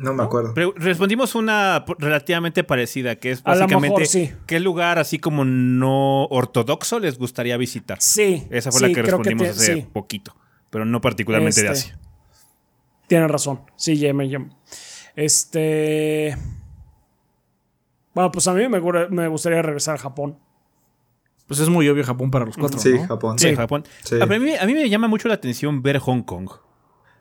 No 0.00 0.14
me 0.14 0.22
acuerdo. 0.22 0.54
respondimos 0.76 1.34
una 1.34 1.84
relativamente 1.98 2.64
parecida, 2.64 3.16
que 3.16 3.32
es 3.32 3.42
básicamente 3.42 4.34
qué 4.46 4.58
lugar 4.58 4.98
así 4.98 5.18
como 5.18 5.44
no 5.44 6.24
ortodoxo 6.24 6.98
les 6.98 7.18
gustaría 7.18 7.58
visitar. 7.58 7.98
Sí. 8.00 8.46
Esa 8.50 8.72
fue 8.72 8.80
la 8.80 8.94
que 8.94 9.02
respondimos 9.02 9.48
hace 9.48 9.86
poquito, 9.92 10.34
pero 10.70 10.86
no 10.86 11.02
particularmente 11.02 11.62
de 11.62 11.68
este, 11.68 11.88
Asia. 11.88 11.98
Tienen 13.08 13.28
razón. 13.28 13.60
Sí, 13.76 13.98
ya 13.98 14.14
me, 14.14 14.30
Este. 15.16 16.34
Bueno, 18.14 18.32
pues 18.32 18.48
a 18.48 18.54
mí 18.54 18.66
me, 18.68 18.78
gustaría 19.28 19.60
regresar 19.60 19.96
a 19.96 19.98
Japón. 19.98 20.38
Pues 21.46 21.60
es 21.60 21.68
muy 21.68 21.86
obvio 21.90 22.04
Japón 22.04 22.30
para 22.30 22.46
los 22.46 22.56
cuatro. 22.56 22.78
Sí, 22.78 22.98
Japón. 23.06 23.38
Sí, 23.38 23.54
Japón. 23.54 23.84
A, 24.18 24.26
mí, 24.26 24.54
a 24.54 24.64
mí 24.64 24.72
me 24.74 24.88
llama 24.88 25.08
mucho 25.08 25.28
la 25.28 25.34
atención 25.34 25.82
ver 25.82 25.98
Hong 25.98 26.22
Kong. 26.22 26.48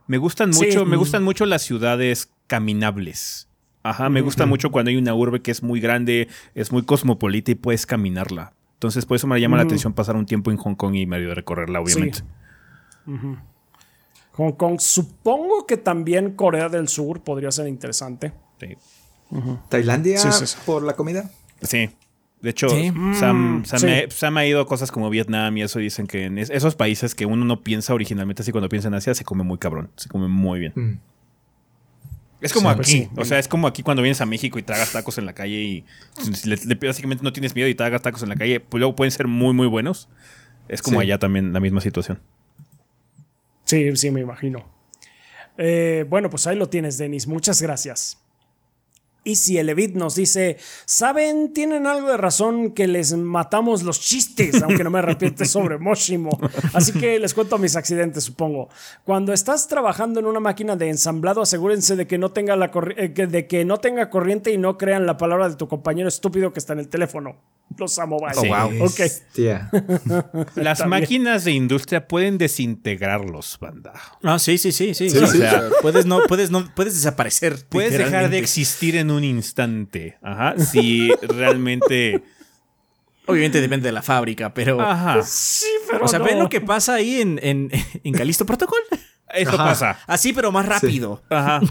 Me 0.07 0.18
gustan 0.18 0.51
mucho, 0.51 0.85
me 0.85 0.95
gustan 0.95 1.23
mucho 1.23 1.45
las 1.45 1.61
ciudades 1.61 2.31
caminables. 2.49 3.47
Ajá, 3.84 4.09
me 4.09 4.19
gusta 4.19 4.45
mucho 4.45 4.71
cuando 4.71 4.89
hay 4.89 4.97
una 4.97 5.13
urbe 5.15 5.41
que 5.41 5.51
es 5.51 5.63
muy 5.63 5.80
grande, 5.80 6.27
es 6.53 6.71
muy 6.73 6.84
cosmopolita 6.84 7.51
y 7.51 7.55
puedes 7.55 7.85
caminarla. 7.85 8.53
Entonces, 8.73 9.05
por 9.05 9.15
eso 9.15 9.26
me 9.27 9.39
llama 9.39 9.55
la 9.57 9.63
atención 9.63 9.93
pasar 9.93 10.17
un 10.17 10.26
tiempo 10.26 10.51
en 10.51 10.57
Hong 10.57 10.76
Kong 10.76 10.95
y 10.95 11.05
medio 11.05 11.30
de 11.30 11.35
recorrerla, 11.35 11.80
obviamente. 11.80 12.19
Hong 14.34 14.51
Kong, 14.53 14.80
supongo 14.80 15.65
que 15.65 15.77
también 15.77 16.34
Corea 16.35 16.69
del 16.69 16.88
Sur 16.88 17.21
podría 17.23 17.51
ser 17.51 17.67
interesante. 17.67 18.34
Sí. 18.59 18.76
Tailandia 19.69 20.17
Sí, 20.17 20.31
sí, 20.31 20.47
sí. 20.47 20.57
por 20.65 20.84
la 20.84 20.93
comida. 20.93 21.30
Sí. 21.61 21.89
De 22.41 22.49
hecho, 22.51 22.69
Sí. 22.69 22.88
han- 23.21 23.63
sí. 23.65 23.77
se 24.09 24.26
han 24.26 24.38
ido 24.45 24.65
cosas 24.65 24.91
como 24.91 25.09
Vietnam 25.09 25.57
y 25.57 25.61
eso 25.63 25.80
dicen 25.80 26.07
que 26.07 26.26
en 26.26 26.38
es- 26.38 26.49
esos 26.49 26.76
países 26.76 27.15
que 27.15 27.26
uno 27.26 27.43
no 27.43 27.63
piensa 27.63 27.93
originalmente 27.93 28.41
así 28.43 28.51
cuando 28.53 28.69
piensa 28.69 28.88
en 28.88 28.93
Asia 28.93 29.13
se 29.13 29.26
come 29.26 29.43
muy 29.43 29.57
cabrón, 29.57 29.91
se 29.97 30.07
come 30.07 30.27
muy 30.30 30.59
bien. 30.59 31.01
Es 32.41 32.53
como 32.53 32.69
aquí, 32.69 32.77
pues 32.77 32.87
sí. 32.87 33.09
o 33.17 33.25
sea, 33.25 33.37
es 33.39 33.47
como 33.49 33.67
aquí 33.67 33.83
cuando 33.83 34.01
vienes 34.01 34.21
a 34.21 34.25
México 34.25 34.57
y 34.59 34.63
tragas 34.63 34.91
tacos 34.93 35.17
en 35.17 35.25
la 35.25 35.33
calle 35.33 35.61
y 35.61 35.85
si 36.33 36.47
le- 36.49 36.55
le- 36.55 36.75
básicamente 36.75 37.23
no 37.23 37.33
tienes 37.33 37.53
miedo 37.53 37.67
y 37.67 37.75
tragas 37.75 38.01
tacos 38.01 38.23
en 38.23 38.29
la 38.29 38.35
calle, 38.35 38.59
pues 38.61 38.79
luego 38.79 38.95
pueden 38.95 39.11
ser 39.11 39.27
muy 39.27 39.53
muy 39.53 39.67
buenos. 39.67 40.07
Es 40.69 40.81
como 40.81 40.99
Sí. 41.01 41.05
allá 41.07 41.17
también 41.19 41.51
la 41.51 41.59
misma 41.59 41.81
situación. 41.81 42.19
Sí, 43.65 43.95
sí, 43.97 44.09
me 44.11 44.21
imagino. 44.21 44.65
Eh, 45.57 46.05
bueno, 46.09 46.29
pues 46.29 46.47
ahí 46.47 46.55
lo 46.55 46.69
tienes, 46.69 46.97
Denis. 46.97 47.27
Muchas 47.27 47.61
gracias. 47.61 48.17
Y 49.23 49.35
si 49.35 49.57
el 49.57 49.69
Evit 49.69 49.95
nos 49.95 50.15
dice, 50.15 50.57
¿saben? 50.85 51.53
Tienen 51.53 51.85
algo 51.87 52.09
de 52.09 52.17
razón 52.17 52.71
que 52.71 52.87
les 52.87 53.13
matamos 53.13 53.83
los 53.83 53.99
chistes, 53.99 54.61
aunque 54.63 54.83
no 54.83 54.89
me 54.89 54.99
arrepiente 54.99 55.45
sobre 55.45 55.77
Moshimo. 55.77 56.39
Así 56.73 56.93
que 56.93 57.19
les 57.19 57.33
cuento 57.33 57.57
mis 57.57 57.75
accidentes, 57.75 58.23
supongo. 58.23 58.69
Cuando 59.03 59.33
estás 59.33 59.67
trabajando 59.67 60.19
en 60.19 60.25
una 60.25 60.39
máquina 60.39 60.75
de 60.75 60.89
ensamblado, 60.89 61.41
asegúrense 61.41 61.95
de 61.95 62.07
que 62.07 62.17
no 62.17 62.31
tenga, 62.31 62.55
la 62.55 62.71
corri- 62.71 62.95
eh, 62.97 63.27
de 63.27 63.47
que 63.47 63.65
no 63.65 63.77
tenga 63.77 64.09
corriente 64.09 64.51
y 64.51 64.57
no 64.57 64.77
crean 64.77 65.05
la 65.05 65.17
palabra 65.17 65.49
de 65.49 65.55
tu 65.55 65.67
compañero 65.67 66.07
estúpido 66.07 66.53
que 66.53 66.59
está 66.59 66.73
en 66.73 66.79
el 66.79 66.87
teléfono. 66.87 67.35
Los 67.77 67.99
amo, 67.99 68.17
bye. 68.19 68.31
Oh, 68.35 68.69
wow. 68.69 68.85
Ok. 68.85 68.99
Tía. 69.33 69.69
Las 70.55 70.79
También. 70.79 71.01
máquinas 71.01 71.43
de 71.43 71.51
industria 71.51 72.07
pueden 72.07 72.39
desintegrarlos, 72.39 73.57
banda. 73.59 73.93
Ah, 74.23 74.39
sí, 74.39 74.57
sí, 74.57 74.71
sí, 74.71 74.93
sí. 74.95 75.09
Sí, 75.09 75.17
O 75.19 75.27
sí. 75.27 75.37
sea, 75.37 75.69
puedes 75.81 76.05
no, 76.07 76.21
puedes 76.27 76.49
no, 76.51 76.65
puedes 76.73 76.95
desaparecer. 76.95 77.65
Puedes 77.69 77.95
dejar 77.97 78.29
de 78.29 78.39
existir 78.39 78.95
en 78.95 79.11
un 79.11 79.18
instante. 79.23 80.17
Ajá. 80.21 80.57
Si 80.57 81.11
realmente. 81.21 82.21
Obviamente 83.25 83.61
depende 83.61 83.87
de 83.87 83.91
la 83.91 84.01
fábrica, 84.01 84.53
pero. 84.53 84.81
Ajá. 84.81 85.21
Sí, 85.23 85.65
pero 85.89 86.05
o 86.05 86.07
sea, 86.07 86.19
no. 86.19 86.25
ven 86.25 86.39
lo 86.39 86.49
que 86.49 86.61
pasa 86.61 86.95
ahí 86.95 87.21
en, 87.21 87.39
en, 87.43 87.69
en 88.03 88.13
Calisto 88.13 88.45
Protocol. 88.45 88.79
Eso 89.31 89.51
Ajá. 89.51 89.65
pasa. 89.65 89.99
Así, 90.07 90.33
pero 90.33 90.51
más 90.51 90.65
rápido. 90.65 91.21
Ajá. 91.29 91.61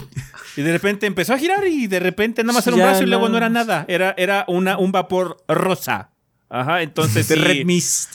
Y 0.55 0.61
de 0.61 0.71
repente 0.71 1.05
empezó 1.05 1.33
a 1.33 1.37
girar 1.37 1.67
y 1.67 1.87
de 1.87 1.99
repente 1.99 2.41
nada 2.43 2.53
más 2.53 2.65
era 2.67 2.75
un 2.75 2.79
Ya 2.79 2.85
brazo 2.85 3.03
y 3.03 3.07
luego 3.07 3.27
no. 3.27 3.35
era 3.37 3.49
nada. 3.49 3.83
Era, 3.89 4.13
era 4.17 4.45
una, 4.47 4.77
un 4.77 4.93
vapor 4.93 5.43
rosa. 5.47 6.11
Ajá. 6.49 6.81
Entonces. 6.81 7.27
De 7.29 7.35
sí, 7.35 7.41
Red 7.41 7.65
Mist. 7.65 8.13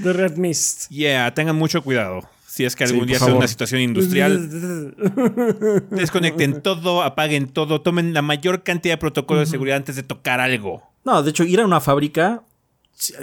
The 0.00 0.12
Red 0.12 0.36
Mist. 0.36 0.88
Yeah, 0.90 1.34
tengan 1.34 1.56
mucho 1.56 1.82
cuidado. 1.82 2.28
Si 2.54 2.64
es 2.64 2.76
que 2.76 2.84
algún 2.84 3.04
día 3.08 3.18
sea 3.18 3.34
una 3.34 3.48
situación 3.48 3.80
industrial, 3.80 4.48
desconecten 5.90 6.62
todo, 6.62 7.02
apaguen 7.02 7.48
todo, 7.48 7.80
tomen 7.80 8.14
la 8.14 8.22
mayor 8.22 8.62
cantidad 8.62 8.94
de 8.94 8.98
protocolo 8.98 9.40
de 9.40 9.46
seguridad 9.46 9.76
antes 9.78 9.96
de 9.96 10.04
tocar 10.04 10.38
algo. 10.38 10.80
No, 11.04 11.24
de 11.24 11.30
hecho, 11.30 11.42
ir 11.42 11.60
a 11.60 11.64
una 11.64 11.80
fábrica. 11.80 12.44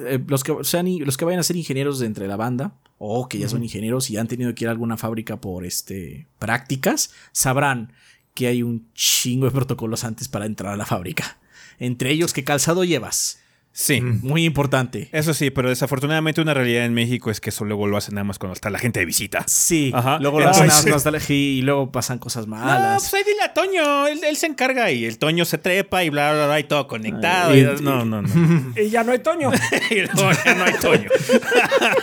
eh, 0.05 0.19
Los 0.27 0.43
que, 0.43 0.53
sean, 0.63 0.87
los 0.99 1.15
que 1.15 1.23
vayan 1.23 1.39
a 1.39 1.43
ser 1.43 1.55
ingenieros 1.55 1.99
de 1.99 2.07
entre 2.07 2.27
la 2.27 2.35
banda, 2.35 2.73
o 2.97 3.29
que 3.29 3.39
ya 3.39 3.47
son 3.47 3.63
ingenieros 3.63 4.09
y 4.09 4.17
han 4.17 4.27
tenido 4.27 4.53
que 4.53 4.65
ir 4.65 4.67
a 4.67 4.71
alguna 4.71 4.97
fábrica 4.97 5.39
por 5.39 5.65
este 5.65 6.27
prácticas, 6.37 7.13
sabrán 7.31 7.93
que 8.33 8.47
hay 8.47 8.63
un 8.63 8.91
chingo 8.95 9.45
de 9.45 9.51
protocolos 9.51 10.03
antes 10.03 10.27
para 10.27 10.45
entrar 10.45 10.73
a 10.73 10.77
la 10.77 10.85
fábrica. 10.85 11.37
Entre 11.79 12.11
ellos, 12.11 12.33
¿qué 12.33 12.43
calzado 12.43 12.83
llevas? 12.83 13.40
Sí. 13.73 14.01
Muy 14.01 14.43
importante. 14.43 15.07
Eso 15.13 15.33
sí, 15.33 15.49
pero 15.49 15.69
desafortunadamente 15.69 16.41
una 16.41 16.53
realidad 16.53 16.83
en 16.85 16.93
México 16.93 17.31
es 17.31 17.39
que 17.39 17.51
eso 17.51 17.63
luego 17.63 17.87
lo 17.87 17.95
hacen 17.95 18.15
nada 18.15 18.25
más 18.25 18.37
cuando 18.37 18.53
está 18.53 18.69
la 18.69 18.79
gente 18.79 18.99
de 18.99 19.05
visita. 19.05 19.45
Sí, 19.47 19.91
Ajá. 19.95 20.19
luego 20.19 20.39
lo 20.41 20.47
Entonces- 20.47 20.73
hacen 20.73 20.89
a 20.89 20.95
nostalgia 20.95 21.35
y 21.35 21.61
luego 21.61 21.89
pasan 21.89 22.19
cosas 22.19 22.47
No, 22.47 22.57
malas. 22.57 23.01
pues 23.09 23.13
ahí 23.13 23.31
dile 23.31 23.43
a 23.43 23.53
Toño, 23.53 24.07
él, 24.07 24.19
él 24.27 24.35
se 24.35 24.47
encarga 24.47 24.91
y 24.91 25.05
el 25.05 25.17
Toño 25.17 25.45
se 25.45 25.57
trepa 25.57 26.03
y 26.03 26.09
bla, 26.09 26.33
bla, 26.33 26.47
bla, 26.47 26.59
y 26.59 26.65
todo 26.65 26.85
conectado. 26.87 27.51
Ay, 27.51 27.59
y- 27.61 27.79
y- 27.79 27.81
no, 27.81 28.03
no, 28.03 28.21
no. 28.21 28.73
Y 28.75 28.89
ya 28.89 29.03
no 29.05 29.13
hay 29.13 29.19
Toño. 29.19 29.49
y 29.89 29.95
luego 30.01 30.31
ya 30.45 30.53
no 30.55 30.63
hay 30.65 30.73
Toño. 30.73 31.09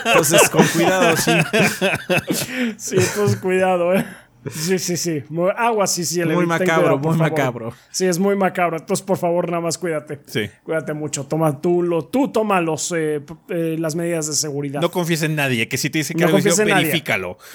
Entonces, 0.07 0.49
con 0.49 0.67
cuidado, 0.69 1.17
sí. 1.19 1.33
Sí, 2.79 2.97
entonces 2.99 3.37
cuidado, 3.41 3.95
eh. 3.95 4.07
Sí, 4.51 4.79
sí, 4.79 4.97
sí. 4.97 5.23
Agua, 5.57 5.87
sí, 5.87 6.05
sí. 6.05 6.23
Muy 6.25 6.47
macabro, 6.47 6.83
cuidado, 6.83 6.99
muy 6.99 7.17
favor. 7.19 7.31
macabro. 7.31 7.75
Sí, 7.91 8.07
es 8.07 8.19
muy 8.19 8.37
macabro. 8.37 8.77
Entonces, 8.77 9.05
por 9.05 9.19
favor, 9.19 9.49
nada 9.49 9.61
más 9.61 9.79
cuídate. 9.79 10.21
Sí. 10.27 10.51
Cuídate 10.63 10.93
mucho. 10.95 11.25
Toma 11.27 11.61
tú, 11.61 11.83
lo, 11.83 12.05
tú 12.05 12.29
toma 12.31 12.61
los, 12.61 12.93
eh, 12.93 13.21
eh, 13.49 13.77
las 13.79 13.95
medidas 13.95 14.27
de 14.27 14.35
seguridad. 14.35 14.81
No 14.81 14.91
confíes 14.91 15.23
en 15.23 15.35
nadie, 15.37 15.69
que 15.69 15.77
si 15.79 15.91
te 15.91 15.99
dice 15.99 16.15
que 16.15 16.21
No 16.21 16.27
algo 16.35 16.39
nadie. 16.39 16.75
verifícalo. 16.75 17.39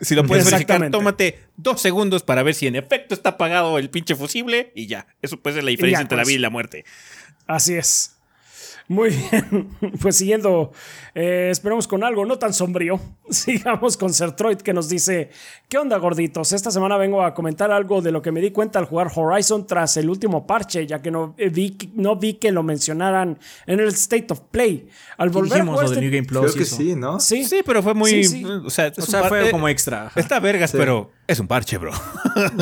Si 0.00 0.14
lo 0.14 0.26
puedes 0.26 0.44
verificar, 0.44 0.90
tómate 0.90 1.38
dos 1.56 1.80
segundos 1.80 2.22
para 2.24 2.42
ver 2.42 2.54
si 2.54 2.66
en 2.66 2.76
efecto 2.76 3.14
está 3.14 3.30
apagado 3.30 3.78
el 3.78 3.88
pinche 3.88 4.14
fusible 4.14 4.70
y 4.74 4.86
ya. 4.86 5.06
Eso 5.22 5.40
puede 5.40 5.54
ser 5.56 5.64
la 5.64 5.70
diferencia 5.70 5.98
ya, 5.98 6.02
entre 6.02 6.16
la 6.16 6.22
pues. 6.24 6.28
vida 6.28 6.38
y 6.38 6.42
la 6.42 6.50
muerte. 6.50 6.84
Así 7.46 7.74
es. 7.74 8.13
Muy 8.88 9.10
bien. 9.10 9.68
Pues 10.00 10.16
siguiendo, 10.16 10.72
eh, 11.14 11.48
esperemos 11.50 11.86
con 11.88 12.04
algo 12.04 12.26
no 12.26 12.38
tan 12.38 12.52
sombrío. 12.52 13.00
Sigamos 13.30 13.96
con 13.96 14.12
Sertroid 14.12 14.58
que 14.58 14.74
nos 14.74 14.88
dice: 14.88 15.30
¿Qué 15.68 15.78
onda, 15.78 15.96
gorditos? 15.98 16.52
Esta 16.52 16.70
semana 16.70 16.96
vengo 16.98 17.22
a 17.22 17.32
comentar 17.32 17.70
algo 17.70 18.02
de 18.02 18.10
lo 18.12 18.20
que 18.20 18.30
me 18.32 18.40
di 18.40 18.50
cuenta 18.50 18.78
al 18.78 18.84
jugar 18.84 19.10
Horizon 19.14 19.66
tras 19.66 19.96
el 19.96 20.10
último 20.10 20.46
parche, 20.46 20.86
ya 20.86 21.00
que 21.00 21.10
no, 21.10 21.34
eh, 21.38 21.48
vi, 21.48 21.76
no 21.94 22.16
vi 22.16 22.34
que 22.34 22.52
lo 22.52 22.62
mencionaran 22.62 23.38
en 23.66 23.80
el 23.80 23.88
State 23.88 24.26
of 24.30 24.40
Play. 24.50 24.88
Al 25.16 25.30
volver 25.30 25.52
a 25.52 25.54
Dijimos 25.56 25.80
de 25.80 25.86
este- 25.86 26.00
New 26.00 26.10
Game 26.10 26.24
Plus. 26.26 26.40
Creo 26.42 26.54
que 26.54 26.64
sí, 26.64 26.94
¿no? 26.94 27.20
Sí, 27.20 27.44
Sí, 27.44 27.62
pero 27.64 27.82
fue 27.82 27.94
muy. 27.94 28.10
Sí, 28.10 28.24
sí. 28.24 28.44
O 28.44 28.68
sea, 28.70 28.92
O 28.96 29.02
sea, 29.02 29.24
fue 29.24 29.50
como 29.50 29.68
extra. 29.68 30.06
ajá. 30.08 30.20
Está 30.20 30.40
vergas, 30.40 30.70
Sí. 30.72 30.76
pero 30.78 31.10
es 31.26 31.40
un 31.40 31.46
parche, 31.46 31.78
bro. 31.78 31.92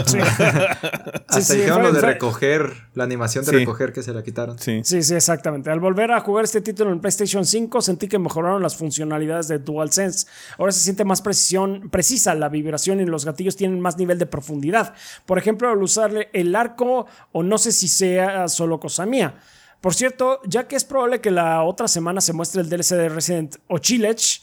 sí. 0.07 0.19
Hasta 0.21 1.41
sí, 1.41 1.57
dijeron 1.57 1.83
lo 1.83 1.93
de 1.93 2.01
recoger, 2.01 2.73
la 2.95 3.05
animación 3.05 3.45
de 3.45 3.51
Sí. 3.51 3.57
recoger 3.59 3.93
que 3.93 4.03
se 4.03 4.13
la 4.13 4.23
quitaron. 4.23 4.59
Sí. 4.59 4.83
Sí, 4.85 5.03
sí, 5.03 5.15
exactamente. 5.15 5.71
Al 5.71 5.81
volver 5.81 6.12
a 6.13 6.21
jugar 6.21 6.45
este 6.45 6.61
título 6.61 6.93
en 6.93 7.01
PlayStation 7.01 7.45
5, 7.45 7.81
sentí 7.81 8.09
que 8.09 8.19
mejoraron 8.19 8.63
las 8.63 8.77
funcionalidades 8.77 9.49
de 9.49 9.59
DualSense. 9.59 10.27
Ahora 10.59 10.73
se 10.73 10.81
siente 10.81 11.05
más 11.05 11.23
precisión, 11.23 11.89
precisa 11.91 12.35
la 12.35 12.49
vibración 12.49 13.01
y 13.01 13.05
los 13.05 13.25
gatillos 13.25 13.57
tienen 13.57 13.81
más 13.81 13.99
nivel 13.99 14.19
de 14.19 14.27
profundidad. 14.27 14.95
Por 15.27 15.39
ejemplo, 15.39 15.69
al 15.69 15.83
usarle 15.83 16.29
el 16.33 16.55
arco, 16.55 17.07
o 17.33 17.43
no 17.43 17.59
sé 17.59 17.73
si 17.73 17.89
sea 17.89 18.49
solo 18.49 18.81
cosa 18.81 19.07
mía. 19.07 19.37
Por 19.81 19.95
cierto, 19.95 20.41
ya 20.47 20.69
que 20.69 20.77
es 20.77 20.85
probable 20.85 21.21
que 21.21 21.31
la 21.31 21.65
otra 21.65 21.89
semana 21.89 22.21
se 22.21 22.33
muestre 22.33 22.61
el 22.61 22.69
DLC 22.69 22.91
de 22.91 23.09
Resident 23.09 23.57
o 23.67 23.79
Chilech, 23.79 24.43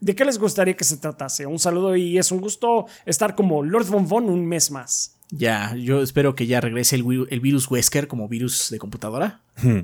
¿de 0.00 0.14
qué 0.14 0.24
les 0.24 0.38
gustaría 0.38 0.76
que 0.76 0.84
se 0.84 0.96
tratase? 0.96 1.46
Un 1.46 1.60
saludo 1.60 1.94
y 1.94 2.18
es 2.18 2.32
un 2.32 2.40
gusto 2.40 2.86
estar 3.06 3.36
como 3.36 3.62
Lord 3.62 3.86
Von 3.86 4.08
Von 4.08 4.28
un 4.28 4.44
mes 4.46 4.70
más. 4.70 5.16
Ya, 5.30 5.76
yo 5.76 6.02
espero 6.02 6.34
que 6.34 6.46
ya 6.46 6.60
regrese 6.60 6.96
el, 6.96 7.04
virus 7.04 7.70
Wesker 7.70 8.08
como 8.08 8.28
virus 8.28 8.68
de 8.70 8.78
computadora. 8.78 9.40
Ah, 9.58 9.82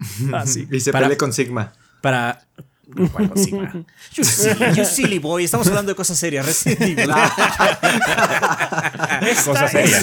sí. 0.46 0.68
Y 0.72 0.80
se 0.80 0.92
Para- 0.92 1.06
pelee 1.06 1.16
con 1.16 1.32
Sigma. 1.32 1.72
Para. 2.02 2.44
¿Cuál 3.12 3.30
Sigma? 3.36 3.70
You 4.14 4.24
silly, 4.24 4.74
you 4.74 4.84
silly 4.84 5.18
boy. 5.18 5.44
Estamos 5.44 5.66
hablando 5.68 5.92
de 5.92 5.96
cosas 5.96 6.18
serias. 6.18 6.46
Resident 6.46 6.80
Evil. 6.80 7.10
Cosa 9.44 9.68
seria. 9.68 9.98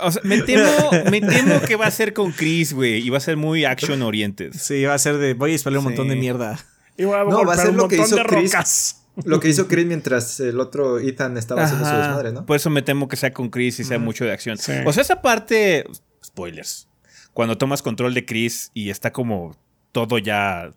O 0.00 0.10
sea, 0.10 0.22
me 0.24 0.40
temo, 0.42 0.90
me 1.10 1.20
temo 1.20 1.60
que 1.60 1.76
va 1.76 1.86
a 1.86 1.90
ser 1.90 2.12
con 2.14 2.32
Chris, 2.32 2.72
güey. 2.72 2.98
Y 3.06 3.10
va 3.10 3.18
a 3.18 3.20
ser 3.20 3.36
muy 3.36 3.64
action 3.64 4.00
oriented. 4.02 4.52
Sí, 4.54 4.84
va 4.84 4.94
a 4.94 4.98
ser 4.98 5.18
de. 5.18 5.34
Voy 5.34 5.50
a 5.50 5.52
disparar 5.52 5.78
un 5.78 5.84
montón 5.84 6.08
de 6.08 6.16
mierda. 6.16 6.58
Y 6.96 7.04
voy 7.04 7.16
a 7.16 7.24
No, 7.24 7.44
va 7.44 7.54
a 7.54 7.56
ser 7.56 7.70
un 7.70 7.76
lo 7.76 7.88
que 7.88 7.96
montón 7.98 8.18
hizo 8.18 8.28
de 8.28 8.36
Chris. 8.36 8.52
rocas. 8.52 8.96
Lo 9.24 9.40
que 9.40 9.48
hizo 9.48 9.68
Chris 9.68 9.86
mientras 9.86 10.40
el 10.40 10.60
otro 10.60 10.98
Ethan 10.98 11.36
estaba 11.36 11.64
haciendo 11.64 11.84
su 11.86 11.94
desmadre, 11.94 12.32
¿no? 12.32 12.46
Por 12.46 12.56
eso 12.56 12.70
me 12.70 12.80
temo 12.82 13.08
que 13.08 13.16
sea 13.16 13.32
con 13.32 13.50
Chris 13.50 13.80
y 13.80 13.84
sea 13.84 13.98
mucho 13.98 14.24
de 14.24 14.32
acción. 14.32 14.56
Sí. 14.56 14.72
O 14.86 14.92
sea, 14.92 15.02
esa 15.02 15.20
parte. 15.20 15.84
Spoilers. 16.24 16.86
Cuando 17.32 17.56
tomas 17.58 17.82
control 17.82 18.14
de 18.14 18.24
Chris 18.26 18.70
y 18.74 18.90
está 18.90 19.12
como 19.12 19.56
todo 19.92 20.18
ya 20.18 20.70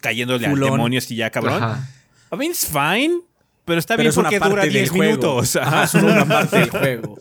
cayéndole 0.00 0.48
Fulón. 0.48 0.64
al 0.64 0.70
demonio 0.72 1.00
y 1.08 1.14
ya 1.16 1.30
cabrón. 1.30 1.62
Ajá. 1.62 1.88
I 2.32 2.36
mean, 2.36 2.50
it's 2.52 2.66
fine. 2.66 3.20
Pero 3.64 3.78
está 3.78 3.94
Pero 3.96 4.04
bien 4.04 4.10
es 4.10 4.16
una 4.16 4.24
porque 4.28 4.38
parte 4.40 4.50
dura 4.50 4.62
del 4.64 4.72
10 4.72 4.90
juego. 4.90 5.04
minutos. 5.04 5.56
Ajá. 5.56 5.82
Ajá, 5.82 5.84
es 5.84 6.02
una 6.02 6.24
parte 6.26 6.58
del 6.58 6.70
juego. 6.70 7.18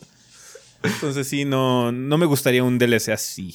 Entonces 0.84 1.28
sí, 1.28 1.46
no, 1.46 1.92
no 1.92 2.18
me 2.18 2.26
gustaría 2.26 2.64
un 2.64 2.78
DLC 2.80 3.10
así. 3.10 3.54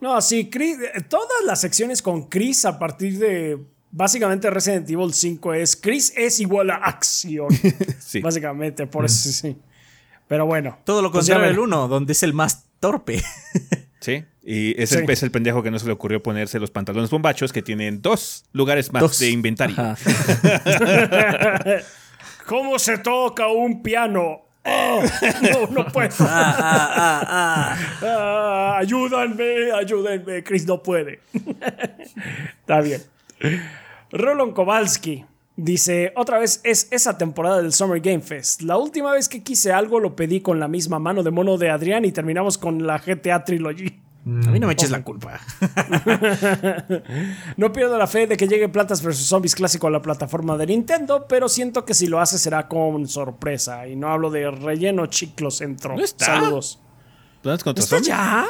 No, 0.00 0.20
sí, 0.20 0.48
Chris- 0.50 0.78
eh, 0.94 1.00
todas 1.08 1.44
las 1.46 1.60
secciones 1.60 2.02
con 2.02 2.28
Chris 2.28 2.64
a 2.64 2.78
partir 2.78 3.18
de 3.18 3.58
básicamente 3.90 4.50
Resident 4.50 4.88
Evil 4.90 5.12
5 5.14 5.54
es 5.54 5.76
Chris 5.76 6.12
es 6.16 6.40
igual 6.40 6.70
a 6.70 6.76
acción. 6.76 7.48
Sí. 8.00 8.20
Básicamente, 8.20 8.86
por 8.86 9.04
eso 9.04 9.30
sí. 9.30 9.56
Pero 10.26 10.46
bueno. 10.46 10.78
Todo 10.84 11.00
lo 11.02 11.10
Pues 11.12 11.26
contrario 11.26 11.48
del 11.50 11.58
1, 11.58 11.88
donde 11.88 12.12
es 12.12 12.22
el 12.22 12.32
más 12.34 12.64
torpe. 12.80 13.22
Sí. 14.00 14.24
Y 14.50 14.80
es, 14.80 14.88
Sí. 14.88 14.96
El, 14.96 15.10
es 15.10 15.22
el 15.22 15.30
pendejo 15.30 15.62
que 15.62 15.70
no 15.70 15.78
se 15.78 15.84
le 15.84 15.92
ocurrió 15.92 16.22
ponerse 16.22 16.58
los 16.58 16.70
pantalones 16.70 17.10
bombachos 17.10 17.52
que 17.52 17.60
tienen 17.60 18.00
dos 18.00 18.46
lugares 18.54 18.90
más 18.94 19.02
Dos. 19.02 19.18
de 19.18 19.28
inventario. 19.28 19.76
¿Cómo 22.46 22.78
se 22.78 22.96
toca 22.96 23.48
un 23.48 23.82
piano? 23.82 24.40
Oh, 24.64 25.02
no, 25.42 25.66
no 25.66 25.86
puedo. 25.92 26.08
Ah, 26.20 26.56
ah, 26.58 26.90
ah, 26.96 27.26
ah. 27.28 27.76
Ah, 28.02 28.78
ayúdenme, 28.78 29.70
ayúdenme. 29.70 30.42
Chris 30.42 30.66
no 30.66 30.82
puede. 30.82 31.20
Está 32.60 32.80
bien. 32.80 33.02
Roland 34.10 34.54
Kowalski 34.54 35.26
dice: 35.56 36.14
Otra 36.16 36.38
vez 36.38 36.62
es 36.64 36.88
esa 36.90 37.18
temporada 37.18 37.60
del 37.60 37.74
Summer 37.74 38.00
Game 38.00 38.20
Fest. 38.20 38.62
La 38.62 38.78
última 38.78 39.12
vez 39.12 39.28
que 39.28 39.42
quise 39.42 39.72
algo 39.72 40.00
lo 40.00 40.16
pedí 40.16 40.40
con 40.40 40.58
la 40.58 40.68
misma 40.68 40.98
mano 40.98 41.22
de 41.22 41.30
mono 41.32 41.58
de 41.58 41.68
Adrián 41.68 42.06
y 42.06 42.12
terminamos 42.12 42.56
con 42.56 42.86
la 42.86 42.98
GTA 42.98 43.44
Trilogy. 43.44 44.07
A 44.28 44.50
mí 44.50 44.60
no 44.60 44.66
me 44.66 44.74
eches 44.74 44.90
la 44.90 45.02
culpa. 45.02 45.40
No 47.56 47.72
pierdo 47.72 47.96
la 47.98 48.06
fe 48.06 48.26
de 48.26 48.36
que 48.36 48.46
llegue 48.46 48.68
Plantas 48.68 49.02
vs. 49.02 49.16
Zombies 49.26 49.54
clásico 49.54 49.86
a 49.86 49.90
la 49.90 50.02
plataforma 50.02 50.56
de 50.56 50.66
Nintendo, 50.66 51.26
pero 51.28 51.48
siento 51.48 51.84
que 51.84 51.94
si 51.94 52.06
lo 52.06 52.20
hace 52.20 52.38
será 52.38 52.68
con 52.68 53.08
sorpresa. 53.08 53.86
Y 53.88 53.96
no 53.96 54.08
hablo 54.08 54.30
de 54.30 54.50
relleno 54.50 55.06
chiclocentro. 55.06 55.96
¿No 55.96 56.04
está? 56.04 56.26
Saludos. 56.26 56.78
Plantas 57.42 57.64
contra 57.64 57.82
¿Está 57.84 57.96
Zombies. 57.96 58.08
ya? 58.08 58.46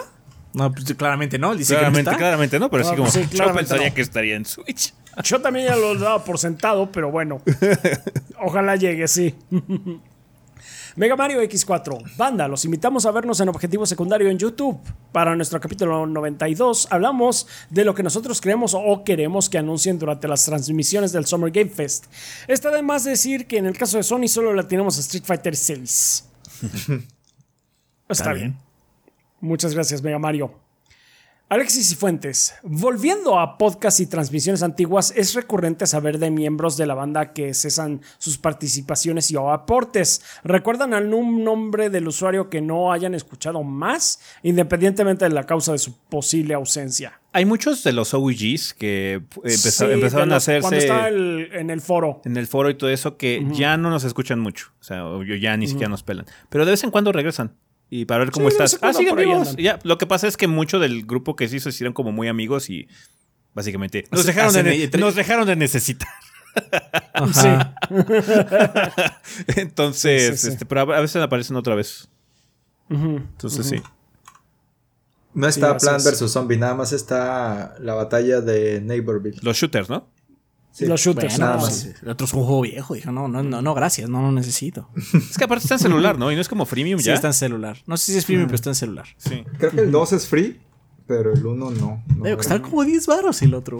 No, 0.55 0.73
pues 0.73 0.85
claramente 0.95 1.39
no. 1.39 1.55
Dice 1.55 1.75
Claramente, 1.75 1.99
que 2.01 2.05
no 2.05 2.11
está. 2.11 2.19
claramente 2.19 2.59
no, 2.59 2.71
pero 2.71 2.85
Ah, 2.85 2.91
sí 2.91 2.97
como 2.97 3.11
sí, 3.11 3.27
yo 3.31 3.53
pensaría 3.55 3.89
no. 3.91 3.95
que 3.95 4.01
estaría 4.03 4.35
en 4.37 4.45
Switch. 4.45 4.95
Yo 5.23 5.41
también 5.41 5.67
ya 5.67 5.77
lo 5.77 5.95
daba 5.97 6.25
por 6.25 6.39
sentado, 6.39 6.91
pero 6.91 7.11
bueno. 7.11 7.41
Ojalá 8.41 8.77
llegue, 8.77 9.07
sí. 9.09 9.35
Mega 10.99 11.15
Mario 11.15 11.41
X4. 11.41 12.17
Banda, 12.17 12.49
los 12.49 12.65
invitamos 12.65 13.07
a 13.07 13.13
vernos 13.13 13.39
en 13.39 13.49
Objetivo 13.49 13.87
Secundario 13.87 14.29
en 14.31 14.37
YouTube. 14.37 14.81
Para 15.13 15.37
nuestro 15.37 15.61
capítulo 15.61 16.05
92 16.09 16.89
hablamos 16.91 17.47
de 17.71 17.85
lo 17.85 17.95
que 17.95 18.03
nosotros 18.03 18.41
creemos 18.41 18.75
o 18.75 19.05
queremos 19.05 19.49
que 19.49 19.59
anuncien 19.59 19.97
durante 19.97 20.27
las 20.27 20.45
transmisiones 20.45 21.13
del 21.13 21.25
Summer 21.25 21.53
Game 21.53 21.71
Fest. 21.71 22.07
Está 22.49 22.73
de 22.73 22.83
más 22.83 23.05
decir 23.05 23.47
que 23.47 23.59
en 23.59 23.67
el 23.67 23.79
caso 23.79 23.97
de 23.97 24.03
Sony 24.03 24.27
solo 24.27 24.53
la 24.53 24.67
tenemos 24.67 24.99
a 24.99 25.01
Street 25.01 25.23
Fighter 25.25 25.55
6. 25.55 26.29
Está, 28.09 28.33
bien. 28.33 28.57
Muchas 29.41 29.75
gracias, 29.75 30.03
Mega 30.03 30.19
Mario. 30.19 30.53
Alexis 31.51 31.93
y 31.93 31.95
Fuentes. 31.95 32.55
Volviendo 32.63 33.39
a 33.39 33.57
podcasts 33.57 34.01
y 34.01 34.07
transmisiones 34.07 34.63
antiguas, 34.63 35.15
es 35.17 35.33
recurrente 35.33 35.87
saber 35.87 36.19
de 36.19 36.31
miembros 36.31 36.77
de 36.77 36.85
la 36.85 36.93
banda 36.95 37.33
que 37.33 37.55
cesan 37.55 38.03
sus 38.19 38.37
participaciones 38.37 39.31
y 39.31 39.37
o 39.37 39.51
aportes. 39.51 40.21
¿Recuerdan 40.45 40.93
algún 40.93 41.45
nombre 41.45 41.89
del 41.89 42.07
usuario 42.07 42.51
que 42.51 42.61
no 42.61 42.93
hayan 42.93 43.15
escuchado 43.15 43.63
más, 43.63 44.21
independientemente 44.43 45.25
de 45.25 45.31
la 45.35 45.45
causa 45.45 45.73
de 45.73 45.79
su 45.79 45.97
posible 45.97 46.53
ausencia? 46.53 47.19
Hay 47.33 47.47
muchos 47.47 47.83
de 47.83 47.93
los 47.95 48.13
OGs 48.13 48.75
que 48.75 49.23
eh, 49.45 49.51
Sí, 49.51 49.85
empezaron 49.87 50.33
a 50.33 50.37
hacerse 50.37 50.61
Cuando 50.61 50.79
estaba 50.79 51.09
el- 51.09 51.49
en 51.55 51.71
el 51.71 51.81
foro. 51.81 52.21
en 52.27 52.37
el 52.37 52.47
foro 52.47 52.69
y 52.69 52.75
todo 52.75 52.91
eso 52.91 53.17
que 53.17 53.43
ya 53.53 53.79
no 53.79 53.89
nos 53.89 54.05
escuchan 54.05 54.39
mucho. 54.39 54.67
O 54.81 54.85
sea, 54.85 55.03
ya 55.41 55.57
ni 55.57 55.67
siquiera 55.67 55.89
nos 55.89 56.03
pelan. 56.03 56.27
Pero 56.51 56.67
de 56.67 56.73
vez 56.73 56.85
en 56.85 56.91
cuando 56.91 57.11
regresan. 57.11 57.55
Y 57.91 58.05
para 58.05 58.21
ver 58.21 58.31
cómo 58.31 58.51
Sí, 58.51 58.57
estás. 58.61 58.79
Ah, 58.83 58.93
vivos. 59.17 59.49
andan. 59.49 59.57
Ya, 59.57 59.79
lo 59.83 59.97
que 59.99 60.07
pasa 60.07 60.27
es 60.29 60.37
que 60.37 60.47
mucho 60.47 60.79
del 60.79 61.07
grupo 61.07 61.37
que 61.37 61.49
se 61.49 61.57
hizo 61.57 61.71
se 61.71 61.77
hicieron 61.77 61.95
como 61.95 62.13
muy 62.13 62.29
amigos 62.29 62.69
y 62.71 62.87
básicamente 63.55 64.05
nos, 64.11 64.27
dejaron, 64.27 64.53
de, 64.53 64.91
nos 64.99 65.15
dejaron 65.15 65.47
de 65.47 65.57
necesitar. 65.57 66.09
Ajá. 67.15 67.75
Entonces, 69.57 70.23
Sí, 70.23 70.37
sí, 70.37 70.47
sí. 70.47 70.53
Este, 70.55 70.67
pero 70.67 70.81
a 70.93 71.01
veces 71.01 71.17
aparecen 71.23 71.57
otra 71.57 71.75
vez. 71.75 72.09
Entonces 72.91 73.67
sí. 73.67 73.83
No 75.35 75.47
está 75.47 75.77
es. 75.77 75.85
vs. 76.05 76.31
Zombie, 76.31 76.57
nada 76.57 76.75
más 76.75 76.93
está 76.93 77.75
la 77.81 77.95
batalla 77.95 78.41
de 78.41 78.81
Neighborville. 78.81 79.39
Los 79.43 79.57
shooters, 79.57 79.89
¿no? 79.89 80.09
Sí. 80.79 80.87
Los 80.87 81.01
shooters, 81.01 81.35
Bueno, 81.39 81.47
nada 81.47 81.57
más. 81.57 81.87
más. 81.87 82.03
El 82.03 82.09
otro 82.09 82.25
es 82.27 82.33
un 82.35 82.45
juego 82.45 82.61
viejo. 82.63 82.95
Dijo, 82.95 83.11
no, 83.11 83.27
no, 83.27 83.43
no, 83.43 83.61
no, 83.63 83.75
gracias, 83.75 84.09
no 84.09 84.23
lo 84.23 84.31
necesito. 84.31 84.89
Es 85.13 85.37
que 85.37 85.43
aparte 85.45 85.65
está 85.65 85.75
en 85.75 85.81
celular, 85.81 86.17
¿no? 86.19 86.31
Y 86.31 86.37
no 86.37 86.41
es 86.41 86.49
como 86.49 86.67
freemium 86.67 87.01
Sí, 87.01 87.07
ya. 87.07 87.15
está 87.15 87.27
en 87.27 87.35
celular. 87.35 87.79
No 87.87 87.97
sé 87.97 88.13
si 88.13 88.19
es 88.19 88.25
premium, 88.25 88.47
pero 88.47 88.55
está 88.57 88.71
en 88.71 88.77
celular. 88.77 89.07
Sí. 89.17 89.45
Creo 89.59 89.71
que 89.73 89.81
el 89.81 89.91
2 89.91 90.13
es 90.13 90.29
free, 90.29 90.61
pero 91.09 91.33
el 91.33 91.45
1 91.45 91.71
no. 91.73 92.03
no 92.17 92.25
Debe 92.25 92.37
costar 92.37 92.63
como 92.63 92.85
10 92.85 93.07
baros 93.09 93.43
el 93.43 93.55
otro. 93.55 93.79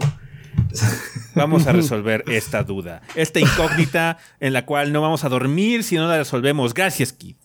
Vamos 1.35 1.67
a 1.67 1.71
resolver 1.73 2.23
esta 2.27 2.63
duda. 2.63 3.01
Esta 3.15 3.39
incógnita 3.39 4.17
en 4.41 4.51
la 4.51 4.65
cual 4.65 4.91
no 4.91 5.01
vamos 5.01 5.23
a 5.23 5.29
dormir 5.29 5.83
si 5.85 5.95
no 5.95 6.07
la 6.07 6.17
resolvemos. 6.17 6.73
Gracias, 6.73 7.13
Kid. 7.13 7.35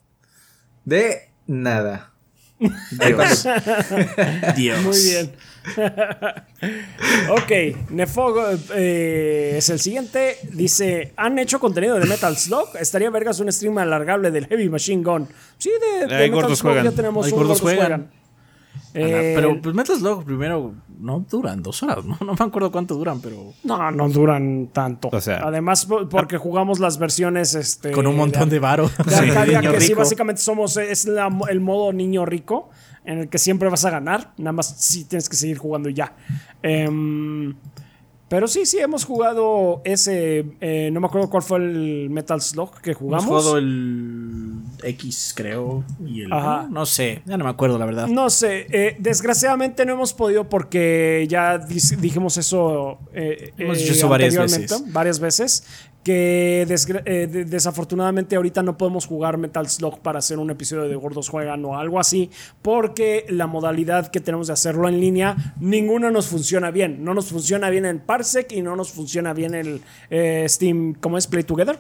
De 0.84 1.30
nada. 1.46 2.12
Dios. 4.56 4.82
Muy 4.82 5.02
bien. 5.02 5.32
ok, 7.30 7.90
Nefogo 7.90 8.44
eh, 8.74 9.54
es 9.58 9.68
el 9.70 9.80
siguiente. 9.80 10.36
Dice: 10.52 11.12
¿Han 11.16 11.38
hecho 11.38 11.58
contenido 11.58 11.98
de 11.98 12.06
Metal 12.06 12.36
Slug? 12.36 12.76
Estaría 12.78 13.10
vergas 13.10 13.40
un 13.40 13.50
stream 13.52 13.78
alargable 13.78 14.30
del 14.30 14.46
Heavy 14.46 14.68
Machine 14.68 15.02
Gun. 15.02 15.28
Sí, 15.58 15.70
de, 15.70 16.06
de 16.06 16.06
Metal 16.06 16.30
gordos 16.30 16.58
Slug 16.58 16.72
juegan. 16.72 16.84
ya 16.84 16.92
tenemos 16.92 17.26
Ahí 17.26 17.32
un 17.32 17.38
gordos 17.38 17.60
gordos 17.60 17.76
juegan. 17.78 18.10
Eh, 18.96 19.32
pero 19.34 19.60
pues 19.60 19.74
Metal 19.74 19.96
Slug 19.96 20.24
primero 20.24 20.72
no 21.00 21.18
duran 21.28 21.62
dos 21.62 21.82
horas, 21.82 22.04
¿no? 22.04 22.16
No 22.24 22.34
me 22.38 22.44
acuerdo 22.44 22.70
cuánto 22.70 22.94
duran, 22.94 23.20
pero 23.20 23.52
no, 23.64 23.90
no 23.90 24.08
duran 24.08 24.68
tanto. 24.72 25.08
O 25.12 25.20
sea- 25.20 25.40
Además, 25.42 25.84
po- 25.86 26.08
porque 26.08 26.38
jugamos 26.38 26.78
las 26.78 26.98
versiones 26.98 27.54
este, 27.56 27.90
con 27.90 28.06
un 28.06 28.16
montón 28.16 28.48
de 28.48 28.58
varo. 28.60 28.88
de 29.04 29.14
Arcadia, 29.16 29.60
Niño 29.60 29.72
que 29.72 29.80
sí, 29.80 29.88
rico. 29.88 29.98
básicamente 30.00 30.40
somos, 30.40 30.76
es 30.76 31.06
la- 31.06 31.30
el 31.50 31.60
modo 31.60 31.92
niño 31.92 32.24
rico, 32.24 32.70
en 33.04 33.18
el 33.18 33.28
que 33.28 33.38
siempre 33.38 33.68
vas 33.68 33.84
a 33.84 33.90
ganar, 33.90 34.32
nada 34.38 34.52
más 34.52 34.68
sí 34.78 35.04
tienes 35.04 35.28
que 35.28 35.36
seguir 35.36 35.58
jugando 35.58 35.88
y 35.90 35.94
ya. 35.94 36.14
Em, 36.62 37.54
pero 38.28 38.48
sí, 38.48 38.66
sí, 38.66 38.78
hemos 38.78 39.04
jugado 39.04 39.80
ese, 39.84 40.44
eh, 40.60 40.90
no 40.92 41.00
me 41.00 41.06
acuerdo 41.06 41.28
cuál 41.30 41.42
fue 41.42 41.58
el 41.58 42.08
Metal 42.10 42.40
Slug 42.40 42.80
que 42.80 42.90
Hemos 42.90 42.98
jugamos. 43.00 43.26
jugado 43.26 43.58
el 43.58 44.54
X, 44.82 45.32
creo. 45.36 45.84
Y 46.04 46.22
el. 46.22 46.32
Ajá. 46.32 46.66
No 46.70 46.84
sé, 46.86 47.22
ya 47.26 47.36
no 47.36 47.44
me 47.44 47.50
acuerdo, 47.50 47.78
la 47.78 47.86
verdad. 47.86 48.06
No 48.08 48.30
sé, 48.30 48.66
eh, 48.70 48.96
desgraciadamente 48.98 49.84
no 49.86 49.92
hemos 49.92 50.12
podido 50.14 50.48
porque 50.48 51.26
ya 51.28 51.58
dijimos 51.58 52.36
eso, 52.38 52.98
eh, 53.12 53.52
Hemos 53.58 53.78
dicho 53.78 53.92
eso 53.92 54.08
varias 54.08 54.36
veces. 54.36 54.82
varias 54.92 55.20
veces, 55.20 55.64
que 56.04 56.62
eh, 57.06 57.26
de- 57.26 57.44
desafortunadamente 57.46 58.36
ahorita 58.36 58.62
no 58.62 58.76
podemos 58.78 59.06
jugar 59.06 59.38
Metal 59.38 59.66
Slug 59.68 60.00
para 60.00 60.18
hacer 60.20 60.38
un 60.38 60.50
episodio 60.50 60.82
de 60.86 60.94
Gordos 60.94 61.28
Juegan 61.30 61.64
o 61.64 61.78
algo 61.78 61.98
así, 61.98 62.30
porque 62.62 63.24
la 63.30 63.46
modalidad 63.46 64.08
que 64.08 64.20
tenemos 64.20 64.46
de 64.48 64.52
hacerlo 64.52 64.86
en 64.88 65.00
línea, 65.00 65.34
ninguna 65.60 66.10
nos 66.10 66.26
funciona 66.28 66.70
bien. 66.70 67.02
No 67.02 67.14
nos 67.14 67.26
funciona 67.30 67.70
bien 67.70 67.86
el 67.86 68.00
Parsec 68.00 68.52
y 68.52 68.60
no 68.62 68.76
nos 68.76 68.92
funciona 68.92 69.32
bien 69.32 69.54
el 69.54 69.80
eh, 70.10 70.44
Steam, 70.48 70.94
¿cómo 71.00 71.16
es? 71.18 71.26
Play 71.26 71.44
Together. 71.44 71.78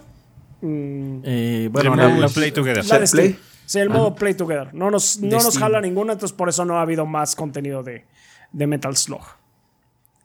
Mm, 0.62 1.18
Eh, 1.22 1.68
bueno, 1.70 1.94
la- 1.94 2.08
la- 2.08 2.28
Play 2.28 2.50
Together. 2.50 2.84
la 2.86 2.98
de 2.98 3.06
Share 3.06 3.10
Play. 3.10 3.38
Sí, 3.66 3.78
el 3.78 3.90
modo 3.90 4.14
Play 4.14 4.34
Together. 4.34 4.72
No 4.74 4.90
nos, 4.90 5.18
no 5.20 5.36
nos 5.38 5.58
jala 5.58 5.80
ninguna, 5.80 6.14
entonces 6.14 6.34
por 6.36 6.48
eso 6.48 6.64
no 6.64 6.78
ha 6.78 6.82
habido 6.82 7.04
más 7.06 7.34
contenido 7.36 7.82
de, 7.82 8.04
de 8.52 8.66
Metal 8.66 8.96
Slug. 8.96 9.22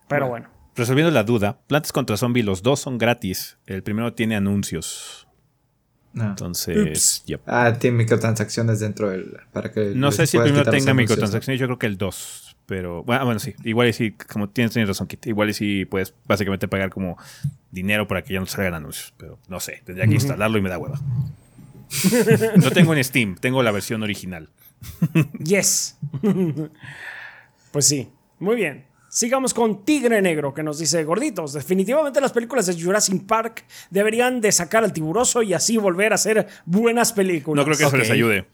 Pero 0.08 0.28
bueno. 0.28 0.48
Resolviendo 0.80 1.10
la 1.10 1.24
duda, 1.24 1.60
Plantas 1.66 1.92
contra 1.92 2.16
Zombie, 2.16 2.42
los 2.42 2.62
dos 2.62 2.80
son 2.80 2.96
gratis. 2.96 3.58
El 3.66 3.82
primero 3.82 4.14
tiene 4.14 4.34
anuncios. 4.34 5.28
No. 6.14 6.24
Entonces, 6.24 7.22
yep. 7.26 7.42
Ah, 7.46 7.74
tiene 7.78 7.98
microtransacciones 7.98 8.80
dentro 8.80 9.10
del. 9.10 9.36
Para 9.52 9.70
que 9.72 9.92
no 9.94 10.10
sé 10.10 10.26
si 10.26 10.38
el 10.38 10.44
primero 10.44 10.70
tenga 10.70 10.94
microtransacciones, 10.94 11.60
yo 11.60 11.66
creo 11.66 11.78
que 11.78 11.86
el 11.86 11.98
2. 11.98 12.56
Pero 12.64 13.04
bueno, 13.04 13.20
ah, 13.20 13.24
bueno, 13.26 13.40
sí, 13.40 13.54
igual 13.64 13.88
y 13.88 13.92
sí, 13.92 14.12
como 14.12 14.48
tienes, 14.48 14.72
tienes 14.72 14.88
razón, 14.88 15.06
Kit. 15.06 15.26
Igual 15.26 15.50
y 15.50 15.52
sí 15.52 15.84
puedes 15.84 16.14
básicamente 16.24 16.66
pagar 16.66 16.88
como 16.88 17.18
dinero 17.70 18.08
para 18.08 18.22
que 18.22 18.32
ya 18.32 18.40
no 18.40 18.46
salgan 18.46 18.72
anuncios. 18.72 19.12
Pero 19.18 19.38
no 19.48 19.60
sé, 19.60 19.82
tendría 19.84 20.06
que 20.06 20.14
instalarlo 20.14 20.56
y 20.56 20.62
me 20.62 20.70
da 20.70 20.78
hueva. 20.78 20.98
no 22.56 22.70
tengo 22.70 22.94
en 22.94 23.04
Steam, 23.04 23.36
tengo 23.36 23.62
la 23.62 23.70
versión 23.70 24.02
original. 24.02 24.48
Yes. 25.44 25.98
pues 27.70 27.86
sí. 27.86 28.08
Muy 28.38 28.56
bien. 28.56 28.89
Sigamos 29.12 29.52
con 29.54 29.84
Tigre 29.84 30.22
Negro, 30.22 30.54
que 30.54 30.62
nos 30.62 30.78
dice, 30.78 31.02
gorditos, 31.02 31.52
definitivamente 31.52 32.20
las 32.20 32.30
películas 32.32 32.66
de 32.66 32.80
Jurassic 32.80 33.26
Park 33.26 33.64
deberían 33.90 34.40
de 34.40 34.52
sacar 34.52 34.84
al 34.84 34.92
tiburoso 34.92 35.42
y 35.42 35.52
así 35.52 35.76
volver 35.78 36.12
a 36.12 36.14
hacer 36.14 36.46
buenas 36.64 37.12
películas. 37.12 37.56
No 37.60 37.64
creo 37.64 37.76
que 37.76 37.84
eso 37.86 37.96
les 37.96 38.10
ayude. 38.10 38.46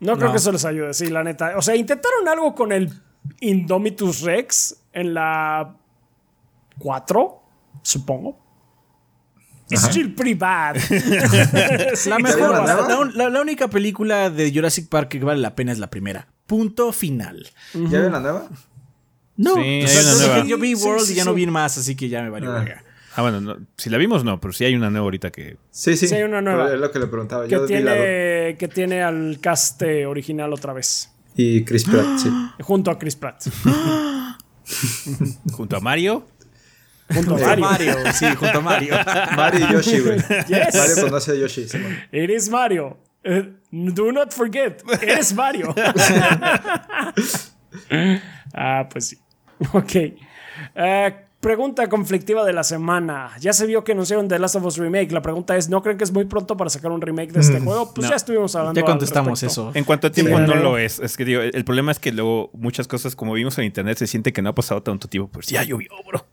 No 0.00 0.14
creo 0.14 0.28
No. 0.28 0.32
que 0.32 0.38
eso 0.38 0.50
les 0.50 0.64
ayude, 0.64 0.94
sí, 0.94 1.08
la 1.08 1.22
neta. 1.24 1.58
O 1.58 1.62
sea, 1.62 1.76
intentaron 1.76 2.26
algo 2.26 2.54
con 2.54 2.72
el 2.72 2.90
Indomitus 3.40 4.22
Rex 4.22 4.76
en 4.94 5.12
la 5.12 5.76
4, 6.78 7.42
supongo. 7.82 8.38
Still 9.70 10.14
pretty 10.14 10.32
bad. 10.34 10.76
Sí, 11.94 12.08
La, 12.08 12.18
mejor, 12.18 12.52
la 12.52 12.64
la, 12.64 12.74
nueva? 12.74 13.04
la- 13.04 13.10
la- 13.24 13.28
la 13.30 13.40
única 13.42 13.68
película 13.68 14.30
de 14.30 14.50
Jurassic 14.54 14.88
Park 14.88 15.08
que 15.10 15.18
vale 15.18 15.40
la 15.40 15.54
pena 15.54 15.72
es 15.72 15.78
la 15.78 15.90
primera. 15.90 16.28
Punto 16.46 16.92
final. 16.92 17.46
¿Ya 17.74 18.00
ven 18.00 18.12
la 18.12 18.20
nueva? 18.20 18.48
No, 19.38 19.54
Sí, 19.54 19.82
o 19.84 19.88
sea, 19.88 20.02
yo- 20.02 20.18
nueva. 20.18 20.44
yo 20.44 20.58
vi 20.58 20.74
World 20.74 21.06
sí, 21.06 21.12
y 21.14 21.16
ya 21.16 21.22
sí. 21.22 21.28
no 21.28 21.34
vi 21.34 21.46
más, 21.46 21.78
así 21.78 21.96
que 21.96 22.08
ya 22.10 22.22
me 22.22 22.28
valió 22.30 22.50
Ah. 22.52 22.58
verga. 22.60 22.84
Ah, 23.14 23.22
bueno, 23.22 23.40
no, 23.40 23.56
si 23.76 23.88
la 23.90 23.96
vimos 23.98 24.22
no, 24.24 24.38
pero 24.40 24.52
sí 24.52 24.64
hay 24.64 24.74
una 24.76 24.90
nueva 24.90 25.04
ahorita 25.04 25.30
que... 25.30 25.56
Sí, 25.70 25.96
sí. 25.96 26.06
Sí, 26.06 26.14
hay 26.14 26.22
una 26.24 26.40
nueva. 26.42 26.72
Es 26.72 26.78
lo 26.78 26.90
que 26.92 26.98
le 27.00 27.06
preguntaba. 27.08 27.44
que, 27.44 27.50
Yo 27.50 27.64
tiene, 27.66 28.54
que 28.58 28.68
tiene 28.72 29.02
al 29.02 29.38
cast 29.40 29.80
eh, 29.82 30.06
original 30.06 30.52
otra 30.52 30.72
vez. 30.72 31.10
Y 31.34 31.64
Chris 31.64 31.84
Pratt, 31.84 32.18
sí. 32.18 32.28
Junto 32.62 32.90
a 32.92 32.98
Chris 32.98 33.16
Pratt. 33.16 33.42
Junto 35.52 35.76
a 35.76 35.80
Mario. 35.80 36.26
Junto 37.12 37.36
a 37.36 37.38
a 37.38 37.56
Mario. 37.56 37.64
Mario, 37.94 38.12
sí, 38.12 38.26
junto 38.38 38.58
a 38.58 38.60
Mario. 38.60 38.94
Mario 39.36 39.66
y 39.68 39.72
Yoshi, 39.72 40.00
güey. 40.00 40.18
Yes. 40.46 40.74
Mario 40.76 40.96
conoce 41.04 41.32
a 41.32 41.34
Yoshi. 41.36 41.66
Simón. 41.68 41.96
Eres 42.12 42.48
Mario. 42.50 42.98
Eh, 43.24 43.50
do 43.72 44.12
not 44.12 44.32
forget, 44.32 44.82
eres 45.02 45.32
Mario. 45.34 45.74
ah, 48.54 48.88
pues 48.90 49.06
sí. 49.08 49.18
Ok. 49.72 49.94
Eh, 50.74 51.14
pregunta 51.40 51.88
conflictiva 51.88 52.44
de 52.44 52.52
la 52.52 52.64
semana. 52.64 53.30
Ya 53.40 53.52
se 53.52 53.66
vio 53.66 53.84
que 53.84 53.92
anunciaron 53.92 54.28
The 54.28 54.38
Last 54.38 54.56
of 54.56 54.64
Us 54.64 54.76
Remake. 54.76 55.12
La 55.12 55.22
pregunta 55.22 55.56
es, 55.56 55.68
¿no 55.68 55.82
creen 55.82 55.98
que 55.98 56.04
es 56.04 56.12
muy 56.12 56.24
pronto 56.24 56.56
para 56.56 56.70
sacar 56.70 56.90
un 56.90 57.00
remake 57.00 57.32
de 57.32 57.40
este 57.40 57.60
juego? 57.60 57.92
Pues 57.94 58.04
no. 58.06 58.10
ya 58.10 58.16
estuvimos 58.16 58.54
hablando 58.56 58.80
Ya 58.80 58.84
contestamos 58.84 59.42
al 59.42 59.48
eso. 59.48 59.70
En 59.74 59.84
cuanto 59.84 60.08
a 60.08 60.10
tiempo 60.10 60.36
Sí. 60.36 60.44
no 60.46 60.54
lo 60.56 60.78
es. 60.78 60.98
Es 60.98 61.16
que 61.16 61.24
digo, 61.24 61.40
el 61.42 61.64
problema 61.64 61.92
es 61.92 61.98
que 61.98 62.12
luego 62.12 62.50
muchas 62.54 62.88
cosas, 62.88 63.14
como 63.14 63.32
vimos 63.34 63.56
en 63.58 63.64
internet, 63.64 63.98
se 63.98 64.06
siente 64.06 64.32
que 64.32 64.42
no 64.42 64.50
ha 64.50 64.54
pasado 64.54 64.82
tanto 64.82 65.08
tiempo. 65.08 65.30
Pues 65.32 65.46
ya 65.46 65.62
llovió, 65.62 65.90
bro. 66.06 66.26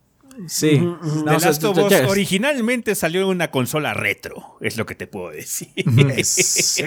Sí. 0.48 0.72
The 0.72 0.80
No, 0.80 0.98
o 1.36 1.40
Last 1.40 1.64
of 1.64 1.78
Us 1.78 1.94
originalmente 2.10 2.94
salió 2.96 3.22
en 3.22 3.28
una 3.28 3.52
consola 3.52 3.94
retro. 3.94 4.58
Es 4.60 4.78
lo 4.78 4.86
que 4.86 4.96
te 4.96 5.08
puedo 5.08 5.32
decir. 5.32 5.70
Sí. 6.24 6.84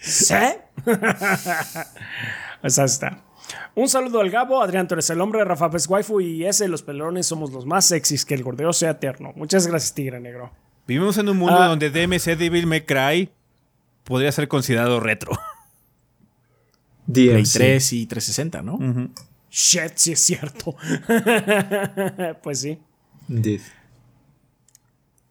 Sí. 0.00 0.34
Esa 2.62 2.84
está. 2.84 3.24
Un 3.74 3.88
saludo 3.88 4.20
al 4.20 4.30
Gabo, 4.30 4.62
Adrián, 4.62 4.86
tú 4.88 4.94
eres 4.94 5.08
el 5.10 5.20
hombre, 5.20 5.44
Rafa 5.44 5.70
Pes 5.70 5.88
Waifu 5.88 6.20
y 6.20 6.44
ese, 6.46 6.68
los 6.68 6.82
pelones, 6.82 7.26
somos 7.26 7.52
los 7.52 7.64
más 7.66 7.84
sexys, 7.86 8.24
que 8.24 8.34
el 8.34 8.42
gordeo 8.42 8.72
sea 8.72 8.90
eterno. 8.92 9.32
Muchas 9.36 9.66
gracias, 9.66 9.94
Tigre 9.94 10.20
Negro. 10.20 10.50
Vivimos 10.86 11.18
en 11.18 11.28
un 11.28 11.36
mundo 11.36 11.56
Ah. 11.60 11.66
donde 11.68 11.90
DMC 11.90 12.36
Devil 12.36 12.66
May 12.66 12.82
Cry 12.84 13.30
podría 14.04 14.32
ser 14.32 14.48
considerado 14.48 15.00
retro. 15.00 15.32
Play 17.12 17.28
DMC. 17.42 17.52
3 17.52 17.92
y 17.94 18.06
360, 18.06 18.62
¿no? 18.62 18.78
Shit, 19.50 19.92
sí 19.96 20.12
es 20.12 20.20
cierto. 20.20 20.76
pues 22.42 22.60
sí. 22.60 22.78
Indeed. 23.28 23.60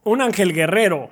Un 0.04 0.22
ángel 0.22 0.54
guerrero. 0.54 1.12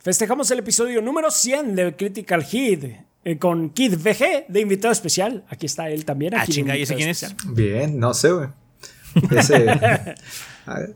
Festejamos 0.00 0.50
el 0.50 0.60
episodio 0.60 1.02
número 1.02 1.30
100 1.30 1.74
de 1.74 1.96
Critical 1.96 2.42
Hit 2.44 2.84
eh, 3.24 3.38
con 3.38 3.70
Kid 3.70 3.94
VG 3.96 4.46
de 4.48 4.60
invitado 4.60 4.92
especial. 4.92 5.44
Aquí 5.48 5.66
está 5.66 5.88
él 5.90 6.04
también. 6.04 6.34
Ah, 6.34 6.42
aquí 6.42 6.52
de 6.52 6.54
chinga, 6.54 6.76
¿y 6.76 6.82
ese 6.82 6.94
quién 6.94 7.08
es? 7.08 7.22
especial. 7.22 7.54
Bien, 7.54 7.98
no 7.98 8.14
sé, 8.14 8.30
güey. 8.32 8.48
Ese. 9.38 9.68
a 9.70 10.78
ver, 10.78 10.94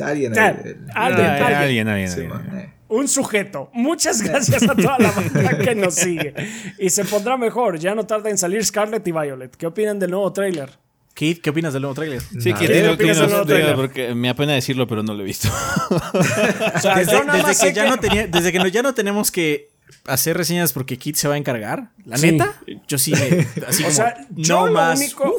alguien. 0.00 0.38
Ah, 0.38 0.48
el- 0.50 0.66
el- 0.66 0.76
alguien, 0.94 1.26
Ah, 1.26 1.32
alguien. 1.34 1.54
alguien, 1.54 1.88
alguien, 1.88 2.08
Sí, 2.08 2.20
alguien. 2.20 2.28
man, 2.30 2.58
eh. 2.58 2.70
Un 2.88 3.08
sujeto. 3.08 3.70
Muchas 3.72 4.22
gracias 4.22 4.62
a 4.62 4.74
toda 4.74 4.98
la 4.98 5.10
banda 5.10 5.58
que 5.64 5.74
nos 5.74 5.94
sigue. 5.94 6.32
Y 6.78 6.90
se 6.90 7.04
pondrá 7.04 7.36
mejor. 7.36 7.78
Ya 7.78 7.94
no 7.94 8.06
tarda 8.06 8.30
en 8.30 8.38
salir 8.38 8.64
Scarlett 8.64 9.06
y 9.08 9.10
Violet. 9.12 9.56
¿Qué 9.56 9.66
opinan 9.66 9.98
del 9.98 10.10
nuevo 10.12 10.32
tráiler? 10.32 10.70
Kid, 11.14 11.38
¿qué 11.38 11.50
opinas 11.50 11.72
del 11.72 11.82
nuevo 11.82 11.94
tráiler? 11.94 12.20
Sí, 12.20 12.52
que 12.54 12.66
¿Qué 12.66 12.88
opinas 12.88 13.18
del 13.18 13.28
nuevo 13.30 13.44
diga, 13.44 13.56
trailer? 13.56 13.76
porque 13.76 14.14
me 14.14 14.28
apena 14.28 14.52
decirlo, 14.52 14.86
pero 14.86 15.02
no 15.02 15.14
lo 15.14 15.22
he 15.22 15.26
visto. 15.26 15.48
O 15.90 16.78
sea, 16.80 16.96
Desde, 16.96 17.20
desde 17.24 17.66
que 17.66 17.72
ya 17.72 17.88
no 17.88 17.98
tenía, 17.98 18.26
desde 18.26 18.52
que 18.52 18.58
no- 18.58 18.66
ya 18.68 18.82
no 18.82 18.94
tenemos 18.94 19.30
que 19.30 19.70
hacer 20.06 20.36
reseñas 20.36 20.72
porque 20.72 20.98
Kid 20.98 21.14
se 21.16 21.28
va 21.28 21.34
a 21.34 21.36
encargar. 21.38 21.90
La 22.04 22.16
Sí. 22.18 22.32
neta, 22.32 22.54
yo 22.88 22.98
sí 22.98 23.12
me, 23.12 23.46
así 23.66 23.82
O 23.82 23.86
como, 23.86 23.96
sea, 23.96 24.26
yo 24.30 24.60
no 24.60 24.66
lo 24.68 24.72
más. 24.72 24.98
único. 24.98 25.34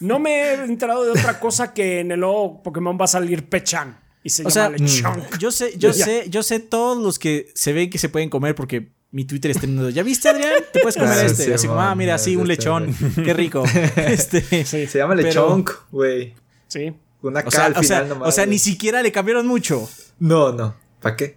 No 0.00 0.18
me 0.18 0.30
he 0.42 0.54
enterado 0.64 1.04
de 1.04 1.10
otra 1.10 1.38
cosa 1.38 1.72
que 1.72 2.00
en 2.00 2.10
el 2.10 2.20
nuevo 2.20 2.62
Pokémon 2.62 2.98
va 3.00 3.04
a 3.04 3.08
salir 3.08 3.48
Pechan. 3.48 3.98
Y 4.24 4.30
se 4.30 4.44
O 4.46 4.50
sea, 4.50 4.64
llama 4.70 4.76
Lechonk. 4.78 5.38
yo 5.38 5.50
sé, 5.50 5.74
yo 5.78 5.92
sé, 5.92 6.26
yo 6.28 6.42
sé 6.42 6.60
todos 6.60 7.02
los 7.02 7.18
que 7.18 7.50
se 7.54 7.72
ven 7.72 7.90
que 7.90 7.98
se 7.98 8.08
pueden 8.08 8.28
comer 8.30 8.54
porque 8.54 8.92
mi 9.10 9.24
Twitter 9.24 9.50
está 9.50 9.62
teniendo. 9.62 9.90
¿Ya 9.90 10.02
viste, 10.02 10.28
Adrián? 10.28 10.52
Te 10.72 10.80
puedes 10.80 10.96
comer 10.96 11.12
Ah, 11.18 11.22
este. 11.26 11.44
sí, 11.44 11.52
Así 11.52 11.66
como, 11.66 11.80
ah, 11.80 11.94
mira, 11.94 12.18
sí, 12.18 12.34
un 12.36 12.48
lechón. 12.48 12.94
Qué 13.24 13.32
rico. 13.34 13.62
Este. 13.96 14.40
Sí. 14.64 14.86
Se 14.86 14.98
llama 14.98 15.14
Lechonk, 15.14 15.70
güey. 15.90 16.34
Sí. 16.68 16.92
Una 17.20 17.40
O 17.46 17.50
sea, 17.50 17.66
al 17.66 17.76
o 17.76 17.82
sea, 17.82 18.02
nomás. 18.02 18.28
o 18.28 18.32
sea, 18.32 18.46
ni 18.46 18.58
siquiera 18.58 19.02
le 19.02 19.12
cambiaron 19.12 19.46
mucho. 19.46 19.88
No, 20.18 20.52
no. 20.52 20.74
¿Para 21.00 21.16
qué? 21.16 21.36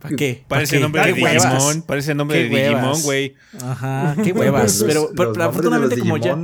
¿Para 0.00 0.16
qué? 0.16 0.42
¿Pa' 0.46 0.56
Parece 0.56 0.76
el 0.76 0.82
nombre 0.82 1.06
de. 1.06 1.12
Digimon. 1.12 1.82
Parece 1.82 2.10
el 2.12 2.16
nombre 2.16 2.44
de. 2.44 2.48
Digimon, 2.48 3.02
güey. 3.02 3.36
Ajá, 3.62 4.16
qué 4.24 4.32
huevas. 4.32 4.82
Pero, 4.86 5.02
los 5.02 5.10
pero 5.12 5.24
nombres 5.24 5.34
de 5.34 5.38
los 5.38 5.48
afortunadamente, 5.48 5.98
como 5.98 6.16
ya, 6.16 6.38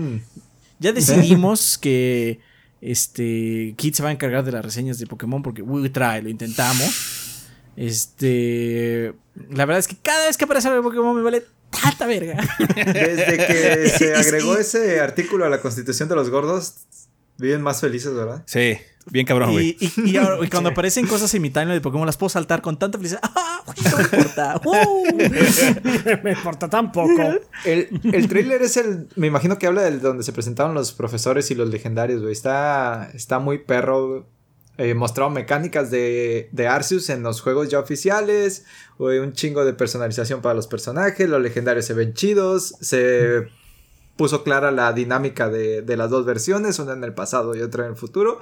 ya 0.78 0.92
decidimos 0.92 1.78
que 1.78 2.40
este 2.80 3.74
Kid 3.76 3.94
se 3.94 4.02
va 4.02 4.10
a 4.10 4.12
encargar 4.12 4.44
de 4.44 4.52
las 4.52 4.64
reseñas 4.64 4.98
de 4.98 5.06
Pokémon 5.06 5.42
porque 5.42 5.62
uy, 5.62 5.88
trae, 5.90 6.22
lo 6.22 6.28
intentamos. 6.28 7.44
Este. 7.76 9.14
La 9.50 9.64
verdad 9.64 9.78
es 9.80 9.88
que 9.88 9.96
cada 10.00 10.26
vez 10.26 10.36
que 10.36 10.44
aparece 10.44 10.68
algo 10.68 10.82
de 10.82 10.88
Pokémon 10.88 11.16
me 11.16 11.22
vale 11.22 11.44
tanta 11.82 12.06
verga. 12.06 12.36
Desde 12.76 13.36
que 13.46 13.88
se 13.88 14.14
agregó 14.16 14.56
ese 14.56 15.00
artículo 15.00 15.44
a 15.44 15.48
la 15.48 15.60
constitución 15.60 16.08
de 16.08 16.14
los 16.14 16.30
gordos, 16.30 16.74
viven 17.38 17.62
más 17.62 17.80
felices, 17.80 18.14
¿verdad? 18.14 18.42
Sí, 18.46 18.78
bien 19.06 19.26
cabrón, 19.26 19.52
güey. 19.52 19.76
Y, 19.80 19.86
y- 20.04 20.10
y 20.10 20.16
ahora- 20.16 20.38
y 20.44 20.48
cuando 20.48 20.68
aparecen 20.70 21.06
cosas 21.06 21.32
en 21.34 21.42
mi 21.42 21.50
timeline 21.50 21.74
de 21.76 21.80
Pokémon 21.80 22.06
las 22.06 22.16
puedo 22.16 22.28
saltar 22.30 22.62
con 22.62 22.78
tanta 22.78 22.98
felicidad. 22.98 23.20
¡Ah! 23.22 23.62
No 23.84 23.96
me 23.96 24.02
importa. 24.02 24.60
¡Uh! 24.64 25.16
me 26.22 26.32
importa 26.32 26.68
tampoco. 26.68 27.22
El, 27.64 27.88
el 28.12 28.28
trailer 28.28 28.62
es 28.62 28.76
el. 28.76 29.08
Me 29.16 29.26
imagino 29.26 29.58
que 29.58 29.66
habla 29.66 29.82
del 29.82 30.00
donde 30.00 30.22
se 30.22 30.32
presentaron 30.32 30.74
los 30.74 30.92
profesores 30.92 31.50
y 31.50 31.54
los 31.54 31.68
legendarios, 31.70 32.20
güey. 32.20 32.32
Está, 32.32 33.10
está 33.14 33.38
muy 33.38 33.58
perro. 33.58 34.26
Eh, 34.76 34.92
mostraron 34.94 35.32
mecánicas 35.32 35.90
de, 35.90 36.48
de 36.52 36.66
Arceus 36.66 37.08
en 37.08 37.22
los 37.22 37.40
juegos 37.40 37.68
ya 37.70 37.78
oficiales. 37.78 38.64
güey, 38.98 39.18
un 39.20 39.32
chingo 39.32 39.64
de 39.64 39.72
personalización 39.72 40.42
para 40.42 40.54
los 40.54 40.66
personajes. 40.66 41.28
Los 41.28 41.40
legendarios 41.40 41.84
se 41.86 41.94
ven 41.94 42.12
chidos. 42.12 42.74
Se 42.80 43.48
puso 44.16 44.44
clara 44.44 44.70
la 44.72 44.92
dinámica 44.92 45.48
de, 45.48 45.82
de 45.82 45.96
las 45.96 46.10
dos 46.10 46.24
versiones, 46.26 46.78
una 46.80 46.92
en 46.92 47.02
el 47.04 47.14
pasado 47.14 47.54
y 47.56 47.62
otra 47.62 47.84
en 47.84 47.90
el 47.92 47.96
futuro. 47.96 48.40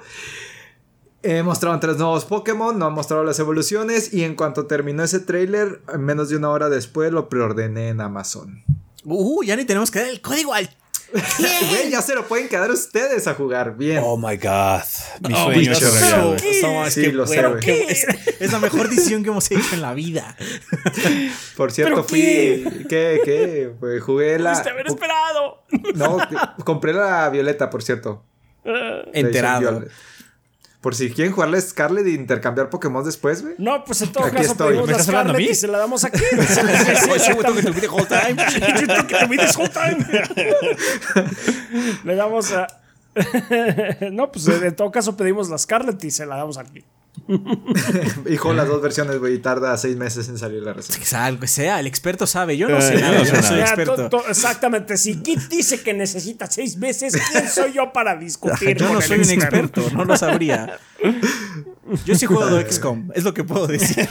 Eh, 1.23 1.41
mostraron 1.41 1.79
tres 1.79 1.97
nuevos 1.97 2.25
Pokémon, 2.25 2.77
no 2.77 2.85
han 2.85 2.93
mostrado 2.93 3.23
las 3.23 3.39
evoluciones 3.39 4.13
y 4.13 4.23
en 4.25 4.35
cuanto 4.35 4.67
terminó 4.67 5.03
ese 5.03 5.19
trailer, 5.19 5.81
menos 5.97 6.27
de 6.27 6.35
una 6.35 6.49
hora 6.49 6.67
después 6.69 7.13
lo 7.13 7.29
preordené 7.29 7.87
en 7.89 8.01
Amazon. 8.01 8.61
Uh, 9.05 9.41
ya 9.43 9.55
ni 9.55 9.63
tenemos 9.63 9.89
que 9.89 9.99
dar 9.99 10.09
el 10.09 10.21
código 10.21 10.53
al. 10.53 10.69
Güey, 11.69 11.91
ya 11.91 12.01
se 12.01 12.15
lo 12.15 12.27
pueden 12.27 12.49
quedar 12.49 12.71
ustedes 12.71 13.27
a 13.27 13.35
jugar 13.35 13.77
bien. 13.77 14.01
Oh 14.03 14.17
my 14.17 14.35
god. 14.35 14.81
Mi 15.27 15.33
Oh, 15.35 15.43
sueño. 15.43 15.71
¿Qué? 16.41 16.61
No, 16.63 16.85
es 16.85 16.93
Sí, 16.93 17.11
lo 17.11 17.27
sé, 17.27 17.39
es, 17.67 18.05
es 18.39 18.51
la 18.51 18.59
mejor 18.59 18.89
decisión 18.89 19.23
que 19.23 19.29
hemos 19.29 19.49
hecho 19.51 19.75
en 19.75 19.81
la 19.81 19.93
vida. 19.93 20.35
Por 21.55 21.71
cierto, 21.71 21.93
¿Pero 21.93 22.03
fui. 22.07 22.65
¿Qué? 22.89 23.21
¿Qué? 23.23 23.71
Pues 23.79 24.01
jugué 24.01 24.39
la. 24.39 24.53
Haber 24.53 24.87
esperado. 24.87 25.63
No, 25.93 26.17
compré 26.65 26.93
la 26.93 27.29
Violeta, 27.29 27.69
por 27.69 27.83
cierto. 27.83 28.25
Enterado. 29.13 29.83
Por 30.83 30.95
si 30.95 31.09
quieren 31.11 31.31
jugarle 31.31 31.59
a 31.59 31.61
Scarlet 31.61 32.05
e 32.05 32.09
intercambiar 32.11 32.69
Pokémon 32.69 33.05
después, 33.05 33.41
güey. 33.41 33.55
No, 33.57 33.85
pues 33.85 34.01
en 34.01 34.11
todo 34.11 34.25
Aquí 34.25 34.35
caso 34.35 34.51
estoy. 34.51 34.67
pedimos 34.67 34.87
¿Me 34.87 34.91
estás 34.91 35.07
a 35.07 35.11
Scarlet 35.11 35.37
mí? 35.37 35.45
y 35.45 35.55
se 35.55 35.67
la 35.69 35.77
damos 35.77 36.03
aquí. 36.03 36.19
Sí, 36.31 36.35
sí, 36.37 37.19
sí, 37.19 37.31
whole 39.57 39.69
time. 39.69 40.05
Le 42.03 42.15
damos 42.15 42.51
a. 42.51 42.67
no, 44.11 44.29
pues 44.29 44.45
en 44.49 44.75
todo 44.75 44.91
caso 44.91 45.15
pedimos 45.15 45.49
la 45.49 45.57
Scarlet 45.57 46.03
y 46.03 46.11
se 46.11 46.25
la 46.25 46.35
damos 46.35 46.57
aquí. 46.57 46.83
Hijo, 48.29 48.53
las 48.53 48.67
dos 48.67 48.81
versiones, 48.81 49.17
güey, 49.19 49.35
y 49.35 49.39
tarda 49.39 49.77
seis 49.77 49.95
meses 49.95 50.27
en 50.29 50.37
salir 50.37 50.61
la. 50.61 50.73
Que 50.73 50.81
sea 50.83 51.25
algo 51.25 51.39
que 51.41 51.47
sea, 51.47 51.79
el 51.79 51.87
experto 51.87 52.27
sabe. 52.27 52.57
Yo 52.57 52.67
no 52.67 52.77
Eh, 52.79 52.81
sé 52.81 52.95
nada, 52.99 53.23
yo 53.23 53.33
no 53.33 53.41
soy 53.43 53.59
experto. 53.61 53.95
to- 53.95 54.09
to- 54.09 54.27
exactamente. 54.27 54.97
Si 54.97 55.21
Kit 55.21 55.39
dice 55.49 55.81
que 55.81 55.93
necesita 55.93 56.47
seis 56.51 56.75
meses, 56.77 57.15
¿quién 57.31 57.47
soy 57.49 57.73
yo 57.73 57.93
para 57.93 58.15
discutir? 58.19 58.77
Yo 58.77 58.85
con 58.87 58.95
no 58.95 58.99
el 59.01 59.05
soy 59.05 59.19
un 59.19 59.29
experto, 59.29 59.89
no 59.93 60.03
lo 60.05 60.17
sabría. 60.17 60.77
Yo 62.05 62.15
sí 62.15 62.25
juego 62.25 62.45
de 62.47 62.69
XCOM, 62.71 63.11
es 63.13 63.23
lo 63.23 63.33
que 63.33 63.43
puedo 63.43 63.67
decir. 63.67 64.07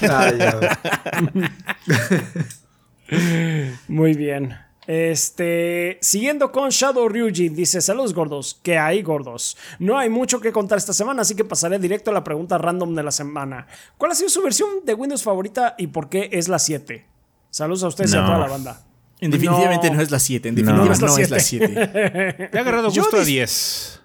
Muy 3.89 4.15
bien. 4.15 4.57
Este, 4.87 5.99
siguiendo 6.01 6.51
con 6.51 6.71
Shadow 6.71 7.09
Ryujin, 7.09 7.55
dice: 7.55 7.81
Saludos 7.81 8.13
gordos. 8.15 8.59
¿Qué 8.63 8.79
hay, 8.79 9.03
gordos? 9.03 9.57
No 9.79 9.97
hay 9.99 10.09
mucho 10.09 10.41
que 10.41 10.51
contar 10.53 10.79
esta 10.79 10.93
semana, 10.93 11.23
así 11.23 11.35
que 11.37 11.45
pasaré 11.45 11.79
directo 11.79 12.11
a 12.11 12.15
la 12.15 12.25
pregunta 12.25 12.59
random 12.59 12.95
de 12.95 13.03
la 13.03 13.11
semana. 13.13 13.67
¿Cuál 13.97 14.13
ha 14.13 14.15
sido 14.15 14.29
su 14.29 14.43
versión 14.43 14.69
de 14.85 14.95
Windows 14.95 15.23
favorita 15.23 15.75
y 15.79 15.87
por 15.89 16.09
qué 16.09 16.31
es 16.33 16.49
la 16.49 16.59
7? 16.59 17.07
Saludos 17.51 17.85
a 17.85 17.89
ustedes 17.89 18.13
y 18.15 18.17
a 18.17 18.25
toda 18.25 18.39
la 18.39 18.49
banda. 18.49 18.83
En 19.21 19.31
definitivamente 19.31 19.89
no, 19.89 19.97
No. 19.97 20.03
es 20.03 20.11
la 20.11 20.19
7, 20.19 20.49
en 20.49 20.55
definitiva 20.57 20.85
No 20.87 20.93
es 20.93 21.01
la 21.01 21.07
no, 21.09 21.19
es 21.19 21.31
la 21.31 21.39
siete. 21.39 21.69
7. 21.69 22.49
Le 22.53 22.59
ha 22.59 22.63
agarrado 22.63 22.91
gusto 22.91 23.17
a 23.19 23.21
dis- 23.21 23.25
10. 23.27 24.01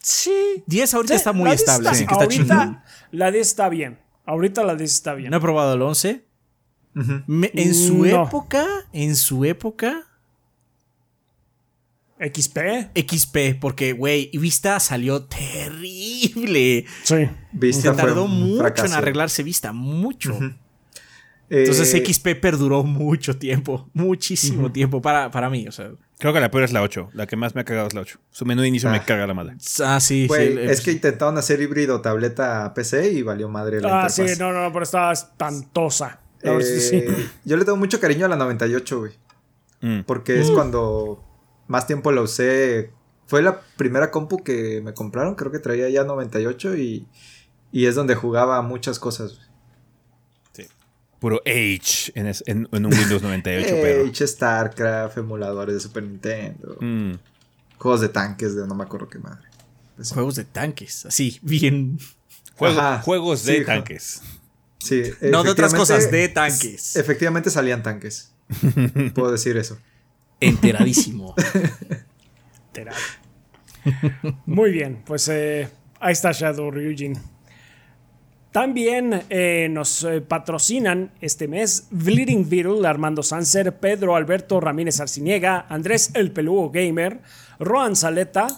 Sí. 0.00 0.62
10 0.66 0.94
ahorita 0.94 1.14
está 1.14 1.32
muy 1.32 1.44
La 1.44 1.50
10 1.52 1.60
estable, 1.62 1.88
así 1.88 2.06
que 2.06 2.12
está 2.12 2.24
ahorita, 2.24 2.42
chingón. 2.44 2.80
La 3.12 3.30
10 3.30 3.46
está 3.46 3.68
bien. 3.70 3.98
Ahorita 4.26 4.64
la 4.64 4.74
10 4.74 4.92
está 4.92 5.14
bien. 5.14 5.30
No 5.30 5.38
he 5.38 5.40
probado 5.40 5.72
el 5.74 5.80
11. 5.80 6.24
Me- 7.26 7.50
en 7.54 7.74
su 7.74 8.04
No. 8.04 8.24
época, 8.26 8.66
en 8.92 9.14
su 9.16 9.44
época, 9.44 10.04
XP. 12.20 12.90
XP, 12.94 13.54
porque, 13.60 13.92
güey, 13.92 14.30
Vista 14.36 14.80
salió 14.80 15.22
terrible. 15.24 16.84
Sí. 17.04 17.28
Vista 17.52 17.90
Se 17.92 17.96
tardó 17.96 18.26
mucho 18.26 18.84
en 18.84 18.92
arreglarse 18.92 19.42
Vista, 19.44 19.72
mucho. 19.72 20.36
Eh, 21.50 21.60
Entonces 21.60 21.90
XP 22.04 22.34
perduró 22.34 22.82
mucho 22.82 23.38
tiempo, 23.38 23.88
muchísimo 23.94 24.70
tiempo 24.70 25.00
para, 25.00 25.30
para 25.30 25.48
mí, 25.48 25.66
o 25.68 25.72
sea. 25.72 25.92
Creo 26.18 26.32
que 26.34 26.40
la 26.40 26.50
peor 26.50 26.64
es 26.64 26.72
la 26.72 26.82
8. 26.82 27.10
La 27.14 27.26
que 27.28 27.36
más 27.36 27.54
me 27.54 27.60
ha 27.60 27.64
cagado 27.64 27.86
es 27.86 27.94
la 27.94 28.00
8. 28.00 28.18
Su 28.32 28.44
menú 28.44 28.60
de 28.62 28.68
inicio 28.68 28.90
me 28.90 28.96
Ah. 28.98 29.04
caga 29.04 29.26
la 29.26 29.32
madre. 29.34 29.54
Ah, 29.84 30.00
sí, 30.00 30.26
sí. 30.28 30.34
es 30.60 30.80
que 30.80 30.90
intentaron 30.90 31.38
hacer 31.38 31.62
híbrido 31.62 32.00
tableta 32.02 32.74
PC 32.74 33.12
y 33.12 33.22
valió 33.22 33.48
madre 33.48 33.80
la 33.80 34.02
Ah, 34.04 34.08
sí, 34.10 34.22
interfaz. 34.22 34.40
no, 34.40 34.52
no, 34.52 34.72
pero 34.72 34.82
estaba 34.82 35.12
espantosa. 35.12 36.20
Eh, 36.42 36.62
sí. 36.62 37.04
Yo 37.44 37.56
le 37.56 37.64
tengo 37.64 37.76
mucho 37.76 37.98
cariño 38.00 38.26
a 38.26 38.28
la 38.28 38.36
98, 38.36 38.98
güey. 38.98 39.12
Mm. 39.80 40.00
Porque 40.06 40.40
es 40.40 40.50
cuando 40.50 41.24
más 41.66 41.86
tiempo 41.86 42.12
la 42.12 42.22
usé. 42.22 42.92
Fue 43.26 43.42
la 43.42 43.60
primera 43.76 44.10
compu 44.10 44.42
que 44.42 44.80
me 44.82 44.94
compraron, 44.94 45.34
creo 45.34 45.52
que 45.52 45.58
traía 45.58 45.88
ya 45.90 46.04
98 46.04 46.76
y, 46.76 47.06
y 47.72 47.86
es 47.86 47.94
donde 47.94 48.14
jugaba 48.14 48.60
muchas 48.62 48.98
cosas. 48.98 49.34
güey. 49.36 50.68
Puro 51.20 51.40
Age 51.44 52.12
en, 52.14 52.28
es- 52.28 52.44
en- 52.46 52.68
en 52.70 52.86
un 52.86 52.94
Windows 52.94 53.20
98, 53.22 53.74
pero. 53.82 54.08
Age, 54.08 54.26
StarCraft, 54.26 55.18
emuladores 55.18 55.74
de 55.74 55.80
Super 55.80 56.04
Nintendo, 56.04 56.76
Mm. 56.80 57.14
juegos 57.76 58.00
de 58.02 58.08
tanques 58.08 58.54
de 58.54 58.66
no 58.68 58.74
me 58.76 58.84
acuerdo 58.84 59.08
qué 59.08 59.18
madre. 59.18 59.48
Juegos 60.14 60.36
de 60.36 60.44
tanques, 60.44 61.06
así, 61.06 61.40
bien. 61.42 61.98
Juego- 62.56 62.80
juegos 63.02 63.44
de 63.44 63.58
Sí, 63.58 63.64
tanques. 63.64 64.22
Sí, 64.78 65.02
No 65.20 65.42
de 65.42 65.50
otras 65.50 65.74
cosas, 65.74 66.10
de 66.10 66.28
tanques. 66.28 66.96
Efectivamente 66.96 67.50
salían 67.50 67.82
tanques. 67.82 68.32
Puedo 69.14 69.32
decir 69.32 69.56
eso. 69.56 69.78
Enteradísimo. 70.40 71.34
Literal. 72.68 72.94
Muy 74.46 74.70
bien, 74.70 75.02
pues 75.04 75.28
eh, 75.28 75.68
ahí 76.00 76.12
está 76.12 76.32
Shadow 76.32 76.70
Ryujin. 76.70 77.18
También 78.52 79.22
eh, 79.28 79.68
nos 79.70 80.04
eh, 80.04 80.22
patrocinan 80.22 81.12
este 81.20 81.46
mes 81.48 81.86
Bleeding 81.90 82.48
Beetle, 82.48 82.86
Armando 82.88 83.22
Sanser, 83.22 83.76
Pedro 83.76 84.16
Alberto 84.16 84.58
Ramírez 84.58 85.00
Arciniega, 85.00 85.66
Andrés 85.68 86.10
El 86.14 86.32
Pelugo 86.32 86.70
Gamer, 86.70 87.20
Roan 87.58 87.94
Saleta, 87.94 88.48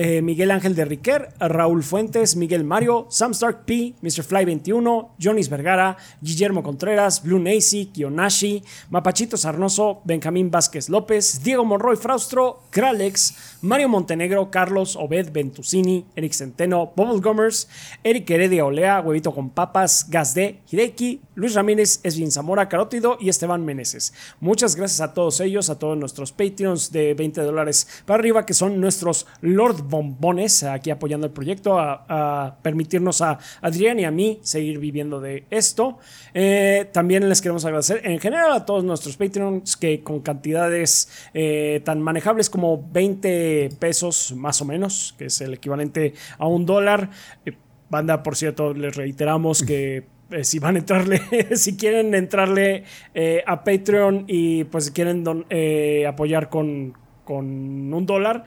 eh, 0.00 0.22
Miguel 0.22 0.52
Ángel 0.52 0.76
de 0.76 0.84
Riquer, 0.84 1.30
Raúl 1.40 1.82
Fuentes, 1.82 2.36
Miguel 2.36 2.62
Mario, 2.62 3.08
Sam 3.10 3.32
Stark 3.32 3.64
P, 3.64 3.96
Mr. 4.00 4.22
Fly 4.22 4.44
21, 4.44 5.10
Jonis 5.18 5.48
Vergara, 5.48 5.96
Guillermo 6.20 6.62
Contreras, 6.62 7.20
Blue 7.20 7.40
Nacy, 7.40 7.86
Kionashi, 7.86 8.62
Mapachito 8.90 9.36
Sarnoso, 9.36 10.00
Benjamín 10.04 10.52
Vázquez 10.52 10.88
López, 10.88 11.42
Diego 11.42 11.64
Monroy 11.64 11.96
Fraustro, 11.96 12.62
Kralex, 12.70 13.57
Mario 13.60 13.88
Montenegro, 13.88 14.50
Carlos 14.50 14.96
Obed 14.96 15.32
Ventusini, 15.32 16.06
Eric 16.14 16.32
Centeno, 16.32 16.92
Bubble 16.94 17.20
Gummers, 17.20 17.68
Eric 18.04 18.30
Heredia 18.30 18.64
Olea, 18.64 19.00
Huevito 19.00 19.34
con 19.34 19.50
Papas, 19.50 20.06
Gazde, 20.08 20.60
Hideki, 20.70 21.20
Luis 21.34 21.54
Ramírez, 21.54 22.00
Esvin 22.02 22.30
Zamora, 22.30 22.68
Carótido 22.68 23.18
y 23.20 23.28
Esteban 23.28 23.64
Meneses. 23.64 24.14
Muchas 24.40 24.76
gracias 24.76 25.00
a 25.00 25.12
todos 25.12 25.40
ellos, 25.40 25.70
a 25.70 25.78
todos 25.78 25.98
nuestros 25.98 26.32
Patreons 26.32 26.92
de 26.92 27.14
20 27.14 27.40
dólares 27.42 28.02
para 28.06 28.20
arriba, 28.20 28.46
que 28.46 28.54
son 28.54 28.80
nuestros 28.80 29.26
Lord 29.40 29.82
Bombones, 29.82 30.62
aquí 30.62 30.90
apoyando 30.90 31.26
el 31.26 31.32
proyecto, 31.32 31.78
a, 31.78 32.04
a 32.08 32.58
permitirnos 32.62 33.22
a 33.22 33.38
Adrián 33.60 33.98
y 33.98 34.04
a 34.04 34.10
mí 34.10 34.38
seguir 34.42 34.78
viviendo 34.78 35.20
de 35.20 35.44
esto. 35.50 35.98
Eh, 36.34 36.88
también 36.92 37.28
les 37.28 37.40
queremos 37.40 37.64
agradecer 37.64 38.02
en 38.04 38.18
general 38.20 38.52
a 38.52 38.64
todos 38.64 38.84
nuestros 38.84 39.16
Patreons 39.16 39.76
que 39.76 40.02
con 40.02 40.20
cantidades 40.20 41.08
eh, 41.34 41.80
tan 41.84 42.00
manejables 42.00 42.50
como 42.50 42.88
20 42.92 43.47
pesos 43.80 44.34
más 44.36 44.60
o 44.60 44.64
menos, 44.64 45.14
que 45.18 45.26
es 45.26 45.40
el 45.40 45.54
equivalente 45.54 46.14
a 46.38 46.46
un 46.46 46.64
dólar. 46.66 47.10
Eh, 47.46 47.52
banda, 47.90 48.22
por 48.22 48.36
cierto, 48.36 48.74
les 48.74 48.94
reiteramos 48.96 49.62
que 49.62 50.04
eh, 50.30 50.44
si 50.44 50.58
van 50.58 50.76
a 50.76 50.78
entrarle, 50.80 51.20
si 51.56 51.76
quieren 51.76 52.14
entrarle 52.14 52.84
eh, 53.14 53.42
a 53.46 53.64
Patreon 53.64 54.24
y 54.28 54.64
pues 54.64 54.86
si 54.86 54.90
quieren 54.92 55.24
don- 55.24 55.46
eh, 55.50 56.06
apoyar 56.06 56.48
con, 56.50 56.92
con 57.24 57.46
un 57.94 58.06
dólar, 58.06 58.44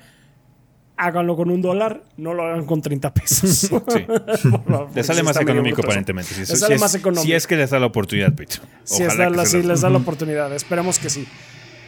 háganlo 0.98 1.36
con 1.36 1.50
un 1.50 1.62
dólar, 1.64 2.04
no 2.18 2.36
lo 2.36 2.44
hagan 2.44 2.66
con 2.66 2.82
30 2.82 3.14
pesos. 3.16 3.68
Por 3.72 3.84
favor, 4.64 4.90
Le 4.94 5.04
sale 5.04 5.22
sí 5.22 5.26
más 5.26 5.40
económico 5.42 5.82
aparentemente. 5.82 6.34
Si, 6.36 6.42
Le 6.42 6.46
si 6.46 6.56
sale 6.58 6.76
es, 6.76 6.82
más 6.82 6.94
económico. 6.94 7.24
si 7.26 7.34
es 7.34 7.48
que 7.48 7.56
les 7.56 7.72
da 7.72 7.80
la 7.80 7.88
oportunidad. 7.88 8.32
Si 8.84 9.02
es 9.04 9.18
la- 9.18 9.46
si 9.46 9.64
les 9.64 9.82
da 9.82 9.90
la 9.90 9.98
oportunidad, 9.98 10.54
esperemos 10.54 11.00
que 11.00 11.10
sí. 11.10 11.28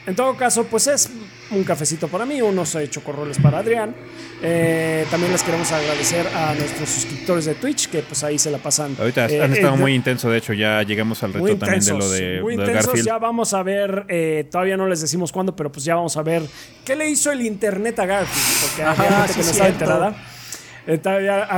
En 0.05 0.15
todo 0.15 0.35
caso, 0.35 0.65
pues 0.65 0.87
es 0.87 1.09
un 1.51 1.63
cafecito 1.63 2.09
para 2.09 2.25
mí, 2.25 2.41
unos 2.41 2.75
eh, 2.75 2.89
chocorroles 2.89 3.37
para 3.39 3.59
Adrián. 3.59 3.95
Eh, 4.41 5.05
también 5.09 5.31
les 5.31 5.41
queremos 5.43 5.71
agradecer 5.71 6.27
a 6.35 6.53
nuestros 6.55 6.89
suscriptores 6.89 7.45
de 7.45 7.55
Twitch, 7.55 7.87
que 7.87 7.99
pues 8.01 8.21
ahí 8.23 8.37
se 8.37 8.51
la 8.51 8.57
pasan. 8.57 8.97
Ahorita 8.99 9.27
eh, 9.27 9.41
han 9.41 9.53
estado 9.53 9.75
eh, 9.75 9.77
muy 9.77 9.95
intenso, 9.95 10.29
de 10.29 10.39
hecho, 10.39 10.51
ya 10.53 10.83
llegamos 10.83 11.23
al 11.23 11.31
reto 11.31 11.55
también 11.57 11.83
de 11.85 11.93
lo 11.93 12.09
de, 12.09 12.41
muy 12.41 12.57
de 12.57 12.63
intensos. 12.63 12.87
Garfield. 12.87 13.07
Ya 13.07 13.17
vamos 13.17 13.53
a 13.53 13.63
ver, 13.63 14.05
eh, 14.09 14.45
todavía 14.51 14.75
no 14.75 14.87
les 14.87 14.99
decimos 14.99 15.31
cuándo, 15.31 15.55
pero 15.55 15.71
pues 15.71 15.85
ya 15.85 15.95
vamos 15.95 16.17
a 16.17 16.21
ver 16.23 16.41
qué 16.83 16.97
le 16.97 17.09
hizo 17.09 17.31
el 17.31 17.41
internet 17.41 17.97
a 17.99 18.05
Garfield, 18.05 18.57
porque 18.61 18.83
había 18.83 19.07
Ajá, 19.07 19.27
gente 19.27 19.33
sí 19.33 19.33
que 19.33 19.39
no 19.39 19.41
es 19.43 19.51
estaba 19.51 19.69
cierto. 19.69 19.83
enterada. 19.85 20.27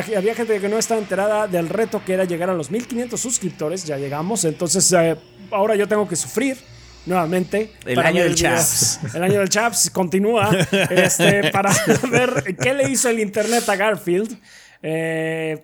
Eh, 0.07 0.15
había 0.17 0.35
gente 0.35 0.59
que 0.59 0.69
no 0.69 0.77
estaba 0.77 1.01
enterada 1.01 1.47
del 1.47 1.67
reto 1.67 2.03
que 2.05 2.13
era 2.13 2.25
llegar 2.25 2.51
a 2.51 2.53
los 2.53 2.69
1500 2.69 3.19
suscriptores, 3.19 3.83
ya 3.85 3.97
llegamos, 3.97 4.45
entonces 4.45 4.91
eh, 4.93 5.15
ahora 5.49 5.75
yo 5.75 5.87
tengo 5.87 6.07
que 6.07 6.15
sufrir 6.15 6.57
nuevamente. 7.05 7.71
El 7.85 7.99
año 7.99 8.23
del 8.23 8.33
video. 8.33 8.51
Chaps. 8.55 8.99
El 9.15 9.23
año 9.23 9.39
del 9.39 9.49
Chaps 9.49 9.89
continúa 9.89 10.49
este, 10.89 11.51
para 11.51 11.71
ver 12.09 12.55
qué 12.61 12.73
le 12.73 12.89
hizo 12.89 13.09
el 13.09 13.19
internet 13.19 13.67
a 13.69 13.75
Garfield. 13.75 14.37
eh, 14.81 15.63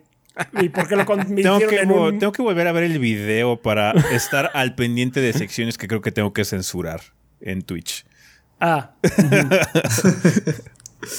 y 0.62 0.70
por 0.70 0.88
qué 0.88 0.96
lo 0.96 1.06
Tengo 1.36 1.60
que, 1.60 1.82
un... 1.86 2.20
tengo 2.20 2.32
que 2.32 2.42
volver 2.42 2.68
a 2.68 2.72
ver 2.72 2.84
el 2.86 3.00
video 3.00 3.62
para 3.62 3.92
estar 4.12 4.50
al 4.54 4.76
pendiente 4.76 5.20
de 5.20 5.34
secciones 5.34 5.78
que 5.78 5.88
creo 5.88 6.02
que 6.02 6.12
tengo 6.12 6.32
que 6.34 6.46
censurar 6.46 7.02
en 7.42 7.62
Twitch. 7.64 8.06
Ah. 8.60 8.92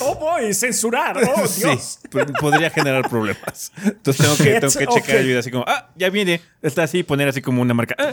oh, 0.00 0.14
boy, 0.14 0.54
censurar. 0.54 1.16
Oh, 1.18 1.36
Dios. 1.46 1.98
Sí, 2.02 2.08
p- 2.08 2.24
podría 2.40 2.70
generar 2.70 3.08
problemas. 3.08 3.72
Entonces 3.84 4.22
tengo 4.22 4.36
que, 4.36 4.60
tengo 4.60 4.72
que 4.72 4.86
checar 5.00 5.16
el 5.16 5.26
video 5.26 5.40
así 5.40 5.50
como, 5.50 5.64
ah, 5.66 5.90
ya 5.96 6.08
viene. 6.08 6.40
Está 6.62 6.84
así, 6.84 7.02
poner 7.02 7.28
así 7.28 7.42
como 7.42 7.60
una 7.62 7.74
marca. 7.74 7.96
ah, 7.98 8.12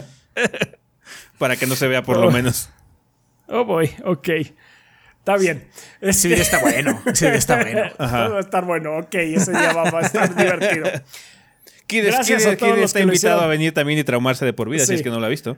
para 1.38 1.56
que 1.56 1.66
no 1.66 1.76
se 1.76 1.88
vea 1.88 2.02
por 2.02 2.16
lo 2.18 2.28
Oh. 2.28 2.30
menos. 2.30 2.70
Oh, 3.48 3.64
boy, 3.64 3.90
ok. 4.04 4.28
Está 5.18 5.36
bien. 5.36 5.68
Ese 6.00 6.28
video 6.28 6.42
está 6.42 6.60
bueno. 6.60 7.02
Video 7.04 7.34
está 7.34 7.56
bueno. 7.56 7.82
Va 8.00 8.36
a 8.38 8.40
estar 8.40 8.64
bueno, 8.64 8.96
ok. 8.98 9.14
Ese 9.14 9.50
día 9.50 9.72
va, 9.72 9.98
a 9.98 10.00
estar 10.02 10.34
divertido. 10.34 10.86
Kid, 11.86 12.04
Gracias 12.06 12.46
a 12.46 12.56
todos 12.56 12.76
los 12.76 12.84
está 12.86 13.00
que 13.00 13.04
invitado 13.04 13.40
a 13.40 13.46
venir 13.48 13.74
también 13.74 13.98
y 13.98 14.04
traumarse 14.04 14.44
de 14.44 14.52
por 14.52 14.68
vida, 14.70 14.82
si 14.84 14.88
Sí. 14.88 14.94
es 14.94 15.02
que 15.02 15.10
no 15.10 15.18
lo 15.20 15.26
ha 15.26 15.28
visto. 15.28 15.56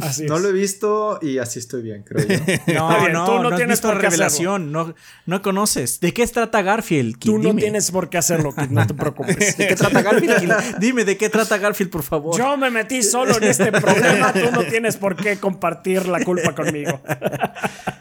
Así 0.00 0.24
No 0.26 0.36
es. 0.36 0.42
lo 0.42 0.48
he 0.48 0.52
visto 0.52 1.18
y 1.22 1.38
así 1.38 1.58
estoy 1.58 1.82
bien, 1.82 2.04
creo 2.04 2.26
yo. 2.26 2.36
No, 2.74 3.00
bien, 3.00 3.12
no, 3.12 3.24
tú 3.26 3.32
no 3.34 3.42
no, 3.42 3.48
has 3.50 3.56
tienes 3.56 3.78
visto 3.78 3.88
por 3.88 4.00
revelación. 4.00 4.70
No, 4.72 4.94
no 5.26 5.42
conoces. 5.42 6.00
¿De 6.00 6.12
qué 6.14 6.26
trata 6.26 6.62
Garfield? 6.62 7.18
Kid? 7.18 7.30
Tú 7.30 7.38
no 7.38 7.48
Dime. 7.48 7.60
tienes 7.62 7.90
por 7.90 8.08
qué 8.08 8.18
hacerlo, 8.18 8.54
Kid, 8.54 8.70
no 8.70 8.86
te 8.86 8.94
preocupes. 8.94 9.56
¿De 9.56 9.66
qué 9.68 9.74
trata 9.76 10.02
Garfield? 10.02 10.38
Kid? 10.40 10.52
Dime, 10.80 11.04
¿de 11.04 11.16
qué 11.16 11.28
trata 11.28 11.58
Garfield, 11.58 11.90
por 11.90 12.02
favor? 12.02 12.38
Yo 12.38 12.56
me 12.56 12.70
metí 12.70 13.02
solo 13.02 13.36
en 13.38 13.44
este 13.44 13.72
problema, 13.72 14.32
tú 14.32 14.50
no 14.52 14.62
tienes 14.64 14.96
por 14.96 15.16
qué 15.16 15.36
compartir 15.38 16.06
la 16.06 16.24
culpa 16.24 16.54
conmigo. 16.54 17.00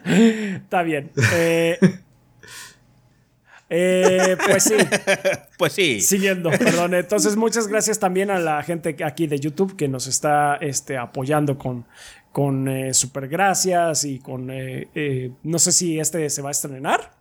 Está 0.05 0.83
bien. 0.83 1.11
Eh, 1.33 1.77
eh, 3.69 4.37
pues 4.45 4.63
sí, 4.63 4.75
Pues 5.57 5.73
sí. 5.73 6.01
siguiendo, 6.01 6.49
perdón. 6.51 6.93
Entonces, 6.93 7.35
muchas 7.35 7.67
gracias 7.67 7.99
también 7.99 8.31
a 8.31 8.39
la 8.39 8.63
gente 8.63 8.95
aquí 9.03 9.27
de 9.27 9.39
YouTube 9.39 9.75
que 9.75 9.87
nos 9.87 10.07
está 10.07 10.55
este, 10.55 10.97
apoyando 10.97 11.57
con, 11.57 11.85
con 12.31 12.67
eh, 12.67 12.93
super 12.93 13.27
gracias 13.27 14.03
y 14.05 14.19
con. 14.19 14.49
eh, 14.51 14.87
eh, 14.95 15.31
no 15.43 15.59
sé 15.59 15.71
si 15.71 15.99
este 15.99 16.29
se 16.29 16.41
va 16.41 16.49
a 16.49 16.51
estrenar. 16.51 17.11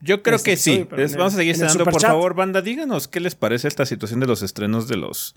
Yo 0.00 0.22
creo 0.22 0.36
este 0.36 0.50
que 0.50 0.56
sí. 0.58 0.72
episodio, 0.74 0.96
Les 1.02 1.16
vamos 1.16 1.34
a 1.34 1.36
seguir 1.38 1.52
estrenando. 1.52 1.84
Por 1.84 2.00
favor, 2.00 2.34
banda, 2.34 2.60
díganos 2.60 3.08
qué 3.08 3.20
les 3.20 3.34
parece 3.34 3.68
esta 3.68 3.86
situación 3.86 4.20
de 4.20 4.26
los 4.26 4.42
estrenos 4.42 4.86
de 4.88 4.96
los 4.96 5.34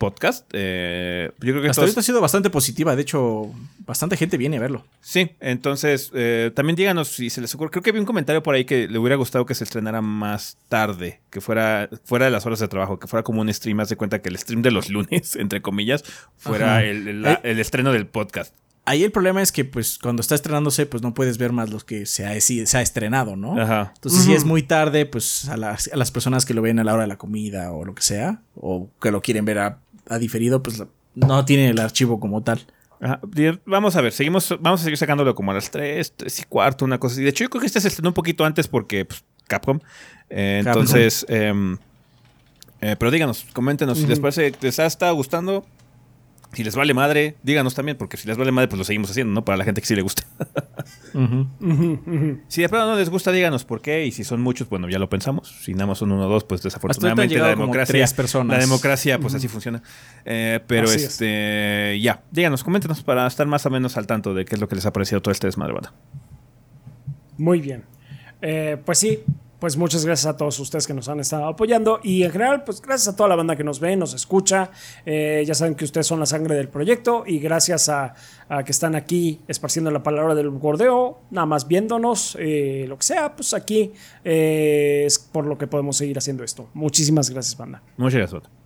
podcasts. 0.00 0.44
Eh, 0.52 1.30
yo 1.40 1.52
creo 1.52 1.62
que 1.62 1.68
Hasta 1.68 1.82
ahorita 1.82 2.00
ha 2.00 2.02
sido 2.02 2.20
bastante 2.20 2.50
positiva. 2.50 2.96
De 2.96 3.02
hecho, 3.02 3.52
bastante 3.86 4.16
gente 4.16 4.36
viene 4.36 4.56
a 4.56 4.60
verlo. 4.60 4.84
Sí, 5.00 5.30
entonces 5.38 6.10
eh, 6.14 6.50
también 6.56 6.74
díganos 6.74 7.08
si 7.08 7.30
se 7.30 7.40
les 7.40 7.54
ocurre. 7.54 7.70
Creo 7.70 7.82
que 7.84 7.92
vi 7.92 8.00
un 8.00 8.06
comentario 8.06 8.42
por 8.42 8.54
ahí 8.56 8.64
que 8.64 8.88
le 8.88 8.98
hubiera 8.98 9.14
gustado 9.16 9.46
que 9.46 9.54
se 9.54 9.62
estrenara 9.62 10.00
más 10.00 10.56
tarde, 10.68 11.20
que 11.30 11.40
fuera 11.40 11.88
fuera 12.04 12.24
de 12.24 12.30
las 12.32 12.46
horas 12.46 12.58
de 12.58 12.66
trabajo, 12.66 12.98
que 12.98 13.06
fuera 13.06 13.22
como 13.22 13.42
un 13.42 13.52
stream. 13.52 13.78
Haz 13.78 13.90
de 13.90 13.96
cuenta 13.96 14.20
que 14.20 14.30
el 14.30 14.38
stream 14.38 14.62
de 14.62 14.70
los 14.72 14.88
lunes, 14.88 15.36
entre 15.36 15.62
comillas, 15.62 16.02
fuera 16.36 16.82
el, 16.82 17.06
el- 17.06 17.22
la- 17.22 17.40
el 17.44 17.60
estreno 17.60 17.92
del 17.92 18.06
podcast. 18.08 18.54
Ahí 18.86 19.04
el 19.04 19.12
problema 19.12 19.42
es 19.42 19.52
que, 19.52 19.64
pues, 19.66 19.98
cuando 19.98 20.20
está 20.22 20.34
estrenándose, 20.34 20.86
pues 20.86 21.02
no 21.02 21.12
puedes 21.14 21.36
ver 21.36 21.52
más 21.52 21.70
los 21.70 21.84
que 21.84 22.06
se 22.06 22.26
ha, 22.26 22.40
se 22.40 22.64
ha 22.76 22.80
estrenado, 22.82 23.36
¿no? 23.36 23.60
Ajá. 23.60 23.92
Entonces, 23.94 24.22
si 24.24 24.32
es 24.32 24.44
muy 24.44 24.62
tarde, 24.62 25.04
pues 25.06 25.48
a 25.50 25.56
las, 25.58 25.88
a 25.92 25.96
las 25.96 26.10
personas 26.10 26.44
que 26.46 26.54
lo 26.54 26.62
ven 26.62 26.78
a 26.80 26.82
la 26.84 26.94
hora 26.94 27.02
de 27.02 27.06
la 27.08 27.18
comida 27.18 27.70
o 27.72 27.84
lo 27.84 27.94
que 27.94 28.02
sea, 28.02 28.40
o 28.56 28.88
que 29.00 29.12
lo 29.12 29.20
quieren 29.20 29.44
ver 29.44 29.58
a, 29.58 29.78
a 30.10 30.18
diferido, 30.18 30.62
pues 30.62 30.82
no 31.14 31.44
tienen 31.44 31.70
el 31.70 31.78
archivo 31.78 32.20
como 32.20 32.42
tal. 32.42 32.66
Ajá. 33.00 33.20
Vamos 33.64 33.96
a 33.96 34.02
ver, 34.02 34.12
seguimos, 34.12 34.54
vamos 34.60 34.80
a 34.80 34.84
seguir 34.84 34.98
sacándolo 34.98 35.34
como 35.34 35.52
a 35.52 35.54
las 35.54 35.70
3, 35.70 36.14
3 36.16 36.40
y 36.40 36.44
cuarto, 36.44 36.84
una 36.84 36.98
cosa 36.98 37.14
así. 37.14 37.22
De 37.22 37.30
hecho, 37.30 37.44
yo 37.44 37.50
creo 37.50 37.60
que 37.60 37.66
este 37.66 37.80
se 37.80 37.88
estrenó 37.88 38.10
un 38.10 38.14
poquito 38.14 38.44
antes 38.44 38.68
porque 38.68 39.06
pues, 39.06 39.24
Capcom. 39.46 39.78
Eh, 40.28 40.60
Capcom. 40.64 40.82
entonces, 40.82 41.24
em, 41.28 41.78
eh, 42.80 42.96
pero 42.98 43.10
díganos, 43.10 43.46
coméntenos 43.52 43.98
si 43.98 44.06
les 44.06 44.20
parece 44.20 44.52
que 44.52 44.66
les 44.66 44.78
ha 44.78 44.86
estado 44.86 45.14
gustando. 45.14 45.64
Si 46.52 46.64
les 46.64 46.74
vale 46.74 46.94
madre, 46.94 47.36
díganos 47.44 47.74
también, 47.76 47.96
porque 47.96 48.16
si 48.16 48.26
les 48.26 48.36
vale 48.36 48.50
madre, 48.50 48.66
pues 48.66 48.78
lo 48.78 48.84
seguimos 48.84 49.08
haciendo, 49.10 49.32
¿no? 49.32 49.44
Para 49.44 49.56
la 49.56 49.64
gente 49.64 49.80
que 49.80 49.86
sí 49.86 49.94
le 49.94 50.02
gusta. 50.02 50.24
Si 52.48 52.62
de 52.62 52.68
pronto 52.68 52.86
no 52.86 52.96
les 52.96 53.08
gusta, 53.10 53.30
díganos 53.32 53.64
por 53.64 53.80
qué. 53.80 54.06
Y 54.06 54.12
si 54.12 54.24
son 54.24 54.40
muchos, 54.40 54.68
bueno, 54.68 54.88
ya 54.88 54.98
lo 54.98 55.08
pensamos. 55.08 55.48
Si 55.62 55.72
nada 55.74 55.86
más 55.86 55.98
son 55.98 56.12
uno 56.12 56.26
o 56.26 56.28
dos, 56.28 56.44
pues 56.44 56.62
desafortunadamente 56.62 57.36
la 57.38 57.48
democracia. 57.48 58.04
personas. 58.16 58.56
La 58.56 58.60
democracia, 58.60 59.18
pues 59.18 59.34
así 59.34 59.48
funciona. 59.48 59.82
Eh, 60.24 60.60
pero 60.66 60.84
Así 60.88 60.96
es. 60.96 61.04
este. 61.04 62.00
Ya, 62.00 62.22
díganos, 62.30 62.64
coméntenos 62.64 63.02
para 63.02 63.26
estar 63.26 63.46
más 63.46 63.64
o 63.66 63.70
menos 63.70 63.96
al 63.96 64.06
tanto 64.06 64.34
de 64.34 64.44
qué 64.44 64.54
es 64.56 64.60
lo 64.60 64.68
que 64.68 64.74
les 64.74 64.86
ha 64.86 64.92
parecido 64.92 65.20
todo 65.22 65.32
este 65.32 65.46
desmadre, 65.46 65.72
banda. 65.74 65.92
Muy 67.38 67.60
bien. 67.60 67.84
Eh, 68.42 68.76
pues 68.84 68.98
sí, 68.98 69.20
pues 69.60 69.76
muchas 69.76 70.04
gracias 70.04 70.26
a 70.26 70.36
todos 70.36 70.58
ustedes 70.58 70.86
que 70.86 70.94
nos 70.94 71.08
han 71.08 71.20
estado 71.20 71.46
apoyando 71.46 72.00
y 72.02 72.22
en 72.24 72.30
general, 72.30 72.64
pues 72.64 72.80
gracias 72.80 73.14
a 73.14 73.16
toda 73.16 73.28
la 73.28 73.36
banda 73.36 73.54
que 73.54 73.62
nos 73.62 73.78
ve, 73.78 73.94
nos 73.94 74.14
escucha. 74.14 74.70
Eh, 75.04 75.44
ya 75.46 75.54
saben 75.54 75.74
que 75.74 75.84
ustedes 75.84 76.06
son 76.06 76.18
la 76.18 76.26
sangre 76.26 76.56
del 76.56 76.68
proyecto 76.68 77.24
y 77.26 77.38
gracias 77.38 77.88
a, 77.88 78.14
que 78.64 78.72
están 78.72 78.96
aquí 78.96 79.40
esparciendo 79.46 79.90
la 79.90 80.02
palabra 80.02 80.34
del 80.34 80.50
gordeo, 80.50 81.20
nada 81.30 81.46
más 81.46 81.68
viéndonos, 81.68 82.36
eh, 82.40 82.86
lo 82.88 82.96
que 82.98 83.04
sea, 83.04 83.36
pues 83.36 83.54
aquí 83.54 83.92
eh, 84.24 85.04
es 85.06 85.18
por 85.18 85.46
lo 85.46 85.56
que 85.56 85.68
podemos 85.68 85.96
seguir 85.96 86.18
haciendo 86.18 86.42
esto. 86.42 86.68
Muchísimas 86.74 87.30
gracias, 87.30 87.56
banda. 87.56 87.82
Muchas 87.96 88.18
gracias. 88.18 88.59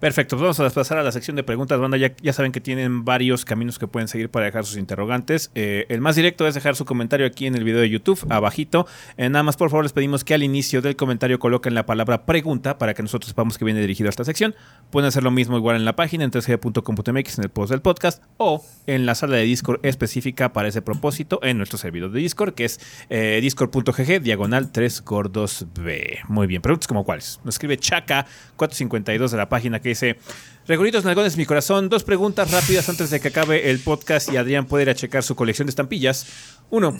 Perfecto, 0.00 0.38
pues 0.38 0.56
vamos 0.56 0.60
a 0.60 0.74
pasar 0.74 0.96
a 0.96 1.02
la 1.02 1.12
sección 1.12 1.36
de 1.36 1.42
preguntas, 1.42 1.78
banda. 1.78 1.98
Ya, 1.98 2.32
saben 2.32 2.52
que 2.52 2.60
tienen 2.62 3.04
varios 3.04 3.44
caminos 3.44 3.78
que 3.78 3.86
pueden 3.86 4.08
seguir 4.08 4.30
para 4.30 4.46
dejar 4.46 4.64
sus 4.64 4.78
interrogantes. 4.78 5.50
Eh, 5.54 5.84
el 5.90 6.00
más 6.00 6.16
directo 6.16 6.46
es 6.46 6.54
dejar 6.54 6.74
su 6.74 6.86
comentario 6.86 7.26
aquí 7.26 7.46
en 7.46 7.54
el 7.54 7.64
video 7.64 7.82
de 7.82 7.90
YouTube, 7.90 8.18
abajito. 8.30 8.86
Eh, 9.18 9.28
nada 9.28 9.42
más, 9.42 9.58
por 9.58 9.68
favor, 9.68 9.84
les 9.84 9.92
pedimos 9.92 10.24
que 10.24 10.32
al 10.32 10.42
inicio 10.42 10.80
del 10.80 10.96
comentario 10.96 11.38
coloquen 11.38 11.74
la 11.74 11.84
palabra 11.84 12.24
pregunta 12.24 12.78
para 12.78 12.94
que 12.94 13.02
nosotros 13.02 13.28
sepamos 13.28 13.58
que 13.58 13.66
viene 13.66 13.78
dirigido 13.78 14.08
a 14.08 14.10
esta 14.10 14.24
sección. 14.24 14.54
Pueden 14.90 15.06
hacer 15.06 15.22
lo 15.22 15.30
mismo 15.30 15.58
igual 15.58 15.76
en 15.76 15.84
la 15.84 15.94
página 15.94 16.24
en 16.24 16.30
3g.com.mx 16.30 17.38
en 17.38 17.44
el 17.44 17.50
post 17.50 17.70
del 17.70 17.82
podcast 17.82 18.22
o 18.38 18.64
en 18.86 19.04
la 19.04 19.14
sala 19.14 19.36
de 19.36 19.42
Discord 19.42 19.80
específica 19.84 20.54
para 20.54 20.68
ese 20.68 20.80
propósito 20.80 21.40
en 21.42 21.58
nuestro 21.58 21.76
servidor 21.76 22.10
de 22.10 22.20
Discord, 22.20 22.54
que 22.54 22.64
es 22.64 22.80
eh, 23.10 23.38
discord.gg 23.42 24.22
diagonal 24.22 24.72
3 24.72 25.04
gordos 25.04 25.66
B. 25.78 26.20
Muy 26.26 26.46
bien, 26.46 26.62
preguntas 26.62 26.88
como 26.88 27.04
cuáles. 27.04 27.38
Nos 27.44 27.56
escribe 27.56 27.76
Chaca 27.76 28.24
452 28.56 29.32
de 29.32 29.36
la 29.36 29.50
página 29.50 29.78
que 29.78 29.89
dice, 29.90 30.18
Regoritos 30.66 31.04
Nalgones, 31.04 31.36
mi 31.36 31.46
corazón, 31.46 31.88
dos 31.88 32.04
preguntas 32.04 32.50
rápidas 32.50 32.88
antes 32.88 33.10
de 33.10 33.20
que 33.20 33.28
acabe 33.28 33.70
el 33.70 33.80
podcast 33.80 34.32
y 34.32 34.36
Adrián 34.36 34.66
pueda 34.66 34.82
ir 34.82 34.90
a 34.90 34.94
checar 34.94 35.22
su 35.22 35.34
colección 35.34 35.66
de 35.66 35.70
estampillas. 35.70 36.26
Uno, 36.70 36.96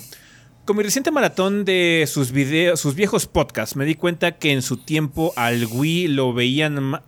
con 0.65 0.77
mi 0.77 0.83
reciente 0.83 1.11
maratón 1.11 1.65
de 1.65 2.05
sus, 2.07 2.33
videos, 2.33 2.81
sus 2.81 2.95
viejos 2.95 3.27
podcasts, 3.27 3.77
me 3.77 3.85
di 3.85 3.95
cuenta 3.95 4.39
que 4.39 4.53
en 4.53 4.63
su 4.63 4.77
tiempo 4.77 5.33
al 5.37 5.67
Wii 5.67 6.09
lo 6.09 6.33
veían 6.33 7.01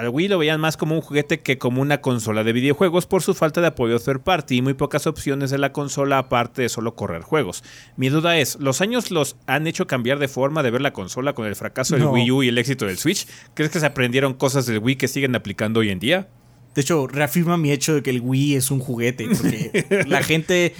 al 0.00 0.08
Wii 0.08 0.28
lo 0.28 0.38
veían 0.38 0.60
más 0.60 0.78
como 0.78 0.94
un 0.94 1.02
juguete 1.02 1.40
que 1.40 1.58
como 1.58 1.82
una 1.82 2.00
consola 2.00 2.42
de 2.42 2.54
videojuegos 2.54 3.06
por 3.06 3.22
su 3.22 3.34
falta 3.34 3.60
de 3.60 3.66
apoyo 3.66 4.00
third 4.00 4.20
party 4.20 4.56
y 4.56 4.62
muy 4.62 4.72
pocas 4.72 5.06
opciones 5.06 5.50
de 5.50 5.58
la 5.58 5.72
consola 5.72 6.16
aparte 6.16 6.62
de 6.62 6.68
solo 6.70 6.94
correr 6.94 7.20
juegos. 7.20 7.62
Mi 7.96 8.08
duda 8.08 8.38
es, 8.38 8.56
¿los 8.60 8.80
años 8.80 9.10
los 9.10 9.36
han 9.46 9.66
hecho 9.66 9.86
cambiar 9.86 10.18
de 10.18 10.28
forma 10.28 10.62
de 10.62 10.70
ver 10.70 10.80
la 10.80 10.94
consola 10.94 11.34
con 11.34 11.46
el 11.46 11.54
fracaso 11.54 11.96
del 11.96 12.04
No. 12.04 12.12
Wii 12.12 12.30
U 12.30 12.42
y 12.42 12.48
el 12.48 12.56
éxito 12.56 12.86
del 12.86 12.96
Switch? 12.96 13.26
¿Crees 13.52 13.70
que 13.70 13.78
se 13.78 13.84
aprendieron 13.84 14.32
cosas 14.32 14.64
del 14.64 14.78
Wii 14.78 14.96
que 14.96 15.06
siguen 15.06 15.34
aplicando 15.34 15.80
hoy 15.80 15.90
en 15.90 15.98
día? 15.98 16.28
De 16.74 16.80
hecho, 16.80 17.06
reafirma 17.06 17.58
mi 17.58 17.70
hecho 17.70 17.94
de 17.94 18.02
que 18.02 18.08
el 18.08 18.22
Wii 18.22 18.54
es 18.54 18.70
un 18.70 18.80
juguete. 18.80 19.28
Porque 19.28 20.04
la 20.06 20.22
gente, 20.22 20.74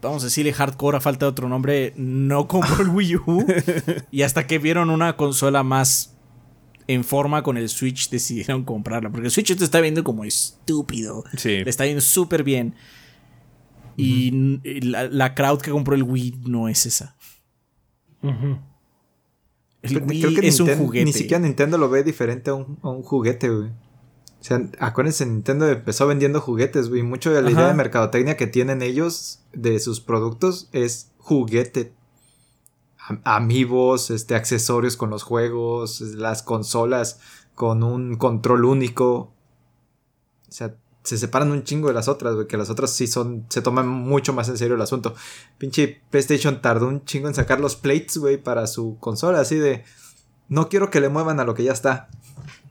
vamos 0.00 0.22
a 0.22 0.26
decirle 0.26 0.52
hardcore 0.52 0.98
a 0.98 1.00
falta 1.00 1.26
de 1.26 1.30
otro 1.30 1.48
nombre, 1.48 1.94
no 1.96 2.46
compró 2.46 2.80
el 2.82 2.90
Wii 2.90 3.16
U. 3.16 3.44
Y 4.12 4.22
hasta 4.22 4.46
que 4.46 4.58
vieron 4.58 4.90
una 4.90 5.16
consola 5.16 5.64
más 5.64 6.14
en 6.88 7.04
forma 7.04 7.42
con 7.44 7.56
el 7.56 7.68
Switch 7.68 8.10
decidieron 8.10 8.64
comprarla. 8.64 9.10
Porque 9.10 9.26
el 9.26 9.30
Switch 9.30 9.56
te 9.56 9.62
está 9.64 9.80
viendo 9.80 10.02
como 10.02 10.24
estúpido. 10.24 11.22
Sí. 11.36 11.62
Le 11.62 11.70
está 11.70 11.84
viendo 11.84 12.00
súper 12.00 12.42
bien. 12.42 12.74
Y 13.96 14.30
la, 14.82 15.06
la 15.08 15.34
crowd 15.34 15.60
que 15.60 15.70
compró 15.70 15.94
el 15.94 16.02
Wii 16.02 16.40
no 16.46 16.68
es 16.68 16.86
esa. 16.86 17.16
El 18.22 19.92
Creo- 19.94 20.06
Wii 20.06 20.20
creo 20.22 20.40
que 20.40 20.48
es 20.48 20.60
un 20.60 20.68
Ninten- 20.68 20.78
juguete. 20.78 21.04
Ni 21.04 21.12
siquiera 21.12 21.38
Nintendo 21.42 21.78
lo 21.78 21.88
ve 21.88 22.02
diferente 22.02 22.50
a 22.50 22.54
un, 22.54 22.78
a 22.82 22.90
un 22.90 23.02
juguete, 23.02 23.48
güey. 23.48 23.68
O 23.68 24.44
sea, 24.44 24.60
acuérdense, 24.78 25.26
Nintendo 25.26 25.68
empezó 25.68 26.06
vendiendo 26.06 26.40
juguetes, 26.40 26.88
güey. 26.88 27.02
Mucho 27.02 27.32
de 27.32 27.42
la 27.42 27.48
Ajá. 27.48 27.58
idea 27.58 27.68
de 27.68 27.74
mercadotecnia 27.74 28.36
que 28.36 28.46
tienen 28.46 28.82
ellos 28.82 29.40
de 29.52 29.78
sus 29.80 30.00
productos 30.00 30.68
es 30.72 31.10
juguete. 31.18 31.92
Am- 33.08 33.20
Amigos, 33.24 34.10
este, 34.10 34.34
accesorios 34.34 34.96
con 34.96 35.10
los 35.10 35.22
juegos, 35.22 36.00
las 36.00 36.42
consolas 36.42 37.20
con 37.54 37.82
un 37.82 38.16
control 38.16 38.64
único. 38.64 39.32
O 40.48 40.52
sea, 40.52 40.74
se 41.02 41.16
separan 41.18 41.50
un 41.50 41.64
chingo 41.64 41.88
de 41.88 41.94
las 41.94 42.06
otras, 42.08 42.34
güey. 42.34 42.46
Que 42.46 42.56
las 42.56 42.70
otras 42.70 42.92
sí 42.92 43.06
son. 43.06 43.46
Se 43.48 43.62
toman 43.62 43.88
mucho 43.88 44.32
más 44.32 44.48
en 44.48 44.58
serio 44.58 44.74
el 44.76 44.82
asunto. 44.82 45.14
Pinche 45.58 46.00
PlayStation 46.10 46.60
tardó 46.60 46.86
un 46.88 47.04
chingo 47.04 47.28
en 47.28 47.34
sacar 47.34 47.60
los 47.60 47.76
plates, 47.76 48.18
güey, 48.18 48.36
para 48.36 48.66
su 48.66 48.96
consola. 49.00 49.40
Así 49.40 49.56
de. 49.56 49.84
No 50.48 50.68
quiero 50.68 50.90
que 50.90 51.00
le 51.00 51.08
muevan 51.08 51.40
a 51.40 51.44
lo 51.44 51.54
que 51.54 51.64
ya 51.64 51.72
está. 51.72 52.08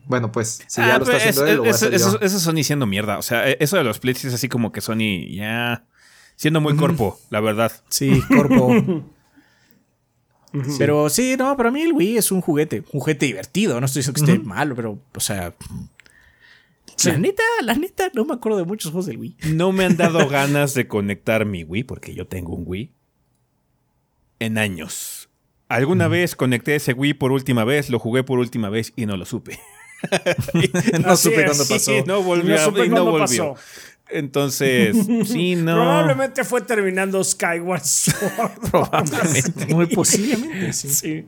Bueno, 0.06 0.32
pues, 0.32 0.60
si 0.68 0.80
ya 0.80 0.94
Ah, 0.94 0.98
lo 0.98 1.04
está 1.04 1.16
pero 1.18 1.18
haciendo 1.18 1.44
es- 1.44 1.50
él, 1.50 1.56
lo 1.56 1.62
voy 1.62 1.68
a 1.68 1.72
eso, 1.72 1.90
yo. 1.90 2.18
eso 2.20 2.38
Sony 2.40 2.62
siendo 2.64 2.86
mierda. 2.86 3.18
O 3.18 3.22
sea, 3.22 3.48
e, 3.48 3.56
eso 3.60 3.76
de 3.76 3.84
los 3.84 3.98
plates 3.98 4.24
es 4.24 4.34
así 4.34 4.48
como 4.48 4.72
que 4.72 4.80
Sony 4.80 5.28
ya 5.30 5.84
siendo 6.36 6.60
muy 6.60 6.74
corpo, 6.76 7.18
la 7.30 7.40
verdad. 7.40 7.70
Sí, 7.88 8.22
corpo. 8.28 8.70
Pero 10.78 11.08
sí, 11.10 11.36
no, 11.38 11.56
para 11.56 11.70
mí 11.70 11.82
el 11.82 11.92
Wii 11.92 12.16
es 12.18 12.32
un 12.32 12.40
juguete. 12.40 12.82
Un 12.92 13.00
juguete 13.00 13.26
divertido. 13.26 13.80
No 13.80 13.86
estoy 13.86 14.00
diciendo 14.00 14.24
que 14.24 14.32
esté 14.32 14.44
malo, 14.44 14.74
pero, 14.74 14.98
o 15.14 15.20
sea. 15.20 15.54
La 17.04 17.16
neta, 17.16 17.42
la 17.62 17.74
neta, 17.74 18.10
no 18.14 18.24
me 18.24 18.34
acuerdo 18.34 18.58
de 18.58 18.64
muchos 18.64 18.90
juegos 18.90 19.06
del 19.06 19.18
Wii. 19.18 19.36
No 19.54 19.72
me 19.72 19.84
han 19.84 19.96
dado 19.96 20.28
ganas 20.30 20.74
de 20.74 20.88
conectar 20.88 21.44
mi 21.44 21.64
Wii, 21.64 21.84
porque 21.84 22.14
yo 22.14 22.26
tengo 22.26 22.54
un 22.54 22.64
Wii, 22.66 22.92
en 24.40 24.58
años. 24.58 25.28
Alguna 25.68 26.08
vez 26.08 26.34
conecté 26.34 26.74
ese 26.74 26.94
Wii 26.94 27.14
por 27.14 27.30
última 27.30 27.64
vez, 27.64 27.90
lo 27.90 27.98
jugué 27.98 28.24
por 28.24 28.38
última 28.38 28.70
vez 28.70 28.92
y 28.96 29.06
no 29.06 29.16
lo 29.16 29.26
supe. 29.26 29.60
No 31.00 31.10
Así 31.10 31.28
supe 31.28 31.40
es, 31.40 31.46
cuándo 31.46 31.68
pasó. 31.68 31.92
No 32.06 32.22
volvió. 32.22 32.56
No 32.56 32.64
supe 32.64 32.86
y 32.86 32.88
no 32.88 33.04
volvió. 33.04 33.54
pasó. 33.54 33.54
Entonces, 34.10 34.96
sí, 35.26 35.56
no. 35.56 35.74
Probablemente 35.74 36.44
fue 36.44 36.62
terminando 36.62 37.22
Skyward 37.22 37.84
Sword. 37.84 39.70
Muy 39.70 39.86
posiblemente, 39.86 40.72
sí. 40.72 40.88
sí. 40.88 41.26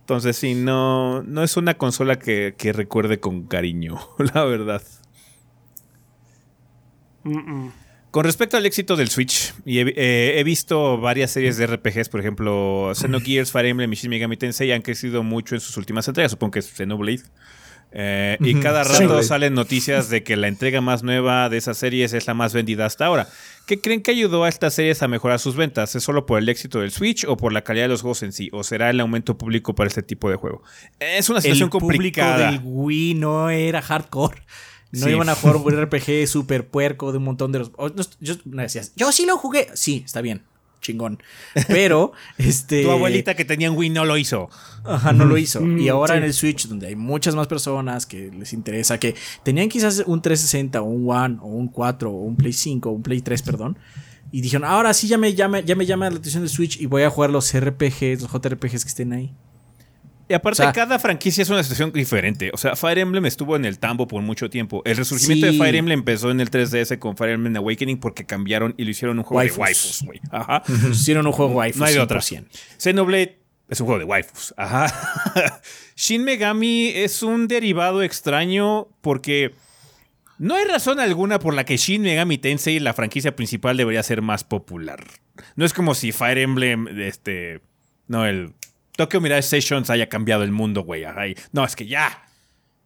Entonces, 0.00 0.36
sí, 0.36 0.54
no, 0.54 1.22
no 1.22 1.42
es 1.42 1.56
una 1.56 1.74
consola 1.74 2.18
que, 2.18 2.54
que 2.56 2.72
recuerde 2.72 3.18
con 3.18 3.46
cariño, 3.46 3.98
la 4.34 4.44
verdad. 4.44 4.82
Con 8.12 8.24
respecto 8.24 8.56
al 8.56 8.64
éxito 8.66 8.94
del 8.94 9.08
Switch, 9.10 9.52
y 9.64 9.80
he, 9.80 9.94
eh, 9.96 10.38
he 10.38 10.44
visto 10.44 10.98
varias 10.98 11.32
series 11.32 11.56
de 11.56 11.66
RPGs, 11.66 12.08
por 12.08 12.20
ejemplo, 12.20 12.92
Xenogears, 12.94 13.50
Fire 13.50 13.66
Emblem 13.66 13.92
y 13.92 13.96
Shin 13.96 14.10
Megami 14.10 14.36
Tensei 14.36 14.70
han 14.70 14.82
crecido 14.82 15.24
mucho 15.24 15.56
en 15.56 15.60
sus 15.60 15.76
últimas 15.76 16.06
entregas, 16.06 16.30
supongo 16.30 16.52
que 16.52 16.60
es 16.60 16.72
Xenoblade. 16.72 17.22
Eh, 17.92 18.36
y 18.40 18.54
cada 18.60 18.84
rato 18.84 19.22
salen 19.22 19.54
noticias 19.54 20.10
de 20.10 20.22
que 20.22 20.36
la 20.36 20.48
entrega 20.48 20.80
más 20.80 21.02
nueva 21.02 21.48
de 21.48 21.56
esas 21.56 21.78
series 21.78 22.12
es 22.12 22.26
la 22.26 22.34
más 22.34 22.52
vendida 22.52 22.84
hasta 22.84 23.06
ahora. 23.06 23.28
¿Qué 23.66 23.80
creen 23.80 24.02
que 24.02 24.10
ayudó 24.10 24.44
a 24.44 24.48
estas 24.48 24.74
series 24.74 25.02
a 25.02 25.08
mejorar 25.08 25.38
sus 25.40 25.56
ventas? 25.56 25.94
¿Es 25.96 26.02
solo 26.04 26.26
por 26.26 26.38
el 26.38 26.48
éxito 26.48 26.80
del 26.80 26.90
Switch 26.90 27.24
o 27.24 27.36
por 27.36 27.52
la 27.52 27.62
calidad 27.62 27.84
de 27.84 27.88
los 27.88 28.02
juegos 28.02 28.22
en 28.22 28.32
sí? 28.32 28.50
¿O 28.52 28.62
será 28.64 28.90
el 28.90 29.00
aumento 29.00 29.38
público 29.38 29.74
para 29.74 29.88
este 29.88 30.02
tipo 30.02 30.28
de 30.28 30.36
juego? 30.36 30.62
Es 31.00 31.30
una 31.30 31.40
situación 31.40 31.66
El 31.66 31.70
público 31.70 31.86
complicada. 31.86 32.50
del 32.50 32.60
Wii 32.62 33.14
no 33.14 33.50
era 33.50 33.80
hardcore. 33.82 34.42
No 34.92 35.06
Sí. 35.06 35.10
iban 35.10 35.28
a 35.28 35.34
jugar 35.34 35.56
un 35.56 35.72
RPG 35.84 36.26
super 36.28 36.68
puerco 36.68 37.10
de 37.12 37.18
un 37.18 37.24
montón 37.24 37.50
de 37.50 37.58
los. 37.60 37.72
o- 37.76 37.88
no, 37.88 38.02
yo, 38.20 38.34
yo 38.94 39.12
sí 39.12 39.26
lo 39.26 39.36
jugué. 39.38 39.68
Sí, 39.74 40.02
está 40.04 40.20
bien. 40.20 40.42
Chingón. 40.86 41.22
Pero, 41.68 42.12
este. 42.38 42.82
Tu 42.82 42.90
abuelita 42.90 43.34
que 43.34 43.44
tenía 43.44 43.70
un 43.70 43.76
Wii 43.76 43.90
no 43.90 44.04
lo 44.04 44.16
hizo. 44.16 44.48
Ajá, 44.84 45.12
no 45.12 45.24
lo 45.24 45.36
hizo. 45.36 45.60
Mm, 45.60 45.78
y 45.80 45.88
ahora 45.88 46.14
sí. 46.14 46.18
en 46.18 46.24
el 46.24 46.32
Switch, 46.32 46.68
donde 46.68 46.86
hay 46.86 46.96
muchas 46.96 47.34
más 47.34 47.46
personas 47.46 48.06
que 48.06 48.30
les 48.30 48.52
interesa, 48.52 48.98
que 48.98 49.14
tenían 49.42 49.68
quizás 49.68 50.04
un 50.06 50.22
360 50.22 50.80
o 50.80 50.84
un 50.84 51.10
One 51.10 51.38
o 51.40 51.46
un 51.46 51.68
4 51.68 52.10
o 52.10 52.22
un 52.22 52.36
Play 52.36 52.52
5 52.52 52.88
o 52.88 52.92
un 52.92 53.02
Play 53.02 53.20
3, 53.20 53.42
perdón. 53.42 53.78
Y 54.32 54.40
dijeron, 54.40 54.68
ahora 54.68 54.92
sí 54.92 55.08
ya 55.08 55.18
me 55.18 55.34
llama, 55.34 55.60
ya 55.60 55.76
me 55.76 55.86
llama 55.86 56.10
la 56.10 56.16
atención 56.16 56.42
el 56.42 56.48
Switch 56.48 56.80
y 56.80 56.86
voy 56.86 57.02
a 57.02 57.10
jugar 57.10 57.30
los 57.30 57.56
RPGs, 57.56 58.22
los 58.22 58.30
JRPGs 58.32 58.84
que 58.84 58.88
estén 58.88 59.12
ahí. 59.12 59.32
Y 60.28 60.34
aparte, 60.34 60.62
O 60.62 60.64
sea- 60.64 60.72
cada 60.72 60.98
franquicia 60.98 61.42
es 61.42 61.50
una 61.50 61.62
situación 61.62 61.92
diferente. 61.92 62.50
O 62.52 62.56
sea, 62.56 62.74
Fire 62.74 62.98
Emblem 62.98 63.26
estuvo 63.26 63.54
en 63.54 63.64
el 63.64 63.78
tambo 63.78 64.08
por 64.08 64.22
mucho 64.22 64.50
tiempo. 64.50 64.82
El 64.84 64.96
resurgimiento 64.96 65.46
Sí. 65.46 65.52
de 65.52 65.58
Fire 65.64 65.76
Emblem 65.76 66.00
empezó 66.00 66.30
en 66.32 66.40
el 66.40 66.50
3DS 66.50 66.98
con 66.98 67.16
Fire 67.16 67.30
Emblem 67.34 67.56
Awakening 67.56 67.98
porque 67.98 68.26
cambiaron 68.26 68.74
y 68.76 68.84
lo 68.84 68.90
hicieron 68.90 69.18
un 69.18 69.24
juego 69.24 69.38
Waifus. 69.38 69.56
de 69.56 69.62
waifus, 69.62 70.02
güey. 70.04 70.20
Ajá. 70.32 70.62
Hicieron 70.90 71.26
un 71.26 71.32
juego 71.32 71.52
waifu. 71.52 71.78
No 71.78 71.84
hay 71.84 71.94
de 71.94 72.00
otra. 72.00 72.20
100%. 72.20 72.48
Xenoblade 72.78 73.38
es 73.68 73.80
un 73.80 73.86
juego 73.86 73.98
de 74.00 74.04
waifus. 74.04 74.52
Ajá. 74.56 74.86
Shin 75.96 76.24
Megami 76.24 76.88
es 76.88 77.22
un 77.22 77.46
derivado 77.48 78.02
extraño 78.02 78.88
porque 79.02 79.52
no 80.38 80.56
hay 80.56 80.64
razón 80.64 80.98
alguna 81.00 81.38
por 81.38 81.54
la 81.54 81.64
que 81.64 81.76
Shin 81.76 82.02
Megami 82.02 82.36
Tensei, 82.38 82.80
la 82.80 82.94
franquicia 82.94 83.36
principal, 83.36 83.76
debería 83.76 84.02
ser 84.02 84.22
más 84.22 84.42
popular. 84.44 85.04
No 85.54 85.64
es 85.64 85.72
como 85.72 85.94
si 85.94 86.10
Fire 86.12 86.38
Emblem, 86.38 86.88
este, 87.00 87.60
no, 88.08 88.26
el 88.26 88.52
Tokyo 88.96 89.20
Mirage 89.20 89.42
Sessions 89.42 89.90
haya 89.90 90.08
cambiado 90.08 90.42
el 90.42 90.52
mundo, 90.52 90.82
güey. 90.82 91.04
No, 91.52 91.64
es 91.64 91.76
que 91.76 91.86
ya. 91.86 92.22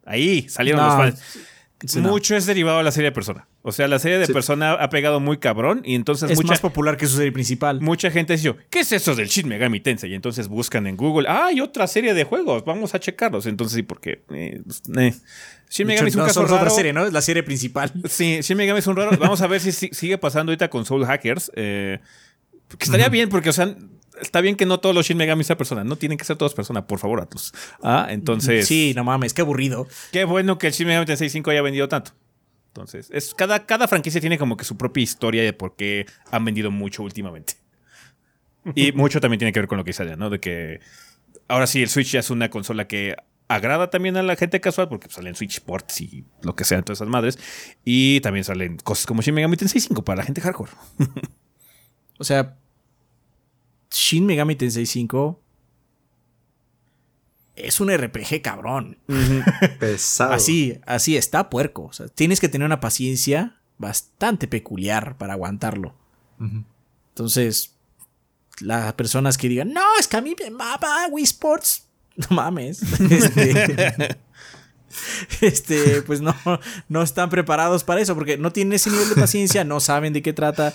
Ahí 0.04 0.48
salieron 0.48 0.80
No. 0.82 0.86
los 0.88 0.96
fans. 0.96 1.38
Sí, 1.86 1.98
no. 1.98 2.10
mucho 2.10 2.36
es 2.36 2.44
derivado 2.44 2.76
de 2.76 2.84
la 2.84 2.92
serie 2.92 3.08
de 3.08 3.12
Persona. 3.14 3.46
O 3.62 3.72
sea, 3.72 3.88
la 3.88 3.98
serie 3.98 4.18
de 4.18 4.26
Sí. 4.26 4.34
Persona 4.34 4.72
ha 4.74 4.90
pegado 4.90 5.18
muy 5.18 5.38
cabrón 5.38 5.80
y 5.82 5.94
entonces 5.94 6.30
Es 6.30 6.36
mucha, 6.36 6.48
más 6.50 6.60
popular 6.60 6.98
que 6.98 7.06
su 7.06 7.16
serie 7.16 7.32
principal. 7.32 7.80
mucha 7.80 8.10
gente 8.10 8.34
dice, 8.34 8.54
¿qué 8.68 8.80
es 8.80 8.92
eso 8.92 9.14
del 9.14 9.28
Shin 9.28 9.48
Megami 9.48 9.80
Tensei? 9.80 10.10
Y 10.10 10.14
entonces 10.14 10.48
buscan 10.48 10.86
en 10.86 10.98
Google, 10.98 11.26
ah, 11.26 11.46
hay 11.46 11.62
otra 11.62 11.86
serie 11.86 12.12
de 12.12 12.24
juegos, 12.24 12.66
vamos 12.66 12.94
a 12.94 13.00
checarlos. 13.00 13.46
Entonces 13.46 13.76
sí, 13.76 13.82
porque 13.82 14.22
eh, 14.30 14.60
eh. 14.98 15.14
Shin 15.70 15.86
Megami 15.86 16.08
es 16.10 16.14
un 16.16 16.20
no 16.20 16.26
caso 16.26 16.40
es 16.40 16.46
otra 16.50 16.58
raro. 16.64 16.70
serie, 16.70 16.92
¿no? 16.92 17.06
Es 17.06 17.14
la 17.14 17.22
serie 17.22 17.42
principal. 17.42 17.90
Sí, 18.10 18.40
Shin 18.42 18.58
Megami 18.58 18.80
es 18.80 18.86
un 18.86 18.96
raro. 18.96 19.16
Vamos 19.18 19.40
a 19.40 19.46
ver 19.46 19.60
si 19.62 19.72
si- 19.72 19.88
sigue 19.92 20.18
pasando 20.18 20.50
ahorita 20.52 20.68
con 20.68 20.84
Soul 20.84 21.06
Hackers. 21.06 21.50
eh, 21.56 21.98
que 22.76 22.84
estaría 22.84 23.08
bien, 23.08 23.30
porque, 23.30 23.48
o 23.48 23.52
sea, 23.54 23.74
está 24.20 24.40
bien 24.40 24.56
que 24.56 24.66
no 24.66 24.80
todos 24.80 24.94
los 24.94 25.06
Shin 25.06 25.16
Megami 25.16 25.44
sean 25.44 25.56
personas. 25.56 25.84
No 25.84 25.96
tienen 25.96 26.18
que 26.18 26.24
ser 26.24 26.36
todos 26.36 26.54
personas, 26.54 26.84
por 26.84 26.98
favor, 26.98 27.20
Atlus. 27.20 27.52
Ah, 27.82 28.06
entonces. 28.10 28.66
Sí, 28.66 28.92
no 28.94 29.04
mames, 29.04 29.34
qué 29.34 29.42
aburrido. 29.42 29.86
Qué 30.12 30.24
bueno 30.24 30.58
que 30.58 30.68
el 30.68 30.72
Shin 30.72 30.86
Megami 30.86 31.06
Tensei 31.06 31.30
5 31.30 31.50
haya 31.50 31.62
vendido 31.62 31.88
tanto. 31.88 32.12
Entonces, 32.68 33.10
es, 33.12 33.34
cada, 33.34 33.66
cada 33.66 33.88
franquicia 33.88 34.20
tiene 34.20 34.38
como 34.38 34.56
que 34.56 34.64
su 34.64 34.76
propia 34.76 35.02
historia 35.02 35.42
de 35.42 35.52
por 35.52 35.74
qué 35.74 36.06
han 36.30 36.44
vendido 36.44 36.70
mucho 36.70 37.02
últimamente. 37.02 37.54
Y 38.74 38.92
mucho 38.92 39.20
también 39.20 39.38
tiene 39.38 39.52
que 39.52 39.60
ver 39.60 39.68
con 39.68 39.78
lo 39.78 39.84
que 39.84 39.90
dice 39.90 40.02
Adrián, 40.02 40.20
¿no? 40.20 40.30
De 40.30 40.38
que 40.38 40.80
ahora 41.48 41.66
sí, 41.66 41.82
el 41.82 41.88
Switch 41.88 42.12
ya 42.12 42.20
es 42.20 42.30
una 42.30 42.48
consola 42.48 42.86
que 42.86 43.16
agrada 43.48 43.90
también 43.90 44.16
a 44.16 44.22
la 44.22 44.36
gente 44.36 44.60
casual 44.60 44.88
porque 44.88 45.08
salen 45.10 45.34
Switch 45.34 45.54
Sports 45.54 46.00
y 46.02 46.24
lo 46.42 46.54
que 46.54 46.62
sea, 46.62 46.80
todas 46.82 46.98
esas 46.98 47.08
madres. 47.08 47.38
Y 47.84 48.20
también 48.20 48.44
salen 48.44 48.76
cosas 48.76 49.06
como 49.06 49.22
Shin 49.22 49.34
Megami 49.34 49.56
Tensei 49.56 49.80
5 49.80 50.04
para 50.04 50.18
la 50.18 50.24
gente 50.24 50.40
hardcore. 50.40 50.70
O 52.18 52.24
sea, 52.24 52.58
Shin 53.90 54.26
Megami 54.26 54.56
Tensei 54.56 54.86
5 54.86 55.40
es 57.56 57.80
un 57.80 57.94
RPG 57.94 58.42
cabrón. 58.42 58.98
Pesado. 59.78 60.32
Así, 60.32 60.80
así 60.86 61.16
está 61.16 61.50
puerco. 61.50 61.84
O 61.84 61.92
sea, 61.92 62.08
tienes 62.08 62.40
que 62.40 62.48
tener 62.48 62.66
una 62.66 62.80
paciencia 62.80 63.60
bastante 63.78 64.46
peculiar 64.46 65.16
para 65.16 65.34
aguantarlo. 65.34 65.94
Entonces, 67.10 67.74
las 68.60 68.92
personas 68.94 69.36
que 69.36 69.48
digan, 69.48 69.72
no, 69.72 69.82
es 69.98 70.08
que 70.08 70.16
a 70.16 70.20
mí 70.20 70.34
me 70.38 70.50
mama 70.50 71.06
Wii 71.10 71.24
Sports. 71.24 71.86
No 72.16 72.36
mames. 72.36 72.82
Este, 72.82 74.18
este, 75.40 76.02
pues 76.02 76.20
no, 76.20 76.34
no 76.88 77.02
están 77.02 77.30
preparados 77.30 77.82
para 77.82 78.00
eso 78.00 78.14
porque 78.14 78.36
no 78.36 78.52
tienen 78.52 78.74
ese 78.74 78.90
nivel 78.90 79.08
de 79.08 79.14
paciencia, 79.14 79.64
no 79.64 79.80
saben 79.80 80.12
de 80.12 80.20
qué 80.20 80.34
trata. 80.34 80.74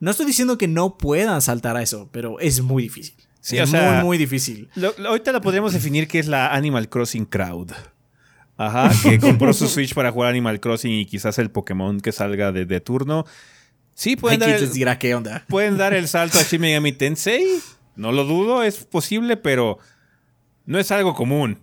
No 0.00 0.10
estoy 0.10 0.26
diciendo 0.26 0.58
que 0.58 0.68
no 0.68 0.96
puedan 0.98 1.40
saltar 1.40 1.76
a 1.76 1.82
eso, 1.82 2.08
pero 2.12 2.38
es 2.40 2.60
muy 2.60 2.82
difícil. 2.84 3.14
Sí, 3.40 3.56
es 3.58 3.64
o 3.64 3.66
sea- 3.72 3.92
muy, 3.96 4.04
muy 4.04 4.18
difícil. 4.18 4.68
Lo- 4.74 4.94
lo- 4.98 5.10
ahorita 5.10 5.32
la 5.32 5.40
podríamos 5.40 5.72
definir 5.72 6.08
que 6.08 6.18
es 6.18 6.26
la 6.26 6.54
Animal 6.54 6.88
Crossing 6.88 7.26
Crowd. 7.26 7.70
Ajá, 8.56 8.90
que 9.02 9.18
compró 9.20 9.52
su 9.52 9.66
Switch 9.68 9.94
para 9.94 10.12
jugar 10.12 10.30
Animal 10.30 10.60
Crossing 10.60 10.92
y 10.92 11.06
quizás 11.06 11.38
el 11.38 11.50
Pokémon 11.50 12.00
que 12.00 12.12
salga 12.12 12.52
de, 12.52 12.64
de 12.66 12.80
turno. 12.80 13.24
Sí, 13.94 14.16
pueden 14.16 14.40
dar, 14.40 14.50
el, 14.50 14.60
les 14.60 14.72
dirá 14.72 14.98
qué 14.98 15.14
onda. 15.14 15.44
pueden 15.48 15.76
dar 15.76 15.94
el 15.94 16.08
salto 16.08 16.38
a 16.38 16.42
Shin 16.48 16.60
Megami 16.60 16.92
Tensei. 16.92 17.44
No 17.96 18.10
lo 18.12 18.24
dudo, 18.24 18.62
es 18.62 18.84
posible, 18.84 19.36
pero 19.36 19.78
no 20.66 20.78
es 20.78 20.90
algo 20.90 21.14
común. 21.14 21.58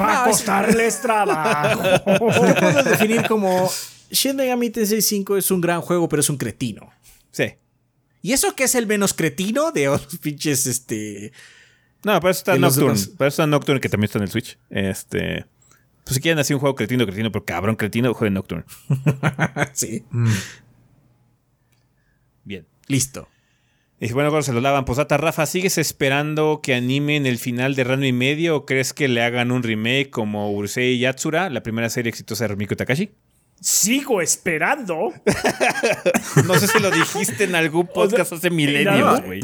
Va 0.00 0.22
a 0.22 0.24
costarles 0.26 1.00
trabajo. 1.02 1.82
Yo 2.06 2.54
puedo 2.56 2.82
definir 2.82 3.26
como 3.28 3.70
Shin 4.10 4.34
Megami 4.36 4.70
Tensei 4.70 5.00
5 5.02 5.36
es 5.36 5.50
un 5.50 5.60
gran 5.60 5.80
juego, 5.80 6.08
pero 6.08 6.20
es 6.20 6.30
un 6.30 6.36
cretino. 6.38 6.90
Sí. 7.30 7.54
¿Y 8.22 8.32
eso 8.32 8.54
que 8.54 8.64
es 8.64 8.74
el 8.74 8.86
menos 8.86 9.14
cretino 9.14 9.72
de 9.72 9.86
los 9.86 10.06
pinches, 10.18 10.66
este... 10.66 11.32
No, 12.04 12.18
para 12.20 12.30
eso 12.30 12.38
está 12.38 12.56
Nocturne. 12.56 12.98
Para 13.18 13.28
eso 13.28 13.42
está 13.42 13.46
Nocturne, 13.46 13.80
que 13.80 13.88
también 13.88 14.06
está 14.06 14.18
en 14.18 14.24
el 14.24 14.30
Switch. 14.30 14.58
Este. 14.70 15.44
Pues 16.04 16.14
si 16.14 16.20
quieren 16.20 16.38
hacer 16.38 16.56
un 16.56 16.60
juego 16.60 16.74
cretino, 16.74 17.04
cretino, 17.04 17.30
pero 17.30 17.44
cabrón 17.44 17.76
cretino, 17.76 18.14
jueguen 18.14 18.34
Nocturne. 18.34 18.64
sí. 19.74 20.04
Mm. 20.10 20.30
Bien. 22.44 22.66
Listo. 22.86 23.28
Y 24.00 24.10
bueno, 24.12 24.30
cuando 24.30 24.44
se 24.44 24.54
lo 24.54 24.62
lavan, 24.62 24.86
posata 24.86 25.18
Rafa, 25.18 25.44
¿sigues 25.44 25.76
esperando 25.76 26.60
que 26.62 26.74
animen 26.74 27.26
el 27.26 27.36
final 27.36 27.74
de 27.74 27.84
Ranma 27.84 28.06
y 28.06 28.14
medio 28.14 28.56
o 28.56 28.64
crees 28.64 28.94
que 28.94 29.08
le 29.08 29.22
hagan 29.22 29.52
un 29.52 29.62
remake 29.62 30.08
como 30.08 30.50
Urusei 30.52 30.98
Yatsura, 30.98 31.50
la 31.50 31.62
primera 31.62 31.90
serie 31.90 32.08
exitosa 32.08 32.44
de 32.44 32.48
Rumiko 32.48 32.76
Takashi? 32.76 33.10
Sigo 33.60 34.20
esperando. 34.20 35.12
No 36.46 36.54
sé 36.54 36.66
si 36.68 36.78
lo 36.80 36.90
dijiste 36.90 37.44
en 37.44 37.54
algún 37.54 37.86
podcast 37.86 38.32
hace 38.32 38.50
milenios, 38.50 39.22
güey. 39.24 39.40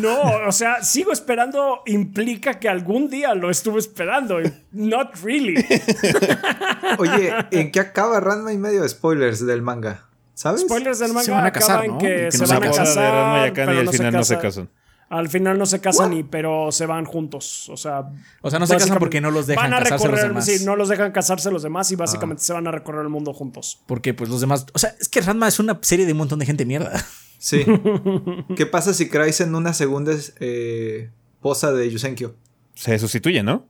No, 0.00 0.46
o 0.46 0.52
sea, 0.52 0.82
sigo 0.82 1.12
esperando 1.12 1.82
implica 1.86 2.58
que 2.58 2.68
algún 2.68 3.08
día 3.08 3.34
lo 3.34 3.50
estuve 3.50 3.78
esperando. 3.78 4.38
Not 4.72 5.16
really. 5.22 5.54
Oye, 6.98 7.32
¿en 7.50 7.70
qué 7.70 7.80
acaba 7.80 8.20
Ranma 8.20 8.52
y 8.52 8.58
medio 8.58 8.82
de 8.82 8.88
spoilers 8.88 9.46
del 9.46 9.62
manga? 9.62 10.06
¿Sabes? 10.34 10.62
Spoilers 10.62 10.98
del 10.98 11.12
manga 11.12 11.24
Se 11.24 11.30
van 11.30 11.46
a 11.46 11.52
casar, 11.52 11.78
acaban 11.78 11.92
¿no? 11.92 11.98
que, 11.98 12.28
Que 12.30 12.32
se 12.32 12.38
no 12.38 12.46
Se 12.46 12.54
van 12.54 12.64
a 12.64 12.72
se 12.72 12.80
acuerda 12.80 13.00
de 13.02 13.10
Ranma 13.10 13.46
y 13.46 13.52
casar, 13.52 13.66
pero 13.66 13.74
y 13.74 13.78
al 13.78 13.84
no 13.84 13.92
se 13.92 13.98
final 13.98 14.12
no 14.12 14.24
se 14.24 14.38
casan. 14.38 14.70
Al 15.10 15.28
final 15.28 15.58
no 15.58 15.66
se 15.66 15.80
casan 15.80 16.10
ni, 16.10 16.22
pero 16.24 16.72
se 16.72 16.86
van 16.86 17.04
juntos. 17.04 17.68
O 17.68 17.76
sea, 17.76 18.10
O 18.40 18.50
sea, 18.50 18.58
no 18.58 18.66
se 18.66 18.76
casan 18.76 18.98
porque 18.98 19.20
no 19.20 19.30
los 19.30 19.46
dejan 19.46 19.70
van 19.70 19.74
a 19.74 19.82
casarse 19.82 20.08
los 20.08 20.18
recorrer- 20.18 20.28
demás. 20.28 20.46
Sí, 20.46 20.64
no 20.64 20.76
los 20.76 20.88
dejan 20.88 21.12
casarse 21.12 21.50
los 21.50 21.62
demás 21.62 21.90
y 21.92 21.96
básicamente 21.96 22.42
se 22.42 22.52
van 22.52 22.66
a 22.66 22.70
recorrer 22.70 23.02
el 23.02 23.10
mundo 23.10 23.32
juntos. 23.32 23.82
Porque 23.86 24.14
pues 24.14 24.30
los 24.30 24.40
demás... 24.40 24.66
O 24.72 24.78
sea, 24.78 24.94
es 24.98 25.08
que 25.08 25.20
Ranma 25.20 25.46
es 25.48 25.58
una 25.60 25.78
serie 25.82 26.06
de 26.06 26.12
un 26.12 26.18
montón 26.18 26.38
de 26.38 26.46
gente 26.46 26.64
mierda. 26.66 26.92
Sí. 27.38 27.64
¿Qué 28.56 28.64
pasa 28.66 28.94
si 28.94 29.08
en 29.40 29.54
una 29.54 29.74
segunda 29.74 30.12
eh, 30.40 31.10
posa 31.42 31.72
de 31.72 31.90
Yusenkyo? 31.90 32.34
Se 32.74 32.98
sustituye, 32.98 33.42
¿no? 33.42 33.68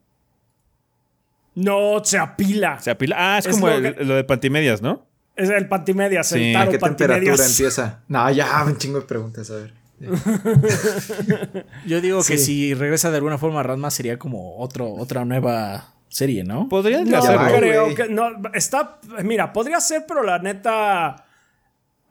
No 1.55 2.05
se 2.05 2.19
apila. 2.19 2.79
Se 2.81 2.91
apila. 2.91 3.17
Ah, 3.19 3.39
es, 3.39 3.47
Es 3.47 3.55
como 3.55 3.69
lo 3.69 3.75
el- 3.75 3.95
que- 3.97 4.05
lo 4.05 4.15
de 4.15 4.25
Pantimedias, 4.25 4.83
¿no? 4.83 5.07
Es 5.37 5.51
el 5.51 5.69
pantimedias, 5.69 6.29
Sí. 6.29 6.51
el 6.51 6.57
¿A 6.57 6.69
qué 6.69 6.79
temperatura 6.79 7.45
empieza? 7.45 8.05
No, 8.07 8.31
ya, 8.31 8.63
un 8.65 8.79
chingo 8.79 9.01
de 9.01 9.07
preguntas, 9.07 9.51
a 9.51 9.57
ver. 9.57 9.75
Yo 11.87 12.01
digo 12.01 12.23
que 12.23 12.39
si 12.39 12.75
regresa 12.75 13.11
de 13.11 13.17
alguna 13.17 13.39
forma 13.39 13.63
Ranma 13.63 13.91
sería 13.91 14.19
como 14.19 14.57
otro, 14.59 14.93
otra 14.95 15.25
nueva 15.25 15.93
serie, 16.09 16.45
¿no? 16.45 16.69
Podría 16.69 17.03
No, 17.05 17.19
hacerlo. 17.19 17.59
creo 17.59 17.95
que 17.95 18.09
no. 18.09 18.29
Está. 18.53 18.99
Mira, 19.23 19.53
podría 19.53 19.81
ser, 19.81 20.05
pero 20.07 20.23
la 20.23 20.39
neta. 20.39 21.25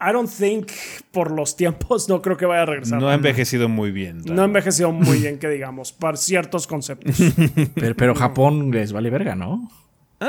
I 0.01 0.11
don't 0.11 0.29
think 0.29 0.67
por 1.11 1.31
los 1.31 1.55
tiempos 1.55 2.09
no 2.09 2.21
creo 2.21 2.35
que 2.35 2.45
vaya 2.45 2.63
a 2.63 2.65
regresar. 2.65 2.99
No 2.99 3.07
ha 3.07 3.13
envejecido 3.13 3.69
muy 3.69 3.91
bien. 3.91 4.21
No 4.25 4.41
ha 4.41 4.45
envejecido 4.45 4.91
muy 4.91 5.19
bien, 5.19 5.39
que 5.39 5.47
digamos, 5.49 5.93
para 5.93 6.17
ciertos 6.17 6.67
conceptos. 6.67 7.15
Pero, 7.75 7.95
pero 7.95 8.13
Japón 8.15 8.71
les 8.71 8.91
vale 8.91 9.09
verga, 9.09 9.35
¿no? 9.35 9.71
O 10.19 10.25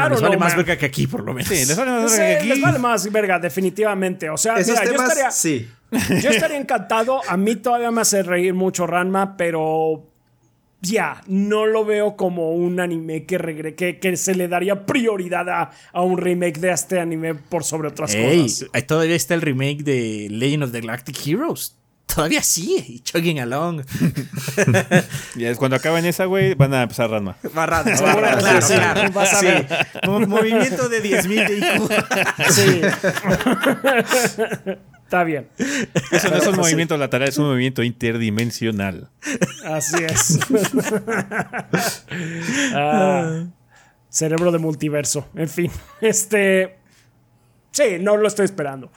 bueno, 0.00 0.06
I 0.06 0.10
les 0.10 0.20
don't 0.20 0.22
vale 0.22 0.36
know, 0.36 0.40
más 0.40 0.56
man. 0.56 0.64
verga 0.64 0.78
que 0.78 0.86
aquí, 0.86 1.06
por 1.06 1.24
lo 1.24 1.34
menos. 1.34 1.48
Sí, 1.48 1.54
les 1.66 1.76
vale 1.76 1.90
más 1.90 2.12
Sí, 2.12 2.18
verga 2.18 2.28
que 2.32 2.38
aquí. 2.38 2.48
les 2.48 2.60
vale 2.60 2.78
más 2.78 3.12
verga, 3.12 3.38
definitivamente. 3.38 4.30
O 4.30 4.36
sea, 4.36 4.54
Esos 4.58 4.72
mira, 4.78 4.84
yo 4.84 4.92
temas, 4.92 5.08
estaría, 5.10 5.30
sí. 5.30 5.68
yo 6.22 6.30
estaría 6.30 6.58
encantado. 6.58 7.20
A 7.28 7.36
mí 7.36 7.56
todavía 7.56 7.90
me 7.90 8.00
hace 8.02 8.22
reír 8.22 8.54
mucho 8.54 8.86
Ranma, 8.86 9.36
pero 9.36 10.06
ya, 10.82 11.22
no 11.26 11.66
lo 11.66 11.84
veo 11.84 12.16
como 12.16 12.52
un 12.52 12.78
anime 12.80 13.24
que, 13.24 13.38
regre 13.38 13.74
que, 13.74 13.98
que 13.98 14.16
se 14.16 14.34
le 14.34 14.46
daría 14.46 14.86
prioridad 14.86 15.48
a, 15.48 15.70
a 15.92 16.02
un 16.02 16.18
remake 16.18 16.58
de 16.60 16.70
este 16.70 17.00
anime 17.00 17.34
por 17.34 17.64
sobre 17.64 17.88
otras 17.88 18.14
Ey, 18.14 18.42
cosas. 18.42 18.68
todavía 18.86 19.16
está 19.16 19.34
el 19.34 19.40
remake 19.42 19.82
de 19.82 20.28
Legend 20.30 20.64
of 20.64 20.72
the 20.72 20.80
Galactic 20.80 21.16
Heroes. 21.26 21.76
Todavía 22.16 22.42
sí, 22.42 23.00
chugging 23.04 23.38
along. 23.40 23.82
Y 25.36 25.44
es 25.44 25.56
cuando 25.58 25.76
acaben 25.76 26.04
esa, 26.06 26.24
güey, 26.24 26.54
van 26.54 26.72
a 26.74 26.82
empezar 26.82 27.10
Ranma. 27.10 27.36
Barrando. 27.54 27.94
Seguramente 27.96 28.38
claro, 28.40 28.66
sí. 28.66 28.74
claro. 28.74 29.10
Vas 29.12 29.34
a 29.34 29.40
Sí. 29.40 29.46
ver. 29.46 29.66
Mo- 30.06 30.20
movimiento 30.20 30.88
de 30.88 31.02
10.000 31.02 31.46
de 31.46 31.58
IQ. 31.58 31.88
Sí. 32.50 32.80
Está 35.06 35.22
bien. 35.22 35.48
Eso 36.10 36.30
no 36.30 36.36
es 36.36 36.46
un 36.48 36.56
movimiento 36.56 36.96
lateral, 36.96 37.28
es 37.28 37.38
un 37.38 37.46
movimiento 37.46 37.82
interdimensional. 37.84 39.08
Así 39.64 39.96
es. 40.02 40.38
Ah, 42.74 43.44
cerebro 44.08 44.50
de 44.52 44.58
multiverso. 44.58 45.28
En 45.34 45.48
fin. 45.48 45.70
Este. 46.00 46.78
Sí, 47.70 47.98
no 48.00 48.16
lo 48.16 48.26
estoy 48.26 48.46
esperando. 48.46 48.90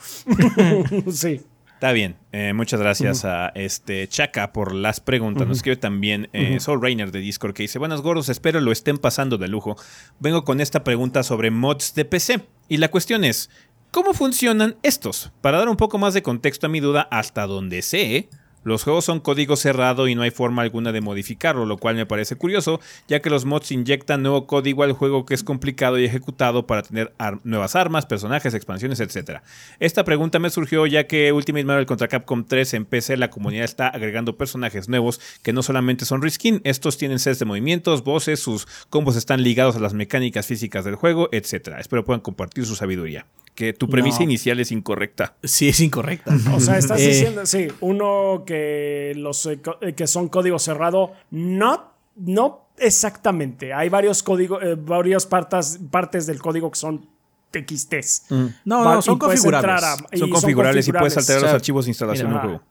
sí. 1.14 1.42
Está 1.80 1.94
bien. 1.94 2.18
Eh, 2.34 2.52
muchas 2.52 2.82
gracias 2.82 3.24
a 3.24 3.54
este 3.56 4.06
Chaka 4.10 4.52
por 4.52 4.76
las 4.76 5.00
preguntas. 5.00 5.48
Nos 5.48 5.60
escribe 5.60 5.78
también 5.78 6.28
eh, 6.34 6.60
Soul 6.60 6.82
Rainer 6.82 7.10
de 7.10 7.20
Discord 7.20 7.54
que 7.54 7.64
dice: 7.64 7.80
Buenas 7.80 8.02
gordos, 8.02 8.28
espero 8.28 8.60
lo 8.60 8.74
estén 8.74 8.98
pasando 8.98 9.38
de 9.38 9.48
lujo. 9.48 9.78
Vengo 10.20 10.44
con 10.44 10.60
esta 10.60 10.84
pregunta 10.84 11.24
sobre 11.24 11.52
mods 11.52 11.96
de 11.96 12.04
PC. 12.04 12.42
Y 12.68 12.78
la 12.80 12.92
cuestión 12.92 13.24
es: 13.24 13.50
¿cómo 13.92 14.14
funcionan 14.14 14.76
estos? 14.84 15.32
Para 15.40 15.60
dar 15.60 15.70
un 15.70 15.78
poco 15.78 15.98
más 15.98 16.14
de 16.14 16.22
contexto 16.22 16.66
a 16.66 16.70
mi 16.70 16.82
duda, 16.82 17.08
hasta 17.12 17.48
donde 17.48 17.82
sé, 17.82 18.28
Los 18.64 18.84
juegos 18.84 19.06
son 19.06 19.20
código 19.20 19.56
cerrado 19.56 20.08
y 20.08 20.16
no 20.16 20.22
hay 20.22 20.32
forma 20.32 20.62
alguna 20.62 20.92
de 20.92 21.02
modificarlo, 21.02 21.66
lo 21.66 21.78
cual 21.78 21.96
me 21.96 22.06
parece 22.06 22.36
curioso, 22.36 22.80
ya 23.08 23.22
que 23.22 23.30
los 23.30 23.46
mods 23.46 23.72
inyectan 23.72 24.22
nuevo 24.22 24.48
código 24.48 24.84
al 24.84 24.94
juego 24.94 25.26
que 25.26 25.34
es 25.34 25.44
complicado 25.44 25.98
y 25.98 26.06
ejecutado 26.06 26.68
para 26.68 26.84
tener 26.84 27.14
nuevas 27.44 27.76
armas, 27.76 28.06
personajes, 28.06 28.54
expansiones, 28.54 29.00
etc. 29.00 29.42
Esta 29.80 30.04
pregunta 30.04 30.40
me 30.40 30.50
surgió 30.50 30.86
ya 30.86 31.08
que 31.08 31.32
Ultimate 31.32 31.66
Marvel 31.66 31.86
contra 31.86 32.08
Capcom 32.08 32.46
3 32.46 32.74
en 32.74 32.86
PC 32.86 33.18
la 33.18 33.30
comunidad 33.30 33.66
está 33.66 33.88
agregando 33.88 34.38
personajes 34.38 34.90
nuevos 34.90 35.22
que 35.42 35.54
no 35.54 35.64
solamente 35.64 36.06
son 36.06 36.22
reskin, 36.22 36.62
estos 36.64 36.98
tienen 36.98 37.20
sets 37.20 37.40
de 37.40 37.46
movimientos, 37.46 38.04
voces, 38.04 38.40
sus 38.40 38.68
combos 38.90 39.16
están 39.16 39.44
ligados 39.44 39.76
a 39.76 39.80
las 39.80 39.94
mecánicas 39.94 40.46
físicas 40.46 40.86
del 40.86 40.96
juego, 40.96 41.30
etc. 41.32 41.76
Espero 41.80 42.04
puedan 42.04 42.22
compartir 42.22 42.66
su 42.66 42.76
sabiduría 42.76 43.26
que 43.60 43.74
tu 43.74 43.90
premisa 43.90 44.24
inicial 44.24 44.58
es 44.62 44.72
incorrecta. 44.72 45.36
Sí, 45.44 45.68
es 45.68 45.82
incorrecta. 45.82 46.34
O 46.54 46.62
sea, 46.62 46.78
estás 46.78 47.02
eh, 47.02 47.08
diciendo, 47.10 47.46
sí, 47.46 47.68
uno 47.82 48.44
que 48.50 49.14
los 49.16 49.46
eh, 49.46 49.62
eh, 49.82 49.94
que 49.94 50.08
son 50.08 50.28
código 50.28 50.58
cerrado, 50.58 51.14
no, 51.30 51.94
no 52.16 52.70
exactamente. 52.78 53.74
Hay 53.74 53.90
varios 53.90 54.24
códigos, 54.24 54.60
varias 54.84 55.28
partes, 55.28 55.80
partes 55.92 56.26
del 56.26 56.42
código 56.42 56.72
que 56.72 56.80
son 56.80 57.08
TXTs. 57.52 58.24
Mm. 58.30 58.46
No, 58.66 58.84
no, 58.84 59.02
son 59.04 59.20
configurables. 59.20 60.00
son, 60.18 60.30
configurables 60.32 60.88
y 60.88 60.92
puedes 60.92 61.16
alterar 61.16 61.44
los 61.44 61.54
archivos 61.54 61.86
de 61.86 61.92
instalación 61.92 62.32
del 62.32 62.40
juego. 62.40 62.62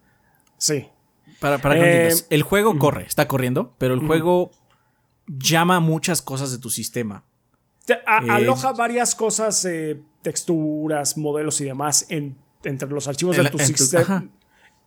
Sí. 0.57 0.89
Para, 1.39 1.59
para 1.59 1.77
que 1.77 2.13
el 2.31 2.43
juego 2.43 2.77
corre, 2.77 3.05
está 3.05 3.29
corriendo, 3.29 3.73
pero 3.79 3.95
el 3.95 4.01
juego 4.05 4.51
llama 5.29 5.79
muchas 5.79 6.23
cosas 6.23 6.51
de 6.51 6.59
tu 6.59 6.71
sistema. 6.71 7.23
aloja 8.05 8.73
varias 8.73 9.15
cosas 9.15 9.65
texturas, 10.23 11.17
modelos 11.17 11.61
y 11.61 11.67
demás 11.67 12.07
en, 12.09 12.37
entre 12.65 12.89
los 12.89 13.07
archivos 13.07 13.37
de 13.37 13.49
tu 13.49 13.61
sistema. 13.61 14.29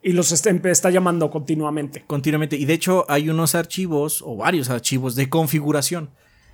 Y 0.03 0.13
los 0.13 0.31
está, 0.31 0.89
llamando 0.89 1.29
continuamente. 1.29 2.03
Continuamente. 2.07 2.55
Y 2.55 2.65
de 2.65 2.73
hecho 2.73 3.05
hay 3.07 3.29
unos 3.29 3.53
archivos 3.53 4.23
o 4.25 4.35
varios 4.35 4.69
archivos 4.69 5.15
de 5.15 5.29
configuración. 5.29 6.09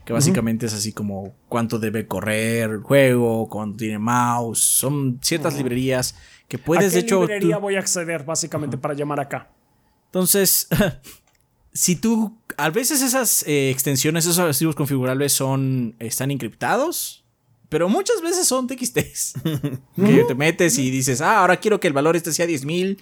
Que 0.05 0.13
básicamente 0.13 0.67
es 0.67 0.73
así 0.73 0.93
como 0.93 1.35
cuánto 1.49 1.79
debe 1.79 2.07
correr 2.07 2.69
el 2.69 2.81
juego, 2.81 3.49
cuánto 3.49 3.77
tiene 3.77 3.99
mouse. 3.99 4.59
Son 4.59 5.19
ciertas 5.21 5.57
librerías 5.57 6.15
que 6.47 6.57
puedes, 6.57 6.93
de 6.93 6.99
hecho. 6.99 7.21
librería 7.21 7.57
voy 7.57 7.75
a 7.75 7.79
acceder 7.79 8.23
básicamente 8.23 8.77
para 8.77 8.93
llamar 8.93 9.19
acá? 9.19 9.49
Entonces, 10.05 10.69
si 11.73 11.97
tú. 11.97 12.37
A 12.55 12.69
veces 12.69 13.01
esas 13.01 13.43
eh, 13.47 13.69
extensiones, 13.69 14.25
esos 14.25 14.39
archivos 14.39 14.75
configurables 14.75 15.33
son. 15.33 15.95
están 15.99 16.31
encriptados 16.31 17.25
pero 17.69 17.89
muchas 17.89 18.21
veces 18.21 18.47
son 18.47 18.67
TXTs. 18.67 19.33
que 19.95 20.23
te 20.27 20.35
metes 20.35 20.77
y 20.77 20.89
dices, 20.89 21.21
ah, 21.21 21.39
ahora 21.39 21.57
quiero 21.57 21.79
que 21.79 21.87
el 21.87 21.93
valor 21.93 22.15
este 22.15 22.31
sea 22.31 22.45
10.000 22.45 22.97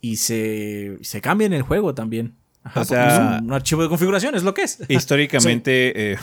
y 0.00 0.16
se, 0.16 0.98
se 1.02 1.20
cambia 1.20 1.46
en 1.46 1.52
el 1.52 1.62
juego 1.62 1.94
también. 1.94 2.34
o 2.74 2.84
sea, 2.84 3.40
un, 3.42 3.52
archivo 3.52 3.82
de 3.82 3.88
configuración 3.88 4.34
es 4.34 4.42
lo 4.42 4.54
que 4.54 4.62
es. 4.62 4.78
Históricamente 4.88 6.12
eh, 6.12 6.18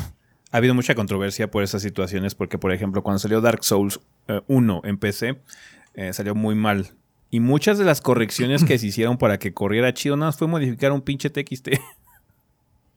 ha 0.52 0.58
habido 0.58 0.74
mucha 0.74 0.96
controversia 0.96 1.50
por 1.50 1.64
esas 1.64 1.82
situaciones 1.82 2.36
porque, 2.36 2.58
por 2.58 2.72
ejemplo, 2.72 3.04
cuando 3.04 3.20
salió 3.20 3.42
Dark 3.42 3.64
Souls 3.64 4.00
1 4.48 4.82
eh, 4.84 4.90
en 4.90 4.98
PC, 4.98 5.40
eh, 5.94 6.14
salió 6.14 6.36
muy 6.36 6.56
mal. 6.56 6.94
Y 7.30 7.42
muchas 7.42 7.78
de 7.78 7.84
las 7.84 8.00
correcciones 8.00 8.64
que 8.64 8.80
se 8.80 8.88
hicieron 8.88 9.18
para 9.18 9.38
que 9.38 9.54
corriera 9.54 9.94
chido 9.94 10.16
nada 10.16 10.30
más 10.30 10.38
fue 10.38 10.48
modificar 10.48 10.94
un 10.94 11.02
pinche 11.02 11.30
TXT 11.30 11.70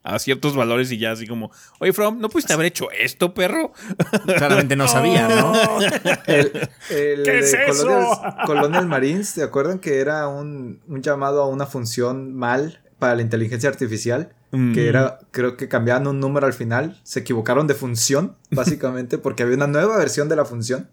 a 0.03 0.19
ciertos 0.19 0.57
valores 0.57 0.91
y 0.93 0.99
ya 0.99 1.13
así 1.13 1.27
como, 1.27 1.51
oye, 1.79 1.93
From, 1.93 2.21
¿no 2.21 2.29
pudiste 2.29 2.53
haber 2.53 2.67
hecho 2.67 2.91
esto, 2.91 3.35
perro? 3.35 3.73
Claramente 4.37 4.77
no 4.77 4.89
sabía, 4.89 5.29
¿no? 5.29 5.53
el, 6.27 6.69
¿Qué 6.89 7.39
es 7.39 7.55
eso? 7.55 8.23
Colonial, 8.47 8.87
Marines, 8.87 9.29
¿se 9.29 9.43
acuerdan 9.43 9.79
que 9.79 10.01
era 10.01 10.27
un, 10.29 10.81
llamado 10.87 11.43
a 11.43 11.49
una 11.49 11.67
función 11.67 12.35
mal 12.35 12.81
para 12.99 13.15
la 13.15 13.23
inteligencia 13.23 13.69
artificial? 13.69 14.33
Que 14.51 14.57
mm. 14.57 14.79
era, 14.79 15.19
creo 15.31 15.57
que 15.57 15.69
cambiaban 15.69 16.09
un 16.09 16.19
número 16.19 16.47
al 16.47 16.53
final, 16.53 16.99
se 17.05 17.21
equivocaron 17.21 17.67
de 17.69 17.75
función, 17.75 18.37
básicamente, 18.51 19.19
porque 19.19 19.43
había 19.43 19.57
una 19.57 19.69
nueva 19.69 19.97
versión 19.99 20.29
de 20.29 20.37
la 20.37 20.45
función 20.45 20.89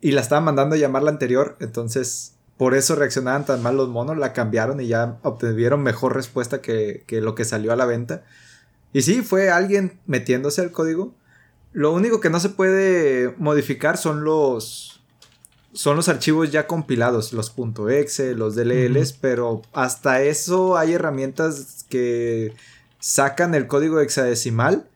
y 0.00 0.12
la 0.12 0.20
estaban 0.20 0.44
mandando 0.44 0.76
a 0.76 0.78
llamar 0.78 1.02
la 1.02 1.10
anterior, 1.10 1.56
entonces 1.58 2.35
por 2.56 2.74
eso 2.74 2.94
reaccionaban 2.94 3.44
tan 3.44 3.62
mal 3.62 3.76
los 3.76 3.88
monos, 3.88 4.16
la 4.16 4.32
cambiaron 4.32 4.80
y 4.80 4.86
ya 4.86 5.18
obtuvieron 5.22 5.82
mejor 5.82 6.14
respuesta 6.14 6.62
que, 6.62 7.04
lo 7.10 7.34
que 7.34 7.44
salió 7.44 7.72
a 7.72 7.76
la 7.76 7.84
venta. 7.84 8.24
Y 8.92 9.02
sí, 9.02 9.22
fue 9.22 9.50
alguien 9.50 10.00
metiéndose 10.06 10.62
al 10.62 10.72
código. 10.72 11.14
Lo 11.72 11.92
único 11.92 12.20
que 12.20 12.30
no 12.30 12.40
se 12.40 12.48
puede 12.48 13.34
modificar 13.38 13.98
son 13.98 14.24
los 14.24 14.92
son 15.74 15.96
los 15.96 16.08
archivos 16.08 16.50
ya 16.50 16.66
compilados, 16.66 17.34
los 17.34 17.52
.exe, 17.90 18.34
los 18.34 18.54
DLLs, 18.54 19.12
pero 19.12 19.60
hasta 19.74 20.22
eso 20.22 20.78
hay 20.78 20.94
herramientas 20.94 21.84
que 21.90 22.54
sacan 22.98 23.54
el 23.54 23.66
código 23.66 24.00
hexadecimal 24.00 24.88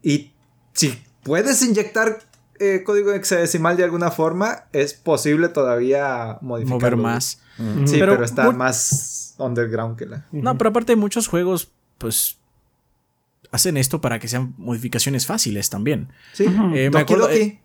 y 0.00 0.30
si 0.74 1.02
puedes 1.24 1.60
inyectar 1.62 2.20
eh, 2.60 2.82
código 2.84 3.12
hexadecimal 3.12 3.76
de 3.76 3.84
alguna 3.84 4.10
forma, 4.10 4.64
es 4.72 4.94
posible 4.94 5.48
todavía 5.48 6.38
modificarlo. 6.40 6.96
Mover 6.96 6.96
más. 6.96 7.40
Sí, 7.86 7.96
pero, 7.98 8.22
está 8.22 8.50
más 8.52 9.34
underground 9.38 9.96
que 9.96 10.06
la. 10.06 10.26
No, 10.30 10.56
pero 10.56 10.70
aparte 10.70 10.94
muchos 10.96 11.26
juegos, 11.26 11.72
pues 11.98 12.38
hacen 13.50 13.76
esto 13.76 14.00
para 14.00 14.18
que 14.18 14.28
sean 14.28 14.54
modificaciones 14.58 15.26
fáciles 15.26 15.70
también. 15.70 16.08
Sí, 16.32 16.44
eh, 16.74 16.90
me 16.92 17.00
acuerdo. 17.00 17.30
Eh, 17.30 17.60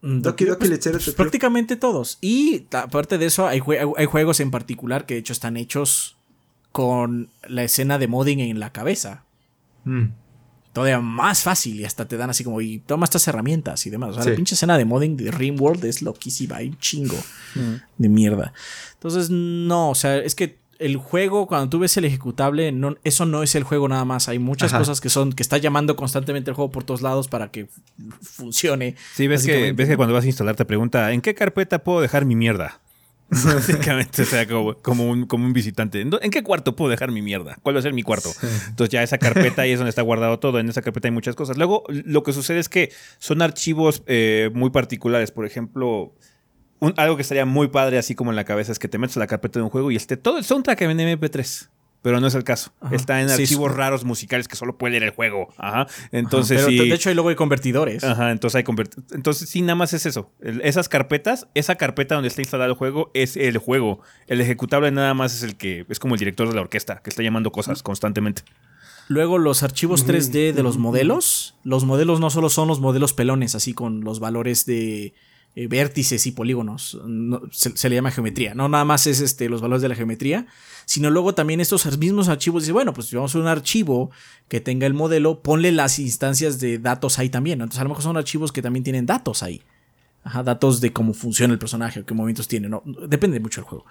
Doki 0.00 0.44
Doki 0.44 0.68
pues, 0.68 1.10
Prácticamente 1.10 1.76
todos. 1.76 2.18
Y 2.20 2.66
aparte 2.72 3.18
de 3.18 3.26
eso, 3.26 3.46
hay, 3.46 3.62
hay, 3.96 4.06
juegos 4.06 4.40
en 4.40 4.50
particular 4.50 5.06
que 5.06 5.14
de 5.14 5.20
hecho 5.20 5.32
están 5.32 5.56
hechos 5.56 6.16
con 6.70 7.30
la 7.48 7.64
escena 7.64 7.98
de 7.98 8.06
modding 8.06 8.40
en 8.40 8.60
la 8.60 8.72
cabeza. 8.72 9.24
Mm 9.84 10.08
todavía 10.72 11.00
más 11.00 11.42
fácil 11.42 11.80
y 11.80 11.84
hasta 11.84 12.06
te 12.06 12.16
dan 12.16 12.30
así 12.30 12.44
como, 12.44 12.60
y 12.60 12.78
toma 12.78 13.04
estas 13.04 13.26
herramientas 13.28 13.86
y 13.86 13.90
demás. 13.90 14.10
O 14.10 14.22
sea, 14.22 14.30
la 14.30 14.36
pinche 14.36 14.54
escena 14.54 14.78
de 14.78 14.84
modding 14.84 15.16
de 15.16 15.30
Rimworld 15.30 15.84
es 15.84 16.02
loquísima, 16.02 16.56
hay 16.56 16.68
un 16.68 16.78
chingo 16.78 17.16
mm. 17.54 17.74
de 17.98 18.08
mierda. 18.08 18.52
Entonces, 18.94 19.30
no, 19.30 19.90
o 19.90 19.94
sea, 19.94 20.18
es 20.18 20.34
que 20.34 20.58
el 20.78 20.96
juego, 20.96 21.46
cuando 21.46 21.68
tú 21.68 21.80
ves 21.80 21.96
el 21.96 22.04
ejecutable, 22.04 22.70
no, 22.72 22.96
eso 23.02 23.26
no 23.26 23.42
es 23.42 23.54
el 23.54 23.64
juego 23.64 23.88
nada 23.88 24.04
más. 24.04 24.28
Hay 24.28 24.38
muchas 24.38 24.72
cosas 24.72 25.00
que 25.00 25.08
son, 25.08 25.32
que 25.32 25.42
está 25.42 25.58
llamando 25.58 25.96
constantemente 25.96 26.50
el 26.50 26.54
juego 26.54 26.70
por 26.70 26.84
todos 26.84 27.02
lados 27.02 27.28
para 27.28 27.50
que 27.50 27.68
funcione. 28.22 28.94
Sí, 29.14 29.26
ves 29.26 29.44
que, 29.44 29.72
ves 29.72 29.88
que 29.88 29.96
cuando 29.96 30.14
vas 30.14 30.24
a 30.24 30.28
instalar 30.28 30.54
te 30.56 30.64
pregunta, 30.64 31.12
¿en 31.12 31.20
qué 31.20 31.34
carpeta 31.34 31.82
puedo 31.82 32.00
dejar 32.00 32.24
mi 32.24 32.36
mierda? 32.36 32.80
Básicamente, 33.44 34.22
o 34.22 34.24
sea, 34.24 34.46
como, 34.46 35.10
un, 35.10 35.26
como 35.26 35.44
un 35.44 35.52
visitante. 35.52 36.00
¿En 36.00 36.30
qué 36.30 36.42
cuarto 36.42 36.74
puedo 36.74 36.90
dejar 36.90 37.10
mi 37.10 37.20
mierda? 37.20 37.58
¿Cuál 37.62 37.76
va 37.76 37.80
a 37.80 37.82
ser 37.82 37.92
mi 37.92 38.02
cuarto? 38.02 38.30
Entonces 38.68 38.88
ya 38.90 39.02
esa 39.02 39.18
carpeta 39.18 39.62
ahí 39.62 39.72
es 39.72 39.78
donde 39.78 39.90
está 39.90 40.02
guardado 40.02 40.38
todo. 40.38 40.58
En 40.58 40.68
esa 40.68 40.80
carpeta 40.80 41.08
hay 41.08 41.12
muchas 41.12 41.36
cosas. 41.36 41.58
Luego, 41.58 41.84
lo 41.88 42.22
que 42.22 42.32
sucede 42.32 42.58
es 42.58 42.68
que 42.68 42.90
son 43.18 43.42
archivos 43.42 44.02
eh, 44.06 44.50
muy 44.54 44.70
particulares. 44.70 45.30
Por 45.30 45.44
ejemplo, 45.44 46.14
algo 46.96 47.16
que 47.16 47.22
estaría 47.22 47.44
muy 47.44 47.68
padre 47.68 47.98
así 47.98 48.14
como 48.14 48.30
en 48.30 48.36
la 48.36 48.44
cabeza 48.44 48.72
es 48.72 48.78
que 48.78 48.88
te 48.88 48.96
metes 48.96 49.16
a 49.18 49.20
la 49.20 49.26
carpeta 49.26 49.58
de 49.58 49.64
un 49.64 49.70
juego 49.70 49.90
y 49.90 49.96
esté 49.96 50.16
todo 50.16 50.38
el 50.38 50.44
soundtrack 50.44 50.80
en 50.82 50.98
MP3 50.98 51.68
pero 52.02 52.20
no 52.20 52.26
es 52.26 52.34
el 52.34 52.44
caso. 52.44 52.72
Está 52.90 53.20
en 53.20 53.30
archivos 53.30 53.74
raros 53.74 54.04
musicales 54.04 54.48
que 54.48 54.56
solo 54.56 54.78
puede 54.78 54.92
leer 54.92 55.02
el 55.04 55.10
juego. 55.10 55.48
Ajá. 55.58 55.86
Entonces, 56.12 56.64
pero 56.64 56.84
de 56.84 56.94
hecho, 56.94 57.08
hay 57.08 57.14
luego 57.14 57.30
hay 57.30 57.34
convertidores. 57.34 58.04
Ajá, 58.04 58.30
entonces 58.30 58.56
hay 58.56 58.74
Entonces, 59.12 59.48
sí, 59.48 59.62
nada 59.62 59.74
más 59.74 59.92
es 59.92 60.06
eso. 60.06 60.30
esas 60.40 60.88
carpetas, 60.88 61.48
esa 61.54 61.76
carpeta 61.76 62.14
donde 62.14 62.28
está 62.28 62.40
instalado 62.40 62.70
el 62.70 62.76
juego 62.76 63.10
es 63.14 63.36
el 63.36 63.58
juego. 63.58 64.00
El 64.26 64.40
ejecutable 64.40 64.90
nada 64.90 65.14
más 65.14 65.34
es 65.34 65.42
el 65.42 65.56
que 65.56 65.86
es 65.88 65.98
como 65.98 66.14
el 66.14 66.18
director 66.18 66.48
de 66.48 66.54
la 66.54 66.60
orquesta, 66.60 67.00
que 67.02 67.10
está 67.10 67.22
llamando 67.22 67.50
cosas 67.50 67.82
constantemente. 67.82 68.42
Luego 69.08 69.38
los 69.38 69.62
archivos 69.62 70.06
3D 70.06 70.52
de 70.52 70.62
los 70.62 70.76
modelos. 70.76 71.56
Los 71.64 71.84
modelos 71.84 72.20
no 72.20 72.28
solo 72.28 72.50
son 72.50 72.68
los 72.68 72.80
modelos 72.80 73.14
pelones, 73.14 73.54
así 73.54 73.72
con 73.72 74.02
los 74.02 74.20
valores 74.20 74.66
de 74.66 75.14
eh, 75.60 75.66
vértices 75.66 76.24
y 76.24 76.30
polígonos. 76.30 76.96
se, 77.50 77.88
le 77.88 77.96
llama 77.96 78.12
geometría. 78.12 78.54
No 78.54 78.68
nada 78.68 78.84
más 78.84 79.08
es 79.08 79.20
este, 79.20 79.48
los 79.48 79.60
valores 79.60 79.82
de 79.82 79.88
la 79.88 79.96
geometría, 79.96 80.46
sino 80.84 81.10
luego 81.10 81.34
también 81.34 81.60
estos 81.60 81.98
mismos 81.98 82.28
archivos. 82.28 82.62
Dice, 82.62 82.70
bueno, 82.70 82.94
pues 82.94 83.12
vamos 83.12 83.34
a 83.34 83.40
un 83.40 83.48
archivo 83.48 84.12
que 84.46 84.60
tenga 84.60 84.86
el 84.86 84.94
modelo, 84.94 85.42
ponle 85.42 85.72
las 85.72 85.98
instancias 85.98 86.60
de 86.60 86.78
datos 86.78 87.18
ahí 87.18 87.28
también. 87.28 87.60
Entonces 87.60 87.80
a 87.80 87.82
lo 87.82 87.88
mejor 87.88 88.04
son 88.04 88.16
archivos 88.16 88.52
que 88.52 88.62
también 88.62 88.84
tienen 88.84 89.04
datos 89.04 89.42
ahí. 89.42 89.60
Ajá, 90.22 90.44
datos 90.44 90.80
de 90.80 90.92
cómo 90.92 91.12
funciona 91.12 91.52
el 91.52 91.58
personaje 91.58 92.04
qué 92.04 92.14
movimientos 92.14 92.46
tiene. 92.46 92.68
No, 92.68 92.84
depende 93.08 93.40
mucho 93.40 93.60
del 93.60 93.68
juego. 93.68 93.84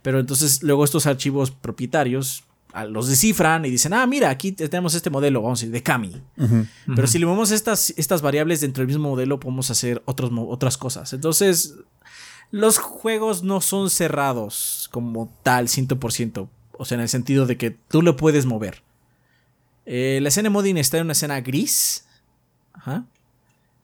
Pero 0.00 0.20
entonces 0.20 0.62
luego 0.62 0.84
estos 0.84 1.04
archivos 1.04 1.50
propietarios 1.50 2.44
los 2.88 3.08
descifran 3.08 3.64
y 3.64 3.70
dicen, 3.70 3.92
ah, 3.92 4.06
mira, 4.06 4.30
aquí 4.30 4.52
tenemos 4.52 4.94
este 4.94 5.10
modelo, 5.10 5.42
vamos 5.42 5.60
a 5.60 5.62
decir, 5.62 5.72
de 5.72 5.82
Kami. 5.82 6.22
Pero 6.94 7.06
si 7.06 7.18
le 7.18 7.26
movemos 7.26 7.50
estas, 7.50 7.92
estas 7.96 8.22
variables 8.22 8.60
dentro 8.60 8.82
del 8.82 8.88
mismo 8.88 9.10
modelo, 9.10 9.40
podemos 9.40 9.70
hacer 9.70 10.02
otros, 10.04 10.30
otras 10.34 10.76
cosas. 10.78 11.12
Entonces, 11.12 11.76
los 12.50 12.78
juegos 12.78 13.42
no 13.42 13.60
son 13.60 13.90
cerrados 13.90 14.88
como 14.92 15.32
tal, 15.42 15.68
100%. 15.68 16.48
O 16.72 16.84
sea, 16.84 16.94
en 16.96 17.02
el 17.02 17.08
sentido 17.08 17.46
de 17.46 17.56
que 17.56 17.70
tú 17.70 18.02
lo 18.02 18.16
puedes 18.16 18.46
mover. 18.46 18.82
Eh, 19.86 20.18
la 20.22 20.28
escena 20.28 20.50
modding 20.50 20.78
está 20.78 20.98
en 20.98 21.04
una 21.04 21.12
escena 21.12 21.40
gris. 21.40 22.06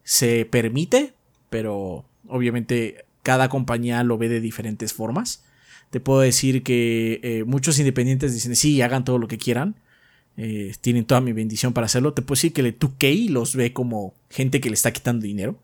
Se 0.03 0.45
permite, 0.47 1.15
pero 1.51 2.05
obviamente 2.29 3.05
cada 3.23 3.49
compañía 3.49 4.03
lo 4.05 4.19
ve 4.19 4.29
de 4.29 4.41
diferentes 4.41 4.93
formas. 4.93 5.45
Te 5.91 6.01
puedo 6.01 6.21
decir 6.21 6.63
que 6.63 7.21
eh, 7.23 7.45
muchos 7.45 7.79
independientes 7.79 8.35
dicen, 8.35 8.57
sí, 8.57 8.81
hagan 8.83 9.05
todo 9.05 9.19
lo 9.19 9.29
que 9.29 9.39
quieran. 9.39 9.75
eh, 10.39 10.75
tienen 10.83 11.07
toda 11.07 11.23
mi 11.23 11.33
bendición 11.33 11.73
para 11.73 11.87
hacerlo. 11.87 12.13
Te 12.13 12.21
puedo 12.21 12.37
decir 12.37 12.53
que 12.53 12.61
el 12.61 12.79
2K 12.79 13.31
los 13.31 13.57
ve 13.57 13.73
como 13.73 14.13
gente 14.29 14.61
que 14.61 14.69
le 14.69 14.75
está 14.75 14.93
quitando 14.93 15.25
dinero. 15.25 15.59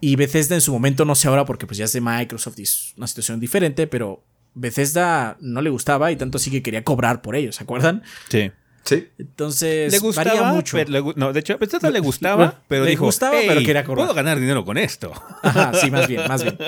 Y 0.00 0.14
Bethesda 0.16 0.54
en 0.54 0.60
su 0.60 0.72
momento, 0.72 1.04
no 1.04 1.14
sé 1.16 1.26
ahora 1.28 1.44
porque 1.44 1.66
pues 1.66 1.78
ya 1.78 1.84
es 1.86 1.92
de 1.92 2.00
Microsoft 2.00 2.58
y 2.58 2.62
es 2.62 2.92
una 2.96 3.06
situación 3.08 3.40
diferente, 3.40 3.86
pero 3.88 4.22
Bethesda 4.54 5.36
no 5.40 5.62
le 5.62 5.70
gustaba 5.70 6.12
y 6.12 6.16
tanto 6.16 6.38
así 6.38 6.50
que 6.50 6.62
quería 6.62 6.84
cobrar 6.84 7.22
por 7.22 7.34
ello, 7.34 7.50
¿se 7.52 7.64
acuerdan? 7.64 8.02
Sí. 8.28 8.50
Sí. 8.84 9.08
Entonces, 9.18 9.92
Le 9.92 9.98
gustaba, 10.00 10.30
varía 10.34 10.52
mucho. 10.52 10.76
pero 10.76 10.90
le 10.90 11.12
no, 11.16 11.32
de 11.32 11.40
hecho, 11.40 11.52
a 11.52 11.56
Bethesda 11.56 11.90
le 11.90 12.00
gustaba, 12.00 12.44
Le 12.46 12.52
pero 12.68 12.84
dijo, 12.84 13.04
gustaba, 13.04 13.36
pero 13.46 13.60
"Ey, 13.60 13.66
quería 13.66 13.84
cobrar". 13.84 14.06
puedo 14.06 14.14
ganar 14.14 14.40
dinero 14.40 14.64
con 14.64 14.76
esto. 14.76 15.12
Ajá, 15.42 15.72
sí, 15.74 15.90
más 15.90 16.08
bien, 16.08 16.22
más 16.28 16.42
bien. 16.42 16.58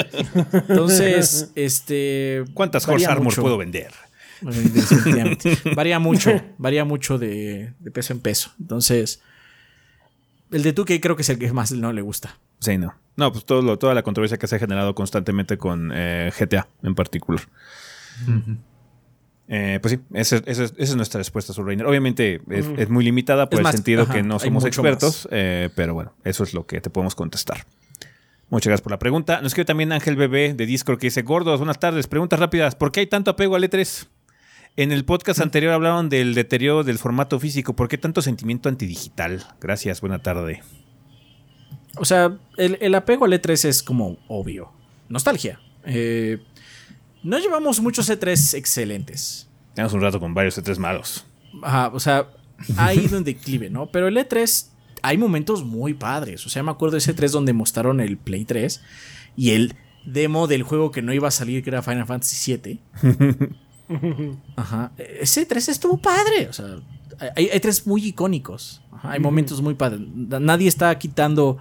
Entonces, 0.52 1.50
este. 1.56 2.44
¿Cuántas 2.54 2.86
Horse 2.88 3.06
Armor 3.06 3.24
mucho. 3.24 3.42
puedo 3.42 3.58
vender? 3.58 3.92
Definitivamente. 4.40 5.56
varía 5.74 5.98
mucho, 5.98 6.40
varía 6.58 6.84
mucho 6.84 7.18
de, 7.18 7.72
de 7.80 7.90
peso 7.90 8.12
en 8.12 8.20
peso. 8.20 8.52
Entonces, 8.60 9.20
el 10.50 10.62
de 10.62 10.74
2K 10.74 11.00
creo 11.00 11.16
que 11.16 11.22
es 11.22 11.28
el 11.30 11.38
que 11.38 11.52
más 11.52 11.72
no 11.72 11.92
le 11.92 12.02
gusta. 12.02 12.38
Sí, 12.60 12.78
no. 12.78 12.94
No, 13.16 13.32
pues 13.32 13.44
todo 13.44 13.62
lo- 13.62 13.78
toda 13.78 13.94
la 13.94 14.02
controversia 14.02 14.38
que 14.38 14.46
se 14.46 14.56
ha 14.56 14.58
generado 14.58 14.94
constantemente 14.94 15.56
con 15.58 15.90
eh, 15.94 16.30
GTA 16.38 16.66
en 16.82 16.94
particular. 16.94 17.42
Eh, 19.48 19.78
pues 19.82 19.92
sí, 19.94 20.00
esa, 20.14 20.36
esa 20.46 20.64
es- 20.64 20.72
esa 20.72 20.74
es 20.78 20.96
nuestra 20.96 21.18
respuesta 21.18 21.52
sobre 21.52 21.68
Reiner. 21.68 21.86
Obviamente 21.86 22.40
es, 22.50 22.66
es 22.78 22.88
muy 22.88 23.04
limitada 23.04 23.46
por 23.50 23.54
Es 23.54 23.58
el 23.60 23.64
más, 23.64 23.74
sentido 23.74 24.02
ajá, 24.04 24.14
que 24.14 24.22
no 24.22 24.38
somos 24.38 24.64
expertos, 24.64 25.28
eh, 25.30 25.68
pero 25.76 25.92
bueno, 25.94 26.14
eso 26.24 26.44
es 26.44 26.54
lo 26.54 26.66
que 26.66 26.80
te 26.80 26.88
podemos 26.90 27.14
contestar. 27.14 27.66
Muchas 28.50 28.68
gracias 28.68 28.82
por 28.82 28.92
la 28.92 28.98
pregunta. 28.98 29.36
Nos 29.42 29.48
escribe 29.48 29.64
también 29.66 29.92
Ángel 29.92 30.16
Bebé 30.16 30.54
de 30.54 30.64
Discord 30.66 30.98
que 30.98 31.08
dice, 31.08 31.22
gordos, 31.22 31.58
buenas 31.58 31.78
tardes, 31.78 32.06
preguntas 32.06 32.38
rápidas, 32.40 32.74
¿por 32.74 32.90
qué 32.92 33.00
hay 33.00 33.06
tanto 33.06 33.30
apego 33.32 33.56
al 33.56 33.64
E3? 33.64 34.06
En 34.76 34.92
el 34.92 35.04
podcast 35.04 35.40
anterior 35.40 35.72
hablaron 35.72 36.08
del 36.08 36.34
deterioro 36.34 36.82
del 36.82 36.98
formato 36.98 37.38
físico, 37.38 37.76
¿por 37.76 37.88
qué 37.88 37.96
tanto 37.98 38.22
sentimiento 38.22 38.68
antidigital? 38.68 39.44
Gracias, 39.60 40.00
buena 40.00 40.20
tarde. 40.20 40.62
O 41.96 42.04
sea, 42.04 42.36
el, 42.56 42.78
el 42.80 42.94
apego 42.94 43.24
al 43.24 43.32
E3 43.32 43.66
es 43.68 43.82
como 43.82 44.16
obvio. 44.28 44.72
Nostalgia. 45.08 45.60
Eh, 45.84 46.38
no 47.24 47.38
llevamos 47.38 47.80
muchos 47.80 48.08
E3 48.08 48.54
excelentes. 48.56 49.48
Tenemos 49.74 49.92
un 49.92 50.00
rato 50.00 50.20
con 50.20 50.34
varios 50.34 50.56
E3 50.58 50.76
malos. 50.78 51.24
Ajá, 51.62 51.90
o 51.92 51.98
sea, 51.98 52.28
ha 52.76 52.94
ido 52.94 53.16
en 53.18 53.24
declive, 53.24 53.70
¿no? 53.70 53.86
Pero 53.86 54.06
el 54.08 54.16
E3 54.16 54.68
hay 55.02 55.18
momentos 55.18 55.64
muy 55.64 55.94
padres. 55.94 56.46
O 56.46 56.48
sea, 56.48 56.62
me 56.62 56.70
acuerdo 56.70 56.92
de 56.92 56.98
ese 56.98 57.14
E3 57.14 57.30
donde 57.30 57.52
mostraron 57.52 58.00
el 58.00 58.16
Play 58.16 58.44
3 58.44 58.80
y 59.36 59.50
el 59.50 59.74
demo 60.06 60.46
del 60.46 60.62
juego 60.62 60.90
que 60.90 61.02
no 61.02 61.12
iba 61.12 61.28
a 61.28 61.32
salir, 61.32 61.62
que 61.64 61.70
era 61.70 61.82
Final 61.82 62.06
Fantasy 62.06 62.56
VII. 62.62 62.80
Ajá. 64.56 64.92
Ese 64.96 65.46
E3 65.48 65.68
estuvo 65.68 65.98
padre. 65.98 66.48
O 66.48 66.52
sea, 66.52 66.66
hay, 67.36 67.48
hay 67.48 67.60
tres 67.60 67.86
muy 67.86 68.04
icónicos. 68.06 68.82
Ajá, 68.92 69.12
Hay 69.12 69.20
momentos 69.20 69.60
muy 69.60 69.74
padres. 69.74 70.00
Na- 70.14 70.40
Nadie 70.40 70.68
está 70.68 70.96
quitando 70.98 71.58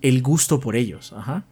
el 0.00 0.22
gusto 0.22 0.58
por 0.60 0.74
ellos. 0.76 1.12
Ajá. 1.12 1.44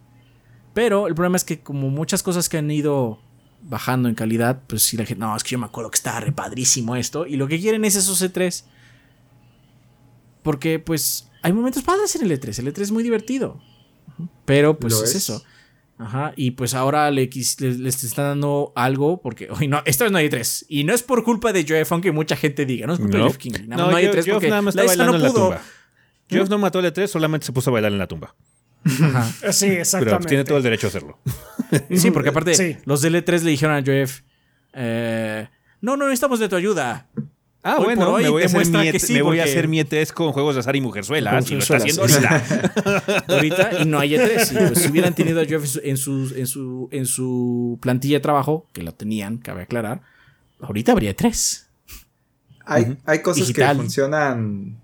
Pero 0.73 1.07
el 1.07 1.15
problema 1.15 1.35
es 1.37 1.43
que 1.43 1.59
como 1.61 1.89
muchas 1.89 2.23
cosas 2.23 2.49
que 2.49 2.57
han 2.57 2.71
ido 2.71 3.19
bajando 3.63 4.09
en 4.09 4.15
calidad, 4.15 4.61
pues 4.67 4.83
si 4.83 4.97
la 4.97 5.05
gente, 5.05 5.19
no, 5.21 5.35
es 5.35 5.43
que 5.43 5.51
yo 5.51 5.59
me 5.59 5.65
acuerdo 5.65 5.91
que 5.91 5.95
estaba 5.97 6.19
repadrísimo 6.19 6.95
esto. 6.95 7.25
Y 7.25 7.35
lo 7.37 7.47
que 7.47 7.59
quieren 7.59 7.85
es 7.85 7.95
esos 7.95 8.21
E3. 8.21 8.63
Porque 10.43 10.79
pues 10.79 11.29
hay 11.43 11.53
momentos 11.53 11.83
padres 11.83 12.15
en 12.15 12.23
el 12.23 12.31
E3. 12.39 12.59
El 12.59 12.73
E3 12.73 12.81
es 12.81 12.91
muy 12.91 13.03
divertido. 13.03 13.61
Pero 14.45 14.77
pues 14.77 14.93
es, 14.95 15.09
es. 15.11 15.15
eso. 15.15 15.43
Ajá. 15.97 16.33
Y 16.35 16.51
pues 16.51 16.73
ahora 16.73 17.11
le, 17.11 17.29
quis- 17.29 17.59
le- 17.61 17.77
les 17.77 18.03
están 18.03 18.25
dando 18.25 18.73
algo 18.75 19.21
porque, 19.21 19.49
hoy 19.59 19.67
no, 19.67 19.81
esta 19.85 20.05
vez 20.05 20.11
no 20.11 20.17
hay 20.17 20.27
E3. 20.29 20.65
Y 20.67 20.83
no 20.83 20.93
es 20.93 21.03
por 21.03 21.23
culpa 21.23 21.53
de 21.53 21.63
Jeff, 21.63 21.91
aunque 21.91 22.11
mucha 22.11 22.35
gente 22.35 22.65
diga, 22.65 22.87
no 22.87 22.93
es 22.93 22.99
culpa 22.99 23.17
No. 23.19 23.23
de 23.25 23.29
Jeff 23.29 23.37
King. 23.37 23.51
Nada 23.67 23.83
más 23.83 23.91
no, 23.91 23.97
hay 23.97 24.05
Geoff- 24.05 24.15
E3 24.15 24.23
Geoff 24.23 24.35
porque 24.35 24.49
nada 24.49 24.61
más 24.63 24.75
está 24.75 24.85
isla 24.85 25.05
bailando 25.05 25.11
no 25.11 25.17
en 25.17 25.33
la 25.33 25.39
tumba. 25.39 25.61
Geoff 26.29 26.49
no 26.49 26.57
mató 26.57 26.79
al 26.79 26.85
E3, 26.85 27.07
solamente 27.07 27.45
se 27.45 27.51
puso 27.53 27.69
a 27.69 27.73
bailar 27.73 27.91
en 27.91 27.97
la 27.99 28.07
tumba. 28.07 28.35
Ajá. 28.85 29.31
Sí, 29.51 29.67
Pero 29.67 29.81
exactamente. 29.81 30.17
pues, 30.17 30.27
tiene 30.27 30.43
todo 30.43 30.57
el 30.57 30.63
derecho 30.63 30.87
a 30.87 30.89
hacerlo. 30.89 31.19
Sí, 31.95 32.11
porque 32.11 32.29
aparte, 32.29 32.53
Sí. 32.55 32.77
los 32.85 33.01
del 33.01 33.15
E3 33.15 33.41
le 33.43 33.51
dijeron 33.51 33.75
a 33.75 33.81
Jeff, 33.83 34.21
eh, 34.73 35.47
no, 35.81 35.95
no 35.97 36.05
necesitamos 36.05 36.39
de 36.39 36.49
tu 36.49 36.55
ayuda. 36.57 37.07
Ah, 37.63 37.75
Hoy 37.77 37.85
bueno, 37.85 38.05
por 38.05 38.13
hoy 38.15 38.23
me 38.23 38.29
voy, 38.29 38.41
a 38.41 38.45
hacer, 38.47 38.65
mi, 38.67 38.71
que 38.91 38.93
E3 38.93 38.99
sí, 38.99 39.13
me 39.13 39.21
voy 39.21 39.39
a 39.39 39.43
hacer 39.43 39.67
mi 39.67 39.79
E3 39.79 40.11
con 40.13 40.31
juegos 40.31 40.55
de 40.55 40.61
azar 40.61 40.75
y 40.75 40.81
mujerzuelas. 40.81 41.45
Con 41.45 41.53
Y 41.53 41.55
lo 41.55 41.61
está 41.61 41.77
haciendo 41.77 42.01
ahorita. 42.01 43.23
ahorita 43.27 43.69
y 43.81 43.85
no 43.85 43.99
hay 43.99 44.13
E3. 44.15 44.51
Y 44.51 44.67
pues, 44.67 44.79
si 44.81 44.89
hubieran 44.89 45.13
tenido 45.13 45.39
a 45.41 45.45
Jeff 45.45 45.77
en 45.83 45.95
su, 45.97 46.33
en, 46.35 46.47
su, 46.47 46.89
en 46.91 47.05
su 47.05 47.77
plantilla 47.81 48.17
de 48.17 48.21
trabajo, 48.21 48.67
que 48.73 48.81
lo 48.81 48.93
tenían, 48.93 49.37
cabe 49.37 49.61
aclarar, 49.61 50.01
ahorita 50.59 50.91
habría 50.93 51.15
E3. 51.15 51.63
Hay, 52.65 52.97
hay 53.05 53.21
cosas 53.21 53.47
Digital. 53.47 53.75
que 53.77 53.81
funcionan. 53.83 54.77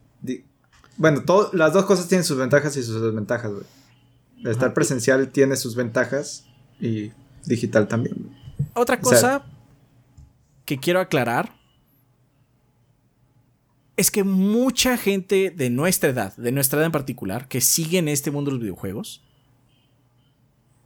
Bueno, 0.98 1.24
todo- 1.24 1.50
las 1.54 1.74
dos 1.74 1.86
cosas 1.86 2.08
tienen 2.08 2.24
sus 2.26 2.38
ventajas 2.38 2.78
y 2.78 2.84
sus 2.84 3.02
desventajas, 3.02 3.52
güey. 3.52 3.64
Estar 4.46 4.74
presencial 4.74 5.30
tiene 5.30 5.56
sus 5.56 5.76
ventajas 5.76 6.46
y 6.80 7.12
digital 7.46 7.88
también. 7.88 8.30
Otra 8.74 9.00
O 9.02 9.10
sea- 9.10 9.40
cosa 9.40 9.46
que 10.66 10.78
quiero 10.80 11.00
aclarar 11.00 11.56
es 13.96 14.12
que 14.12 14.24
mucha 14.24 14.96
gente 14.98 15.50
de 15.50 15.70
nuestra 15.70 16.10
edad, 16.10 16.36
de 16.38 16.52
nuestra 16.52 16.78
edad 16.78 16.86
en 16.86 16.92
particular, 16.92 17.48
que 17.48 17.62
sigue 17.62 17.98
en 17.98 18.08
este 18.08 18.30
mundo 18.30 18.50
de 18.52 18.56
los 18.56 18.62
videojuegos, 18.62 19.24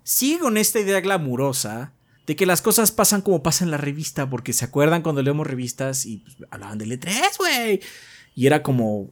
sigue 0.03 0.39
con 0.39 0.57
esta 0.57 0.79
idea 0.79 1.01
glamurosa 1.01 1.93
de 2.25 2.35
que 2.37 2.45
las 2.45 2.61
cosas 2.61 2.91
pasan 2.91 3.21
como 3.21 3.43
pasa 3.43 3.65
en 3.65 3.71
la 3.71 3.77
revista, 3.77 4.29
porque 4.29 4.53
se 4.53 4.63
acuerdan 4.63 5.01
cuando 5.01 5.21
leemos 5.21 5.45
revistas 5.45 6.05
y 6.05 6.17
pues, 6.17 6.37
hablaban 6.51 6.77
del 6.77 6.91
E3, 6.97 7.37
güey. 7.37 7.81
Y 8.35 8.47
era 8.47 8.63
como 8.63 9.09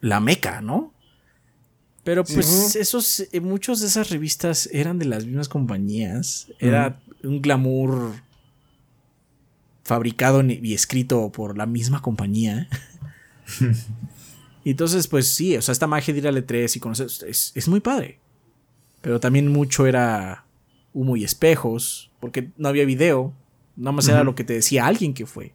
la 0.00 0.20
meca, 0.20 0.60
¿no? 0.60 0.94
Pero 2.04 2.24
pues 2.24 2.76
esos, 2.76 3.20
eh, 3.32 3.40
muchos 3.40 3.80
de 3.80 3.88
esas 3.88 4.10
revistas 4.10 4.68
eran 4.72 4.98
de 4.98 5.04
las 5.04 5.26
mismas 5.26 5.48
compañías. 5.48 6.48
Era 6.58 7.00
un 7.22 7.42
glamour 7.42 8.12
fabricado 9.84 10.42
y 10.42 10.72
escrito 10.72 11.30
por 11.30 11.56
la 11.56 11.66
misma 11.66 12.02
compañía. 12.02 12.68
Y 14.62 14.72
Entonces, 14.72 15.08
pues 15.08 15.26
sí, 15.26 15.56
o 15.56 15.62
sea, 15.62 15.72
esta 15.72 15.86
magia 15.86 16.12
de 16.12 16.20
ir 16.20 16.28
al 16.28 16.36
E3 16.36 16.76
y 16.76 16.80
conocer 16.80 17.06
es, 17.26 17.50
es 17.54 17.66
muy 17.66 17.80
padre. 17.80 18.18
Pero 19.00 19.18
también 19.18 19.48
mucho 19.48 19.86
era 19.86 20.44
humo 20.92 21.16
y 21.16 21.24
espejos, 21.24 22.10
porque 22.20 22.50
no 22.58 22.68
había 22.68 22.84
video, 22.84 23.32
nada 23.76 23.92
más 23.92 24.08
era 24.08 24.22
lo 24.22 24.34
que 24.34 24.44
te 24.44 24.52
decía 24.52 24.86
alguien 24.86 25.14
que 25.14 25.24
fue. 25.24 25.54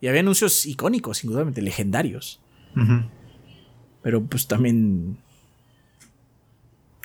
Y 0.00 0.08
había 0.08 0.20
anuncios 0.20 0.66
icónicos, 0.66 1.24
indudablemente, 1.24 1.62
legendarios. 1.62 2.40
Pero 4.02 4.22
pues 4.24 4.46
también. 4.46 5.18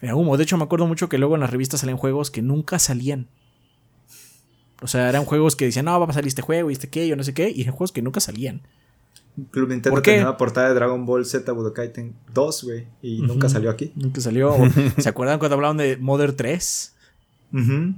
Era 0.02 0.16
humo. 0.16 0.38
De 0.38 0.44
hecho, 0.44 0.58
me 0.58 0.64
acuerdo 0.64 0.88
mucho 0.88 1.10
que 1.10 1.18
luego 1.18 1.36
en 1.36 1.42
las 1.42 1.50
revistas 1.50 1.82
salían 1.82 1.98
juegos 1.98 2.32
que 2.32 2.42
nunca 2.42 2.80
salían. 2.80 3.28
O 4.82 4.88
sea, 4.88 5.10
eran 5.10 5.26
juegos 5.26 5.56
que 5.56 5.66
decían, 5.66 5.86
no, 5.86 6.00
va 6.00 6.06
a 6.06 6.14
salir 6.14 6.28
este 6.28 6.42
juego 6.42 6.70
y 6.70 6.74
este 6.74 6.90
qué, 6.90 7.08
yo 7.08 7.16
no 7.16 7.24
sé 7.24 7.34
qué, 7.34 7.50
y 7.50 7.62
eran 7.62 7.74
juegos 7.74 7.92
que 7.92 8.02
nunca 8.02 8.20
salían. 8.20 8.62
Club 9.52 9.70
Nintendo 9.70 9.92
¿Por 9.92 10.02
qué? 10.02 10.12
tenía 10.12 10.28
una 10.28 10.38
portada 10.38 10.70
de 10.70 10.74
Dragon 10.74 11.06
Ball 11.06 11.26
Z 11.26 11.52
Budokai 11.52 11.92
2, 12.34 12.64
güey. 12.64 12.88
Y 13.02 13.22
nunca 13.22 13.50
salió 13.50 13.70
aquí. 13.70 13.92
Nunca 13.96 14.22
salió. 14.22 14.56
¿Se 14.98 15.10
acuerdan 15.10 15.40
cuando 15.40 15.56
hablaban 15.56 15.78
de 15.78 15.98
Mother 15.98 16.34
3? 16.34 16.96
Ujú. 17.54 17.94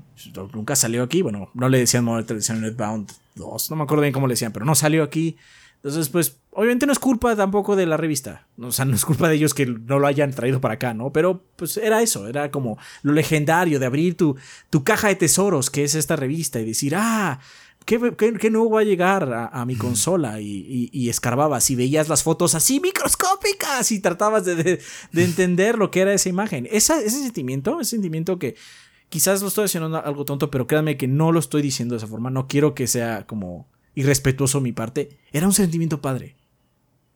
Nunca 0.53 0.75
salió 0.75 1.03
aquí. 1.03 1.21
Bueno, 1.21 1.49
no 1.53 1.69
le 1.69 1.80
decían 1.80 2.03
Mother 2.03 2.25
3, 2.25 2.39
decían 2.39 2.61
Netbound 2.61 3.11
2. 3.35 3.71
No 3.71 3.75
me 3.75 3.83
acuerdo 3.83 4.01
bien 4.01 4.13
cómo 4.13 4.27
le 4.27 4.33
decían, 4.33 4.51
pero 4.51 4.65
no 4.65 4.75
salió 4.75 5.03
aquí. 5.03 5.38
Entonces, 5.83 6.09
pues, 6.09 6.37
obviamente 6.51 6.85
no 6.85 6.91
es 6.93 6.99
culpa 6.99 7.35
tampoco 7.35 7.75
de 7.75 7.87
la 7.87 7.97
revista. 7.97 8.47
O 8.59 8.71
sea, 8.71 8.85
no 8.85 8.95
es 8.95 9.03
culpa 9.03 9.27
de 9.29 9.35
ellos 9.35 9.53
que 9.55 9.65
no 9.65 9.97
lo 9.97 10.05
hayan 10.05 10.31
traído 10.31 10.61
para 10.61 10.75
acá, 10.75 10.93
¿no? 10.93 11.11
Pero, 11.11 11.43
pues, 11.55 11.77
era 11.77 12.01
eso. 12.03 12.27
Era 12.27 12.51
como 12.51 12.77
lo 13.01 13.13
legendario 13.13 13.79
de 13.79 13.85
abrir 13.87 14.15
tu, 14.15 14.35
tu 14.69 14.83
caja 14.83 15.07
de 15.07 15.15
tesoros, 15.15 15.69
que 15.71 15.83
es 15.83 15.95
esta 15.95 16.15
revista, 16.15 16.59
y 16.59 16.65
decir, 16.65 16.93
ah, 16.95 17.39
¿qué, 17.85 18.13
qué, 18.15 18.33
qué 18.33 18.51
nuevo 18.51 18.69
va 18.69 18.81
a 18.81 18.83
llegar 18.83 19.33
a, 19.33 19.47
a 19.47 19.65
mi 19.65 19.75
consola? 19.75 20.39
Y, 20.39 20.45
y, 20.67 20.89
y 20.93 21.09
escarbabas 21.09 21.67
y 21.71 21.75
veías 21.75 22.09
las 22.09 22.21
fotos 22.21 22.53
así 22.53 22.79
microscópicas 22.79 23.91
y 23.91 23.99
tratabas 24.01 24.45
de, 24.45 24.55
de- 24.55 24.79
de 25.11 25.23
entender 25.23 25.79
lo 25.79 25.89
que 25.89 26.01
era 26.01 26.13
esa 26.13 26.29
imagen. 26.29 26.67
Esa, 26.71 26.99
ese 27.01 27.23
sentimiento, 27.23 27.79
ese 27.81 27.91
sentimiento 27.91 28.37
que 28.37 28.55
quizás 29.09 29.41
lo 29.41 29.47
estoy 29.47 29.65
haciendo 29.65 29.97
algo 29.97 30.25
tonto, 30.25 30.51
pero 30.51 30.67
créanme 30.67 30.95
que 30.95 31.07
no 31.07 31.31
lo 31.31 31.39
estoy 31.39 31.63
diciendo 31.63 31.93
de 31.95 31.97
esa 31.97 32.07
forma. 32.07 32.29
No 32.29 32.47
quiero 32.47 32.75
que 32.75 32.85
sea 32.85 33.25
como 33.25 33.67
irrespetuoso 33.95 34.61
mi 34.61 34.71
parte. 34.71 35.17
Era 35.31 35.47
un 35.47 35.53
sentimiento 35.53 36.01
padre. 36.01 36.35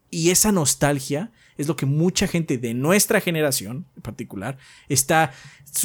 Y 0.10 0.30
esa 0.30 0.52
nostalgia 0.52 1.32
es 1.58 1.68
lo 1.68 1.76
que 1.76 1.86
mucha 1.86 2.28
gente 2.28 2.58
de 2.58 2.74
nuestra 2.74 3.20
generación 3.22 3.86
en 3.96 4.02
particular 4.02 4.58
está 4.88 5.32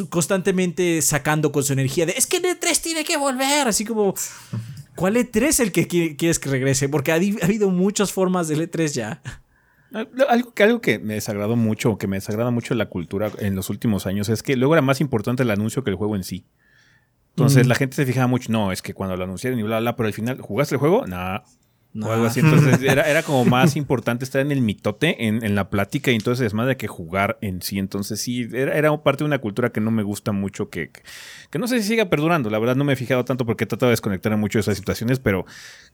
constantemente 0.08 1.00
sacando 1.02 1.52
con 1.52 1.64
su 1.64 1.72
energía 1.72 2.06
de 2.06 2.14
es 2.16 2.26
que 2.26 2.36
el 2.38 2.44
E3 2.44 2.80
tiene 2.80 3.04
que 3.04 3.16
volver. 3.16 3.66
Así 3.68 3.84
como, 3.84 4.14
¿cuál 4.94 5.16
E3 5.16 5.42
es 5.42 5.60
el 5.60 5.72
que 5.72 5.88
qui- 5.88 6.16
quieres 6.16 6.38
que 6.38 6.48
regrese? 6.50 6.88
Porque 6.88 7.12
ha 7.12 7.16
habido 7.16 7.70
muchas 7.70 8.12
formas 8.12 8.48
del 8.48 8.70
E3 8.70 8.92
ya. 8.92 9.22
Algo 10.28 10.54
que, 10.54 10.62
algo 10.62 10.80
que 10.80 11.00
me 11.00 11.14
desagradó 11.14 11.56
mucho, 11.56 11.98
que 11.98 12.06
me 12.06 12.16
desagrada 12.16 12.52
mucho 12.52 12.74
la 12.76 12.86
cultura 12.88 13.32
en 13.40 13.56
los 13.56 13.70
últimos 13.70 14.06
años, 14.06 14.28
es 14.28 14.42
que 14.44 14.54
luego 14.56 14.74
era 14.74 14.82
más 14.82 15.00
importante 15.00 15.42
el 15.42 15.50
anuncio 15.50 15.82
que 15.82 15.90
el 15.90 15.96
juego 15.96 16.14
en 16.14 16.22
sí. 16.22 16.44
Entonces 17.40 17.66
la 17.66 17.74
gente 17.74 17.96
se 17.96 18.06
fijaba 18.06 18.26
mucho, 18.26 18.52
no, 18.52 18.72
es 18.72 18.82
que 18.82 18.94
cuando 18.94 19.16
lo 19.16 19.24
anunciaron 19.24 19.58
y 19.58 19.62
bla, 19.62 19.80
bla, 19.80 19.96
pero 19.96 20.06
al 20.06 20.12
final, 20.12 20.40
¿jugaste 20.40 20.74
el 20.74 20.78
juego? 20.78 21.06
Nah. 21.06 21.40
O 22.00 22.12
algo 22.12 22.26
así. 22.26 22.40
Entonces 22.40 22.80
era, 22.82 23.02
era, 23.02 23.22
como 23.22 23.44
más 23.50 23.74
importante 23.74 24.24
estar 24.24 24.40
en 24.40 24.52
el 24.52 24.60
mitote, 24.60 25.26
en, 25.26 25.44
en 25.44 25.54
la 25.56 25.70
plática 25.70 26.12
y 26.12 26.14
entonces 26.14 26.46
es 26.46 26.54
más 26.54 26.68
de 26.68 26.76
que 26.76 26.86
jugar 26.86 27.38
en 27.40 27.62
sí. 27.62 27.78
Entonces 27.78 28.20
sí, 28.20 28.48
era, 28.52 28.76
era, 28.76 28.96
parte 29.02 29.24
de 29.24 29.26
una 29.26 29.38
cultura 29.38 29.70
que 29.70 29.80
no 29.80 29.90
me 29.90 30.02
gusta 30.02 30.30
mucho, 30.32 30.70
que, 30.70 30.90
que 31.50 31.58
no 31.58 31.66
sé 31.66 31.82
si 31.82 31.88
siga 31.88 32.08
perdurando. 32.08 32.48
La 32.48 32.58
verdad 32.58 32.76
no 32.76 32.84
me 32.84 32.92
he 32.92 32.96
fijado 32.96 33.24
tanto 33.24 33.44
porque 33.44 33.64
he 33.64 33.66
tratado 33.66 33.88
de 33.88 33.94
desconectar 33.94 34.32
en 34.32 34.38
muchas 34.38 34.66
de 34.66 34.72
esas 34.72 34.78
situaciones, 34.78 35.18
pero 35.18 35.46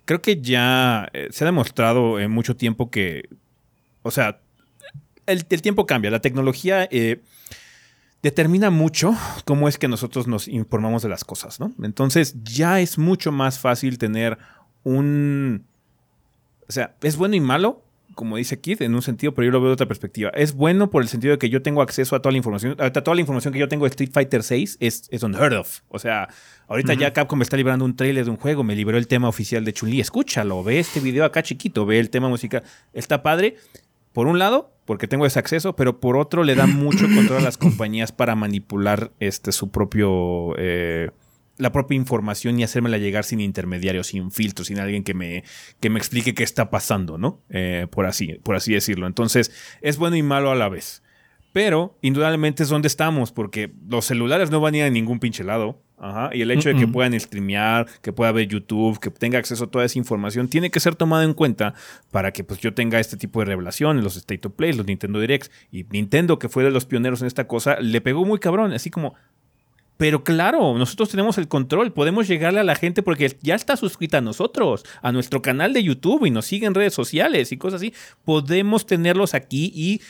creo 0.04 0.20
que 0.20 0.40
ya 0.40 1.08
eh, 1.14 1.28
se 1.30 1.44
ha 1.44 1.46
demostrado 1.46 2.20
en 2.20 2.30
mucho 2.30 2.56
tiempo 2.56 2.90
que, 2.90 3.28
o 4.02 4.10
sea, 4.10 4.40
el, 5.24 5.46
el 5.48 5.62
tiempo 5.62 5.86
cambia, 5.86 6.10
la 6.10 6.20
tecnología... 6.20 6.86
Eh, 6.90 7.22
determina 8.22 8.70
mucho 8.70 9.14
cómo 9.44 9.68
es 9.68 9.78
que 9.78 9.88
nosotros 9.88 10.26
nos 10.26 10.48
informamos 10.48 11.02
de 11.02 11.08
las 11.08 11.24
cosas, 11.24 11.60
¿no? 11.60 11.72
Entonces 11.82 12.36
ya 12.42 12.80
es 12.80 12.98
mucho 12.98 13.32
más 13.32 13.58
fácil 13.58 13.98
tener 13.98 14.38
un... 14.82 15.64
O 16.68 16.72
sea, 16.72 16.96
es 17.02 17.16
bueno 17.16 17.36
y 17.36 17.40
malo, 17.40 17.82
como 18.16 18.38
dice 18.38 18.58
Kid, 18.58 18.82
en 18.82 18.94
un 18.94 19.02
sentido, 19.02 19.34
pero 19.34 19.46
yo 19.46 19.52
lo 19.52 19.60
veo 19.60 19.68
de 19.68 19.74
otra 19.74 19.86
perspectiva. 19.86 20.30
Es 20.30 20.54
bueno 20.54 20.90
por 20.90 21.02
el 21.02 21.08
sentido 21.08 21.32
de 21.32 21.38
que 21.38 21.50
yo 21.50 21.62
tengo 21.62 21.82
acceso 21.82 22.16
a 22.16 22.22
toda 22.22 22.32
la 22.32 22.38
información. 22.38 22.74
A 22.78 22.90
toda 22.90 23.14
la 23.14 23.20
información 23.20 23.52
que 23.52 23.60
yo 23.60 23.68
tengo 23.68 23.84
de 23.84 23.90
Street 23.90 24.10
Fighter 24.12 24.42
6 24.42 24.78
es, 24.80 25.06
es 25.10 25.22
unheard 25.22 25.52
of. 25.52 25.80
O 25.88 25.98
sea, 25.98 26.28
ahorita 26.66 26.94
ya 26.94 27.12
Capcom 27.12 27.38
me 27.38 27.44
está 27.44 27.56
librando 27.56 27.84
un 27.84 27.94
trailer 27.94 28.24
de 28.24 28.30
un 28.30 28.38
juego, 28.38 28.64
me 28.64 28.74
liberó 28.74 28.98
el 28.98 29.06
tema 29.06 29.28
oficial 29.28 29.64
de 29.64 29.72
Chun-Li. 29.72 30.00
Escúchalo, 30.00 30.64
ve 30.64 30.80
este 30.80 30.98
video 30.98 31.24
acá 31.24 31.42
chiquito, 31.42 31.86
ve 31.86 32.00
el 32.00 32.10
tema 32.10 32.28
musical. 32.28 32.64
Está 32.92 33.22
padre. 33.22 33.56
Por 34.16 34.28
un 34.28 34.38
lado, 34.38 34.72
porque 34.86 35.08
tengo 35.08 35.26
ese 35.26 35.38
acceso, 35.38 35.76
pero 35.76 36.00
por 36.00 36.16
otro 36.16 36.42
le 36.42 36.54
da 36.54 36.66
mucho 36.66 37.04
control 37.04 37.40
a 37.40 37.42
las 37.42 37.58
compañías 37.58 38.12
para 38.12 38.34
manipular 38.34 39.12
este 39.20 39.52
su 39.52 39.70
propio 39.70 40.54
eh, 40.56 41.10
la 41.58 41.70
propia 41.70 41.96
información 41.96 42.58
y 42.58 42.64
hacérmela 42.64 42.96
llegar 42.96 43.24
sin 43.24 43.42
intermediarios, 43.42 44.06
sin 44.06 44.30
filtros, 44.30 44.68
sin 44.68 44.78
alguien 44.78 45.04
que 45.04 45.12
me, 45.12 45.44
que 45.80 45.90
me 45.90 45.98
explique 45.98 46.32
qué 46.32 46.44
está 46.44 46.70
pasando, 46.70 47.18
¿no? 47.18 47.42
Eh, 47.50 47.88
por, 47.90 48.06
así, 48.06 48.38
por 48.42 48.56
así 48.56 48.72
decirlo. 48.72 49.06
Entonces, 49.06 49.52
es 49.82 49.98
bueno 49.98 50.16
y 50.16 50.22
malo 50.22 50.50
a 50.50 50.54
la 50.54 50.70
vez. 50.70 51.02
Pero, 51.52 51.98
indudablemente 52.00 52.62
es 52.62 52.70
donde 52.70 52.88
estamos, 52.88 53.32
porque 53.32 53.70
los 53.86 54.06
celulares 54.06 54.50
no 54.50 54.60
van 54.60 54.72
a 54.72 54.78
ir 54.78 54.84
a 54.84 54.90
ningún 54.90 55.20
pinche 55.20 55.44
lado. 55.44 55.82
Ajá, 55.98 56.28
y 56.34 56.42
el 56.42 56.50
hecho 56.50 56.68
de 56.68 56.76
que 56.76 56.86
puedan 56.86 57.18
streamear, 57.18 57.86
que 58.02 58.12
pueda 58.12 58.30
ver 58.30 58.46
YouTube, 58.46 59.00
que 59.00 59.10
tenga 59.10 59.38
acceso 59.38 59.64
a 59.64 59.66
toda 59.68 59.86
esa 59.86 59.98
información, 59.98 60.48
tiene 60.48 60.70
que 60.70 60.78
ser 60.78 60.94
tomado 60.94 61.22
en 61.22 61.32
cuenta 61.32 61.72
para 62.10 62.32
que 62.32 62.44
pues, 62.44 62.60
yo 62.60 62.74
tenga 62.74 63.00
este 63.00 63.16
tipo 63.16 63.40
de 63.40 63.46
revelaciones, 63.46 64.04
los 64.04 64.16
State 64.16 64.46
of 64.46 64.54
Play, 64.54 64.74
los 64.74 64.86
Nintendo 64.86 65.20
Directs. 65.20 65.50
Y 65.72 65.84
Nintendo, 65.84 66.38
que 66.38 66.50
fue 66.50 66.64
de 66.64 66.70
los 66.70 66.84
pioneros 66.84 67.22
en 67.22 67.28
esta 67.28 67.46
cosa, 67.46 67.80
le 67.80 68.02
pegó 68.02 68.26
muy 68.26 68.38
cabrón, 68.38 68.74
así 68.74 68.90
como, 68.90 69.14
pero 69.96 70.24
claro, 70.24 70.76
nosotros 70.76 71.08
tenemos 71.08 71.38
el 71.38 71.48
control, 71.48 71.92
podemos 71.92 72.28
llegarle 72.28 72.60
a 72.60 72.64
la 72.64 72.74
gente 72.74 73.02
porque 73.02 73.34
ya 73.40 73.54
está 73.54 73.76
suscrita 73.76 74.18
a 74.18 74.20
nosotros, 74.20 74.84
a 75.00 75.10
nuestro 75.12 75.40
canal 75.40 75.72
de 75.72 75.82
YouTube 75.82 76.26
y 76.26 76.30
nos 76.30 76.44
sigue 76.44 76.66
en 76.66 76.74
redes 76.74 76.92
sociales 76.92 77.50
y 77.52 77.56
cosas 77.56 77.80
así. 77.80 77.94
Podemos 78.24 78.84
tenerlos 78.84 79.32
aquí 79.32 79.72
y 79.74 80.02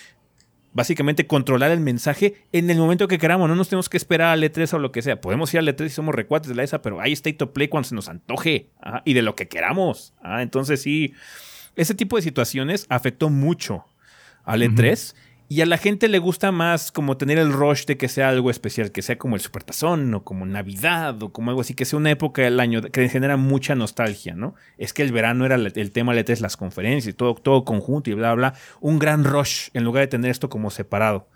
básicamente 0.76 1.26
controlar 1.26 1.70
el 1.70 1.80
mensaje 1.80 2.44
en 2.52 2.68
el 2.68 2.76
momento 2.76 3.08
que 3.08 3.18
queramos. 3.18 3.48
No 3.48 3.56
nos 3.56 3.70
tenemos 3.70 3.88
que 3.88 3.96
esperar 3.96 4.28
al 4.28 4.42
E3 4.42 4.74
o 4.74 4.78
lo 4.78 4.92
que 4.92 5.00
sea. 5.00 5.22
Podemos 5.22 5.52
ir 5.55 5.58
al 5.58 5.68
E3 5.68 5.88
si 5.88 5.94
somos 5.94 6.14
recuates 6.14 6.50
de 6.50 6.55
la 6.55 6.64
ESA, 6.64 6.82
pero 6.82 7.00
hay 7.00 7.14
State 7.14 7.42
of 7.42 7.50
Play 7.50 7.68
cuando 7.68 7.88
se 7.88 7.94
nos 7.94 8.10
antoje 8.10 8.70
y 9.06 9.14
de 9.14 9.22
lo 9.22 9.34
que 9.34 9.48
queramos. 9.48 10.12
entonces 10.22 10.82
sí, 10.82 11.14
ese 11.76 11.94
tipo 11.94 12.16
de 12.16 12.22
situaciones 12.22 12.84
afectó 12.90 13.30
mucho 13.30 13.86
al 14.44 14.62
E3. 14.62 15.14
Y 15.49 15.60
a 15.60 15.66
la 15.66 15.78
gente 15.78 16.08
le 16.08 16.18
gusta 16.18 16.50
más 16.50 16.91
como 16.91 17.16
tener 17.16 17.39
el 17.39 17.52
rush 17.52 17.84
de 17.84 17.97
que 17.97 18.08
sea 18.08 18.31
algo 18.31 18.50
especial, 18.50 18.91
que 18.91 19.02
sea 19.02 19.16
como 19.16 19.36
el 19.36 19.41
Supertazón 19.41 20.12
o 20.12 20.25
como 20.25 20.44
Navidad 20.44 21.23
o 21.23 21.33
como 21.33 21.50
algo 21.50 21.60
así, 21.60 21.75
que 21.75 21.84
sea 21.84 22.00
una 22.00 22.10
época 22.10 22.42
del 22.42 22.58
año 22.58 22.83
que 22.83 23.08
genera 23.08 23.36
mucha 23.36 23.76
nostalgia, 23.76 24.34
¿no? 24.34 24.57
Es 24.76 24.92
que 24.92 25.02
el 25.02 25.12
verano 25.12 25.47
era 25.47 25.55
el 25.55 25.92
tema 25.92 26.15
de 26.15 26.25
e 26.26 26.41
las 26.41 26.57
conferencias, 26.57 27.15
todo, 27.15 27.34
todo 27.34 27.65
conjunto 27.65 28.10
y 28.10 28.15
bla, 28.15 28.34
bla, 28.34 28.55
un 28.81 28.99
gran 28.99 29.23
rush 29.23 29.68
en 29.73 29.84
lugar 29.84 30.02
de 30.02 30.08
tener 30.08 30.33
esto 30.33 30.49
como 30.49 30.70
separado. 30.70 31.28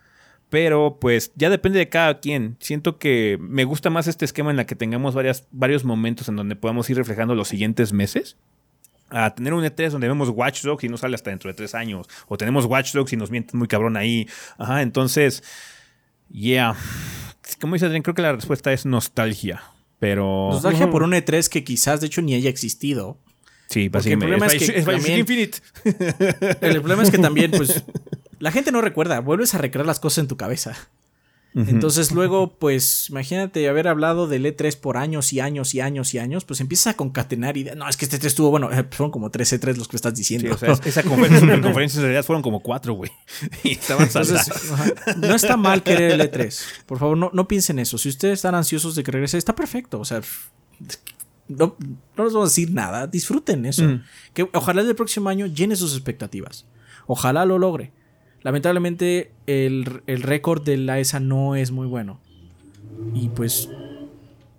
Pero 0.49 0.99
pues 1.01 1.33
ya 1.37 1.49
depende 1.49 1.79
de 1.79 1.89
cada 1.89 2.19
quien. 2.19 2.57
Siento 2.59 2.99
que 2.99 3.39
me 3.41 3.63
gusta 3.63 3.91
más 3.91 4.09
este 4.09 4.25
esquema 4.25 4.51
en 4.51 4.57
la 4.57 4.67
que 4.67 4.75
tengamos 4.75 5.15
varias, 5.15 5.47
varios 5.53 5.85
momentos 5.85 6.29
en 6.29 6.35
donde 6.35 6.57
podamos 6.57 6.91
ir 6.91 6.97
reflejando 6.97 7.37
los 7.37 7.47
siguientes 7.47 7.93
meses 7.93 8.37
a 9.11 9.35
tener 9.35 9.55
un 9.55 9.65
E3 9.65 9.91
donde 9.91 10.09
vemos 10.09 10.29
Watch 10.31 10.63
Dogs 10.63 10.85
y 10.85 10.89
no 10.89 10.97
sale 10.97 11.15
hasta 11.15 11.31
dentro 11.31 11.51
de 11.51 11.55
tres 11.55 11.75
años. 11.75 12.07
O 12.29 12.37
tenemos 12.37 12.65
Watch 12.67 12.93
Dogs 12.93 13.13
y 13.13 13.17
nos 13.17 13.31
mienten 13.31 13.59
muy 13.59 13.69
cabrón 13.69 13.97
ahí. 13.97 14.29
Ajá, 14.59 14.83
entonces, 14.83 15.43
yeah. 16.31 16.75
Como 17.61 17.75
dice 17.75 17.87
Adrián, 17.87 18.03
creo 18.03 18.15
que 18.15 18.23
la 18.23 18.33
respuesta 18.33 18.73
es 18.73 18.87
nostalgia. 18.87 19.63
Pero. 19.99 20.51
Nostalgia 20.53 20.91
por 20.91 21.03
un 21.03 21.13
E3 21.13 21.49
que 21.49 21.65
quizás 21.65 22.01
de 22.01 22.07
hecho 22.07 22.23
ni 22.23 22.35
haya 22.35 22.51
existido. 22.51 23.19
Sí, 23.69 23.89
básicamente. 23.89 24.35
El 24.35 24.39
problema 24.39 24.53
es, 24.53 24.69
que 24.69 24.83
también, 24.83 25.19
Infinite. 25.21 25.59
El 26.61 26.81
problema 26.81 27.03
es 27.05 27.11
que 27.11 27.19
también, 27.19 27.51
pues, 27.53 27.85
la 28.41 28.51
gente 28.51 28.73
no 28.73 28.81
recuerda. 28.81 29.21
Vuelves 29.21 29.55
a 29.55 29.59
recrear 29.59 29.87
las 29.87 30.01
cosas 30.01 30.19
en 30.19 30.29
tu 30.29 30.37
cabeza. 30.37 30.77
Entonces 31.53 32.13
luego, 32.13 32.57
pues, 32.59 33.11
imagínate 33.11 33.69
haber 33.69 33.89
hablado 33.89 34.29
del 34.29 34.47
E3 34.47 34.79
por 34.79 34.97
años 34.97 35.33
y 35.33 35.41
años 35.41 35.75
y 35.75 35.81
años 35.81 36.15
y 36.15 36.19
años, 36.19 36.45
pues 36.45 36.61
empiezas 36.61 36.95
a 36.95 36.97
concatenar 36.97 37.57
y 37.57 37.65
no, 37.65 37.89
es 37.89 37.97
que 37.97 38.05
este 38.05 38.21
E3 38.21 38.27
estuvo, 38.27 38.51
bueno, 38.51 38.71
eh, 38.71 38.87
fueron 38.91 39.11
como 39.11 39.31
tres 39.31 39.53
E3 39.53 39.77
los 39.77 39.89
que 39.89 39.97
estás 39.97 40.15
diciendo. 40.15 40.57
esa 40.85 41.03
conferencia, 41.03 41.61
conferencia 41.61 41.99
en 41.99 42.03
realidad 42.05 42.25
fueron 42.25 42.43
como 42.43 42.61
cuatro, 42.61 42.95
güey. 42.95 43.11
Y 43.65 43.73
estaban 43.73 44.09
No 45.17 45.35
está 45.35 45.57
mal 45.57 45.83
querer 45.83 46.13
el 46.13 46.21
E3. 46.21 46.63
Por 46.87 46.99
favor, 46.99 47.17
no, 47.17 47.31
no 47.33 47.49
piensen 47.49 47.81
eso. 47.81 47.99
Si 47.99 48.09
ustedes 48.09 48.35
están 48.35 48.55
ansiosos 48.55 48.95
de 48.95 49.03
que 49.03 49.11
regrese, 49.11 49.37
está 49.37 49.55
perfecto. 49.55 49.99
O 49.99 50.05
sea, 50.05 50.21
no, 51.49 51.77
no 52.17 52.25
les 52.25 52.33
vamos 52.33 52.49
a 52.49 52.51
decir 52.51 52.71
nada. 52.73 53.09
Disfruten 53.09 53.67
eso. 53.67 54.01
Que 54.35 54.49
ojalá 54.53 54.83
el 54.83 54.95
próximo 54.95 55.29
año 55.29 55.47
llene 55.47 55.75
sus 55.75 55.95
expectativas. 55.95 56.67
Ojalá 57.07 57.45
lo 57.45 57.59
logre. 57.59 57.93
Lamentablemente 58.43 59.33
el, 59.47 59.85
récord 60.07 60.63
de 60.63 60.77
la 60.77 60.99
ESA 60.99 61.21
no 61.21 61.57
es 61.57 61.71
muy 61.71 61.87
bueno. 61.87 62.21
Y 63.15 63.29
pues 63.29 63.69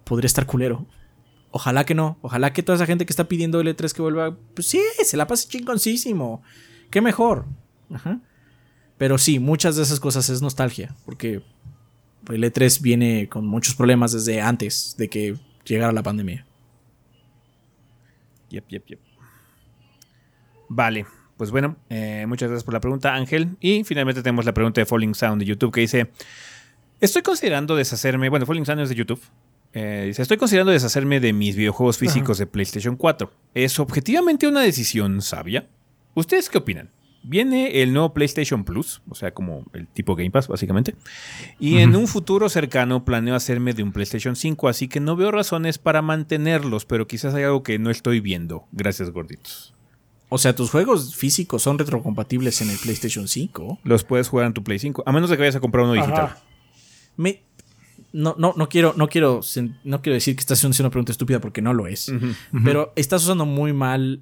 podría 0.04 0.28
estar 0.28 0.46
culero. 0.46 0.86
Ojalá 1.50 1.86
que 1.86 1.96
no. 1.96 2.18
Ojalá 2.22 2.54
que 2.54 2.64
toda 2.64 2.76
esa 2.76 2.86
gente 2.86 3.06
que 3.06 3.12
está 3.12 3.28
pidiendo 3.28 3.60
el 3.60 3.68
E3 3.68 3.92
que 3.92 4.02
vuelva, 4.02 4.38
pues 4.54 4.68
sí, 4.68 4.82
se 5.04 5.18
la 5.18 5.28
pase 5.28 5.48
chingoncísimo. 5.48 6.44
Qué 6.90 7.02
mejor. 7.02 7.46
Pero 8.98 9.18
sí, 9.18 9.40
muchas 9.40 9.76
de 9.76 9.84
esas 9.84 10.00
cosas 10.00 10.30
es 10.30 10.42
nostalgia. 10.42 10.96
Porque 11.06 11.42
el 12.30 12.44
E3 12.44 12.82
viene 12.82 13.30
con 13.30 13.48
muchos 13.48 13.76
problemas 13.76 14.12
desde 14.12 14.42
antes 14.42 14.96
de 14.98 15.10
que 15.10 15.36
llegara 15.66 15.92
la 15.92 16.04
pandemia. 16.04 16.46
Yep, 18.50 18.68
yep, 18.68 18.86
yep. 18.86 19.00
Vale 20.70 21.06
pues 21.42 21.50
bueno, 21.50 21.76
eh, 21.90 22.26
muchas 22.28 22.50
gracias 22.50 22.64
por 22.64 22.76
la 22.76 22.80
pregunta, 22.80 23.16
Ángel. 23.16 23.58
Y 23.60 23.84
finalmente 23.84 24.22
tenemos 24.22 24.46
la 24.46 24.54
pregunta 24.54 24.80
de 24.80 24.86
Falling 24.86 25.16
Sound 25.16 25.40
de 25.40 25.48
YouTube 25.48 25.74
que 25.74 25.82
dice: 25.82 26.12
Estoy 27.00 27.24
considerando 27.24 27.76
deshacerme. 27.76 28.30
Bueno, 28.30 28.46
Falling 28.46 28.64
Sound 28.64 28.82
es 28.82 28.90
de 28.90 28.94
YouTube. 28.94 29.20
Eh, 29.74 30.04
dice: 30.06 30.22
Estoy 30.22 30.38
considerando 30.38 30.72
deshacerme 30.72 31.20
de 31.20 31.34
mis 31.34 31.56
videojuegos 31.56 31.98
físicos 31.98 32.38
de 32.38 32.46
PlayStation 32.46 32.96
4. 32.96 33.34
¿Es 33.56 33.80
objetivamente 33.80 34.46
una 34.46 34.62
decisión 34.62 35.20
sabia? 35.24 35.68
¿Ustedes 36.14 36.48
qué 36.48 36.60
opinan? 36.60 36.92
Viene 37.24 37.82
el 37.82 37.92
nuevo 37.92 38.14
PlayStation 38.14 38.64
Plus, 38.64 39.02
o 39.10 39.16
sea, 39.16 39.34
como 39.34 39.66
el 39.74 39.88
tipo 39.88 40.16
Game 40.16 40.30
Pass, 40.30 40.48
básicamente. 40.48 40.94
Y 41.60 41.80
en 41.80 41.96
un 41.96 42.08
futuro 42.08 42.50
cercano 42.50 43.04
planeo 43.04 43.34
hacerme 43.34 43.74
de 43.74 43.82
un 43.82 43.94
PlayStation 43.94 44.36
5, 44.36 44.70
así 44.70 44.88
que 44.88 45.00
no 45.00 45.16
veo 45.16 45.32
razones 45.32 45.80
para 45.80 46.04
mantenerlos, 46.04 46.86
pero 46.86 47.08
quizás 47.08 47.34
hay 47.34 47.46
algo 47.46 47.64
que 47.64 47.80
no 47.80 47.90
estoy 47.90 48.20
viendo. 48.20 48.68
Gracias, 48.72 49.10
gorditos. 49.10 49.74
O 50.34 50.38
sea, 50.38 50.56
tus 50.56 50.70
juegos 50.70 51.14
físicos 51.14 51.62
son 51.62 51.78
retrocompatibles 51.78 52.62
en 52.62 52.70
el 52.70 52.78
PlayStation 52.78 53.28
5. 53.28 53.80
Los 53.84 54.06
puedes 54.06 54.30
jugar 54.30 54.48
en 54.48 54.54
tu 54.54 54.64
Play 54.64 54.80
5, 54.80 55.04
a 55.06 55.12
menos 55.12 55.30
de 55.30 55.36
que 55.36 55.42
vayas 55.42 55.58
a 55.58 55.60
comprar 55.60 55.84
uno 55.84 55.92
digital. 55.92 56.38
Me, 57.18 57.44
no, 58.14 58.36
no, 58.38 58.54
no 58.56 58.70
quiero, 58.70 58.94
no 58.96 59.10
quiero, 59.10 59.42
no 59.84 60.02
quiero 60.02 60.14
decir 60.14 60.38
que 60.38 60.40
estás 60.40 60.60
haciendo 60.60 60.78
una 60.84 60.90
pregunta 60.90 61.12
estúpida 61.12 61.42
porque 61.42 61.62
no 61.62 61.74
lo 61.74 61.86
es. 61.86 62.14
Pero 62.64 62.94
estás 62.96 63.24
usando 63.24 63.46
muy 63.46 63.74
mal 63.74 64.22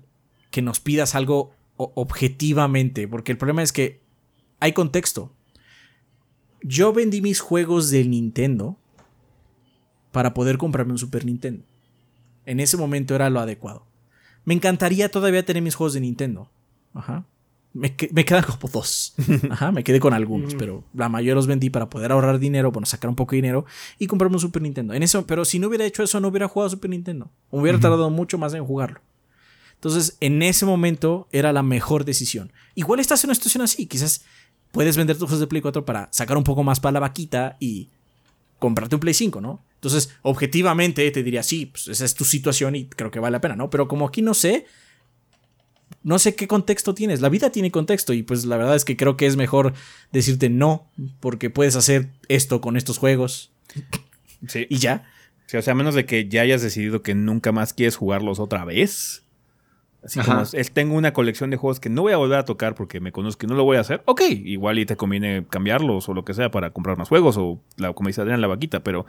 que 0.49 0.63
nos 0.63 0.79
pidas 0.79 1.13
algo 1.13 1.53
objetivamente. 1.77 3.07
Porque 3.07 3.31
el 3.31 3.37
problema 3.37 3.61
es 3.61 3.71
que 3.71 4.01
hay 4.59 4.73
contexto. 4.73 5.31
Yo 6.63 6.91
vendí 6.91 7.21
mis 7.21 7.39
juegos 7.39 7.91
de 7.91 8.03
Nintendo 8.03 8.79
para 10.11 10.33
poder 10.33 10.57
comprarme 10.57 10.93
un 10.93 10.97
Super 10.97 11.23
Nintendo. 11.23 11.65
En 12.47 12.59
ese 12.59 12.77
momento 12.77 13.13
era 13.13 13.29
lo 13.29 13.39
adecuado. 13.39 13.85
Me 14.45 14.53
encantaría 14.53 15.09
todavía 15.09 15.45
tener 15.45 15.61
mis 15.61 15.75
juegos 15.75 15.93
de 15.93 16.01
Nintendo. 16.01 16.49
Ajá. 16.93 17.25
Me, 17.71 17.95
quedan 17.95 18.43
como 18.43 18.67
dos. 18.71 19.13
Ajá, 19.51 19.71
me 19.71 19.83
quedé 19.83 19.99
con 19.99 20.13
algunos, 20.13 20.55
pero 20.55 20.83
la 20.93 21.07
mayoría 21.07 21.35
los 21.35 21.45
vendí 21.45 21.69
para 21.69 21.89
poder 21.89 22.11
ahorrar 22.11 22.39
dinero, 22.39 22.71
bueno, 22.71 22.87
sacar 22.87 23.09
un 23.09 23.15
poco 23.15 23.31
de 23.31 23.37
dinero 23.37 23.65
y 23.99 24.07
comprarme 24.07 24.37
un 24.37 24.41
Super 24.41 24.61
Nintendo. 24.61 24.93
En 24.93 25.03
eso, 25.03 25.27
pero 25.27 25.45
si 25.45 25.59
no 25.59 25.67
hubiera 25.67 25.85
hecho 25.85 26.01
eso, 26.01 26.19
no 26.19 26.29
hubiera 26.29 26.47
jugado 26.47 26.69
Super 26.69 26.89
Nintendo. 26.89 27.29
Hubiera 27.51 27.79
tardado 27.79 28.09
mucho 28.09 28.37
más 28.37 28.53
en 28.55 28.65
jugarlo. 28.65 29.01
Entonces, 29.75 30.17
en 30.19 30.41
ese 30.41 30.65
momento 30.65 31.27
era 31.31 31.53
la 31.53 31.63
mejor 31.63 32.05
decisión. 32.05 32.51
Igual 32.75 32.99
estás 32.99 33.23
en 33.23 33.29
una 33.29 33.35
situación 33.35 33.61
así, 33.61 33.85
quizás 33.85 34.25
puedes 34.71 34.97
vender 34.97 35.17
tus 35.17 35.27
juegos 35.27 35.39
de 35.39 35.47
Play 35.47 35.61
4 35.61 35.85
para 35.85 36.09
sacar 36.11 36.37
un 36.37 36.43
poco 36.43 36.63
más 36.63 36.79
para 36.79 36.93
la 36.93 36.99
vaquita 36.99 37.55
y 37.59 37.89
comprarte 38.57 38.95
un 38.95 38.99
Play 38.99 39.13
5, 39.13 39.41
¿no? 39.41 39.61
Entonces, 39.79 40.13
objetivamente 40.23 41.09
te 41.11 41.23
diría, 41.23 41.41
sí, 41.41 41.67
pues 41.67 41.87
esa 41.87 42.03
es 42.05 42.13
tu 42.15 42.25
situación 42.25 42.75
y 42.75 42.85
creo 42.89 43.11
que 43.11 43.19
vale 43.19 43.31
la 43.33 43.41
pena, 43.41 43.55
¿no? 43.55 43.69
Pero 43.69 43.87
como 43.87 44.05
aquí 44.07 44.21
no 44.21 44.33
sé, 44.33 44.65
no 46.03 46.19
sé 46.19 46.35
qué 46.35 46.47
contexto 46.47 46.93
tienes. 46.93 47.21
La 47.21 47.29
vida 47.29 47.49
tiene 47.49 47.71
contexto 47.71 48.13
y 48.13 48.23
pues 48.23 48.45
la 48.45 48.57
verdad 48.57 48.75
es 48.75 48.83
que 48.85 48.97
creo 48.97 49.15
que 49.17 49.25
es 49.25 49.35
mejor 49.37 49.73
decirte 50.11 50.49
no, 50.49 50.89
porque 51.19 51.49
puedes 51.49 51.75
hacer 51.75 52.09
esto 52.27 52.61
con 52.61 52.77
estos 52.77 52.97
juegos 52.97 53.51
Sí. 54.47 54.65
y 54.69 54.77
ya. 54.79 55.09
Sí, 55.47 55.57
o 55.57 55.61
sea, 55.61 55.71
a 55.71 55.75
menos 55.75 55.95
de 55.95 56.05
que 56.05 56.27
ya 56.29 56.41
hayas 56.41 56.61
decidido 56.61 57.01
que 57.01 57.15
nunca 57.15 57.51
más 57.51 57.73
quieres 57.73 57.95
jugarlos 57.95 58.39
otra 58.39 58.65
vez. 58.65 59.23
Así 60.03 60.19
Ajá. 60.19 60.31
como 60.31 60.47
es, 60.53 60.71
tengo 60.71 60.95
una 60.95 61.11
colección 61.11 61.49
de 61.49 61.57
juegos 61.57 61.79
que 61.79 61.89
no 61.89 62.03
voy 62.03 62.13
a 62.13 62.17
volver 62.17 62.39
a 62.39 62.45
tocar 62.45 62.73
porque 62.75 62.99
me 63.01 63.11
conozco 63.11 63.45
y 63.45 63.49
no 63.49 63.55
lo 63.55 63.63
voy 63.65 63.77
a 63.77 63.81
hacer. 63.81 64.01
Ok, 64.05 64.21
igual 64.29 64.79
y 64.79 64.85
te 64.85 64.95
conviene 64.95 65.45
cambiarlos 65.49 66.07
o 66.07 66.13
lo 66.13 66.23
que 66.23 66.33
sea 66.33 66.51
para 66.51 66.69
comprar 66.71 66.97
más 66.97 67.09
juegos 67.09 67.35
o 67.37 67.61
la, 67.77 67.91
como 67.93 68.07
dice 68.07 68.21
Adrián, 68.21 68.39
la 68.39 68.47
vaquita. 68.47 68.81
Pero 68.81 69.05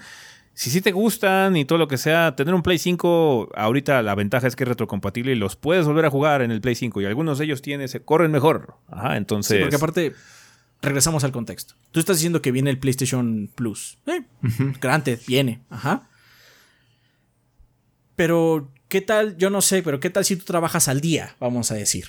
si 0.55 0.71
sí 0.71 0.81
te 0.81 0.93
gustan 0.93 1.57
y 1.57 1.65
todo 1.65 1.79
lo 1.79 1.89
que 1.89 1.97
sea, 1.97 2.37
tener 2.37 2.55
un 2.55 2.63
Play 2.63 2.79
5, 2.79 3.51
ahorita 3.55 4.03
la 4.03 4.15
ventaja 4.15 4.47
es 4.47 4.57
que 4.57 4.65
es 4.65 4.69
retrocompatible 4.69 5.33
y 5.33 5.35
los 5.35 5.57
puedes 5.57 5.87
volver 5.87 6.05
a 6.05 6.11
jugar 6.11 6.43
en 6.43 6.51
el 6.51 6.61
Play 6.61 6.75
5 6.75 7.01
y 7.01 7.07
algunos 7.07 7.39
de 7.39 7.47
ellos 7.47 7.63
tienen, 7.63 7.89
se 7.89 8.03
corren 8.03 8.31
mejor. 8.31 8.75
Ajá, 8.89 9.17
entonces. 9.17 9.57
Sí, 9.57 9.61
porque 9.63 9.77
aparte, 9.77 10.13
regresamos 10.83 11.25
al 11.25 11.33
contexto. 11.33 11.75
Tú 11.93 12.01
estás 12.01 12.19
diciendo 12.19 12.43
que 12.43 12.53
viene 12.53 12.71
el 12.71 12.79
PlayStation 12.79 13.51
Plus. 13.55 13.99
Eh, 14.07 14.23
Granted, 14.81 15.21
viene. 15.27 15.63
Ajá. 15.71 16.09
Pero, 18.17 18.71
¿qué 18.89 19.01
tal? 19.01 19.37
Yo 19.39 19.49
no 19.49 19.63
sé, 19.63 19.83
pero 19.83 19.99
¿qué 19.99 20.11
tal 20.11 20.25
si 20.25 20.37
tú 20.37 20.45
trabajas 20.45 20.89
al 20.89 21.01
día, 21.01 21.37
vamos 21.41 21.71
a 21.71 21.75
decir? 21.75 22.07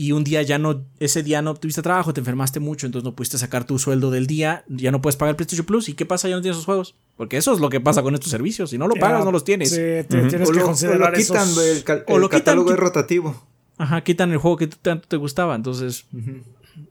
Y 0.00 0.12
un 0.12 0.24
día 0.24 0.40
ya 0.40 0.58
no, 0.58 0.84
ese 0.98 1.22
día 1.22 1.42
no 1.42 1.54
tuviste 1.54 1.82
trabajo, 1.82 2.14
te 2.14 2.20
enfermaste 2.20 2.58
mucho, 2.58 2.86
entonces 2.86 3.04
no 3.04 3.14
pudiste 3.14 3.36
sacar 3.36 3.64
tu 3.66 3.78
sueldo 3.78 4.10
del 4.10 4.26
día, 4.26 4.64
ya 4.68 4.90
no 4.90 5.02
puedes 5.02 5.16
pagar 5.16 5.32
el 5.32 5.36
PlayStation 5.36 5.66
Plus. 5.66 5.90
¿Y 5.90 5.94
qué 5.94 6.06
pasa? 6.06 6.26
Ya 6.28 6.36
no 6.36 6.40
tienes 6.40 6.56
esos 6.56 6.64
juegos. 6.64 6.94
Porque 7.18 7.36
eso 7.36 7.52
es 7.52 7.60
lo 7.60 7.68
que 7.68 7.80
pasa 7.80 8.02
con 8.02 8.14
estos 8.14 8.30
servicios. 8.30 8.70
Si 8.70 8.78
no 8.78 8.88
lo 8.88 8.94
pagas, 8.94 9.24
no 9.26 9.30
los 9.32 9.44
tienes. 9.44 9.68
Sí, 9.70 9.76
te- 9.76 10.04
tienes 10.04 10.48
O 10.48 10.52
que 10.52 10.58
lo, 10.58 10.64
o 10.64 10.68
considerar 10.68 11.12
lo 11.12 11.18
quitan, 11.18 11.48
esos- 11.48 11.66
el, 11.66 11.84
cal- 11.84 12.04
o 12.08 12.14
el 12.14 12.20
lo 12.22 12.28
quitan, 12.28 12.40
catálogo 12.40 12.70
qui- 12.70 12.72
es 12.74 12.78
rotativo. 12.78 13.46
Ajá, 13.76 14.00
quitan 14.02 14.30
el 14.32 14.38
juego 14.38 14.56
que 14.56 14.68
tanto 14.68 15.06
te 15.06 15.16
gustaba. 15.18 15.54
Entonces, 15.54 16.06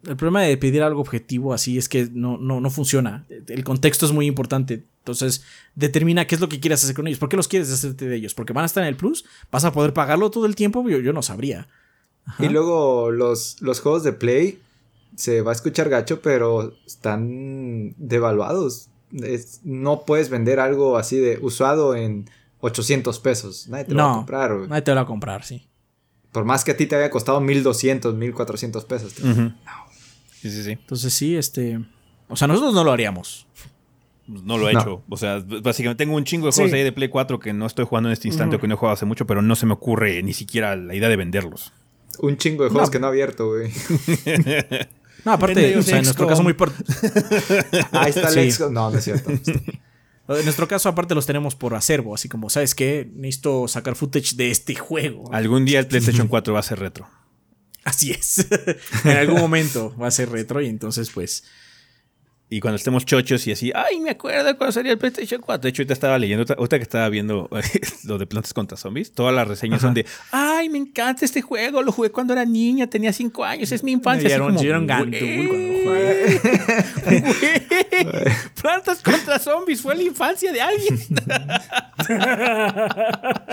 el 0.08 0.16
problema 0.16 0.42
de 0.44 0.56
pedir 0.58 0.84
algo 0.84 1.02
objetivo 1.02 1.54
así 1.54 1.78
es 1.80 1.90
que 1.90 2.10
no, 2.14 2.38
no, 2.38 2.62
no 2.62 2.70
funciona. 2.70 3.26
El 3.48 3.64
contexto 3.64 4.06
es 4.06 4.12
muy 4.12 4.28
importante. 4.28 4.84
Entonces, 5.00 5.44
determina 5.74 6.28
qué 6.28 6.36
es 6.36 6.42
lo 6.42 6.50
que 6.50 6.60
quieres 6.60 6.84
hacer 6.84 6.96
con 6.96 7.08
ellos. 7.08 7.18
¿Por 7.20 7.30
qué 7.30 7.38
los 7.38 7.48
quieres 7.48 7.72
hacerte 7.72 8.08
de 8.08 8.16
ellos? 8.16 8.36
¿Porque 8.36 8.54
van 8.54 8.64
a 8.64 8.66
estar 8.68 8.84
en 8.84 8.90
el 8.90 8.96
Plus? 8.96 9.26
¿Vas 9.52 9.66
a 9.66 9.72
poder 9.72 9.94
pagarlo 9.94 10.30
todo 10.30 10.46
el 10.46 10.56
tiempo? 10.56 10.88
Yo, 10.88 11.00
yo 11.00 11.12
no 11.14 11.24
sabría. 11.24 11.68
Ajá. 12.26 12.46
Y 12.46 12.50
luego 12.50 13.12
los, 13.12 13.62
los 13.62 13.80
juegos 13.82 14.04
de 14.04 14.14
Play 14.14 14.60
se 15.16 15.42
va 15.42 15.52
a 15.52 15.56
escuchar 15.56 15.90
gacho, 15.90 16.22
pero 16.22 16.74
están 16.86 17.94
devaluados. 17.98 18.90
Es- 19.12 19.62
no 19.64 20.06
puedes 20.06 20.30
vender 20.30 20.60
algo 20.60 20.98
así 20.98 21.18
de 21.18 21.40
usado 21.42 21.96
en 21.96 22.30
800 22.62 23.20
pesos. 23.20 23.68
Nadie 23.68 23.86
te 23.86 23.92
lo 23.94 23.98
va 23.98 24.04
a 24.04 24.08
No, 24.12 24.16
comprar. 24.18 24.52
nadie 24.68 24.82
te 24.84 24.92
lo 24.92 24.96
va 24.96 25.02
a 25.02 25.06
comprar, 25.06 25.44
sí. 25.44 25.66
Por 26.32 26.46
más 26.46 26.64
que 26.64 26.72
a 26.72 26.78
ti 26.78 26.86
te 26.86 26.96
haya 26.96 27.10
costado 27.10 27.42
1200, 27.42 28.14
1400 28.14 28.86
pesos. 28.86 29.18
Ujú. 29.20 29.52
Sí, 30.42 30.52
sí, 30.52 30.64
sí. 30.64 30.72
Entonces, 30.74 31.14
sí, 31.14 31.36
este. 31.36 31.80
O 32.28 32.36
sea, 32.36 32.48
nosotros 32.48 32.74
no 32.76 32.84
lo 32.84 32.92
haríamos. 32.92 33.48
No 34.28 34.60
lo 34.60 34.70
he 34.70 34.74
No. 34.74 34.80
hecho. 34.80 35.02
O 35.10 35.18
sea, 35.18 35.44
básicamente 35.64 36.04
tengo 36.06 36.16
un 36.16 36.24
chingo 36.24 36.46
de 36.46 36.52
juegos 36.52 36.70
Sí. 36.72 36.78
ahí 36.78 36.84
de 36.84 36.92
Play 36.92 37.10
4 37.10 37.40
que 37.40 37.52
no 37.52 37.66
estoy 37.66 37.86
jugando 37.86 38.10
en 38.10 38.14
este 38.14 38.28
instante 38.28 38.58
o 38.58 38.60
que 38.60 38.68
no 38.68 38.76
he 38.76 38.78
jugado 38.78 38.94
hace 38.94 39.06
mucho, 39.08 39.26
pero 39.26 39.42
no 39.42 39.56
se 39.56 39.66
me 39.66 39.74
ocurre 39.74 40.22
ni 40.22 40.34
siquiera 40.34 40.76
la 40.76 40.94
idea 40.94 41.10
de 41.10 41.16
venderlos. 41.16 41.74
Un 42.20 42.38
chingo 42.38 42.64
de 42.64 42.70
juegos 42.70 42.88
No. 42.90 42.92
que 42.92 43.00
no 43.00 43.08
ha 43.08 43.10
abierto, 43.10 43.48
güey. 43.50 43.72
No, 45.26 45.34
aparte, 45.34 45.78
o 45.78 45.82
sea, 45.84 45.98
en 45.98 46.06
nuestro 46.06 46.28
caso 46.28 46.44
muy 46.44 46.54
por- 46.54 46.72
Ahí 47.92 48.10
está 48.10 48.30
el 48.30 48.52
Sí. 48.54 48.64
No, 48.72 48.90
no 48.90 48.98
es 48.98 49.04
cierto. 49.04 49.32
En 50.30 50.44
nuestro 50.46 50.68
caso, 50.68 50.88
aparte, 50.90 51.16
los 51.16 51.26
tenemos 51.26 51.56
por 51.56 51.74
acervo. 51.74 52.14
Así 52.14 52.30
como, 52.30 52.52
¿sabes 52.52 52.76
qué? 52.76 53.10
Necesito 53.16 53.68
sacar 53.68 53.96
footage 53.96 54.36
de 54.36 54.52
este 54.52 54.76
juego. 54.76 55.28
Algún 55.34 55.66
día 55.66 55.80
el 55.80 55.88
PlayStation 55.88 56.28
4 56.28 56.54
va 56.54 56.60
a 56.60 56.64
ser 56.64 56.78
retro. 56.80 57.10
Así 57.84 58.12
es. 58.12 58.46
en 59.06 59.18
algún 59.18 59.40
momento 59.42 59.96
va 60.00 60.06
a 60.08 60.12
ser 60.12 60.30
retro 60.30 60.62
y 60.62 60.68
entonces, 60.68 61.10
pues. 61.10 61.46
Y 62.52 62.62
cuando 62.62 62.78
estemos 62.78 63.06
chochos 63.06 63.46
y 63.46 63.52
así, 63.52 63.72
ay, 63.76 64.00
me 64.00 64.10
acuerdo 64.10 64.58
cuando 64.58 64.72
salía 64.72 64.92
el 64.94 64.98
PlayStation 64.98 65.40
4. 65.40 65.62
De 65.62 65.70
hecho, 65.70 65.82
ahorita 65.84 65.94
estaba 65.94 66.18
leyendo, 66.18 66.46
ahorita- 66.58 66.78
que 66.78 66.84
estaba 66.84 67.08
viendo 67.10 67.48
lo 68.06 68.18
de 68.18 68.26
Plantas 68.26 68.54
contra 68.56 68.76
Zombies, 68.76 69.12
todas 69.12 69.36
las 69.36 69.48
reseñas 69.48 69.82
son 69.82 69.94
de, 69.94 70.06
ay, 70.32 70.68
me 70.70 70.80
encanta 70.80 71.26
este 71.26 71.44
juego, 71.44 71.84
lo 71.84 71.92
jugué 71.92 72.10
cuando 72.10 72.34
era 72.34 72.46
niña, 72.46 72.88
tenía 72.88 73.14
5 73.14 73.44
años, 73.46 73.72
es 73.72 73.84
mi 73.84 73.92
infancia. 73.92 74.28
Era 74.34 74.46
un- 74.46 74.56
como, 74.56 74.64
güey, 74.64 76.40
Plantas 78.62 79.02
contra 79.04 79.38
Zombies 79.40 79.82
fue 79.82 79.96
la 79.96 80.04
infancia 80.04 80.52
de 80.52 80.62
alguien. 80.62 81.00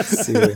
Sí, 0.06 0.32
güey. 0.32 0.50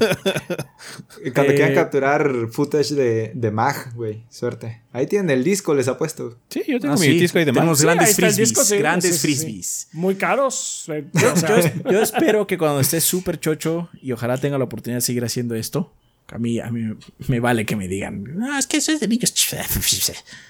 Cuando 1.34 1.52
Eh, 1.52 1.56
quieran 1.56 1.74
capturar 1.74 2.32
footage 2.50 2.94
de, 2.94 3.32
de 3.34 3.50
Mag, 3.50 3.92
güey. 3.94 4.22
Suerte. 4.30 4.80
Ahí 4.92 5.06
tienen 5.06 5.30
el 5.30 5.42
disco, 5.44 5.74
les 5.74 5.88
apuesto. 5.88 6.36
Sí, 6.48 6.62
yo 6.66 6.78
tengo 6.80 6.94
Ah, 6.94 6.98
mi 6.98 7.06
sí, 7.06 7.18
disco 7.18 7.38
ahí 7.38 7.44
de 7.44 7.52
tenemos 7.52 7.82
más. 7.82 7.82
grandes 7.82 8.16
frisbees. 8.36 8.48
disco, 8.50 8.64
sí. 8.64 8.76
grandes 8.78 9.04
Sí, 9.04 9.12
sí, 9.12 9.18
sí. 9.34 9.42
frisbees. 9.44 9.88
Muy 9.92 10.14
caros. 10.16 10.84
eh, 10.88 11.04
Yo, 11.14 11.32
o 11.32 11.36
sea, 11.36 11.60
yo- 11.60 11.90
yo 11.90 12.02
espero 12.02 12.46
que 12.46 12.56
cuando 12.58 12.80
esté 12.80 13.00
súper 13.00 13.38
chocho 13.40 13.88
y 14.02 14.12
ojalá 14.12 14.38
tenga 14.38 14.58
la 14.58 14.64
oportunidad 14.64 14.98
de 14.98 15.02
seguir 15.02 15.24
haciendo 15.24 15.54
esto, 15.54 15.92
a 16.32 16.38
mí, 16.38 16.60
a 16.60 16.70
mí 16.70 16.94
me 17.28 17.40
vale 17.40 17.66
que 17.66 17.74
me 17.76 17.88
digan, 17.88 18.24
ah, 18.42 18.58
es 18.58 18.66
que 18.66 18.76
eso 18.76 18.92
es 18.92 19.00
de 19.00 19.08
niños. 19.08 19.32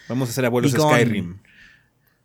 Vamos 0.08 0.28
a 0.28 0.32
hacer 0.32 0.44
abuelos 0.44 0.72
Y 0.72 0.76
con- 0.76 0.90
Skyrim. 0.94 1.38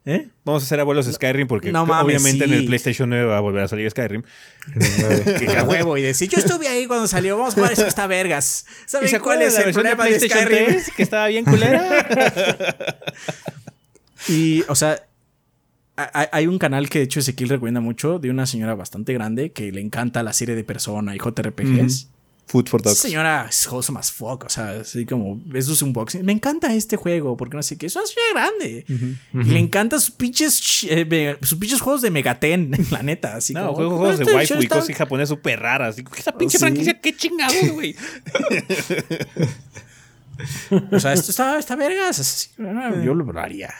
¿Eh? 0.07 0.27
Vamos 0.43 0.61
a 0.61 0.65
hacer 0.67 0.79
abuelos 0.79 1.07
Skyrim 1.11 1.47
porque 1.47 1.71
No 1.71 1.83
mames, 1.87 2.05
obviamente 2.05 2.45
en 2.45 2.53
el 2.53 2.65
PlayStation 2.67 3.09
9 3.09 3.25
va 3.25 3.37
a 3.37 3.39
volver 3.39 3.63
a 3.63 3.67
salir 3.67 3.89
Skyrim. 3.89 4.21
Que 5.39 5.57
a 5.57 5.63
huevo 5.63 5.97
y 5.97 6.03
decir, 6.03 6.29
yo 6.29 6.37
estuve 6.37 6.67
ahí 6.67 6.85
cuando 6.85 7.07
salió, 7.07 7.35
vamos 7.37 7.53
a 7.53 7.55
jugar 7.55 7.71
eso 7.73 7.81
que 7.81 7.87
está 7.89 8.05
vergas. 8.05 8.67
¿Y 8.85 8.89
¿Saben 8.89 9.09
se 9.09 9.19
cuál 9.19 9.41
es 9.41 9.53
de 9.53 9.59
la 9.59 9.59
el 9.61 9.65
versión 9.73 9.83
de 9.83 9.95
problema 9.95 10.03
de 10.03 10.17
PlayStation 10.19 10.45
Skyrim? 10.45 10.65
3 10.67 10.91
que 10.95 11.01
estaba 11.03 11.27
bien 11.27 11.43
culera? 11.45 12.07
Y, 14.27 14.63
o 14.67 14.75
sea, 14.75 15.03
hay 15.97 16.47
un 16.47 16.59
canal 16.59 16.89
que 16.89 16.99
de 16.99 17.05
hecho 17.05 17.19
Ezequiel 17.19 17.49
recomienda 17.49 17.79
mucho 17.81 18.19
de 18.19 18.29
una 18.29 18.45
señora 18.45 18.75
bastante 18.75 19.13
grande 19.13 19.51
que 19.51 19.71
le 19.71 19.81
encanta 19.81 20.23
la 20.23 20.33
serie 20.33 20.55
de 20.55 20.63
Persona 20.63 21.15
y 21.15 21.19
JRPGs. 21.19 22.09
Food 22.47 22.67
for 22.69 22.79
Esa 22.85 22.93
señora 22.93 23.47
es 23.49 23.67
wholesome 23.67 23.97
as 23.99 24.11
fuck, 24.11 24.43
o 24.45 24.49
sea, 24.49 24.81
así 24.81 25.03
como 25.07 25.41
ves 25.45 25.65
sus 25.65 25.81
unboxing. 25.81 26.23
Me 26.23 26.31
encanta 26.31 26.71
este 26.75 26.95
juego, 26.95 27.35
porque 27.35 27.57
no 27.57 27.63
sé 27.63 27.75
qué. 27.75 27.87
Es 27.87 27.95
una 27.95 28.05
señora 28.05 28.49
grande. 28.51 28.85
Y 29.33 29.51
le 29.51 29.57
encantan 29.57 29.99
sus 29.99 30.11
pinches, 30.11 30.61
ch- 30.61 30.87
eh, 30.91 31.37
sus 31.41 31.57
pinches 31.57 31.81
juegos 31.81 32.03
de 32.03 32.11
Megaten, 32.11 32.69
la 32.91 33.01
neta. 33.01 33.35
Así 33.37 33.53
No, 33.53 33.61
como, 33.73 33.75
juegos, 33.77 33.97
juegos 33.97 34.17
de 34.19 34.23
"Este 34.25 34.35
waifu 34.35 34.61
y 34.61 34.67
cosas 34.67 34.95
japonesas 34.95 35.29
súper 35.29 35.59
raras. 35.59 35.95
Digo, 35.95 36.11
Esa 36.15 36.37
pinche 36.37 36.59
Sí. 36.59 36.63
franquicia, 36.63 37.01
qué 37.01 37.15
chingados, 37.15 37.71
güey. 37.71 37.95
O 40.91 40.99
sea, 40.99 41.13
esto 41.13 41.31
está, 41.31 41.57
está 41.57 41.75
vergas. 41.75 42.19
así, 42.19 42.49
Yo 42.57 43.13
lo 43.15 43.39
haría. 43.39 43.73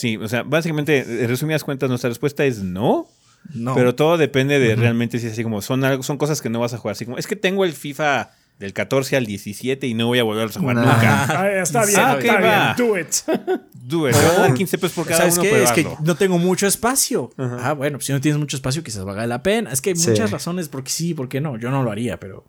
Sí, 0.00 0.16
o 0.16 0.26
sea, 0.28 0.42
básicamente, 0.44 0.98
en 1.22 1.28
resumidas 1.28 1.62
cuentas, 1.62 1.88
nuestra 1.90 2.08
respuesta 2.08 2.44
es 2.46 2.62
no. 2.62 3.06
No. 3.52 3.74
Pero 3.74 3.94
todo 3.94 4.16
depende 4.16 4.58
de 4.58 4.76
realmente 4.76 5.18
si 5.18 5.26
es 5.26 5.32
así 5.32 5.42
como 5.42 5.60
son, 5.62 5.84
algo, 5.84 6.02
son 6.02 6.16
cosas 6.16 6.40
que 6.40 6.48
no 6.48 6.58
vas 6.60 6.72
a 6.72 6.78
jugar. 6.78 6.92
Así 6.92 7.04
como, 7.04 7.18
es 7.18 7.26
que 7.26 7.36
tengo 7.36 7.64
el 7.66 7.72
FIFA 7.72 8.30
del 8.58 8.72
14 8.72 9.16
al 9.16 9.26
17 9.26 9.86
y 9.86 9.94
no 9.94 10.06
voy 10.06 10.18
a 10.18 10.22
volver 10.22 10.48
a 10.48 10.52
jugar 10.52 10.76
Nah. 10.76 10.82
nunca. 10.84 11.24
ah, 11.40 11.50
está 11.52 11.84
bien, 11.84 12.00
Ah, 12.00 12.12
ok, 12.14 12.20
está 12.24 12.40
va. 12.40 12.74
bien. 12.74 12.88
Do 12.88 12.98
it. 12.98 13.08
Do 13.74 14.08
it, 14.08 14.14
te 14.16 14.22
van 14.26 14.36
a 14.36 14.40
dar 14.40 14.54
15 14.54 14.78
pesos 14.78 14.94
por 14.94 15.04
cada 15.06 15.18
¿Sabes 15.18 15.34
uno, 15.34 15.42
qué? 15.42 15.50
pero 15.50 15.64
Es 15.64 15.72
que 15.72 15.86
no 16.02 16.14
tengo 16.16 16.38
mucho 16.38 16.66
espacio. 16.66 17.30
Ah, 17.38 17.72
bueno, 17.74 17.98
pues 17.98 18.06
si 18.06 18.12
no 18.12 18.20
tienes 18.20 18.38
mucho 18.38 18.56
espacio, 18.56 18.82
quizás 18.82 19.04
valga 19.04 19.26
la 19.26 19.42
pena. 19.42 19.70
Es 19.72 19.80
que 19.82 19.90
hay 19.90 19.96
Sí. 19.96 20.10
muchas 20.10 20.30
razones 20.30 20.68
porque 20.70 20.90
sí, 20.90 21.12
porque 21.14 21.40
no. 21.42 21.56
Yo 21.58 21.70
no 21.70 21.82
lo 21.82 21.90
haría, 21.90 22.18
pero. 22.20 22.44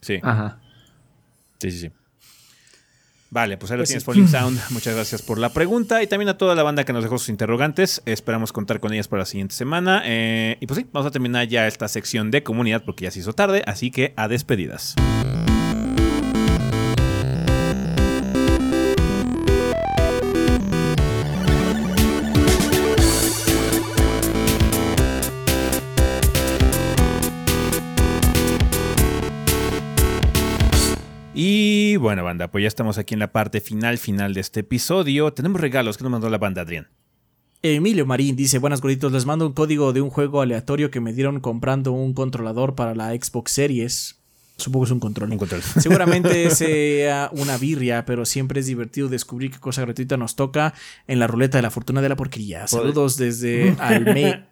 Sí, 0.00 0.18
Ajá. 0.22 0.58
sí, 1.60 1.70
sí, 1.72 1.78
sí. 1.80 1.90
Vale, 3.30 3.56
pues 3.56 3.70
ahí 3.70 3.76
lo 3.78 3.82
Pues 3.82 3.90
tienes 3.90 4.02
sí. 4.02 4.06
Falling 4.06 4.28
Sound. 4.28 4.60
Muchas 4.70 4.94
gracias 4.94 5.22
por 5.22 5.38
la 5.38 5.52
pregunta 5.52 6.02
y 6.02 6.06
también 6.06 6.28
a 6.28 6.36
toda 6.36 6.54
la 6.54 6.62
banda 6.64 6.84
que 6.84 6.92
nos 6.92 7.04
dejó 7.04 7.16
sus 7.18 7.28
interrogantes. 7.28 8.02
Esperamos 8.04 8.52
contar 8.52 8.80
con 8.80 8.92
ellas 8.92 9.06
para 9.08 9.20
la 9.20 9.26
siguiente 9.26 9.54
semana. 9.54 10.02
Eh, 10.04 10.56
y 10.60 10.66
pues 10.66 10.78
sí, 10.80 10.86
vamos 10.92 11.06
a 11.06 11.10
terminar 11.12 11.46
ya 11.46 11.66
esta 11.66 11.86
sección 11.88 12.30
de 12.30 12.42
comunidad 12.42 12.82
porque 12.84 13.04
ya 13.04 13.10
se 13.10 13.20
hizo 13.20 13.32
tarde, 13.32 13.62
así 13.66 13.90
que 13.90 14.14
a 14.16 14.26
despedidas. 14.26 14.96
Y 31.42 31.96
bueno, 31.96 32.22
banda, 32.22 32.50
pues 32.50 32.60
ya 32.60 32.68
estamos 32.68 32.98
aquí 32.98 33.14
en 33.14 33.20
la 33.20 33.32
parte 33.32 33.62
final, 33.62 33.96
final 33.96 34.34
de 34.34 34.42
este 34.42 34.60
episodio. 34.60 35.32
Tenemos 35.32 35.58
regalos 35.58 35.96
que 35.96 36.04
nos 36.04 36.10
mandó 36.10 36.28
la 36.28 36.36
banda, 36.36 36.60
Adrián. 36.60 36.88
Emilio 37.62 38.04
Marín 38.04 38.36
dice: 38.36 38.58
Buenas 38.58 38.82
gorditos, 38.82 39.10
les 39.10 39.24
mando 39.24 39.46
un 39.46 39.54
código 39.54 39.94
de 39.94 40.02
un 40.02 40.10
juego 40.10 40.42
aleatorio 40.42 40.90
que 40.90 41.00
me 41.00 41.14
dieron 41.14 41.40
comprando 41.40 41.92
un 41.92 42.12
controlador 42.12 42.74
para 42.74 42.94
la 42.94 43.14
Xbox 43.14 43.52
Series. 43.52 44.20
Supongo 44.58 44.84
que 44.84 44.88
es 44.88 44.92
un 44.92 45.00
control. 45.00 45.32
Un 45.32 45.38
control. 45.38 45.62
Seguramente 45.78 46.50
sea 46.54 47.30
una 47.32 47.56
birria, 47.56 48.04
pero 48.04 48.26
siempre 48.26 48.60
es 48.60 48.66
divertido 48.66 49.08
descubrir 49.08 49.50
qué 49.50 49.60
cosa 49.60 49.80
gratuita 49.80 50.18
nos 50.18 50.36
toca 50.36 50.74
en 51.06 51.18
la 51.18 51.26
ruleta 51.26 51.56
de 51.56 51.62
la 51.62 51.70
fortuna 51.70 52.02
de 52.02 52.10
la 52.10 52.16
porquería. 52.16 52.66
Saludos 52.66 53.16
desde 53.16 53.74
Alme 53.78 54.44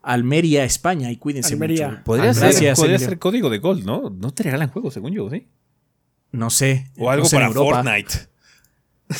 Almería, 0.00 0.64
España. 0.64 1.12
Y 1.12 1.18
cuídense 1.18 1.52
Almería. 1.52 1.88
mucho. 1.90 2.04
Podría, 2.04 2.32
ser, 2.32 2.44
gracias, 2.44 2.80
podría 2.80 2.98
ser 2.98 3.18
código 3.18 3.50
de 3.50 3.58
Gold, 3.58 3.84
¿no? 3.84 4.08
No 4.08 4.32
te 4.32 4.44
regalan 4.44 4.70
juegos, 4.70 4.94
según 4.94 5.12
yo, 5.12 5.28
¿sí? 5.28 5.46
No 6.32 6.50
sé. 6.50 6.90
O 6.98 7.10
algo 7.10 7.24
no 7.24 7.28
sé 7.28 7.36
para 7.36 7.46
Europa. 7.48 7.82
Fortnite. 7.82 8.14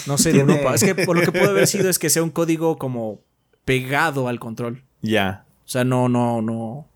No 0.06 0.18
sé 0.18 0.32
de 0.32 0.40
Europa. 0.40 0.74
Es 0.74 0.84
que 0.84 0.94
por 0.94 1.16
lo 1.16 1.22
que 1.22 1.32
puede 1.32 1.48
haber 1.48 1.66
sido 1.66 1.90
es 1.90 1.98
que 1.98 2.10
sea 2.10 2.22
un 2.22 2.30
código 2.30 2.78
como 2.78 3.20
pegado 3.64 4.28
al 4.28 4.38
control. 4.38 4.84
Ya. 5.02 5.44
O 5.64 5.68
sea, 5.68 5.84
no, 5.84 6.08
no, 6.08 6.40
no. 6.42 6.86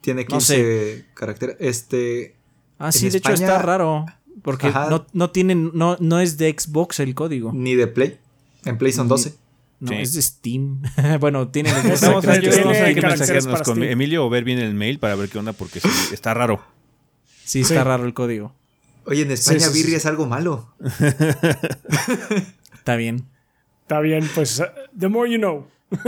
Tiene 0.00 0.22
No 0.22 0.28
15 0.38 1.06
caracteres. 1.14 1.56
Este. 1.60 2.36
Ah, 2.78 2.92
sí, 2.92 3.10
de 3.10 3.18
hecho 3.18 3.32
está 3.32 3.60
raro. 3.60 4.06
Porque 4.42 4.68
Ajá. 4.68 4.88
no, 4.88 5.04
no 5.12 5.30
tienen, 5.30 5.72
no, 5.74 5.96
no 6.00 6.20
es 6.20 6.38
de 6.38 6.54
Xbox 6.56 7.00
el 7.00 7.14
código. 7.14 7.52
Ni 7.52 7.74
de 7.74 7.88
Play. 7.88 8.18
En 8.64 8.78
Play 8.78 8.92
son 8.92 9.08
12. 9.08 9.34
No, 9.80 9.88
Sí. 9.90 9.94
es 9.96 10.12
de 10.14 10.22
Steam. 10.22 10.82
bueno, 11.20 11.48
tienen 11.48 11.74
Vamos 12.02 12.26
a, 12.26 12.34
yo- 12.36 12.40
Tiene 12.40 12.56
vamos 12.58 12.76
a 12.76 12.80
tener 12.80 12.94
que 12.94 13.00
caracteres 13.00 13.30
mensajearnos 13.30 13.62
con 13.62 13.76
Steam. 13.76 13.90
Emilio 13.92 14.24
o 14.24 14.30
ver 14.30 14.44
bien 14.44 14.58
el 14.60 14.74
mail 14.74 14.98
para 14.98 15.14
ver 15.16 15.28
qué 15.28 15.38
onda, 15.38 15.52
porque 15.52 15.80
sí, 15.80 15.88
está 16.12 16.34
raro. 16.34 16.62
Sí, 17.44 17.60
está 17.60 17.74
Sí. 17.74 17.80
raro 17.82 18.04
el 18.04 18.14
código. 18.14 18.54
Oye, 19.08 19.22
en 19.22 19.30
España 19.30 19.60
sí, 19.60 19.66
sí, 19.72 19.78
birria 19.78 19.92
sí. 19.92 19.96
es 19.96 20.06
algo 20.06 20.26
malo. 20.26 20.74
Está 22.74 22.96
bien. 22.96 23.26
Está 23.82 24.00
bien, 24.00 24.28
pues 24.34 24.60
uh, 24.60 24.64
the 24.98 25.08
more 25.08 25.30
you 25.30 25.38
know. 25.38 25.66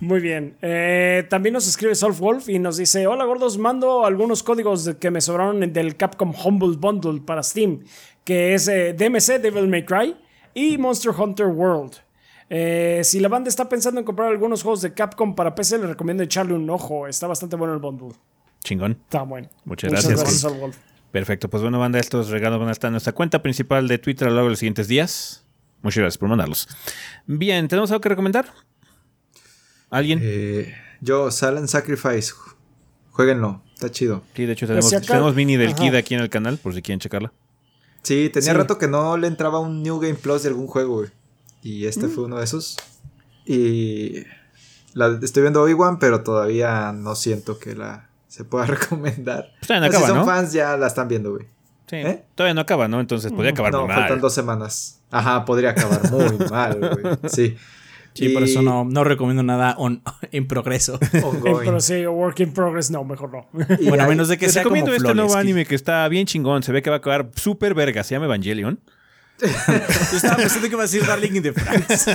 Muy 0.00 0.20
bien. 0.20 0.56
Eh, 0.62 1.26
también 1.28 1.54
nos 1.54 1.66
escribe 1.66 1.96
Solf 1.96 2.20
Wolf 2.20 2.48
y 2.48 2.60
nos 2.60 2.76
dice: 2.76 3.08
Hola 3.08 3.24
gordos, 3.24 3.58
mando 3.58 4.06
algunos 4.06 4.44
códigos 4.44 4.94
que 5.00 5.10
me 5.10 5.20
sobraron 5.20 5.72
del 5.72 5.96
Capcom 5.96 6.32
Humble 6.32 6.76
Bundle 6.76 7.20
para 7.20 7.42
Steam, 7.42 7.80
que 8.22 8.54
es 8.54 8.68
eh, 8.68 8.92
DMC 8.92 9.40
Devil 9.42 9.66
May 9.66 9.84
Cry 9.84 10.16
y 10.54 10.78
Monster 10.78 11.12
Hunter 11.18 11.46
World. 11.46 11.96
Eh, 12.48 13.00
si 13.02 13.18
la 13.18 13.28
banda 13.28 13.48
está 13.48 13.68
pensando 13.68 13.98
en 13.98 14.06
comprar 14.06 14.28
algunos 14.28 14.62
juegos 14.62 14.82
de 14.82 14.94
Capcom 14.94 15.34
para 15.34 15.52
PC, 15.52 15.78
les 15.78 15.88
recomiendo 15.88 16.22
echarle 16.22 16.54
un 16.54 16.70
ojo. 16.70 17.08
Está 17.08 17.26
bastante 17.26 17.56
bueno 17.56 17.74
el 17.74 17.80
bundle. 17.80 18.14
Chingón. 18.62 18.92
Está 18.92 19.22
bueno. 19.22 19.48
Muchas 19.64 19.90
gracias. 19.90 20.40
Solf 20.40 20.60
Wolf. 20.60 20.76
Perfecto. 21.14 21.48
Pues 21.48 21.62
bueno, 21.62 21.78
banda, 21.78 22.00
estos 22.00 22.28
regalos 22.30 22.58
van 22.58 22.70
a 22.70 22.72
estar 22.72 22.88
en 22.88 22.94
nuestra 22.94 23.12
cuenta 23.12 23.40
principal 23.40 23.86
de 23.86 23.98
Twitter 23.98 24.26
a 24.26 24.30
lo 24.30 24.34
largo 24.34 24.48
de 24.48 24.50
los 24.54 24.58
siguientes 24.58 24.88
días. 24.88 25.44
Muchas 25.80 25.98
gracias 26.00 26.18
por 26.18 26.28
mandarlos. 26.28 26.66
Bien, 27.24 27.68
¿tenemos 27.68 27.88
algo 27.92 28.00
que 28.00 28.08
recomendar? 28.08 28.52
¿Alguien? 29.90 30.18
Eh, 30.20 30.74
yo, 31.00 31.30
Silent 31.30 31.68
Sacrifice. 31.68 32.32
Jueguenlo. 33.12 33.62
Está 33.74 33.92
chido. 33.92 34.24
sí, 34.34 34.44
de 34.44 34.54
hecho 34.54 34.66
tenemos, 34.66 34.88
si 34.90 34.96
acá- 34.96 35.06
tenemos 35.06 35.36
mini 35.36 35.56
del 35.56 35.68
Ajá. 35.68 35.76
Kid 35.76 35.94
aquí 35.94 36.14
en 36.14 36.20
el 36.20 36.30
canal, 36.30 36.58
por 36.58 36.74
si 36.74 36.82
quieren 36.82 36.98
checarla. 36.98 37.32
Sí, 38.02 38.28
tenía 38.32 38.50
Sí. 38.50 38.56
rato 38.58 38.76
que 38.76 38.88
no 38.88 39.16
le 39.16 39.28
entraba 39.28 39.60
un 39.60 39.84
New 39.84 40.00
Game 40.00 40.14
Plus 40.14 40.42
de 40.42 40.48
algún 40.48 40.66
juego, 40.66 40.96
güey. 40.96 41.10
Y 41.62 41.86
este 41.86 42.08
fue 42.08 42.24
uno 42.24 42.38
de 42.38 42.44
esos. 42.44 42.76
Y 43.46 44.24
la, 44.94 45.16
estoy 45.22 45.42
viendo 45.42 45.62
Obi-Wan, 45.62 46.00
pero 46.00 46.24
todavía 46.24 46.90
no 46.92 47.14
siento 47.14 47.60
que 47.60 47.76
la 47.76 48.08
se 48.34 48.44
pueda 48.44 48.66
recomendar. 48.76 49.52
Pues 49.60 49.68
todavía 49.68 49.86
no 49.86 49.92
Pero 49.92 49.92
si 49.92 50.04
acaba, 50.04 50.08
son 50.08 50.16
¿no? 50.18 50.24
fans 50.24 50.52
ya 50.52 50.76
la 50.76 50.86
están 50.88 51.06
viendo, 51.08 51.30
güey. 51.32 51.46
Sí, 51.86 51.96
¿Eh? 51.96 52.24
todavía 52.34 52.54
no 52.54 52.62
acaba, 52.62 52.88
¿no? 52.88 52.98
Entonces 52.98 53.30
podría 53.30 53.52
acabar 53.52 53.70
no, 53.72 53.80
muy 53.80 53.88
mal. 53.88 53.98
faltan 54.00 54.20
dos 54.20 54.34
semanas. 54.34 55.00
Ajá, 55.10 55.44
podría 55.44 55.70
acabar 55.70 56.10
muy 56.10 56.38
mal, 56.50 56.78
güey. 56.80 57.16
Sí. 57.30 57.56
Sí, 58.14 58.28
por 58.30 58.42
eso 58.44 58.62
no, 58.62 58.84
no 58.84 59.02
recomiendo 59.04 59.42
nada 59.42 59.74
on- 59.76 60.02
en 60.32 60.46
progreso. 60.48 60.98
Pero 61.62 61.80
sí, 61.80 62.06
Work 62.06 62.40
in 62.40 62.52
Progress, 62.52 62.90
no, 62.90 63.04
mejor 63.04 63.30
no. 63.32 63.48
Y 63.78 63.88
bueno, 63.88 64.04
a 64.04 64.06
menos 64.08 64.28
de 64.28 64.38
que 64.38 64.48
sea 64.48 64.62
como 64.64 64.74
recomiendo 64.76 64.94
este 65.04 65.14
nuevo 65.16 65.36
anime 65.36 65.64
que 65.66 65.74
está 65.76 66.08
bien 66.08 66.26
chingón. 66.26 66.62
Se 66.62 66.72
ve 66.72 66.80
que 66.82 66.90
va 66.90 66.96
a 66.96 66.98
acabar 66.98 67.30
súper 67.34 67.74
verga. 67.74 68.02
Se 68.04 68.14
llama 68.14 68.26
Evangelion. 68.26 68.80
Yo 69.40 69.48
estaba 70.16 70.36
pensando 70.36 70.68
que 70.68 70.74
iba 70.74 70.82
a 70.82 70.86
decir 70.86 71.04
Darling 71.06 71.34
in 71.36 71.42
the 71.42 71.52
Franks. 71.52 72.06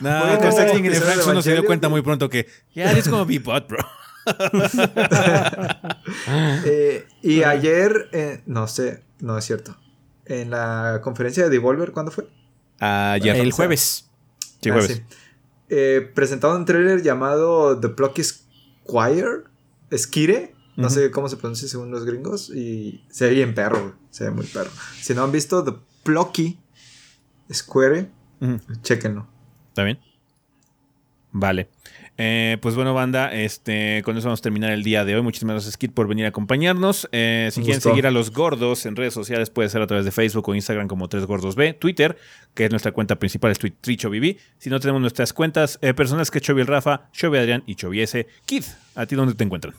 No, 0.00 0.50
Starling 0.50 0.84
el 0.86 0.94
in 0.94 1.00
the 1.00 1.06
de 1.16 1.30
uno 1.30 1.42
se 1.42 1.52
dio 1.52 1.64
cuenta 1.64 1.88
muy 1.88 2.02
pronto 2.02 2.28
que 2.28 2.46
ya 2.74 2.92
it's 2.92 3.08
gonna 3.08 3.24
be 3.24 3.38
bot, 3.38 3.68
bro. 3.68 3.78
Eh, 6.66 7.06
y 7.22 7.42
ayer, 7.42 8.08
eh, 8.12 8.42
no 8.46 8.66
sé, 8.68 9.02
no 9.20 9.36
es 9.38 9.44
cierto. 9.44 9.76
En 10.26 10.50
la 10.50 11.00
conferencia 11.02 11.44
de 11.44 11.50
Devolver, 11.50 11.92
¿cuándo 11.92 12.10
fue? 12.12 12.28
Ayer. 12.78 13.36
el 13.36 13.52
jueves. 13.52 14.10
Sí, 14.60 14.70
Ah, 14.70 14.80
sí. 14.82 15.02
Eh, 15.68 16.10
presentaron 16.14 16.58
un 16.58 16.64
trailer 16.64 17.02
llamado 17.02 17.78
The 17.78 17.88
Plucky 17.90 18.22
Squire. 18.24 19.44
Skire. 19.96 20.54
No 20.76 20.90
sé 20.90 21.10
cómo 21.10 21.28
se 21.28 21.36
pronuncia 21.36 21.68
según 21.68 21.90
los 21.90 22.04
gringos. 22.04 22.50
Y 22.50 23.04
se 23.10 23.26
ve 23.28 23.34
bien 23.34 23.54
perro. 23.54 23.94
Se 24.10 24.24
ve 24.24 24.30
muy 24.30 24.46
perro. 24.46 24.70
Si 25.00 25.14
no 25.14 25.22
han 25.22 25.30
visto 25.32 25.62
The 25.62 25.72
Plucky 26.02 26.58
Square, 27.52 28.10
Ujú. 28.40 28.58
chequenlo. 28.82 29.28
¿Está 29.68 29.84
bien? 29.84 30.00
Vale. 31.32 31.68
Eh, 32.16 32.58
pues 32.62 32.76
bueno, 32.76 32.94
banda, 32.94 33.34
este, 33.34 34.02
con 34.04 34.16
eso 34.16 34.28
vamos 34.28 34.38
a 34.38 34.42
terminar 34.42 34.70
el 34.70 34.84
día 34.84 35.04
de 35.04 35.16
hoy. 35.16 35.22
Muchísimas 35.22 35.54
gracias, 35.54 35.76
Kit, 35.76 35.92
por 35.92 36.06
venir 36.06 36.26
a 36.26 36.28
acompañarnos. 36.28 37.08
Eh, 37.10 37.48
si 37.52 37.62
quieren 37.62 37.80
seguir 37.80 38.06
a 38.06 38.12
los 38.12 38.30
gordos 38.32 38.86
en 38.86 38.94
redes 38.94 39.14
sociales, 39.14 39.50
puede 39.50 39.68
ser 39.68 39.82
a 39.82 39.86
través 39.86 40.04
de 40.04 40.12
Facebook 40.12 40.48
o 40.48 40.54
Instagram 40.54 40.86
como 40.86 41.08
3GordosB, 41.08 41.78
Twitter, 41.78 42.16
que 42.54 42.66
es 42.66 42.70
nuestra 42.70 42.92
cuenta 42.92 43.16
principal, 43.16 43.50
es 43.50 43.58
TriChoviV. 43.58 44.36
Si 44.58 44.70
no 44.70 44.78
tenemos 44.78 45.00
nuestras 45.00 45.32
cuentas 45.32 45.78
eh, 45.82 45.92
personales, 45.92 46.30
que 46.30 46.40
Chovy 46.40 46.60
el 46.60 46.68
Rafa, 46.68 47.08
Chovy 47.12 47.38
Adrián 47.38 47.64
y 47.66 47.74
Chovy 47.74 48.02
S. 48.02 48.26
Kit, 48.46 48.64
¿a 48.94 49.06
ti 49.06 49.16
dónde 49.16 49.34
te 49.34 49.42
encuentran? 49.42 49.74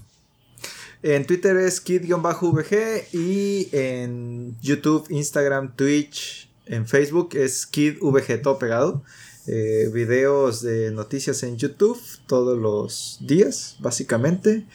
En 1.03 1.25
Twitter 1.25 1.55
es 1.57 1.79
kid-vg 1.79 3.13
y 3.13 3.69
en 3.71 4.55
YouTube, 4.61 5.05
Instagram, 5.09 5.75
Twitch, 5.75 6.49
en 6.65 6.87
Facebook 6.87 7.29
es 7.35 7.65
kidvg 7.65 8.41
todo 8.41 8.57
pegado. 8.57 9.03
Eh, 9.47 9.89
videos 9.93 10.61
de 10.61 10.91
noticias 10.91 11.43
en 11.43 11.57
YouTube 11.57 12.01
todos 12.25 12.57
los 12.57 13.17
días, 13.21 13.77
básicamente. 13.79 14.65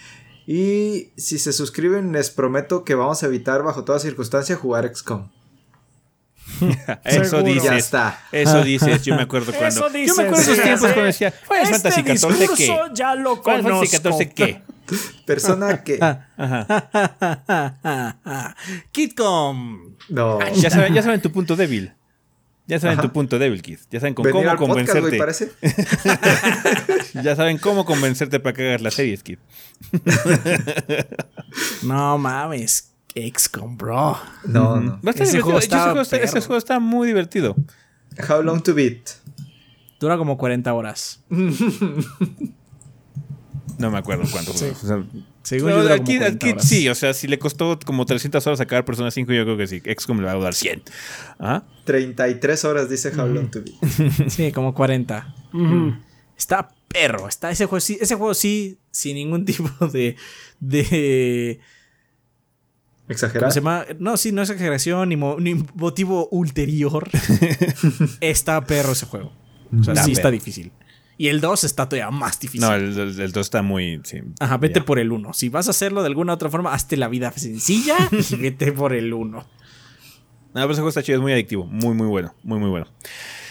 Y 0.46 1.10
si 1.16 1.38
se 1.38 1.52
suscriben, 1.52 2.12
les 2.12 2.30
prometo 2.30 2.84
que 2.84 2.94
vamos 2.94 3.22
a 3.22 3.26
evitar 3.26 3.62
bajo 3.62 3.84
toda 3.84 3.98
circunstancia 3.98 4.56
jugar 4.56 4.90
XCOM. 4.94 5.28
Eso 7.04 7.42
dices. 7.42 7.64
Ya 7.64 7.76
está. 7.76 8.20
Eso 8.32 8.62
dices, 8.62 9.02
yo 9.02 9.16
me 9.16 9.22
acuerdo 9.22 9.52
cuando. 9.58 9.88
Eso 9.88 9.88
yo 9.88 10.14
me 10.14 10.22
acuerdo 10.22 10.42
esos 10.42 10.56
dices, 10.56 10.62
tiempos 10.64 10.88
sí. 10.88 10.94
cuando 10.94 11.06
decía, 11.06 11.30
Final 11.32 11.62
Este 11.62 11.90
Fantasy 11.90 12.02
XIV 12.02 12.36
qué? 12.36 12.62
discurso 12.62 12.94
ya 12.94 13.14
lo 13.14 13.42
Final. 13.42 13.62
Fantasy 13.62 13.96
XIV 13.96 14.34
qué? 14.34 14.62
Persona 15.26 15.84
que... 15.84 16.00
Kitcom. 18.92 19.96
No. 20.08 20.38
Ya 20.54 20.70
saben, 20.70 20.94
ya 20.94 21.02
saben 21.02 21.20
tu 21.20 21.30
punto 21.30 21.54
débil. 21.54 21.92
Ya 22.70 22.78
saben 22.78 22.98
Ajá. 23.00 23.08
tu 23.08 23.12
punto 23.12 23.38
débil, 23.38 23.60
Kid. 23.62 23.78
Ya 23.90 23.98
saben 24.00 24.14
con 24.14 24.22
Venir 24.24 24.46
cómo 24.46 24.50
al 24.50 24.56
podcast, 24.78 24.92
convencerte. 24.92 25.08
güey, 25.08 25.18
parece. 25.18 25.50
Ya 27.22 27.34
saben 27.34 27.58
cómo 27.58 27.84
convencerte 27.84 28.38
para 28.40 28.54
que 28.54 28.68
hagas 28.68 28.80
las 28.82 28.94
series, 28.94 29.22
Kid. 29.24 29.38
No 31.82 32.16
mames. 32.18 32.92
XCOM, 33.14 33.76
bro. 33.76 34.16
No, 34.44 34.80
no. 34.80 34.92
Va 35.04 35.08
a 35.08 35.10
estar 35.10 35.26
Ese 35.26 35.38
divertido. 35.38 35.42
juego 35.44 35.58
Ese 35.58 35.66
está 35.66 35.82
juego 35.84 36.00
está, 36.02 36.16
ese 36.18 36.40
juego 36.40 36.56
está 36.58 36.78
muy 36.78 37.08
divertido. 37.08 37.56
How 38.28 38.40
long 38.42 38.62
to 38.62 38.72
beat. 38.72 39.10
Dura 39.98 40.16
como 40.16 40.38
40 40.38 40.72
horas. 40.72 41.20
No 43.78 43.90
me 43.90 43.96
acuerdo 43.96 44.24
cuánto. 44.30 44.52
Sí. 44.52 44.66
o 44.66 44.74
sea, 44.86 45.02
Según 45.50 45.70
no, 45.70 45.76
yo, 45.76 45.82
dura 45.82 45.94
al 45.94 46.00
como 46.00 46.10
Kid- 46.10 46.16
al 46.22 46.38
40 46.38 46.38
Kid 46.46 46.52
horas. 46.52 46.68
sí, 46.68 46.88
o 46.88 46.94
sea, 46.94 47.12
si 47.14 47.26
le 47.28 47.38
costó 47.38 47.78
como 47.84 48.06
300 48.06 48.46
horas 48.46 48.58
sacar 48.58 48.84
Persona 48.84 49.10
5, 49.10 49.32
yo 49.32 49.44
creo 49.44 49.56
que 49.56 49.66
sí. 49.66 49.80
XCOM 49.84 50.18
le 50.20 50.24
va 50.26 50.32
a 50.32 50.36
dar 50.38 50.54
100. 50.54 50.82
¿Ah? 51.38 51.64
33 51.84 52.64
horas 52.64 52.88
dice 52.88 53.10
How 53.16 53.26
long 53.26 53.50
to 53.50 53.60
beat. 53.62 54.28
Sí, 54.30 54.52
como 54.52 54.74
40. 54.74 55.34
Ujú. 55.52 55.94
Está 56.38 56.68
perro. 56.88 57.28
Está 57.28 57.50
ese 57.50 57.66
juego 57.66 57.80
sí, 57.80 57.98
ese 58.00 58.14
juego 58.14 58.32
sí, 58.34 58.78
sin 58.90 59.16
ningún 59.16 59.44
tipo 59.46 59.86
de. 59.88 60.16
de 60.60 61.60
¿Cómo 63.02 63.12
Exagerado. 63.14 63.50
se 63.50 63.58
llama? 63.60 63.86
No, 63.98 64.16
sí, 64.16 64.30
no 64.30 64.40
es 64.42 64.50
exageración 64.50 65.08
ni, 65.08 65.16
mo- 65.16 65.36
ni 65.40 65.54
motivo 65.74 66.28
ulterior. 66.30 67.08
está 68.20 68.64
perro 68.64 68.92
ese 68.92 69.06
juego. 69.06 69.32
O 69.78 69.82
sea, 69.82 69.94
Está 69.94 70.04
sí 70.04 70.12
está 70.12 70.22
perro. 70.24 70.32
difícil. 70.32 70.72
Y 71.20 71.28
el 71.28 71.42
2 71.42 71.64
está 71.64 71.86
todavía 71.86 72.10
más 72.10 72.40
difícil. 72.40 72.62
No, 72.62 72.74
el, 72.74 72.98
el, 72.98 73.20
el 73.20 73.30
2 73.30 73.46
está 73.46 73.60
muy. 73.60 74.00
Sí, 74.04 74.22
Ajá, 74.38 74.56
vete 74.56 74.80
ya. 74.80 74.86
por 74.86 74.98
el 74.98 75.12
1. 75.12 75.34
Si 75.34 75.50
vas 75.50 75.66
a 75.66 75.72
hacerlo 75.72 76.00
de 76.00 76.06
alguna 76.06 76.32
otra 76.32 76.48
forma, 76.48 76.72
hazte 76.72 76.96
la 76.96 77.08
vida 77.08 77.30
sencilla 77.32 77.94
y 78.10 78.36
vete 78.40 78.72
por 78.72 78.94
el 78.94 79.12
1. 79.12 79.36
No, 79.38 79.46
pero 80.54 80.64
ese 80.72 80.76
juego 80.80 80.88
está 80.88 81.02
chido, 81.02 81.18
es 81.18 81.22
muy 81.22 81.34
adictivo. 81.34 81.66
Muy, 81.66 81.94
muy 81.94 82.06
bueno. 82.06 82.34
Muy, 82.42 82.58
muy 82.58 82.70
bueno. 82.70 82.86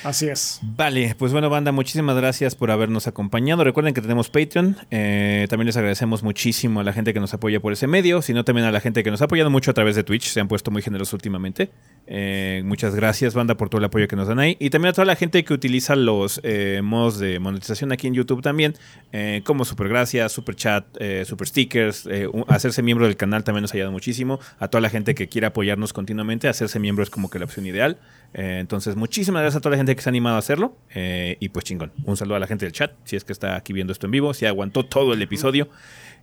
Así 0.03 0.27
es. 0.27 0.59
Vale, 0.63 1.13
pues 1.19 1.31
bueno, 1.31 1.49
banda, 1.49 1.71
muchísimas 1.71 2.15
gracias 2.15 2.55
por 2.55 2.71
habernos 2.71 3.05
acompañado. 3.07 3.63
Recuerden 3.63 3.93
que 3.93 4.01
tenemos 4.01 4.29
Patreon. 4.29 4.75
Eh, 4.89 5.45
también 5.49 5.67
les 5.67 5.77
agradecemos 5.77 6.23
muchísimo 6.23 6.79
a 6.79 6.83
la 6.83 6.91
gente 6.93 7.13
que 7.13 7.19
nos 7.19 7.33
apoya 7.33 7.59
por 7.59 7.73
ese 7.73 7.85
medio, 7.85 8.21
sino 8.23 8.43
también 8.45 8.65
a 8.65 8.71
la 8.71 8.79
gente 8.79 9.03
que 9.03 9.11
nos 9.11 9.21
ha 9.21 9.25
apoyado 9.25 9.49
mucho 9.51 9.71
a 9.71 9.73
través 9.75 9.95
de 9.95 10.03
Twitch. 10.03 10.29
Se 10.29 10.39
han 10.39 10.47
puesto 10.47 10.71
muy 10.71 10.81
generosos 10.81 11.13
últimamente. 11.13 11.69
Eh, 12.11 12.63
muchas 12.65 12.95
gracias, 12.95 13.35
banda, 13.35 13.55
por 13.55 13.69
todo 13.69 13.77
el 13.77 13.85
apoyo 13.85 14.07
que 14.07 14.15
nos 14.15 14.27
dan 14.27 14.39
ahí. 14.39 14.57
Y 14.59 14.71
también 14.71 14.89
a 14.89 14.93
toda 14.93 15.05
la 15.05 15.15
gente 15.15 15.43
que 15.43 15.53
utiliza 15.53 15.95
los 15.95 16.41
eh, 16.43 16.81
modos 16.83 17.19
de 17.19 17.37
monetización 17.37 17.91
aquí 17.91 18.07
en 18.07 18.15
YouTube 18.15 18.41
también, 18.41 18.73
eh, 19.11 19.41
como 19.45 19.63
super 19.63 19.87
gracias, 19.87 20.31
super 20.31 20.55
chat, 20.55 20.85
super 21.25 21.47
stickers. 21.47 22.09
hacerse 22.47 22.81
miembro 22.81 23.05
del 23.05 23.15
canal 23.15 23.43
también 23.43 23.61
nos 23.61 23.71
ha 23.71 23.75
ayudado 23.75 23.91
muchísimo. 23.91 24.39
A 24.57 24.69
toda 24.69 24.81
la 24.81 24.89
gente 24.89 25.13
que 25.13 25.29
quiere 25.29 25.45
apoyarnos 25.45 25.93
continuamente, 25.93 26.47
hacerse 26.47 26.79
miembro 26.79 27.03
es 27.03 27.11
como 27.11 27.29
que 27.29 27.37
la 27.37 27.45
opción 27.45 27.67
ideal. 27.67 27.99
entonces, 28.33 28.95
muchísimas 28.95 29.43
gracias 29.43 29.57
a 29.57 29.61
toda 29.61 29.71
la 29.71 29.77
gente 29.77 29.95
que 29.95 30.01
se 30.01 30.09
ha 30.09 30.11
animado 30.11 30.37
a 30.37 30.39
hacerlo. 30.39 30.77
y 30.95 31.49
pues 31.49 31.63
chingón. 31.63 31.91
Un 32.05 32.17
saludo 32.17 32.37
a 32.37 32.39
la 32.39 32.47
gente 32.47 32.65
del 32.65 32.73
chat, 32.73 32.91
si 33.03 33.17
es 33.17 33.23
que 33.23 33.33
está 33.33 33.55
aquí 33.55 33.71
viendo 33.71 33.93
esto 33.93 34.07
en 34.07 34.11
vivo, 34.11 34.33
si 34.33 34.47
aguantó 34.47 34.83
todo 34.83 35.13
el 35.13 35.21
episodio. 35.21 35.69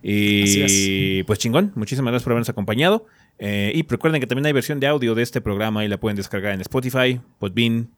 Y 0.02 1.23
pues 1.24 1.39
chingón, 1.39 1.73
muchísimas 1.76 2.10
gracias 2.10 2.24
por 2.24 2.32
habernos 2.32 2.48
acompañado. 2.48 3.06
Eh, 3.39 3.73
y 3.74 3.86
recuerden 3.86 4.20
que 4.20 4.26
también 4.26 4.47
hay 4.47 4.52
versión 4.52 4.81
de 4.81 4.86
audio 4.86 5.15
de 5.15 5.23
este 5.23 5.40
programa 5.40 5.84
y 5.84 5.89
la 5.89 5.98
pueden 5.98 6.16
descargar 6.16 6.55
en 6.55 6.60
Spotify, 6.62 7.20
Podbean, 7.39 7.90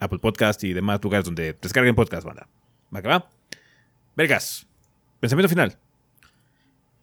Apple 0.00 0.18
Podcast 0.18 0.64
y 0.64 0.72
demás 0.72 1.00
lugares 1.02 1.24
donde 1.24 1.54
descarguen 1.60 1.94
podcast, 1.94 2.26
banda. 2.26 2.48
¿Va 2.94 3.02
que 3.02 3.08
va? 3.08 3.28
Vergas. 4.14 4.66
Pensamiento 5.20 5.48
final. 5.48 5.78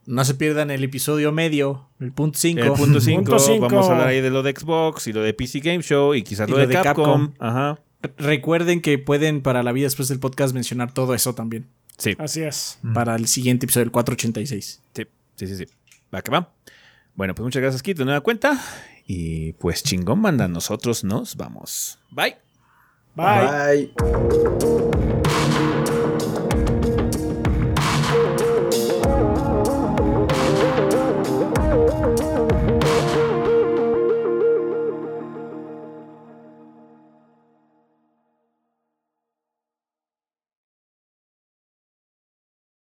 No 0.05 0.25
se 0.25 0.35
pierdan 0.35 0.69
el 0.69 0.83
episodio 0.83 1.31
medio, 1.31 1.88
el 1.99 2.11
punto 2.11 2.38
5. 2.38 2.61
El 2.61 2.72
punto 2.73 2.99
5. 2.99 3.31
Vamos 3.61 3.88
a 3.88 3.91
hablar 3.91 4.07
ahí 4.07 4.22
de 4.22 4.30
lo 4.30 4.43
de 4.43 4.51
Xbox 4.51 5.07
y 5.07 5.13
lo 5.13 5.22
de 5.22 5.33
PC 5.33 5.59
Game 5.59 5.81
Show 5.81 6.13
y 6.13 6.23
quizás 6.23 6.49
lo, 6.49 6.57
de, 6.57 6.67
Capcom. 6.67 7.33
Ajá. 7.39 7.80
Recuerden 8.17 8.81
que 8.81 8.97
pueden 8.97 9.41
para 9.41 9.63
la 9.63 9.72
vida 9.72 9.85
después 9.85 10.09
del 10.09 10.19
podcast 10.19 10.53
mencionar 10.53 10.93
todo 10.93 11.13
eso 11.13 11.35
también. 11.35 11.67
Sí. 11.97 12.15
Así 12.17 12.41
es. 12.41 12.80
Para 12.93 13.15
el 13.15 13.27
siguiente 13.27 13.65
episodio, 13.65 13.85
el 13.85 13.91
486. 13.91 14.81
Sí, 14.93 15.03
sí, 15.35 15.47
sí. 15.47 15.55
sí. 15.55 15.65
Va 16.13 16.22
que 16.22 16.31
va. 16.31 16.51
Bueno, 17.16 17.35
pues 17.35 17.43
muchas 17.43 17.61
gracias, 17.61 17.83
Kit, 17.83 17.98
de 17.98 18.06
nueva 18.06 18.22
cuenta. 18.22 18.59
Y 19.06 19.53
pues 19.53 19.83
chingón, 19.83 20.22
banda. 20.22 20.48
Nosotros 20.48 21.03
nos 21.03 21.35
vamos. 21.35 22.00
Bye. 22.11 22.38
Bye. 23.16 23.92
Bye. 23.98 25.12